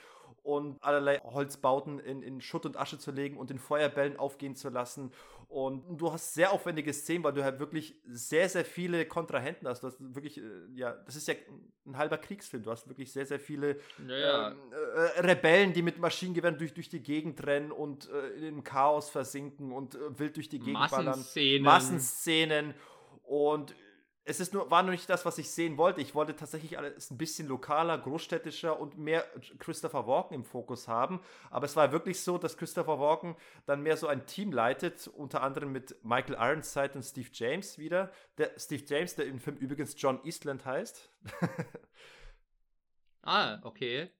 und 0.41 0.83
allerlei 0.83 1.19
Holzbauten 1.19 1.99
in, 1.99 2.23
in 2.23 2.41
Schutt 2.41 2.65
und 2.65 2.75
Asche 2.75 2.97
zu 2.97 3.11
legen 3.11 3.37
und 3.37 3.51
in 3.51 3.59
Feuerbällen 3.59 4.17
aufgehen 4.17 4.55
zu 4.55 4.69
lassen. 4.69 5.11
Und 5.49 5.99
du 5.99 6.13
hast 6.13 6.35
sehr 6.35 6.51
aufwendige 6.51 6.93
Szenen, 6.93 7.23
weil 7.23 7.33
du 7.33 7.43
halt 7.43 7.59
wirklich 7.59 7.99
sehr, 8.05 8.47
sehr 8.47 8.63
viele 8.63 9.07
Kontrahenten 9.07 9.67
hast. 9.67 9.81
Du 9.81 9.87
hast 9.87 9.97
wirklich, 9.99 10.37
äh, 10.37 10.43
ja, 10.75 10.93
das 10.93 11.15
ist 11.15 11.27
ja 11.27 11.33
ein 11.87 11.97
halber 11.97 12.19
Kriegsfilm. 12.19 12.61
Du 12.61 12.69
hast 12.69 12.87
wirklich 12.87 13.11
sehr, 13.11 13.25
sehr 13.25 13.39
viele 13.39 13.79
naja. 13.97 14.51
Ähm, 14.51 14.57
äh, 15.15 15.19
Rebellen, 15.21 15.73
die 15.73 15.81
mit 15.81 15.97
Maschinengewehren 15.97 16.59
durch, 16.59 16.75
durch 16.75 16.89
die 16.89 17.01
Gegend 17.01 17.43
rennen 17.47 17.71
und 17.71 18.07
äh, 18.11 18.47
in 18.47 18.63
Chaos 18.63 19.09
versinken 19.09 19.71
und 19.71 19.95
äh, 19.95 20.19
wild 20.19 20.35
durch 20.35 20.49
die 20.49 20.59
Gegend 20.59 20.73
Massenszenen. 20.73 21.63
ballern. 21.63 21.81
Massenszenen. 21.81 22.73
Und 23.23 23.73
es 24.29 24.39
ist 24.39 24.53
nur, 24.53 24.69
war 24.69 24.83
nur 24.83 24.91
nicht 24.91 25.09
das, 25.09 25.25
was 25.25 25.39
ich 25.39 25.49
sehen 25.49 25.77
wollte. 25.77 26.01
Ich 26.01 26.13
wollte 26.13 26.35
tatsächlich 26.35 26.77
alles 26.77 27.09
ein 27.09 27.17
bisschen 27.17 27.47
lokaler, 27.47 27.97
großstädtischer 27.97 28.79
und 28.79 28.95
mehr 28.95 29.25
Christopher 29.57 30.05
Walken 30.05 30.35
im 30.35 30.43
Fokus 30.43 30.87
haben. 30.87 31.19
Aber 31.49 31.65
es 31.65 31.75
war 31.75 31.91
wirklich 31.91 32.21
so, 32.21 32.37
dass 32.37 32.55
Christopher 32.55 32.99
Walken 32.99 33.35
dann 33.65 33.81
mehr 33.81 33.97
so 33.97 34.05
ein 34.05 34.27
Team 34.27 34.51
leitet, 34.51 35.07
unter 35.07 35.41
anderem 35.41 35.71
mit 35.71 35.95
Michael 36.03 36.35
Ironside 36.35 36.91
und 36.93 37.01
Steve 37.01 37.29
James 37.33 37.79
wieder. 37.79 38.11
Der 38.37 38.51
Steve 38.55 38.83
James, 38.85 39.15
der 39.15 39.25
im 39.25 39.39
Film 39.39 39.57
übrigens 39.57 39.95
John 39.97 40.23
Eastland 40.23 40.63
heißt. 40.63 41.09
ah, 43.23 43.57
okay. 43.63 44.11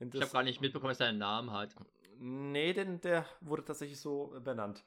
ich 0.00 0.20
habe 0.20 0.32
gar 0.32 0.42
nicht 0.42 0.60
mitbekommen, 0.60 0.90
dass 0.90 1.00
er 1.00 1.06
einen 1.06 1.18
Namen 1.18 1.52
hat. 1.52 1.76
Nee, 2.18 2.72
denn 2.72 3.00
der 3.00 3.24
wurde 3.40 3.64
tatsächlich 3.64 4.00
so 4.00 4.34
benannt. 4.42 4.82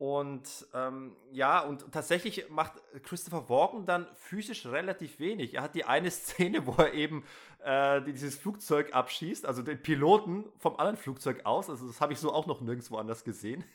Und 0.00 0.66
ähm, 0.72 1.14
ja, 1.30 1.60
und 1.60 1.92
tatsächlich 1.92 2.48
macht 2.48 2.72
Christopher 3.02 3.50
Walken 3.50 3.84
dann 3.84 4.06
physisch 4.14 4.64
relativ 4.64 5.18
wenig. 5.18 5.52
Er 5.52 5.62
hat 5.62 5.74
die 5.74 5.84
eine 5.84 6.10
Szene, 6.10 6.66
wo 6.66 6.72
er 6.78 6.94
eben 6.94 7.22
äh, 7.62 8.00
dieses 8.00 8.34
Flugzeug 8.34 8.94
abschießt, 8.94 9.44
also 9.44 9.60
den 9.60 9.82
Piloten 9.82 10.46
vom 10.56 10.76
anderen 10.76 10.96
Flugzeug 10.96 11.44
aus. 11.44 11.68
Also 11.68 11.86
das 11.86 12.00
habe 12.00 12.14
ich 12.14 12.18
so 12.18 12.32
auch 12.32 12.46
noch 12.46 12.62
nirgendwo 12.62 12.96
anders 12.96 13.24
gesehen. 13.24 13.62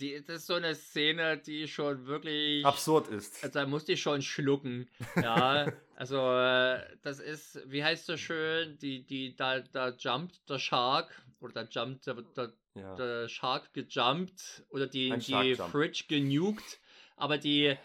Die, 0.00 0.20
das 0.26 0.38
ist 0.38 0.46
so 0.48 0.54
eine 0.54 0.74
Szene, 0.74 1.38
die 1.38 1.68
schon 1.68 2.06
wirklich 2.06 2.66
absurd 2.66 3.06
ist. 3.06 3.44
Also 3.44 3.60
da 3.60 3.66
musste 3.66 3.92
ich 3.92 4.02
schon 4.02 4.20
schlucken. 4.20 4.88
Ja, 5.14 5.70
also 5.94 6.16
äh, 6.16 6.80
das 7.02 7.20
ist, 7.20 7.60
wie 7.66 7.84
heißt 7.84 8.08
das 8.08 8.18
schön? 8.18 8.76
Die, 8.78 9.06
die, 9.06 9.36
da, 9.36 9.60
da 9.60 9.90
jumpt 9.90 10.40
der 10.50 10.58
Shark 10.58 11.22
oder 11.38 11.52
da 11.52 11.62
jumpt 11.70 12.04
der, 12.08 12.14
der 12.14 12.52
ja. 12.76 12.94
der 12.94 13.28
Shark 13.28 13.72
gejumpt 13.72 14.64
oder 14.70 14.86
die, 14.86 15.16
die 15.18 15.54
Fridge 15.54 16.04
genugt, 16.08 16.78
aber 17.16 17.38
die, 17.38 17.76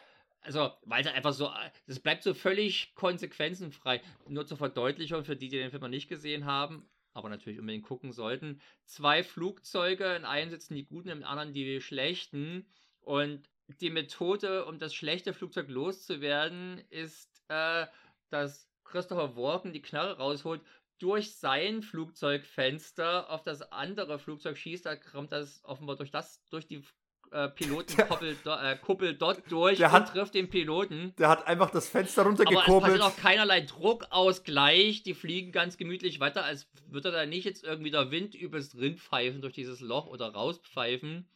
also, 0.42 0.72
weil 0.86 1.02
es 1.02 1.08
einfach 1.08 1.34
so, 1.34 1.52
das 1.88 2.00
bleibt 2.00 2.24
so 2.24 2.34
völlig 2.34 2.94
konsequenzenfrei. 2.95 4.02
Nur 4.28 4.45
zur 4.45 4.58
Verdeutlichung 4.58 5.24
für 5.24 5.36
die, 5.36 5.50
die 5.50 5.58
den 5.58 5.70
Film 5.70 5.82
noch 5.82 5.90
nicht 5.90 6.10
gesehen 6.10 6.45
haben, 6.45 6.90
aber 7.14 7.30
natürlich 7.30 7.60
unbedingt 7.60 7.86
gucken 7.86 8.11
sollten. 8.11 8.61
Zwei 8.86 9.24
Flugzeuge, 9.24 10.16
in 10.16 10.26
einem 10.26 10.50
sitzen 10.50 10.76
die 10.76 10.86
guten, 10.86 11.10
im 11.10 11.24
anderen 11.24 11.53
die 11.53 11.80
schlechten. 11.82 12.66
Und 13.02 13.50
die 13.80 13.90
Methode, 13.90 14.66
um 14.66 14.80
das 14.80 14.94
schlechte 14.94 15.34
Flugzeug 15.34 15.70
loszuwerden, 15.70 16.82
ist, 16.90 17.44
äh, 17.48 17.86
dass 18.30 18.68
Christopher 18.84 19.36
Walken 19.36 19.74
die 19.74 19.82
Knarre 19.82 20.18
rausholt 20.18 20.61
durch 21.02 21.36
sein 21.36 21.82
Flugzeugfenster 21.82 23.30
auf 23.30 23.42
das 23.42 23.62
andere 23.72 24.20
Flugzeug 24.20 24.58
schießt, 24.58 24.86
da 24.86 24.96
kommt 24.96 25.32
das 25.32 25.62
offenbar 25.64 25.96
durch 25.96 26.12
das, 26.12 26.44
durch 26.50 26.68
die 26.68 26.84
äh, 27.32 27.48
Pilotenkuppel 27.50 28.38
äh, 28.46 28.76
Kuppel 28.78 29.16
dort 29.16 29.50
durch 29.50 29.78
der 29.78 29.88
und 29.88 29.94
hat, 29.94 30.12
trifft 30.12 30.36
den 30.36 30.50
Piloten. 30.50 31.14
Der 31.18 31.30
hat 31.30 31.48
einfach 31.48 31.72
das 31.72 31.90
Fenster 31.90 32.24
runtergekurbelt. 32.24 32.68
Aber 32.68 32.88
es 32.88 33.00
passiert 33.00 33.02
auch 33.02 33.18
keinerlei 33.18 33.62
Druckausgleich. 33.62 35.04
Die 35.04 35.14
fliegen 35.14 35.52
ganz 35.52 35.78
gemütlich 35.78 36.20
weiter, 36.20 36.44
als 36.44 36.68
würde 36.88 37.12
da 37.12 37.26
nicht 37.26 37.46
jetzt 37.46 37.64
irgendwie 37.64 37.92
der 37.92 38.12
Wind 38.12 38.36
übers 38.36 38.78
Rind 38.78 39.00
pfeifen 39.00 39.42
durch 39.42 39.54
dieses 39.54 39.80
Loch 39.80 40.08
oder 40.08 40.34
rauspfeifen. 40.34 41.28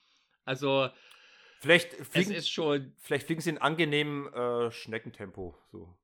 Also 0.43 0.89
vielleicht 1.59 1.93
fliegen, 1.93 2.31
es 2.31 2.39
ist 2.39 2.49
schon. 2.49 2.93
Vielleicht 2.99 3.25
fliegen 3.25 3.41
sie 3.41 3.51
in 3.51 3.57
angenehmem 3.57 4.27
äh, 4.33 4.71
Schneckentempo. 4.71 5.57
So 5.71 5.97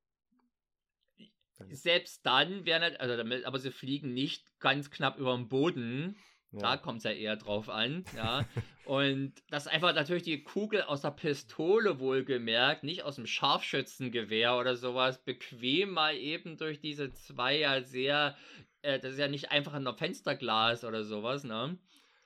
selbst 1.70 2.26
dann 2.26 2.66
wären 2.66 2.82
halt, 2.82 3.00
also 3.00 3.16
damit, 3.18 3.46
aber 3.46 3.60
sie 3.60 3.72
fliegen 3.72 4.14
nicht 4.14 4.60
ganz 4.60 4.92
knapp 4.92 5.18
über 5.18 5.36
dem 5.36 5.50
Boden. 5.50 6.18
Ja. 6.54 6.60
Da 6.60 6.78
kommt 6.78 6.98
es 6.98 7.06
ja 7.06 7.12
eher 7.12 7.38
drauf 7.38 7.70
an, 7.70 8.04
ja. 8.14 8.46
und 8.86 9.34
das 9.50 9.68
ist 9.68 9.72
einfach 9.72 9.96
natürlich 9.96 10.24
die 10.24 10.44
Kugel 10.44 10.82
aus 10.82 11.02
der 11.02 11.12
Pistole 11.12 12.00
wohlgemerkt, 12.00 12.84
nicht 12.84 13.04
aus 13.04 13.16
dem 13.16 13.26
Scharfschützengewehr 13.26 14.58
oder 14.58 14.76
sowas, 14.76 15.24
bequem 15.24 15.92
mal 15.92 16.14
eben 16.18 16.58
durch 16.58 16.82
diese 16.82 17.14
zwei 17.14 17.58
ja 17.58 17.82
sehr, 17.82 18.36
äh, 18.82 19.00
das 19.00 19.14
ist 19.14 19.20
ja 19.20 19.30
nicht 19.30 19.50
einfach 19.50 19.74
ein 19.74 19.88
Fensterglas 19.96 20.84
oder 20.84 21.06
sowas, 21.06 21.46
ne? 21.46 21.78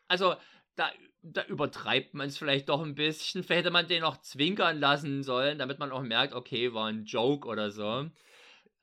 Also, 0.08 0.36
da, 0.76 0.92
da 1.22 1.44
übertreibt 1.46 2.14
man 2.14 2.28
es 2.28 2.38
vielleicht 2.38 2.70
doch 2.70 2.82
ein 2.84 2.96
bisschen. 2.96 3.44
Vielleicht 3.44 3.66
hätte 3.66 3.72
man 3.72 3.88
den 3.88 4.02
noch 4.02 4.22
zwinkern 4.22 4.80
lassen 4.80 5.24
sollen, 5.24 5.58
damit 5.58 5.80
man 5.80 5.92
auch 5.92 6.04
merkt, 6.04 6.34
okay, 6.34 6.74
war 6.74 6.88
ein 6.88 7.06
Joke 7.06 7.48
oder 7.48 7.72
so. 7.72 8.10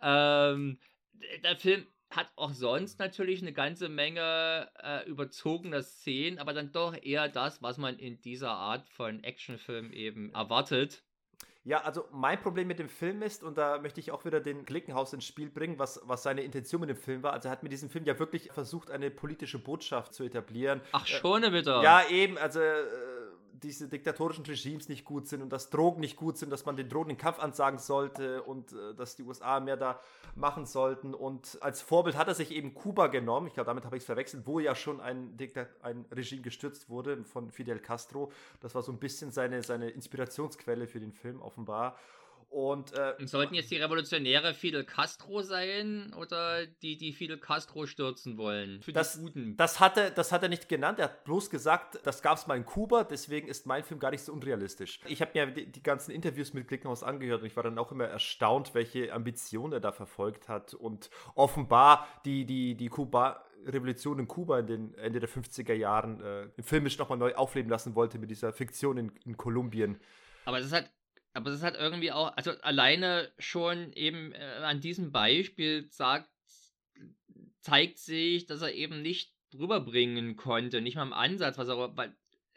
Ähm, 0.03 0.79
der 1.45 1.57
Film 1.57 1.87
hat 2.11 2.31
auch 2.37 2.53
sonst 2.53 2.99
natürlich 2.99 3.41
eine 3.41 3.53
ganze 3.53 3.89
Menge 3.89 4.69
äh, 4.83 5.09
überzogener 5.09 5.83
Szenen, 5.83 6.39
aber 6.39 6.53
dann 6.53 6.73
doch 6.73 6.95
eher 7.01 7.29
das, 7.29 7.63
was 7.63 7.79
man 7.79 7.99
in 7.99 8.21
dieser 8.21 8.51
Art 8.51 8.89
von 8.91 9.25
Actionfilm 9.25 9.93
eben 9.93 10.33
erwartet. 10.35 11.03
Ja, 11.65 11.83
also 11.83 12.05
mein 12.11 12.41
Problem 12.41 12.67
mit 12.67 12.81
dem 12.81 12.89
Film 12.89 13.23
ist, 13.23 13.45
und 13.45 13.57
da 13.57 13.79
möchte 13.79 14.01
ich 14.01 14.11
auch 14.11 14.25
wieder 14.25 14.41
den 14.41 14.65
Klickenhaus 14.65 15.13
ins 15.13 15.25
Spiel 15.25 15.49
bringen, 15.49 15.79
was, 15.79 16.01
was 16.05 16.25
seine 16.25 16.43
Intention 16.43 16.81
mit 16.81 16.91
dem 16.91 16.97
Film 16.97 17.23
war. 17.23 17.33
Also 17.33 17.49
er 17.49 17.53
hat 17.53 17.63
mit 17.63 17.71
diesem 17.71 17.89
Film 17.89 18.05
ja 18.05 18.19
wirklich 18.19 18.51
versucht, 18.51 18.91
eine 18.91 19.13
politische 19.13 19.61
Botschaft 19.61 20.13
zu 20.13 20.25
etablieren. 20.25 20.81
Ach, 20.91 21.07
schon 21.07 21.45
äh, 21.45 21.53
wieder. 21.53 21.83
Ja, 21.83 22.03
eben, 22.09 22.37
also 22.37 22.59
äh, 22.59 22.83
diese 23.63 23.89
diktatorischen 23.89 24.45
Regimes 24.45 24.89
nicht 24.89 25.05
gut 25.05 25.27
sind 25.27 25.43
und 25.43 25.51
dass 25.51 25.71
Drogen 25.71 26.01
nicht 26.01 26.17
gut 26.17 26.39
sind, 26.39 26.51
dass 26.51 26.65
man 26.65 26.77
den 26.77 26.89
Drogen 26.89 27.11
den 27.11 27.19
Kampf 27.19 27.39
ansagen 27.39 27.79
sollte 27.79 28.43
und 28.43 28.73
äh, 28.73 28.95
dass 28.95 29.17
die 29.17 29.23
USA 29.23 29.61
mehr 29.61 29.77
da 29.77 30.01
machen 30.35 30.67
sollten. 30.67 31.15
Und 31.15 31.59
als 31.61 31.83
Vorbild 31.83 32.17
hat 32.17 32.29
er 32.29 32.35
sich 32.35 32.51
eben 32.51 32.75
Kuba 32.75 33.07
genommen. 33.07 33.47
Ich 33.47 33.55
glaube, 33.55 33.69
damit 33.69 33.85
habe 33.85 33.97
ich 33.97 34.03
es 34.03 34.07
verwechselt, 34.07 34.47
wo 34.47 34.61
ja 34.61 34.75
schon 34.75 35.01
ein, 35.01 35.37
Diktat 35.37 35.69
ein 35.83 36.05
Regime 36.11 36.43
gestürzt 36.43 36.89
wurde 36.89 37.25
von 37.25 37.51
Fidel 37.51 37.79
Castro. 37.79 38.33
Das 38.61 38.75
war 38.75 38.83
so 38.83 38.93
ein 38.93 38.99
bisschen 38.99 39.31
seine, 39.31 39.63
seine 39.63 39.91
Inspirationsquelle 39.91 40.87
für 40.87 41.01
den 41.01 41.13
Film 41.13 41.41
offenbar. 41.41 41.97
Und, 42.53 42.93
äh, 42.93 43.15
Sollten 43.25 43.55
jetzt 43.55 43.71
die 43.71 43.79
Revolutionäre 43.79 44.53
Fidel 44.53 44.85
Castro 44.85 45.41
sein 45.41 46.13
oder 46.19 46.67
die, 46.67 46.99
die 46.99 47.15
Fidel 47.15 47.39
Castro 47.39 47.87
stürzen 47.87 48.37
wollen? 48.37 48.83
Für 48.83 48.93
das, 48.93 49.15
die 49.15 49.21
Guten? 49.21 49.57
Das 49.57 49.81
hat, 49.81 49.97
er, 49.97 50.11
das 50.11 50.33
hat 50.33 50.43
er 50.43 50.51
nicht 50.51 50.69
genannt. 50.69 50.99
Er 50.99 51.07
hat 51.07 51.25
bloß 51.25 51.49
gesagt, 51.49 52.01
das 52.03 52.21
gab 52.21 52.37
es 52.37 52.47
mal 52.47 52.59
in 52.59 52.67
Kuba, 52.67 53.05
deswegen 53.05 53.49
ist 53.49 53.65
mein 53.65 53.83
Film 53.83 53.99
gar 53.99 54.11
nicht 54.11 54.23
so 54.23 54.35
unrealistisch. 54.35 55.01
Ich 55.07 55.23
habe 55.23 55.31
mir 55.33 55.47
die, 55.47 55.73
die, 55.73 55.83
ganzen 55.83 56.11
Interviews 56.11 56.53
mit 56.53 56.69
Klickenhaus 56.69 57.03
angehört 57.03 57.41
und 57.41 57.47
ich 57.47 57.57
war 57.57 57.63
dann 57.63 57.79
auch 57.79 57.91
immer 57.91 58.05
erstaunt, 58.05 58.75
welche 58.75 59.15
Ambitionen 59.15 59.73
er 59.73 59.81
da 59.81 59.91
verfolgt 59.91 60.51
hat. 60.51 60.75
Und 60.75 61.09
offenbar 61.35 62.07
die, 62.27 62.45
die, 62.45 62.75
die 62.75 62.89
Kuba. 62.89 63.47
Revolution 63.65 64.19
in 64.19 64.27
Kuba 64.27 64.59
in 64.59 64.67
den 64.67 64.95
Ende 64.95 65.21
der 65.21 65.29
50er 65.29 65.73
Jahren 65.73 66.21
äh, 66.21 66.49
filmisch 66.61 66.99
nochmal 66.99 67.17
neu 67.17 67.33
aufleben 67.37 67.71
lassen 67.71 67.95
wollte 67.95 68.19
mit 68.19 68.29
dieser 68.29 68.53
Fiktion 68.53 68.99
in, 68.99 69.13
in 69.25 69.37
Kolumbien. 69.37 70.01
Aber 70.47 70.59
es 70.59 70.67
ist 70.67 70.73
halt 70.73 70.91
aber 71.35 71.51
es 71.51 71.63
hat 71.63 71.77
irgendwie 71.77 72.13
auch, 72.13 72.37
also 72.37 72.53
alleine 72.63 73.33
schon 73.39 73.93
eben 73.93 74.33
äh, 74.33 74.61
an 74.63 74.81
diesem 74.81 75.13
Beispiel 75.13 75.87
sagt, 75.91 76.29
zeigt 77.61 77.99
sich, 77.99 78.47
dass 78.47 78.63
er 78.63 78.75
eben 78.75 79.03
nicht 79.03 79.33
rüberbringen 79.55 80.37
konnte, 80.37 80.81
nicht 80.81 80.97
mal 80.97 81.03
im 81.03 81.13
Ansatz, 81.13 81.59
was 81.59 81.69
er, 81.69 82.15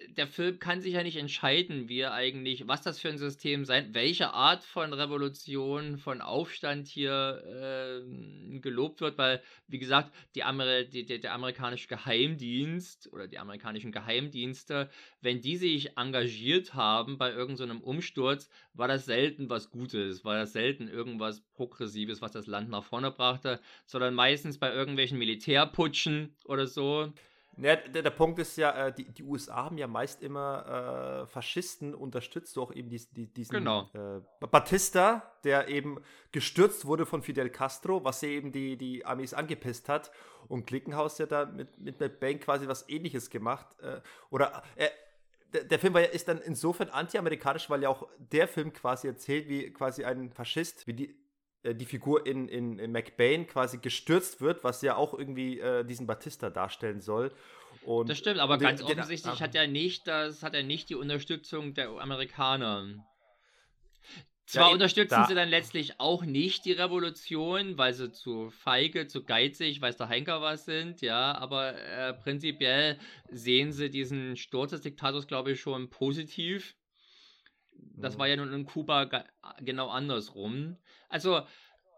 der 0.10 0.28
Film 0.28 0.60
kann 0.60 0.82
sich 0.82 0.94
ja 0.94 1.04
nicht 1.04 1.16
entscheiden, 1.16 1.88
wie 1.88 2.00
er 2.00 2.14
eigentlich, 2.14 2.68
was 2.68 2.82
das 2.82 3.00
für 3.00 3.10
ein 3.10 3.18
System 3.18 3.64
sein, 3.64 3.94
welche 3.94 4.34
Art 4.34 4.64
von 4.64 4.92
Revolution, 4.92 5.98
von 5.98 6.22
Aufstand 6.22 6.88
hier 6.88 7.42
äh, 7.46 8.60
gelobt 8.60 9.00
wird, 9.00 9.18
weil, 9.18 9.42
wie 9.68 9.80
gesagt, 9.80 10.14
die 10.36 10.44
Amer 10.44 10.84
die, 10.84 11.06
die, 11.06 11.20
der 11.20 11.34
amerikanische 11.34 11.88
Geheimdienst 11.88 13.12
oder 13.14 13.28
die 13.28 13.40
amerikanischen 13.40 13.94
Geheimdienste, 13.94 14.90
wenn 15.22 15.42
die 15.42 15.56
sich 15.56 15.98
engagiert 15.98 16.74
haben 16.74 17.18
bei 17.18 17.32
irgendeinem 17.32 17.80
so 17.80 17.86
Umsturz, 17.86 18.50
war 18.74 18.90
das 18.90 19.06
selten 19.06 19.50
was 19.50 19.70
Gutes, 19.70 20.26
war 20.26 20.38
das 20.38 20.52
selten 20.52 20.90
irgendwas 20.90 21.42
Progressives, 21.54 22.22
was 22.22 22.34
das 22.34 22.48
Land 22.48 22.70
nach 22.70 22.84
vorne 22.84 23.12
brachte, 23.12 23.62
sondern 23.86 24.14
meistens 24.14 24.58
bei 24.58 24.74
irgendwelchen 24.74 25.18
Militärputschen 25.18 26.36
oder 26.44 26.68
so. 26.68 27.14
Ja, 27.58 27.75
der, 27.75 28.03
der, 28.03 28.09
Punkt 28.09 28.38
ist 28.40 28.58
ja, 28.58 28.88
äh, 28.88 28.93
die, 28.93 29.06
die, 29.06 29.24
USA 29.24 29.66
haben 29.66 29.77
ja 29.77 29.88
meist 29.88 30.22
immer 30.22 31.24
äh, 31.24 31.27
Faschisten 31.27 31.95
unterstützt, 31.95 32.53
so 32.53 32.64
auch 32.64 32.74
eben 32.74 32.90
dies, 32.90 33.09
die, 33.11 33.27
diesen 33.27 33.53
genau. 33.53 33.90
äh, 33.93 34.48
Batista, 34.48 35.32
der 35.43 35.69
eben 35.69 36.00
gestürzt 36.32 36.85
wurde 36.85 37.06
von 37.06 37.22
Fidel 37.22 37.50
Castro, 37.50 38.03
was 38.03 38.24
eben 38.24 38.51
die, 38.51 38.77
die 38.77 39.06
Armees 39.06 39.34
angepisst 39.34 39.88
hat. 39.88 40.11
Und 40.48 40.67
Klickenhaus 40.67 41.17
ja 41.17 41.25
da 41.25 41.45
mit, 41.45 41.80
mit 41.80 42.00
Matt 42.00 42.19
Bane 42.19 42.40
quasi 42.40 42.67
was 42.67 42.88
ähnliches 42.90 43.30
gemacht. 43.30 43.67
Äh, 43.82 44.01
oder 44.30 44.61
äh, 44.75 44.90
der, 45.53 45.64
der, 45.64 45.80
Film 45.80 45.93
war 45.93 46.01
ja, 46.01 46.08
ist 46.08 46.27
dann 46.27 46.42
insofern 46.42 46.90
anti-amerikanisch, 46.90 47.69
weil 47.69 47.84
ja 47.84 47.90
auch 47.90 48.08
der 48.17 48.48
Film 48.48 48.74
quasi 48.74 49.08
erzählt, 49.08 49.48
wie 49.48 49.72
quasi 49.72 50.03
ein 50.03 50.32
Faschist, 50.32 50.88
wie 50.88 50.93
die 50.93 51.25
die 51.74 51.85
Figur 51.85 52.26
in, 52.26 52.48
in, 52.48 52.77
in 52.77 52.92
McBain 52.92 53.48
quasi 53.48 53.77
gestürzt 53.80 54.42
wird, 54.42 54.64
was 54.64 54.82
ja 54.82 54.95
auch 54.95 55.18
irgendwie 55.18 55.60
äh, 55.60 55.84
diesen 55.84 56.06
Batista 56.06 56.50
darstellen 56.50 57.02
soll. 57.02 57.32
Und 57.84 58.10
das 58.10 58.18
stimmt, 58.18 58.40
aber 58.40 58.58
den, 58.58 58.68
ganz 58.68 58.84
offensichtlich 58.84 59.35
den, 59.35 59.40
hat 59.42 59.56
er 59.56 59.68
nicht, 59.68 60.08
das 60.08 60.44
hat 60.44 60.53
er 60.53 60.64
nicht 60.64 60.90
die 60.90 60.95
Unterstützung 60.95 61.74
der 61.74 61.90
Amerikaner. 61.90 63.06
Zwar 64.48 64.68
ja, 64.68 64.74
unterstützen 64.74 65.16
da. 65.16 65.26
sie 65.26 65.34
dann 65.34 65.50
letztlich 65.50 66.00
auch 66.00 66.24
nicht 66.24 66.66
die 66.66 66.72
Revolution, 66.72 67.80
weil 67.80 67.94
sie 67.94 68.11
zu 68.11 68.52
feige, 68.52 69.08
zu 69.08 69.24
geizig, 69.24 69.82
weiß 69.82 69.98
der 69.98 70.08
Henker 70.08 70.40
was 70.42 70.66
sind, 70.66 71.02
ja, 71.02 71.35
aber 71.35 71.76
äh, 71.76 72.14
prinzipiell 72.14 73.00
sehen 73.32 73.72
sie 73.72 73.90
diesen 73.90 74.35
Sturz 74.35 74.69
des 74.69 74.82
Diktators, 74.82 75.26
glaube 75.26 75.53
ich, 75.53 75.61
schon 75.61 75.90
positiv 75.90 76.76
Das 77.98 78.18
war 78.18 78.28
ja 78.28 78.36
nun 78.36 78.52
in 78.54 78.66
Kuba 78.66 79.10
genau 79.60 79.90
andersrum. 79.90 80.78
Also, 81.10 81.42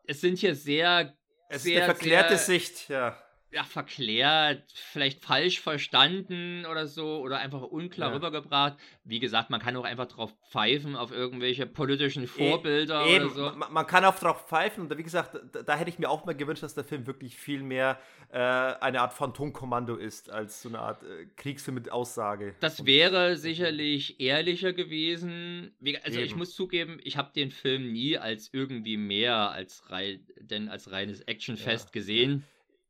es 0.05 0.21
sind 0.21 0.37
hier 0.37 0.55
sehr. 0.55 1.15
Es 1.49 1.63
sehr, 1.63 1.77
ist 1.77 1.83
eine 1.83 1.95
verklärte 1.95 2.37
sehr, 2.37 2.59
Sicht, 2.59 2.89
ja 2.89 3.17
ja, 3.51 3.63
verklärt, 3.63 4.63
vielleicht 4.73 5.23
falsch 5.23 5.61
verstanden 5.61 6.65
oder 6.65 6.85
so 6.85 7.19
oder 7.19 7.39
einfach 7.39 7.61
unklar 7.61 8.09
ja. 8.09 8.15
rübergebracht. 8.15 8.77
Wie 9.05 9.19
gesagt, 9.19 9.49
man 9.49 9.61
kann 9.61 9.75
auch 9.77 9.85
einfach 9.85 10.07
drauf 10.07 10.33
pfeifen 10.49 10.97
auf 10.97 11.11
irgendwelche 11.11 11.65
politischen 11.65 12.23
e 12.23 12.27
Vorbilder 12.27 13.05
e 13.05 13.15
oder 13.15 13.29
so. 13.29 13.51
Man, 13.55 13.71
man, 13.71 13.87
kann 13.87 14.03
auch 14.03 14.15
drauf 14.15 14.47
pfeifen 14.47 14.83
und 14.83 14.97
wie 14.97 15.03
gesagt, 15.03 15.39
da, 15.53 15.61
da, 15.61 15.77
hätte 15.77 15.89
ich 15.89 15.97
mir 15.97 16.09
auch 16.09 16.25
mal 16.25 16.35
gewünscht, 16.35 16.61
dass 16.61 16.75
der 16.75 16.83
Film 16.83 17.07
wirklich 17.07 17.37
viel 17.37 17.63
mehr 17.63 17.99
äh, 18.31 18.37
eine 18.37 18.99
Art 18.99 19.13
Phantomkommando 19.13 19.95
ist 19.95 20.29
als 20.29 20.61
so 20.61 20.67
eine 20.67 20.79
Art 20.79 21.03
äh, 21.03 21.27
Kriegsfilm 21.37 21.75
mit 21.75 21.89
Aussage. 21.89 22.53
Das 22.59 22.85
wäre 22.85 23.37
sicherlich 23.37 24.19
ehrlicher 24.19 24.73
gewesen. 24.73 25.73
Also 26.03 26.19
Eben. 26.19 26.27
ich 26.27 26.35
muss 26.35 26.53
zugeben, 26.53 26.99
ich 27.01 27.15
habe 27.15 27.31
den 27.33 27.51
Film 27.51 27.93
nie 27.93 28.17
als 28.17 28.49
irgendwie 28.51 28.97
mehr 28.97 29.51
als 29.51 29.89
rei 29.89 30.19
denn 30.39 30.67
als 30.67 30.91
reines 30.91 31.21
Actionfest 31.21 31.89
ja. 31.89 31.91
gesehen. 31.93 32.43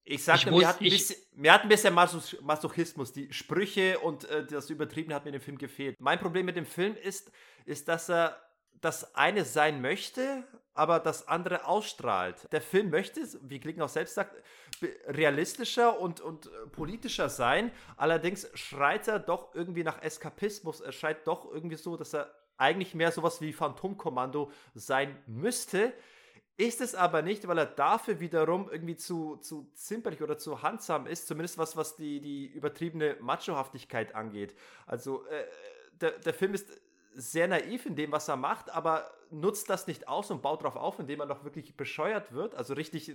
Ich 0.09 0.23
sagte, 0.23 0.51
mir, 0.51 0.65
hat 0.65 0.79
ein 0.79 0.89
bisschen, 0.89 1.17
mir 1.35 1.53
hat 1.53 1.63
ein 1.63 1.69
bisschen 1.69 1.93
Masochismus. 1.93 3.11
Die 3.11 3.31
Sprüche 3.33 3.99
und 3.99 4.23
äh, 4.29 4.45
das 4.45 4.69
Übertriebene 4.69 5.13
hat 5.13 5.25
mir 5.25 5.29
in 5.29 5.39
dem 5.39 5.41
Film 5.41 5.57
gefehlt. 5.57 5.99
Mein 5.99 6.19
Problem 6.19 6.45
mit 6.45 6.55
dem 6.55 6.65
Film 6.65 6.95
ist, 6.95 7.29
ist, 7.65 7.89
dass 7.89 8.09
er 8.09 8.41
das 8.79 9.15
eine 9.15 9.43
sein 9.43 9.81
möchte, 9.81 10.43
aber 10.73 10.99
das 10.99 11.27
andere 11.27 11.65
ausstrahlt. 11.65 12.47
Der 12.53 12.61
Film 12.61 12.89
möchte, 12.89 13.21
wie 13.41 13.59
Klicken 13.59 13.81
auch 13.81 13.89
selbst 13.89 14.15
sagt, 14.15 14.41
realistischer 15.07 15.99
und, 15.99 16.21
und 16.21 16.45
äh, 16.45 16.67
politischer 16.71 17.27
sein. 17.27 17.71
Allerdings 17.97 18.47
schreit 18.53 19.09
er 19.09 19.19
doch 19.19 19.53
irgendwie 19.55 19.83
nach 19.83 20.01
Eskapismus. 20.01 20.79
Er 20.79 20.93
schreit 20.93 21.27
doch 21.27 21.51
irgendwie 21.51 21.75
so, 21.75 21.97
dass 21.97 22.13
er 22.13 22.31
eigentlich 22.55 22.95
mehr 22.95 23.11
sowas 23.11 23.41
wie 23.41 23.51
Phantomkommando 23.51 24.51
sein 24.73 25.21
müsste. 25.27 25.91
Ist 26.57 26.81
es 26.81 26.95
aber 26.95 27.21
nicht, 27.21 27.47
weil 27.47 27.59
er 27.59 27.67
dafür 27.67 28.19
wiederum 28.19 28.67
irgendwie 28.71 28.95
zu, 28.95 29.37
zu 29.37 29.69
zimperlich 29.75 30.23
oder 30.23 30.39
zu 30.39 30.63
handsam 30.63 31.05
ist, 31.05 31.27
zumindest 31.27 31.59
was, 31.59 31.77
was 31.77 31.95
die, 31.95 32.19
die 32.19 32.47
übertriebene 32.47 33.15
Machohaftigkeit 33.19 34.15
angeht. 34.15 34.55
Also 34.87 35.23
äh, 35.27 35.43
der, 36.01 36.11
der 36.17 36.33
Film 36.33 36.55
ist 36.55 36.69
sehr 37.13 37.47
naiv 37.47 37.85
in 37.85 37.95
dem, 37.95 38.11
was 38.11 38.27
er 38.27 38.37
macht, 38.37 38.71
aber 38.71 39.11
nutzt 39.29 39.69
das 39.69 39.87
nicht 39.87 40.07
aus 40.07 40.31
und 40.31 40.41
baut 40.41 40.61
darauf 40.61 40.75
auf, 40.75 40.99
indem 40.99 41.19
er 41.19 41.25
noch 41.25 41.43
wirklich 41.43 41.75
bescheuert 41.75 42.31
wird, 42.31 42.55
also 42.55 42.73
richtig 42.73 43.11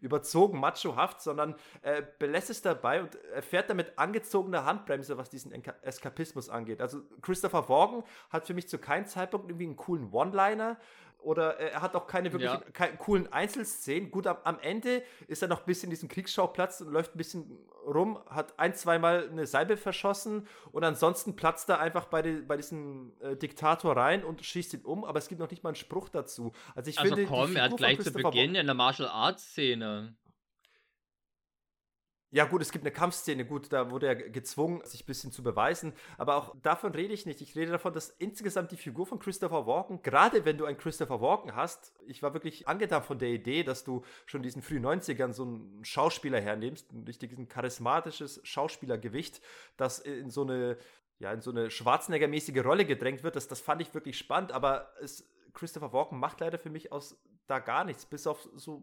überzogen, 0.00 0.60
machohaft, 0.60 1.20
sondern 1.20 1.54
äh, 1.82 2.02
belässt 2.18 2.50
es 2.50 2.62
dabei 2.62 3.02
und 3.02 3.18
fährt 3.40 3.68
damit 3.68 3.98
angezogener 3.98 4.64
Handbremse, 4.64 5.18
was 5.18 5.30
diesen 5.30 5.52
Eskapismus 5.82 6.48
angeht. 6.48 6.80
Also 6.80 7.00
Christopher 7.20 7.68
Walken 7.68 8.04
hat 8.30 8.46
für 8.46 8.54
mich 8.54 8.68
zu 8.68 8.78
keinem 8.78 9.06
Zeitpunkt 9.06 9.48
irgendwie 9.48 9.66
einen 9.66 9.76
coolen 9.76 10.12
One-Liner 10.12 10.78
oder 11.26 11.58
er 11.58 11.82
hat 11.82 11.96
auch 11.96 12.06
keine 12.06 12.32
wirklich 12.32 12.50
ja. 12.50 12.62
keine 12.72 12.96
coolen 12.96 13.32
Einzelszenen. 13.32 14.12
Gut, 14.12 14.28
am, 14.28 14.36
am, 14.44 14.60
Ende 14.60 15.02
ist 15.26 15.42
er 15.42 15.48
noch 15.48 15.60
ein 15.60 15.66
bisschen 15.66 15.88
in 15.88 15.90
diesem 15.90 16.08
Kriegsschauplatz 16.08 16.80
und 16.80 16.92
läuft 16.92 17.16
ein 17.16 17.18
bisschen 17.18 17.58
rum, 17.84 18.20
hat 18.30 18.58
ein, 18.60 18.74
zweimal 18.74 19.28
eine 19.28 19.44
Salbe 19.46 19.76
verschossen 19.76 20.46
und 20.70 20.84
ansonsten 20.84 21.34
platzt 21.34 21.68
er 21.68 21.80
einfach 21.80 22.06
bei, 22.06 22.22
die, 22.22 22.42
bei 22.42 22.56
diesem 22.56 23.12
äh, 23.20 23.34
Diktator 23.34 23.96
rein 23.96 24.24
und 24.24 24.44
schießt 24.44 24.74
ihn 24.74 24.84
um, 24.84 25.04
aber 25.04 25.18
es 25.18 25.26
gibt 25.26 25.40
noch 25.40 25.50
nicht 25.50 25.64
mal 25.64 25.70
einen 25.70 25.76
Spruch 25.76 26.08
dazu. 26.08 26.52
Also 26.76 26.90
ich 26.90 26.98
also 26.98 27.16
finde, 27.16 27.28
komm, 27.28 27.56
er 27.56 27.64
hat 27.64 27.76
gleich 27.76 28.00
zu 28.00 28.12
Beginn 28.12 28.54
in 28.54 28.66
der 28.66 28.74
Martial 28.76 29.08
Arts 29.08 29.50
Szene 29.50 30.14
ja, 32.30 32.44
gut, 32.44 32.60
es 32.60 32.72
gibt 32.72 32.84
eine 32.84 32.92
Kampfszene, 32.92 33.44
gut, 33.44 33.72
da 33.72 33.90
wurde 33.90 34.08
er 34.08 34.16
gezwungen, 34.16 34.84
sich 34.84 35.04
ein 35.04 35.06
bisschen 35.06 35.30
zu 35.30 35.44
beweisen. 35.44 35.92
Aber 36.18 36.36
auch 36.36 36.56
davon 36.60 36.92
rede 36.92 37.14
ich 37.14 37.24
nicht. 37.24 37.40
Ich 37.40 37.54
rede 37.54 37.70
davon, 37.70 37.92
dass 37.92 38.10
insgesamt 38.10 38.72
die 38.72 38.76
Figur 38.76 39.06
von 39.06 39.20
Christopher 39.20 39.66
Walken, 39.66 40.02
gerade 40.02 40.44
wenn 40.44 40.58
du 40.58 40.64
einen 40.64 40.76
Christopher 40.76 41.20
Walken 41.20 41.54
hast, 41.54 41.94
ich 42.06 42.22
war 42.22 42.34
wirklich 42.34 42.66
angetan 42.66 43.04
von 43.04 43.20
der 43.20 43.28
Idee, 43.28 43.62
dass 43.62 43.84
du 43.84 44.02
schon 44.26 44.42
diesen 44.42 44.60
frühen 44.60 44.84
90ern 44.84 45.32
so 45.32 45.44
einen 45.44 45.84
Schauspieler 45.84 46.40
hernimmst, 46.40 46.92
ein 46.92 47.04
richtig 47.04 47.36
charismatisches 47.48 48.40
Schauspielergewicht, 48.42 49.40
das 49.76 50.00
in 50.00 50.28
so 50.28 50.42
eine, 50.42 50.78
ja, 51.20 51.32
in 51.32 51.40
so 51.40 51.52
eine 51.52 51.70
Schwarzenegger-mäßige 51.70 52.64
Rolle 52.64 52.86
gedrängt 52.86 53.22
wird. 53.22 53.36
Das, 53.36 53.46
das 53.46 53.60
fand 53.60 53.82
ich 53.82 53.94
wirklich 53.94 54.18
spannend, 54.18 54.50
aber 54.50 54.92
es, 55.00 55.30
Christopher 55.54 55.92
Walken 55.92 56.18
macht 56.18 56.40
leider 56.40 56.58
für 56.58 56.70
mich 56.70 56.90
aus 56.90 57.16
da 57.46 57.60
gar 57.60 57.84
nichts, 57.84 58.04
bis 58.04 58.26
auf 58.26 58.48
so 58.56 58.82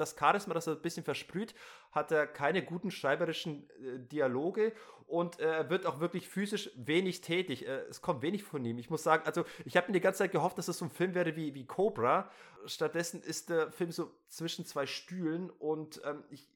das 0.00 0.16
Charisma, 0.18 0.54
das 0.54 0.66
er 0.66 0.74
ein 0.74 0.82
bisschen 0.82 1.04
versprüht, 1.04 1.54
hat 1.92 2.10
er 2.10 2.26
keine 2.26 2.64
guten 2.64 2.90
schreiberischen 2.90 3.68
äh, 3.70 3.98
Dialoge 3.98 4.72
und 5.08 5.40
äh, 5.40 5.44
er 5.44 5.70
wird 5.70 5.86
auch 5.86 6.00
wirklich 6.00 6.28
physisch 6.28 6.70
wenig 6.76 7.22
tätig. 7.22 7.66
Äh, 7.66 7.80
es 7.88 8.02
kommt 8.02 8.20
wenig 8.20 8.44
von 8.44 8.62
ihm. 8.64 8.78
Ich 8.78 8.90
muss 8.90 9.02
sagen, 9.02 9.24
also 9.24 9.44
ich 9.64 9.76
habe 9.76 9.88
mir 9.88 9.94
die 9.94 10.00
ganze 10.00 10.18
Zeit 10.18 10.32
gehofft, 10.32 10.58
dass 10.58 10.68
es 10.68 10.78
so 10.78 10.84
ein 10.84 10.90
Film 10.90 11.14
wäre 11.14 11.34
wie, 11.34 11.54
wie 11.54 11.64
Cobra. 11.64 12.30
Stattdessen 12.66 13.22
ist 13.22 13.48
der 13.48 13.72
Film 13.72 13.90
so 13.90 14.12
zwischen 14.28 14.66
zwei 14.66 14.84
Stühlen 14.86 15.48
und 15.48 16.02
ähm, 16.04 16.24
ich, 16.28 16.46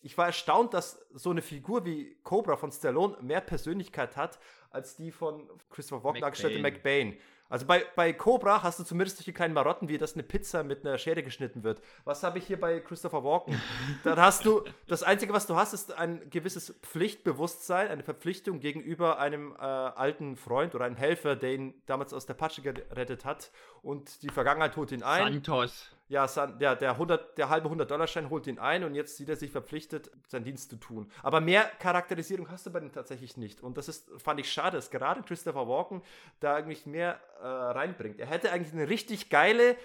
ich 0.00 0.16
war 0.16 0.26
erstaunt, 0.26 0.72
dass 0.72 1.06
so 1.12 1.30
eine 1.30 1.42
Figur 1.42 1.84
wie 1.84 2.16
Cobra 2.22 2.56
von 2.56 2.72
Stallone 2.72 3.18
mehr 3.20 3.42
Persönlichkeit 3.42 4.16
hat 4.16 4.38
als 4.70 4.96
die 4.96 5.12
von 5.12 5.50
Christopher 5.68 6.02
Walken 6.02 6.22
dargestellte 6.22 6.60
McBain. 6.60 7.18
Also 7.50 7.66
bei, 7.66 7.84
bei 7.96 8.12
Cobra 8.12 8.62
hast 8.62 8.78
du 8.78 8.84
zumindest 8.84 9.18
solche 9.18 9.32
kleinen 9.32 9.54
Marotten, 9.54 9.88
wie 9.88 9.98
dass 9.98 10.14
eine 10.14 10.22
Pizza 10.22 10.62
mit 10.62 10.86
einer 10.86 10.96
Schere 10.98 11.24
geschnitten 11.24 11.64
wird. 11.64 11.82
Was 12.04 12.22
habe 12.22 12.38
ich 12.38 12.46
hier 12.46 12.58
bei 12.58 12.78
Christopher 12.78 13.24
Walken? 13.24 13.60
Dann 14.04 14.18
hast 14.18 14.46
du, 14.46 14.62
das 14.86 15.02
Einzige, 15.02 15.32
was 15.32 15.48
du 15.48 15.56
hast, 15.56 15.72
ist 15.72 15.92
ein 15.92 16.30
gewisses 16.30 16.74
Pflichtbewusstsein, 16.82 17.88
eine 17.88 18.04
Verpflichtung 18.04 18.60
gegenüber 18.60 19.18
einem 19.18 19.52
äh, 19.52 19.64
alten 19.64 20.36
Freund 20.36 20.76
oder 20.76 20.84
einem 20.84 20.96
Helfer, 20.96 21.34
der 21.34 21.54
ihn 21.54 21.74
damals 21.86 22.14
aus 22.14 22.24
der 22.24 22.34
Patsche 22.34 22.62
gerettet 22.62 23.24
hat. 23.24 23.50
Und 23.82 24.22
die 24.22 24.30
Vergangenheit 24.30 24.76
holt 24.76 24.92
ihn 24.92 25.02
ein. 25.02 25.32
Santos 25.32 25.90
ja, 26.10 26.26
der, 26.26 26.74
der, 26.74 26.90
100, 26.90 27.38
der 27.38 27.50
halbe 27.50 27.68
100-Dollar-Schein 27.68 28.30
holt 28.30 28.48
ihn 28.48 28.58
ein 28.58 28.82
und 28.82 28.96
jetzt 28.96 29.16
sieht 29.16 29.28
er 29.28 29.36
sich 29.36 29.52
verpflichtet, 29.52 30.10
seinen 30.26 30.42
Dienst 30.42 30.68
zu 30.68 30.76
tun. 30.76 31.08
Aber 31.22 31.40
mehr 31.40 31.70
Charakterisierung 31.78 32.50
hast 32.50 32.66
du 32.66 32.70
bei 32.70 32.80
ihm 32.80 32.90
tatsächlich 32.90 33.36
nicht. 33.36 33.60
Und 33.60 33.78
das 33.78 33.88
ist, 33.88 34.10
fand 34.18 34.40
ich 34.40 34.52
schade, 34.52 34.76
dass 34.76 34.90
gerade 34.90 35.22
Christopher 35.22 35.68
Walken 35.68 36.02
da 36.40 36.56
eigentlich 36.56 36.84
mehr 36.84 37.20
äh, 37.40 37.46
reinbringt. 37.46 38.18
Er 38.18 38.26
hätte 38.26 38.50
eigentlich 38.50 38.72
eine 38.72 38.88
richtig 38.88 39.30
geile, 39.30 39.76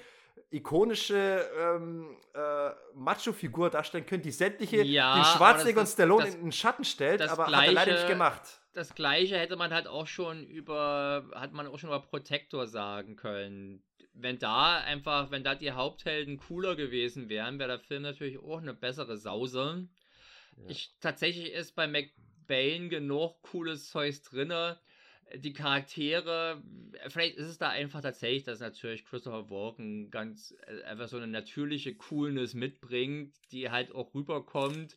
ikonische 0.50 1.48
ähm, 1.60 2.18
äh, 2.34 2.72
Macho-Figur 2.96 3.70
darstellen 3.70 4.08
können, 4.08 4.24
die 4.24 4.32
sämtliche 4.32 4.82
ja, 4.82 5.18
den 5.18 5.26
Schwarzenegger 5.26 5.82
und 5.82 5.88
Stallone 5.88 6.28
in 6.28 6.42
den 6.42 6.52
Schatten 6.52 6.86
stellt, 6.86 7.22
aber 7.22 7.46
gleiche, 7.46 7.62
hat 7.62 7.68
er 7.68 7.74
leider 7.74 7.94
nicht 7.94 8.08
gemacht. 8.08 8.42
Das 8.74 8.96
gleiche 8.96 9.38
hätte 9.38 9.58
man 9.58 9.72
halt 9.72 9.86
auch 9.86 10.08
schon 10.08 10.44
über, 10.48 11.26
hat 11.36 11.54
man 11.54 11.68
auch 11.68 11.78
schon 11.78 11.90
über 11.90 12.00
Protector 12.00 12.66
sagen 12.66 13.16
können 13.16 13.84
wenn 14.16 14.40
da 14.40 14.80
einfach, 14.80 15.32
wenn 15.32 15.44
da 15.44 15.56
die 15.56 15.72
Haupthelden 15.72 16.38
cooler 16.38 16.76
gewesen 16.76 17.30
wären, 17.30 17.60
wäre 17.60 17.70
der 17.70 17.80
Film 17.80 18.04
natürlich 18.04 18.40
auch 18.40 18.62
eine 18.62 18.74
bessere 18.74 19.18
Sause. 19.18 19.88
Ja. 20.58 20.64
Ich, 20.70 20.96
tatsächlich 21.02 21.52
ist 21.52 21.76
bei 21.76 21.88
McBain 21.88 22.90
genug 22.90 23.42
cooles 23.42 23.90
Zeugs 23.90 24.22
drinne. 24.22 24.80
Die 25.34 25.54
Charaktere, 25.54 26.62
vielleicht 27.08 27.36
ist 27.36 27.48
es 27.48 27.58
da 27.58 27.70
einfach 27.70 28.02
tatsächlich, 28.02 28.44
dass 28.44 28.60
natürlich 28.60 29.06
Christopher 29.06 29.50
Walken 29.50 30.12
ganz 30.12 30.56
äh, 30.68 30.84
einfach 30.84 31.08
so 31.08 31.18
eine 31.18 31.28
natürliche 31.28 31.96
Coolness 31.96 32.54
mitbringt, 32.54 33.34
die 33.52 33.72
halt 33.72 33.94
auch 33.94 34.14
rüberkommt 34.14 34.96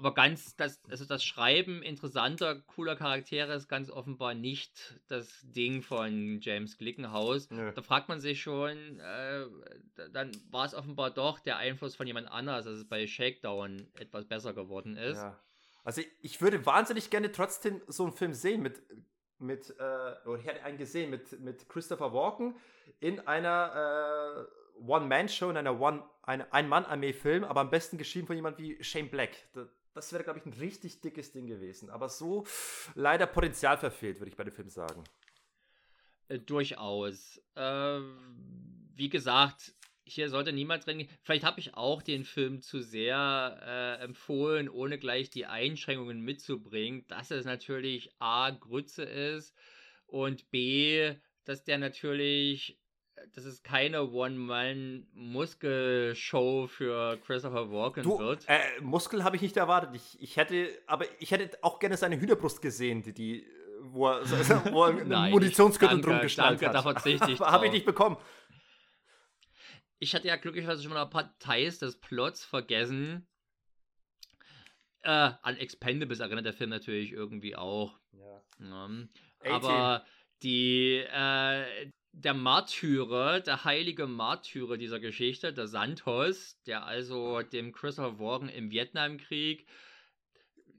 aber 0.00 0.14
ganz, 0.14 0.56
das, 0.56 0.80
also 0.88 1.04
das 1.04 1.22
Schreiben 1.22 1.82
interessanter, 1.82 2.56
cooler 2.62 2.96
Charaktere 2.96 3.52
ist 3.52 3.68
ganz 3.68 3.90
offenbar 3.90 4.32
nicht 4.32 4.98
das 5.08 5.42
Ding 5.42 5.82
von 5.82 6.40
James 6.40 6.78
Glickenhaus. 6.78 7.50
Nö. 7.50 7.70
Da 7.72 7.82
fragt 7.82 8.08
man 8.08 8.18
sich 8.18 8.40
schon, 8.40 8.98
äh, 8.98 9.44
dann 10.10 10.32
war 10.50 10.64
es 10.64 10.74
offenbar 10.74 11.10
doch 11.10 11.38
der 11.38 11.58
Einfluss 11.58 11.96
von 11.96 12.06
jemand 12.06 12.30
anders, 12.30 12.64
dass 12.64 12.78
es 12.78 12.88
bei 12.88 13.06
Shakedown 13.06 13.88
etwas 13.98 14.24
besser 14.24 14.54
geworden 14.54 14.96
ist. 14.96 15.18
Ja. 15.18 15.38
Also 15.84 16.00
ich 16.22 16.40
würde 16.40 16.64
wahnsinnig 16.64 17.10
gerne 17.10 17.30
trotzdem 17.30 17.82
so 17.86 18.04
einen 18.04 18.12
Film 18.14 18.32
sehen 18.32 18.62
mit, 18.62 18.82
mit 19.38 19.68
äh, 19.78 20.28
oder 20.28 20.38
ich 20.38 20.46
hätte 20.46 20.64
einen 20.64 20.78
gesehen 20.78 21.10
mit, 21.10 21.38
mit 21.40 21.68
Christopher 21.68 22.14
Walken 22.14 22.56
in 23.00 23.20
einer 23.26 24.46
äh, 24.46 24.80
One-Man-Show, 24.82 25.50
in 25.50 25.58
einer 25.58 25.78
One, 25.78 26.02
eine 26.22 26.50
Ein-Mann-Armee-Film, 26.52 27.44
aber 27.44 27.60
am 27.60 27.70
besten 27.70 27.98
geschrieben 27.98 28.26
von 28.26 28.36
jemand 28.36 28.56
wie 28.58 28.82
Shane 28.82 29.10
Black. 29.10 29.30
Das, 29.92 30.12
wäre, 30.12 30.22
glaube 30.22 30.38
ich, 30.38 30.46
ein 30.46 30.52
richtig 30.52 31.00
dickes 31.00 31.32
Ding 31.32 31.46
gewesen. 31.46 31.90
Aber 31.90 32.08
so 32.08 32.46
leider 32.94 33.26
Potenzial 33.26 33.76
verfehlt, 33.76 34.20
würde 34.20 34.30
ich 34.30 34.36
bei 34.36 34.44
dem 34.44 34.54
Film 34.54 34.68
sagen. 34.68 35.04
Äh, 36.28 36.38
durchaus. 36.38 37.42
Äh, 37.54 38.00
wie 38.94 39.08
gesagt, 39.08 39.74
hier 40.04 40.28
sollte 40.28 40.52
niemand 40.52 40.86
drin. 40.86 41.08
Vielleicht 41.22 41.44
habe 41.44 41.60
ich 41.60 41.74
auch 41.74 42.02
den 42.02 42.24
Film 42.24 42.62
zu 42.62 42.82
sehr 42.82 43.60
äh, 43.62 44.04
empfohlen, 44.04 44.68
ohne 44.68 44.98
gleich 44.98 45.30
die 45.30 45.46
Einschränkungen 45.46 46.20
mitzubringen, 46.20 47.06
dass 47.06 47.30
es 47.30 47.44
natürlich 47.44 48.12
A, 48.18 48.50
Grütze 48.50 49.04
ist 49.04 49.54
und 50.06 50.50
B, 50.50 51.14
dass 51.44 51.64
der 51.64 51.78
natürlich 51.78 52.79
dass 53.34 53.44
es 53.44 53.62
keine 53.62 54.10
One-Man-Muskelshow 54.10 56.66
für 56.66 57.18
Christopher 57.18 57.70
Walken 57.70 58.02
du, 58.02 58.18
wird. 58.18 58.44
Äh, 58.48 58.58
Muskel 58.80 59.22
habe 59.24 59.36
ich 59.36 59.42
nicht 59.42 59.56
erwartet. 59.56 59.90
Ich, 59.94 60.20
ich 60.20 60.36
hätte, 60.36 60.68
aber 60.86 61.04
ich 61.20 61.30
hätte 61.30 61.56
auch 61.62 61.78
gerne 61.78 61.96
seine 61.96 62.20
Hühnerbrust 62.20 62.60
gesehen, 62.62 63.02
die, 63.02 63.12
die 63.12 63.46
wo 63.82 64.08
er, 64.08 64.22
wo 64.72 64.84
er 64.84 64.90
einen 65.00 65.30
Munitionsgürtel 65.30 66.00
drum 66.00 66.20
geschnallt 66.20 66.62
danke, 66.62 66.68
hat. 66.68 66.74
Da 66.74 66.82
verzichte 66.82 67.32
ich 67.32 67.40
Habe 67.40 67.66
ich 67.66 67.72
nicht 67.72 67.86
bekommen. 67.86 68.16
Ich 69.98 70.14
hatte 70.14 70.28
ja 70.28 70.36
glücklicherweise 70.36 70.82
schon 70.82 70.92
mal 70.92 71.02
ein 71.02 71.10
paar 71.10 71.36
Teils 71.38 71.78
des 71.78 72.00
Plots 72.00 72.44
vergessen. 72.44 73.26
Äh, 75.02 75.32
an 75.42 75.56
Expendables 75.56 76.20
erinnert 76.20 76.44
der 76.46 76.52
Film 76.52 76.70
natürlich 76.70 77.12
irgendwie 77.12 77.56
auch. 77.56 77.98
Ja. 78.12 78.42
Ja. 78.60 78.88
Aber 79.50 80.04
die, 80.42 80.96
äh, 80.96 81.90
der 82.12 82.34
Märtyrer, 82.34 83.40
der 83.40 83.64
heilige 83.64 84.06
Märtyrer 84.06 84.76
dieser 84.76 85.00
Geschichte, 85.00 85.52
der 85.52 85.68
Santos, 85.68 86.60
der 86.66 86.84
also 86.84 87.42
dem 87.42 87.72
Christopher 87.72 88.18
Walken 88.18 88.48
im 88.48 88.70
Vietnamkrieg 88.70 89.66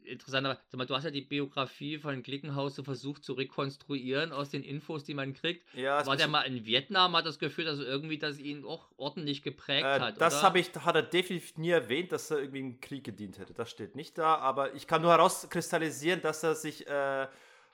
interessanter, 0.03 0.59
du 0.71 0.95
hast 0.95 1.03
ja 1.03 1.11
die 1.11 1.21
Biografie 1.21 1.97
von 1.97 2.23
Glickenhaus 2.23 2.75
so 2.75 2.83
versucht 2.83 3.23
zu 3.23 3.33
rekonstruieren 3.33 4.31
aus 4.31 4.49
den 4.49 4.63
Infos, 4.63 5.03
die 5.03 5.13
man 5.13 5.33
kriegt. 5.33 5.63
Ja, 5.73 6.05
War 6.05 6.17
der 6.17 6.27
mal 6.27 6.41
in 6.41 6.65
Vietnam, 6.65 7.15
hat 7.15 7.25
das 7.25 7.39
Gefühl, 7.39 7.65
dass 7.65 7.79
irgendwie 7.79 8.17
das 8.17 8.39
ihn 8.39 8.65
auch 8.65 8.87
ordentlich 8.97 9.43
geprägt 9.43 9.85
äh, 9.85 9.99
hat. 9.99 10.21
Das 10.21 10.43
habe 10.43 10.59
ich, 10.59 10.71
hat 10.75 10.95
er 10.95 11.03
definitiv 11.03 11.57
nie 11.57 11.69
erwähnt, 11.69 12.11
dass 12.11 12.31
er 12.31 12.39
irgendwie 12.39 12.59
im 12.59 12.81
Krieg 12.81 13.03
gedient 13.03 13.39
hätte. 13.39 13.53
Das 13.53 13.69
steht 13.69 13.95
nicht 13.95 14.17
da, 14.17 14.35
aber 14.35 14.73
ich 14.75 14.87
kann 14.87 15.01
nur 15.01 15.11
herauskristallisieren, 15.11 16.21
dass 16.21 16.43
er 16.43 16.55
sich 16.55 16.87
äh, 16.87 17.27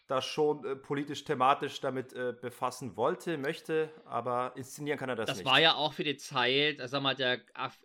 da 0.08 0.22
schon 0.22 0.64
äh, 0.66 0.76
politisch, 0.76 1.24
thematisch 1.26 1.82
damit 1.82 2.14
äh, 2.14 2.34
befassen 2.40 2.96
wollte, 2.96 3.38
möchte, 3.38 3.90
aber 4.06 4.54
inszenieren 4.56 4.98
kann 4.98 5.10
er 5.10 5.16
das, 5.16 5.28
das 5.28 5.38
nicht. 5.38 5.46
Das 5.46 5.52
war 5.54 5.60
ja 5.60 5.76
auch 5.76 5.94
für 5.94 6.06
die 6.06 6.16
Zeit, 6.16 6.80
sag 6.86 7.04
mal, 7.04 7.16
der, 7.16 7.42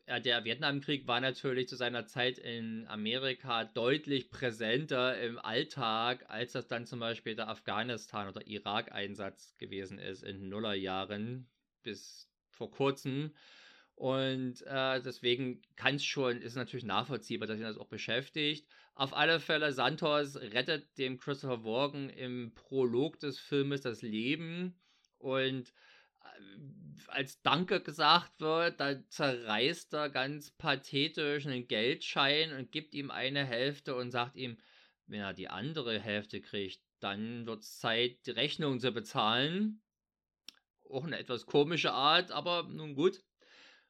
äh, 0.07 0.20
der 0.20 0.44
Vietnamkrieg 0.44 1.07
war 1.09 1.20
natürlich 1.20 1.68
zu 1.68 1.76
seiner 1.76 2.07
Zeit 2.07 2.39
in 2.39 2.86
Amerika 2.89 3.65
deutlich 3.65 4.31
präsenter 4.31 5.20
im 5.20 5.39
Alltag, 5.39 6.25
als 6.28 6.52
das 6.52 6.68
dann 6.68 6.86
zum 6.86 7.01
Beispiel 7.01 7.34
der 7.34 7.49
Afghanistan- 7.49 8.28
oder 8.28 8.47
Irak-Einsatz 8.47 9.57
gewesen 9.59 9.99
ist 9.99 10.23
in 10.23 10.49
Nullerjahren 10.49 11.49
bis 11.83 12.31
vor 12.51 12.70
kurzem. 12.70 13.33
Und 13.94 14.62
äh, 14.62 15.02
deswegen 15.02 15.60
kann 15.76 15.97
es 15.97 16.05
schon, 16.05 16.41
ist 16.41 16.55
natürlich 16.55 16.84
nachvollziehbar, 16.84 17.47
dass 17.47 17.59
ihn 17.59 17.65
das 17.65 17.78
auch 17.78 17.89
beschäftigt. 17.89 18.67
Auf 18.95 19.15
alle 19.15 19.41
Fälle, 19.41 19.73
Santos 19.73 20.37
rettet 20.37 20.99
dem 20.99 21.19
Christopher 21.19 21.65
Walken 21.65 22.11
im 22.11 22.53
Prolog 22.55 23.19
des 23.21 23.39
Filmes 23.39 23.81
das 23.81 24.03
Leben 24.03 24.79
und 25.19 25.73
äh, 26.21 27.09
als 27.09 27.41
Danke 27.43 27.81
gesagt 27.81 28.41
wird, 28.41 28.81
da 28.81 29.09
zerreißt 29.09 29.95
er 29.95 30.11
ganz 30.11 30.51
pathetisch 30.51 31.47
einen 31.47 31.69
Geldschein 31.69 32.53
und 32.53 32.71
gibt 32.71 32.95
ihm 32.95 33.11
eine 33.11 33.45
Hälfte 33.47 33.97
und 33.97 34.11
sagt 34.11 34.37
ihm, 34.37 34.59
wenn 35.07 35.21
er 35.21 35.33
die 35.33 35.49
andere 35.49 35.99
Hälfte 35.99 36.41
kriegt, 36.41 36.83
dann 37.01 37.47
wird 37.47 37.62
es 37.62 37.79
Zeit, 37.79 38.27
die 38.27 38.31
Rechnung 38.31 38.79
zu 38.79 38.93
bezahlen. 38.93 39.83
Auch 40.89 41.05
eine 41.05 41.19
etwas 41.19 41.47
komische 41.47 41.93
Art, 41.93 42.31
aber 42.31 42.65
nun 42.65 42.95
gut. 42.95 43.23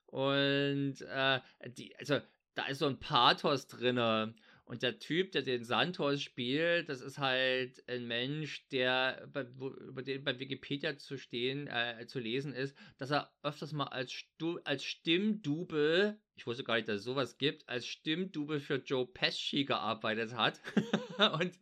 Und 0.06 1.00
äh, 1.00 1.40
die, 1.66 1.96
also 1.96 2.20
da 2.54 2.66
ist 2.66 2.78
so 2.78 2.86
ein 2.86 3.00
Pathos 3.00 3.66
drin. 3.66 4.34
Und 4.64 4.82
der 4.82 4.98
Typ, 4.98 5.32
der 5.32 5.42
den 5.42 5.64
Santos 5.64 6.22
spielt, 6.22 6.88
das 6.88 7.00
ist 7.00 7.18
halt 7.18 7.82
ein 7.88 8.06
Mensch, 8.06 8.68
der 8.68 9.24
über 9.24 10.02
den 10.02 10.22
bei 10.22 10.38
Wikipedia 10.38 10.96
zu 10.96 11.18
stehen, 11.18 11.66
äh, 11.66 12.06
zu 12.06 12.20
lesen 12.20 12.54
ist, 12.54 12.76
dass 12.96 13.10
er 13.10 13.32
öfters 13.42 13.72
mal 13.72 13.88
als, 13.88 14.12
Stu 14.12 14.60
als 14.64 14.84
Stimmdubel, 14.84 16.18
ich 16.36 16.46
wusste 16.46 16.62
gar 16.64 16.76
nicht, 16.76 16.88
dass 16.88 17.00
es 17.00 17.04
sowas 17.04 17.38
gibt, 17.38 17.68
als 17.68 17.86
Stimmdubel 17.86 18.60
für 18.60 18.76
Joe 18.76 19.06
Pesci 19.06 19.64
gearbeitet 19.64 20.34
hat. 20.34 20.60
und 21.40 21.52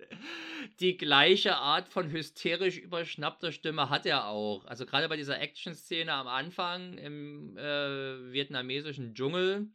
die 0.79 0.97
gleiche 0.97 1.57
Art 1.57 1.89
von 1.89 2.11
hysterisch 2.11 2.79
überschnappter 2.79 3.51
Stimme 3.51 3.89
hat 3.89 4.05
er 4.05 4.29
auch. 4.29 4.67
Also 4.67 4.85
gerade 4.85 5.09
bei 5.09 5.17
dieser 5.17 5.41
Action-Szene 5.41 6.13
am 6.13 6.29
Anfang 6.29 6.99
im 6.99 7.57
äh, 7.57 8.33
vietnamesischen 8.33 9.15
Dschungel 9.15 9.71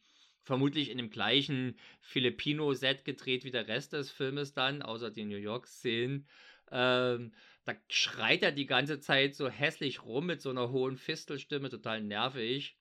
vermutlich 0.46 0.90
in 0.90 0.98
dem 0.98 1.10
gleichen 1.10 1.76
Filipino-Set 2.02 3.04
gedreht 3.04 3.44
wie 3.44 3.52
der 3.52 3.68
Rest 3.68 3.94
des 3.94 4.12
Filmes 4.12 4.54
dann, 4.54 4.82
außer 4.82 5.10
die 5.10 5.26
New 5.26 5.38
York-Szenen. 5.38 6.28
Ähm, 6.72 7.34
da 7.66 7.74
schreit 7.90 8.44
er 8.44 8.52
die 8.52 8.68
ganze 8.68 9.00
Zeit 9.00 9.36
so 9.36 9.50
hässlich 9.50 10.04
rum 10.04 10.28
mit 10.28 10.42
so 10.42 10.52
einer 10.52 10.72
hohen 10.72 10.98
Fistelstimme, 10.98 11.70
total 11.70 12.02
nervig. 12.02 12.78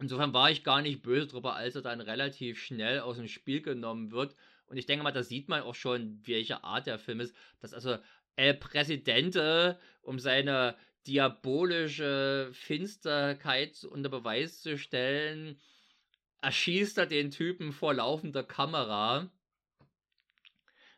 Insofern 0.00 0.32
war 0.32 0.50
ich 0.50 0.64
gar 0.64 0.80
nicht 0.80 1.02
böse 1.02 1.26
drüber, 1.26 1.54
als 1.54 1.74
er 1.74 1.82
dann 1.82 2.00
relativ 2.00 2.62
schnell 2.62 3.00
aus 3.00 3.18
dem 3.18 3.28
Spiel 3.28 3.60
genommen 3.60 4.10
wird. 4.10 4.34
Und 4.66 4.78
ich 4.78 4.86
denke 4.86 5.04
mal, 5.04 5.12
da 5.12 5.22
sieht 5.22 5.48
man 5.48 5.62
auch 5.62 5.74
schon, 5.74 6.20
welche 6.24 6.64
Art 6.64 6.86
der 6.86 6.98
Film 6.98 7.20
ist. 7.20 7.36
Dass 7.60 7.74
also 7.74 7.98
El 8.36 8.54
Presidente, 8.54 9.78
um 10.00 10.18
seine 10.18 10.76
diabolische 11.06 12.50
Finsterkeit 12.52 13.84
unter 13.84 14.08
Beweis 14.08 14.62
zu 14.62 14.78
stellen, 14.78 15.60
erschießt 16.40 16.98
er 16.98 17.06
den 17.06 17.30
Typen 17.30 17.72
vor 17.72 17.94
laufender 17.94 18.42
Kamera. 18.42 19.30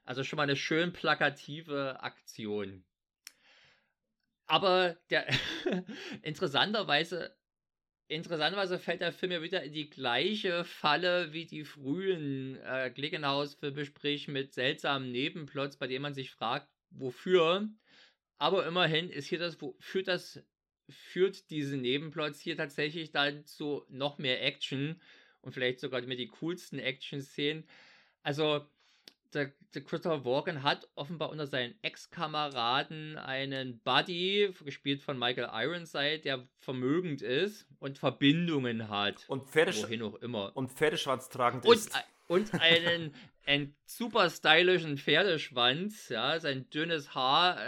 Also 0.05 0.25
schon 0.25 0.37
mal 0.37 0.45
eine 0.45 0.57
schön 0.57 0.93
plakative 0.93 2.01
Aktion. 2.01 2.85
Aber 4.47 4.97
der 5.11 5.27
interessanterweise 6.23 7.37
interessanterweise 8.13 8.79
fällt 8.79 9.01
der 9.01 9.13
Film 9.13 9.33
ja 9.33 9.43
wieder 9.43 9.63
in 9.63 9.73
die 9.73 9.89
gleiche 9.89 10.65
Falle 10.65 11.33
wie 11.33 11.47
die 11.47 11.65
frühen 11.65 12.59
äh, 12.63 12.91
Glickenhaus-Filme, 12.95 13.85
sprich 13.85 14.29
mit 14.29 14.53
seltsamen 14.53 15.11
Nebenplots, 15.11 15.77
bei 15.79 15.87
denen 15.87 16.03
man 16.03 16.15
sich 16.15 16.31
fragt, 16.31 16.69
wofür. 16.91 17.69
Aber 18.39 18.67
immerhin 18.67 19.09
ist 19.09 19.27
hier 19.27 19.39
das, 19.39 19.57
führt 19.81 20.09
das, 20.09 20.43
führt 20.89 21.49
diese 21.51 21.77
Nebenplots 21.77 22.41
hier 22.41 22.57
tatsächlich 22.57 23.13
dann 23.13 23.47
zu 23.47 23.85
noch 23.89 24.19
mehr 24.19 24.43
Action 24.43 25.01
und 25.43 25.53
vielleicht 25.53 25.81
sogar 25.81 26.01
mit 26.03 26.19
die 26.19 26.29
coolsten 26.29 26.79
Action-Szenen. 26.79 27.65
Also, 28.23 28.65
der, 29.35 29.53
der, 29.75 29.83
Christopher 29.83 30.25
Walken 30.25 30.63
hat 30.63 30.89
offenbar 30.95 31.31
unter 31.31 31.47
seinen 31.47 31.75
Ex-Kameraden 31.83 33.17
einen 33.17 33.81
Buddy, 33.81 34.55
gespielt 34.65 35.03
von 35.03 35.19
Michael 35.19 35.49
Ironside, 35.53 36.21
der 36.21 36.47
vermögend 36.59 37.23
ist 37.23 37.67
und 37.79 37.99
Verbindungen 37.99 38.89
hat. 38.89 39.25
Und 39.29 39.45
Pferdesch 39.45 39.83
wohin 39.83 40.03
auch 40.03 40.17
immer. 40.17 40.55
Und 40.55 40.71
Pferdeschwanz 40.71 41.29
tragend 41.29 41.65
und, 41.65 41.75
ist. 41.75 41.93
Und 42.29 42.53
einen, 42.55 43.15
einen 43.45 43.75
super 43.85 44.31
stylischen 44.31 44.99
Pferdeschwanz, 44.99 46.09
ja, 46.09 46.39
sein 46.39 46.69
dünnes 46.71 47.15
Haar 47.15 47.59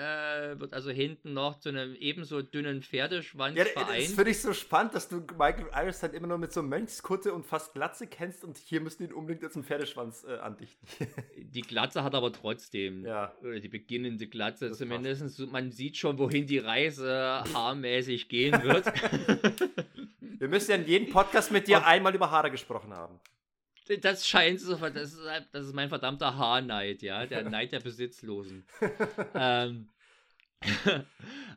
äh, 0.53 0.61
wird 0.61 0.73
also 0.73 0.91
hinten 0.91 1.33
noch 1.33 1.59
zu 1.59 1.71
einem 1.71 1.95
ebenso 1.97 2.43
dünnen 2.43 2.83
Pferdeschwanz 2.83 3.59
ja, 3.59 3.65
vereint. 3.65 4.05
Das 4.05 4.13
finde 4.13 4.31
ich 4.31 4.41
so 4.41 4.53
spannend, 4.53 4.95
dass 4.95 5.09
du 5.09 5.17
Michael 5.37 5.67
Ironside 5.75 6.17
immer 6.17 6.29
nur 6.29 6.39
mit 6.39 6.53
so 6.53 6.63
Mönchskutte 6.63 7.35
und 7.35 7.45
fast 7.45 7.75
Glatze 7.75 8.07
kennst 8.07 8.45
und 8.45 8.57
hier 8.59 8.81
müssen 8.81 9.05
ihn 9.05 9.13
unbedingt 9.13 9.43
jetzt 9.43 9.57
einen 9.57 9.65
Pferdeschwanz 9.65 10.25
äh, 10.25 10.37
andichten. 10.37 10.87
die 11.37 11.63
Glatze 11.63 12.05
hat 12.05 12.15
aber 12.15 12.33
trotzdem, 12.33 13.05
ja. 13.05 13.35
oder 13.41 13.59
die 13.59 13.69
beginnende 13.69 14.27
Glatze 14.29 14.69
das 14.69 14.79
zumindest, 14.79 15.23
passt. 15.23 15.53
man 15.53 15.73
sieht 15.73 15.97
schon, 15.97 16.19
wohin 16.19 16.47
die 16.47 16.59
Reise 16.59 17.43
haarmäßig 17.53 18.29
gehen 18.29 18.63
wird. 18.63 18.87
Wir 20.39 20.49
müssen 20.49 20.71
ja 20.73 20.77
in 20.77 20.87
jedem 20.87 21.11
Podcast 21.11 21.51
mit 21.53 21.69
dir 21.69 21.87
einmal 21.87 22.15
über 22.15 22.31
Haare 22.31 22.51
gesprochen 22.51 22.93
haben. 22.93 23.19
Das 24.01 24.27
scheint 24.27 24.61
so, 24.61 24.77
das 24.77 25.13
ist, 25.13 25.21
das 25.53 25.67
ist 25.67 25.75
mein 25.75 25.89
verdammter 25.89 26.37
Haarneid, 26.37 27.03
ja, 27.03 27.27
der 27.27 27.43
Neid 27.51 27.73
der 27.73 27.81
Besitzlosen. 27.81 28.67
ähm, 29.35 29.91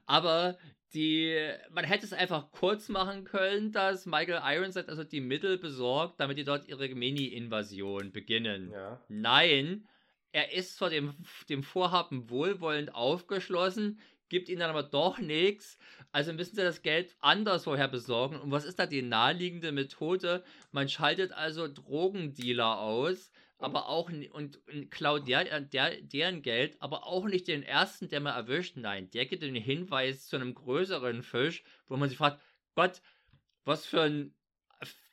aber 0.05 0.57
die, 0.93 1.37
man 1.71 1.85
hätte 1.85 2.05
es 2.05 2.13
einfach 2.13 2.51
kurz 2.51 2.89
machen 2.89 3.23
können, 3.23 3.71
dass 3.71 4.05
Michael 4.05 4.41
Ironside 4.43 4.89
also 4.89 5.03
die 5.03 5.21
Mittel 5.21 5.57
besorgt, 5.57 6.19
damit 6.19 6.37
die 6.37 6.43
dort 6.43 6.67
ihre 6.67 6.87
Mini-Invasion 6.89 8.11
beginnen. 8.11 8.71
Ja. 8.71 9.01
Nein, 9.07 9.87
er 10.31 10.53
ist 10.53 10.77
vor 10.77 10.89
dem, 10.89 11.15
dem 11.49 11.63
Vorhaben 11.63 12.29
wohlwollend 12.29 12.93
aufgeschlossen, 12.93 13.99
gibt 14.29 14.49
ihnen 14.49 14.59
dann 14.59 14.69
aber 14.69 14.83
doch 14.83 15.19
nichts. 15.19 15.77
Also 16.11 16.33
müssen 16.33 16.55
sie 16.55 16.63
das 16.63 16.81
Geld 16.81 17.15
anderswoher 17.19 17.87
besorgen. 17.87 18.39
Und 18.39 18.51
was 18.51 18.65
ist 18.65 18.79
da 18.79 18.85
die 18.85 19.01
naheliegende 19.01 19.71
Methode? 19.71 20.43
Man 20.71 20.89
schaltet 20.89 21.31
also 21.31 21.67
Drogendealer 21.67 22.79
aus, 22.79 23.31
aber 23.59 23.89
auch 23.89 24.09
und, 24.09 24.57
und 24.67 24.91
klaut 24.91 25.27
der, 25.27 25.61
der, 25.61 26.01
deren 26.01 26.41
Geld, 26.41 26.77
aber 26.79 27.07
auch 27.07 27.25
nicht 27.25 27.47
den 27.47 27.63
ersten, 27.63 28.09
der 28.09 28.19
man 28.19 28.35
erwischt. 28.35 28.77
Nein, 28.77 29.09
der 29.11 29.25
gibt 29.25 29.43
den 29.43 29.55
Hinweis 29.55 30.27
zu 30.27 30.35
einem 30.35 30.53
größeren 30.53 31.23
Fisch, 31.23 31.63
wo 31.87 31.97
man 31.97 32.09
sich 32.09 32.17
fragt, 32.17 32.41
Gott, 32.75 33.01
was 33.65 33.85
für 33.85 34.01
ein 34.01 34.33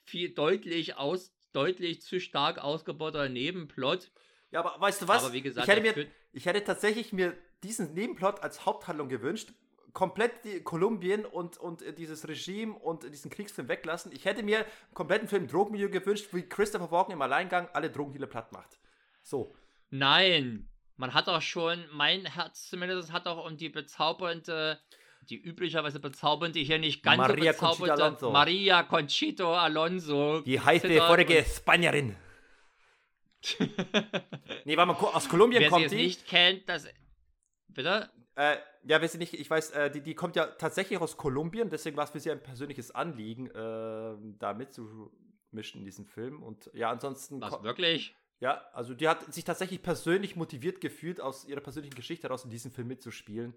viel 0.04 0.34
deutlich 0.34 0.96
aus, 0.96 1.34
deutlich 1.52 2.02
zu 2.02 2.20
stark 2.20 2.58
ausgebauter 2.58 3.28
Nebenplot. 3.28 4.10
Ja, 4.50 4.60
aber 4.60 4.80
weißt 4.80 5.02
du 5.02 5.08
was? 5.08 5.24
Aber 5.24 5.32
wie 5.32 5.42
gesagt, 5.42 5.66
ich, 5.66 5.74
hätte 5.74 6.00
mir, 6.00 6.06
ich 6.32 6.46
hätte 6.46 6.62
tatsächlich 6.62 7.12
mir 7.12 7.36
diesen 7.64 7.94
Nebenplot 7.94 8.42
als 8.42 8.64
Haupthandlung 8.66 9.08
gewünscht. 9.08 9.50
Komplett 9.92 10.44
die 10.44 10.60
Kolumbien 10.60 11.24
und, 11.24 11.56
und 11.56 11.82
dieses 11.98 12.26
Regime 12.28 12.74
und 12.74 13.04
diesen 13.12 13.30
Kriegsfilm 13.30 13.68
weglassen. 13.68 14.10
Ich 14.12 14.24
hätte 14.24 14.42
mir 14.42 14.58
einen 14.58 14.66
kompletten 14.94 15.28
Film 15.28 15.46
Drogenmilieu 15.46 15.88
gewünscht, 15.88 16.28
wie 16.32 16.42
Christopher 16.42 16.90
Walken 16.90 17.12
im 17.12 17.22
Alleingang 17.22 17.68
alle 17.72 17.90
Drogendealer 17.90 18.26
platt 18.26 18.52
macht. 18.52 18.78
So. 19.22 19.54
Nein. 19.90 20.68
Man 20.96 21.12
hat 21.14 21.28
auch 21.28 21.42
schon, 21.42 21.84
mein 21.92 22.24
Herz 22.26 22.68
zumindest 22.68 23.12
hat 23.12 23.26
auch 23.26 23.44
um 23.46 23.56
die 23.56 23.68
bezaubernde, 23.68 24.80
die 25.28 25.36
üblicherweise 25.40 25.98
bezaubernde, 26.00 26.58
hier 26.60 26.78
nicht 26.78 27.02
ganz 27.02 27.18
Maria 27.18 27.52
so 27.52 27.66
bezaubernde 27.66 27.96
Conchita. 28.20 28.30
Maria 28.30 28.82
Conchito 28.84 29.54
Alonso. 29.54 30.40
Die 30.42 30.60
heiße 30.60 30.88
vorige 31.00 31.44
Spanierin. 31.44 32.16
Nee, 34.64 34.76
mal, 34.76 34.86
ko- 34.94 35.08
aus 35.08 35.28
Kolumbien 35.28 35.60
Wer 35.60 35.68
sie 35.68 35.70
kommt 35.70 35.82
jetzt 35.82 35.92
die. 35.92 35.96
nicht 35.96 36.26
kennt, 36.26 36.68
das. 36.68 36.86
Bitte? 37.74 38.10
Äh, 38.36 38.56
ja, 38.84 39.00
wer 39.00 39.08
sie 39.08 39.18
nicht, 39.18 39.34
ich 39.34 39.48
weiß, 39.48 39.70
äh, 39.72 39.90
die, 39.90 40.00
die 40.00 40.14
kommt 40.14 40.34
ja 40.36 40.46
tatsächlich 40.46 41.00
aus 41.00 41.16
Kolumbien, 41.16 41.70
deswegen 41.70 41.96
war 41.96 42.04
es 42.04 42.10
für 42.10 42.20
sie 42.20 42.30
ein 42.30 42.42
persönliches 42.42 42.90
Anliegen, 42.92 43.46
äh, 43.50 44.16
da 44.38 44.54
mitzumischen 44.54 45.80
in 45.80 45.84
diesem 45.84 46.06
Film. 46.06 46.42
Und 46.42 46.70
ja, 46.74 46.90
ansonsten. 46.90 47.40
Was, 47.40 47.62
wirklich? 47.62 48.16
Ja, 48.40 48.62
also 48.72 48.94
die 48.94 49.08
hat 49.08 49.32
sich 49.32 49.44
tatsächlich 49.44 49.82
persönlich 49.82 50.34
motiviert 50.36 50.80
gefühlt, 50.80 51.20
aus 51.20 51.44
ihrer 51.44 51.60
persönlichen 51.60 51.94
Geschichte 51.94 52.24
heraus 52.24 52.44
in 52.44 52.50
diesem 52.50 52.72
Film 52.72 52.88
mitzuspielen. 52.88 53.54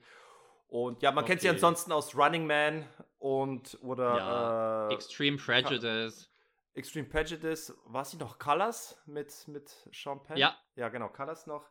Und 0.68 1.02
ja, 1.02 1.12
man 1.12 1.26
kennt 1.26 1.42
sie 1.42 1.48
Okay. 1.48 1.56
ansonsten 1.56 1.92
aus 1.92 2.16
Running 2.16 2.46
Man 2.46 2.86
und 3.18 3.78
oder 3.82 4.18
Ja, 4.18 4.90
äh, 4.90 4.94
Extreme 4.94 5.38
Prejudice. 5.38 6.30
Extreme 6.74 7.08
Prejudice. 7.08 7.74
War 7.86 8.06
sie 8.06 8.18
noch 8.18 8.38
Colors 8.38 9.02
mit, 9.08 9.48
mit 9.48 9.70
Sean 9.92 10.22
Penn? 10.24 10.38
Ja. 10.38 10.56
Ja, 10.76 10.90
genau, 10.90 11.10
Colors 11.10 11.48
noch. 11.48 11.68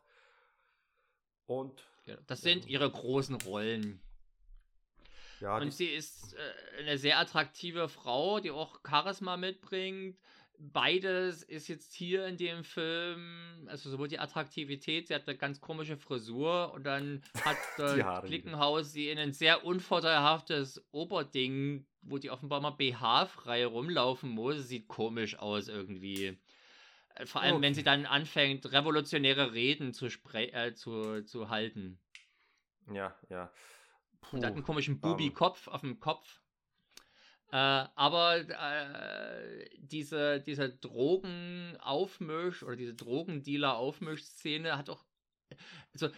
Und 1.45 1.87
Das 2.27 2.41
sind 2.41 2.67
ihre 2.67 2.89
großen 2.89 3.35
Rollen. 3.35 3.99
ja, 5.39 5.57
Und 5.57 5.73
sie 5.73 5.87
ist 5.87 6.33
äh, 6.33 6.81
eine 6.81 6.97
sehr 6.97 7.19
attraktive 7.19 7.89
Frau, 7.89 8.39
die 8.39 8.51
auch 8.51 8.79
Charisma 8.87 9.37
mitbringt. 9.37 10.17
Beides 10.59 11.43
ist 11.43 11.67
jetzt 11.67 11.93
hier 11.93 12.25
in 12.25 12.35
dem 12.35 12.63
Film, 12.63 13.67
also 13.67 13.91
sowohl 13.91 14.07
die 14.07 14.17
Attraktivität, 14.17 15.07
sie 15.07 15.13
hat 15.13 15.27
eine 15.27 15.37
ganz 15.37 15.61
komische 15.61 15.97
Frisur 15.97 16.73
und 16.73 16.83
dann 16.83 17.21
hat 17.45 17.57
äh. 17.77 18.21
Klickenhaus 18.25 18.91
sie 18.91 19.09
in 19.09 19.19
ein 19.19 19.33
sehr 19.33 19.65
unvorteilhaftes 19.65 20.83
Oberding, 20.91 21.85
wo 22.01 22.17
die 22.17 22.31
offenbar 22.31 22.59
mal 22.59 22.71
BH-frei 22.71 23.67
rumlaufen 23.67 24.31
muss. 24.31 24.67
Sieht 24.67 24.87
komisch 24.87 25.37
aus 25.37 25.67
irgendwie. 25.67 26.39
Vor 27.25 27.41
allem, 27.41 27.61
wenn 27.61 27.73
sie 27.73 27.81
Okay. 27.81 27.83
dann 27.83 28.05
anfängt, 28.05 28.71
revolutionäre 28.71 29.53
Reden 29.53 29.93
zu, 29.93 30.09
spre 30.09 30.51
äh, 30.53 30.73
zu, 30.75 31.23
zu 31.23 31.49
halten. 31.49 31.99
ja, 32.93 33.15
ja. 33.29 33.51
Und 34.31 34.45
hat 34.45 34.53
einen 34.53 34.63
Puh, 34.63 34.63
komischen 34.63 35.01
ähm. 35.01 35.01
Bubi-Kopf 35.01 35.67
auf 35.67 35.81
dem 35.81 35.99
Kopf. 35.99 36.41
Äh, 37.51 37.55
aber 37.55 38.37
äh, 38.37 39.69
diese, 39.77 40.41
diese 40.41 40.65
Drogenaufmisch- 40.65 42.63
oder 42.63 42.75
diese 42.75 42.93
Drogendealer-Aufmischszene 42.95 44.77
hat 44.77 44.89
auch. 44.89 45.05
Also, 45.93 46.07
äh, 46.07 46.11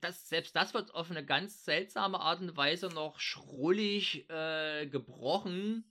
das, 0.00 0.28
selbst 0.28 0.54
das 0.56 0.74
wird 0.74 0.94
auf 0.94 1.10
eine 1.10 1.24
ganz 1.24 1.64
seltsame 1.64 2.20
Art 2.20 2.40
und 2.40 2.56
Weise 2.56 2.88
noch 2.88 3.18
schrullig 3.18 4.28
äh, 4.30 4.86
gebrochen, 4.86 5.90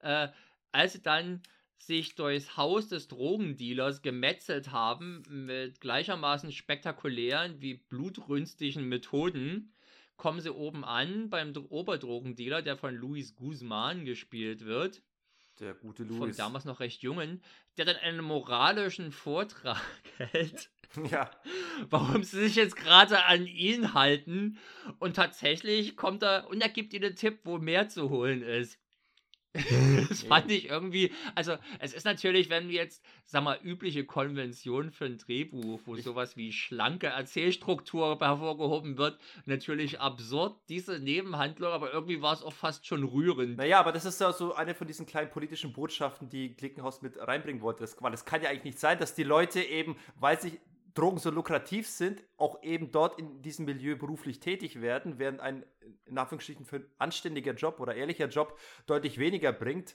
äh, 0.00 0.28
als 0.72 0.94
sie 0.94 1.02
dann 1.02 1.42
sich 1.78 2.14
durchs 2.14 2.56
Haus 2.56 2.88
des 2.88 3.08
Drogendealers 3.08 4.02
gemetzelt 4.02 4.72
haben 4.72 5.22
mit 5.28 5.80
gleichermaßen 5.80 6.50
spektakulären 6.52 7.60
wie 7.60 7.74
blutrünstigen 7.74 8.88
Methoden 8.88 9.72
kommen 10.16 10.40
sie 10.40 10.50
oben 10.52 10.84
an 10.84 11.28
beim 11.28 11.52
Dro- 11.52 11.66
Oberdrogendealer, 11.70 12.62
der 12.62 12.76
von 12.78 12.94
Luis 12.94 13.36
Guzman 13.36 14.06
gespielt 14.06 14.64
wird, 14.64 15.02
der 15.60 15.74
gute 15.74 16.06
von 16.06 16.18
Louis. 16.20 16.36
damals 16.36 16.64
noch 16.64 16.80
recht 16.80 17.02
jungen, 17.02 17.42
der 17.76 17.84
dann 17.84 17.96
einen 17.96 18.24
moralischen 18.24 19.12
Vortrag 19.12 19.78
hält, 20.16 20.70
Ja, 21.10 21.30
warum 21.90 22.22
sie 22.24 22.44
sich 22.44 22.56
jetzt 22.56 22.76
gerade 22.76 23.24
an 23.26 23.46
ihn 23.46 23.92
halten 23.92 24.58
und 24.98 25.16
tatsächlich 25.16 25.96
kommt 25.96 26.22
er 26.22 26.48
und 26.48 26.62
er 26.62 26.70
gibt 26.70 26.94
ihnen 26.94 27.04
einen 27.04 27.16
Tipp, 27.16 27.40
wo 27.44 27.58
mehr 27.58 27.90
zu 27.90 28.08
holen 28.08 28.40
ist. 28.42 28.78
das 30.08 30.22
fand 30.22 30.50
ich 30.50 30.68
irgendwie, 30.68 31.12
also 31.34 31.56
es 31.78 31.92
ist 31.92 32.04
natürlich, 32.04 32.50
wenn 32.50 32.68
wir 32.68 32.76
jetzt, 32.76 33.02
sag 33.24 33.42
mal, 33.42 33.58
übliche 33.62 34.04
Konvention 34.04 34.90
für 34.90 35.06
ein 35.06 35.18
Drehbuch, 35.18 35.80
wo 35.84 35.96
sowas 35.96 36.36
wie 36.36 36.52
schlanke 36.52 37.08
Erzählstruktur 37.08 38.18
hervorgehoben 38.20 38.98
wird, 38.98 39.18
natürlich 39.44 40.00
absurd, 40.00 40.56
diese 40.68 40.98
Nebenhandlung, 40.98 41.72
aber 41.72 41.92
irgendwie 41.92 42.22
war 42.22 42.34
es 42.34 42.42
auch 42.42 42.52
fast 42.52 42.86
schon 42.86 43.04
rührend. 43.04 43.56
naja, 43.56 43.80
aber 43.80 43.92
das 43.92 44.04
ist 44.04 44.20
ja 44.20 44.32
so 44.32 44.54
eine 44.54 44.74
von 44.74 44.86
diesen 44.86 45.06
kleinen 45.06 45.30
politischen 45.30 45.72
Botschaften, 45.72 46.28
die 46.28 46.54
Klickenhaus 46.54 47.02
mit 47.02 47.16
reinbringen 47.18 47.62
wollte. 47.62 47.80
Das, 47.80 47.96
weil 48.00 48.14
es 48.14 48.24
kann 48.24 48.42
ja 48.42 48.50
eigentlich 48.50 48.64
nicht 48.64 48.80
sein, 48.80 48.98
dass 48.98 49.14
die 49.14 49.24
Leute 49.24 49.62
eben, 49.62 49.96
weil 50.18 50.40
sich 50.40 50.58
Drogen 50.96 51.18
so 51.18 51.30
lukrativ 51.30 51.86
sind, 51.88 52.24
auch 52.36 52.62
eben 52.62 52.90
dort 52.90 53.18
in 53.18 53.42
diesem 53.42 53.64
Milieu 53.66 53.96
beruflich 53.96 54.40
tätig 54.40 54.80
werden, 54.80 55.18
während 55.18 55.40
ein, 55.40 55.64
in 56.06 56.18
Anführungsstrichen, 56.18 56.64
für 56.66 56.76
ein 56.76 56.86
anständiger 56.98 57.52
Job 57.54 57.78
oder 57.80 57.94
ehrlicher 57.94 58.26
Job 58.28 58.58
deutlich 58.86 59.18
weniger 59.18 59.52
bringt. 59.52 59.94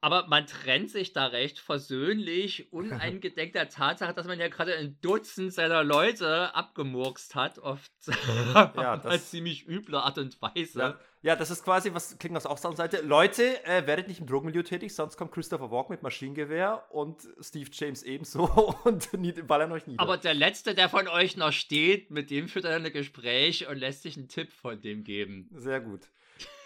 Aber 0.00 0.28
man 0.28 0.46
trennt 0.46 0.90
sich 0.90 1.12
da 1.12 1.26
recht 1.26 1.58
versöhnlich, 1.58 2.72
uneingedenk 2.72 3.52
der 3.52 3.68
Tatsache, 3.68 4.14
dass 4.14 4.26
man 4.26 4.38
ja 4.38 4.48
gerade 4.48 4.74
ein 4.76 4.96
Dutzend 5.00 5.52
seiner 5.52 5.82
Leute 5.84 6.54
abgemurkst 6.54 7.34
hat, 7.34 7.58
oft 7.58 7.90
Ja, 8.06 8.72
auf 8.94 9.02
das- 9.02 9.30
ziemlich 9.30 9.66
üble 9.68 9.96
Art 9.96 10.18
und 10.18 10.40
Weise. 10.40 10.78
Ja, 10.80 11.00
ja, 11.22 11.34
das 11.34 11.50
ist 11.50 11.64
quasi, 11.64 11.92
was 11.92 12.16
auch 12.46 12.58
sagen 12.58 12.76
sollte. 12.76 13.00
Leute, 13.00 13.64
äh, 13.64 13.86
werdet 13.86 14.06
nicht 14.06 14.20
im 14.20 14.26
Drogenmilieu 14.26 14.62
tätig, 14.62 14.94
sonst 14.94 15.16
kommt 15.16 15.32
Christopher 15.32 15.70
Walken 15.70 15.92
mit 15.92 16.02
Maschinengewehr 16.02 16.84
und 16.90 17.26
Steve 17.40 17.68
James 17.72 18.04
ebenso 18.04 18.44
und 18.84 19.08
ballern 19.46 19.72
euch 19.72 19.86
nieder. 19.86 20.00
Aber 20.00 20.16
der 20.16 20.34
Letzte, 20.34 20.74
der 20.74 20.88
von 20.88 21.08
euch 21.08 21.36
noch 21.36 21.52
steht, 21.52 22.10
mit 22.10 22.30
dem 22.30 22.48
führt 22.48 22.64
er 22.64 22.76
ein 22.76 22.92
Gespräch 22.92 23.66
und 23.68 23.78
lässt 23.78 24.02
sich 24.02 24.16
einen 24.16 24.28
Tipp 24.28 24.52
von 24.52 24.80
dem 24.80 25.02
geben. 25.02 25.48
Sehr 25.54 25.80
gut. 25.80 26.02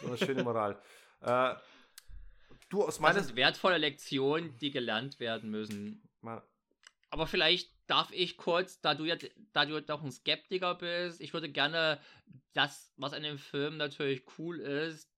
So 0.02 0.08
eine 0.08 0.18
schöne 0.18 0.42
Moral. 0.42 0.78
äh, 1.22 1.54
du, 2.68 2.82
aus 2.82 2.96
Das 2.96 3.00
meiner 3.00 3.22
sind 3.22 3.36
wertvolle 3.36 3.78
Lektionen, 3.78 4.56
die 4.58 4.70
gelernt 4.70 5.18
werden 5.18 5.50
müssen. 5.50 6.02
Aber 7.12 7.26
vielleicht 7.26 7.70
darf 7.88 8.10
ich 8.10 8.38
kurz, 8.38 8.80
da 8.80 8.94
du 8.94 9.04
ja, 9.04 9.16
da 9.52 9.66
du 9.66 9.82
doch 9.82 10.02
ein 10.02 10.10
Skeptiker 10.10 10.74
bist, 10.74 11.20
ich 11.20 11.34
würde 11.34 11.50
gerne 11.50 12.00
das, 12.54 12.90
was 12.96 13.12
an 13.12 13.22
dem 13.22 13.36
Film 13.36 13.76
natürlich 13.76 14.22
cool 14.38 14.58
ist, 14.60 15.12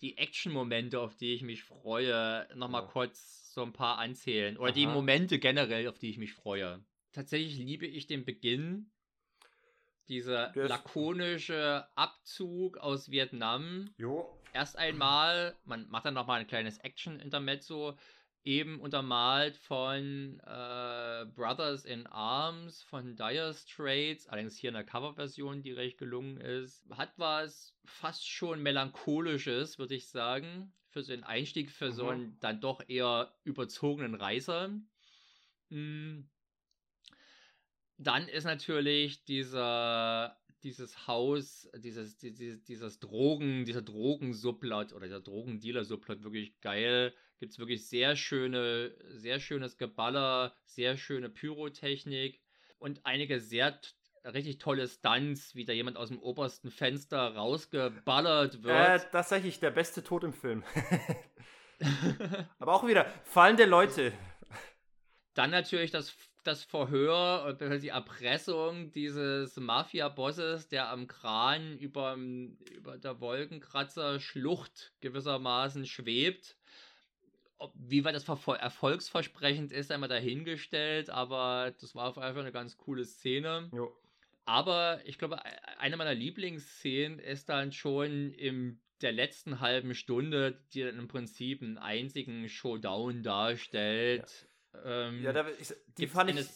die 0.00 0.18
Action-Momente, 0.18 1.00
auf 1.00 1.16
die 1.16 1.34
ich 1.34 1.42
mich 1.42 1.64
freue, 1.64 2.46
nochmal 2.54 2.82
Ja. 2.82 2.88
kurz 2.88 3.52
so 3.52 3.62
ein 3.62 3.72
paar 3.72 3.98
anzählen. 3.98 4.56
Oder 4.56 4.70
die 4.70 4.86
Aha. 4.86 4.94
Momente 4.94 5.40
generell, 5.40 5.88
auf 5.88 5.98
die 5.98 6.10
ich 6.10 6.18
mich 6.18 6.32
freue. 6.32 6.84
Tatsächlich 7.10 7.56
liebe 7.56 7.86
ich 7.86 8.06
den 8.06 8.24
Beginn. 8.24 8.92
Dieser 10.06 10.52
lakonische 10.54 11.88
Abzug 11.96 12.78
aus 12.78 13.10
Vietnam 13.10 13.92
Jo. 13.98 14.40
erst 14.52 14.76
einmal, 14.78 15.56
man 15.64 15.88
macht 15.88 16.04
dann 16.04 16.14
nochmal 16.14 16.40
ein 16.40 16.46
kleines 16.46 16.78
Action-Intermezzo, 16.78 17.98
eben 18.46 18.80
untermalt 18.80 19.56
von 19.56 20.40
äh, 20.40 21.26
Brothers 21.34 21.84
in 21.84 22.06
Arms, 22.06 22.82
von 22.84 23.16
Dire 23.16 23.52
Straits, 23.54 24.28
allerdings 24.28 24.56
hier 24.56 24.68
in 24.68 24.74
der 24.74 24.84
Coverversion, 24.84 25.62
die 25.62 25.72
recht 25.72 25.98
gelungen 25.98 26.38
ist. 26.40 26.86
Hat 26.90 27.12
was 27.18 27.76
fast 27.84 28.26
schon 28.28 28.62
melancholisches, 28.62 29.78
würde 29.78 29.96
ich 29.96 30.08
sagen, 30.08 30.72
für 30.88 31.02
so 31.02 31.12
einen 31.12 31.24
Einstieg, 31.24 31.70
für 31.70 31.90
so 31.92 32.04
Mhm. 32.04 32.10
einen 32.10 32.40
dann 32.40 32.60
doch 32.60 32.82
eher 32.88 33.34
überzogenen 33.44 34.14
Reißer. 34.14 34.70
Mm. 35.70 36.20
Dann 37.98 38.28
ist 38.28 38.44
natürlich 38.44 39.24
dieser, 39.24 40.38
dieses 40.62 41.06
Haus, 41.06 41.68
dieses, 41.76 42.18
dieses, 42.18 42.62
dieses 42.64 43.00
Drogen, 43.00 43.64
dieser 43.64 43.82
Drogensublot 43.82 44.92
oder 44.92 45.06
dieser 45.06 45.20
Drogendealer-Sublot 45.20 46.22
wirklich 46.22 46.60
geil. 46.60 47.14
Gibt 47.38 47.52
es 47.52 47.58
wirklich 47.58 47.88
sehr 47.88 48.16
schöne, 48.16 48.94
sehr 49.10 49.40
schönes 49.40 49.76
Geballer, 49.76 50.54
sehr 50.64 50.96
schöne 50.96 51.28
Pyrotechnik 51.28 52.40
und 52.78 53.04
einige 53.04 53.40
sehr 53.40 53.78
richtig 54.24 54.58
tolle 54.58 54.88
Stunts, 54.88 55.54
wie 55.54 55.64
da 55.64 55.72
jemand 55.72 55.96
aus 55.96 56.08
dem 56.08 56.18
obersten 56.20 56.70
Fenster 56.70 57.34
rausgeballert 57.36 58.56
Äh, 58.56 58.62
wird. 58.64 59.12
tatsächlich 59.12 59.60
der 59.60 59.70
beste 59.70 60.02
Tod 60.02 60.24
im 60.24 60.32
Film. 60.32 60.64
Aber 62.58 62.72
auch 62.74 62.86
wieder 62.86 63.04
fallende 63.24 63.64
Leute. 63.66 64.12
Dann 65.34 65.50
natürlich 65.50 65.90
das, 65.90 66.16
das 66.44 66.64
Verhör 66.64 67.44
und 67.44 67.82
die 67.82 67.88
Erpressung 67.88 68.90
dieses 68.92 69.56
Mafia-Bosses, 69.56 70.68
der 70.68 70.88
am 70.88 71.06
Kran 71.06 71.76
über, 71.76 72.14
über 72.14 72.96
der 72.96 73.20
Wolkenkratzer-Schlucht 73.20 74.94
gewissermaßen 75.00 75.84
schwebt. 75.84 76.56
Ob, 77.58 77.72
wie 77.74 78.04
weit 78.04 78.14
das 78.14 78.28
erfolgsversprechend 78.28 79.72
ist, 79.72 79.90
einmal 79.90 80.08
dahingestellt, 80.08 81.10
aber 81.10 81.74
das 81.80 81.94
war 81.94 82.08
auf 82.08 82.16
jeden 82.16 82.32
Fall 82.34 82.42
eine 82.42 82.52
ganz 82.52 82.76
coole 82.76 83.04
Szene. 83.04 83.70
Jo. 83.72 83.96
Aber 84.44 85.00
ich 85.04 85.18
glaube, 85.18 85.36
e- 85.36 85.78
eine 85.78 85.96
meiner 85.96 86.14
Lieblingsszenen 86.14 87.18
ist 87.18 87.48
dann 87.48 87.72
schon 87.72 88.32
in 88.32 88.80
der 89.02 89.12
letzten 89.12 89.60
halben 89.60 89.94
Stunde, 89.94 90.58
die 90.72 90.82
dann 90.82 90.98
im 90.98 91.08
Prinzip 91.08 91.62
einen 91.62 91.78
einzigen 91.78 92.48
Showdown 92.48 93.22
darstellt. 93.22 94.48
Ähm, 94.84 95.22
Ja, 95.22 95.32
da, 95.32 95.46
ich, 95.58 95.72
die 95.98 96.06
fand 96.06 96.30
ich, 96.30 96.46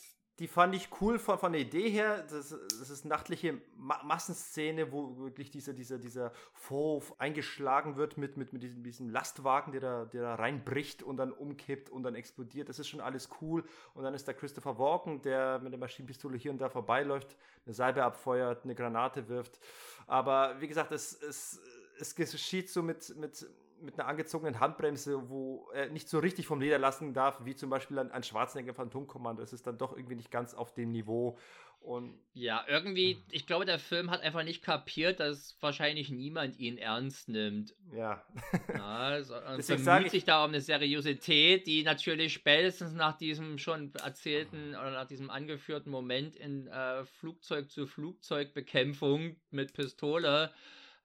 die 0.40 0.48
fand 0.48 0.74
ich 0.74 0.88
cool 1.02 1.18
von, 1.18 1.38
von 1.38 1.52
der 1.52 1.60
Idee 1.60 1.90
her. 1.90 2.24
Das, 2.30 2.48
das 2.48 2.88
ist 2.88 3.04
nachtliche 3.04 3.60
Ma 3.76 4.02
Massenszene, 4.02 4.90
wo 4.90 5.18
wirklich 5.18 5.50
dieser, 5.50 5.74
dieser, 5.74 5.98
dieser 5.98 6.32
Vorhof 6.54 7.14
eingeschlagen 7.20 7.96
wird 7.96 8.16
mit, 8.16 8.38
mit, 8.38 8.54
mit 8.54 8.62
diesem, 8.62 8.82
diesem 8.82 9.10
Lastwagen, 9.10 9.70
der 9.72 9.82
da, 9.82 10.04
der 10.06 10.22
da 10.22 10.34
reinbricht 10.36 11.02
und 11.02 11.18
dann 11.18 11.30
umkippt 11.30 11.90
und 11.90 12.04
dann 12.04 12.14
explodiert. 12.14 12.70
Das 12.70 12.78
ist 12.78 12.88
schon 12.88 13.02
alles 13.02 13.28
cool. 13.42 13.64
Und 13.92 14.02
dann 14.02 14.14
ist 14.14 14.26
da 14.26 14.32
Christopher 14.32 14.78
Walken, 14.78 15.20
der 15.20 15.58
mit 15.58 15.72
der 15.72 15.78
Maschinenpistole 15.78 16.38
hier 16.38 16.50
und 16.52 16.58
da 16.58 16.70
vorbeiläuft, 16.70 17.36
eine 17.66 17.74
Salbe 17.74 18.02
abfeuert, 18.02 18.64
eine 18.64 18.74
Granate 18.74 19.28
wirft. 19.28 19.60
Aber 20.06 20.58
wie 20.58 20.68
gesagt, 20.68 20.90
es, 20.90 21.22
es, 21.22 21.60
es 21.98 22.14
geschieht 22.14 22.70
so 22.70 22.82
mit, 22.82 23.14
mit 23.14 23.46
mit 23.82 23.98
einer 23.98 24.08
angezogenen 24.08 24.60
Handbremse, 24.60 25.28
wo 25.28 25.68
er 25.74 25.88
nicht 25.88 26.08
so 26.08 26.18
richtig 26.18 26.46
vom 26.46 26.60
Leder 26.60 26.78
lassen 26.78 27.14
darf, 27.14 27.44
wie 27.44 27.54
zum 27.54 27.70
Beispiel 27.70 27.98
ein, 27.98 28.10
ein 28.10 28.22
Schwarzenegger 28.22 28.74
Phantomkommando. 28.74 29.42
Es 29.42 29.52
ist 29.52 29.66
dann 29.66 29.78
doch 29.78 29.96
irgendwie 29.96 30.16
nicht 30.16 30.30
ganz 30.30 30.54
auf 30.54 30.74
dem 30.74 30.92
Niveau. 30.92 31.38
Und 31.80 32.18
ja, 32.34 32.62
irgendwie, 32.68 33.22
ich 33.30 33.46
glaube, 33.46 33.64
der 33.64 33.78
Film 33.78 34.10
hat 34.10 34.20
einfach 34.20 34.44
nicht 34.44 34.62
kapiert, 34.62 35.18
dass 35.18 35.56
wahrscheinlich 35.60 36.10
niemand 36.10 36.58
ihn 36.58 36.76
ernst 36.76 37.30
nimmt. 37.30 37.74
Ja. 37.94 38.22
ja 38.68 38.84
also, 38.84 39.34
Deswegen 39.56 39.84
bemüht 39.84 40.10
sich 40.10 40.24
da 40.24 40.44
um 40.44 40.50
eine 40.50 40.60
Seriosität, 40.60 41.66
die 41.66 41.82
natürlich 41.82 42.34
spätestens 42.34 42.92
nach 42.92 43.16
diesem 43.16 43.56
schon 43.56 43.94
erzählten 43.94 44.70
oder 44.70 44.90
nach 44.90 45.06
diesem 45.06 45.30
angeführten 45.30 45.90
Moment 45.90 46.36
in 46.36 46.66
äh, 46.66 47.04
Flugzeug 47.06 47.70
zu 47.70 47.86
Flugzeug 47.86 48.52
Bekämpfung 48.52 49.36
mit 49.50 49.72
Pistole 49.72 50.52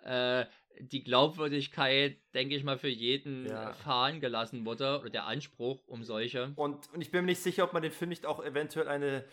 äh, 0.03 0.45
die 0.79 1.03
Glaubwürdigkeit, 1.03 2.17
denke 2.33 2.55
ich 2.55 2.63
mal, 2.63 2.77
für 2.77 2.89
jeden 2.89 3.47
ja. 3.47 3.73
fahren 3.73 4.19
gelassen 4.19 4.65
wurde 4.65 4.99
oder 4.99 5.09
der 5.09 5.25
Anspruch 5.25 5.79
um 5.87 6.03
solche. 6.03 6.53
Und, 6.55 6.91
und 6.93 7.01
ich 7.01 7.11
bin 7.11 7.21
mir 7.21 7.31
nicht 7.31 7.41
sicher, 7.41 7.63
ob 7.63 7.73
man 7.73 7.83
dem 7.83 7.91
Film 7.91 8.09
nicht 8.09 8.25
auch 8.25 8.43
eventuell 8.43 8.87
eine 8.87 9.25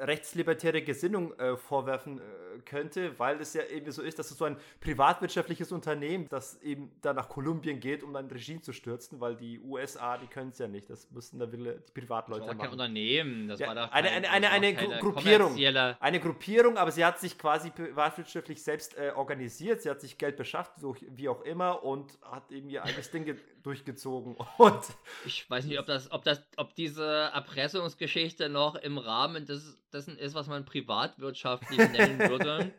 rechtslibertäre 0.00 0.82
Gesinnung 0.82 1.38
äh, 1.38 1.56
vorwerfen 1.56 2.18
äh, 2.18 2.22
könnte, 2.64 3.18
weil 3.18 3.40
es 3.40 3.54
ja 3.54 3.62
eben 3.64 3.90
so 3.92 4.02
ist, 4.02 4.18
dass 4.18 4.30
es 4.30 4.38
so 4.38 4.44
ein 4.44 4.56
privatwirtschaftliches 4.80 5.72
Unternehmen, 5.72 6.28
das 6.28 6.60
eben 6.62 6.90
da 7.02 7.12
nach 7.12 7.28
Kolumbien 7.28 7.80
geht, 7.80 8.02
um 8.02 8.16
ein 8.16 8.26
Regime 8.26 8.60
zu 8.60 8.72
stürzen, 8.72 9.20
weil 9.20 9.36
die 9.36 9.60
USA, 9.60 10.18
die 10.18 10.26
können 10.26 10.50
es 10.50 10.58
ja 10.58 10.68
nicht. 10.68 10.88
Das 10.90 11.10
müssten 11.10 11.38
da 11.38 11.46
die 11.46 11.58
Privatleute 11.94 12.40
das 12.40 12.48
war 12.48 12.54
machen. 12.54 12.64
kein 12.64 12.72
Unternehmen, 12.72 13.48
das 13.48 13.60
ja, 13.60 13.68
war 13.68 13.74
doch 13.74 13.92
eine, 13.92 14.10
eine, 14.10 14.30
eine, 14.30 14.50
eine 14.50 14.98
Gruppierung. 14.98 15.56
Eine 16.00 16.20
Gruppierung, 16.20 16.76
aber 16.76 16.90
sie 16.90 17.04
hat 17.04 17.18
sich 17.20 17.38
quasi 17.38 17.70
privatwirtschaftlich 17.70 18.62
selbst 18.62 18.96
äh, 18.96 19.12
organisiert, 19.14 19.82
sie 19.82 19.90
hat 19.90 20.00
sich 20.00 20.18
Geld 20.18 20.36
beschafft, 20.36 20.78
so 20.78 20.96
wie 21.00 21.28
auch 21.28 21.42
immer, 21.42 21.82
und 21.84 22.18
hat 22.22 22.50
eben 22.52 22.68
ihr 22.70 22.84
eigenes 22.84 23.10
Ding 23.10 23.36
durchgezogen. 23.62 24.36
Und 24.58 24.80
ich 25.26 25.48
weiß 25.48 25.64
nicht, 25.66 25.78
ob 25.78 25.86
das, 25.86 26.10
ob 26.10 26.24
das, 26.24 26.42
ob 26.56 26.74
diese 26.74 27.04
Erpressungsgeschichte 27.04 28.48
noch 28.48 28.74
im 28.76 28.98
Rahmen 28.98 29.46
des 29.46 29.76
dessen 29.90 30.16
ist, 30.16 30.34
was 30.34 30.46
man 30.46 30.64
privatwirtschaftlich 30.64 31.78
nennen 31.92 32.18
würde. 32.18 32.72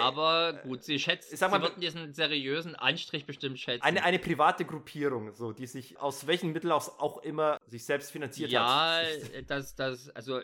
Aber 0.00 0.60
gut, 0.62 0.84
sie 0.84 0.98
schätzt, 0.98 1.36
sag 1.36 1.50
mal, 1.50 1.58
sie 1.58 1.64
würden 1.64 1.80
diesen 1.80 2.14
seriösen 2.14 2.76
Anstrich 2.76 3.26
bestimmt 3.26 3.58
schätzen. 3.58 3.82
Eine, 3.82 4.04
eine 4.04 4.18
private 4.18 4.64
Gruppierung, 4.64 5.34
so, 5.34 5.52
die 5.52 5.66
sich 5.66 5.98
aus 5.98 6.26
welchen 6.26 6.52
Mitteln 6.52 6.72
auch 6.72 7.18
immer 7.22 7.58
sich 7.66 7.84
selbst 7.84 8.10
finanziert 8.12 8.50
ja, 8.50 9.00
hat. 9.00 9.06
Ja, 9.34 9.42
das, 9.42 9.74
das, 9.74 10.10
also, 10.10 10.40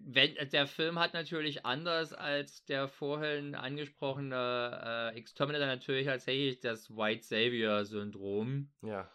wenn, 0.00 0.34
der 0.50 0.66
Film 0.66 0.98
hat 0.98 1.14
natürlich 1.14 1.64
anders 1.64 2.12
als 2.12 2.64
der 2.64 2.88
vorhin 2.88 3.54
angesprochene 3.54 5.12
äh, 5.14 5.18
Exterminator 5.18 5.66
natürlich 5.66 6.06
tatsächlich 6.06 6.60
das 6.60 6.90
White 6.90 7.24
Savior-Syndrom. 7.24 8.70
Ja. 8.82 9.10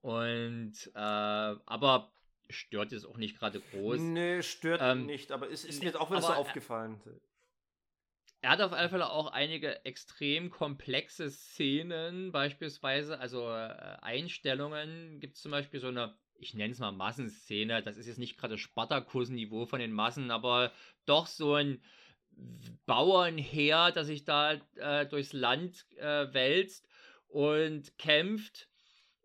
Und, 0.00 0.74
äh, 0.94 0.98
aber 0.98 2.12
stört 2.48 2.92
jetzt 2.92 3.04
auch 3.06 3.16
nicht 3.16 3.38
gerade 3.38 3.60
groß. 3.60 4.00
Nee, 4.00 4.42
stört 4.42 4.80
ähm, 4.82 5.06
nicht, 5.06 5.32
aber 5.32 5.50
es 5.50 5.64
ist 5.64 5.80
mir 5.80 5.86
jetzt 5.86 5.96
auch 5.96 6.10
wieder 6.10 6.22
so 6.22 6.32
aufgefallen. 6.32 7.00
Er 8.42 8.50
hat 8.50 8.60
auf 8.60 8.72
alle 8.72 8.88
Fälle 8.88 9.10
auch 9.10 9.32
einige 9.32 9.84
extrem 9.84 10.50
komplexe 10.50 11.30
Szenen, 11.30 12.32
beispielsweise, 12.32 13.18
also 13.18 13.48
äh, 13.48 13.96
Einstellungen. 14.02 15.20
Gibt 15.20 15.36
es 15.36 15.42
zum 15.42 15.50
Beispiel 15.50 15.80
so 15.80 15.88
eine, 15.88 16.16
ich 16.34 16.54
nenne 16.54 16.72
es 16.72 16.78
mal 16.78 16.92
Massenszene, 16.92 17.82
das 17.82 17.96
ist 17.96 18.06
jetzt 18.06 18.18
nicht 18.18 18.38
gerade 18.38 18.58
Spartakus-Niveau 18.58 19.66
von 19.66 19.80
den 19.80 19.92
Massen, 19.92 20.30
aber 20.30 20.72
doch 21.06 21.26
so 21.26 21.54
ein 21.54 21.82
Bauernheer, 22.84 23.90
das 23.92 24.06
sich 24.08 24.24
da 24.24 24.60
äh, 24.76 25.06
durchs 25.06 25.32
Land 25.32 25.86
äh, 25.96 26.32
wälzt 26.32 26.86
und 27.28 27.96
kämpft. 27.98 28.68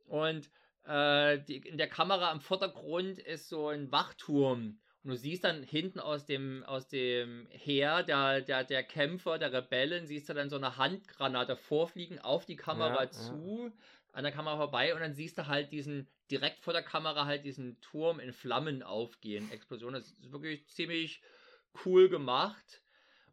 Und 0.05 0.49
äh, 0.85 1.39
die, 1.39 1.57
in 1.57 1.77
der 1.77 1.89
Kamera 1.89 2.31
am 2.31 2.41
Vordergrund 2.41 3.19
ist 3.19 3.49
so 3.49 3.67
ein 3.67 3.91
Wachturm. 3.91 4.79
Und 5.03 5.09
du 5.09 5.15
siehst 5.15 5.43
dann 5.43 5.63
hinten 5.63 5.99
aus 5.99 6.25
dem, 6.25 6.63
aus 6.63 6.87
dem 6.87 7.47
Heer 7.49 8.03
der, 8.03 8.41
der, 8.41 8.63
der 8.63 8.83
Kämpfer, 8.83 9.39
der 9.39 9.51
Rebellen, 9.51 10.05
siehst 10.05 10.29
du 10.29 10.33
dann 10.33 10.49
so 10.49 10.57
eine 10.57 10.77
Handgranate 10.77 11.55
vorfliegen 11.55 12.19
auf 12.19 12.45
die 12.45 12.55
Kamera 12.55 13.03
ja, 13.03 13.09
zu, 13.09 13.65
ja. 13.65 13.71
an 14.13 14.23
der 14.23 14.31
Kamera 14.31 14.57
vorbei 14.57 14.93
und 14.93 15.01
dann 15.01 15.15
siehst 15.15 15.39
du 15.39 15.47
halt 15.47 15.71
diesen, 15.71 16.07
direkt 16.29 16.59
vor 16.59 16.73
der 16.73 16.83
Kamera 16.83 17.25
halt 17.25 17.45
diesen 17.45 17.81
Turm 17.81 18.19
in 18.19 18.31
Flammen 18.31 18.83
aufgehen, 18.83 19.51
Explosion. 19.51 19.93
Das 19.93 20.11
ist 20.11 20.31
wirklich 20.31 20.67
ziemlich 20.67 21.21
cool 21.83 22.07
gemacht. 22.07 22.83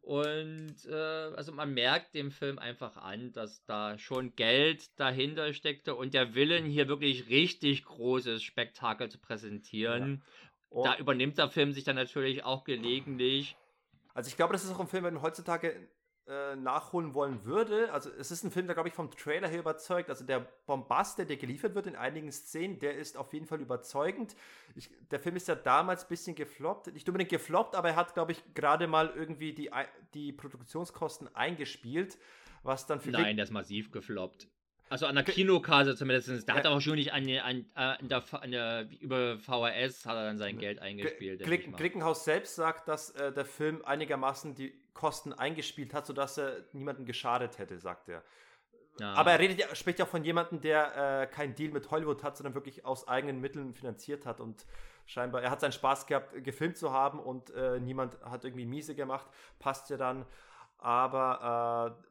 Und 0.02 0.76
äh, 0.86 0.94
also 0.94 1.52
man 1.52 1.74
merkt 1.74 2.14
dem 2.14 2.30
Film 2.30 2.58
einfach 2.58 2.96
an, 2.96 3.32
dass 3.32 3.64
da 3.64 3.98
schon 3.98 4.34
Geld 4.36 4.98
dahinter 4.98 5.52
steckte 5.52 5.94
und 5.94 6.14
der 6.14 6.34
Willen 6.34 6.64
hier 6.64 6.88
wirklich 6.88 7.28
richtig 7.28 7.84
großes 7.84 8.42
Spektakel 8.42 9.10
zu 9.10 9.18
präsentieren. 9.18 10.22
Ja. 10.22 10.48
Oh. 10.70 10.84
Da 10.84 10.96
übernimmt 10.96 11.38
der 11.38 11.48
Film 11.48 11.72
sich 11.72 11.84
dann 11.84 11.96
natürlich 11.96 12.44
auch 12.44 12.64
gelegentlich. 12.64 13.56
Also 14.14 14.28
ich 14.28 14.36
glaube, 14.36 14.52
das 14.52 14.64
ist 14.64 14.72
auch 14.72 14.80
ein 14.80 14.88
Film, 14.88 15.04
wenn 15.04 15.22
heutzutage 15.22 15.88
äh, 16.28 16.56
nachholen 16.56 17.14
wollen 17.14 17.44
würde. 17.44 17.90
Also 17.92 18.10
es 18.10 18.30
ist 18.30 18.44
ein 18.44 18.50
Film, 18.50 18.66
der, 18.66 18.74
glaube 18.74 18.90
ich, 18.90 18.94
vom 18.94 19.10
Trailer 19.10 19.48
her 19.48 19.60
überzeugt. 19.60 20.10
Also 20.10 20.24
der 20.24 20.40
Bombast, 20.66 21.18
der, 21.18 21.24
geliefert 21.24 21.74
wird 21.74 21.86
in 21.86 21.96
einigen 21.96 22.30
Szenen, 22.30 22.78
der 22.78 22.96
ist 22.96 23.16
auf 23.16 23.32
jeden 23.32 23.46
Fall 23.46 23.60
überzeugend. 23.60 24.36
Ich, 24.74 24.90
der 25.10 25.20
Film 25.20 25.36
ist 25.36 25.48
ja 25.48 25.54
damals 25.54 26.04
ein 26.04 26.08
bisschen 26.08 26.34
gefloppt. 26.34 26.92
Nicht 26.92 27.08
unbedingt 27.08 27.30
gefloppt, 27.30 27.74
aber 27.74 27.88
er 27.88 27.96
hat, 27.96 28.12
glaube 28.12 28.32
ich, 28.32 28.42
gerade 28.54 28.86
mal 28.86 29.10
irgendwie 29.16 29.54
die, 29.54 29.70
die 30.12 30.32
Produktionskosten 30.32 31.34
eingespielt. 31.34 32.18
Was 32.62 32.86
dann 32.86 33.00
für 33.00 33.10
Nein, 33.10 33.36
der 33.36 33.44
ist 33.44 33.50
massiv 33.50 33.90
gefloppt. 33.90 34.48
Also 34.90 35.06
an 35.06 35.14
der 35.14 35.24
Kinokase 35.24 35.96
zumindest. 35.96 36.48
Da 36.48 36.54
hat 36.54 36.64
er 36.64 36.72
auch 36.72 36.80
schon 36.80 36.94
nicht 36.94 37.12
an, 37.12 37.28
an, 37.38 37.66
an, 37.74 38.08
der, 38.08 38.24
an 38.32 38.50
der, 38.50 38.88
über 39.00 39.38
VHS 39.38 40.06
hat 40.06 40.16
er 40.16 40.24
dann 40.24 40.38
sein 40.38 40.58
Geld 40.58 40.80
eingespielt. 40.80 41.42
Klick, 41.42 41.76
Klickenhaus 41.76 42.24
selbst 42.24 42.54
sagt, 42.54 42.88
dass 42.88 43.10
äh, 43.10 43.32
der 43.32 43.44
Film 43.44 43.84
einigermaßen 43.84 44.54
die 44.54 44.72
Kosten 44.94 45.32
eingespielt 45.32 45.94
hat, 45.94 46.06
sodass 46.06 46.38
er 46.38 46.64
niemandem 46.72 47.04
geschadet 47.04 47.58
hätte, 47.58 47.78
sagt 47.78 48.08
er. 48.08 48.22
Ja. 49.00 49.14
Aber 49.14 49.32
er 49.32 49.38
redet 49.38 49.58
ja, 49.58 49.72
spricht 49.74 49.98
ja 49.98 50.06
auch 50.06 50.10
von 50.10 50.24
jemandem, 50.24 50.60
der 50.60 51.22
äh, 51.22 51.26
keinen 51.26 51.54
Deal 51.54 51.70
mit 51.70 51.90
Hollywood 51.90 52.24
hat, 52.24 52.36
sondern 52.36 52.54
wirklich 52.54 52.84
aus 52.84 53.06
eigenen 53.06 53.40
Mitteln 53.40 53.74
finanziert 53.74 54.26
hat 54.26 54.40
und 54.40 54.66
scheinbar, 55.06 55.42
er 55.42 55.50
hat 55.50 55.60
seinen 55.60 55.72
Spaß 55.72 56.06
gehabt, 56.06 56.44
gefilmt 56.44 56.76
zu 56.76 56.92
haben 56.92 57.20
und 57.20 57.50
äh, 57.50 57.78
niemand 57.78 58.20
hat 58.22 58.44
irgendwie 58.44 58.66
miese 58.66 58.94
gemacht, 58.94 59.26
passt 59.58 59.88
ja 59.90 59.96
dann. 59.96 60.26
Aber 60.78 61.96
äh, 61.96 62.08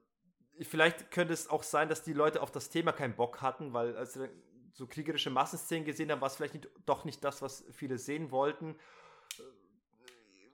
vielleicht 0.62 1.12
könnte 1.12 1.34
es 1.34 1.50
auch 1.50 1.64
sein, 1.64 1.90
dass 1.90 2.04
die 2.04 2.14
Leute 2.14 2.42
auf 2.42 2.52
das 2.52 2.70
Thema 2.70 2.92
keinen 2.92 3.16
Bock 3.16 3.42
hatten, 3.42 3.74
weil 3.74 3.96
als 3.96 4.14
sie 4.14 4.30
so 4.74 4.88
kriegerische 4.88 5.30
Massenszenen 5.30 5.86
gesehen 5.86 6.12
haben, 6.12 6.22
war 6.22 6.28
es 6.28 6.36
vielleicht 6.36 6.54
nicht, 6.54 6.70
doch 6.86 7.04
nicht 7.04 7.24
das, 7.24 7.42
was 7.42 7.66
viele 7.72 7.98
sehen 7.98 8.32
wollten. 8.32 8.76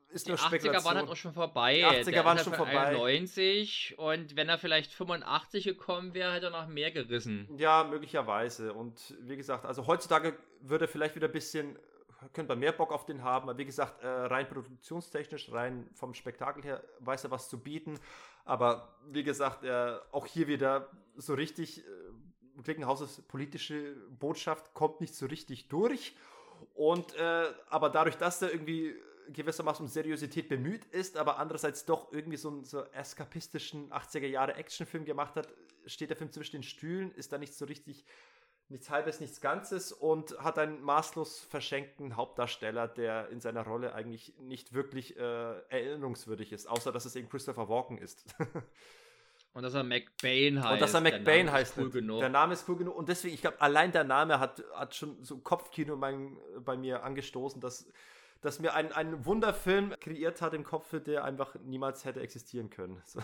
Ist 0.09 0.27
nur 0.27 0.37
die 0.37 0.43
80er 0.43 0.85
waren 0.85 0.97
halt 0.97 1.09
auch 1.09 1.15
schon 1.15 1.33
vorbei. 1.33 1.77
Die 1.77 1.85
80er 1.85 2.11
Der 2.11 2.23
waren 2.23 2.37
schon 2.37 2.53
vorbei. 2.53 2.93
90 2.93 3.95
und 3.97 4.35
wenn 4.35 4.47
er 4.47 4.59
vielleicht 4.59 4.93
85 4.93 5.63
gekommen 5.65 6.13
wäre, 6.13 6.31
hätte 6.31 6.47
er 6.47 6.51
noch 6.51 6.67
mehr 6.67 6.91
gerissen. 6.91 7.49
Ja, 7.57 7.83
möglicherweise. 7.83 8.73
Und 8.73 9.15
wie 9.21 9.35
gesagt, 9.35 9.65
also 9.65 9.87
heutzutage 9.87 10.37
würde 10.61 10.85
er 10.85 10.87
vielleicht 10.87 11.15
wieder 11.15 11.27
ein 11.27 11.33
bisschen 11.33 11.79
könnte 12.33 12.49
man 12.51 12.59
mehr 12.59 12.71
Bock 12.71 12.91
auf 12.91 13.05
den 13.05 13.23
haben. 13.23 13.49
Aber 13.49 13.57
wie 13.57 13.65
gesagt, 13.65 14.01
äh, 14.03 14.07
rein 14.07 14.47
produktionstechnisch, 14.47 15.51
rein 15.51 15.89
vom 15.93 16.13
Spektakel 16.13 16.63
her, 16.63 16.83
weiß 16.99 17.25
er 17.25 17.31
was 17.31 17.49
zu 17.49 17.59
bieten. 17.59 17.99
Aber 18.45 18.95
wie 19.11 19.23
gesagt, 19.23 19.63
äh, 19.63 19.97
auch 20.11 20.25
hier 20.25 20.47
wieder 20.47 20.89
so 21.15 21.33
richtig, 21.33 21.79
äh, 21.79 22.61
Klickenhauses 22.63 23.21
politische 23.23 23.95
Botschaft 24.19 24.73
kommt 24.73 25.01
nicht 25.01 25.15
so 25.15 25.25
richtig 25.25 25.67
durch. 25.67 26.15
Und 26.75 27.15
äh, 27.15 27.45
aber 27.69 27.89
dadurch, 27.89 28.17
dass 28.17 28.41
er 28.41 28.51
irgendwie 28.51 28.95
gewissermaßen 29.29 29.85
um 29.85 29.89
Seriosität 29.89 30.49
bemüht 30.49 30.85
ist, 30.85 31.17
aber 31.17 31.37
andererseits 31.39 31.85
doch 31.85 32.11
irgendwie 32.11 32.37
so 32.37 32.49
einen 32.49 32.65
so 32.65 32.83
eskapistischen 32.91 33.91
80er 33.91 34.27
Jahre 34.27 34.55
Actionfilm 34.55 35.05
gemacht 35.05 35.35
hat, 35.35 35.47
steht 35.85 36.09
der 36.09 36.17
Film 36.17 36.31
zwischen 36.31 36.57
den 36.57 36.63
Stühlen, 36.63 37.11
ist 37.15 37.31
da 37.31 37.37
nicht 37.37 37.53
so 37.53 37.65
richtig 37.65 38.05
nichts 38.69 38.89
Halbes, 38.89 39.19
nichts 39.19 39.41
Ganzes 39.41 39.91
und 39.91 40.37
hat 40.39 40.57
einen 40.57 40.81
maßlos 40.81 41.41
verschenkten 41.41 42.15
Hauptdarsteller, 42.15 42.87
der 42.87 43.29
in 43.29 43.39
seiner 43.39 43.63
Rolle 43.63 43.93
eigentlich 43.93 44.33
nicht 44.39 44.73
wirklich 44.73 45.17
äh, 45.17 45.59
erinnerungswürdig 45.69 46.51
ist, 46.51 46.67
außer 46.67 46.91
dass 46.91 47.05
es 47.05 47.15
eben 47.15 47.29
Christopher 47.29 47.69
Walken 47.69 47.97
ist. 47.97 48.25
und 49.53 49.63
dass 49.63 49.73
er 49.73 49.83
McBain 49.83 50.63
heißt. 50.63 50.73
Und 50.73 50.81
dass 50.81 50.93
er 50.93 51.01
McBain 51.01 51.51
heißt. 51.51 51.77
Cool 51.77 51.89
genug. 51.89 52.19
Der 52.19 52.29
Name 52.29 52.53
ist 52.53 52.67
cool 52.67 52.77
genug. 52.77 52.95
Und 52.95 53.09
deswegen, 53.09 53.35
ich 53.35 53.41
glaube, 53.41 53.61
allein 53.61 53.91
der 53.91 54.05
Name 54.05 54.39
hat, 54.39 54.63
hat 54.73 54.95
schon 54.95 55.23
so 55.23 55.37
Kopfkino 55.39 55.95
mein, 55.95 56.37
bei 56.59 56.75
mir 56.75 57.03
angestoßen, 57.03 57.61
dass 57.61 57.91
dass 58.43 58.59
mir 58.59 58.73
ein, 58.73 58.91
ein 58.91 59.25
Wunderfilm 59.25 59.95
kreiert 60.01 60.41
hat 60.41 60.53
im 60.53 60.65
Kopf, 60.65 60.93
der 61.01 61.23
einfach 61.23 61.55
niemals 61.63 62.05
hätte 62.05 62.19
existieren 62.19 62.69
können. 62.69 63.01
So. 63.07 63.21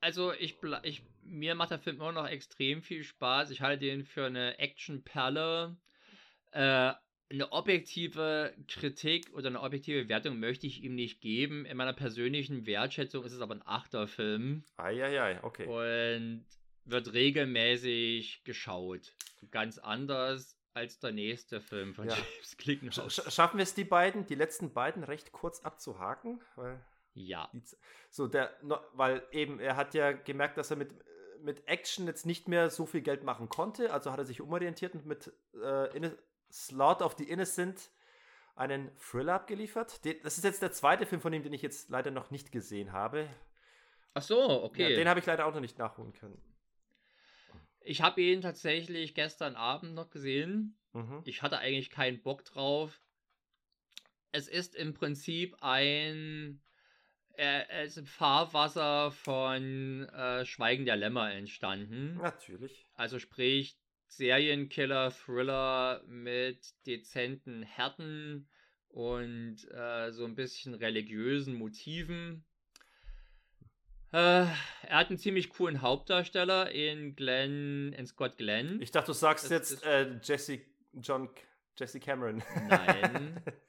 Also 0.00 0.32
ich, 0.32 0.58
ich, 0.82 1.02
mir 1.28 1.54
macht 1.54 1.70
der 1.70 1.78
Film 1.78 1.96
immer 1.96 2.12
noch 2.12 2.28
extrem 2.28 2.82
viel 2.82 3.04
Spaß. 3.04 3.50
Ich 3.50 3.60
halte 3.60 3.84
den 3.84 4.04
für 4.04 4.26
eine 4.26 4.58
Actionperle. 4.58 5.76
Äh, 6.52 6.92
eine 7.28 7.50
objektive 7.50 8.54
Kritik 8.68 9.32
oder 9.34 9.48
eine 9.48 9.60
objektive 9.60 10.08
Wertung 10.08 10.38
möchte 10.38 10.66
ich 10.66 10.82
ihm 10.84 10.94
nicht 10.94 11.20
geben. 11.20 11.66
In 11.66 11.76
meiner 11.76 11.92
persönlichen 11.92 12.66
Wertschätzung 12.66 13.24
ist 13.24 13.32
es 13.32 13.40
aber 13.40 13.54
ein 13.56 13.66
Achterfilm. 13.66 14.62
Eieiei, 14.76 15.42
okay. 15.42 15.66
Und 15.66 16.44
wird 16.84 17.12
regelmäßig 17.12 18.44
geschaut. 18.44 19.12
Ganz 19.50 19.78
anders 19.78 20.56
als 20.72 21.00
der 21.00 21.10
nächste 21.12 21.60
Film 21.60 21.94
von 21.94 22.06
Ja. 22.08 22.14
James 22.14 22.56
Glickenhaus. 22.58 23.14
Sch 23.14 23.32
schaffen 23.32 23.56
wir 23.58 23.64
es, 23.64 23.74
die 23.74 23.84
beiden, 23.84 24.26
die 24.26 24.34
letzten 24.34 24.72
beiden, 24.72 25.02
recht 25.02 25.32
kurz 25.32 25.60
abzuhaken? 25.60 26.40
Weil 26.54 26.84
Ja. 27.14 27.50
so 28.10 28.28
der, 28.28 28.54
weil 28.92 29.22
eben 29.32 29.58
er 29.58 29.74
hat 29.76 29.94
ja 29.94 30.12
gemerkt, 30.12 30.58
dass 30.58 30.70
er 30.70 30.76
mit 30.76 30.92
mit 31.46 31.66
Action 31.66 32.06
jetzt 32.06 32.26
nicht 32.26 32.48
mehr 32.48 32.68
so 32.68 32.84
viel 32.84 33.00
Geld 33.00 33.22
machen 33.22 33.48
konnte, 33.48 33.92
also 33.92 34.12
hat 34.12 34.18
er 34.18 34.26
sich 34.26 34.42
umorientiert 34.42 34.94
und 34.94 35.06
mit 35.06 35.32
äh, 35.54 36.10
Slaughter 36.52 37.06
of 37.06 37.14
the 37.16 37.24
Innocent 37.24 37.90
einen 38.56 38.90
Thriller 38.98 39.34
abgeliefert. 39.34 40.00
Das 40.24 40.36
ist 40.36 40.44
jetzt 40.44 40.60
der 40.60 40.72
zweite 40.72 41.06
Film 41.06 41.20
von 41.20 41.32
ihm, 41.32 41.42
den 41.42 41.52
ich 41.52 41.62
jetzt 41.62 41.88
leider 41.88 42.10
noch 42.10 42.30
nicht 42.30 42.52
gesehen 42.52 42.92
habe. 42.92 43.28
Ach 44.14 44.22
so, 44.22 44.64
okay. 44.64 44.90
Ja, 44.90 44.96
den 44.96 45.08
habe 45.08 45.20
ich 45.20 45.26
leider 45.26 45.46
auch 45.46 45.54
noch 45.54 45.60
nicht 45.60 45.78
nachholen 45.78 46.12
können. 46.12 46.42
ich 47.80 48.02
habe 48.02 48.20
ihn 48.20 48.40
tatsächlich 48.40 49.14
gestern 49.14 49.56
Abend 49.56 49.94
noch 49.94 50.10
gesehen. 50.10 50.78
Mhm. 50.92 51.22
Ich 51.24 51.42
hatte 51.42 51.58
eigentlich 51.58 51.90
keinen 51.90 52.22
Bock 52.22 52.44
drauf. 52.44 53.00
Es 54.32 54.48
ist 54.48 54.74
im 54.74 54.94
Prinzip 54.94 55.56
ein. 55.60 56.60
Er, 57.36 57.68
er 57.70 57.84
ist 57.84 57.98
im 57.98 58.06
Fahrwasser 58.06 59.10
von 59.12 60.08
äh, 60.08 60.44
Schweigen 60.46 60.84
der 60.86 60.96
Lämmer 60.96 61.32
entstanden. 61.32 62.16
Natürlich. 62.16 62.86
Also 62.94 63.18
sprich 63.18 63.76
Serienkiller, 64.08 65.10
Thriller 65.10 66.02
mit 66.06 66.72
dezenten 66.86 67.62
Härten 67.62 68.48
und 68.88 69.56
äh, 69.70 70.12
so 70.12 70.24
ein 70.24 70.34
bisschen 70.34 70.74
religiösen 70.74 71.54
Motiven. 71.54 72.44
Äh, 74.12 74.18
er 74.46 74.56
hat 74.90 75.08
einen 75.08 75.18
ziemlich 75.18 75.50
coolen 75.50 75.82
Hauptdarsteller 75.82 76.70
in 76.70 77.16
Glenn, 77.16 77.92
in 77.92 78.06
Scott 78.06 78.38
Glenn. 78.38 78.80
Ich 78.80 78.92
dachte, 78.92 79.08
du 79.08 79.12
sagst 79.12 79.44
Das 79.46 79.50
jetzt 79.50 79.70
ist- 79.72 79.84
äh, 79.84 80.18
Jesse 80.22 80.60
John 80.94 81.28
Jesse 81.76 82.00
Cameron. 82.00 82.42
Nein. 82.68 83.42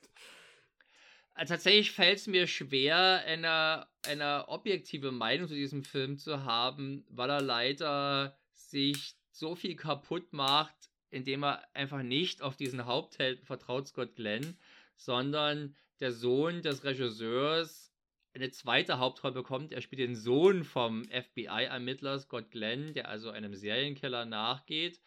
Äh, 1.38 1.46
Tatsächlich 1.46 1.92
fällt 1.92 2.18
es 2.18 2.28
mir 2.28 2.48
schwer, 2.48 3.24
eine, 3.26 3.88
eine 4.06 4.50
objektive 4.50 5.12
Meinung 5.12 5.48
zu 5.48 5.54
diesem 5.54 5.84
Film 5.84 6.18
zu 6.18 6.44
haben, 6.44 7.06
weil 7.10 7.30
er 7.30 7.42
leider 7.42 8.38
sich 8.54 9.16
so 9.32 9.56
viel 9.56 9.76
kaputt 9.76 10.34
macht, 10.34 10.76
indem 11.12 11.44
er 11.44 11.64
einfach 11.76 12.02
nicht 12.02 12.42
auf 12.42 12.58
diesen 12.58 12.86
Haupthelden 12.86 13.46
vertraut, 13.46 13.88
Scott 13.88 14.16
Glenn, 14.16 14.58
sondern 14.96 15.76
der 16.00 16.12
Sohn 16.12 16.64
des 16.64 16.84
Regisseurs 16.84 17.94
eine 18.34 18.50
zweite 18.52 19.00
Hauptrolle 19.00 19.36
bekommt. 19.36 19.72
Er 19.72 19.82
spielt 19.82 20.00
den 20.00 20.16
Sohn 20.16 20.64
vom 20.64 21.06
FBI-Ermittler 21.06 22.20
Scott 22.20 22.52
Glenn, 22.52 22.94
der 22.94 23.10
also 23.10 23.30
einem 23.30 23.56
Serienkiller 23.56 24.26
nachgeht. 24.26 25.00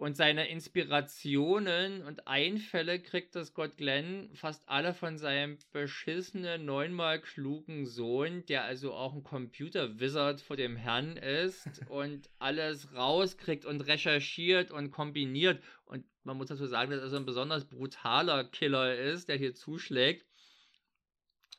Und 0.00 0.16
seine 0.16 0.48
Inspirationen 0.48 2.02
und 2.04 2.26
Einfälle 2.26 3.00
kriegt 3.00 3.36
das 3.36 3.48
Scott 3.48 3.76
Glenn 3.76 4.30
fast 4.32 4.66
alle 4.66 4.94
von 4.94 5.18
seinem 5.18 5.58
beschissenen, 5.72 6.64
neunmal 6.64 7.20
klugen 7.20 7.84
Sohn, 7.84 8.46
der 8.46 8.64
also 8.64 8.94
auch 8.94 9.12
ein 9.12 9.22
Computer-Wizard 9.22 10.40
vor 10.40 10.56
dem 10.56 10.76
Herrn 10.76 11.18
ist 11.18 11.82
und 11.90 12.30
alles 12.38 12.94
rauskriegt 12.94 13.66
und 13.66 13.82
recherchiert 13.82 14.70
und 14.70 14.90
kombiniert. 14.90 15.62
Und 15.84 16.06
man 16.24 16.38
muss 16.38 16.48
dazu 16.48 16.64
sagen, 16.64 16.92
dass 16.92 17.02
er 17.02 17.10
so 17.10 17.18
ein 17.18 17.26
besonders 17.26 17.66
brutaler 17.66 18.44
Killer 18.44 18.96
ist, 18.96 19.28
der 19.28 19.36
hier 19.36 19.54
zuschlägt. 19.54 20.24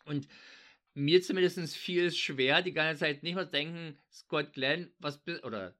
Und 0.05 0.27
mir 0.95 1.21
zumindest 1.21 1.77
fiel 1.77 2.05
es 2.05 2.17
schwer, 2.17 2.63
die 2.63 2.73
ganze 2.73 3.01
Zeit 3.01 3.21
nicht 3.21 3.35
mal 3.35 3.45
zu 3.45 3.51
denken, 3.51 3.99
Scott 4.11 4.53
Glenn, 4.53 4.91
was 4.97 5.19
bist, 5.19 5.43
oder 5.43 5.75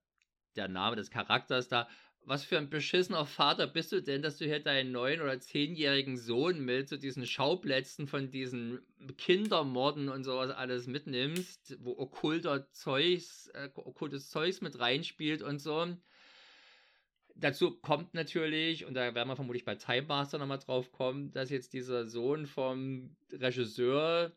der 0.55 0.67
Name 0.67 0.95
des 0.95 1.09
Charakters 1.09 1.67
da, 1.67 1.87
was 2.23 2.43
für 2.43 2.57
ein 2.57 2.69
beschissener 2.69 3.25
Vater 3.25 3.67
bist 3.67 3.91
du 3.91 4.01
denn, 4.01 4.21
dass 4.21 4.37
du 4.37 4.45
hier 4.45 4.59
deinen 4.59 4.91
neun- 4.91 5.21
oder 5.21 5.39
zehnjährigen 5.39 6.17
Sohn 6.17 6.63
mit 6.63 6.87
zu 6.87 6.97
diesen 6.97 7.25
Schauplätzen 7.25 8.07
von 8.07 8.29
diesen 8.29 8.79
Kindermorden 9.17 10.07
und 10.09 10.23
sowas 10.23 10.51
alles 10.51 10.87
mitnimmst, 10.87 11.77
wo 11.79 11.97
okkulter 11.97 12.71
Zeugs, 12.71 13.47
äh, 13.53 13.69
okkultes 13.73 14.29
Zeugs 14.29 14.61
mit 14.61 14.79
reinspielt 14.79 15.41
und 15.41 15.59
so. 15.59 15.97
Dazu 17.35 17.79
kommt 17.79 18.13
natürlich, 18.13 18.85
und 18.85 18.93
da 18.93 19.15
werden 19.15 19.29
wir 19.29 19.35
vermutlich 19.35 19.65
bei 19.65 19.75
Time 19.75 20.03
Master 20.03 20.37
nochmal 20.37 20.59
drauf 20.59 20.91
kommen, 20.91 21.31
dass 21.31 21.49
jetzt 21.49 21.73
dieser 21.73 22.07
Sohn 22.07 22.45
vom 22.45 23.15
Regisseur, 23.31 24.31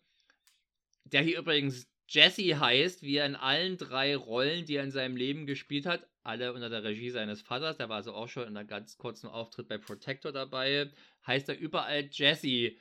der 1.04 1.22
hier 1.22 1.38
übrigens 1.38 1.86
Jesse 2.08 2.58
heißt, 2.58 3.02
wie 3.02 3.16
er 3.16 3.26
in 3.26 3.36
allen 3.36 3.76
drei 3.76 4.16
Rollen, 4.16 4.64
die 4.64 4.76
er 4.76 4.84
in 4.84 4.90
seinem 4.90 5.16
Leben 5.16 5.46
gespielt 5.46 5.84
hat, 5.86 6.08
alle 6.24 6.52
unter 6.52 6.70
der 6.70 6.82
Regie 6.84 7.10
seines 7.10 7.42
Vaters, 7.42 7.76
der 7.76 7.88
war 7.88 7.96
also 7.96 8.14
auch 8.14 8.28
schon 8.28 8.46
in 8.48 8.56
einem 8.56 8.68
ganz 8.68 8.96
kurzen 8.98 9.28
Auftritt 9.28 9.68
bei 9.68 9.78
Protector 9.78 10.32
dabei, 10.32 10.90
heißt 11.26 11.48
er 11.48 11.58
überall 11.58 12.08
Jesse. 12.10 12.72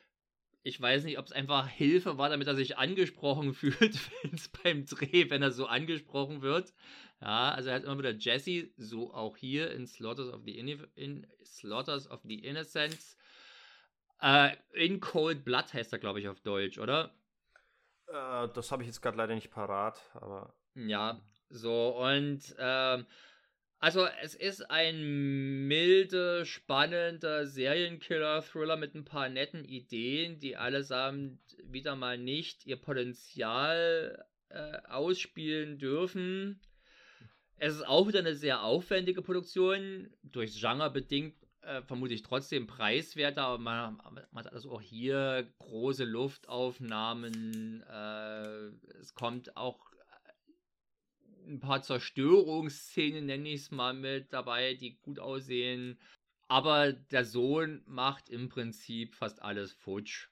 Ich 0.66 0.80
weiß 0.80 1.04
nicht, 1.04 1.20
ob 1.20 1.26
es 1.26 1.34
einfach 1.34 1.68
Hilfe 1.68 2.18
war, 2.18 2.30
damit 2.30 2.48
er 2.48 2.56
sich 2.56 2.78
angesprochen 2.78 3.54
fühlt, 3.54 4.00
beim 4.64 4.86
Dreh, 4.86 5.30
wenn 5.30 5.42
er 5.44 5.52
so 5.52 5.66
angesprochen 5.68 6.42
wird. 6.42 6.74
Ja, 7.22 7.52
also 7.52 7.70
er 7.70 7.76
hat 7.76 7.84
immer 7.84 8.00
wieder 8.00 8.14
Jesse, 8.14 8.72
so 8.78 9.14
auch 9.14 9.38
hier 9.38 9.72
in 9.72 9.88
Slaughters 9.88 10.30
of 10.34 10.42
the, 10.46 10.60
Inni- 10.60 10.88
in 10.96 11.28
Slaughters 11.44 12.10
of 12.10 12.22
the 12.24 12.40
Innocents. 12.40 13.18
Äh, 14.22 14.56
in 14.74 15.00
Cold 15.02 15.44
Blood 15.44 15.74
heißt 15.74 15.92
er, 15.94 16.00
glaube 16.00 16.20
ich, 16.20 16.28
auf 16.30 16.40
Deutsch, 16.42 16.80
oder? 16.80 17.14
Äh, 18.08 18.48
das 18.54 18.72
habe 18.72 18.84
ich 18.84 18.88
jetzt 18.88 19.02
gerade 19.02 19.18
leider 19.18 19.36
nicht 19.36 19.52
parat, 19.52 20.00
aber 20.14 20.54
Ja, 20.76 21.20
so 21.50 21.98
und 22.00 22.42
ähm, 22.58 23.06
also 23.84 24.08
es 24.22 24.34
ist 24.34 24.72
ein 24.72 25.68
milde, 25.68 26.46
spannender 26.46 27.46
Serienkiller-Thriller 27.46 28.78
mit 28.78 28.96
ein 28.96 29.04
paar 29.04 29.28
netten 29.28 29.66
Ideen, 29.66 30.40
die 30.40 30.56
allesamt 30.56 31.42
wieder 31.66 31.98
mal 31.98 32.18
nicht 32.18 32.66
ihr 32.66 32.78
Potenzial 32.78 34.26
äh, 34.48 34.78
ausspielen 34.88 35.80
dürfen. 35.80 36.62
Es 37.58 37.76
ist 37.76 37.86
auch 37.86 38.08
wieder 38.08 38.20
eine 38.20 38.36
sehr 38.36 38.64
aufwendige 38.64 39.22
Produktion, 39.22 40.14
durchs 40.24 40.62
Genre 40.62 40.90
bedingt 40.90 41.36
äh, 41.64 41.82
vermutlich 41.82 42.24
trotzdem 42.24 42.68
preiswerter, 42.68 43.42
aber 43.44 43.58
man, 43.58 44.00
man 44.32 44.46
hat 44.46 44.54
also 44.54 44.72
auch 44.72 44.82
hier 44.82 45.46
große 45.60 46.06
Luftaufnahmen. 46.06 47.84
Äh, 47.84 48.68
es 49.02 49.14
kommt 49.14 49.58
auch 49.58 49.93
ein 51.48 51.60
paar 51.60 51.82
Zerstörungsszenen, 51.82 53.26
nenne 53.26 53.50
ich 53.50 53.62
es 53.62 53.72
mal 53.72 53.94
mit 53.94 54.32
dabei, 54.34 54.74
die 54.76 54.98
gut 55.02 55.20
aussehen. 55.20 56.00
Aber 56.48 56.94
der 56.94 57.26
Sohn 57.26 57.84
macht 57.88 58.30
im 58.30 58.50
Prinzip 58.50 59.16
fast 59.16 59.42
alles 59.42 59.74
futsch. 59.74 60.28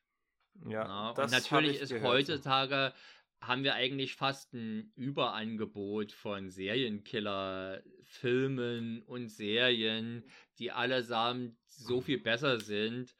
ja, 0.66 0.84
Ja, 0.84 1.14
das 1.14 1.22
und 1.22 1.32
natürlich 1.32 1.76
ich 1.76 1.82
ist 1.82 1.90
gehört. 1.90 2.04
heutzutage 2.04 2.94
haben 3.42 3.64
wir 3.64 3.74
eigentlich 3.76 4.16
fast 4.16 4.54
ein 4.54 4.92
Überangebot 4.96 6.12
von 6.12 6.50
Serienkiller-Filmen 6.50 9.02
und 9.04 9.30
Serien, 9.30 10.24
die 10.60 10.72
allesamt 10.72 11.56
so 11.70 12.02
viel 12.02 12.20
besser 12.20 12.60
sind, 12.60 13.16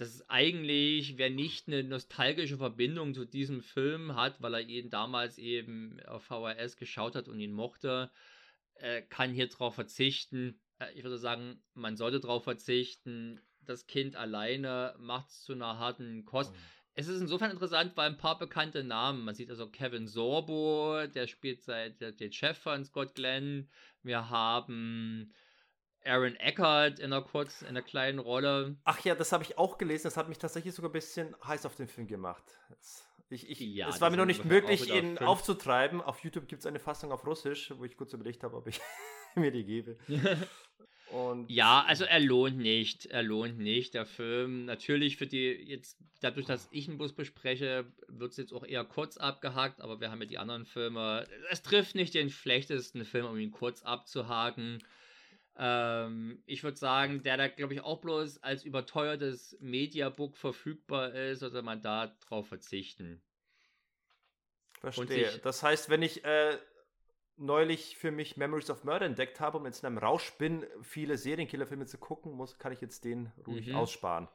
dass 0.00 0.14
es 0.14 0.30
eigentlich, 0.30 1.18
wer 1.18 1.28
nicht 1.28 1.68
eine 1.68 1.84
nostalgische 1.84 2.56
Verbindung 2.56 3.12
zu 3.12 3.26
diesem 3.26 3.60
Film 3.60 4.16
hat, 4.16 4.40
weil 4.40 4.54
er 4.54 4.60
ihn 4.62 4.88
damals 4.88 5.36
eben 5.36 6.00
auf 6.06 6.24
VHS 6.24 6.78
geschaut 6.78 7.14
hat 7.14 7.28
und 7.28 7.38
ihn 7.38 7.52
mochte, 7.52 8.10
äh, 8.76 9.02
kann 9.02 9.34
hier 9.34 9.48
drauf 9.48 9.74
verzichten. 9.74 10.58
Äh, 10.78 10.90
ich 10.94 11.04
würde 11.04 11.18
sagen, 11.18 11.62
man 11.74 11.98
sollte 11.98 12.18
drauf 12.18 12.44
verzichten. 12.44 13.42
Das 13.60 13.86
Kind 13.86 14.16
alleine 14.16 14.94
macht 14.98 15.28
es 15.28 15.42
zu 15.42 15.52
einer 15.52 15.78
harten 15.78 16.24
Kost. 16.24 16.54
Es 16.94 17.06
ist 17.06 17.20
insofern 17.20 17.50
interessant, 17.50 17.94
weil 17.94 18.08
ein 18.08 18.16
paar 18.16 18.38
bekannte 18.38 18.82
Namen, 18.82 19.26
man 19.26 19.34
sieht 19.34 19.50
also 19.50 19.68
Kevin 19.68 20.08
Sorbo, 20.08 21.08
der 21.14 21.26
spielt 21.26 21.62
seit 21.62 22.00
der, 22.00 22.12
den 22.12 22.32
Chef 22.32 22.56
von 22.56 22.86
Scott 22.86 23.14
Glenn. 23.14 23.68
Wir 24.02 24.30
haben 24.30 25.34
Aaron 26.04 26.34
Eckhart 26.36 26.98
in 26.98 27.12
einer 27.12 27.22
kurzen, 27.22 27.64
in 27.64 27.70
einer 27.70 27.82
kleinen 27.82 28.18
Rolle. 28.18 28.76
Ach 28.84 28.98
ja, 29.04 29.14
das 29.14 29.32
habe 29.32 29.44
ich 29.44 29.58
auch 29.58 29.76
gelesen. 29.78 30.04
Das 30.04 30.16
hat 30.16 30.28
mich 30.28 30.38
tatsächlich 30.38 30.74
sogar 30.74 30.90
ein 30.90 30.94
bisschen 30.94 31.34
heiß 31.46 31.66
auf 31.66 31.76
den 31.76 31.88
Film 31.88 32.06
gemacht. 32.06 32.44
Es- 32.80 33.06
Ich, 33.32 33.48
ich, 33.48 33.60
Ja, 33.60 33.88
es 33.88 34.00
war 34.00 34.10
mir 34.10 34.16
noch 34.16 34.24
nicht 34.24 34.44
möglich, 34.44 34.88
ihn 34.88 35.16
fünf- 35.16 35.20
aufzutreiben. 35.22 36.00
Auf 36.00 36.24
YouTube 36.24 36.48
gibt 36.48 36.60
es 36.60 36.66
eine 36.66 36.80
Fassung 36.80 37.12
auf 37.12 37.24
Russisch, 37.26 37.72
wo 37.76 37.84
ich 37.84 37.96
kurz 37.96 38.12
überlegt 38.12 38.42
habe, 38.42 38.56
ob 38.56 38.66
ich 38.66 38.80
mir 39.36 39.50
die 39.52 39.64
gebe. 39.64 39.96
Und 41.12 41.50
ja, 41.50 41.84
also 41.88 42.04
er 42.04 42.20
lohnt 42.20 42.56
nicht. 42.58 43.06
Er 43.06 43.22
lohnt 43.24 43.58
nicht, 43.58 43.94
der 43.94 44.06
Film. 44.06 44.64
Natürlich 44.64 45.16
für 45.16 45.26
die, 45.26 45.48
jetzt 45.52 45.98
dadurch, 46.20 46.46
dass 46.46 46.68
ich 46.70 46.88
einen 46.88 46.98
Bus 46.98 47.12
bespreche, 47.12 47.84
wird 48.06 48.30
es 48.30 48.36
jetzt 48.36 48.52
auch 48.52 48.64
eher 48.64 48.84
kurz 48.84 49.16
abgehakt, 49.16 49.80
aber 49.80 50.00
wir 50.00 50.10
haben 50.12 50.20
ja 50.22 50.26
die 50.28 50.38
anderen 50.38 50.66
Filme. 50.66 51.26
Es 51.50 51.62
trifft 51.62 51.96
nicht 51.96 52.14
den 52.14 52.30
schlechtesten 52.30 53.04
Film, 53.04 53.26
um 53.26 53.36
ihn 53.38 53.50
kurz 53.50 53.82
abzuhaken. 53.82 54.78
Ähm, 55.62 56.42
ich 56.46 56.64
würde 56.64 56.78
sagen, 56.78 57.22
der 57.22 57.36
da, 57.36 57.48
glaube 57.48 57.74
ich, 57.74 57.82
auch 57.82 58.00
bloß 58.00 58.42
als 58.42 58.64
überteuertes 58.64 59.58
Mediabook 59.60 60.38
verfügbar 60.38 61.14
ist, 61.14 61.40
sollte 61.40 61.60
man 61.60 61.82
da 61.82 62.16
drauf 62.26 62.48
verzichten. 62.48 63.20
Verstehe. 64.80 65.38
Das 65.42 65.62
heißt, 65.62 65.90
wenn 65.90 66.00
ich 66.00 66.24
äh, 66.24 66.56
neulich 67.36 67.98
für 67.98 68.10
mich 68.10 68.38
Memories 68.38 68.70
of 68.70 68.84
Murder 68.84 69.04
entdeckt 69.04 69.38
habe 69.38 69.58
und 69.58 69.66
jetzt 69.66 69.82
in 69.82 69.86
einem 69.88 69.98
Rausch 69.98 70.32
bin, 70.38 70.64
viele 70.80 71.18
Serienkillerfilme 71.18 71.84
zu 71.84 71.98
gucken 71.98 72.32
muss, 72.32 72.58
kann 72.58 72.72
ich 72.72 72.80
jetzt 72.80 73.04
den 73.04 73.30
ruhig 73.46 73.66
mhm. 73.68 73.74
aussparen. 73.74 74.28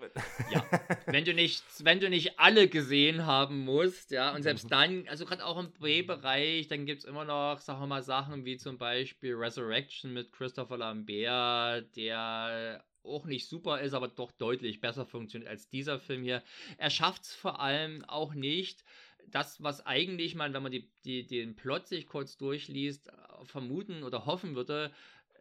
Ja, 0.50 0.64
wenn 1.06 1.24
du 1.24 1.34
nicht, 1.34 1.64
wenn 1.80 2.00
du 2.00 2.08
nicht 2.08 2.38
alle 2.38 2.68
gesehen 2.68 3.26
haben 3.26 3.64
musst, 3.64 4.10
ja, 4.10 4.34
und 4.34 4.42
selbst 4.42 4.64
mhm. 4.64 4.68
dann, 4.70 5.08
also 5.08 5.24
gerade 5.24 5.44
auch 5.44 5.58
im 5.58 5.72
B-Bereich, 5.72 6.68
dann 6.68 6.86
gibt 6.86 7.02
es 7.02 7.08
immer 7.08 7.24
noch, 7.24 7.60
sagen 7.60 7.80
wir 7.80 7.86
mal, 7.86 8.02
Sachen 8.02 8.44
wie 8.44 8.56
zum 8.56 8.78
Beispiel 8.78 9.34
Resurrection 9.34 10.12
mit 10.12 10.32
Christopher 10.32 10.78
Lambert, 10.78 11.96
der 11.96 12.84
auch 13.02 13.24
nicht 13.24 13.48
super 13.48 13.80
ist, 13.80 13.94
aber 13.94 14.08
doch 14.08 14.32
deutlich 14.32 14.80
besser 14.80 15.06
funktioniert 15.06 15.50
als 15.50 15.68
dieser 15.68 15.98
Film 15.98 16.22
hier. 16.22 16.42
Er 16.76 16.90
schafft 16.90 17.22
es 17.22 17.34
vor 17.34 17.60
allem 17.60 18.04
auch 18.04 18.34
nicht, 18.34 18.84
das, 19.30 19.62
was 19.62 19.84
eigentlich 19.86 20.34
man, 20.34 20.54
wenn 20.54 20.62
man 20.62 20.72
die, 20.72 20.88
die, 21.04 21.26
den 21.26 21.56
Plot 21.56 21.88
sich 21.88 22.06
kurz 22.06 22.36
durchliest, 22.36 23.10
vermuten 23.44 24.02
oder 24.02 24.26
hoffen 24.26 24.54
würde, 24.54 24.92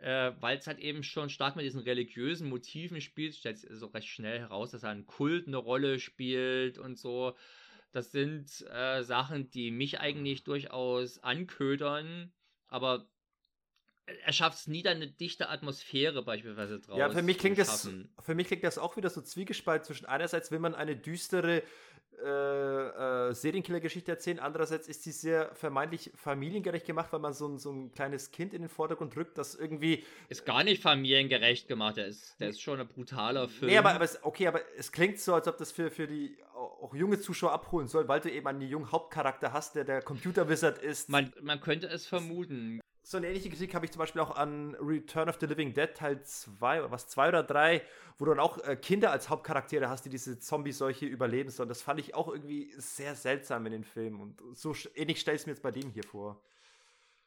äh, 0.01 0.33
weil 0.40 0.57
es 0.57 0.67
halt 0.67 0.80
eben 0.80 1.03
schon 1.03 1.30
stark 1.30 1.56
mit 1.56 1.65
diesen 1.65 1.82
religiösen 1.82 2.49
Motiven 2.49 3.01
spielt, 3.01 3.35
stellt 3.35 3.57
sich 3.57 3.69
so 3.72 3.88
recht 3.88 4.07
schnell 4.07 4.40
heraus, 4.40 4.72
dass 4.72 4.83
er 4.83 4.90
ein 4.90 5.06
Kult 5.06 5.48
eine 5.48 5.57
Rolle 5.57 5.99
spielt 5.99 6.77
und 6.77 6.98
so. 6.98 7.35
Das 7.91 8.11
sind 8.11 8.65
äh, 8.72 9.03
Sachen, 9.03 9.49
die 9.51 9.72
mich 9.72 9.99
eigentlich 9.99 10.43
durchaus 10.43 11.19
anködern, 11.19 12.33
aber 12.67 13.07
er 14.06 14.33
schafft 14.33 14.59
es 14.59 14.67
nie, 14.67 14.83
da 14.83 14.91
eine 14.91 15.07
dichte 15.07 15.49
Atmosphäre 15.49 16.24
beispielsweise 16.24 16.80
draus 16.80 16.98
Ja, 16.98 17.09
für 17.09 17.24
mich 17.24 17.38
klingt 17.38 17.57
das, 17.57 17.90
für 18.19 18.35
mich 18.35 18.48
klingt 18.48 18.64
das 18.64 18.77
auch 18.77 18.98
wieder 18.98 19.09
so 19.09 19.22
zwiegespalten 19.22 19.85
zwischen 19.85 20.06
einerseits 20.06 20.51
will 20.51 20.59
man 20.59 20.75
eine 20.75 20.95
düstere 20.95 21.64
äh, 22.24 23.30
äh, 23.30 23.34
Serienkiller-Geschichte 23.34 24.11
erzählen. 24.11 24.40
Andererseits 24.40 24.88
ist 24.88 25.03
sie 25.03 25.11
sehr 25.11 25.53
vermeintlich 25.56 26.11
familiengerecht 26.16 26.85
gemacht, 26.85 27.11
weil 27.11 27.19
man 27.19 27.34
so 27.34 27.48
ein, 27.48 27.58
so 27.58 27.72
ein 27.72 27.92
kleines 27.92 28.32
Kind 28.32 28.53
in 28.53 28.61
den 28.61 28.69
Vordergrund 28.69 29.16
rückt, 29.18 29.38
das 29.38 29.56
irgendwie. 29.56 30.03
Ist 30.30 30.45
gar 30.45 30.64
nicht 30.64 30.82
familiengerecht 30.82 31.68
gemacht. 31.68 31.98
Der 31.98 32.08
ist, 32.08 32.40
der 32.40 32.50
ist 32.50 32.61
schon 32.61 32.80
ein 32.80 32.88
brutaler 32.88 33.48
Film. 33.48 33.72
Nee, 33.72 33.77
aber, 33.77 33.94
aber 33.94 34.06
es, 34.06 34.24
okay, 34.24 34.48
aber 34.48 34.61
es 34.77 34.92
klingt 34.92 35.19
so, 35.19 35.34
als 35.34 35.48
ob 35.48 35.58
das 35.58 35.72
für, 35.72 35.92
für 35.92 36.08
die 36.08 36.38
auch 36.56 36.94
junge 36.94 37.19
Zuschauer 37.19 37.52
abholen 37.52 37.88
soll, 37.88 38.08
weil 38.08 38.22
du 38.22 38.32
eben 38.32 38.48
einen 38.48 38.61
jungen 38.61 38.92
Hauptcharakter 38.92 39.53
hast, 39.53 39.76
der 39.76 39.84
der 39.84 40.02
Computerwizard 40.02 40.77
ist. 40.77 41.10
Man, 41.10 41.34
man 41.42 41.60
könnte 41.60 41.88
es 41.88 42.06
vermuten 42.08 42.82
so 43.06 43.17
eine 43.17 43.27
ähnliche 43.27 43.50
Kritik 43.50 43.75
habe 43.75 43.85
ich 43.85 43.92
zum 43.92 44.00
Beispiel 44.00 44.22
auch 44.22 44.35
an 44.35 44.74
Return 44.80 45.30
of 45.30 45.38
the 45.40 45.45
Living 45.45 45.75
Dead 45.75 45.93
Teil 45.93 46.24
2, 46.24 46.90
was 46.90 47.08
2 47.08 47.30
oder 47.30 47.43
3, 47.43 47.84
wo 48.17 48.25
du 48.25 48.32
dann 48.32 48.40
auch 48.40 48.58
äh, 48.64 48.75
Kinder 48.75 49.11
als 49.11 49.30
Hauptcharaktere 49.30 49.90
hast, 49.90 50.06
die 50.06 50.09
diese 50.09 50.40
Zombie-Seuche 50.40 51.06
überleben 51.06 51.51
sollen. 51.51 51.69
Das 51.69 51.84
fand 51.84 52.00
ich 52.00 52.16
auch 52.16 52.27
irgendwie 52.27 52.74
sehr 52.77 53.14
seltsam 53.14 53.67
in 53.67 53.74
den 53.74 53.84
Filmen. 53.84 54.19
Und 54.19 54.42
so 54.53 54.75
ähnlich 54.95 55.22
stelle 55.22 55.35
ich 55.35 55.42
es 55.42 55.45
mir 55.45 55.53
jetzt 55.53 55.61
bei 55.61 55.69
dem 55.69 55.92
hier 55.92 56.03
vor. 56.03 56.42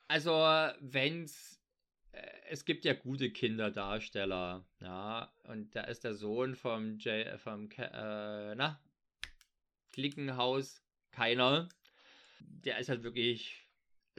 Also, 0.08 0.32
wenn's. 0.80 1.60
Äh, 2.10 2.26
es 2.50 2.64
gibt 2.64 2.84
ja 2.84 2.94
gute 2.94 3.30
Kinderdarsteller, 3.30 4.66
ja. 4.80 5.32
Und 5.44 5.76
da 5.76 5.82
ist 5.82 6.02
der 6.02 6.14
Sohn 6.14 6.56
vom 6.56 6.98
J, 6.98 7.24
äh, 7.24 7.38
vom 7.38 7.70
äh, 7.70 8.54
na, 8.56 8.80
Klickenhaus 9.92 10.82
keiner. 11.12 11.68
Der 12.40 12.78
ist 12.78 12.88
halt 12.88 13.04
wirklich 13.04 13.67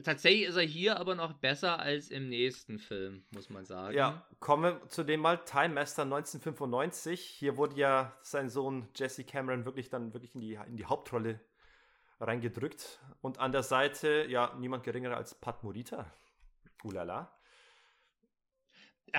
Tatsächlich 0.04 0.48
ist 0.48 0.56
er 0.56 0.62
hier 0.62 0.98
aber 0.98 1.14
noch 1.14 1.32
besser 1.32 1.78
als 1.78 2.10
im 2.10 2.28
nächsten 2.28 2.78
Film, 2.78 3.24
muss 3.34 3.50
man 3.50 3.64
sagen. 3.64 3.96
Ja, 3.96 4.26
kommen 4.38 4.62
wir 4.62 4.88
zu 4.88 5.04
dem 5.04 5.20
mal 5.20 5.38
Time 5.44 5.74
Master 5.74 6.02
1995. 6.02 7.20
Hier 7.20 7.56
wurde 7.56 7.76
ja 7.76 8.16
sein 8.22 8.48
Sohn 8.48 8.88
Jesse 8.94 9.24
Cameron 9.24 9.64
wirklich 9.64 9.88
dann 9.88 10.12
wirklich 10.14 10.34
in 10.34 10.40
die, 10.40 10.58
in 10.66 10.76
die 10.76 10.86
Hauptrolle 10.86 11.40
reingedrückt. 12.20 13.00
Und 13.20 13.38
an 13.38 13.52
der 13.52 13.62
Seite, 13.62 14.26
ja, 14.28 14.54
niemand 14.58 14.84
geringer 14.84 15.16
als 15.16 15.34
Pat 15.34 15.62
Morita. 15.62 16.12
Ulala. 16.84 17.32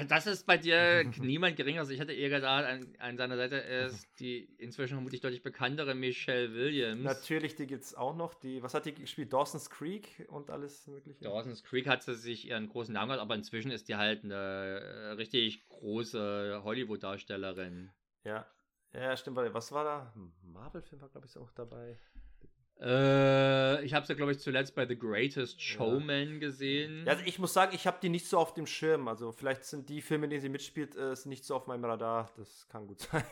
Das 0.08 0.28
ist 0.28 0.46
bei 0.46 0.58
dir 0.58 1.04
niemand 1.20 1.56
geringer. 1.56 1.82
Also 1.82 1.94
ich 1.94 2.00
hatte 2.00 2.14
eher 2.14 2.30
gedacht, 2.30 2.66
an, 2.66 2.88
an, 3.00 3.18
seiner 3.18 3.38
Seite 3.38 3.58
ist 3.58 4.08
die 4.20 4.50
inzwischen 4.58 4.96
vermutlich 4.96 5.22
deutlich 5.22 5.44
bekanntere 5.44 5.96
Michelle 5.96 6.54
Williams. 6.54 7.04
Natürlich, 7.04 7.56
die 7.56 7.68
gibt 7.68 7.84
es 7.84 7.96
auch 7.96 8.16
noch. 8.16 8.34
Die, 8.34 8.62
was 8.64 8.74
hat 8.74 8.86
die 8.86 8.94
gespielt? 8.94 9.34
Dawson's 9.34 9.70
Creek 9.70 10.26
und 10.30 10.50
alles 10.50 10.88
mögliche? 10.88 11.24
Dawson's 11.24 11.64
Creek 11.64 11.88
hat 11.88 12.04
sie 12.04 12.16
sich 12.16 12.48
ihren 12.48 12.70
großen 12.70 12.94
Namen 12.94 13.10
gehabt, 13.10 13.22
aber 13.22 13.36
inzwischen 13.36 13.72
ist 13.72 13.90
die 13.90 13.96
halt 13.96 14.24
eine 14.24 14.36
äh, 14.36 15.12
richtig 15.12 15.68
große 15.70 16.62
Hollywood-Darstellerin. 16.64 17.92
Ja. 18.24 18.46
Ja, 18.94 19.16
stimmt. 19.16 19.38
Was 19.38 19.72
war 19.72 19.84
da? 19.86 20.14
Marvel-Film 20.44 21.02
war, 21.02 21.10
glaube 21.10 21.28
ich, 21.28 21.38
auch 21.38 21.52
dabei. 21.52 21.98
Äh, 22.82 23.86
ich 23.86 23.94
habe 23.94 24.06
sie, 24.06 24.14
ja, 24.14 24.18
glaube 24.18 24.32
ich, 24.32 24.40
zuletzt 24.40 24.74
bei 24.74 24.88
The 24.88 24.98
Greatest 24.98 25.62
Showman 25.62 26.34
ja. 26.34 26.40
gesehen. 26.40 27.08
Also 27.08 27.24
ich 27.26 27.38
muss 27.38 27.54
sagen, 27.54 27.76
ich 27.76 27.86
habe 27.86 28.00
die 28.02 28.10
nicht 28.10 28.28
so 28.28 28.40
auf 28.40 28.54
dem 28.54 28.66
Schirm. 28.66 29.08
Also 29.08 29.32
vielleicht 29.32 29.66
sind 29.66 29.88
die 29.90 30.02
Filme, 30.02 30.26
in 30.26 30.32
denen 30.32 30.42
sie 30.42 30.50
mitspielt, 30.50 30.96
äh, 30.96 31.16
nicht 31.26 31.46
so 31.46 31.56
auf 31.56 31.68
meinem 31.68 31.86
Radar. 31.86 32.32
Das 32.38 32.68
kann 32.70 32.88
gut 32.88 33.00
sein. 33.12 33.24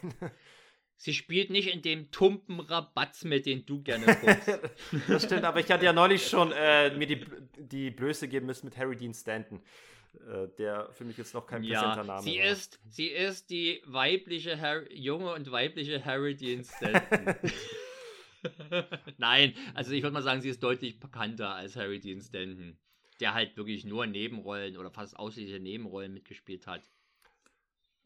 Sie 0.98 1.14
spielt 1.14 1.50
nicht 1.50 1.74
in 1.74 1.82
dem 1.82 2.12
tumpen 2.12 2.60
Rabatz, 2.60 3.24
mit 3.24 3.46
dem 3.46 3.66
du 3.66 3.82
gerne 3.82 4.06
guckst. 4.06 4.60
das 5.08 5.24
stimmt, 5.24 5.46
aber 5.46 5.62
ich 5.62 5.72
hatte 5.72 5.86
ja 5.86 5.94
neulich 5.94 6.28
schon 6.28 6.52
äh, 6.52 6.96
mir 6.96 7.08
die, 7.08 7.26
die 7.58 7.90
Blöße 7.90 8.28
geben 8.28 8.46
müssen 8.46 8.66
mit 8.66 8.78
Harry 8.78 8.98
Dean 8.98 9.14
Stanton. 9.14 9.62
Äh, 10.28 10.48
der 10.58 10.90
für 10.92 11.06
mich 11.06 11.18
jetzt 11.18 11.34
noch 11.34 11.48
kein 11.48 11.64
ja, 11.64 11.82
präsenter 11.82 12.04
Name 12.04 12.22
sie 12.24 12.40
war. 12.40 12.46
Ist, 12.46 12.80
sie 12.88 13.08
ist 13.08 13.50
die 13.50 13.82
weibliche 13.86 14.60
Harry, 14.60 14.94
junge 14.94 15.34
und 15.34 15.52
weibliche 15.52 16.04
Harry 16.04 16.36
Dean 16.36 16.64
Stanton. 16.64 17.36
Nein, 19.18 19.54
also 19.74 19.92
ich 19.92 20.04
würde 20.04 20.14
mal 20.14 20.24
sagen, 20.24 20.42
sie 20.42 20.50
ist 20.50 20.64
deutlich 20.64 21.00
bekannter 21.00 21.54
als 21.54 21.76
Harry 21.76 22.00
Dean 22.00 22.22
Stanton, 22.22 22.78
der 23.20 23.34
halt 23.34 23.58
wirklich 23.58 23.86
nur 23.86 24.06
Nebenrollen 24.06 24.78
oder 24.78 24.92
fast 24.92 25.18
ausschließliche 25.18 25.60
Nebenrollen 25.60 26.14
mitgespielt 26.14 26.68
hat. 26.68 26.90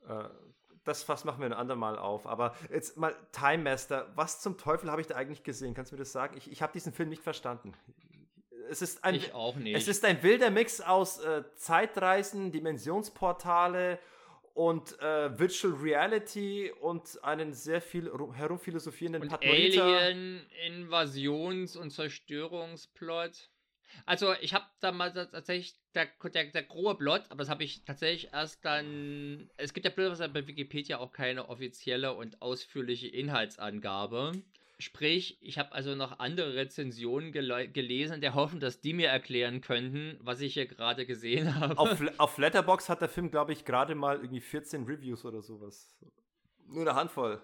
Äh, 0.08 0.30
das 0.84 1.04
Fass 1.04 1.24
machen 1.24 1.40
wir 1.40 1.46
ein 1.46 1.54
andermal 1.54 1.98
auf. 1.98 2.28
Aber 2.28 2.56
jetzt 2.70 2.98
mal 2.98 3.16
Time 3.32 3.64
Master. 3.64 4.12
Was 4.16 4.42
zum 4.42 4.58
Teufel 4.58 4.92
habe 4.92 5.02
ich 5.02 5.08
da 5.08 5.16
eigentlich 5.16 5.44
gesehen? 5.44 5.74
Kannst 5.74 5.92
du 5.92 5.96
mir 5.96 6.00
das 6.00 6.12
sagen? 6.12 6.36
Ich, 6.38 6.52
ich 6.52 6.62
habe 6.62 6.74
diesen 6.74 6.94
Film 6.94 7.10
nicht 7.10 7.24
verstanden. 7.24 7.74
Es 8.70 8.82
ist 8.82 9.04
ein, 9.04 9.16
ich 9.16 9.34
auch 9.34 9.56
nicht. 9.56 9.76
Es 9.76 9.88
ist 9.88 10.04
ein 10.06 10.24
wilder 10.24 10.50
Mix 10.50 10.82
aus 10.82 11.20
äh, 11.20 11.44
Zeitreisen, 11.56 12.52
Dimensionsportale 12.52 14.00
und 14.54 15.00
äh, 15.00 15.38
Virtual 15.38 15.74
Reality 15.74 16.72
und 16.80 17.24
einen 17.24 17.54
sehr 17.54 17.82
viel 17.82 18.12
herumphilosophierenden 18.34 19.24
und 19.24 19.34
Alien, 19.42 20.46
Invasions- 20.68 21.76
und 21.76 21.90
Zerstörungsplot. 21.90 23.50
Also 24.06 24.34
ich 24.42 24.54
habe 24.54 24.66
da 24.80 24.92
mal 24.92 25.12
tatsächlich 25.12 25.76
der, 25.94 26.08
der, 26.34 26.46
der 26.46 26.64
grobe 26.64 26.96
Plot, 26.96 27.24
aber 27.30 27.40
das 27.40 27.50
habe 27.50 27.64
ich 27.64 27.84
tatsächlich 27.84 28.34
erst 28.34 28.64
dann. 28.66 29.50
Es 29.58 29.74
gibt 29.74 29.86
ja 29.86 29.92
blöderweise 29.92 30.30
bei 30.30 30.46
Wikipedia 30.48 30.98
auch 30.98 31.12
keine 31.12 31.50
offizielle 31.50 32.14
und 32.14 32.42
ausführliche 32.42 33.08
Inhaltsangabe. 33.08 34.32
Sprich, 34.80 35.38
ich 35.42 35.60
habe 35.60 35.72
also 35.72 35.96
noch 35.96 36.20
andere 36.20 36.56
Rezensionen 36.56 37.32
gele 37.32 37.70
gelesen, 37.70 38.22
der 38.22 38.34
hoffen, 38.34 38.60
dass 38.60 38.82
die 38.82 38.94
mir 38.94 39.08
erklären 39.08 39.62
könnten, 39.62 40.18
was 40.22 40.42
ich 40.42 40.56
hier 40.56 40.66
gerade 40.66 41.06
gesehen 41.06 41.56
habe. 41.60 41.78
Auf, 41.78 42.02
auf 42.18 42.38
Letterbox 42.38 42.90
hat 42.90 43.02
der 43.02 43.10
Film, 43.10 43.30
glaube 43.30 43.54
ich, 43.54 43.66
gerade 43.66 43.96
mal 43.96 44.18
irgendwie 44.18 44.42
14 44.42 44.86
Reviews 44.86 45.26
oder 45.26 45.42
sowas. 45.42 45.96
Nur 46.66 46.82
eine 46.82 46.96
Handvoll. 46.96 47.42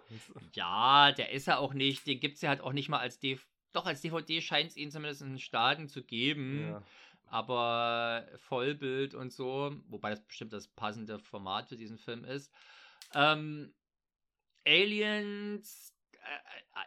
Ja, 0.53 1.11
der 1.11 1.31
ist 1.31 1.47
ja 1.47 1.57
auch 1.57 1.73
nicht, 1.73 2.07
den 2.07 2.19
gibt 2.19 2.35
es 2.35 2.41
ja 2.41 2.49
halt 2.49 2.61
auch 2.61 2.73
nicht 2.73 2.89
mal 2.89 2.99
als 2.99 3.19
DVD. 3.19 3.45
Doch, 3.71 3.85
als 3.85 4.01
DVD 4.01 4.41
scheint 4.41 4.71
es 4.71 4.77
ihn 4.77 4.89
zumindest 4.89 5.21
in 5.21 5.37
Staaten 5.37 5.87
zu 5.87 6.03
geben. 6.03 6.69
Ja. 6.71 6.83
Aber 7.27 8.27
Vollbild 8.37 9.13
und 9.13 9.31
so, 9.31 9.75
wobei 9.87 10.09
das 10.09 10.21
bestimmt 10.21 10.51
das 10.51 10.67
passende 10.67 11.19
Format 11.19 11.69
für 11.69 11.77
diesen 11.77 11.99
Film 11.99 12.23
ist. 12.23 12.51
Ähm, 13.13 13.71
Aliens 14.65 15.93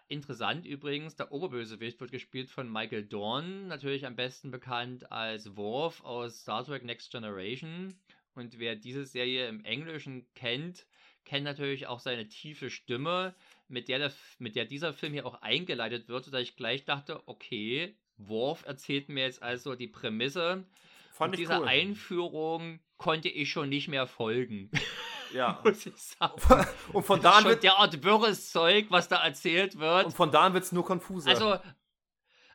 interessant 0.08 0.66
übrigens, 0.66 1.16
der 1.16 1.32
Oberbösewicht 1.32 2.00
wird 2.00 2.12
gespielt 2.12 2.50
von 2.50 2.70
Michael 2.70 3.04
Dorn, 3.04 3.68
natürlich 3.68 4.06
am 4.06 4.16
besten 4.16 4.50
bekannt 4.50 5.10
als 5.10 5.56
Worf 5.56 6.02
aus 6.04 6.42
Star 6.42 6.64
Trek 6.64 6.84
Next 6.84 7.10
Generation. 7.10 7.94
Und 8.34 8.58
wer 8.58 8.76
diese 8.76 9.04
Serie 9.04 9.48
im 9.48 9.64
Englischen 9.64 10.26
kennt, 10.34 10.86
kennt 11.24 11.44
natürlich 11.44 11.86
auch 11.86 12.00
seine 12.00 12.28
tiefe 12.28 12.70
Stimme, 12.70 13.34
mit 13.68 13.88
der, 13.88 13.98
der, 13.98 14.12
mit 14.38 14.56
der 14.56 14.64
dieser 14.64 14.92
Film 14.92 15.12
hier 15.12 15.26
auch 15.26 15.40
eingeleitet 15.42 16.08
wird, 16.08 16.24
sodass 16.24 16.42
ich 16.42 16.56
gleich 16.56 16.84
dachte, 16.84 17.26
okay, 17.26 17.96
Worf 18.18 18.64
erzählt 18.66 19.08
mir 19.08 19.24
jetzt 19.24 19.42
also 19.42 19.74
die 19.74 19.88
Prämisse 19.88 20.64
Fand 21.10 21.32
und 21.32 21.38
dieser 21.38 21.60
cool. 21.60 21.68
Einführung 21.68 22.80
konnte 22.96 23.28
ich 23.28 23.50
schon 23.50 23.68
nicht 23.68 23.88
mehr 23.88 24.06
folgen. 24.06 24.70
Ja. 25.32 25.60
Muss 25.64 25.86
ich 25.86 25.96
sagen. 25.96 26.66
Und 26.92 27.04
von 27.04 27.20
da 27.20 27.32
an 27.32 27.44
wird 27.44 27.62
derart 27.62 28.02
wirres 28.02 28.50
Zeug, 28.50 28.86
was 28.90 29.08
da 29.08 29.24
erzählt 29.24 29.78
wird. 29.78 30.06
Und 30.06 30.14
von 30.14 30.30
da 30.30 30.42
an 30.42 30.54
wird 30.54 30.64
es 30.64 30.72
nur 30.72 30.84
konfuser. 30.84 31.30
Also 31.30 31.58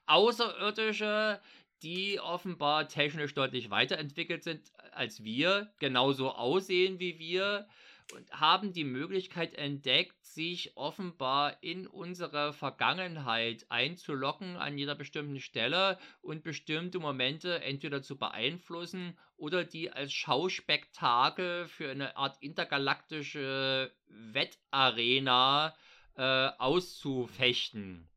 Außerirdische, 0.05 1.41
die 1.83 2.19
offenbar 2.19 2.87
technisch 2.87 3.33
deutlich 3.33 3.69
weiterentwickelt 3.69 4.43
sind 4.43 4.71
als 4.93 5.23
wir, 5.23 5.73
genauso 5.79 6.31
aussehen 6.31 6.99
wie 6.99 7.19
wir 7.19 7.67
und 8.13 8.31
haben 8.31 8.73
die 8.73 8.83
Möglichkeit 8.83 9.53
entdeckt, 9.55 10.15
sich 10.25 10.77
offenbar 10.77 11.61
in 11.61 11.87
unsere 11.87 12.53
Vergangenheit 12.53 13.65
einzulocken 13.69 14.55
an 14.57 14.77
jeder 14.77 14.95
bestimmten 14.95 15.39
Stelle 15.39 15.97
und 16.21 16.43
bestimmte 16.43 16.99
Momente 16.99 17.61
entweder 17.61 18.01
zu 18.01 18.17
beeinflussen 18.17 19.17
oder 19.35 19.63
die 19.63 19.91
als 19.91 20.13
Schauspektakel 20.13 21.67
für 21.67 21.91
eine 21.91 22.17
Art 22.17 22.37
intergalaktische 22.41 23.91
Wettarena 24.07 25.75
äh, 26.15 26.49
auszufechten. 26.57 28.09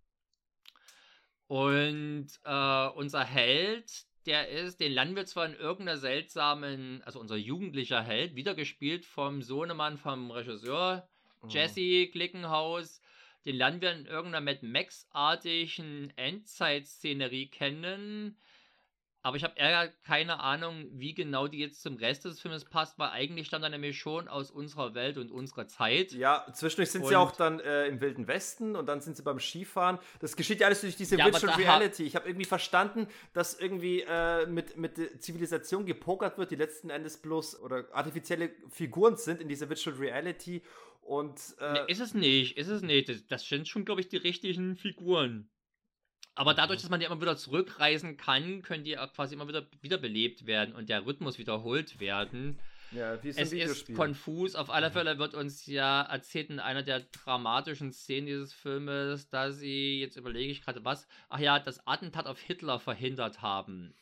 Und 1.47 2.29
äh, 2.45 2.87
unser 2.91 3.25
Held, 3.25 4.07
der 4.27 4.49
ist, 4.49 4.81
den 4.81 4.93
lernen 4.93 5.17
wir 5.17 5.27
zwar 5.27 5.47
in 5.47 5.55
irgendeiner 5.55 5.99
seltsamen, 5.99 7.03
also 7.05 7.21
unser 7.21 7.37
jugendlicher 7.37 8.03
Held, 8.03 8.35
wiedergespielt 8.35 9.05
vom 9.05 9.43
Sohnemann 9.43 9.97
vom 9.97 10.31
Regisseur 10.31 11.09
mhm. 11.43 11.49
Jesse 11.49 12.09
Glickenhaus, 12.09 13.01
den 13.45 13.57
lernen 13.57 13.81
wir 13.81 13.93
in 13.93 14.07
irgendeiner 14.07 14.45
Mad 14.45 14.67
Max-artigen 14.67 16.13
Endzeitszenerie 16.17 17.49
kennen. 17.49 18.37
Aber 19.23 19.37
ich 19.37 19.45
habe 19.45 19.55
eher 19.57 19.89
keine 20.05 20.41
Ahnung, 20.41 20.87
wie 20.93 21.13
genau 21.13 21.47
die 21.47 21.59
jetzt 21.59 21.83
zum 21.83 21.97
Rest 21.97 22.25
des 22.25 22.41
Films 22.41 22.65
passt, 22.65 22.99
weil 22.99 23.11
eigentlich 23.11 23.47
stammt 23.49 23.65
er 23.65 23.71
nämlich 23.71 23.99
schon 23.99 24.29
aus 24.29 24.51
unserer 24.51 24.95
Welt 24.95 25.19
und 25.19 25.31
unserer 25.31 25.67
Zeit. 25.67 26.13
Ja, 26.13 26.47
zwischendurch 26.55 26.91
sind 26.91 27.03
und 27.03 27.09
sie 27.09 27.17
auch 27.17 27.33
dann 27.33 27.61
äh, 27.61 27.87
im 27.87 28.01
Wilden 28.01 28.27
Westen 28.29 28.77
und 28.77 28.87
dann 28.87 29.03
sind 29.03 29.19
sie 29.19 29.23
beim 29.23 29.39
Skifahren. 29.39 29.99
Das 30.21 30.37
geschieht 30.37 30.61
ja 30.61 30.69
alles 30.69 30.81
durch 30.81 30.97
diese 30.97 31.19
ja, 31.19 31.27
Virtual 31.27 31.55
Reality. 31.55 32.05
Ich 32.05 32.17
habe 32.17 32.29
irgendwie 32.29 32.47
verstanden, 32.47 33.09
dass 33.35 33.61
irgendwie 33.61 34.01
äh, 34.09 34.47
mit, 34.47 34.79
mit 34.79 35.23
Zivilisation 35.23 35.85
gepokert 35.85 36.39
wird, 36.39 36.51
die 36.51 36.57
letzten 36.57 36.89
Endes 36.89 37.19
bloß 37.21 37.61
oder 37.61 37.85
artifizielle 37.93 38.51
Figuren 38.71 39.17
sind 39.17 39.43
in 39.43 39.49
dieser 39.49 39.69
Virtual 39.69 39.97
Reality. 39.97 40.63
Und, 41.03 41.41
äh, 41.59 41.73
nee, 41.73 41.81
ist 41.89 42.01
es 42.01 42.15
nicht, 42.15 42.57
ist 42.57 42.69
es 42.69 42.83
nicht. 42.83 43.09
Das, 43.09 43.27
das 43.27 43.47
sind 43.47 43.69
schon, 43.69 43.85
glaube 43.85 44.01
ich, 44.01 44.09
die 44.09 44.17
richtigen 44.17 44.77
Figuren. 44.77 45.51
Aber 46.41 46.55
dadurch, 46.55 46.81
dass 46.81 46.89
man 46.89 47.03
ja 47.03 47.09
immer 47.09 47.21
wieder 47.21 47.37
zurückreisen 47.37 48.17
kann, 48.17 48.63
können 48.63 48.83
die 48.83 48.97
quasi 49.15 49.35
immer 49.35 49.47
wieder 49.47 49.67
wiederbelebt 49.83 50.47
werden 50.47 50.75
und 50.75 50.89
der 50.89 51.05
Rhythmus 51.05 51.37
wiederholt 51.37 52.01
werden. 52.01 52.59
Ja, 52.93 53.23
wie 53.23 53.29
es 53.29 53.53
ist 53.53 53.95
konfus. 53.95 54.55
Auf 54.55 54.71
alle 54.71 54.89
mhm. 54.89 54.93
Fälle 54.95 55.19
wird 55.19 55.35
uns 55.35 55.67
ja 55.67 56.01
erzählt 56.01 56.49
in 56.49 56.59
einer 56.59 56.83
der 56.83 57.01
dramatischen 57.01 57.93
Szenen 57.93 58.27
dieses 58.27 58.55
Filmes, 58.55 59.29
dass 59.29 59.59
sie, 59.59 60.01
jetzt 60.01 60.17
überlege 60.17 60.51
ich 60.51 60.63
gerade 60.63 60.83
was, 60.83 61.07
ach 61.29 61.41
ja, 61.41 61.59
das 61.59 61.87
Attentat 61.87 62.27
auf 62.27 62.41
Hitler 62.41 62.81
verhindert 62.81 63.43
haben. 63.43 63.93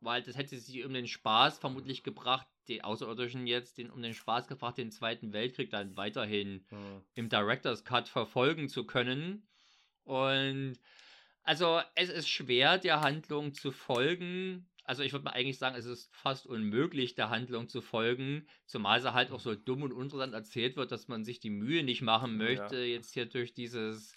Weil 0.00 0.22
das 0.22 0.38
hätte 0.38 0.56
sie 0.56 0.84
um 0.84 0.94
den 0.94 1.06
Spaß 1.06 1.58
vermutlich 1.58 2.02
gebracht, 2.02 2.46
die 2.66 2.82
Außerirdischen 2.82 3.46
jetzt 3.46 3.76
den, 3.76 3.90
um 3.90 4.00
den 4.00 4.14
Spaß 4.14 4.48
gebracht, 4.48 4.78
den 4.78 4.90
Zweiten 4.90 5.34
Weltkrieg 5.34 5.68
dann 5.68 5.98
weiterhin 5.98 6.64
mhm. 6.70 7.02
im 7.12 7.28
Director's 7.28 7.84
Cut 7.84 8.08
verfolgen 8.08 8.70
zu 8.70 8.84
können. 8.84 9.46
Und 10.04 10.78
also 11.46 11.80
es 11.94 12.10
ist 12.10 12.28
schwer, 12.28 12.76
der 12.76 13.00
Handlung 13.00 13.54
zu 13.54 13.70
folgen. 13.70 14.68
Also 14.84 15.02
ich 15.02 15.12
würde 15.12 15.24
mal 15.24 15.30
eigentlich 15.30 15.58
sagen, 15.58 15.76
es 15.76 15.86
ist 15.86 16.14
fast 16.14 16.46
unmöglich, 16.46 17.14
der 17.14 17.30
Handlung 17.30 17.68
zu 17.68 17.80
folgen, 17.80 18.46
zumal 18.66 19.00
sie 19.00 19.14
halt 19.14 19.30
auch 19.30 19.40
so 19.40 19.54
dumm 19.54 19.82
und 19.82 19.92
uninteressant 19.92 20.34
erzählt 20.34 20.76
wird, 20.76 20.92
dass 20.92 21.08
man 21.08 21.24
sich 21.24 21.40
die 21.40 21.50
Mühe 21.50 21.82
nicht 21.82 22.02
machen 22.02 22.36
möchte, 22.36 22.76
ja. 22.76 22.84
jetzt 22.84 23.14
hier 23.14 23.26
durch 23.26 23.54
dieses 23.54 24.14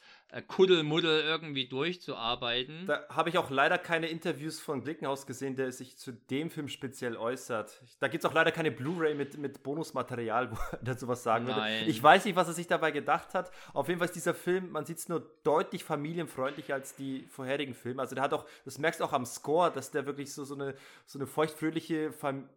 Kuddelmuddel 0.47 1.21
irgendwie 1.21 1.67
durchzuarbeiten. 1.67 2.85
Da 2.85 3.03
habe 3.09 3.29
ich 3.29 3.37
auch 3.39 3.49
leider 3.49 3.79
keine 3.79 4.07
Interviews 4.07 4.59
von 4.59 4.83
Glickenhaus 4.83 5.25
gesehen, 5.25 5.55
der 5.55 5.71
sich 5.71 5.97
zu 5.97 6.11
dem 6.11 6.51
Film 6.51 6.67
speziell 6.67 7.17
äußert. 7.17 7.81
Da 7.99 8.07
gibt 8.07 8.23
es 8.23 8.29
auch 8.29 8.33
leider 8.33 8.51
keine 8.51 8.71
Blu-ray 8.71 9.15
mit, 9.15 9.37
mit 9.39 9.63
Bonusmaterial, 9.63 10.51
wo 10.51 10.55
er 10.71 10.79
dazu 10.83 11.07
was 11.07 11.23
sagen 11.23 11.45
Nein. 11.45 11.81
würde. 11.81 11.89
Ich 11.91 12.01
weiß 12.01 12.25
nicht, 12.25 12.35
was 12.35 12.47
er 12.47 12.53
sich 12.53 12.67
dabei 12.67 12.91
gedacht 12.91 13.33
hat. 13.33 13.51
Auf 13.73 13.87
jeden 13.87 13.99
Fall 13.99 14.05
ist 14.05 14.15
dieser 14.15 14.35
Film, 14.35 14.71
man 14.71 14.85
sieht 14.85 14.99
es 14.99 15.09
nur 15.09 15.27
deutlich 15.43 15.83
familienfreundlicher 15.83 16.75
als 16.75 16.95
die 16.95 17.25
vorherigen 17.29 17.73
Filme. 17.73 18.01
Also 18.01 18.13
der 18.13 18.23
hat 18.23 18.33
auch, 18.33 18.45
das 18.65 18.77
merkst 18.77 18.99
du 18.99 19.05
auch 19.05 19.13
am 19.13 19.25
Score, 19.25 19.71
dass 19.71 19.89
der 19.89 20.05
wirklich 20.05 20.31
so, 20.31 20.43
so 20.43 20.53
eine, 20.53 20.75
so 21.07 21.17
eine 21.17 21.25
feuchtfröhliche 21.25 22.11
Fam 22.11 22.47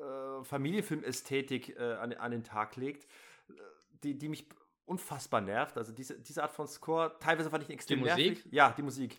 äh, 0.00 0.44
Familienfilmästhetik 0.44 1.78
äh, 1.78 1.94
an, 1.94 2.12
an 2.14 2.32
den 2.32 2.42
Tag 2.42 2.74
legt, 2.74 3.06
die, 4.02 4.18
die 4.18 4.28
mich 4.28 4.48
unfassbar 4.88 5.40
nervt. 5.40 5.76
Also 5.76 5.92
diese, 5.92 6.18
diese 6.18 6.42
Art 6.42 6.52
von 6.52 6.66
Score, 6.66 7.16
teilweise 7.20 7.50
fand 7.50 7.64
ich 7.64 7.70
extrem 7.70 7.98
die 8.00 8.04
nervig. 8.04 8.44
Ja, 8.50 8.74
die 8.76 8.82
Musik. 8.82 9.18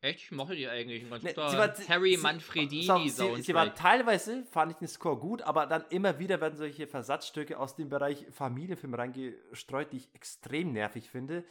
Echt? 0.00 0.24
Ich 0.24 0.30
mochte 0.30 0.54
die 0.54 0.68
eigentlich. 0.68 1.08
Ganz 1.08 1.22
ne, 1.22 1.36
war, 1.36 1.74
Harry 1.88 2.16
sie, 2.16 2.22
Manfredini 2.22 2.82
sie, 2.82 3.08
sie, 3.08 3.42
sie 3.42 3.54
war 3.54 3.74
teilweise, 3.74 4.44
fand 4.44 4.72
ich 4.72 4.78
den 4.78 4.88
Score 4.88 5.18
gut, 5.18 5.42
aber 5.42 5.66
dann 5.66 5.84
immer 5.90 6.18
wieder 6.18 6.40
werden 6.40 6.56
solche 6.56 6.86
Versatzstücke 6.86 7.58
aus 7.58 7.74
dem 7.76 7.88
Bereich 7.88 8.26
Familienfilm 8.30 8.94
reingestreut, 8.94 9.92
die 9.92 9.98
ich 9.98 10.14
extrem 10.14 10.72
nervig 10.72 11.10
finde. 11.10 11.44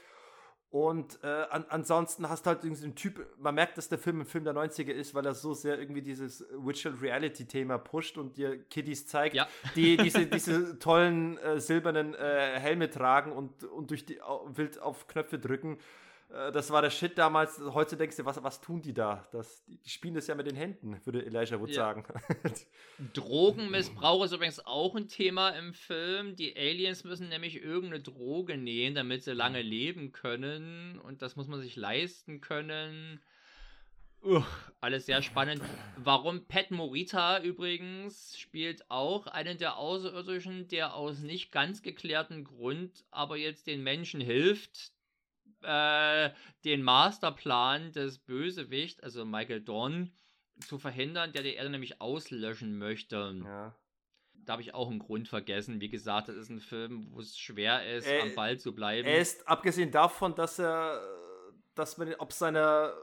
Und 0.70 1.20
äh, 1.24 1.28
an, 1.28 1.66
ansonsten 1.70 2.28
hast 2.28 2.46
du 2.46 2.50
halt 2.50 2.64
irgendwie 2.64 2.84
einen 2.84 2.96
Typ, 2.96 3.26
man 3.40 3.56
merkt, 3.56 3.78
dass 3.78 3.88
der 3.88 3.98
Film 3.98 4.22
ein 4.22 4.26
Film 4.26 4.44
der 4.44 4.54
90er 4.54 4.92
ist, 4.92 5.14
weil 5.14 5.26
er 5.26 5.34
so 5.34 5.54
sehr 5.54 5.80
irgendwie 5.80 6.02
dieses 6.02 6.46
Virtual 6.52 6.94
Reality 6.96 7.46
Thema 7.46 7.78
pusht 7.78 8.18
und 8.18 8.36
dir 8.36 8.62
Kiddies 8.66 9.08
zeigt, 9.08 9.36
ja. 9.36 9.48
die 9.76 9.96
diese, 9.96 10.26
diese 10.26 10.78
tollen 10.80 11.38
äh, 11.38 11.62
silbernen 11.62 12.14
äh, 12.14 12.60
Helme 12.60 12.90
tragen 12.90 13.32
und, 13.32 13.64
und 13.64 13.90
durch 13.90 14.06
die 14.06 14.20
wild 14.48 14.80
auf 14.82 15.08
Knöpfe 15.08 15.40
drücken. 15.40 15.78
Äh, 16.36 16.52
das 16.52 16.70
war 16.72 16.82
der 16.82 16.90
Shit 16.90 17.18
damals. 17.18 17.60
Heute 17.60 17.96
denkst 17.96 18.18
du, 18.18 18.26
was, 18.26 18.44
was 18.44 18.62
tun 18.62 18.82
die 18.82 18.94
da? 18.94 19.28
Das, 19.32 19.64
die 19.66 19.90
spielen 19.90 20.14
das 20.14 20.28
ja 20.28 20.36
mit 20.36 20.48
den 20.48 20.56
Händen, 20.56 21.00
würde 21.06 21.26
Elijah 21.26 21.60
Wood 21.60 21.70
ja. 21.70 21.76
sagen. 21.76 22.06
Drogenmissbrauch 23.14 24.24
ist 24.26 24.34
übrigens 24.34 24.66
auch 24.66 24.96
ein 24.96 25.08
Thema 25.08 25.50
im 25.50 25.74
Film. 25.74 26.36
Die 26.36 26.56
Aliens 26.56 27.04
müssen 27.04 27.30
nämlich 27.30 27.62
irgendeine 27.62 28.02
Droge 28.02 28.58
nehmen, 28.58 28.96
damit 28.96 29.24
sie 29.24 29.34
lange 29.34 29.62
leben 29.62 30.12
können. 30.12 31.00
Und 31.00 31.22
das 31.22 31.36
muss 31.36 31.48
man 31.48 31.62
sich 31.62 31.76
leisten 31.76 32.42
können. 32.42 33.22
Uh, 34.24 34.44
alles 34.82 35.06
sehr 35.06 35.22
spannend. 35.22 35.62
Warum 35.98 36.46
Pat 36.48 36.72
Morita 36.72 37.44
übrigens 37.44 38.36
spielt 38.40 38.90
auch 38.90 39.28
einen 39.28 39.60
der 39.60 39.78
Außerirdischen, 39.78 40.68
der 40.68 40.96
aus 40.96 41.20
nicht 41.20 41.52
ganz 41.52 41.84
geklärten 41.84 42.44
Grund 42.44 43.06
aber 43.12 43.38
jetzt 43.38 43.68
den 43.68 43.84
Menschen 43.84 44.20
hilft, 44.20 44.95
äh, 45.66 46.32
den 46.64 46.84
Masterplan 46.84 47.92
des 47.92 48.20
Bösewichts, 48.20 49.02
also 49.02 49.26
Michael 49.26 49.62
Dorn, 49.62 50.12
zu 50.66 50.78
verhindern, 50.78 51.34
der 51.34 51.44
die 51.44 51.56
Erde 51.56 51.70
nämlich 51.70 52.02
auslöschen 52.02 52.78
möchte. 52.78 53.36
Ja. 53.44 53.76
Da 54.34 54.54
habe 54.54 54.62
ich 54.62 54.74
auch 54.74 54.90
einen 54.90 55.00
Grund 55.00 55.28
vergessen. 55.28 55.82
Wie 55.82 55.90
gesagt, 55.90 56.30
das 56.30 56.36
ist 56.36 56.50
ein 56.50 56.60
Film, 56.60 57.08
wo 57.12 57.20
es 57.20 57.38
schwer 57.38 57.86
ist, 57.96 58.06
er, 58.06 58.24
am 58.24 58.36
Ball 58.36 58.60
zu 58.60 58.74
bleiben. 58.74 59.08
Er 59.08 59.20
ist, 59.20 59.48
abgesehen 59.48 59.92
davon, 59.92 60.36
dass 60.36 60.60
er, 60.60 61.02
dass 61.74 61.98
man 61.98 62.14
ob 62.16 62.32
seiner 62.32 62.94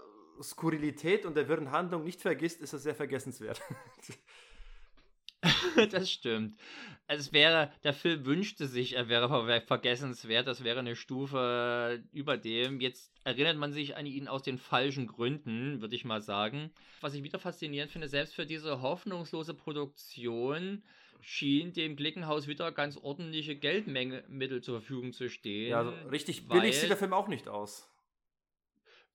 Skurrilität 0.40 1.26
und 1.26 1.36
der 1.36 1.48
wirren 1.48 1.70
Handlung 1.70 2.04
nicht 2.04 2.20
vergisst, 2.20 2.60
ist 2.60 2.72
er 2.72 2.78
sehr 2.78 2.94
vergessenswert. 2.94 3.60
das 5.90 6.10
stimmt. 6.10 6.56
Also 7.06 7.20
es 7.20 7.32
wäre, 7.32 7.72
der 7.84 7.92
Film 7.92 8.24
wünschte 8.24 8.66
sich, 8.66 8.94
er 8.94 9.08
wäre 9.08 9.60
vergessenswert, 9.66 10.46
das 10.46 10.64
wäre 10.64 10.78
eine 10.78 10.96
Stufe 10.96 12.02
über 12.12 12.36
dem. 12.36 12.80
Jetzt 12.80 13.12
erinnert 13.24 13.56
man 13.56 13.72
sich 13.72 13.96
an 13.96 14.06
ihn 14.06 14.28
aus 14.28 14.42
den 14.42 14.58
falschen 14.58 15.06
Gründen, 15.06 15.80
würde 15.80 15.96
ich 15.96 16.04
mal 16.04 16.22
sagen. 16.22 16.70
Was 17.00 17.14
ich 17.14 17.22
wieder 17.22 17.38
faszinierend 17.38 17.90
finde, 17.90 18.08
selbst 18.08 18.34
für 18.34 18.46
diese 18.46 18.80
hoffnungslose 18.80 19.54
Produktion 19.54 20.82
schien 21.20 21.72
dem 21.72 21.96
Glickenhaus 21.96 22.46
wieder 22.46 22.72
ganz 22.72 22.96
ordentliche 22.96 23.56
Geldmittel 23.56 24.62
zur 24.62 24.80
Verfügung 24.80 25.12
zu 25.12 25.28
stehen. 25.28 25.70
Ja, 25.70 25.78
also 25.78 25.92
richtig 26.08 26.48
billig 26.48 26.78
sieht 26.78 26.90
der 26.90 26.96
Film 26.96 27.12
auch 27.12 27.28
nicht 27.28 27.48
aus. 27.48 27.88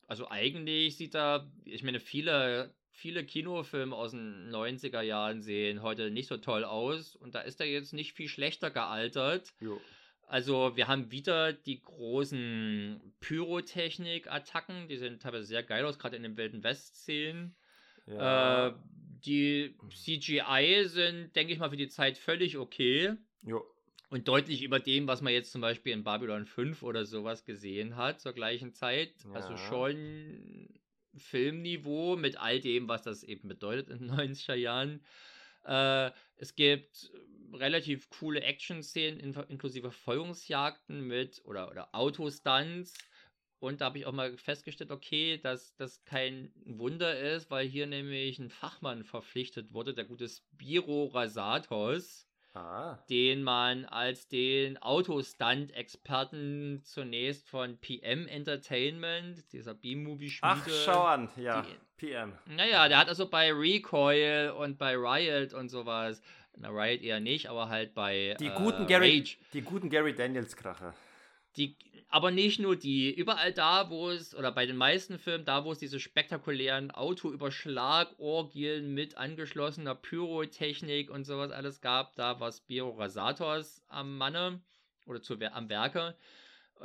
Also 0.08 0.30
eigentlich 0.30 0.96
sieht 0.98 1.16
er, 1.16 1.52
ich 1.66 1.84
meine, 1.84 2.00
viele 2.00 2.74
viele 2.98 3.24
Kinofilme 3.24 3.96
aus 3.96 4.12
den 4.12 4.50
90er 4.50 5.02
Jahren 5.02 5.44
sehen 5.44 5.84
heute 5.84 6.10
nicht 6.10 6.28
so 6.28 6.38
toll 6.38 6.66
aus 6.66 7.16
und 7.16 7.36
da 7.36 7.42
ist 7.42 7.62
er 7.62 7.68
jetzt 7.68 7.94
nicht 7.94 8.14
viel 8.14 8.28
schlechter 8.28 8.72
gealtert. 8.72 9.54
Jo. 9.60 9.80
Also 10.26 10.76
wir 10.76 10.88
haben 10.88 11.12
wieder 11.12 11.54
die 11.54 11.80
großen 11.80 13.00
Pyrotechnik-Attacken, 13.20 14.88
die 14.88 14.98
sehen 14.98 15.20
teilweise 15.20 15.46
sehr 15.46 15.64
geil 15.64 15.86
aus, 15.86 16.00
gerade 16.00 16.18
in 16.18 16.24
den 16.24 16.38
Wilden 16.38 16.64
West-Szenen. 16.64 17.56
Ja. 18.08 18.70
Äh, 18.70 18.74
die 19.26 19.78
CGI 19.90 20.86
sind, 20.88 21.36
denke 21.36 21.54
ich 21.54 21.60
mal, 21.60 21.70
für 21.70 21.78
die 21.78 21.90
Zeit 21.90 22.18
völlig 22.18 22.58
okay. 22.58 23.14
Jo. 23.44 23.64
Und 24.10 24.28
deutlich 24.28 24.64
über 24.64 24.80
dem, 24.80 25.08
was 25.08 25.22
man 25.22 25.34
jetzt 25.34 25.52
zum 25.52 25.62
Beispiel 25.62 25.94
in 25.94 26.04
Babylon 26.04 26.46
5 26.46 26.82
oder 26.82 27.06
sowas 27.06 27.46
gesehen 27.46 27.96
hat 27.96 28.22
zur 28.22 28.34
gleichen 28.34 28.74
Zeit. 28.74 29.14
Also 29.18 29.30
ja. 29.30 29.36
Also 29.36 29.58
schon 29.58 30.80
Filmniveau 31.20 32.16
mit 32.16 32.38
all 32.38 32.60
dem, 32.60 32.88
was 32.88 33.04
das 33.04 33.24
eben 33.24 33.48
bedeutet 33.48 33.90
in 33.90 34.00
den 34.08 34.12
90er 34.12 34.56
Jahren. 34.56 35.02
Äh, 35.66 36.12
es 36.38 36.56
gibt 36.56 37.12
relativ 37.54 38.10
coole 38.10 38.42
Action-Szenen 38.42 39.20
in, 39.20 39.34
inklusive 39.48 39.92
Verfolgungsjagden 39.92 41.08
mit 41.08 41.42
oder, 41.46 41.70
oder 41.70 41.94
Autostunts. 41.94 42.94
Und 43.60 43.82
da 43.82 43.86
habe 43.86 43.98
ich 43.98 44.06
auch 44.06 44.14
mal 44.14 44.38
festgestellt, 44.38 44.92
okay, 44.92 45.38
dass 45.38 45.76
das 45.76 46.04
kein 46.06 46.52
Wunder 46.66 47.20
ist, 47.20 47.50
weil 47.50 47.68
hier 47.68 47.88
nämlich 47.88 48.38
ein 48.38 48.50
Fachmann 48.50 49.04
verpflichtet 49.04 49.74
wurde, 49.74 49.96
der 49.96 50.06
gute 50.06 50.30
Spiro 50.30 51.06
Rasatos 51.06 52.27
Ah. 52.58 52.98
den 53.10 53.44
man 53.44 53.86
als 53.86 54.28
den 54.28 54.78
Autostunt-Experten 54.78 56.82
zunächst 56.84 57.48
von 57.48 57.78
PM 57.78 58.28
Entertainment, 58.28 59.52
dieser 59.54 59.76
B-Movie-Schmiede. 59.76 60.62
Ach, 60.66 60.86
schau 60.86 61.04
an, 61.04 61.30
ja, 61.38 61.62
die, 61.62 61.76
PM. 61.98 62.34
Naja, 62.48 62.88
der 62.88 62.98
hat 62.98 63.10
also 63.10 63.30
bei 63.30 63.52
Recoil 63.52 64.54
und 64.58 64.78
bei 64.78 64.96
Riot 64.96 65.54
und 65.54 65.70
sowas, 65.70 66.22
na, 66.56 66.70
Riot 66.70 67.02
eher 67.02 67.20
nicht, 67.20 67.50
aber 67.50 67.70
halt 67.70 67.94
bei 67.94 68.36
die 68.40 68.50
guten 68.50 68.84
äh, 68.84 68.88
Gary, 68.88 69.20
Rage. 69.20 69.38
Die 69.54 69.62
guten 69.62 69.90
Gary 69.90 70.16
Daniels-Kracher. 70.16 70.96
Die, 71.56 71.76
aber 72.10 72.32
nicht 72.32 72.60
nur 72.60 72.76
die. 72.76 73.14
Überall 73.14 73.52
da, 73.52 73.90
wo 73.90 74.10
es, 74.10 74.34
oder 74.34 74.52
bei 74.52 74.66
den 74.66 74.78
meisten 74.78 75.20
Filmen, 75.20 75.46
da, 75.46 75.66
wo 75.66 75.72
es 75.72 75.80
diese 75.80 76.00
spektakulären 76.00 76.92
Autoüberschlagorgien 76.92 78.94
mit 78.94 79.18
angeschlossener 79.18 79.96
Pyrotechnik 79.96 81.10
und 81.10 81.26
sowas 81.26 81.52
alles 81.52 81.82
gab, 81.82 82.16
da 82.16 82.40
war 82.40 82.52
Spiro 82.52 82.92
Rasatos 82.92 83.84
am 83.88 84.18
Manne 84.18 84.62
oder 85.06 85.22
zu, 85.22 85.38
am 85.40 85.70
Werke. 85.70 86.16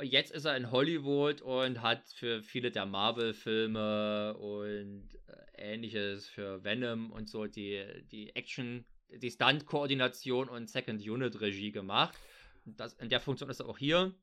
Jetzt 0.01 0.31
ist 0.31 0.45
er 0.45 0.57
in 0.57 0.71
Hollywood 0.71 1.41
und 1.41 1.81
hat 1.81 2.03
für 2.15 2.41
viele 2.41 2.71
der 2.71 2.85
Marvel-Filme 2.85 4.35
und 4.37 5.07
äh, 5.27 5.73
ähnliches 5.73 6.27
für 6.27 6.63
Venom 6.63 7.11
und 7.11 7.29
so 7.29 7.45
die, 7.45 7.85
die 8.11 8.35
Action, 8.35 8.85
die 9.09 9.29
Stunt-Koordination 9.29 10.49
und 10.49 10.69
Second-Unit-Regie 10.69 11.71
gemacht. 11.71 12.17
Das, 12.65 12.95
in 12.95 13.09
der 13.09 13.19
Funktion 13.19 13.51
ist 13.51 13.59
er 13.59 13.69
auch 13.69 13.77
hier. 13.77 14.13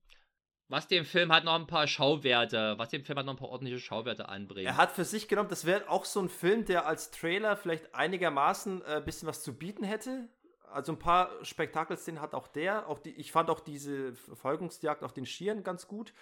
Was 0.70 0.86
dem 0.86 1.04
Film 1.04 1.32
halt 1.32 1.44
noch 1.44 1.56
ein 1.56 1.66
paar 1.66 1.88
Schauwerte, 1.88 2.74
was 2.78 2.90
dem 2.90 3.04
Film 3.04 3.16
halt 3.16 3.26
noch 3.26 3.34
ein 3.34 3.38
paar 3.38 3.48
ordentliche 3.48 3.80
Schauwerte 3.80 4.28
anbringt. 4.28 4.68
Er 4.68 4.76
hat 4.76 4.92
für 4.92 5.04
sich 5.04 5.26
genommen, 5.26 5.48
das 5.48 5.64
wäre 5.64 5.90
auch 5.90 6.04
so 6.04 6.20
ein 6.20 6.28
Film, 6.28 6.64
der 6.64 6.86
als 6.86 7.10
Trailer 7.10 7.56
vielleicht 7.56 7.92
einigermaßen 7.92 8.82
ein 8.84 8.98
äh, 8.98 9.04
bisschen 9.04 9.26
was 9.26 9.42
zu 9.42 9.52
bieten 9.52 9.82
hätte. 9.82 10.28
Also 10.72 10.92
ein 10.92 10.98
paar 11.00 11.44
Spektakelszenen 11.44 12.22
hat 12.22 12.34
auch 12.34 12.46
der. 12.46 12.88
Auch 12.88 13.00
die, 13.00 13.10
ich 13.10 13.32
fand 13.32 13.50
auch 13.50 13.58
diese 13.58 14.14
Verfolgungsjagd 14.14 15.02
auf 15.02 15.12
den 15.12 15.26
Schieren 15.26 15.64
ganz 15.64 15.88
gut. 15.88 16.12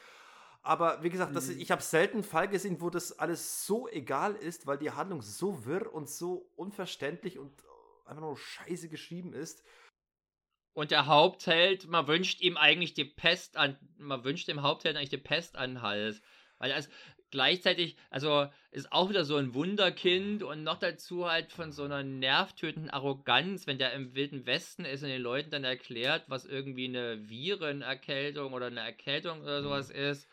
Aber 0.62 1.02
wie 1.02 1.10
gesagt, 1.10 1.36
das, 1.36 1.48
mhm. 1.48 1.60
ich 1.60 1.70
habe 1.70 1.82
selten 1.82 2.14
einen 2.14 2.24
Fall 2.24 2.48
gesehen, 2.48 2.80
wo 2.80 2.88
das 2.88 3.18
alles 3.18 3.66
so 3.66 3.86
egal 3.86 4.34
ist, 4.34 4.66
weil 4.66 4.78
die 4.78 4.90
Handlung 4.90 5.20
so 5.20 5.66
wirr 5.66 5.92
und 5.92 6.08
so 6.08 6.50
unverständlich 6.56 7.38
und 7.38 7.52
einfach 8.06 8.22
nur 8.22 8.38
scheiße 8.38 8.88
geschrieben 8.88 9.34
ist. 9.34 9.62
Und 10.78 10.92
der 10.92 11.06
Hauptheld, 11.06 11.88
man 11.88 12.06
wünscht 12.06 12.40
ihm 12.40 12.56
eigentlich 12.56 12.94
die 12.94 13.04
Pest 13.04 13.56
an, 13.56 13.76
man 13.98 14.22
wünscht 14.22 14.46
dem 14.46 14.62
Hauptheld 14.62 14.96
eigentlich 14.96 15.10
die 15.10 15.16
Pest 15.16 15.56
an 15.56 15.82
Hals. 15.82 16.22
Weil 16.60 16.70
er 16.70 16.78
ist 16.78 16.88
gleichzeitig, 17.32 17.96
also 18.10 18.46
ist 18.70 18.92
auch 18.92 19.08
wieder 19.08 19.24
so 19.24 19.34
ein 19.38 19.54
Wunderkind 19.54 20.44
und 20.44 20.62
noch 20.62 20.78
dazu 20.78 21.28
halt 21.28 21.50
von 21.50 21.72
so 21.72 21.82
einer 21.82 22.04
nervtötenden 22.04 22.90
Arroganz, 22.90 23.66
wenn 23.66 23.78
der 23.78 23.92
im 23.92 24.14
Wilden 24.14 24.46
Westen 24.46 24.84
ist 24.84 25.02
und 25.02 25.08
den 25.08 25.20
Leuten 25.20 25.50
dann 25.50 25.64
erklärt, 25.64 26.26
was 26.28 26.46
irgendwie 26.46 26.86
eine 26.86 27.28
Virenerkältung 27.28 28.52
oder 28.52 28.66
eine 28.66 28.78
Erkältung 28.78 29.42
oder 29.42 29.64
sowas 29.64 29.90
ist. 29.90 30.28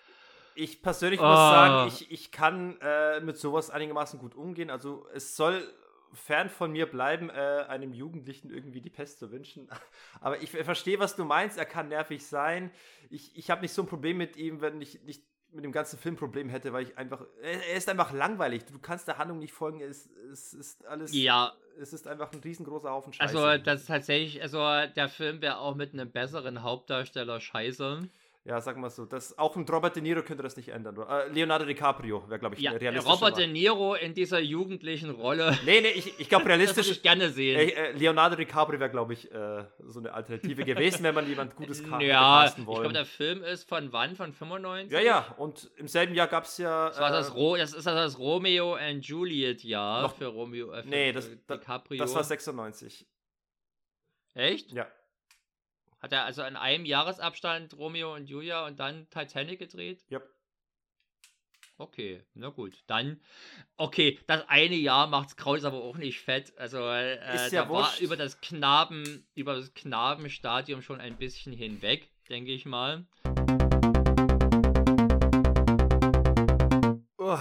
Ich 0.53 0.83
persönlich 0.83 1.21
oh. 1.21 1.25
muss 1.25 1.37
sagen, 1.37 1.87
ich, 1.87 2.11
ich 2.11 2.31
kann 2.31 2.79
äh, 2.81 3.19
mit 3.19 3.39
sowas 3.39 3.71
einigermaßen 3.71 4.19
gut 4.19 4.35
umgehen. 4.35 4.69
Also 4.69 5.07
es 5.11 5.35
soll 5.35 5.67
fern 6.15 6.49
von 6.49 6.71
mir 6.71 6.85
bleiben, 6.85 7.29
äh, 7.29 7.65
einem 7.67 7.93
Jugendlichen 7.93 8.49
irgendwie 8.49 8.81
die 8.81 8.89
Pest 8.89 9.19
zu 9.19 9.31
wünschen. 9.31 9.69
Aber 10.21 10.41
ich 10.41 10.51
verstehe, 10.51 10.99
was 10.99 11.15
du 11.15 11.25
meinst. 11.25 11.57
Er 11.57 11.65
kann 11.65 11.89
nervig 11.89 12.25
sein. 12.25 12.71
Ich, 13.09 13.37
ich 13.37 13.49
habe 13.49 13.61
nicht 13.61 13.73
so 13.73 13.83
ein 13.83 13.87
Problem 13.87 14.17
mit 14.17 14.37
ihm, 14.37 14.61
wenn 14.61 14.81
ich 14.81 15.01
nicht 15.03 15.23
mit 15.51 15.63
dem 15.63 15.71
ganzen 15.71 15.97
Film 15.97 16.17
Problem 16.17 16.49
hätte, 16.49 16.73
weil 16.73 16.83
ich 16.83 16.97
einfach. 16.97 17.25
Er 17.41 17.75
ist 17.75 17.89
einfach 17.89 18.11
langweilig. 18.11 18.65
Du 18.65 18.77
kannst 18.79 19.07
der 19.07 19.17
Handlung 19.17 19.39
nicht 19.39 19.53
folgen. 19.53 19.81
Es, 19.81 20.09
es 20.31 20.53
ist 20.53 20.85
alles. 20.85 21.15
Ja. 21.15 21.53
Es 21.79 21.91
ist 21.91 22.07
einfach 22.07 22.31
ein 22.31 22.39
riesengroßer 22.39 22.89
Haufen 22.89 23.11
Scheiße. 23.11 23.37
Also, 23.37 23.63
das 23.63 23.81
ist 23.81 23.87
tatsächlich. 23.87 24.41
Also, 24.41 24.59
der 24.93 25.09
Film 25.09 25.41
wäre 25.41 25.57
auch 25.57 25.75
mit 25.75 25.93
einem 25.93 26.09
besseren 26.09 26.63
Hauptdarsteller 26.63 27.39
scheiße. 27.39 28.09
Ja, 28.47 28.61
sag 28.61 28.77
mal 28.77 28.91
so. 28.91 29.05
Das, 29.05 29.35
auch 29.39 29.55
ein 29.55 29.65
Robert 29.67 29.95
De 29.95 30.03
Niro 30.03 30.21
könnte 30.21 30.43
das 30.43 30.55
nicht 30.55 30.69
ändern. 30.69 30.95
Äh, 30.97 31.29
Leonardo 31.29 31.65
DiCaprio 31.65 32.29
wäre, 32.29 32.37
glaube 32.37 32.53
ich, 32.53 32.61
ja, 32.61 32.73
realistisch. 32.73 33.11
Robert 33.11 33.37
De 33.37 33.47
Niro 33.47 33.95
in 33.95 34.13
dieser 34.13 34.39
jugendlichen 34.39 35.09
Rolle. 35.09 35.57
Nee, 35.65 35.81
nee, 35.81 35.87
ich, 35.87 36.19
ich 36.19 36.29
glaube 36.29 36.45
realistisch. 36.49 36.75
das 36.77 36.85
würde 36.85 36.97
ich 36.97 37.01
gerne 37.01 37.29
sehen. 37.31 37.57
Äh, 37.57 37.93
Leonardo 37.93 38.35
DiCaprio 38.35 38.79
wäre, 38.79 38.91
glaube 38.91 39.13
ich, 39.13 39.31
äh, 39.31 39.65
so 39.79 39.99
eine 39.99 40.13
Alternative 40.13 40.63
gewesen, 40.63 41.01
wenn 41.01 41.15
man 41.15 41.27
jemand 41.27 41.55
Gutes 41.55 41.83
kann. 41.83 42.01
Ja, 42.01 42.45
ich 42.45 42.53
glaube, 42.53 42.93
der 42.93 43.05
Film 43.05 43.41
ist 43.41 43.67
von 43.67 43.91
wann? 43.91 44.15
Von 44.15 44.31
95? 44.31 44.91
Ja, 44.91 44.99
ja. 44.99 45.35
Und 45.37 45.71
im 45.77 45.87
selben 45.87 46.13
Jahr 46.13 46.27
gab 46.27 46.43
es 46.43 46.59
ja. 46.59 46.89
Das, 46.89 46.99
war 46.99 47.09
das, 47.09 47.29
äh, 47.29 47.33
Ro 47.33 47.57
das 47.57 47.73
ist 47.73 47.87
das 47.87 48.19
Romeo 48.19 48.75
and 48.75 49.03
Juliet 49.03 49.63
Jahr 49.63 50.07
für 50.07 50.27
Romeo. 50.27 50.71
Äh, 50.71 50.83
für 50.83 50.89
nee, 50.89 51.11
das, 51.11 51.31
DiCaprio. 51.49 51.97
das 51.97 52.13
war 52.13 52.23
96. 52.23 53.07
Echt? 54.35 54.71
Ja. 54.71 54.85
Hat 55.99 56.11
er 56.11 56.25
also 56.25 56.43
in 56.43 56.55
einem 56.55 56.85
Jahresabstand 56.85 57.77
Romeo 57.77 58.13
und 58.13 58.27
Julia 58.29 58.65
und 58.65 58.79
dann 58.79 59.09
Titanic 59.09 59.59
gedreht? 59.59 60.03
Ja. 60.09 60.19
Okay, 61.77 62.23
na 62.33 62.49
gut. 62.49 62.73
Dann, 62.87 63.19
okay, 63.75 64.17
das 64.27 64.47
eine 64.47 64.75
Jahr 64.75 65.07
macht's 65.07 65.35
Kraus 65.35 65.65
aber 65.65 65.83
auch 65.83 65.97
nicht 65.97 66.21
fett. 66.21 66.53
Also, 66.57 66.79
äh, 66.79 67.35
Ist 67.35 67.51
ja 67.51 67.63
da 67.63 67.69
wurscht. 67.69 67.99
war 67.99 68.03
über 68.03 68.15
das 68.15 68.39
Knaben, 68.39 69.27
über 69.35 69.55
das 69.55 69.73
Knabenstadium 69.73 70.81
schon 70.81 71.01
ein 71.01 71.17
bisschen 71.17 71.51
hinweg, 71.51 72.09
denke 72.29 72.51
ich 72.51 72.65
mal. 72.65 73.05
Oh, 77.17 77.39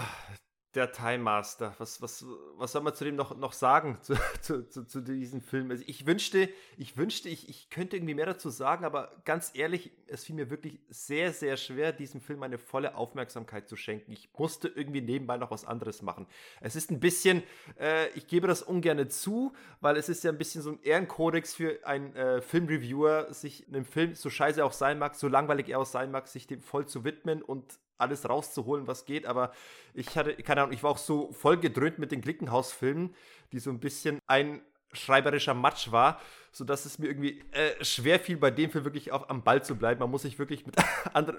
der 0.75 0.93
Time 0.93 1.19
Master. 1.19 1.75
Was, 1.79 2.03
was, 2.03 2.25
was 2.57 2.73
soll 2.73 2.83
man 2.83 2.95
zu 2.95 3.05
dem 3.05 3.17
noch, 3.17 3.37
noch 3.37 3.53
sagen, 3.53 3.99
zu, 4.03 4.15
zu, 4.41 4.69
zu, 4.69 4.87
zu 4.87 5.01
diesem 5.01 5.41
Film? 5.41 5.71
Also 5.71 5.85
ich 5.87 6.07
wünschte, 6.07 6.49
ich 6.77 6.97
wünschte, 6.97 7.29
ich, 7.29 7.49
ich 7.49 7.71
könnte 7.71 7.97
irgendwie 7.97 8.15
mehr 8.15 8.27
dazu 8.27 8.51
sagen, 8.51 8.85
aber 8.85 9.11
ganz 9.25 9.53
ehrlich, 9.55 9.93
es 10.07 10.25
fiel 10.25 10.37
mir 10.37 10.51
wirklich 10.51 10.81
sehr, 10.89 11.33
sehr 11.33 11.57
schwer, 11.57 11.93
diesem 11.93 12.21
Film 12.21 12.43
eine 12.43 12.59
volle 12.59 12.95
Aufmerksamkeit 12.97 13.69
zu 13.69 13.77
schenken. 13.77 14.13
Ich 14.13 14.29
musste 14.37 14.69
irgendwie 14.69 15.01
nebenbei 15.01 15.37
noch 15.37 15.51
was 15.51 15.65
anderes 15.65 16.03
machen. 16.03 16.27
Es 16.61 16.77
ist 16.77 16.91
ein 16.91 17.01
bisschen, 17.01 17.43
äh, 17.79 18.09
ich 18.11 18.27
gebe 18.27 18.47
das 18.47 18.63
ungern 18.63 19.09
zu, 19.11 19.53
weil 19.81 19.97
es 19.97 20.09
ist 20.09 20.25
ja 20.25 20.31
ein 20.31 20.39
bisschen 20.39 20.63
so 20.63 20.71
ein 20.71 20.83
Ehrenkodex 20.83 21.55
für 21.55 21.87
einen 21.87 22.15
äh, 22.15 22.41
Filmreviewer, 22.43 23.33
sich 23.33 23.67
einem 23.69 23.85
Film, 23.85 24.15
so 24.15 24.31
scheiße 24.31 24.61
er 24.61 24.67
auch 24.67 24.73
sein 24.73 24.99
mag, 24.99 25.15
so 25.15 25.29
langweilig 25.29 25.69
er 25.69 25.81
auch 25.81 25.87
sein 25.87 26.11
mag, 26.11 26.29
sich 26.29 26.47
dem 26.47 26.61
voll 26.61 26.87
zu 26.87 27.05
widmen 27.05 27.43
und 27.43 27.79
alles 27.99 28.29
rauszuholen, 28.29 28.87
was 28.87 29.05
geht. 29.05 29.27
Aber 29.27 29.53
ich 29.93 30.17
hatte, 30.17 30.35
keine 30.37 30.63
Ahnung, 30.63 30.73
ich 30.73 30.83
war 30.83 30.91
auch 30.91 30.99
so 30.99 31.33
voll 31.33 31.59
gedröhnt 31.59 31.99
mit 31.99 32.13
den 32.13 32.21
Glickenhaus-Filmen, 32.21 33.15
die 33.53 33.59
so 33.59 33.71
ein 33.71 33.81
bisschen 33.81 34.21
ein 34.27 34.63
schreiberischer 34.97 35.55
Matsch 35.55 35.91
war, 35.91 36.21
sodass 36.53 36.85
es 36.85 36.99
mir 36.99 37.09
irgendwie 37.09 37.43
äh, 37.53 37.85
schwer 37.85 38.21
fiel, 38.21 38.37
bei 38.37 38.51
dem 38.51 38.71
Film 38.71 38.85
wirklich 38.85 39.13
auf, 39.13 39.29
am 39.29 39.43
Ball 39.43 39.65
zu 39.65 39.77
bleiben. 39.77 40.01
Man 40.01 40.11
muss 40.11 40.23
sich 40.23 40.39
wirklich 40.39 40.67
mit, 40.67 40.77
andre, 41.13 41.37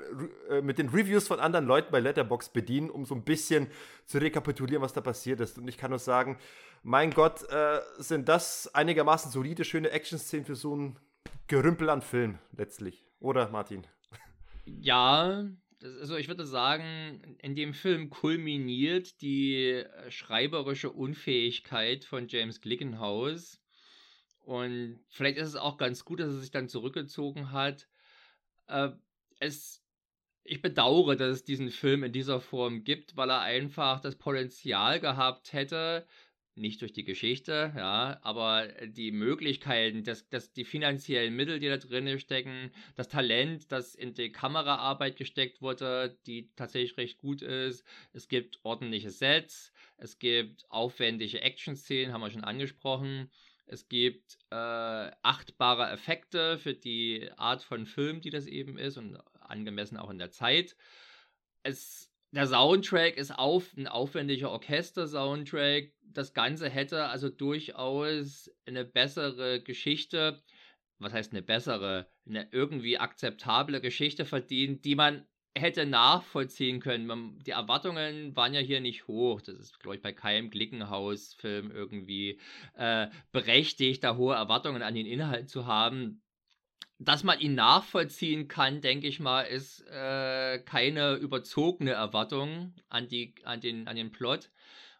äh, 0.50 0.62
mit 0.62 0.78
den 0.78 0.90
Reviews 0.90 1.28
von 1.28 1.40
anderen 1.40 1.66
Leuten 1.66 1.92
bei 1.92 2.00
Letterbox 2.00 2.50
bedienen, 2.50 2.90
um 2.90 3.06
so 3.06 3.16
ein 3.16 3.24
bisschen 3.24 3.68
zu 4.06 4.18
rekapitulieren, 4.18 4.82
was 4.82 4.94
da 4.94 5.02
passiert 5.02 5.40
ist. 5.40 5.58
Und 5.58 5.68
ich 5.68 5.78
kann 5.78 5.92
nur 5.92 6.00
sagen, 6.00 6.38
mein 6.84 7.12
Gott, 7.12 7.50
äh, 7.50 7.80
sind 7.98 8.30
das 8.30 8.74
einigermaßen 8.76 9.32
solide, 9.32 9.64
schöne 9.64 9.92
Action-Szenen 9.92 10.46
für 10.46 10.56
so 10.56 10.76
ein 10.76 11.00
Gerümpel 11.48 11.90
an 11.90 12.02
Film 12.02 12.40
letztlich. 12.52 13.06
Oder, 13.20 13.50
Martin? 13.50 13.88
Ja, 14.66 15.46
also 16.00 16.18
ich 16.18 16.28
würde 16.28 16.46
sagen, 16.46 17.38
in 17.42 17.56
dem 17.56 17.74
Film 17.74 18.10
kulminiert 18.10 19.22
die 19.22 19.72
äh, 19.72 20.12
schreiberische 20.12 20.92
Unfähigkeit 20.92 22.06
von 22.06 22.28
James 22.28 22.62
Glickenhaus. 22.62 23.62
Und 24.42 25.00
vielleicht 25.10 25.38
ist 25.38 25.50
es 25.50 25.56
auch 25.56 25.78
ganz 25.78 26.06
gut, 26.06 26.20
dass 26.20 26.28
er 26.28 26.40
sich 26.40 26.52
dann 26.52 26.70
zurückgezogen 26.70 27.52
hat. 27.52 27.88
Äh, 28.68 28.90
es, 29.40 29.84
ich 30.44 30.62
bedauere, 30.62 31.16
dass 31.16 31.38
es 31.38 31.44
diesen 31.44 31.70
Film 31.70 32.04
in 32.04 32.14
dieser 32.14 32.40
Form 32.40 32.84
gibt, 32.84 33.16
weil 33.18 33.30
er 33.30 33.42
einfach 33.42 34.00
das 34.00 34.16
Potenzial 34.16 35.00
gehabt 35.00 35.54
hätte, 35.54 36.06
nicht 36.56 36.82
durch 36.82 36.94
die 36.94 37.04
Geschichte, 37.04 37.74
ja, 37.76 38.20
aber 38.22 38.68
die 38.88 39.12
Möglichkeiten, 39.12 40.04
das, 40.04 40.30
das, 40.30 40.54
die 40.54 40.64
finanziellen 40.64 41.36
Mittel, 41.36 41.60
die 41.60 41.68
da 41.68 41.78
drin 41.78 42.20
stecken, 42.20 42.72
das 42.96 43.10
Talent, 43.10 43.72
das 43.72 43.94
in 43.94 44.14
die 44.14 44.32
Kameraarbeit 44.32 45.18
gesteckt 45.18 45.62
wurde, 45.62 46.18
die 46.26 46.50
tatsächlich 46.56 46.98
recht 46.98 47.18
gut 47.18 47.42
ist. 47.42 47.86
Es 48.14 48.28
gibt 48.28 48.60
ordentliche 48.64 49.10
Sets, 49.10 49.74
es 49.98 50.18
gibt 50.18 50.66
aufwendige 50.70 51.42
Action-Szenen, 51.42 52.14
haben 52.14 52.22
wir 52.22 52.32
schon 52.32 52.44
angesprochen. 52.44 53.30
Es 53.68 53.90
gibt 53.90 54.38
äh, 54.52 54.56
achtbare 54.56 55.90
Effekte 55.92 56.58
für 56.58 56.74
die 56.74 57.30
Art 57.36 57.64
von 57.64 57.86
Film, 57.86 58.22
die 58.22 58.30
das 58.30 58.46
eben 58.46 58.78
ist 58.78 58.98
und 58.98 59.18
angemessen 59.40 59.98
auch 59.98 60.10
in 60.10 60.20
der 60.20 60.32
Zeit. 60.32 60.76
Es 61.64 62.12
der 62.36 62.48
Soundtrack 62.48 63.18
ist 63.18 63.32
auf, 63.32 63.76
ein 63.78 63.88
aufwendiger 63.88 64.52
Orchester-Soundtrack. 64.52 65.94
Das 66.04 66.34
Ganze 66.34 66.70
hätte 66.70 67.06
also 67.06 67.30
durchaus 67.30 68.52
eine 68.66 68.86
bessere 68.86 69.62
Geschichte, 69.62 70.44
was 71.00 71.14
heißt 71.14 71.32
eine 71.32 71.42
bessere, 71.42 72.10
eine 72.28 72.48
irgendwie 72.52 72.98
akzeptable 72.98 73.82
Geschichte 73.82 74.26
verdient, 74.26 74.86
die 74.86 74.96
man 74.96 75.26
hätte 75.58 75.86
nachvollziehen 75.86 76.82
können. 76.82 77.40
Die 77.46 77.52
Erwartungen 77.52 78.36
waren 78.36 78.54
ja 78.54 78.60
hier 78.60 78.82
nicht 78.82 79.08
hoch. 79.08 79.42
Das 79.42 79.56
ist, 79.56 79.80
glaube 79.80 79.96
ich, 79.96 80.02
bei 80.02 80.12
keinem 80.12 80.50
Glickenhaus-Film 80.50 81.72
irgendwie 81.72 82.40
äh, 82.76 83.08
berechtigt, 83.32 84.04
da 84.04 84.18
hohe 84.18 84.36
Erwartungen 84.36 84.82
an 84.82 84.96
den 84.96 85.06
Inhalt 85.06 85.50
zu 85.50 85.66
haben 85.66 86.22
dass 86.98 87.24
man 87.24 87.40
ihn 87.40 87.56
nachvollziehen 87.56 88.48
kann, 88.48 88.82
denke 88.82 89.08
ich 89.08 89.20
mal, 89.20 89.42
ist 89.42 89.82
äh, 89.88 90.60
keine 90.60 91.16
überzogene 91.16 91.92
Erwartung 91.92 92.74
an, 92.90 93.08
die, 93.08 93.36
an, 93.44 93.60
den, 93.60 93.88
an 93.88 93.96
den 93.96 94.12
Plot. 94.12 94.50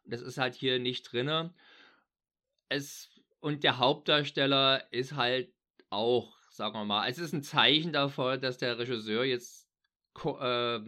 Das 0.04 0.22
ist 0.22 0.38
halt 0.38 0.56
hier 0.56 0.80
nicht 0.80 1.12
drin. 1.12 1.52
Es, 2.70 3.10
und 3.40 3.64
der 3.64 3.78
Hauptdarsteller 3.78 4.92
ist 4.92 5.16
halt 5.16 5.54
auch, 5.90 6.38
sagen 6.50 6.76
wir 6.76 6.86
mal, 6.86 7.10
es 7.10 7.18
ist 7.18 7.34
ein 7.34 7.44
Zeichen 7.44 7.94
davon, 7.94 8.42
dass 8.42 8.58
der 8.58 8.78
Regisseur 8.78 9.24
jetzt 9.24 9.65
äh, 10.24 10.80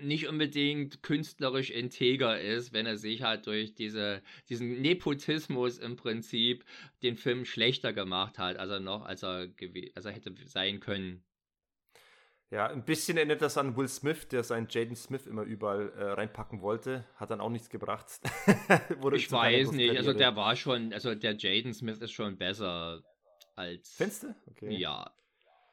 nicht 0.00 0.28
unbedingt 0.28 1.02
künstlerisch 1.02 1.70
integer 1.70 2.40
ist, 2.40 2.72
wenn 2.72 2.86
er 2.86 2.96
sich 2.96 3.22
halt 3.22 3.46
durch 3.46 3.74
diese, 3.74 4.22
diesen 4.48 4.80
Nepotismus 4.80 5.78
im 5.78 5.96
Prinzip 5.96 6.64
den 7.02 7.16
Film 7.16 7.44
schlechter 7.44 7.92
gemacht 7.92 8.38
hat, 8.38 8.56
als 8.56 8.70
er 8.70 8.80
noch, 8.80 9.04
als 9.04 9.22
er, 9.22 9.48
als 9.94 10.04
er 10.04 10.12
hätte 10.12 10.34
sein 10.46 10.80
können. 10.80 11.22
Ja, 12.50 12.66
ein 12.66 12.84
bisschen 12.84 13.16
erinnert 13.16 13.40
das 13.40 13.56
an 13.56 13.76
Will 13.78 13.88
Smith, 13.88 14.28
der 14.28 14.44
seinen 14.44 14.66
Jaden 14.68 14.94
Smith 14.94 15.26
immer 15.26 15.42
überall 15.42 15.90
äh, 15.96 16.04
reinpacken 16.12 16.60
wollte. 16.60 17.06
Hat 17.16 17.30
dann 17.30 17.40
auch 17.40 17.48
nichts 17.48 17.70
gebracht. 17.70 18.04
ich 19.14 19.32
weiß 19.32 19.72
nicht, 19.72 19.96
also 19.96 20.12
der 20.12 20.36
war 20.36 20.54
schon, 20.54 20.92
also 20.92 21.14
der 21.14 21.34
Jaden 21.34 21.72
Smith 21.72 21.98
ist 21.98 22.12
schon 22.12 22.36
besser 22.36 23.02
als. 23.56 23.96
Du? 23.96 24.34
Okay. 24.50 24.76
Ja, 24.76 25.10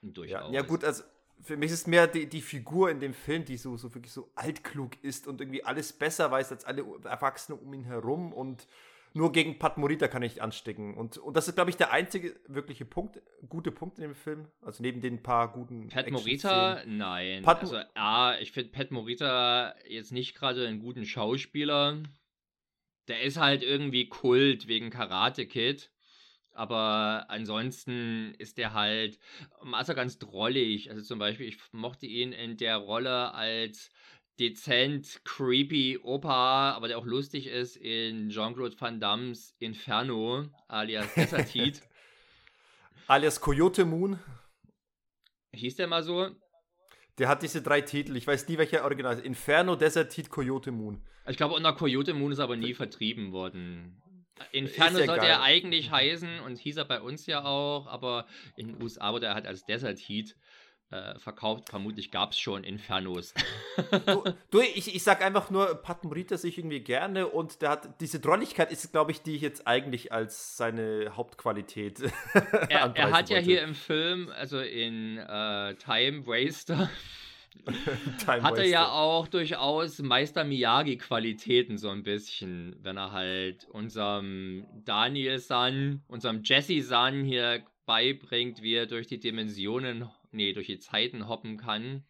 durchaus. 0.02 0.54
Ja, 0.54 0.62
ja 0.62 0.66
gut, 0.66 0.86
also 0.86 1.04
für 1.42 1.58
mich 1.58 1.72
ist 1.72 1.88
mehr 1.88 2.08
die, 2.08 2.28
die 2.28 2.42
Figur 2.42 2.92
in 2.92 3.00
dem 3.00 3.14
Film, 3.14 3.46
die 3.46 3.58
so, 3.58 3.78
so 3.78 3.94
wirklich 3.94 4.14
so 4.14 4.30
altklug 4.36 5.02
ist 5.04 5.28
und 5.28 5.42
irgendwie 5.42 5.64
alles 5.64 5.94
besser 5.94 6.32
weiß 6.32 6.52
als 6.52 6.66
alle 6.66 6.86
Erwachsenen 7.04 7.60
um 7.60 7.74
ihn 7.74 7.86
herum 7.86 8.34
und 8.34 8.68
nur 9.14 9.32
gegen 9.32 9.58
Pat 9.58 9.78
Morita 9.78 10.08
kann 10.08 10.22
ich 10.22 10.42
anstecken. 10.42 10.96
Und, 10.96 11.18
und 11.18 11.36
das 11.36 11.48
ist, 11.48 11.56
glaube 11.56 11.72
ich, 11.72 11.78
der 11.78 11.92
einzige 11.92 12.36
wirkliche 12.48 12.86
Punkt, 12.86 13.20
gute 13.48 13.72
Punkt 13.72 13.98
in 13.98 14.04
dem 14.04 14.16
Film. 14.16 14.48
Also 14.62 14.84
neben 14.84 15.02
den 15.02 15.24
paar 15.24 15.52
guten. 15.52 15.88
Pat 15.88 16.12
Morita? 16.12 16.84
Nein. 16.86 17.44
Pat 17.44 17.62
also, 17.62 17.80
ja, 17.96 18.38
ich 18.40 18.52
finde 18.52 18.70
Pat 18.70 18.92
Morita 18.92 19.74
jetzt 19.88 20.12
nicht 20.12 20.36
gerade 20.36 20.68
einen 20.68 20.80
guten 20.80 21.06
Schauspieler. 21.06 22.04
Der 23.08 23.22
ist 23.24 23.38
halt 23.38 23.64
irgendwie 23.64 24.08
Kult 24.10 24.68
wegen 24.68 24.92
Karate 24.92 25.48
Kid. 25.48 25.92
Aber 26.54 27.26
ansonsten 27.30 28.34
ist 28.38 28.58
der 28.58 28.74
halt 28.74 29.20
also 29.72 29.94
ganz 29.94 30.20
drollig. 30.20 30.90
Also 30.90 31.02
zum 31.02 31.20
Beispiel, 31.20 31.48
ich 31.48 31.58
mochte 31.72 32.06
ihn 32.06 32.32
in 32.34 32.58
der 32.58 32.78
Rolle 32.78 33.34
als 33.34 33.92
dezent 34.40 35.22
creepy 35.26 36.00
Opa, 36.02 36.72
aber 36.72 36.88
der 36.88 36.98
auch 36.98 37.06
lustig 37.06 37.48
ist 37.48 37.76
in 37.76 38.30
Jean-Claude 38.30 38.80
Van 38.80 39.00
Dammes 39.00 39.56
Inferno, 39.60 40.48
alias 40.68 41.14
Desertit. 41.14 41.82
alias 43.08 43.42
Coyote 43.42 43.86
Moon. 43.86 44.20
Hieß 45.54 45.76
der 45.76 45.88
mal 45.88 46.04
so? 46.04 46.30
Der 47.18 47.28
hat 47.28 47.44
diese 47.44 47.62
drei 47.62 47.82
Titel. 47.82 48.16
Ich 48.16 48.26
weiß 48.26 48.48
nie, 48.48 48.58
welcher 48.58 48.86
Original 48.86 49.18
ist. 49.18 49.26
Inferno, 49.26 49.76
Desertit, 49.76 50.30
Coyote 50.30 50.72
Moon. 50.72 51.06
Ich 51.28 51.36
glaube, 51.36 51.54
unter 51.56 51.74
Coyote 51.74 52.14
Moon 52.14 52.32
ist 52.32 52.40
aber 52.40 52.56
nie 52.56 52.74
vertrieben 52.74 53.34
worden. 53.34 54.02
Inferno 54.52 55.00
ja 55.00 55.06
sollte 55.06 55.22
geil. 55.22 55.32
er 55.32 55.42
eigentlich 55.42 55.92
heißen 55.92 56.40
und 56.42 56.58
hieß 56.58 56.78
er 56.78 56.86
bei 56.86 57.02
uns 57.02 57.26
ja 57.26 57.44
auch, 57.44 57.88
aber 57.88 58.26
in 58.56 58.68
den 58.68 58.82
USA 58.82 59.14
wurde 59.14 59.28
er 59.28 59.36
halt 59.36 59.48
als 59.48 59.66
Desert 59.66 60.00
Heat 60.00 60.36
äh, 60.92 61.20
verkauft. 61.20 61.70
Vermutlich 61.70 62.12
gab 62.12 62.32
es 62.32 62.40
schon 62.40 62.64
Infernos. 62.64 63.34
du, 64.06 64.24
du, 64.52 64.62
ich, 64.62 64.96
ich 64.96 65.04
sag 65.04 65.24
einfach 65.24 65.50
nur, 65.50 65.76
Pat 65.76 66.04
Morita 66.04 66.38
sich 66.38 66.58
irgendwie 66.58 66.80
gerne 66.80 67.28
und 67.28 67.62
der 67.62 67.70
hat 67.72 68.02
diese 68.02 68.20
Drolligkeit 68.20 68.72
ist, 68.72 68.92
glaube 68.92 69.12
ich, 69.12 69.22
die 69.22 69.36
ich 69.36 69.42
jetzt 69.42 69.68
eigentlich 69.68 70.12
als 70.12 70.58
seine 70.58 71.16
Hauptqualität. 71.16 72.02
er, 72.70 72.92
er 72.96 73.12
hat 73.12 73.30
ja 73.30 73.38
hier 73.38 73.62
im 73.62 73.76
Film, 73.76 74.30
also 74.36 74.60
in 74.60 75.18
äh, 75.18 75.76
Time 75.76 76.26
Waster, 76.26 76.90
Hatte 78.28 78.66
ja 78.66 78.90
auch 78.90 79.28
durchaus 79.28 80.00
Meister 80.00 80.44
Miyagi-Qualitäten 80.44 81.78
so 81.78 81.90
ein 81.90 82.02
bisschen, 82.04 82.76
wenn 82.82 82.98
er 82.98 83.12
halt 83.12 83.68
unserem 83.70 84.66
Daniel-San, 84.86 86.02
unserem 86.08 86.42
Jesse-San 86.44 87.24
hier 87.24 87.64
beibringt, 87.86 88.62
wie 88.62 88.76
er 88.76 88.86
durch 88.86 89.08
die 89.08 89.20
Dimensionen, 89.20 90.10
nee, 90.32 90.54
durch 90.54 90.68
die 90.68 90.80
Zeiten 90.80 91.28
hoppen 91.28 91.58
kann. 91.58 92.04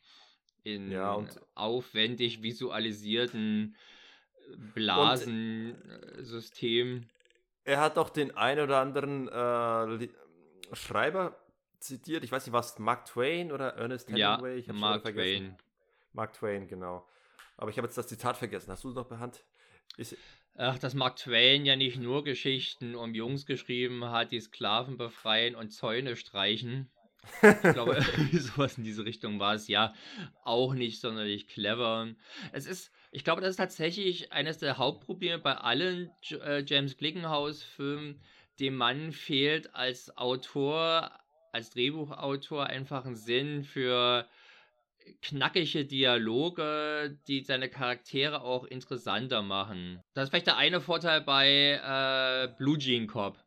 In 0.64 0.92
ja, 0.92 1.26
aufwendig 1.56 2.44
visualisierten 2.44 3.78
Blasensystem. 4.74 7.06
Er 7.64 7.80
hat 7.80 7.98
auch 7.98 8.10
den 8.10 8.36
ein 8.36 8.60
oder 8.60 8.80
anderen 8.80 9.30
äh, 9.30 10.10
Schreiber 10.74 11.38
zitiert, 11.80 12.24
ich 12.24 12.32
weiß 12.32 12.45
nicht, 12.45 12.53
was 12.53 12.80
Mark 12.80 13.06
Twain 13.06 13.51
oder 13.51 13.75
Ernest 13.75 14.09
Hemingway? 14.09 14.53
Ja, 14.53 14.58
ich 14.58 14.69
habe 14.69 14.80
Mark 14.80 15.03
Twain. 15.03 15.56
Mark 16.14 16.33
Twain, 16.33 16.67
genau. 16.67 17.08
Aber 17.58 17.69
ich 17.69 17.77
habe 17.77 17.88
jetzt 17.88 17.98
das 17.98 18.08
Zitat 18.08 18.38
vergessen. 18.38 18.72
Hast 18.72 18.83
du 18.83 18.90
es 18.90 18.95
noch 18.95 19.08
bei 19.08 19.17
Hand? 19.17 19.43
Ich, 19.98 20.16
Ach, 20.61 20.77
dass 20.77 20.93
Mark 20.93 21.16
Twain 21.16 21.66
ja 21.66 21.77
nicht 21.77 21.98
nur 21.98 22.24
Geschichten 22.24 22.93
um 22.95 23.14
Jungs 23.14 23.45
geschrieben 23.45 24.03
hat, 24.06 24.32
die 24.32 24.41
Sklaven 24.41 24.98
befreien 24.98 25.56
und 25.56 25.72
Zäune 25.72 26.17
streichen. 26.17 26.90
Ich 27.41 27.74
glaube, 27.74 28.01
sowas 28.33 28.77
in 28.77 28.83
diese 28.83 29.06
Richtung 29.06 29.40
war 29.40 29.53
es 29.53 29.69
ja 29.69 29.93
auch 30.43 30.74
nicht 30.74 30.99
sonderlich 30.99 31.48
clever. 31.48 32.09
Es 32.51 32.66
ist, 32.66 32.91
ich 33.11 33.24
glaube, 33.24 33.40
das 33.40 33.51
ist 33.51 33.56
tatsächlich 33.58 34.33
eines 34.33 34.58
der 34.58 34.77
Hauptprobleme 34.77 35.40
bei 35.40 35.56
allen 35.56 36.11
äh, 36.30 36.64
James 36.66 36.98
Glickenhaus-Filmen. 36.98 38.19
Dem 38.59 38.75
Mann 38.75 39.14
fehlt 39.14 39.74
als 39.74 40.17
Autor 40.17 41.11
als 41.52 41.69
Drehbuchautor 41.72 42.68
einfach 42.68 43.06
einen 43.06 43.16
Sinn 43.16 43.64
für 43.64 44.28
knackige 45.22 45.86
Dialoge, 45.86 47.18
die 47.28 47.44
seine 47.44 47.69
Charaktere 47.69 48.42
auch 48.42 48.66
interessanter 48.66 49.42
machen. 49.42 50.02
Das 50.14 50.26
ist 50.26 50.30
vielleicht 50.30 50.48
der 50.48 50.58
eine 50.58 50.82
Vorteil 50.82 51.22
bei 51.22 51.48
äh, 51.48 52.53
Blue 52.58 52.78
Jean 52.78 53.08
Cop, 53.08 53.38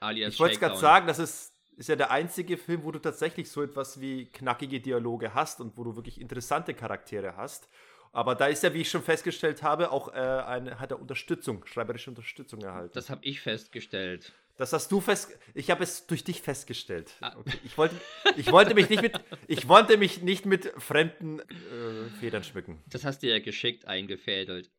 alias 0.00 0.34
Ich 0.34 0.40
wollte 0.40 0.54
es 0.54 0.60
gerade 0.60 0.76
sagen, 0.76 1.06
das 1.06 1.18
ist, 1.18 1.52
ist 1.76 1.88
ja 1.88 1.96
der 1.96 2.10
einzige 2.10 2.56
Film, 2.56 2.84
wo 2.84 2.90
du 2.90 2.98
tatsächlich 2.98 3.50
so 3.50 3.62
etwas 3.62 4.00
wie 4.00 4.26
knackige 4.26 4.80
Dialoge 4.80 5.34
hast 5.34 5.60
und 5.60 5.76
wo 5.76 5.84
du 5.84 5.96
wirklich 5.96 6.20
interessante 6.20 6.74
Charaktere 6.74 7.36
hast. 7.36 7.68
Aber 8.12 8.34
da 8.34 8.46
ist 8.46 8.62
ja, 8.62 8.72
wie 8.72 8.80
ich 8.80 8.88
schon 8.88 9.02
festgestellt 9.02 9.62
habe, 9.62 9.90
auch 9.90 10.08
äh, 10.08 10.16
eine, 10.16 10.78
hat 10.78 10.90
er 10.90 11.00
Unterstützung, 11.00 11.66
schreiberische 11.66 12.10
Unterstützung 12.10 12.62
erhalten. 12.62 12.92
Das 12.94 13.10
habe 13.10 13.20
ich 13.24 13.40
festgestellt. 13.40 14.32
Das 14.56 14.72
hast 14.72 14.90
du 14.90 15.00
fest. 15.00 15.38
Ich 15.54 15.70
habe 15.70 15.82
es 15.82 16.06
durch 16.06 16.24
dich 16.24 16.40
festgestellt. 16.40 17.12
Ah. 17.20 17.36
Okay. 17.36 17.58
Ich, 17.64 17.76
wollte, 17.76 17.94
ich, 18.36 18.50
wollte 18.50 18.74
mich 18.74 18.88
nicht 18.88 19.02
mit, 19.02 19.20
ich 19.48 19.68
wollte 19.68 19.98
mich 19.98 20.22
nicht 20.22 20.46
mit 20.46 20.72
fremden 20.78 21.40
äh, 21.40 22.08
Federn 22.20 22.42
schmücken. 22.42 22.82
Das 22.86 23.04
hast 23.04 23.22
du 23.22 23.28
ja 23.28 23.38
geschickt 23.38 23.86
eingefädelt. 23.86 24.70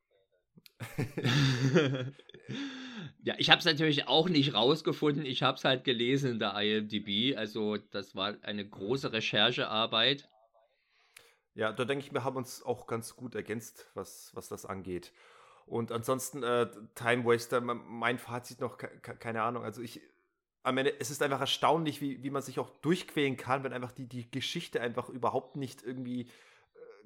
ja, 3.23 3.35
ich 3.37 3.49
habe 3.49 3.59
es 3.59 3.65
natürlich 3.65 4.07
auch 4.07 4.29
nicht 4.29 4.55
rausgefunden. 4.55 5.25
Ich 5.25 5.43
habe 5.43 5.57
es 5.57 5.63
halt 5.63 5.83
gelesen 5.83 6.31
in 6.31 6.39
der 6.39 6.59
IMDb. 6.59 7.37
Also, 7.37 7.77
das 7.77 8.15
war 8.15 8.35
eine 8.41 8.67
große 8.67 9.11
Recherchearbeit. 9.13 10.27
Ja, 11.53 11.71
da 11.71 11.85
denke 11.85 12.05
ich, 12.05 12.13
wir 12.13 12.23
haben 12.23 12.37
uns 12.37 12.63
auch 12.63 12.85
ganz 12.87 13.15
gut 13.15 13.35
ergänzt, 13.35 13.87
was, 13.95 14.31
was 14.33 14.47
das 14.47 14.65
angeht. 14.65 15.11
Und 15.67 15.91
ansonsten, 15.91 16.43
äh, 16.43 16.69
Time 16.95 17.25
Waster, 17.25 17.61
mein 17.61 18.17
Fazit 18.17 18.61
noch, 18.61 18.77
keine 18.77 19.43
Ahnung. 19.43 19.63
Also 19.63 19.81
ich, 19.81 20.01
am 20.63 20.77
Ende, 20.77 20.99
es 20.99 21.11
ist 21.11 21.21
einfach 21.21 21.41
erstaunlich, 21.41 22.01
wie, 22.01 22.23
wie 22.23 22.29
man 22.29 22.41
sich 22.41 22.59
auch 22.59 22.69
durchquälen 22.81 23.37
kann, 23.37 23.63
wenn 23.63 23.73
einfach 23.73 23.91
die, 23.91 24.07
die 24.07 24.31
Geschichte 24.31 24.81
einfach 24.81 25.09
überhaupt 25.09 25.57
nicht 25.57 25.83
irgendwie 25.83 26.21
äh, 26.21 26.27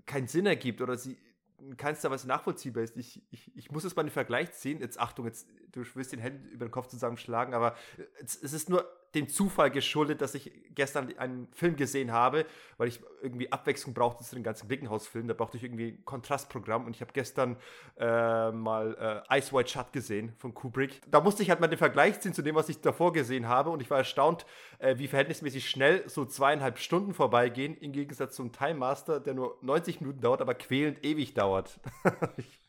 keinen 0.06 0.27
Sinn 0.27 0.45
ergibt 0.45 0.81
oder 0.81 0.95
sie 0.95 1.17
in 1.59 1.77
keinster 1.77 2.09
Weise 2.09 2.27
nachvollziehbar 2.27 2.83
ist. 2.83 2.98
Ich, 2.98 3.22
ich, 3.31 3.56
ich 3.56 3.72
muss 3.72 3.83
es 3.83 3.95
mal 3.95 4.01
in 4.01 4.07
den 4.07 4.14
Vergleich 4.14 4.51
ziehen. 4.53 4.80
Jetzt 4.80 4.99
Achtung, 4.99 5.25
jetzt, 5.25 5.48
du 5.72 5.83
wirst 5.95 6.11
den 6.11 6.19
Händen 6.19 6.48
über 6.49 6.65
den 6.65 6.72
Kopf 6.72 6.88
zusammenschlagen, 6.88 7.53
aber 7.53 7.75
es, 8.19 8.41
es 8.41 8.53
ist 8.53 8.69
nur 8.69 8.88
dem 9.15 9.27
Zufall 9.27 9.72
geschuldet, 9.72 10.22
dass 10.22 10.35
ich 10.35 10.51
gestern 10.73 11.15
einen 11.17 11.48
Film 11.53 11.75
gesehen 11.75 12.11
habe, 12.11 12.45
weil 12.77 12.88
ich 12.88 13.01
irgendwie 13.22 13.51
Abwechslung 13.51 13.93
brauchte 13.93 14.23
zu 14.23 14.35
den 14.35 14.43
ganzen 14.43 14.67
Glickenhaus-Filmen. 14.67 15.27
Da 15.27 15.33
brauchte 15.33 15.57
ich 15.57 15.64
irgendwie 15.64 15.90
ein 15.90 16.06
Kontrastprogramm 16.06 16.85
und 16.85 16.95
ich 16.95 17.01
habe 17.01 17.11
gestern 17.14 17.57
äh, 17.98 18.51
mal 18.51 19.23
äh, 19.30 19.38
Ice 19.38 19.53
White 19.53 19.69
Shut 19.69 19.91
gesehen 19.91 20.33
von 20.38 20.53
Kubrick. 20.53 21.01
Da 21.09 21.19
musste 21.22 21.43
ich 21.43 21.49
halt 21.49 21.59
mal 21.59 21.67
den 21.67 21.77
Vergleich 21.77 22.19
ziehen 22.22 22.33
zu 22.33 22.41
dem, 22.41 22.56
was 22.56 22.69
ich 22.69 22.80
davor 22.80 23.11
gesehen 23.14 23.48
habe 23.48 23.69
und 23.69 23.81
ich 23.81 23.90
war 23.90 23.98
erstaunt, 23.98 24.45
äh, 24.80 24.98
wie 24.98 25.07
verhältnismäßig 25.07 25.69
schnell 25.69 26.07
so 26.07 26.25
zweieinhalb 26.25 26.80
Stunden 26.80 27.14
vorbeigehen, 27.14 27.75
im 27.77 27.91
Gegensatz 27.91 28.35
zum 28.35 28.51
Time 28.51 28.75
Master, 28.75 29.19
der 29.19 29.33
nur 29.33 29.57
90 29.61 30.01
Minuten 30.01 30.22
dauert, 30.22 30.41
aber 30.41 30.53
quälend 30.53 31.03
ewig 31.03 31.33
dauert. 31.33 31.80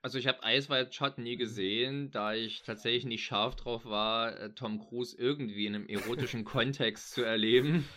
Also 0.00 0.18
ich 0.18 0.26
habe 0.26 0.42
White 0.42 0.92
Shot 0.92 1.18
nie 1.18 1.36
gesehen, 1.36 2.10
da 2.10 2.32
ich 2.32 2.62
tatsächlich 2.62 3.04
nicht 3.04 3.24
scharf 3.24 3.56
drauf 3.56 3.84
war, 3.84 4.38
äh, 4.38 4.54
Tom 4.54 4.78
Cruise 4.78 5.16
irgendwie 5.18 5.66
in 5.66 5.74
einem 5.74 5.88
erotischen 5.88 6.44
Kontext 6.44 7.12
zu 7.12 7.22
erleben. 7.22 7.88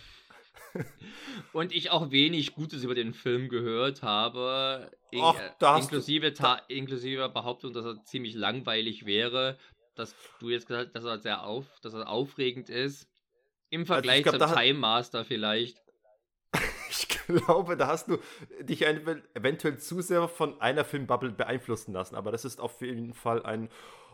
Und 1.54 1.74
ich 1.74 1.92
auch 1.92 2.12
wenig 2.12 2.54
Gutes 2.54 2.84
über 2.84 2.96
den 2.96 3.14
Film 3.14 3.50
gehört 3.50 4.04
habe, 4.04 4.90
in, 5.12 5.22
Ach, 5.22 5.36
da 5.60 5.78
inklusive, 5.78 6.32
du, 6.32 6.58
inklusive 6.70 7.30
Behauptung, 7.30 7.74
dass 7.74 7.86
er 7.86 8.04
ziemlich 8.04 8.34
langweilig 8.34 9.06
wäre, 9.06 9.58
dass 9.96 10.16
du 10.40 10.50
jetzt 10.50 10.68
gesagt 10.68 10.88
hast, 10.88 10.96
dass 10.96 11.04
er 11.04 11.20
sehr 11.20 11.44
auf, 11.44 11.80
dass 11.82 11.94
er 11.94 12.10
aufregend 12.10 12.70
ist. 12.70 13.08
Im 13.70 13.82
also 13.82 13.94
Vergleich 13.94 14.26
also 14.26 14.38
glaub, 14.38 14.50
zum 14.50 14.58
Time 14.58 14.80
Master 14.80 15.26
vielleicht. 15.26 15.82
Ich 17.28 17.46
glaube, 17.46 17.78
da 17.78 17.88
hast 17.88 18.08
du 18.08 18.18
dich 18.62 18.86
eventuell 18.86 19.78
zu 19.78 20.02
sehr 20.02 20.28
von 20.28 20.60
einer 20.62 20.84
Filmbubble 20.86 21.32
beeinflussen 21.32 21.94
lassen. 21.94 22.16
Aber 22.16 22.32
das 22.32 22.46
ist 22.46 22.60
auf 22.60 22.82
jeden 22.82 23.14
Fall 23.14 23.44
ein 23.44 23.70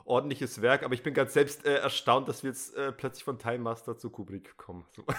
ordentliches 0.08 0.61
Werk. 0.61 0.84
Aber 0.84 0.94
ich 0.94 1.03
bin 1.03 1.14
ganz 1.14 1.34
selbst 1.34 1.66
äh, 1.66 1.76
erstaunt, 1.76 2.27
dass 2.27 2.44
wir 2.44 2.50
jetzt 2.50 2.76
äh, 2.76 2.92
plötzlich 2.92 3.24
von 3.24 3.38
Time 3.38 3.60
Master 3.60 3.98
zu 3.98 4.10
Kubrick 4.10 4.58
kommen. 4.58 4.86
So. 4.95 5.03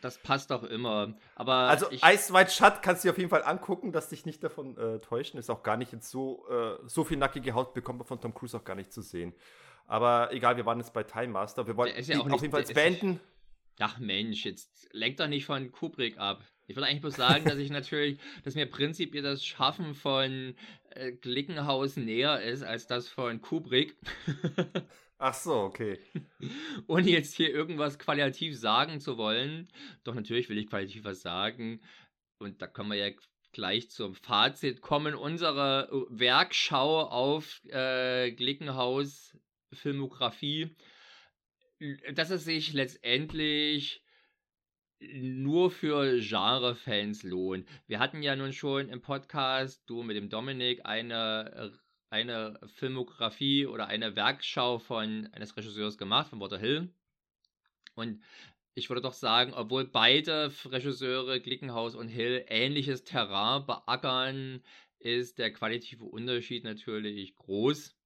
Das 0.00 0.16
passt 0.16 0.52
doch 0.52 0.62
immer. 0.62 1.18
Aber 1.34 1.54
also 1.54 1.90
Ice 1.90 2.32
White 2.32 2.52
Shut 2.52 2.82
kannst 2.82 3.02
du 3.02 3.08
dir 3.08 3.12
auf 3.12 3.18
jeden 3.18 3.30
Fall 3.30 3.42
angucken, 3.42 3.90
dass 3.90 4.10
dich 4.10 4.26
nicht 4.26 4.44
davon 4.44 4.76
äh, 4.76 5.00
täuschen. 5.00 5.40
Ist 5.40 5.50
auch 5.50 5.64
gar 5.64 5.76
nicht 5.76 5.92
jetzt 5.92 6.08
so, 6.08 6.46
äh, 6.48 6.76
so 6.86 7.02
viel 7.02 7.16
nackige 7.16 7.52
Haut 7.54 7.74
bekommt 7.74 7.98
man 7.98 8.06
von 8.06 8.20
Tom 8.20 8.32
Cruise 8.32 8.56
auch 8.56 8.62
gar 8.62 8.76
nicht 8.76 8.92
zu 8.92 9.02
sehen. 9.02 9.34
Aber 9.88 10.32
egal, 10.32 10.56
wir 10.56 10.64
waren 10.66 10.78
jetzt 10.78 10.92
bei 10.92 11.02
Time 11.02 11.28
Master. 11.28 11.66
Wir 11.66 11.76
wollten 11.76 12.00
ja 12.00 12.20
auf 12.20 12.42
jeden 12.42 12.52
Fall 12.52 12.62
beenden. 12.62 13.18
Ach 13.80 13.98
Mensch, 13.98 14.44
jetzt 14.44 14.88
lenkt 14.92 15.18
doch 15.18 15.26
nicht 15.26 15.46
von 15.46 15.72
Kubrick 15.72 16.16
ab. 16.18 16.44
Ich 16.68 16.76
würde 16.76 16.86
eigentlich 16.86 17.00
bloß 17.00 17.16
sagen, 17.16 17.46
dass 17.46 17.58
ich 17.58 17.70
natürlich, 17.70 18.18
dass 18.44 18.54
mir 18.54 18.66
prinzipiell 18.66 19.22
das 19.22 19.42
Schaffen 19.42 19.94
von 19.94 20.54
äh, 20.90 21.12
Glickenhaus 21.12 21.96
näher 21.96 22.42
ist 22.42 22.62
als 22.62 22.86
das 22.86 23.08
von 23.08 23.40
Kubrick. 23.40 23.96
Ach 25.18 25.32
so, 25.32 25.54
okay. 25.54 25.98
Ohne 26.86 27.08
jetzt 27.08 27.34
hier 27.34 27.50
irgendwas 27.50 27.98
qualitativ 27.98 28.56
sagen 28.56 29.00
zu 29.00 29.16
wollen. 29.16 29.68
Doch 30.04 30.14
natürlich 30.14 30.50
will 30.50 30.58
ich 30.58 30.68
qualitativ 30.68 31.04
was 31.04 31.22
sagen. 31.22 31.80
Und 32.38 32.60
da 32.60 32.66
können 32.66 32.90
wir 32.90 32.98
ja 32.98 33.14
gleich 33.52 33.90
zum 33.90 34.14
Fazit 34.14 34.82
kommen. 34.82 35.14
Unsere 35.14 35.88
Werkschau 36.10 37.00
auf 37.00 37.62
äh, 37.64 38.30
Glickenhaus 38.32 39.36
Filmografie, 39.72 40.76
dass 42.12 42.28
es 42.28 42.44
sich 42.44 42.74
letztendlich 42.74 44.02
nur 45.00 45.70
für 45.70 46.20
Genre-Fans 46.20 47.22
lohnt. 47.22 47.68
Wir 47.86 47.98
hatten 47.98 48.22
ja 48.22 48.34
nun 48.36 48.52
schon 48.52 48.88
im 48.88 49.00
Podcast, 49.00 49.82
du 49.86 50.02
mit 50.02 50.16
dem 50.16 50.28
Dominik, 50.28 50.84
eine, 50.84 51.72
eine 52.10 52.58
Filmografie 52.66 53.66
oder 53.66 53.86
eine 53.86 54.16
Werkschau 54.16 54.78
von 54.78 55.28
eines 55.32 55.56
Regisseurs 55.56 55.98
gemacht, 55.98 56.28
von 56.28 56.40
Walter 56.40 56.58
Hill. 56.58 56.92
Und 57.94 58.22
ich 58.74 58.88
würde 58.88 59.02
doch 59.02 59.12
sagen, 59.12 59.54
obwohl 59.54 59.84
beide 59.84 60.52
Regisseure, 60.64 61.40
Glickenhaus 61.40 61.94
und 61.94 62.08
Hill, 62.08 62.44
ähnliches 62.48 63.04
Terrain 63.04 63.66
beackern, 63.66 64.62
ist 64.98 65.38
der 65.38 65.52
qualitative 65.52 66.04
Unterschied 66.04 66.64
natürlich 66.64 67.36
groß. 67.36 67.96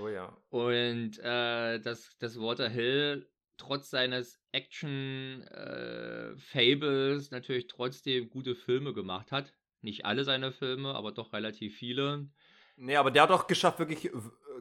Oh 0.00 0.08
ja. 0.08 0.36
Und 0.50 1.18
äh, 1.18 1.80
das, 1.80 2.16
das 2.18 2.40
Walter 2.40 2.68
Hill 2.68 3.28
trotz 3.60 3.90
seines 3.90 4.40
Action-Fables 4.52 7.28
äh, 7.28 7.34
natürlich 7.34 7.68
trotzdem 7.68 8.30
gute 8.30 8.54
Filme 8.54 8.94
gemacht 8.94 9.32
hat. 9.32 9.52
Nicht 9.82 10.04
alle 10.04 10.24
seine 10.24 10.52
Filme, 10.52 10.94
aber 10.94 11.12
doch 11.12 11.32
relativ 11.32 11.76
viele. 11.76 12.28
Nee, 12.76 12.96
aber 12.96 13.10
der 13.10 13.24
hat 13.24 13.30
auch 13.30 13.46
geschafft, 13.46 13.78
wirklich 13.78 14.10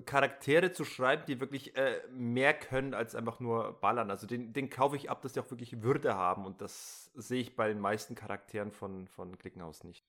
Charaktere 0.06 0.72
zu 0.72 0.84
schreiben, 0.84 1.24
die 1.28 1.40
wirklich 1.40 1.76
äh, 1.76 2.02
mehr 2.12 2.54
können 2.54 2.94
als 2.94 3.16
einfach 3.16 3.40
nur 3.40 3.80
ballern. 3.80 4.12
Also 4.12 4.28
den, 4.28 4.54
den 4.54 4.70
kaufe 4.70 4.98
ich 4.98 5.10
ab, 5.10 5.22
dass 5.22 5.34
die 5.34 5.40
auch 5.40 5.52
wirklich 5.52 5.82
Würde 5.82 6.16
haben 6.16 6.46
und 6.46 6.62
das 6.62 7.12
sehe 7.16 7.42
ich 7.42 7.56
bei 7.56 7.70
den 7.70 7.80
meisten 7.80 8.16
Charakteren 8.16 8.72
von, 8.72 9.08
von 9.08 9.38
Klickenhaus 9.38 9.84
nicht. 9.84 10.04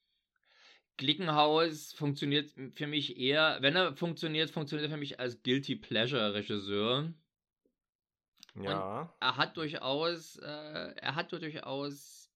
Glickenhaus 0.97 1.93
funktioniert 1.93 2.52
für 2.75 2.86
mich 2.86 3.17
eher, 3.17 3.59
wenn 3.60 3.77
er 3.77 3.97
funktioniert, 3.97 4.51
funktioniert 4.51 4.91
er 4.91 4.94
für 4.94 5.01
mich 5.01 5.19
als 5.19 5.43
Guilty 5.43 5.77
Pleasure 5.77 6.35
Regisseur. 6.35 7.12
Ja. 8.55 9.01
Und 9.03 9.11
er 9.20 9.37
hat 9.37 9.57
durchaus, 9.57 10.37
äh, 10.37 10.95
er 10.97 11.15
hat 11.15 11.33
durchaus 11.33 12.31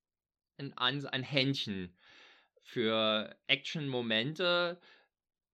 ein, 0.59 0.76
ein 1.07 1.23
Händchen 1.23 1.97
für 2.62 3.36
Action-Momente. 3.47 4.81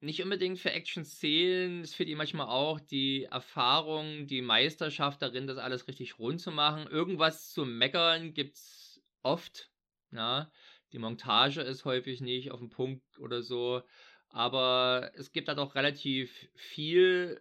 Nicht 0.00 0.22
unbedingt 0.22 0.58
für 0.58 0.70
Action-Szenen. 0.70 1.82
Es 1.82 1.94
fehlt 1.94 2.08
ihm 2.08 2.18
manchmal 2.18 2.48
auch 2.48 2.80
die 2.80 3.24
Erfahrung, 3.24 4.26
die 4.26 4.42
Meisterschaft 4.42 5.20
darin, 5.20 5.47
das 5.47 5.58
alles 5.58 5.89
richtig 5.89 6.18
rund 6.18 6.40
zu 6.40 6.50
machen. 6.50 6.86
Irgendwas 6.86 7.52
zu 7.52 7.64
meckern 7.64 8.32
gibt's 8.32 9.02
oft. 9.22 9.70
Ja. 10.10 10.50
Die 10.92 10.98
Montage 10.98 11.60
ist 11.60 11.84
häufig 11.84 12.20
nicht 12.20 12.50
auf 12.50 12.60
dem 12.60 12.70
Punkt 12.70 13.18
oder 13.18 13.42
so. 13.42 13.82
Aber 14.28 15.10
es 15.14 15.32
gibt 15.32 15.48
da 15.48 15.55
doch 15.55 15.74
relativ 15.74 16.48
viel 16.55 17.40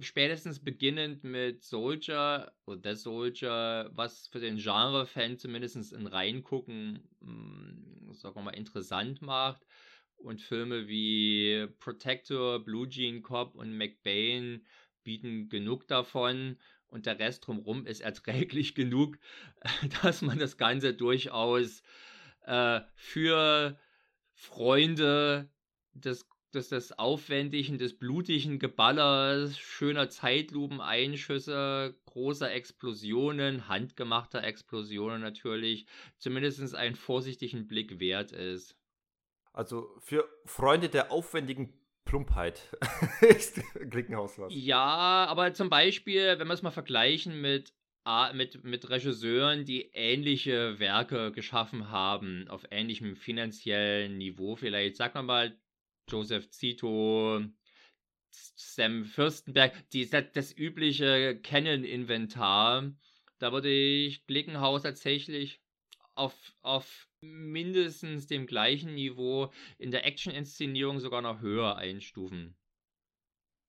spätestens 0.00 0.58
beginnend 0.58 1.24
mit 1.24 1.62
Soldier 1.62 2.52
oder 2.66 2.94
The 2.94 3.00
Soldier, 3.00 3.90
was 3.92 4.26
für 4.28 4.40
den 4.40 4.56
Genre-Fan 4.56 5.38
zumindest 5.38 5.92
in 5.92 6.06
Reingucken, 6.06 7.08
hm, 7.20 8.12
sagen 8.12 8.34
wir 8.36 8.42
mal, 8.42 8.50
interessant 8.52 9.22
macht. 9.22 9.64
Und 10.16 10.40
Filme 10.40 10.86
wie 10.88 11.66
Protector, 11.80 12.64
Blue 12.64 12.88
Jean 12.88 13.22
Cop 13.22 13.54
und 13.54 13.76
McBain 13.76 14.64
bieten 15.02 15.48
genug 15.48 15.88
davon. 15.88 16.58
Und 16.86 17.06
der 17.06 17.18
Rest 17.18 17.46
drumherum 17.46 17.86
ist 17.86 18.00
erträglich 18.00 18.74
genug, 18.74 19.18
dass 20.02 20.22
man 20.22 20.38
das 20.38 20.56
Ganze 20.56 20.94
durchaus 20.94 21.82
äh, 22.42 22.80
für 22.94 23.78
Freunde 24.34 25.50
des 25.94 26.28
des, 26.54 26.68
des 26.68 26.98
aufwendigen, 26.98 27.78
des 27.78 27.98
blutigen 27.98 28.58
Geballers, 28.58 29.58
schöner 29.58 30.08
Zeitlupeneinschüsse, 30.08 31.94
großer 32.06 32.52
Explosionen, 32.52 33.68
handgemachter 33.68 34.42
Explosionen 34.44 35.20
natürlich, 35.20 35.86
zumindest 36.18 36.74
einen 36.74 36.94
vorsichtigen 36.94 37.66
Blick 37.66 37.98
wert 38.00 38.32
ist. 38.32 38.76
Also 39.52 39.94
für 39.98 40.28
Freunde 40.44 40.88
der 40.88 41.12
aufwendigen 41.12 41.72
Plumpheit 42.04 42.76
ist 43.20 43.60
Klickenhaus 43.90 44.38
was. 44.38 44.52
Ja, 44.54 45.26
aber 45.28 45.54
zum 45.54 45.70
Beispiel, 45.70 46.38
wenn 46.38 46.46
wir 46.46 46.54
es 46.54 46.62
mal 46.62 46.70
vergleichen 46.70 47.40
mit 47.40 47.72
mit, 48.34 48.64
mit 48.64 48.90
Regisseuren, 48.90 49.64
die 49.64 49.90
ähnliche 49.92 50.78
Werke 50.80 51.30
geschaffen 51.30 51.90
haben, 51.90 52.48
auf 52.48 52.64
ähnlichem 52.70 53.14
finanziellen 53.14 54.18
Niveau 54.18 54.56
vielleicht. 54.56 54.96
Sag 54.96 55.14
mal 55.14 55.56
Joseph 56.08 56.50
Zito, 56.50 57.42
Sam 58.30 59.04
Fürstenberg, 59.04 59.72
die, 59.90 60.08
das, 60.08 60.24
das 60.32 60.56
übliche 60.56 61.38
Canon-Inventar. 61.40 62.92
Da 63.38 63.52
würde 63.52 63.70
ich 63.70 64.26
Glickenhaus 64.26 64.82
tatsächlich 64.82 65.60
auf, 66.14 66.34
auf 66.62 67.08
mindestens 67.20 68.26
dem 68.26 68.46
gleichen 68.46 68.94
Niveau 68.94 69.52
in 69.78 69.90
der 69.90 70.04
Action-Inszenierung 70.04 71.00
sogar 71.00 71.22
noch 71.22 71.40
höher 71.40 71.76
einstufen. 71.76 72.56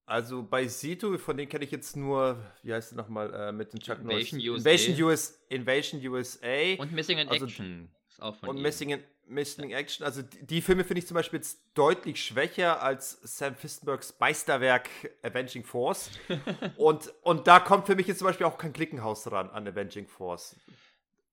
Also 0.05 0.43
bei 0.43 0.67
Sito, 0.67 1.17
von 1.17 1.37
denen 1.37 1.47
kenne 1.47 1.63
ich 1.63 1.71
jetzt 1.71 1.95
nur, 1.95 2.43
wie 2.61 2.73
heißt 2.73 2.91
der 2.91 2.97
nochmal, 2.97 3.33
äh, 3.33 3.51
mit 3.53 3.71
den 3.71 3.79
Chuck 3.79 3.99
Invasion 3.99 4.39
Norris. 4.39 4.49
USA. 4.49 4.69
Invasion, 4.69 5.03
US, 5.03 5.45
Invasion 5.49 6.07
USA. 6.07 6.75
Und 6.77 6.91
Missing 6.91 7.19
in 7.19 7.29
also, 7.29 7.45
Action. 7.45 7.89
Ist 8.13 8.21
auch 8.21 8.35
von 8.35 8.49
und 8.49 8.57
ihm. 8.57 8.63
Missing 8.63 8.89
in, 8.91 9.03
Missing 9.25 9.71
Action. 9.71 10.05
Also 10.05 10.21
die, 10.21 10.45
die 10.45 10.61
Filme 10.61 10.83
finde 10.83 10.99
ich 10.99 11.07
zum 11.07 11.15
Beispiel 11.15 11.39
jetzt 11.39 11.59
deutlich 11.73 12.23
schwächer 12.23 12.81
als 12.83 13.19
Sam 13.23 13.55
Fistenbergs 13.55 14.13
Meisterwerk 14.19 14.89
Avenging 15.23 15.63
Force. 15.63 16.11
und, 16.77 17.11
und 17.23 17.47
da 17.47 17.59
kommt 17.59 17.87
für 17.87 17.95
mich 17.95 18.07
jetzt 18.07 18.19
zum 18.19 18.27
Beispiel 18.27 18.45
auch 18.45 18.57
kein 18.57 18.73
Klickenhaus 18.73 19.31
ran 19.31 19.49
an 19.49 19.67
Avenging 19.67 20.07
Force. 20.07 20.55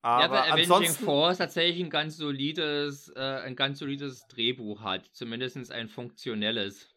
Aber 0.01 0.23
ja, 0.23 0.31
weil 0.31 0.63
Avenging 0.65 0.93
Force 0.93 1.37
tatsächlich 1.37 1.83
ein 1.83 1.91
ganz 1.91 2.17
solides, 2.17 3.09
äh, 3.15 3.19
ein 3.19 3.55
ganz 3.55 3.77
solides 3.77 4.27
Drehbuch 4.27 4.81
hat. 4.81 5.05
Zumindest 5.11 5.71
ein 5.71 5.89
funktionelles. 5.89 6.87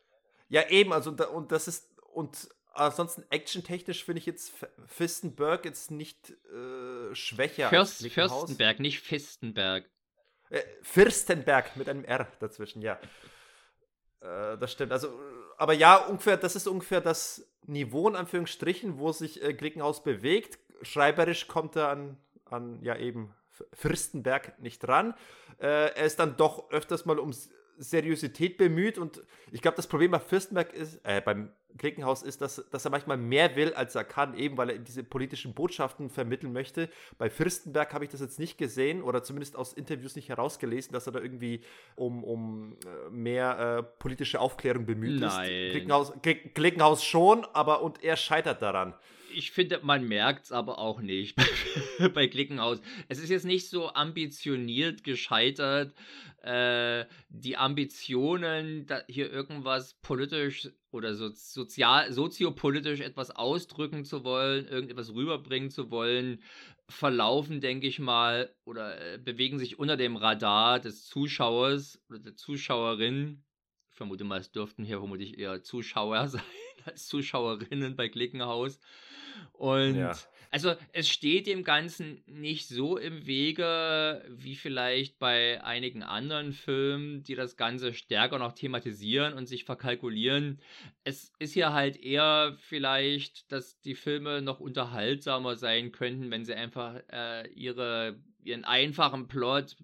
Ja, 0.48 0.68
eben, 0.70 0.92
also 0.92 1.10
und 1.10 1.52
das 1.52 1.68
ist, 1.68 1.90
und 2.12 2.48
ansonsten 2.74 3.24
actiontechnisch 3.30 4.04
finde 4.04 4.20
ich 4.20 4.26
jetzt 4.26 4.52
Fistenberg 4.86 5.64
jetzt 5.64 5.90
nicht 5.90 6.30
äh, 6.30 7.14
schwächer. 7.14 7.68
Fürst, 7.68 8.06
Fürstenberg, 8.08 8.80
nicht 8.80 9.00
Fistenberg. 9.00 9.84
Äh, 10.50 10.62
Fürstenberg 10.82 11.76
mit 11.76 11.88
einem 11.88 12.04
R 12.04 12.28
dazwischen, 12.40 12.82
ja. 12.82 12.98
Äh, 14.20 14.58
das 14.58 14.72
stimmt. 14.72 14.92
Also, 14.92 15.18
aber 15.56 15.72
ja, 15.72 15.96
ungefähr, 15.96 16.36
das 16.36 16.56
ist 16.56 16.66
ungefähr 16.66 17.00
das 17.00 17.46
Niveau 17.66 18.08
in 18.08 18.16
Anführungsstrichen, 18.16 18.98
wo 18.98 19.12
sich 19.12 19.42
äh, 19.42 19.54
Klickenhaus 19.54 20.02
bewegt. 20.02 20.58
Schreiberisch 20.82 21.48
kommt 21.48 21.76
er 21.76 21.88
an, 21.88 22.18
an 22.44 22.82
ja 22.82 22.96
eben 22.96 23.34
Fürstenberg 23.72 24.58
nicht 24.60 24.80
dran. 24.80 25.14
Äh, 25.58 25.94
er 25.94 26.04
ist 26.04 26.18
dann 26.18 26.36
doch 26.36 26.70
öfters 26.70 27.04
mal 27.04 27.18
um 27.18 27.32
Seriosität 27.78 28.56
bemüht 28.56 28.98
und 28.98 29.22
ich 29.52 29.62
glaube, 29.62 29.76
das 29.76 29.86
Problem 29.86 30.10
bei 30.10 30.18
Fürstenberg 30.18 30.72
ist, 30.72 31.00
äh, 31.04 31.20
beim 31.20 31.50
Klickenhaus 31.78 32.22
ist, 32.22 32.40
dass, 32.40 32.64
dass 32.70 32.84
er 32.84 32.90
manchmal 32.90 33.16
mehr 33.16 33.56
will, 33.56 33.74
als 33.74 33.94
er 33.94 34.04
kann, 34.04 34.36
eben 34.36 34.56
weil 34.56 34.70
er 34.70 34.78
diese 34.78 35.02
politischen 35.02 35.54
Botschaften 35.54 36.08
vermitteln 36.08 36.52
möchte. 36.52 36.88
Bei 37.18 37.30
Fürstenberg 37.30 37.92
habe 37.92 38.04
ich 38.04 38.10
das 38.10 38.20
jetzt 38.20 38.38
nicht 38.38 38.58
gesehen 38.58 39.02
oder 39.02 39.22
zumindest 39.22 39.56
aus 39.56 39.72
Interviews 39.72 40.14
nicht 40.16 40.28
herausgelesen, 40.28 40.92
dass 40.92 41.06
er 41.06 41.12
da 41.12 41.20
irgendwie 41.20 41.62
um, 41.96 42.22
um 42.22 42.76
äh, 42.84 43.10
mehr 43.10 43.78
äh, 43.78 43.82
politische 43.98 44.40
Aufklärung 44.40 44.86
bemüht 44.86 45.20
Nein. 45.20 45.50
ist. 45.50 45.70
Klickenhaus, 45.72 46.12
Klickenhaus 46.22 47.04
schon, 47.04 47.44
aber 47.52 47.82
und 47.82 48.02
er 48.04 48.16
scheitert 48.16 48.62
daran 48.62 48.94
ich 49.36 49.50
finde, 49.50 49.80
man 49.82 50.06
merkt 50.06 50.44
es 50.44 50.52
aber 50.52 50.78
auch 50.78 51.00
nicht 51.00 51.36
bei, 52.14 52.28
Klickenhaus. 52.28 52.80
Es 53.08 53.18
ist 53.18 53.30
jetzt 53.30 53.44
nicht 53.44 53.68
so 53.68 53.92
ambitioniert 53.92 55.04
gescheitert. 55.04 55.94
Äh, 56.42 57.06
die 57.30 57.56
Ambitionen, 57.56 58.86
hier 59.08 59.32
irgendwas 59.32 59.94
politisch 60.02 60.70
oder 60.90 61.14
so, 61.14 61.30
sozial, 61.30 62.12
soziopolitisch 62.12 63.00
etwas 63.00 63.30
ausdrücken 63.30 64.04
zu 64.04 64.24
wollen, 64.24 64.66
irgendetwas 64.68 65.14
rüberbringen 65.14 65.70
zu 65.70 65.90
wollen, 65.90 66.42
verlaufen, 66.88 67.60
denke 67.60 67.86
ich 67.86 67.98
mal, 67.98 68.54
oder 68.64 69.14
äh, 69.14 69.18
bewegen 69.18 69.58
sich 69.58 69.78
unter 69.78 69.96
dem 69.96 70.16
Radar 70.16 70.80
des 70.80 71.06
Zuschauers 71.06 72.02
oder 72.08 72.18
der 72.18 72.36
Zuschauerin. 72.36 73.42
Ich 73.94 73.98
vermute 73.98 74.24
mal, 74.24 74.40
es 74.40 74.50
dürften 74.50 74.82
hier 74.82 74.98
vermutlich 74.98 75.38
eher 75.38 75.62
Zuschauer 75.62 76.26
sein 76.28 76.42
als 76.84 77.06
Zuschauerinnen 77.06 77.94
bei 77.94 78.08
Klickenhaus. 78.08 78.80
Und 79.52 79.94
ja. 79.94 80.18
also 80.50 80.74
es 80.92 81.08
steht 81.08 81.46
dem 81.46 81.62
Ganzen 81.62 82.20
nicht 82.26 82.66
so 82.66 82.98
im 82.98 83.24
Wege 83.24 84.24
wie 84.28 84.56
vielleicht 84.56 85.20
bei 85.20 85.62
einigen 85.62 86.02
anderen 86.02 86.52
Filmen, 86.52 87.22
die 87.22 87.36
das 87.36 87.56
Ganze 87.56 87.94
stärker 87.94 88.40
noch 88.40 88.50
thematisieren 88.50 89.34
und 89.34 89.46
sich 89.46 89.62
verkalkulieren. 89.62 90.60
Es 91.04 91.32
ist 91.38 91.54
hier 91.54 91.72
halt 91.72 91.96
eher 91.96 92.56
vielleicht, 92.58 93.52
dass 93.52 93.80
die 93.80 93.94
Filme 93.94 94.42
noch 94.42 94.58
unterhaltsamer 94.58 95.54
sein 95.54 95.92
könnten, 95.92 96.32
wenn 96.32 96.44
sie 96.44 96.54
einfach 96.54 97.00
äh, 97.12 97.46
ihre, 97.52 98.18
ihren 98.42 98.64
einfachen 98.64 99.28
Plot 99.28 99.76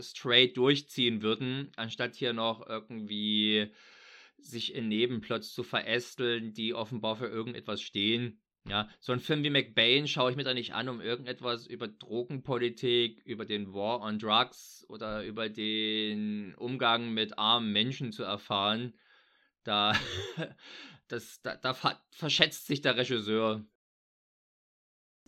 straight 0.00 0.56
durchziehen 0.56 1.22
würden, 1.22 1.72
anstatt 1.76 2.14
hier 2.14 2.32
noch 2.32 2.66
irgendwie 2.66 3.70
sich 4.38 4.74
in 4.74 4.88
Nebenplots 4.88 5.52
zu 5.52 5.62
verästeln, 5.62 6.52
die 6.52 6.74
offenbar 6.74 7.16
für 7.16 7.26
irgendetwas 7.26 7.82
stehen. 7.82 8.40
Ja, 8.68 8.88
so 9.00 9.12
ein 9.12 9.20
Film 9.20 9.42
wie 9.42 9.50
McBain 9.50 10.06
schaue 10.06 10.30
ich 10.30 10.36
mir 10.36 10.44
da 10.44 10.52
nicht 10.52 10.74
an, 10.74 10.88
um 10.88 11.00
irgendetwas 11.00 11.66
über 11.66 11.88
Drogenpolitik, 11.88 13.22
über 13.24 13.46
den 13.46 13.72
War 13.72 14.00
on 14.00 14.18
Drugs 14.18 14.84
oder 14.88 15.24
über 15.24 15.48
den 15.48 16.54
Umgang 16.56 17.12
mit 17.14 17.38
armen 17.38 17.72
Menschen 17.72 18.12
zu 18.12 18.22
erfahren. 18.22 18.92
Da, 19.64 19.94
das, 21.08 21.40
da, 21.42 21.56
da 21.56 21.74
verschätzt 22.10 22.66
sich 22.66 22.82
der 22.82 22.96
Regisseur. 22.96 23.64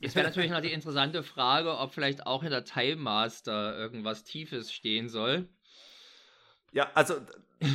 Es 0.02 0.14
wäre 0.14 0.26
natürlich 0.26 0.50
noch 0.50 0.60
die 0.60 0.72
interessante 0.72 1.22
Frage, 1.22 1.78
ob 1.78 1.94
vielleicht 1.94 2.26
auch 2.26 2.42
in 2.42 2.50
der 2.50 2.64
Time 2.64 2.96
Master 2.96 3.76
irgendwas 3.76 4.24
Tiefes 4.24 4.72
stehen 4.72 5.08
soll. 5.08 5.48
Ja, 6.72 6.90
also 6.94 7.14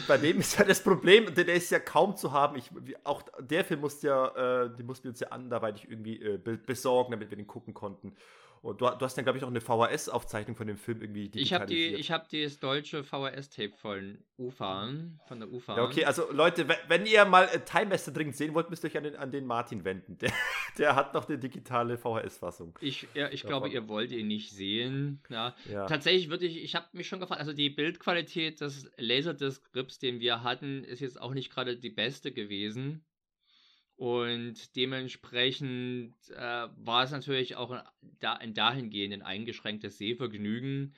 bei 0.07 0.17
dem 0.17 0.39
ist 0.39 0.57
ja 0.57 0.65
das 0.65 0.83
Problem, 0.83 1.33
der 1.33 1.47
ist 1.47 1.69
ja 1.69 1.79
kaum 1.79 2.15
zu 2.17 2.31
haben. 2.31 2.57
Ich, 2.57 2.69
auch 3.03 3.23
der 3.39 3.63
Film 3.63 3.81
musste 3.81 4.07
ja, 4.07 4.65
äh, 4.65 4.75
die 4.75 4.83
mussten 4.83 5.05
wir 5.05 5.11
uns 5.11 5.19
ja 5.19 5.29
anderweitig 5.29 5.89
irgendwie 5.89 6.21
äh, 6.21 6.37
besorgen, 6.37 7.11
damit 7.11 7.29
wir 7.29 7.37
den 7.37 7.47
gucken 7.47 7.73
konnten. 7.73 8.15
Und 8.61 8.81
du, 8.81 8.85
du 8.85 9.01
hast 9.01 9.17
dann, 9.17 9.25
glaube 9.25 9.37
ich, 9.37 9.43
auch 9.43 9.49
eine 9.49 9.61
VHS-Aufzeichnung 9.61 10.55
von 10.55 10.67
dem 10.67 10.77
Film 10.77 11.01
irgendwie 11.01 11.29
Ich 11.33 11.53
habe 11.53 11.65
die, 11.65 11.87
ich 11.95 12.11
habe 12.11 12.25
das 12.31 12.59
deutsche 12.59 13.03
VHS-Tape 13.03 13.73
von 13.75 14.17
UFA, 14.37 14.89
von 15.27 15.39
der 15.39 15.51
UFA. 15.51 15.77
Ja, 15.77 15.83
okay, 15.83 16.05
also 16.05 16.31
Leute, 16.31 16.67
wenn 16.87 17.05
ihr 17.05 17.25
mal 17.25 17.45
äh, 17.45 17.59
Time 17.59 17.87
Master 17.87 18.11
dringend 18.11 18.35
sehen 18.35 18.53
wollt, 18.53 18.69
müsst 18.69 18.83
ihr 18.83 18.89
euch 18.89 18.97
an 18.97 19.03
den, 19.03 19.15
an 19.15 19.31
den 19.31 19.45
Martin 19.45 19.83
wenden. 19.83 20.17
Der, 20.17 20.31
der 20.77 20.95
hat 20.95 21.13
noch 21.13 21.27
eine 21.27 21.37
digitale 21.37 21.97
VHS-Fassung. 21.97 22.77
Ich, 22.81 23.07
ja, 23.13 23.29
ich 23.29 23.43
glaube, 23.43 23.69
ihr 23.69 23.87
wollt 23.87 24.11
ihn 24.11 24.27
nicht 24.27 24.51
sehen. 24.51 25.21
Ja. 25.29 25.55
ja. 25.71 25.85
Tatsächlich 25.85 26.29
würde 26.29 26.45
ich, 26.45 26.63
ich 26.63 26.75
habe 26.75 26.85
mich 26.91 27.07
schon 27.07 27.19
gefragt, 27.19 27.39
also 27.39 27.53
die 27.53 27.69
Bildqualität 27.69 28.61
des 28.61 28.89
Laserdisc-Grips, 28.97 29.99
den 29.99 30.19
wir 30.19 30.43
hatten, 30.43 30.83
ist 30.83 30.99
jetzt 30.99 31.19
auch 31.19 31.33
nicht 31.33 31.51
gerade 31.51 31.77
die 31.77 31.89
beste 31.89 32.31
gewesen. 32.31 33.03
Und 33.97 34.75
dementsprechend 34.75 36.13
äh, 36.29 36.67
war 36.75 37.03
es 37.03 37.11
natürlich 37.11 37.55
auch 37.55 37.83
da, 38.19 38.33
ein 38.33 38.53
dahingehend 38.53 39.11
ein 39.11 39.21
eingeschränktes 39.23 39.97
Sehvergnügen. 39.97 40.93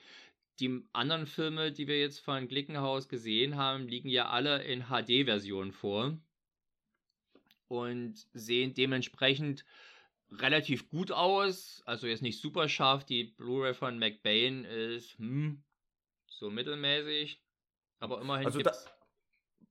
Die 0.60 0.82
anderen 0.92 1.26
Filme, 1.26 1.72
die 1.72 1.86
wir 1.86 1.98
jetzt 1.98 2.18
von 2.18 2.46
Glickenhaus 2.46 3.08
gesehen 3.08 3.56
haben, 3.56 3.88
liegen 3.88 4.10
ja 4.10 4.28
alle 4.28 4.62
in 4.62 4.84
HD-Version 4.88 5.72
vor 5.72 6.18
und 7.68 8.26
sehen 8.34 8.74
dementsprechend 8.74 9.64
relativ 10.30 10.90
gut 10.90 11.10
aus. 11.10 11.82
Also 11.86 12.06
jetzt 12.06 12.20
nicht 12.20 12.40
super 12.40 12.68
scharf. 12.68 13.04
Die 13.04 13.24
Blu-ray 13.24 13.72
von 13.72 13.98
McBain 13.98 14.66
ist 14.66 15.18
hm, 15.18 15.62
so 16.26 16.50
mittelmäßig. 16.50 17.40
Aber 17.98 18.20
immerhin 18.20 18.46
also 18.46 18.58
gibt's 18.58 18.86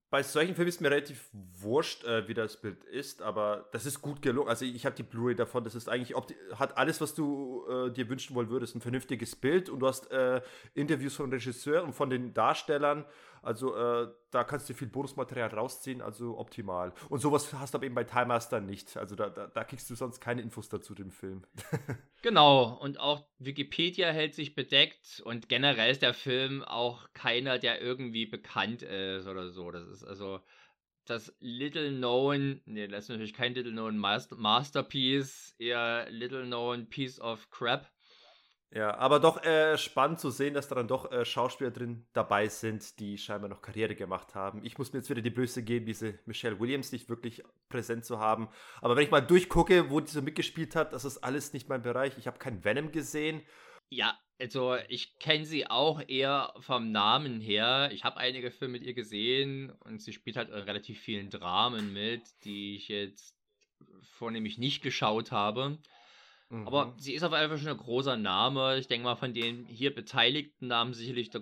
bei 0.09 0.23
solchen 0.23 0.55
Filmen 0.55 0.69
ist 0.69 0.81
mir 0.81 0.89
relativ 0.89 1.29
wurscht, 1.31 2.03
äh, 2.03 2.27
wie 2.27 2.33
das 2.33 2.57
Bild 2.57 2.83
ist, 2.83 3.21
aber 3.21 3.67
das 3.71 3.85
ist 3.85 4.01
gut 4.01 4.21
gelungen. 4.21 4.49
Also 4.49 4.65
ich 4.65 4.85
habe 4.85 4.95
die 4.95 5.03
Blu-ray 5.03 5.35
davon, 5.35 5.63
das 5.63 5.75
ist 5.75 5.88
eigentlich, 5.88 6.17
hat 6.55 6.77
alles, 6.77 6.99
was 6.99 7.13
du 7.13 7.65
äh, 7.69 7.91
dir 7.91 8.09
wünschen 8.09 8.35
wollen 8.35 8.49
würdest, 8.49 8.75
ein 8.75 8.81
vernünftiges 8.81 9.35
Bild 9.35 9.69
und 9.69 9.81
du 9.81 9.88
hast 9.88 10.09
äh, 10.11 10.41
Interviews 10.73 11.15
von 11.15 11.31
Regisseur 11.31 11.83
und 11.83 11.93
von 11.93 12.09
den 12.09 12.33
Darstellern 12.33 13.05
also 13.41 13.75
äh, 13.75 14.07
da 14.31 14.43
kannst 14.43 14.69
du 14.69 14.73
viel 14.73 14.87
Bonusmaterial 14.87 15.49
rausziehen, 15.49 16.01
also 16.01 16.37
optimal. 16.37 16.93
Und 17.09 17.19
sowas 17.19 17.53
hast 17.53 17.73
du 17.73 17.77
aber 17.77 17.85
eben 17.85 17.95
bei 17.95 18.03
Time 18.03 18.27
Master 18.27 18.61
nicht. 18.61 18.95
Also 18.97 19.15
da, 19.15 19.29
da, 19.29 19.47
da 19.47 19.63
kriegst 19.63 19.89
du 19.89 19.95
sonst 19.95 20.19
keine 20.19 20.41
Infos 20.41 20.69
dazu 20.69 20.93
dem 20.93 21.11
Film. 21.11 21.45
genau, 22.21 22.77
und 22.81 22.99
auch 22.99 23.25
Wikipedia 23.37 24.09
hält 24.09 24.35
sich 24.35 24.55
bedeckt 24.55 25.21
und 25.25 25.49
generell 25.49 25.91
ist 25.91 26.01
der 26.01 26.13
Film 26.13 26.63
auch 26.63 27.07
keiner, 27.13 27.59
der 27.59 27.81
irgendwie 27.81 28.25
bekannt 28.25 28.81
ist 28.81 29.27
oder 29.27 29.49
so. 29.49 29.71
Das 29.71 29.87
ist 29.87 30.03
also 30.03 30.39
das 31.09 31.35
Little 31.39 31.89
Known, 31.89 32.61
nee, 32.65 32.87
das 32.87 33.05
ist 33.05 33.09
natürlich 33.09 33.33
kein 33.33 33.55
Little 33.55 33.71
Known 33.71 33.97
Master 33.97 34.35
Masterpiece, 34.35 35.55
eher 35.57 36.07
Little 36.09 36.45
Known 36.45 36.87
Piece 36.87 37.19
of 37.19 37.49
Crap. 37.49 37.89
Ja, 38.72 38.95
aber 38.98 39.19
doch 39.19 39.43
äh, 39.43 39.80
spannend 39.80 40.19
zu 40.19 40.30
sehen, 40.30 40.53
dass 40.53 40.67
da 40.67 40.75
dann 40.75 40.88
doch 40.88 41.11
äh, 41.11 41.25
Schauspieler 41.25 41.72
drin 41.72 42.06
dabei 42.14 42.48
sind, 42.48 42.99
die 42.99 43.17
scheinbar 43.17 43.49
noch 43.49 43.64
Karriere 43.64 43.95
gemacht 43.95 44.35
haben. 44.35 44.64
Ich 44.64 44.77
muss 44.77 44.93
mir 44.93 44.99
jetzt 44.99 45.09
wieder 45.09 45.23
die 45.23 45.31
Blöße 45.31 45.64
geben, 45.64 45.88
diese 45.88 46.19
Michelle 46.27 46.59
Williams 46.59 46.91
nicht 46.91 47.09
wirklich 47.09 47.41
präsent 47.67 48.06
zu 48.06 48.19
haben. 48.19 48.48
Aber 48.80 48.95
wenn 48.95 49.03
ich 49.03 49.09
mal 49.09 49.22
durchgucke, 49.22 49.89
wo 49.89 49.99
die 49.99 50.11
so 50.11 50.22
mitgespielt 50.22 50.75
hat, 50.75 50.93
das 50.93 51.03
ist 51.03 51.17
alles 51.17 51.51
nicht 51.51 51.67
mein 51.67 51.81
Bereich. 51.81 52.15
Ich 52.19 52.27
habe 52.27 52.38
kein 52.38 52.64
Venom 52.64 52.91
gesehen. 52.91 53.41
Ja, 53.89 54.15
also 54.39 54.77
ich 54.88 55.17
kenne 55.17 55.45
sie 55.45 55.65
auch 55.65 55.99
eher 56.07 56.53
vom 56.59 56.91
Namen 56.91 57.41
her. 57.41 57.89
Ich 57.91 58.03
habe 58.03 58.17
einige 58.17 58.51
Filme 58.51 58.73
mit 58.73 58.83
ihr 58.83 58.93
gesehen 58.93 59.72
und 59.83 59.99
sie 59.99 60.14
spielt 60.14 60.38
halt 60.38 60.51
relativ 60.51 60.99
vielen 60.99 61.31
Dramen 61.31 61.91
mit, 61.91 62.22
die 62.43 62.75
ich 62.75 62.88
jetzt 62.88 63.35
vornehmlich 64.03 64.59
nicht 64.59 64.83
geschaut 64.83 65.31
habe. 65.31 65.80
Mhm. 66.49 66.67
Aber 66.67 66.93
sie 66.97 67.13
ist 67.13 67.23
auf 67.23 67.31
jeden 67.31 67.49
Fall 67.49 67.57
schon 67.57 67.69
ein 67.69 67.77
großer 67.77 68.17
Name. 68.17 68.77
Ich 68.77 68.87
denke 68.87 69.05
mal, 69.05 69.15
von 69.15 69.33
den 69.33 69.65
hier 69.65 69.93
beteiligten 69.93 70.67
Namen 70.67 70.93
sicherlich 70.93 71.29
der, 71.29 71.41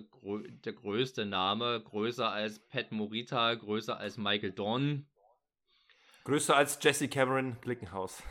der 0.64 0.72
größte 0.72 1.24
Name. 1.24 1.80
Größer 1.82 2.30
als 2.30 2.58
Pat 2.58 2.92
Morita, 2.92 3.54
größer 3.54 3.98
als 3.98 4.18
Michael 4.18 4.52
Dorn. 4.52 5.06
Größer 6.24 6.54
als 6.54 6.78
Jesse 6.82 7.08
Cameron 7.08 7.56
Glickenhaus. 7.62 8.22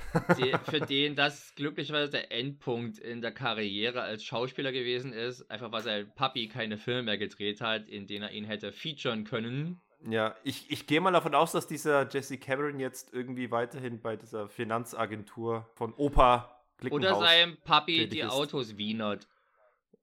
Für 0.66 0.80
den 0.88 1.16
das 1.16 1.56
glücklicherweise 1.56 2.12
der 2.12 2.32
Endpunkt 2.32 3.00
in 3.00 3.22
der 3.22 3.32
Karriere 3.32 4.04
als 4.04 4.24
Schauspieler 4.24 4.72
gewesen 4.72 5.14
ist. 5.14 5.50
Einfach 5.50 5.72
weil 5.72 5.82
sein 5.82 6.12
Papi 6.14 6.48
keine 6.48 6.78
Filme 6.78 7.02
mehr 7.02 7.18
gedreht 7.18 7.60
hat, 7.60 7.88
in 7.88 8.06
denen 8.06 8.26
er 8.26 8.32
ihn 8.32 8.46
hätte 8.46 8.72
featuren 8.72 9.24
können. 9.24 9.82
Ja, 10.08 10.36
ich, 10.44 10.70
ich 10.70 10.86
gehe 10.86 11.02
mal 11.02 11.12
davon 11.12 11.34
aus, 11.34 11.54
dass 11.54 11.66
dieser 11.66 12.08
Jesse 12.08 12.38
Cameron 12.38 12.80
jetzt 12.80 13.16
irgendwie 13.16 13.50
weiterhin 13.50 14.00
bei 14.00 14.16
dieser 14.16 14.48
Finanzagentur 14.48 15.68
von 15.74 15.92
Opa 15.96 16.57
oder 16.90 17.16
sein 17.16 17.58
Papi 17.64 18.08
die 18.08 18.24
Autos 18.24 18.78
wienert. 18.78 19.28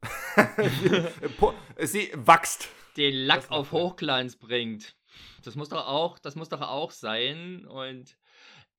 Sie 1.79 2.11
wächst. 2.15 2.69
Den 2.97 3.15
Lack 3.27 3.51
auf 3.51 3.73
Hochglanz 3.73 4.37
bringt. 4.37 4.95
Das 5.43 5.57
muss 5.57 5.69
doch 5.69 5.87
auch, 5.87 6.19
das 6.19 6.37
muss 6.37 6.49
doch 6.49 6.61
auch 6.61 6.91
sein. 6.91 7.67
Und 7.67 8.17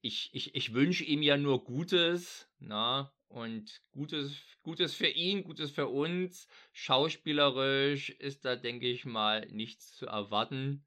ich, 0.01 0.29
ich, 0.33 0.55
ich 0.55 0.73
wünsche 0.73 1.03
ihm 1.03 1.21
ja 1.21 1.37
nur 1.37 1.63
Gutes, 1.63 2.47
na, 2.59 3.11
und 3.27 3.81
Gutes, 3.91 4.37
Gutes 4.63 4.93
für 4.93 5.07
ihn, 5.07 5.43
Gutes 5.43 5.71
für 5.71 5.87
uns. 5.87 6.47
Schauspielerisch 6.71 8.11
ist 8.11 8.45
da, 8.45 8.55
denke 8.55 8.87
ich 8.87 9.05
mal, 9.05 9.47
nichts 9.51 9.93
zu 9.93 10.05
erwarten. 10.05 10.85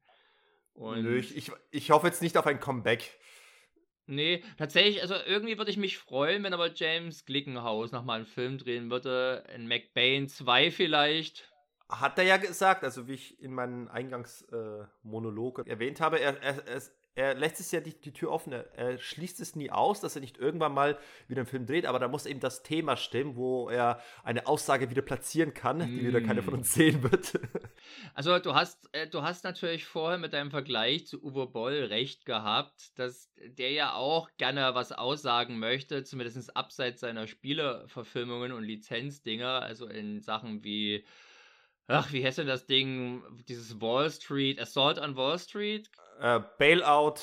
Und 0.73 1.03
Nö, 1.03 1.17
ich, 1.17 1.35
ich, 1.35 1.51
ich 1.71 1.91
hoffe 1.91 2.07
jetzt 2.07 2.21
nicht 2.21 2.37
auf 2.37 2.47
ein 2.47 2.59
Comeback. 2.59 3.18
Nee, 4.11 4.43
tatsächlich, 4.57 5.03
also 5.03 5.13
irgendwie 5.27 5.59
würde 5.59 5.69
ich 5.69 5.77
mich 5.77 5.99
freuen, 5.99 6.41
wenn 6.43 6.51
aber 6.51 6.73
James 6.73 7.25
Glickenhaus 7.25 7.91
nochmal 7.91 8.17
einen 8.17 8.25
Film 8.25 8.57
drehen 8.57 8.89
würde. 8.89 9.43
In 9.53 9.67
McBain 9.67 10.27
2 10.27 10.71
vielleicht. 10.71 11.47
Hat 11.87 12.17
er 12.17 12.23
ja 12.23 12.37
gesagt, 12.37 12.83
also 12.83 13.07
wie 13.07 13.13
ich 13.13 13.39
in 13.39 13.53
meinem 13.53 13.87
Eingangsmonolog 13.87 15.59
äh, 15.59 15.69
erwähnt 15.69 16.01
habe, 16.01 16.19
er, 16.19 16.41
er, 16.41 16.67
er 17.15 17.33
lässt 17.33 17.59
es 17.59 17.71
ja 17.71 17.81
die, 17.81 17.99
die 17.99 18.13
Tür 18.13 18.31
offen, 18.31 18.53
er, 18.53 18.73
er, 18.75 18.97
schließt 18.97 19.39
es 19.39 19.55
nie 19.55 19.71
aus, 19.71 19.99
dass 19.99 20.15
er 20.15 20.21
nicht 20.21 20.37
irgendwann 20.37 20.73
mal 20.73 20.97
wieder 21.27 21.41
einen 21.41 21.47
Film 21.47 21.65
dreht, 21.65 21.85
aber 21.85 21.99
da 21.99 22.07
muss 22.07 22.25
eben 22.25 22.39
das 22.39 22.63
Thema 22.63 22.95
stimmen, 22.95 23.35
wo 23.35 23.69
er 23.69 24.01
eine 24.23 24.47
Aussage 24.47 24.89
wieder 24.89 25.01
platzieren 25.01 25.53
kann, 25.53 25.79
mm. 25.79 25.87
die 25.87 26.07
wieder 26.07 26.21
keiner 26.21 26.43
von 26.43 26.53
uns 26.55 26.73
sehen 26.73 27.03
wird. 27.03 27.39
Also 28.13 28.37
du 28.39 28.53
hast, 28.53 28.93
äh, 28.93 29.07
du 29.07 29.21
hast 29.21 29.43
natürlich 29.43 29.85
vorher 29.85 30.17
mit 30.17 30.33
deinem 30.33 30.51
Vergleich 30.51 31.07
zu 31.07 31.23
Uwe 31.23 31.47
Boll 31.47 31.85
recht 31.85 32.25
gehabt, 32.25 32.97
dass 32.99 33.31
der 33.37 33.71
ja 33.71 33.93
auch 33.93 34.29
gerne 34.37 34.75
was 34.75 34.91
aussagen 34.91 35.59
möchte, 35.59 36.03
zumindest 36.03 36.55
abseits 36.55 37.01
seiner 37.01 37.27
Spieleverfilmungen 37.27 38.51
und 38.51 38.63
Lizenzdinger, 38.63 39.61
also 39.61 39.87
in 39.87 40.19
Sachen 40.19 40.63
wie 40.63 41.05
Ach, 41.91 42.13
wie 42.13 42.23
heißt 42.23 42.37
denn 42.37 42.45
das 42.45 42.67
Ding? 42.67 43.23
Dieses 43.47 43.81
Wall 43.81 44.11
Street, 44.11 44.61
Assault 44.61 44.99
on 44.99 45.15
Wall 45.15 45.39
Street? 45.39 45.89
Äh, 46.19 46.41
Bailout 46.57 47.15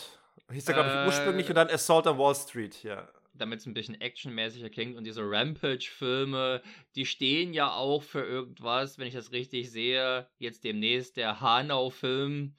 hieß 0.51 0.65
da, 0.65 0.73
glaube 0.73 0.89
ich, 0.89 0.95
äh, 0.95 1.07
ursprünglich 1.07 1.49
und 1.49 1.55
dann 1.55 1.69
Assault 1.69 2.07
on 2.07 2.19
Wall 2.19 2.35
Street, 2.35 2.83
ja. 2.83 3.09
Damit 3.35 3.61
es 3.61 3.67
ein 3.67 3.75
bisschen 3.75 4.01
actionmäßiger 4.01 4.71
klingt. 4.71 4.97
Und 4.97 5.05
diese 5.05 5.23
Rampage-Filme, 5.23 6.63
die 6.95 7.05
stehen 7.05 7.53
ja 7.53 7.73
auch 7.73 8.03
für 8.03 8.23
irgendwas, 8.23 8.99
wenn 8.99 9.07
ich 9.07 9.15
das 9.15 9.33
richtig 9.33 9.71
sehe. 9.71 10.27
Jetzt 10.39 10.65
demnächst 10.65 11.19
der 11.19 11.41
Hanau-Film. 11.41 12.55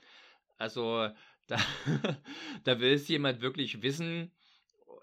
Also, 0.58 1.10
da, 1.48 1.58
da 2.64 2.80
will 2.80 2.94
es 2.94 3.08
jemand 3.08 3.42
wirklich 3.42 3.82
wissen. 3.82 4.32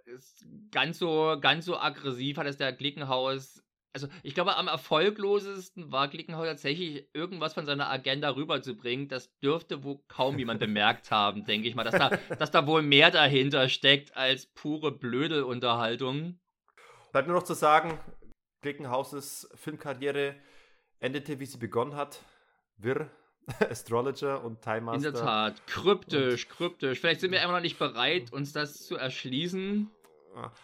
Ist 0.06 0.46
ganz 0.70 0.98
so, 0.98 1.36
ganz 1.40 1.64
so 1.64 1.76
aggressiv 1.76 2.36
hat 2.36 2.46
es 2.46 2.58
der 2.58 2.72
Glickenhaus 2.72 3.63
also 3.94 4.08
ich 4.24 4.34
glaube, 4.34 4.56
am 4.56 4.66
erfolglosesten 4.66 5.92
war 5.92 6.08
Glickenhaus 6.08 6.46
tatsächlich 6.46 7.08
irgendwas 7.14 7.54
von 7.54 7.64
seiner 7.64 7.88
Agenda 7.88 8.34
rüberzubringen. 8.34 9.08
Das 9.08 9.32
dürfte 9.38 9.84
wohl 9.84 10.00
kaum 10.08 10.36
jemand 10.38 10.58
bemerkt 10.60 11.10
haben, 11.12 11.44
denke 11.44 11.68
ich 11.68 11.76
mal, 11.76 11.84
dass 11.84 11.94
da, 11.94 12.10
dass 12.36 12.50
da 12.50 12.66
wohl 12.66 12.82
mehr 12.82 13.12
dahinter 13.12 13.68
steckt 13.68 14.16
als 14.16 14.46
pure 14.46 14.90
Blödelunterhaltung. 14.90 16.40
Bleibt 17.12 17.28
nur 17.28 17.36
noch 17.36 17.44
zu 17.44 17.54
sagen, 17.54 17.98
Glickenhauses 18.62 19.48
Filmkarriere 19.54 20.34
endete, 20.98 21.38
wie 21.38 21.46
sie 21.46 21.58
begonnen 21.58 21.94
hat. 21.94 22.20
Wirr, 22.76 23.08
Astrologer 23.70 24.42
und 24.42 24.60
Time 24.60 24.80
Master. 24.80 25.08
In 25.08 25.14
der 25.14 25.22
Tat, 25.22 25.66
kryptisch, 25.68 26.48
kryptisch. 26.48 26.98
Vielleicht 26.98 27.20
sind 27.20 27.30
wir 27.30 27.40
einfach 27.40 27.54
noch 27.54 27.60
nicht 27.60 27.78
bereit, 27.78 28.32
uns 28.32 28.52
das 28.52 28.84
zu 28.84 28.96
erschließen. 28.96 29.88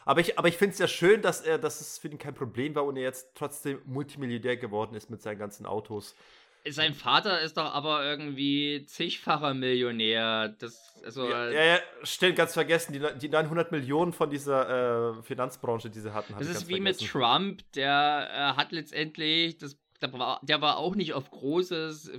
Aber 0.05 0.20
ich, 0.20 0.39
aber 0.39 0.49
ich 0.49 0.57
finde 0.57 0.73
es 0.73 0.78
ja 0.78 0.89
schön, 0.89 1.23
dass 1.23 1.40
er, 1.40 1.58
dass 1.58 1.81
es 1.81 1.99
für 1.99 2.08
ihn 2.08 2.18
kein 2.18 2.34
Problem 2.34 2.74
war 2.74 2.84
und 2.84 2.97
er 2.97 3.02
jetzt 3.02 3.28
trotzdem 3.34 3.81
Multimilliardär 3.84 4.57
geworden 4.57 4.94
ist 4.94 5.10
mit 5.10 5.23
seinen 5.23 5.39
ganzen 5.39 5.66
Autos. 5.66 6.15
Sein 6.68 6.92
Vater 6.92 7.40
ist 7.40 7.57
doch 7.57 7.73
aber 7.73 8.05
irgendwie 8.05 8.84
zigfacher 8.84 9.55
Millionär. 9.55 10.55
Das, 10.58 10.94
also, 11.02 11.26
ja, 11.26 11.50
ja, 11.50 11.65
ja 11.65 11.78
stimmt, 12.02 12.36
ganz 12.36 12.52
vergessen. 12.52 12.92
Die, 12.92 13.00
die 13.18 13.28
900 13.31 13.73
Millionen 13.73 14.12
von 14.12 14.28
dieser 14.28 15.16
äh, 15.18 15.23
Finanzbranche, 15.23 15.89
die 15.89 16.00
sie 16.00 16.12
hatten. 16.12 16.34
Das 16.39 16.49
ist 16.49 16.68
wie 16.68 16.76
vergessen. 16.76 17.02
mit 17.02 17.10
Trump, 17.10 17.73
der 17.73 18.28
äh, 18.31 18.60
hat 18.60 18.73
letztendlich 18.73 19.57
das 19.57 19.74
der 20.02 20.12
war, 20.12 20.40
der 20.42 20.60
war 20.60 20.78
auch 20.78 20.94
nicht 20.94 21.14
auf 21.14 21.30
großes 21.30 22.10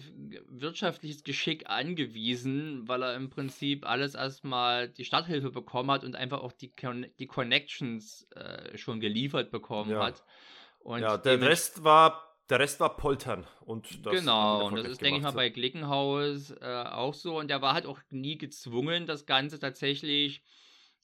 wirtschaftliches 0.48 1.24
Geschick 1.24 1.70
angewiesen, 1.70 2.88
weil 2.88 3.04
er 3.04 3.16
im 3.16 3.30
Prinzip 3.30 3.88
alles 3.88 4.16
erstmal 4.16 4.90
die 4.90 5.06
Starthilfe 5.06 5.52
bekommen 5.52 5.92
hat 5.92 6.04
und 6.04 6.16
einfach 6.16 6.42
auch 6.42 6.52
die, 6.52 6.72
die 7.20 7.28
Connections 7.28 8.28
äh, 8.36 8.78
schon 8.78 9.00
geliefert 9.00 9.52
bekommen 9.52 9.92
ja. 9.92 10.06
hat. 10.06 10.24
Und 10.80 11.02
ja, 11.02 11.18
der 11.18 11.42
Rest 11.42 11.84
war 11.84 12.28
der 12.50 12.60
Rest 12.60 12.82
war 12.82 12.98
Poltern 12.98 13.48
und 13.62 14.06
das 14.06 14.14
Genau, 14.14 14.68
und 14.68 14.76
das 14.76 14.86
ist, 14.86 15.02
denke 15.02 15.20
ich 15.20 15.24
mal, 15.24 15.32
bei 15.32 15.48
Glickenhaus 15.48 16.52
äh, 16.52 16.84
auch 16.84 17.14
so. 17.14 17.40
Und 17.40 17.48
der 17.48 17.62
war 17.62 17.74
halt 17.74 17.86
auch 17.86 18.00
nie 18.10 18.38
gezwungen, 18.38 19.06
das 19.06 19.26
Ganze 19.26 19.58
tatsächlich 19.58 20.44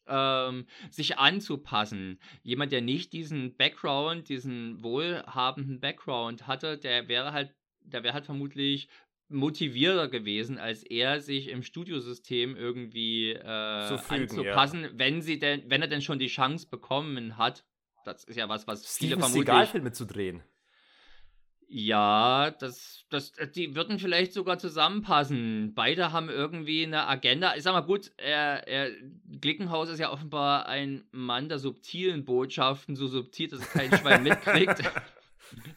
ähm, 0.07 0.65
sich 0.89 1.17
anzupassen. 1.17 2.19
Jemand, 2.43 2.71
der 2.71 2.81
nicht 2.81 3.13
diesen 3.13 3.55
Background, 3.55 4.29
diesen 4.29 4.83
wohlhabenden 4.83 5.79
Background 5.79 6.47
hatte, 6.47 6.77
der 6.77 7.07
wäre 7.07 7.33
halt, 7.33 7.53
der 7.81 8.03
wäre 8.03 8.13
halt 8.13 8.25
vermutlich 8.25 8.89
motivierter 9.29 10.07
gewesen, 10.07 10.57
als 10.57 10.83
er 10.83 11.19
sich 11.19 11.49
im 11.49 11.63
Studiosystem 11.63 12.55
irgendwie 12.55 13.31
äh, 13.31 13.97
fügen, 13.97 14.21
anzupassen, 14.21 14.83
ja. 14.83 14.89
wenn 14.93 15.21
sie 15.21 15.39
denn, 15.39 15.63
wenn 15.69 15.81
er 15.81 15.87
denn 15.87 16.01
schon 16.01 16.19
die 16.19 16.27
Chance 16.27 16.67
bekommen 16.69 17.37
hat. 17.37 17.65
Das 18.05 18.23
ist 18.23 18.37
ja 18.37 18.47
was, 18.47 18.67
was 18.67 18.83
Steven 18.83 19.09
viele 19.09 19.19
vermutlich. 19.19 19.45
Seagal-Filme 19.45 19.91
zu 19.91 20.05
drehen. 20.05 20.43
Ja, 21.69 22.51
das, 22.51 23.05
das, 23.09 23.31
äh, 23.37 23.47
die 23.49 23.75
würden 23.75 23.99
vielleicht 23.99 24.31
sogar 24.31 24.57
zusammenpassen. 24.57 25.73
Beide 25.75 26.13
haben 26.13 26.29
irgendwie 26.29 26.85
eine 26.85 27.07
Agenda. 27.07 27.55
Ich 27.57 27.63
sag 27.63 27.73
mal 27.73 27.81
gut, 27.81 28.11
er, 28.15 28.65
er, 28.67 28.91
Glickenhaus 29.41 29.89
ist 29.89 29.99
ja 29.99 30.09
offenbar 30.09 30.67
ein 30.67 31.03
Mann 31.11 31.49
der 31.49 31.59
subtilen 31.59 32.23
Botschaften, 32.23 32.95
so 32.95 33.07
subtil, 33.07 33.49
dass 33.49 33.59
es 33.59 33.69
kein 33.71 33.91
Schwein 33.91 34.23
mitkriegt. 34.23 34.81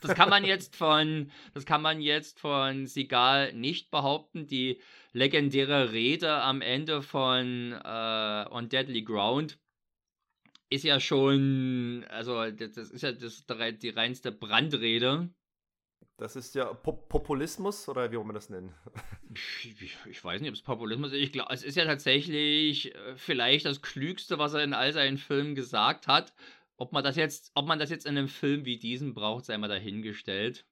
Das 0.01 0.17
kann 0.17 0.29
man 0.29 0.45
jetzt 0.45 0.75
von, 0.75 1.31
das 1.55 1.65
kann 1.65 1.81
man 1.81 2.01
jetzt 2.01 2.41
von 2.41 2.89
Sigal 2.89 3.53
nicht 3.53 3.93
behaupten. 3.93 4.49
Die 4.49 4.81
legendäre 5.13 5.93
Rede 5.93 6.43
am 6.43 6.61
Ende 6.61 7.03
von 7.03 7.73
äh, 7.73 8.45
On 8.51 8.69
Deadly 8.69 9.03
Ground 9.03 9.61
ist 10.71 10.83
ja 10.83 10.99
schon, 10.99 12.05
also 12.09 12.51
das, 12.51 12.73
das 12.73 12.91
ist 12.91 13.03
ja 13.03 13.13
das, 13.13 13.45
die 13.79 13.91
reinste 13.91 14.33
Brandrede. 14.33 15.31
Das 16.21 16.37
ist 16.37 16.55
ja 16.55 16.67
Pop 16.75 17.09
Populismus 17.09 17.89
oder 17.89 18.13
wie 18.13 18.17
wollen 18.19 18.29
wir 18.29 18.35
das 18.35 18.51
nennen? 18.51 18.75
Ich, 19.33 19.97
ich 20.07 20.23
weiß 20.23 20.41
nicht, 20.43 20.51
ob 20.51 20.55
es 20.55 20.61
Populismus 20.61 21.13
ist. 21.13 21.19
Ich 21.19 21.33
glaube, 21.33 21.55
es 21.55 21.63
ist 21.63 21.77
ja 21.77 21.87
tatsächlich 21.87 22.95
äh, 22.95 23.17
vielleicht 23.17 23.65
das 23.65 23.81
Klügste, 23.81 24.39
was 24.39 24.53
er 24.53 24.63
in 24.63 24.75
all 24.75 24.93
seinen 24.93 25.17
Filmen 25.17 25.55
gesagt 25.55 26.09
hat. 26.09 26.35
Ob 26.77 26.93
man 26.93 27.03
das 27.03 27.17
jetzt, 27.17 27.53
ob 27.55 27.67
man 27.67 27.79
das 27.79 27.89
jetzt 27.89 28.05
in 28.05 28.19
einem 28.19 28.29
Film 28.29 28.67
wie 28.67 28.79
diesem 28.79 29.15
braucht, 29.15 29.47
sei 29.47 29.57
mal 29.57 29.69
dahingestellt. 29.69 30.67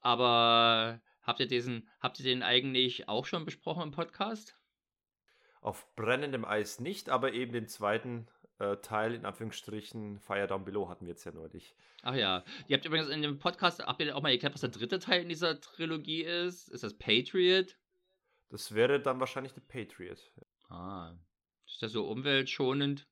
Aber 0.00 1.02
habt 1.22 1.40
ihr 1.40 1.48
diesen, 1.48 1.86
habt 2.00 2.18
ihr 2.18 2.24
den 2.24 2.42
eigentlich 2.42 3.10
auch 3.10 3.26
schon 3.26 3.44
besprochen 3.44 3.82
im 3.82 3.90
Podcast? 3.90 4.56
Auf 5.60 5.94
brennendem 5.96 6.46
Eis 6.46 6.80
nicht, 6.80 7.10
aber 7.10 7.34
eben 7.34 7.52
den 7.52 7.68
zweiten 7.68 8.26
Teil, 8.82 9.14
in 9.14 9.26
Anführungsstrichen, 9.26 10.18
Fire 10.18 10.46
Down 10.46 10.64
Below 10.64 10.88
hatten 10.88 11.06
wir 11.06 11.12
jetzt 11.12 11.24
ja 11.24 11.32
neulich. 11.32 11.74
Ach 12.02 12.14
ja. 12.14 12.42
Ihr 12.68 12.76
habt 12.76 12.86
übrigens 12.86 13.08
in 13.08 13.20
dem 13.20 13.38
Podcast, 13.38 13.84
habt 13.84 14.00
ihr 14.00 14.16
auch 14.16 14.22
mal 14.22 14.30
erklärt, 14.30 14.54
was 14.54 14.62
der 14.62 14.70
dritte 14.70 14.98
Teil 14.98 15.22
in 15.22 15.28
dieser 15.28 15.60
Trilogie 15.60 16.22
ist? 16.22 16.68
Ist 16.68 16.82
das 16.82 16.94
Patriot? 16.94 17.76
Das 18.48 18.74
wäre 18.74 19.00
dann 19.00 19.20
wahrscheinlich 19.20 19.52
der 19.52 19.60
Patriot. 19.60 20.18
Ah. 20.70 21.12
Ist 21.66 21.82
das 21.82 21.92
so 21.92 22.06
umweltschonend? 22.06 23.06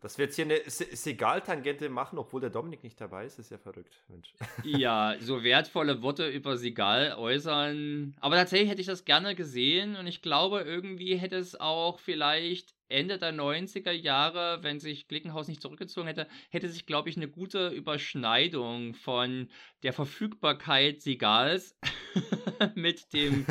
Dass 0.00 0.16
wir 0.16 0.24
jetzt 0.26 0.36
hier 0.36 0.46
eine 0.46 0.60
Segal-Tangente 0.66 1.90
machen, 1.90 2.18
obwohl 2.18 2.40
der 2.40 2.48
Dominik 2.48 2.82
nicht 2.82 2.98
dabei 3.00 3.26
ist, 3.26 3.38
ist 3.38 3.50
ja 3.50 3.58
verrückt, 3.58 4.02
Mensch. 4.08 4.32
Ja, 4.64 5.14
so 5.20 5.44
wertvolle 5.44 6.02
Worte 6.02 6.26
über 6.28 6.56
Segal 6.56 7.14
äußern. 7.18 8.16
Aber 8.20 8.36
tatsächlich 8.36 8.70
hätte 8.70 8.80
ich 8.80 8.86
das 8.86 9.04
gerne 9.04 9.34
gesehen 9.34 9.96
und 9.96 10.06
ich 10.06 10.22
glaube, 10.22 10.62
irgendwie 10.62 11.16
hätte 11.16 11.36
es 11.36 11.58
auch 11.58 12.00
vielleicht 12.00 12.74
Ende 12.90 13.18
der 13.18 13.32
90er 13.32 13.92
Jahre, 13.92 14.62
wenn 14.62 14.80
sich 14.80 15.08
Glickenhaus 15.08 15.48
nicht 15.48 15.62
zurückgezogen 15.62 16.06
hätte, 16.06 16.26
hätte 16.50 16.68
sich, 16.68 16.86
glaube 16.86 17.08
ich, 17.08 17.16
eine 17.16 17.28
gute 17.28 17.68
Überschneidung 17.68 18.94
von 18.94 19.48
der 19.82 19.92
Verfügbarkeit 19.92 21.00
Sigals 21.00 21.78
mit 22.74 23.12
dem 23.12 23.46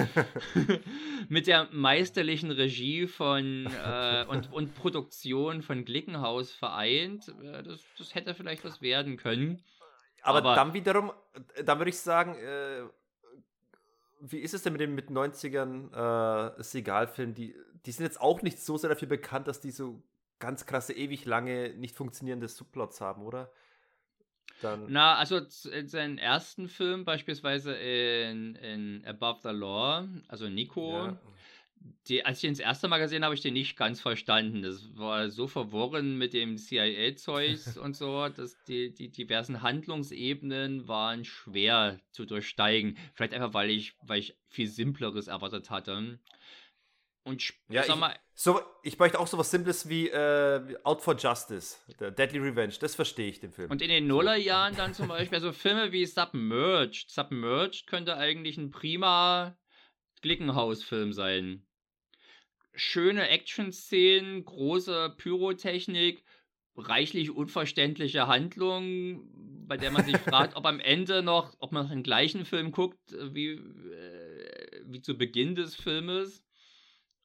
mit 1.30 1.48
der 1.48 1.68
meisterlichen 1.72 2.51
Regie 2.51 3.08
von 3.08 3.68
äh, 3.68 4.26
und, 4.27 4.51
und 4.51 4.76
Produktion 4.76 5.61
von 5.61 5.85
Glickenhaus 5.85 6.51
vereint. 6.51 7.30
Äh, 7.42 7.64
das, 7.64 7.84
das 7.98 8.16
hätte 8.16 8.34
vielleicht 8.34 8.64
was 8.64 8.82
werden 8.82 9.18
können. 9.18 9.64
Aber, 10.22 10.40
Aber 10.40 10.56
dann 10.56 10.74
wiederum, 10.74 11.11
dann 11.64 11.77
würde 11.77 11.90
ich 11.90 11.98
sagen, 11.98 12.35
äh, 12.35 12.84
wie 14.22 14.40
ist 14.40 14.53
es 14.53 14.64
denn 14.64 14.74
mit 14.74 14.82
den 14.82 14.95
mit 14.95 15.09
90ern 15.09 16.58
äh, 16.59 16.64
Segal-Filmen? 16.64 17.34
Die, 17.34 17.56
die 17.85 17.91
sind 17.91 18.06
jetzt 18.06 18.22
auch 18.22 18.41
nicht 18.41 18.59
so 18.59 18.77
sehr 18.77 18.90
dafür 18.90 19.08
bekannt, 19.08 19.48
dass 19.48 19.61
die 19.61 19.72
so 19.72 20.01
ganz 20.40 20.66
krasse, 20.66 20.93
ewig 20.93 21.25
lange, 21.25 21.74
nicht 21.75 21.95
funktionierende 21.95 22.48
Subplots 22.48 23.01
haben, 23.01 23.24
oder? 23.24 23.51
Dann 24.61 24.88
Na, 24.90 25.16
also 25.16 25.40
in 25.72 25.88
seinen 25.88 26.17
ersten 26.17 26.67
Film, 26.67 27.06
beispielsweise 27.06 27.74
in, 27.74 28.56
in 28.56 29.06
Above 29.06 29.40
the 29.43 29.56
Law, 29.56 30.08
also 30.27 30.49
Nico, 30.49 30.98
ja. 30.98 31.22
die, 32.08 32.25
als 32.25 32.40
ich 32.40 32.45
ihn 32.45 32.51
das 32.51 32.59
erste 32.59 32.88
Mal 32.88 32.98
gesehen 32.98 33.17
habe, 33.24 33.27
habe 33.27 33.35
ich 33.35 33.41
den 33.41 33.53
nicht 33.53 33.77
ganz 33.77 34.01
verstanden. 34.01 34.61
Das 34.61 34.98
war 34.98 35.30
so 35.30 35.48
verworren 35.48 36.17
mit 36.17 36.33
dem 36.33 36.58
CIA-Zeugs 36.58 37.77
und 37.77 37.95
so, 37.95 38.27
dass 38.27 38.61
die, 38.64 38.93
die 38.93 39.09
diversen 39.09 39.61
Handlungsebenen 39.61 40.88
waren 40.88 41.24
schwer 41.24 41.99
zu 42.11 42.25
durchsteigen. 42.25 42.98
Vielleicht 43.14 43.33
einfach, 43.33 43.53
weil 43.53 43.69
ich, 43.69 43.95
weil 44.01 44.19
ich 44.19 44.35
viel 44.49 44.67
Simpleres 44.67 45.27
erwartet 45.27 45.69
hatte. 45.69 46.19
Und 47.30 47.53
ja, 47.69 47.83
sag 47.83 47.99
mal. 47.99 48.11
Ich, 48.11 48.19
so, 48.33 48.59
ich 48.82 48.98
möchte 48.98 49.19
auch 49.19 49.27
sowas 49.27 49.51
Simples 49.51 49.88
wie 49.88 50.09
äh, 50.09 50.75
Out 50.83 51.01
for 51.01 51.16
Justice, 51.16 51.77
Deadly 51.99 52.40
Revenge. 52.40 52.74
Das 52.80 52.95
verstehe 52.95 53.30
ich, 53.30 53.40
den 53.40 53.51
Film. 53.51 53.69
Und 53.69 53.83
in 53.83 53.90
den 53.90 54.08
Nullerjahren 54.08 54.75
dann 54.75 54.95
zum 54.95 55.08
Beispiel 55.08 55.40
so 55.40 55.51
Filme 55.51 55.91
wie 55.91 56.06
Submerged. 56.06 57.11
Submerged 57.11 57.85
könnte 57.85 58.17
eigentlich 58.17 58.58
ein 58.58 58.72
prima 58.72 59.56
Glickenhaus-Film 60.22 61.14
sein. 61.14 61.67
Schöne 62.74 63.30
Action-Szenen, 63.30 64.43
große 64.43 65.14
Pyrotechnik, 65.17 66.24
reichlich 66.75 67.30
unverständliche 67.30 68.25
Handlungen, 68.25 69.67
bei 69.67 69.77
der 69.77 69.91
man 69.91 70.06
sich 70.06 70.17
fragt, 70.17 70.56
ob 70.56 70.66
am 70.66 70.80
Ende 70.80 71.22
noch, 71.22 71.56
ob 71.59 71.72
man 71.72 71.83
noch 71.83 71.91
den 71.91 72.03
gleichen 72.03 72.45
Film 72.45 72.72
guckt, 72.72 72.99
wie, 73.11 73.49
äh, 73.51 74.82
wie 74.85 75.01
zu 75.01 75.17
Beginn 75.17 75.53
des 75.53 75.75
Filmes. 75.75 76.43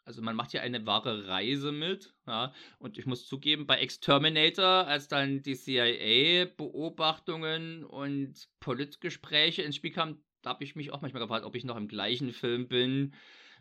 Also 0.05 0.21
man 0.21 0.37
macht 0.37 0.53
ja 0.53 0.61
eine 0.61 0.85
wahre 0.87 1.29
Reise 1.29 1.73
mit, 1.73 2.13
ja. 2.27 2.53
Und 2.79 2.99
ich 2.99 3.07
muss 3.07 3.27
zugeben, 3.27 3.67
bei 3.67 3.79
Exterminator, 3.79 4.87
als 4.87 5.09
dann 5.09 5.41
die 5.43 5.57
CIA-Beobachtungen 5.57 7.85
und 7.85 8.35
Politgespräche 8.61 9.63
ins 9.63 9.77
Spiel 9.77 9.93
kamen, 9.93 10.23
da 10.43 10.51
habe 10.51 10.65
ich 10.65 10.77
mich 10.77 10.93
auch 10.93 11.01
manchmal 11.01 11.23
gefragt, 11.23 11.47
ob 11.47 11.57
ich 11.57 11.65
noch 11.65 11.77
im 11.77 11.89
gleichen 11.89 12.33
Film 12.33 12.69
bin 12.69 13.15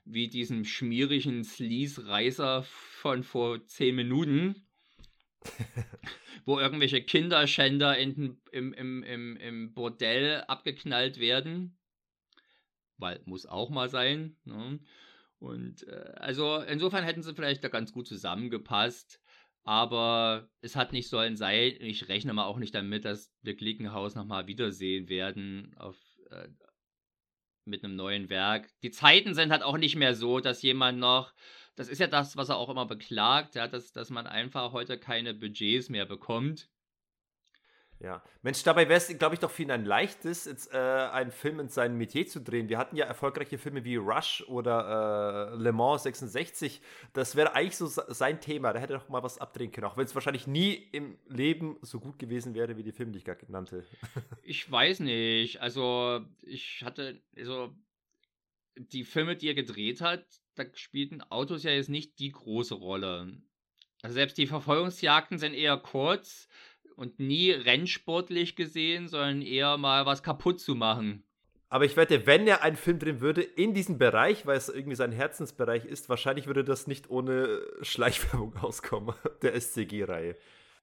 wie 0.06 0.28
diesem 0.28 0.66
schmierigen 0.66 1.46
Sleaze-Reißer 1.46 2.64
von 2.64 3.24
vor 3.24 3.66
zehn 3.66 3.96
Minuten. 3.96 4.68
wo 6.46 6.60
irgendwelche 6.60 7.02
Kinderschänder 7.02 7.98
in, 7.98 8.38
im, 8.52 8.74
im, 8.74 9.04
im, 9.04 9.38
im 9.38 9.74
Bordell 9.74 10.44
abgeknallt 10.48 11.20
werden. 11.20 11.78
Weil 12.98 13.22
muss 13.26 13.46
auch 13.46 13.70
mal 13.70 13.90
sein. 13.90 14.36
Ne? 14.44 14.80
Und 15.44 15.86
äh, 15.90 16.14
also 16.16 16.60
insofern 16.60 17.04
hätten 17.04 17.22
sie 17.22 17.36
vielleicht 17.36 17.64
da 17.66 17.68
ganz 17.68 17.92
gut 17.92 18.08
zusammengepasst. 18.08 19.20
Aber 19.66 20.50
es 20.62 20.76
hat 20.76 20.94
nicht 20.94 21.10
sollen 21.10 21.36
sein. 21.36 21.76
Ich 21.80 22.08
rechne 22.08 22.34
mal 22.34 22.46
auch 22.46 22.60
nicht 22.60 22.74
damit, 22.74 23.04
dass 23.04 23.34
wir 23.42 23.56
Glickenhaus 23.56 24.16
nochmal 24.16 24.48
wiedersehen 24.48 25.10
werden 25.10 25.74
auf, 25.78 25.98
äh, 26.32 26.48
mit 27.66 27.84
einem 27.84 27.96
neuen 27.96 28.30
Werk. 28.30 28.70
Die 28.84 28.92
Zeiten 28.92 29.34
sind 29.34 29.52
halt 29.52 29.64
auch 29.64 29.78
nicht 29.78 29.98
mehr 29.98 30.16
so, 30.16 30.40
dass 30.40 30.62
jemand 30.62 31.00
noch. 31.00 31.34
Das 31.76 31.90
ist 31.90 32.00
ja 32.00 32.08
das, 32.08 32.38
was 32.38 32.50
er 32.50 32.58
auch 32.58 32.70
immer 32.70 32.86
beklagt, 32.86 33.56
ja, 33.56 33.68
dass, 33.68 33.92
dass 33.92 34.10
man 34.10 34.28
einfach 34.28 34.72
heute 34.72 34.98
keine 34.98 35.34
Budgets 35.34 35.90
mehr 35.90 36.06
bekommt. 36.06 36.70
Ja, 38.04 38.22
Mensch, 38.42 38.62
dabei 38.64 38.90
wäre 38.90 38.98
es, 38.98 39.18
glaube 39.18 39.36
ich, 39.36 39.40
doch 39.40 39.50
für 39.50 39.62
ihn 39.64 39.72
ein 39.72 39.86
leichtes, 39.86 40.44
jetzt 40.44 40.74
äh, 40.74 40.78
einen 40.78 41.32
Film 41.32 41.62
in 41.62 41.70
seinem 41.70 41.98
Metier 41.98 42.28
zu 42.28 42.42
drehen. 42.42 42.68
Wir 42.68 42.78
hatten 42.78 42.98
ja 42.98 43.06
erfolgreiche 43.06 43.58
Filme 43.58 43.86
wie 43.86 43.96
Rush 43.96 44.44
oder 44.50 45.54
äh, 45.54 45.56
Le 45.56 45.72
Mans 45.72 46.04
66. 46.04 46.82
Das 47.14 47.38
wäre 47.38 47.56
eigentlich 47.56 47.78
so 47.78 47.88
sein 47.88 48.42
Thema. 48.42 48.74
Da 48.74 48.80
hätte 48.80 48.92
er 48.92 49.00
doch 49.00 49.08
mal 49.08 49.24
was 49.24 49.38
abdrehen 49.38 49.72
können, 49.72 49.88
auch 49.88 49.96
wenn 49.96 50.04
es 50.04 50.14
wahrscheinlich 50.16 50.48
nie 50.48 50.74
im 50.92 51.18
Leben 51.30 51.78
so 51.82 52.02
gut 52.02 52.20
gewesen 52.20 52.54
wäre 52.56 52.76
wie 52.76 52.84
die 52.84 52.92
Filme, 52.92 53.14
die 53.14 53.20
ich 53.20 53.26
gerade 53.26 53.50
nannte. 53.50 53.86
ich 54.44 54.70
weiß 54.70 55.00
nicht. 55.00 55.62
Also, 55.62 56.26
ich 56.42 56.84
hatte, 56.84 57.22
also, 57.38 57.74
die 58.76 59.06
Filme, 59.06 59.38
die 59.38 59.48
er 59.48 59.56
gedreht 59.56 60.02
hat, 60.02 60.26
da 60.56 60.66
spielten 60.74 61.22
Autos 61.22 61.64
ja 61.64 61.72
jetzt 61.72 61.90
nicht 61.90 62.20
die 62.20 62.34
große 62.34 62.74
Rolle. 62.74 63.38
Also, 64.02 64.16
selbst 64.16 64.38
die 64.38 64.48
Verfolgungsjagden 64.48 65.38
sind 65.38 65.54
eher 65.54 65.78
kurz 65.78 66.50
und 66.96 67.20
nie 67.20 67.52
rennsportlich 67.52 68.56
gesehen, 68.56 69.08
sondern 69.08 69.42
eher 69.42 69.78
mal 69.78 70.06
was 70.06 70.24
kaputt 70.24 70.60
zu 70.60 70.76
machen. 70.76 71.24
Aber 71.74 71.86
ich 71.86 71.98
wette, 71.98 72.28
wenn 72.28 72.46
er 72.46 72.62
einen 72.62 72.76
Film 72.76 73.00
drehen 73.00 73.20
würde 73.20 73.42
in 73.42 73.74
diesem 73.74 73.98
Bereich, 73.98 74.46
weil 74.46 74.58
es 74.58 74.70
irgendwie 74.70 74.96
sein 74.96 75.12
Herzensbereich 75.12 75.86
ist, 75.86 76.08
wahrscheinlich 76.08 76.46
würde 76.46 76.64
das 76.64 76.86
nicht 76.86 77.10
ohne 77.10 77.62
Schleichwerbung 77.82 78.56
auskommen, 78.62 79.16
der 79.42 79.60
SCG-Reihe. 79.60 80.36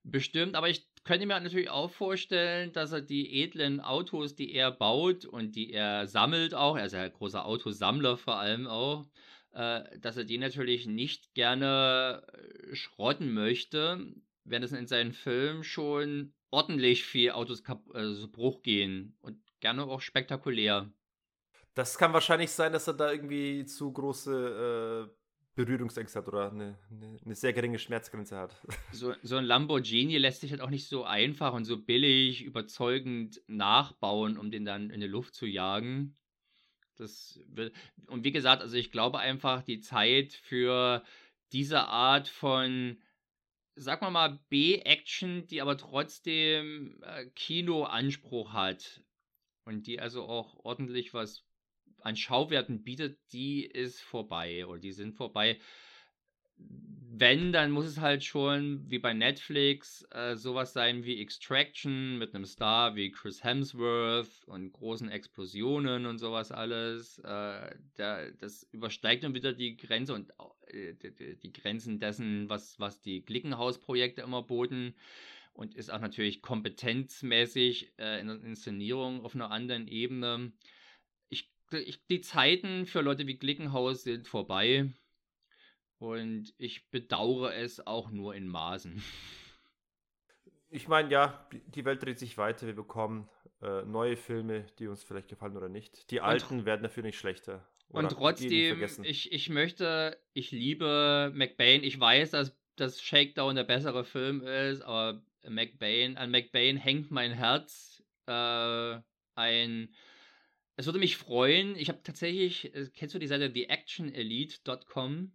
Bestimmt, 0.02 0.56
aber 0.56 0.68
ich 0.68 0.84
könnte 1.04 1.26
mir 1.26 1.38
natürlich 1.38 1.70
auch 1.70 1.90
vorstellen, 1.90 2.72
dass 2.72 2.90
er 2.90 3.02
die 3.02 3.42
edlen 3.42 3.80
Autos, 3.80 4.34
die 4.34 4.52
er 4.52 4.72
baut 4.72 5.26
und 5.26 5.54
die 5.54 5.72
er 5.72 6.08
sammelt 6.08 6.54
auch, 6.54 6.76
er 6.76 6.86
ist 6.86 6.92
ja 6.92 7.02
ein 7.02 7.12
großer 7.12 7.44
Autosammler 7.44 8.16
vor 8.16 8.40
allem 8.40 8.66
auch, 8.66 9.06
äh, 9.52 9.82
dass 10.00 10.16
er 10.16 10.24
die 10.24 10.38
natürlich 10.38 10.86
nicht 10.86 11.34
gerne 11.34 12.22
äh, 12.32 12.74
schrotten 12.74 13.32
möchte, 13.32 14.12
wenn 14.44 14.62
es 14.62 14.72
in 14.72 14.86
seinen 14.86 15.12
Filmen 15.12 15.64
schon 15.64 16.32
ordentlich 16.50 17.04
viel 17.04 17.32
Autos 17.32 17.62
also 17.92 18.28
Bruch 18.28 18.62
gehen 18.62 19.16
und 19.20 19.38
gerne 19.60 19.84
auch 19.84 20.00
spektakulär. 20.00 20.90
Das 21.74 21.98
kann 21.98 22.12
wahrscheinlich 22.12 22.50
sein, 22.50 22.72
dass 22.72 22.86
er 22.88 22.94
da 22.94 23.12
irgendwie 23.12 23.64
zu 23.64 23.92
große 23.92 25.08
äh, 25.08 25.20
Berührungsängste 25.54 26.18
hat 26.18 26.28
oder 26.28 26.50
eine, 26.50 26.78
eine, 26.90 27.18
eine, 27.24 27.34
sehr 27.34 27.52
geringe 27.52 27.78
Schmerzgrenze 27.78 28.36
hat. 28.36 28.54
So, 28.92 29.14
so 29.22 29.36
ein 29.36 29.44
Lamborghini 29.44 30.16
lässt 30.18 30.40
sich 30.40 30.50
halt 30.50 30.60
auch 30.60 30.70
nicht 30.70 30.88
so 30.88 31.04
einfach 31.04 31.52
und 31.52 31.64
so 31.64 31.76
billig 31.76 32.42
überzeugend 32.42 33.40
nachbauen, 33.46 34.36
um 34.36 34.50
den 34.50 34.64
dann 34.64 34.90
in 34.90 35.00
die 35.00 35.06
Luft 35.06 35.34
zu 35.34 35.46
jagen. 35.46 36.16
Das 36.96 37.40
will, 37.46 37.72
und 38.06 38.24
wie 38.24 38.32
gesagt, 38.32 38.62
also 38.62 38.76
ich 38.76 38.90
glaube 38.90 39.18
einfach, 39.18 39.62
die 39.62 39.80
Zeit 39.80 40.32
für 40.32 41.02
diese 41.52 41.80
Art 41.80 42.28
von 42.28 42.98
sag 43.74 44.02
mal 44.02 44.10
mal, 44.10 44.38
B-Action, 44.48 45.46
die 45.46 45.60
aber 45.60 45.76
trotzdem 45.76 47.02
äh, 47.02 47.26
Kinoanspruch 47.34 48.52
hat 48.52 49.02
und 49.64 49.86
die 49.86 50.00
also 50.00 50.24
auch 50.24 50.54
ordentlich 50.64 51.14
was 51.14 51.44
an 52.02 52.16
Schauwerten 52.16 52.82
bietet, 52.82 53.18
die 53.32 53.64
ist 53.64 54.00
vorbei 54.00 54.66
oder 54.66 54.80
die 54.80 54.92
sind 54.92 55.14
vorbei 55.14 55.58
wenn, 57.20 57.52
dann 57.52 57.70
muss 57.70 57.84
es 57.84 58.00
halt 58.00 58.24
schon 58.24 58.90
wie 58.90 58.98
bei 58.98 59.12
Netflix 59.12 60.06
äh, 60.10 60.36
sowas 60.36 60.72
sein 60.72 61.04
wie 61.04 61.20
Extraction 61.20 62.16
mit 62.16 62.34
einem 62.34 62.46
Star 62.46 62.96
wie 62.96 63.10
Chris 63.10 63.44
Hemsworth 63.44 64.42
und 64.46 64.72
großen 64.72 65.10
Explosionen 65.10 66.06
und 66.06 66.18
sowas 66.18 66.50
alles. 66.50 67.18
Äh, 67.18 67.76
der, 67.98 68.30
das 68.32 68.66
übersteigt 68.72 69.22
dann 69.22 69.34
wieder 69.34 69.52
die 69.52 69.76
Grenze 69.76 70.14
und 70.14 70.32
äh, 70.68 70.94
die, 70.94 71.36
die, 71.36 71.52
Grenzen 71.52 72.00
dessen, 72.00 72.48
was, 72.48 72.80
was 72.80 73.02
die 73.02 73.22
Glickenhaus-Projekte 73.22 74.22
immer 74.22 74.42
boten. 74.42 74.94
Und 75.52 75.74
ist 75.74 75.92
auch 75.92 76.00
natürlich 76.00 76.40
kompetenzmäßig 76.40 77.92
äh, 77.98 78.18
in 78.20 78.28
der 78.28 78.42
Inszenierung 78.42 79.26
auf 79.26 79.34
einer 79.34 79.50
anderen 79.50 79.88
Ebene. 79.88 80.52
Ich, 81.28 81.50
ich, 81.70 82.06
die 82.06 82.22
Zeiten 82.22 82.86
für 82.86 83.02
Leute 83.02 83.26
wie 83.26 83.36
Glickenhaus 83.36 84.04
sind 84.04 84.26
vorbei. 84.26 84.90
Und 86.00 86.54
ich 86.56 86.90
bedauere 86.90 87.54
es 87.54 87.86
auch 87.86 88.10
nur 88.10 88.34
in 88.34 88.48
Maßen. 88.48 89.02
Ich 90.70 90.88
meine, 90.88 91.10
ja, 91.10 91.46
die 91.74 91.84
Welt 91.84 92.02
dreht 92.02 92.18
sich 92.18 92.38
weiter. 92.38 92.66
Wir 92.66 92.74
bekommen 92.74 93.28
äh, 93.60 93.82
neue 93.82 94.16
Filme, 94.16 94.64
die 94.78 94.86
uns 94.86 95.02
vielleicht 95.02 95.28
gefallen 95.28 95.58
oder 95.58 95.68
nicht. 95.68 96.10
Die 96.10 96.22
alten 96.22 96.60
und, 96.60 96.64
werden 96.64 96.82
dafür 96.82 97.02
nicht 97.02 97.18
schlechter. 97.18 97.68
Und 97.88 98.10
trotzdem, 98.12 98.82
ich, 99.02 99.30
ich 99.30 99.50
möchte, 99.50 100.18
ich 100.32 100.52
liebe 100.52 101.32
McBain. 101.34 101.84
Ich 101.84 102.00
weiß, 102.00 102.30
dass, 102.30 102.56
dass 102.76 103.02
Shakedown 103.02 103.56
der 103.56 103.64
bessere 103.64 104.04
Film 104.04 104.42
ist, 104.42 104.80
aber 104.80 105.22
McBain, 105.46 106.16
an 106.16 106.30
McBain 106.30 106.78
hängt 106.78 107.10
mein 107.10 107.32
Herz. 107.32 108.02
Äh, 108.26 109.00
ein. 109.34 109.94
Es 110.76 110.86
würde 110.86 110.98
mich 110.98 111.18
freuen. 111.18 111.76
Ich 111.76 111.90
habe 111.90 112.00
tatsächlich, 112.02 112.74
äh, 112.74 112.88
kennst 112.94 113.14
du 113.14 113.18
die 113.18 113.26
Seite 113.26 113.52
theactionelite.com? 113.52 115.32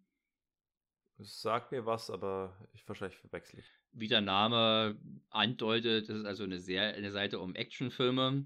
Sag 1.20 1.72
mir 1.72 1.86
was, 1.86 2.10
aber 2.10 2.54
ich 2.74 2.88
wahrscheinlich 2.88 3.18
verwechsel 3.18 3.60
ich. 3.60 3.66
Wie 3.94 4.08
der 4.08 4.22
Name 4.22 4.98
andeutet, 5.30 6.10
das 6.10 6.18
ist 6.18 6.26
also 6.26 6.44
eine, 6.44 6.60
sehr, 6.60 6.94
eine 6.94 7.12
Seite 7.12 7.40
um 7.40 7.56
Actionfilme. 7.56 8.46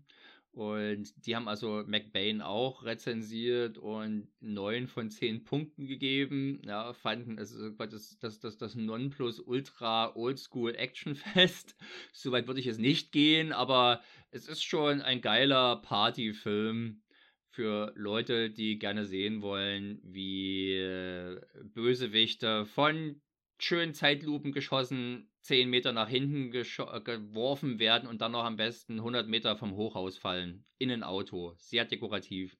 Und 0.52 1.26
die 1.26 1.36
haben 1.36 1.48
also 1.48 1.84
McBain 1.86 2.42
auch 2.42 2.84
rezensiert 2.84 3.78
und 3.78 4.28
neun 4.40 4.88
von 4.88 5.10
zehn 5.10 5.44
Punkten 5.44 5.88
gegeben. 5.88 6.62
Ja, 6.66 6.94
fanden 6.94 7.38
es 7.38 7.54
also 7.54 7.70
das, 7.70 8.18
das, 8.20 8.40
das, 8.40 8.58
das 8.58 8.76
Nonplusultra 8.76 10.16
Oldschool 10.16 10.76
Actionfest. 10.76 11.76
Soweit 12.14 12.48
würde 12.48 12.60
ich 12.60 12.68
es 12.68 12.78
nicht 12.78 13.12
gehen, 13.12 13.54
aber 13.54 14.02
es 14.32 14.48
ist 14.48 14.64
schon 14.64 15.02
ein 15.02 15.22
geiler 15.22 15.78
Partyfilm 15.78 17.02
für 17.50 17.92
Leute, 17.96 18.50
die 18.50 18.80
gerne 18.80 19.06
sehen 19.06 19.42
wollen, 19.42 20.00
wie 20.04 20.76
äh, 20.76 21.42
Bösewichte 21.74 22.66
von 22.66 23.22
schönen 23.58 23.94
Zeitlupen 23.94 24.52
geschossen 24.52 25.30
10 25.42 25.70
Meter 25.70 25.94
nach 25.94 26.10
hinten 26.10 26.54
äh, 26.54 27.02
geworfen 27.02 27.80
werden 27.80 28.08
und 28.08 28.22
dann 28.22 28.34
noch 28.34 28.44
am 28.44 28.58
besten 28.58 29.00
100 29.00 29.28
Meter 29.28 29.58
vom 29.58 29.76
Hochhaus 29.76 30.18
fallen. 30.18 30.66
In 30.78 30.92
ein 30.92 31.04
Auto. 31.04 31.54
Sehr 31.58 31.86
dekorativ. 31.86 32.58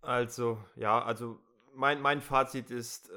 Also, 0.00 0.62
ja, 0.76 1.02
also 1.02 1.40
mein, 1.74 2.00
mein 2.00 2.20
Fazit 2.20 2.70
ist, 2.70 3.10
äh, 3.10 3.14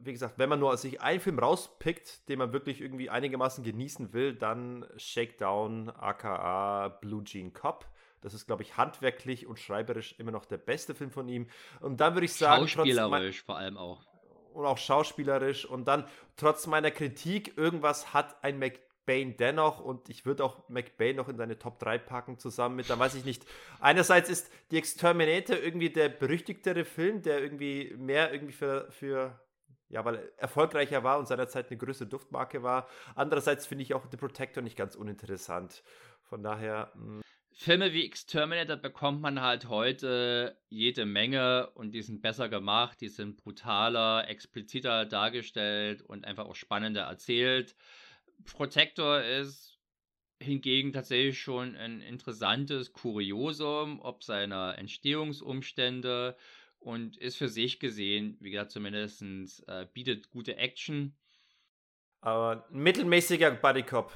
wie 0.00 0.12
gesagt, 0.12 0.38
wenn 0.38 0.48
man 0.48 0.58
nur 0.58 0.76
sich 0.76 1.00
einen 1.00 1.20
Film 1.20 1.38
rauspickt, 1.38 2.28
den 2.28 2.38
man 2.38 2.52
wirklich 2.52 2.80
irgendwie 2.80 3.10
einigermaßen 3.10 3.62
genießen 3.62 4.12
will, 4.12 4.34
dann 4.34 4.86
Shakedown, 4.96 5.90
aka 5.90 6.88
Blue 7.00 7.22
Jean 7.24 7.52
Cop. 7.52 7.86
Das 8.20 8.34
ist, 8.34 8.46
glaube 8.46 8.62
ich, 8.62 8.76
handwerklich 8.76 9.46
und 9.46 9.58
schreiberisch 9.58 10.14
immer 10.18 10.32
noch 10.32 10.44
der 10.44 10.58
beste 10.58 10.94
Film 10.94 11.10
von 11.10 11.28
ihm. 11.28 11.48
Und 11.80 12.00
dann 12.00 12.14
würde 12.14 12.26
ich 12.26 12.34
sagen. 12.34 12.66
Schauspielerisch 12.66 13.42
vor 13.42 13.56
allem 13.56 13.76
auch. 13.76 14.02
Und 14.52 14.64
auch 14.64 14.78
schauspielerisch. 14.78 15.66
Und 15.66 15.86
dann, 15.86 16.06
trotz 16.36 16.66
meiner 16.66 16.90
Kritik, 16.90 17.56
irgendwas 17.56 18.14
hat 18.14 18.42
ein 18.42 18.58
Mac 18.58 18.80
McBain 19.06 19.36
dennoch 19.36 19.80
und 19.80 20.08
ich 20.08 20.26
würde 20.26 20.44
auch 20.44 20.68
McBain 20.68 21.16
noch 21.16 21.28
in 21.28 21.36
seine 21.36 21.58
Top 21.58 21.78
3 21.78 21.98
packen, 21.98 22.38
zusammen 22.38 22.76
mit, 22.76 22.90
da 22.90 22.98
weiß 22.98 23.14
ich 23.14 23.24
nicht. 23.24 23.44
Einerseits 23.80 24.28
ist 24.28 24.50
die 24.70 24.78
Exterminator 24.78 25.56
irgendwie 25.56 25.90
der 25.90 26.08
berüchtigtere 26.08 26.84
Film, 26.84 27.22
der 27.22 27.40
irgendwie 27.40 27.94
mehr 27.96 28.32
irgendwie 28.32 28.52
für, 28.52 28.90
für 28.90 29.38
ja, 29.88 30.04
weil 30.04 30.16
er 30.16 30.38
erfolgreicher 30.38 31.04
war 31.04 31.18
und 31.18 31.28
seinerzeit 31.28 31.70
eine 31.70 31.78
größere 31.78 32.08
Duftmarke 32.08 32.62
war. 32.62 32.88
Andererseits 33.14 33.66
finde 33.66 33.82
ich 33.82 33.94
auch 33.94 34.04
The 34.10 34.16
Protector 34.16 34.62
nicht 34.62 34.76
ganz 34.76 34.96
uninteressant. 34.96 35.84
Von 36.24 36.42
daher. 36.42 36.90
Mh. 36.96 37.22
Filme 37.58 37.94
wie 37.94 38.04
Exterminator 38.04 38.76
bekommt 38.76 39.22
man 39.22 39.40
halt 39.40 39.70
heute 39.70 40.60
jede 40.68 41.06
Menge 41.06 41.70
und 41.70 41.92
die 41.92 42.02
sind 42.02 42.20
besser 42.20 42.50
gemacht, 42.50 43.00
die 43.00 43.08
sind 43.08 43.38
brutaler, 43.38 44.28
expliziter 44.28 45.06
dargestellt 45.06 46.02
und 46.02 46.26
einfach 46.26 46.44
auch 46.44 46.54
spannender 46.54 47.04
erzählt. 47.04 47.74
Protector 48.44 49.22
ist 49.22 49.78
hingegen 50.38 50.92
tatsächlich 50.92 51.40
schon 51.40 51.76
ein 51.76 52.02
interessantes 52.02 52.92
Kuriosum, 52.92 54.00
ob 54.02 54.22
seiner 54.22 54.76
Entstehungsumstände 54.76 56.36
und 56.78 57.16
ist 57.16 57.38
für 57.38 57.48
sich 57.48 57.80
gesehen, 57.80 58.36
wie 58.40 58.50
gesagt, 58.50 58.70
zumindest 58.70 59.22
äh, 59.66 59.86
bietet 59.94 60.28
gute 60.28 60.58
Action. 60.58 61.16
Aber 62.20 62.66
ein 62.70 62.80
mittelmäßiger 62.80 63.50
Bodycop. 63.50 64.12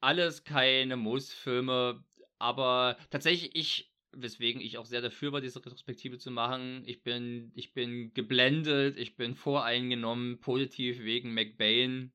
Alles 0.00 0.44
keine 0.44 0.96
Muss-Filme, 0.96 2.04
aber 2.42 2.96
tatsächlich 3.10 3.54
ich, 3.54 3.94
weswegen 4.12 4.60
ich 4.60 4.78
auch 4.78 4.84
sehr 4.84 5.00
dafür 5.00 5.32
war, 5.32 5.40
diese 5.40 5.64
Retrospektive 5.64 6.18
zu 6.18 6.30
machen, 6.30 6.82
ich 6.84 7.02
bin, 7.02 7.52
ich 7.54 7.72
bin 7.72 8.12
geblendet, 8.12 8.98
ich 8.98 9.16
bin 9.16 9.34
voreingenommen, 9.34 10.40
positiv 10.40 11.00
wegen 11.00 11.32
McBain, 11.32 12.12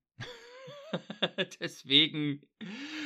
Deswegen, 1.60 2.42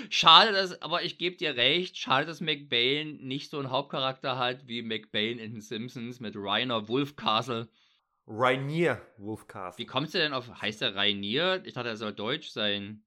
schade, 0.09 0.51
dass, 0.51 0.81
aber 0.81 1.03
ich 1.03 1.17
gebe 1.17 1.37
dir 1.37 1.55
recht, 1.55 1.97
schade, 1.97 2.25
dass 2.25 2.41
McBain 2.41 3.17
nicht 3.17 3.49
so 3.49 3.57
einen 3.57 3.71
Hauptcharakter 3.71 4.37
hat 4.37 4.67
wie 4.67 4.81
McBain 4.81 5.39
in 5.39 5.53
den 5.53 5.61
Simpsons 5.61 6.19
mit 6.19 6.35
Rainer 6.35 6.87
Wolfcastle. 6.87 7.69
Rainier 8.27 9.01
Wolfcastle. 9.17 9.79
Wie 9.79 9.87
kommst 9.87 10.13
du 10.13 10.19
denn 10.19 10.33
auf, 10.33 10.61
heißt 10.61 10.81
er 10.81 10.95
Rainier? 10.95 11.61
Ich 11.65 11.73
dachte, 11.73 11.89
er 11.89 11.97
soll 11.97 12.13
deutsch 12.13 12.49
sein. 12.49 13.03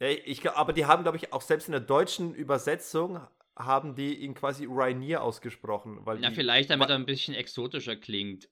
Ja, 0.00 0.08
ich, 0.08 0.48
aber 0.50 0.72
die 0.72 0.86
haben, 0.86 1.02
glaube 1.02 1.16
ich, 1.16 1.32
auch 1.32 1.42
selbst 1.42 1.68
in 1.68 1.72
der 1.72 1.80
deutschen 1.80 2.34
Übersetzung 2.34 3.20
haben 3.56 3.96
die 3.96 4.14
ihn 4.14 4.34
quasi 4.34 4.66
Rainier 4.70 5.22
ausgesprochen. 5.22 6.06
Weil 6.06 6.18
Na, 6.20 6.30
vielleicht 6.30 6.70
damit 6.70 6.88
er 6.88 6.94
ein 6.94 7.06
bisschen 7.06 7.34
exotischer 7.34 7.96
klingt. 7.96 8.48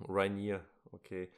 Rainier, 0.00 0.64
okay. 0.92 1.30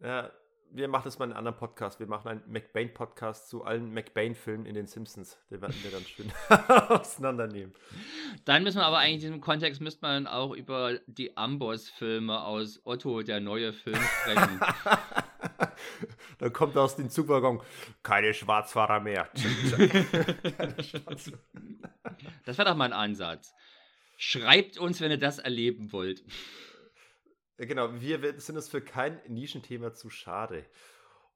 Ja, 0.00 0.30
wir 0.70 0.88
machen 0.88 1.04
das 1.04 1.18
mal 1.18 1.26
in 1.26 1.32
einem 1.32 1.38
anderen 1.38 1.58
Podcast. 1.58 2.00
Wir 2.00 2.06
machen 2.06 2.28
einen 2.28 2.42
McBain-Podcast 2.46 3.48
zu 3.48 3.64
allen 3.64 3.92
McBain-Filmen 3.92 4.66
in 4.66 4.74
den 4.74 4.86
Simpsons. 4.86 5.38
Den 5.50 5.60
werden 5.60 5.76
wir 5.82 5.90
dann 5.90 6.02
schön 6.02 6.32
auseinandernehmen. 6.88 7.72
Dann 8.44 8.64
müssen 8.64 8.78
wir 8.78 8.86
aber 8.86 8.98
eigentlich 8.98 9.14
in 9.14 9.20
diesem 9.20 9.40
Kontext 9.40 9.80
müsste 9.80 10.02
man 10.02 10.26
auch 10.26 10.52
über 10.52 10.98
die 11.06 11.36
Amboss-Filme 11.36 12.42
aus 12.42 12.80
Otto, 12.84 13.22
der 13.22 13.40
neue 13.40 13.72
Film, 13.72 14.00
sprechen. 14.00 14.60
dann 16.38 16.52
kommt 16.52 16.76
aus 16.76 16.96
dem 16.96 17.10
Zugwaggon 17.10 17.62
keine 18.02 18.34
Schwarzfahrer 18.34 19.00
mehr. 19.00 19.28
das 22.44 22.58
wäre 22.58 22.70
doch 22.70 22.76
mal 22.76 22.86
ein 22.86 22.92
Ansatz. 22.92 23.54
Schreibt 24.16 24.78
uns, 24.78 25.00
wenn 25.00 25.10
ihr 25.10 25.18
das 25.18 25.38
erleben 25.38 25.92
wollt. 25.92 26.24
Genau, 27.56 28.00
wir 28.00 28.40
sind 28.40 28.56
es 28.56 28.68
für 28.68 28.80
kein 28.80 29.20
Nischenthema 29.28 29.92
zu 29.94 30.10
schade. 30.10 30.64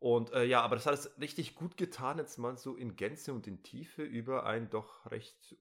Und 0.01 0.33
äh, 0.33 0.45
ja, 0.45 0.63
aber 0.63 0.77
das 0.77 0.87
hat 0.87 0.95
es 0.95 1.21
richtig 1.21 1.55
gut 1.55 1.77
getan, 1.77 2.19
jetzt 2.19 2.39
mal 2.39 2.57
so 2.57 2.77
in 2.77 2.97
Gänze 2.97 3.33
und 3.33 3.47
in 3.47 3.63
Tiefe 3.63 4.03
über 4.03 4.47
einen 4.47 4.71
doch 4.71 5.11
recht 5.11 5.57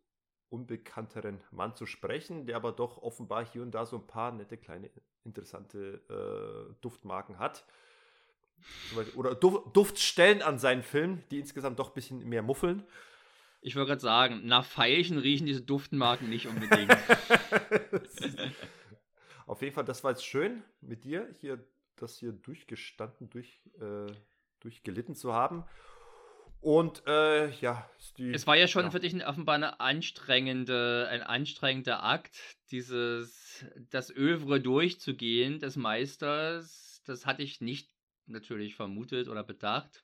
unbekannteren 0.50 1.44
Mann 1.52 1.76
zu 1.76 1.86
sprechen, 1.86 2.46
der 2.46 2.56
aber 2.56 2.72
doch 2.72 3.02
offenbar 3.02 3.46
hier 3.46 3.62
und 3.62 3.72
da 3.72 3.86
so 3.86 3.98
ein 3.98 4.08
paar 4.08 4.32
nette, 4.32 4.58
kleine, 4.58 4.90
interessante 5.24 6.02
äh, 6.10 6.74
Duftmarken 6.82 7.40
hat. 7.40 7.66
Oder 9.16 9.36
Duftstellen 9.36 10.42
an 10.42 10.60
seinen 10.60 10.84
Filmen, 10.84 11.24
die 11.32 11.40
insgesamt 11.40 11.80
doch 11.80 11.90
ein 11.90 11.94
bisschen 11.94 12.28
mehr 12.28 12.42
muffeln. 12.42 12.84
Ich 13.62 13.76
wollte 13.76 13.90
gerade 13.90 14.02
sagen, 14.02 14.46
nach 14.46 14.66
Veilchen 14.66 15.18
riechen 15.18 15.46
diese 15.46 15.62
Duftmarken 15.62 16.30
nicht 16.30 16.48
unbedingt. 16.48 16.96
Auf 19.46 19.62
jeden 19.62 19.74
Fall, 19.74 19.86
das 19.86 20.04
war 20.04 20.12
jetzt 20.12 20.26
schön 20.26 20.64
mit 20.82 21.04
dir, 21.04 21.28
hier 21.40 21.64
das 21.96 22.18
hier 22.20 22.32
durchgestanden, 22.32 23.30
durch, 23.30 23.60
äh, 23.80 24.12
durchgelitten 24.60 25.16
zu 25.16 25.34
haben. 25.34 25.64
Und 26.60 27.04
äh, 27.08 27.52
ja, 27.60 27.90
es 28.34 28.48
war 28.48 28.56
ja 28.56 28.68
schon 28.68 28.86
ja. 28.86 28.92
für 28.92 29.00
dich 29.00 29.26
offenbar 29.26 29.56
eine 29.56 29.80
anstrengende, 29.80 31.08
ein 31.10 31.22
anstrengender 31.22 32.04
Akt, 32.04 32.38
dieses 32.72 33.66
das 33.90 34.10
Övre 34.10 34.60
durchzugehen 34.60 35.60
des 35.60 35.76
Meisters. 35.76 37.02
Das 37.06 37.26
hatte 37.26 37.44
ich 37.44 37.62
nicht 37.62 37.90
natürlich 38.28 38.76
vermutet 38.76 39.28
oder 39.28 39.44
bedacht. 39.44 40.04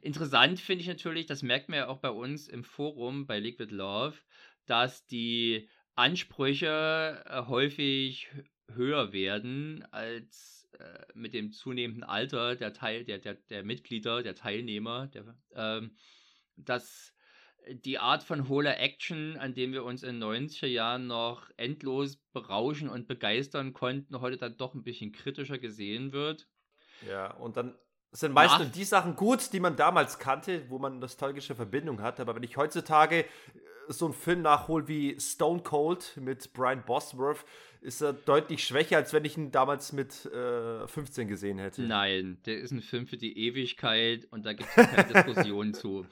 Interessant 0.00 0.60
finde 0.60 0.82
ich 0.82 0.88
natürlich, 0.88 1.26
das 1.26 1.42
merkt 1.42 1.68
man 1.68 1.78
ja 1.78 1.88
auch 1.88 1.98
bei 1.98 2.10
uns 2.10 2.48
im 2.48 2.64
Forum 2.64 3.26
bei 3.26 3.38
Liquid 3.38 3.74
Love, 3.74 4.18
dass 4.66 5.06
die 5.06 5.68
Ansprüche 5.94 7.22
äh, 7.26 7.42
häufig 7.48 8.28
höher 8.74 9.12
werden 9.12 9.84
als 9.90 10.68
äh, 10.78 10.98
mit 11.14 11.34
dem 11.34 11.52
zunehmenden 11.52 12.04
Alter 12.04 12.56
der 12.56 12.72
Teil 12.72 13.04
der, 13.04 13.18
der, 13.18 13.34
der 13.34 13.64
Mitglieder, 13.64 14.22
der 14.22 14.34
Teilnehmer, 14.34 15.08
der, 15.08 15.36
ähm, 15.54 15.96
dass 16.56 17.14
die 17.68 17.98
Art 17.98 18.22
von 18.22 18.48
hohler 18.48 18.78
Action, 18.80 19.36
an 19.36 19.54
dem 19.54 19.72
wir 19.72 19.84
uns 19.84 20.02
in 20.02 20.20
den 20.20 20.48
90er 20.48 20.66
Jahren 20.66 21.06
noch 21.06 21.48
endlos 21.56 22.16
berauschen 22.32 22.88
und 22.88 23.06
begeistern 23.06 23.72
konnten, 23.72 24.20
heute 24.20 24.36
dann 24.36 24.56
doch 24.56 24.74
ein 24.74 24.82
bisschen 24.82 25.12
kritischer 25.12 25.58
gesehen 25.58 26.12
wird. 26.12 26.48
Ja, 27.08 27.32
und 27.34 27.56
dann 27.56 27.74
sind 28.12 28.32
meistens 28.32 28.72
die 28.72 28.84
Sachen 28.84 29.16
gut, 29.16 29.52
die 29.52 29.60
man 29.60 29.76
damals 29.76 30.18
kannte, 30.18 30.68
wo 30.68 30.78
man 30.78 30.98
nostalgische 30.98 31.54
Verbindung 31.54 32.02
hat. 32.02 32.20
Aber 32.20 32.34
wenn 32.34 32.42
ich 32.42 32.56
heutzutage 32.56 33.24
so 33.88 34.06
einen 34.06 34.14
Film 34.14 34.42
nachhole 34.42 34.86
wie 34.86 35.18
Stone 35.18 35.62
Cold 35.62 36.16
mit 36.16 36.52
Brian 36.52 36.84
Bosworth, 36.84 37.44
ist 37.80 38.00
er 38.00 38.12
deutlich 38.12 38.64
schwächer, 38.64 38.96
als 38.96 39.12
wenn 39.12 39.24
ich 39.24 39.36
ihn 39.36 39.50
damals 39.50 39.92
mit 39.92 40.26
äh, 40.26 40.86
15 40.86 41.26
gesehen 41.26 41.58
hätte. 41.58 41.82
Nein, 41.82 42.38
der 42.46 42.58
ist 42.58 42.70
ein 42.70 42.80
Film 42.80 43.06
für 43.06 43.16
die 43.16 43.36
Ewigkeit 43.46 44.26
und 44.30 44.46
da 44.46 44.52
gibt 44.52 44.68
es 44.76 44.88
keine 44.88 45.12
Diskussion 45.12 45.74
zu. 45.74 46.06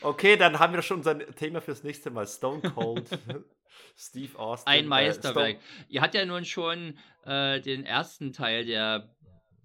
Okay, 0.00 0.36
dann 0.36 0.58
haben 0.58 0.74
wir 0.74 0.82
schon 0.82 0.98
unser 0.98 1.18
Thema 1.18 1.60
fürs 1.60 1.82
nächste 1.82 2.10
Mal. 2.10 2.26
Stone 2.26 2.60
Cold. 2.70 3.08
Steve 3.96 4.38
Austin. 4.38 4.72
Ein 4.72 4.84
äh, 4.84 4.88
Meisterwerk. 4.88 5.56
Äh, 5.56 5.58
Ihr 5.88 6.00
hat 6.00 6.14
ja 6.14 6.24
nun 6.24 6.44
schon 6.44 6.98
äh, 7.24 7.60
den 7.60 7.84
ersten 7.84 8.32
Teil 8.32 8.64
der, 8.64 9.13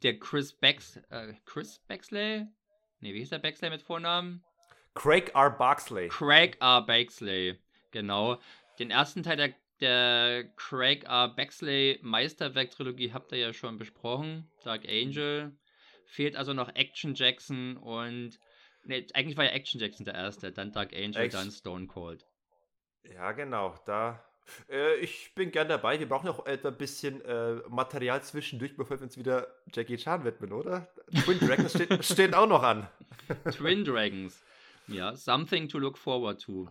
der 0.03 0.19
Chris 0.19 0.53
Bex, 0.53 0.97
äh, 1.09 1.33
Chris 1.45 1.79
Bexley? 1.87 2.47
Nee, 2.99 3.13
wie 3.13 3.19
hieß 3.19 3.29
der 3.29 3.39
Bexley 3.39 3.69
mit 3.69 3.81
Vornamen? 3.81 4.43
Craig 4.95 5.31
R. 5.33 5.49
Baxley. 5.51 6.09
Craig 6.09 6.57
R. 6.59 6.81
Baxley, 6.85 7.57
genau. 7.91 8.39
Den 8.79 8.91
ersten 8.91 9.23
Teil 9.23 9.37
der, 9.37 9.53
der 9.79 10.43
Craig 10.55 11.05
R. 11.05 11.29
Baxley 11.29 11.99
Meisterwerk-Trilogie 12.01 13.13
habt 13.13 13.31
ihr 13.31 13.37
ja 13.37 13.53
schon 13.53 13.77
besprochen. 13.77 14.49
Dark 14.63 14.87
Angel. 14.87 15.51
Fehlt 16.05 16.35
also 16.35 16.53
noch 16.53 16.73
Action 16.75 17.13
Jackson 17.13 17.77
und. 17.77 18.39
Ne, 18.83 19.05
eigentlich 19.13 19.37
war 19.37 19.45
ja 19.45 19.51
Action 19.51 19.79
Jackson 19.79 20.05
der 20.05 20.15
erste, 20.15 20.51
dann 20.51 20.71
Dark 20.71 20.93
Angel, 20.93 21.17
Action. 21.17 21.41
dann 21.41 21.51
Stone 21.51 21.87
Cold. 21.87 22.25
Ja, 23.03 23.31
genau. 23.31 23.75
Da 23.85 24.23
äh, 24.69 24.95
ich 24.97 25.33
bin 25.35 25.51
gern 25.51 25.67
dabei. 25.67 25.99
Wir 25.99 26.07
brauchen 26.07 26.27
noch 26.27 26.45
etwa 26.45 26.69
ein 26.69 26.77
bisschen 26.77 27.21
äh, 27.21 27.55
Material 27.69 28.21
zwischendurch, 28.23 28.75
bevor 28.75 28.97
wir 28.97 29.03
uns 29.03 29.17
wieder 29.17 29.47
Jackie 29.73 29.97
Chan 29.97 30.23
widmen, 30.23 30.53
oder? 30.53 30.87
Twin 31.23 31.39
Dragons 31.39 31.73
steht, 31.73 31.89
stehen 32.05 32.33
auch 32.33 32.47
noch 32.47 32.63
an. 32.63 32.87
Twin 33.51 33.83
Dragons. 33.83 34.41
Ja, 34.87 35.15
something 35.15 35.67
to 35.67 35.77
look 35.77 35.97
forward 35.97 36.41
to. 36.41 36.67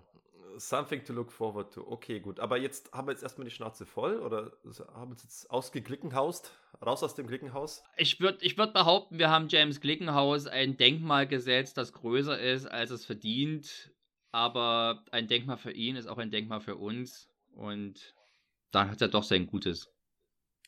Something 0.57 1.05
to 1.05 1.13
look 1.13 1.31
forward 1.31 1.73
to. 1.75 1.87
Okay, 1.89 2.19
gut. 2.19 2.41
Aber 2.41 2.59
jetzt 2.59 2.93
haben 2.93 3.07
wir 3.07 3.13
jetzt 3.13 3.23
erstmal 3.23 3.45
die 3.45 3.55
Schnauze 3.55 3.87
voll 3.87 4.19
oder 4.19 4.53
haben 4.95 5.11
wir 5.11 5.13
uns 5.13 5.23
jetzt 5.23 5.51
ausgeglickenhaust? 5.51 6.53
Raus 6.85 7.03
aus 7.03 7.15
dem 7.15 7.27
Glickenhaus? 7.27 7.83
Ich 7.97 8.21
würde 8.21 8.39
ich 8.45 8.57
würd 8.57 8.73
behaupten, 8.73 9.19
wir 9.19 9.31
haben 9.31 9.49
James 9.49 9.81
Glickenhaus 9.81 10.47
ein 10.47 10.77
Denkmal 10.77 11.27
gesetzt, 11.27 11.77
das 11.77 11.93
größer 11.93 12.39
ist, 12.39 12.67
als 12.67 12.91
es 12.91 13.05
verdient. 13.05 13.91
Aber 14.31 15.05
ein 15.11 15.27
Denkmal 15.27 15.57
für 15.57 15.73
ihn 15.73 15.97
ist 15.97 16.07
auch 16.07 16.19
ein 16.19 16.31
Denkmal 16.31 16.61
für 16.61 16.77
uns. 16.77 17.29
Und 17.59 18.15
dann 18.71 18.91
hat 18.91 19.01
er 19.01 19.09
doch 19.09 19.25
sein 19.25 19.47
Gutes. 19.47 19.91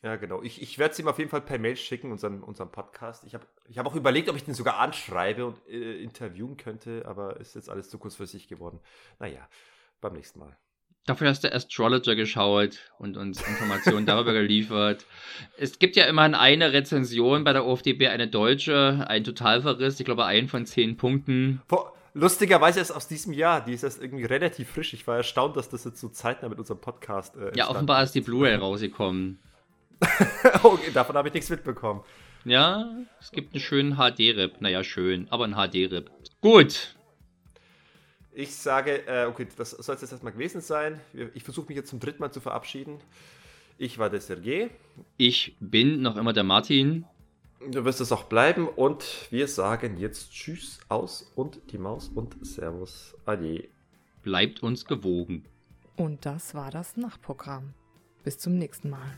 Ja, 0.03 0.17
genau. 0.17 0.43
Ich, 0.43 0.61
ich 0.61 0.79
werde 0.79 0.93
es 0.93 0.99
ihm 0.99 1.09
auf 1.09 1.19
jeden 1.19 1.31
Fall 1.31 1.43
per 1.43 1.59
Mail 1.59 1.77
schicken, 1.77 2.11
unseren, 2.11 2.43
unseren 2.43 2.73
Podcast. 2.73 3.25
Ich 3.25 3.35
habe 3.35 3.47
ich 3.69 3.79
hab 3.79 3.87
auch 3.87 3.95
überlegt, 3.95 4.29
ob 4.29 4.37
ich 4.37 4.45
den 4.45 4.55
sogar 4.55 4.79
anschreibe 4.79 5.47
und 5.47 5.59
äh, 5.69 6.03
interviewen 6.03 6.57
könnte, 6.57 7.05
aber 7.07 7.39
ist 7.39 7.55
jetzt 7.55 7.69
alles 7.69 7.91
zu 7.91 7.99
kurzfristig 7.99 8.49
geworden. 8.49 8.81
Naja, 9.19 9.47
beim 10.01 10.15
nächsten 10.15 10.41
Mal. 10.41 10.57
Dafür 11.07 11.29
hast 11.29 11.45
du 11.45 11.53
Astrologer 11.53 12.15
geschaut 12.15 12.79
und 12.99 13.17
uns 13.17 13.41
Informationen 13.47 14.07
darüber 14.07 14.33
geliefert. 14.33 15.07
Es 15.59 15.79
gibt 15.79 15.97
ja 15.97 16.05
immerhin 16.05 16.35
eine 16.35 16.73
Rezension 16.73 17.45
bei 17.45 17.53
der 17.53 17.67
OFDB, 17.67 18.09
eine 18.09 18.29
deutsche, 18.29 19.05
ein 19.07 19.25
Totalverriss, 19.25 20.01
ich 20.01 20.07
glaube, 20.07 20.25
ein 20.25 20.49
von 20.49 20.67
zehn 20.67 20.97
Punkten. 20.97 21.63
Boah, 21.69 21.93
lustigerweise 22.15 22.81
ist 22.81 22.91
aus 22.91 23.09
diesem 23.09 23.33
Jahr, 23.33 23.65
die 23.65 23.73
ist 23.73 23.83
erst 23.83 24.03
irgendwie 24.03 24.25
relativ 24.25 24.71
frisch. 24.71 24.95
Ich 24.95 25.07
war 25.07 25.17
erstaunt, 25.17 25.57
dass 25.57 25.69
das 25.69 25.85
jetzt 25.85 26.01
so 26.01 26.09
zeitnah 26.09 26.49
mit 26.49 26.59
unserem 26.59 26.81
Podcast. 26.81 27.37
Äh, 27.37 27.57
ja, 27.57 27.69
offenbar 27.69 28.03
ist 28.03 28.15
die 28.15 28.21
Blu-ray 28.21 28.57
rausgekommen. 28.57 29.39
okay, 30.63 30.91
davon 30.93 31.17
habe 31.17 31.29
ich 31.29 31.35
nichts 31.35 31.51
mitbekommen. 31.51 32.03
Ja, 32.45 32.91
es 33.21 33.31
gibt 33.33 33.55
einen 33.55 33.61
schönen 33.61 33.97
HD-Rip. 33.97 34.61
Naja, 34.61 34.83
schön, 34.83 35.29
aber 35.31 35.45
ein 35.45 35.55
HD-Rip. 35.55 36.11
Gut. 36.41 36.97
Ich 38.33 38.55
sage, 38.55 39.07
äh, 39.07 39.27
okay, 39.27 39.47
das 39.57 39.73
soll 39.73 39.95
es 39.97 40.01
jetzt 40.01 40.13
erstmal 40.13 40.33
gewesen 40.33 40.61
sein. 40.61 41.01
Ich 41.35 41.43
versuche 41.43 41.67
mich 41.69 41.77
jetzt 41.77 41.91
zum 41.91 42.01
dritten 42.01 42.21
Mal 42.21 42.31
zu 42.31 42.41
verabschieden. 42.41 42.99
Ich 43.77 43.99
war 43.99 44.09
der 44.09 44.21
Sergej. 44.21 44.71
Ich 45.17 45.57
bin 45.61 46.03
noch 46.03 46.17
immer 46.17 46.33
der 46.33 46.45
Martin. 46.45 47.05
Du 47.69 47.85
wirst 47.85 48.01
es 48.01 48.11
auch 48.11 48.25
bleiben 48.25 48.69
und 48.69 49.29
wir 49.31 49.47
sagen 49.47 49.99
jetzt 49.99 50.33
Tschüss 50.33 50.81
aus 50.89 51.31
und 51.35 51.61
die 51.73 51.79
Maus 51.79 52.09
und 52.09 52.35
Servus. 52.45 53.15
Adieu. 53.27 53.65
Bleibt 54.23 54.63
uns 54.63 54.87
gewogen. 54.87 55.45
Und 55.97 56.25
das 56.25 56.55
war 56.55 56.71
das 56.71 56.97
Nachtprogramm. 56.97 57.75
Bis 58.25 58.39
zum 58.39 58.57
nächsten 58.57 58.89
Mal. 58.89 59.13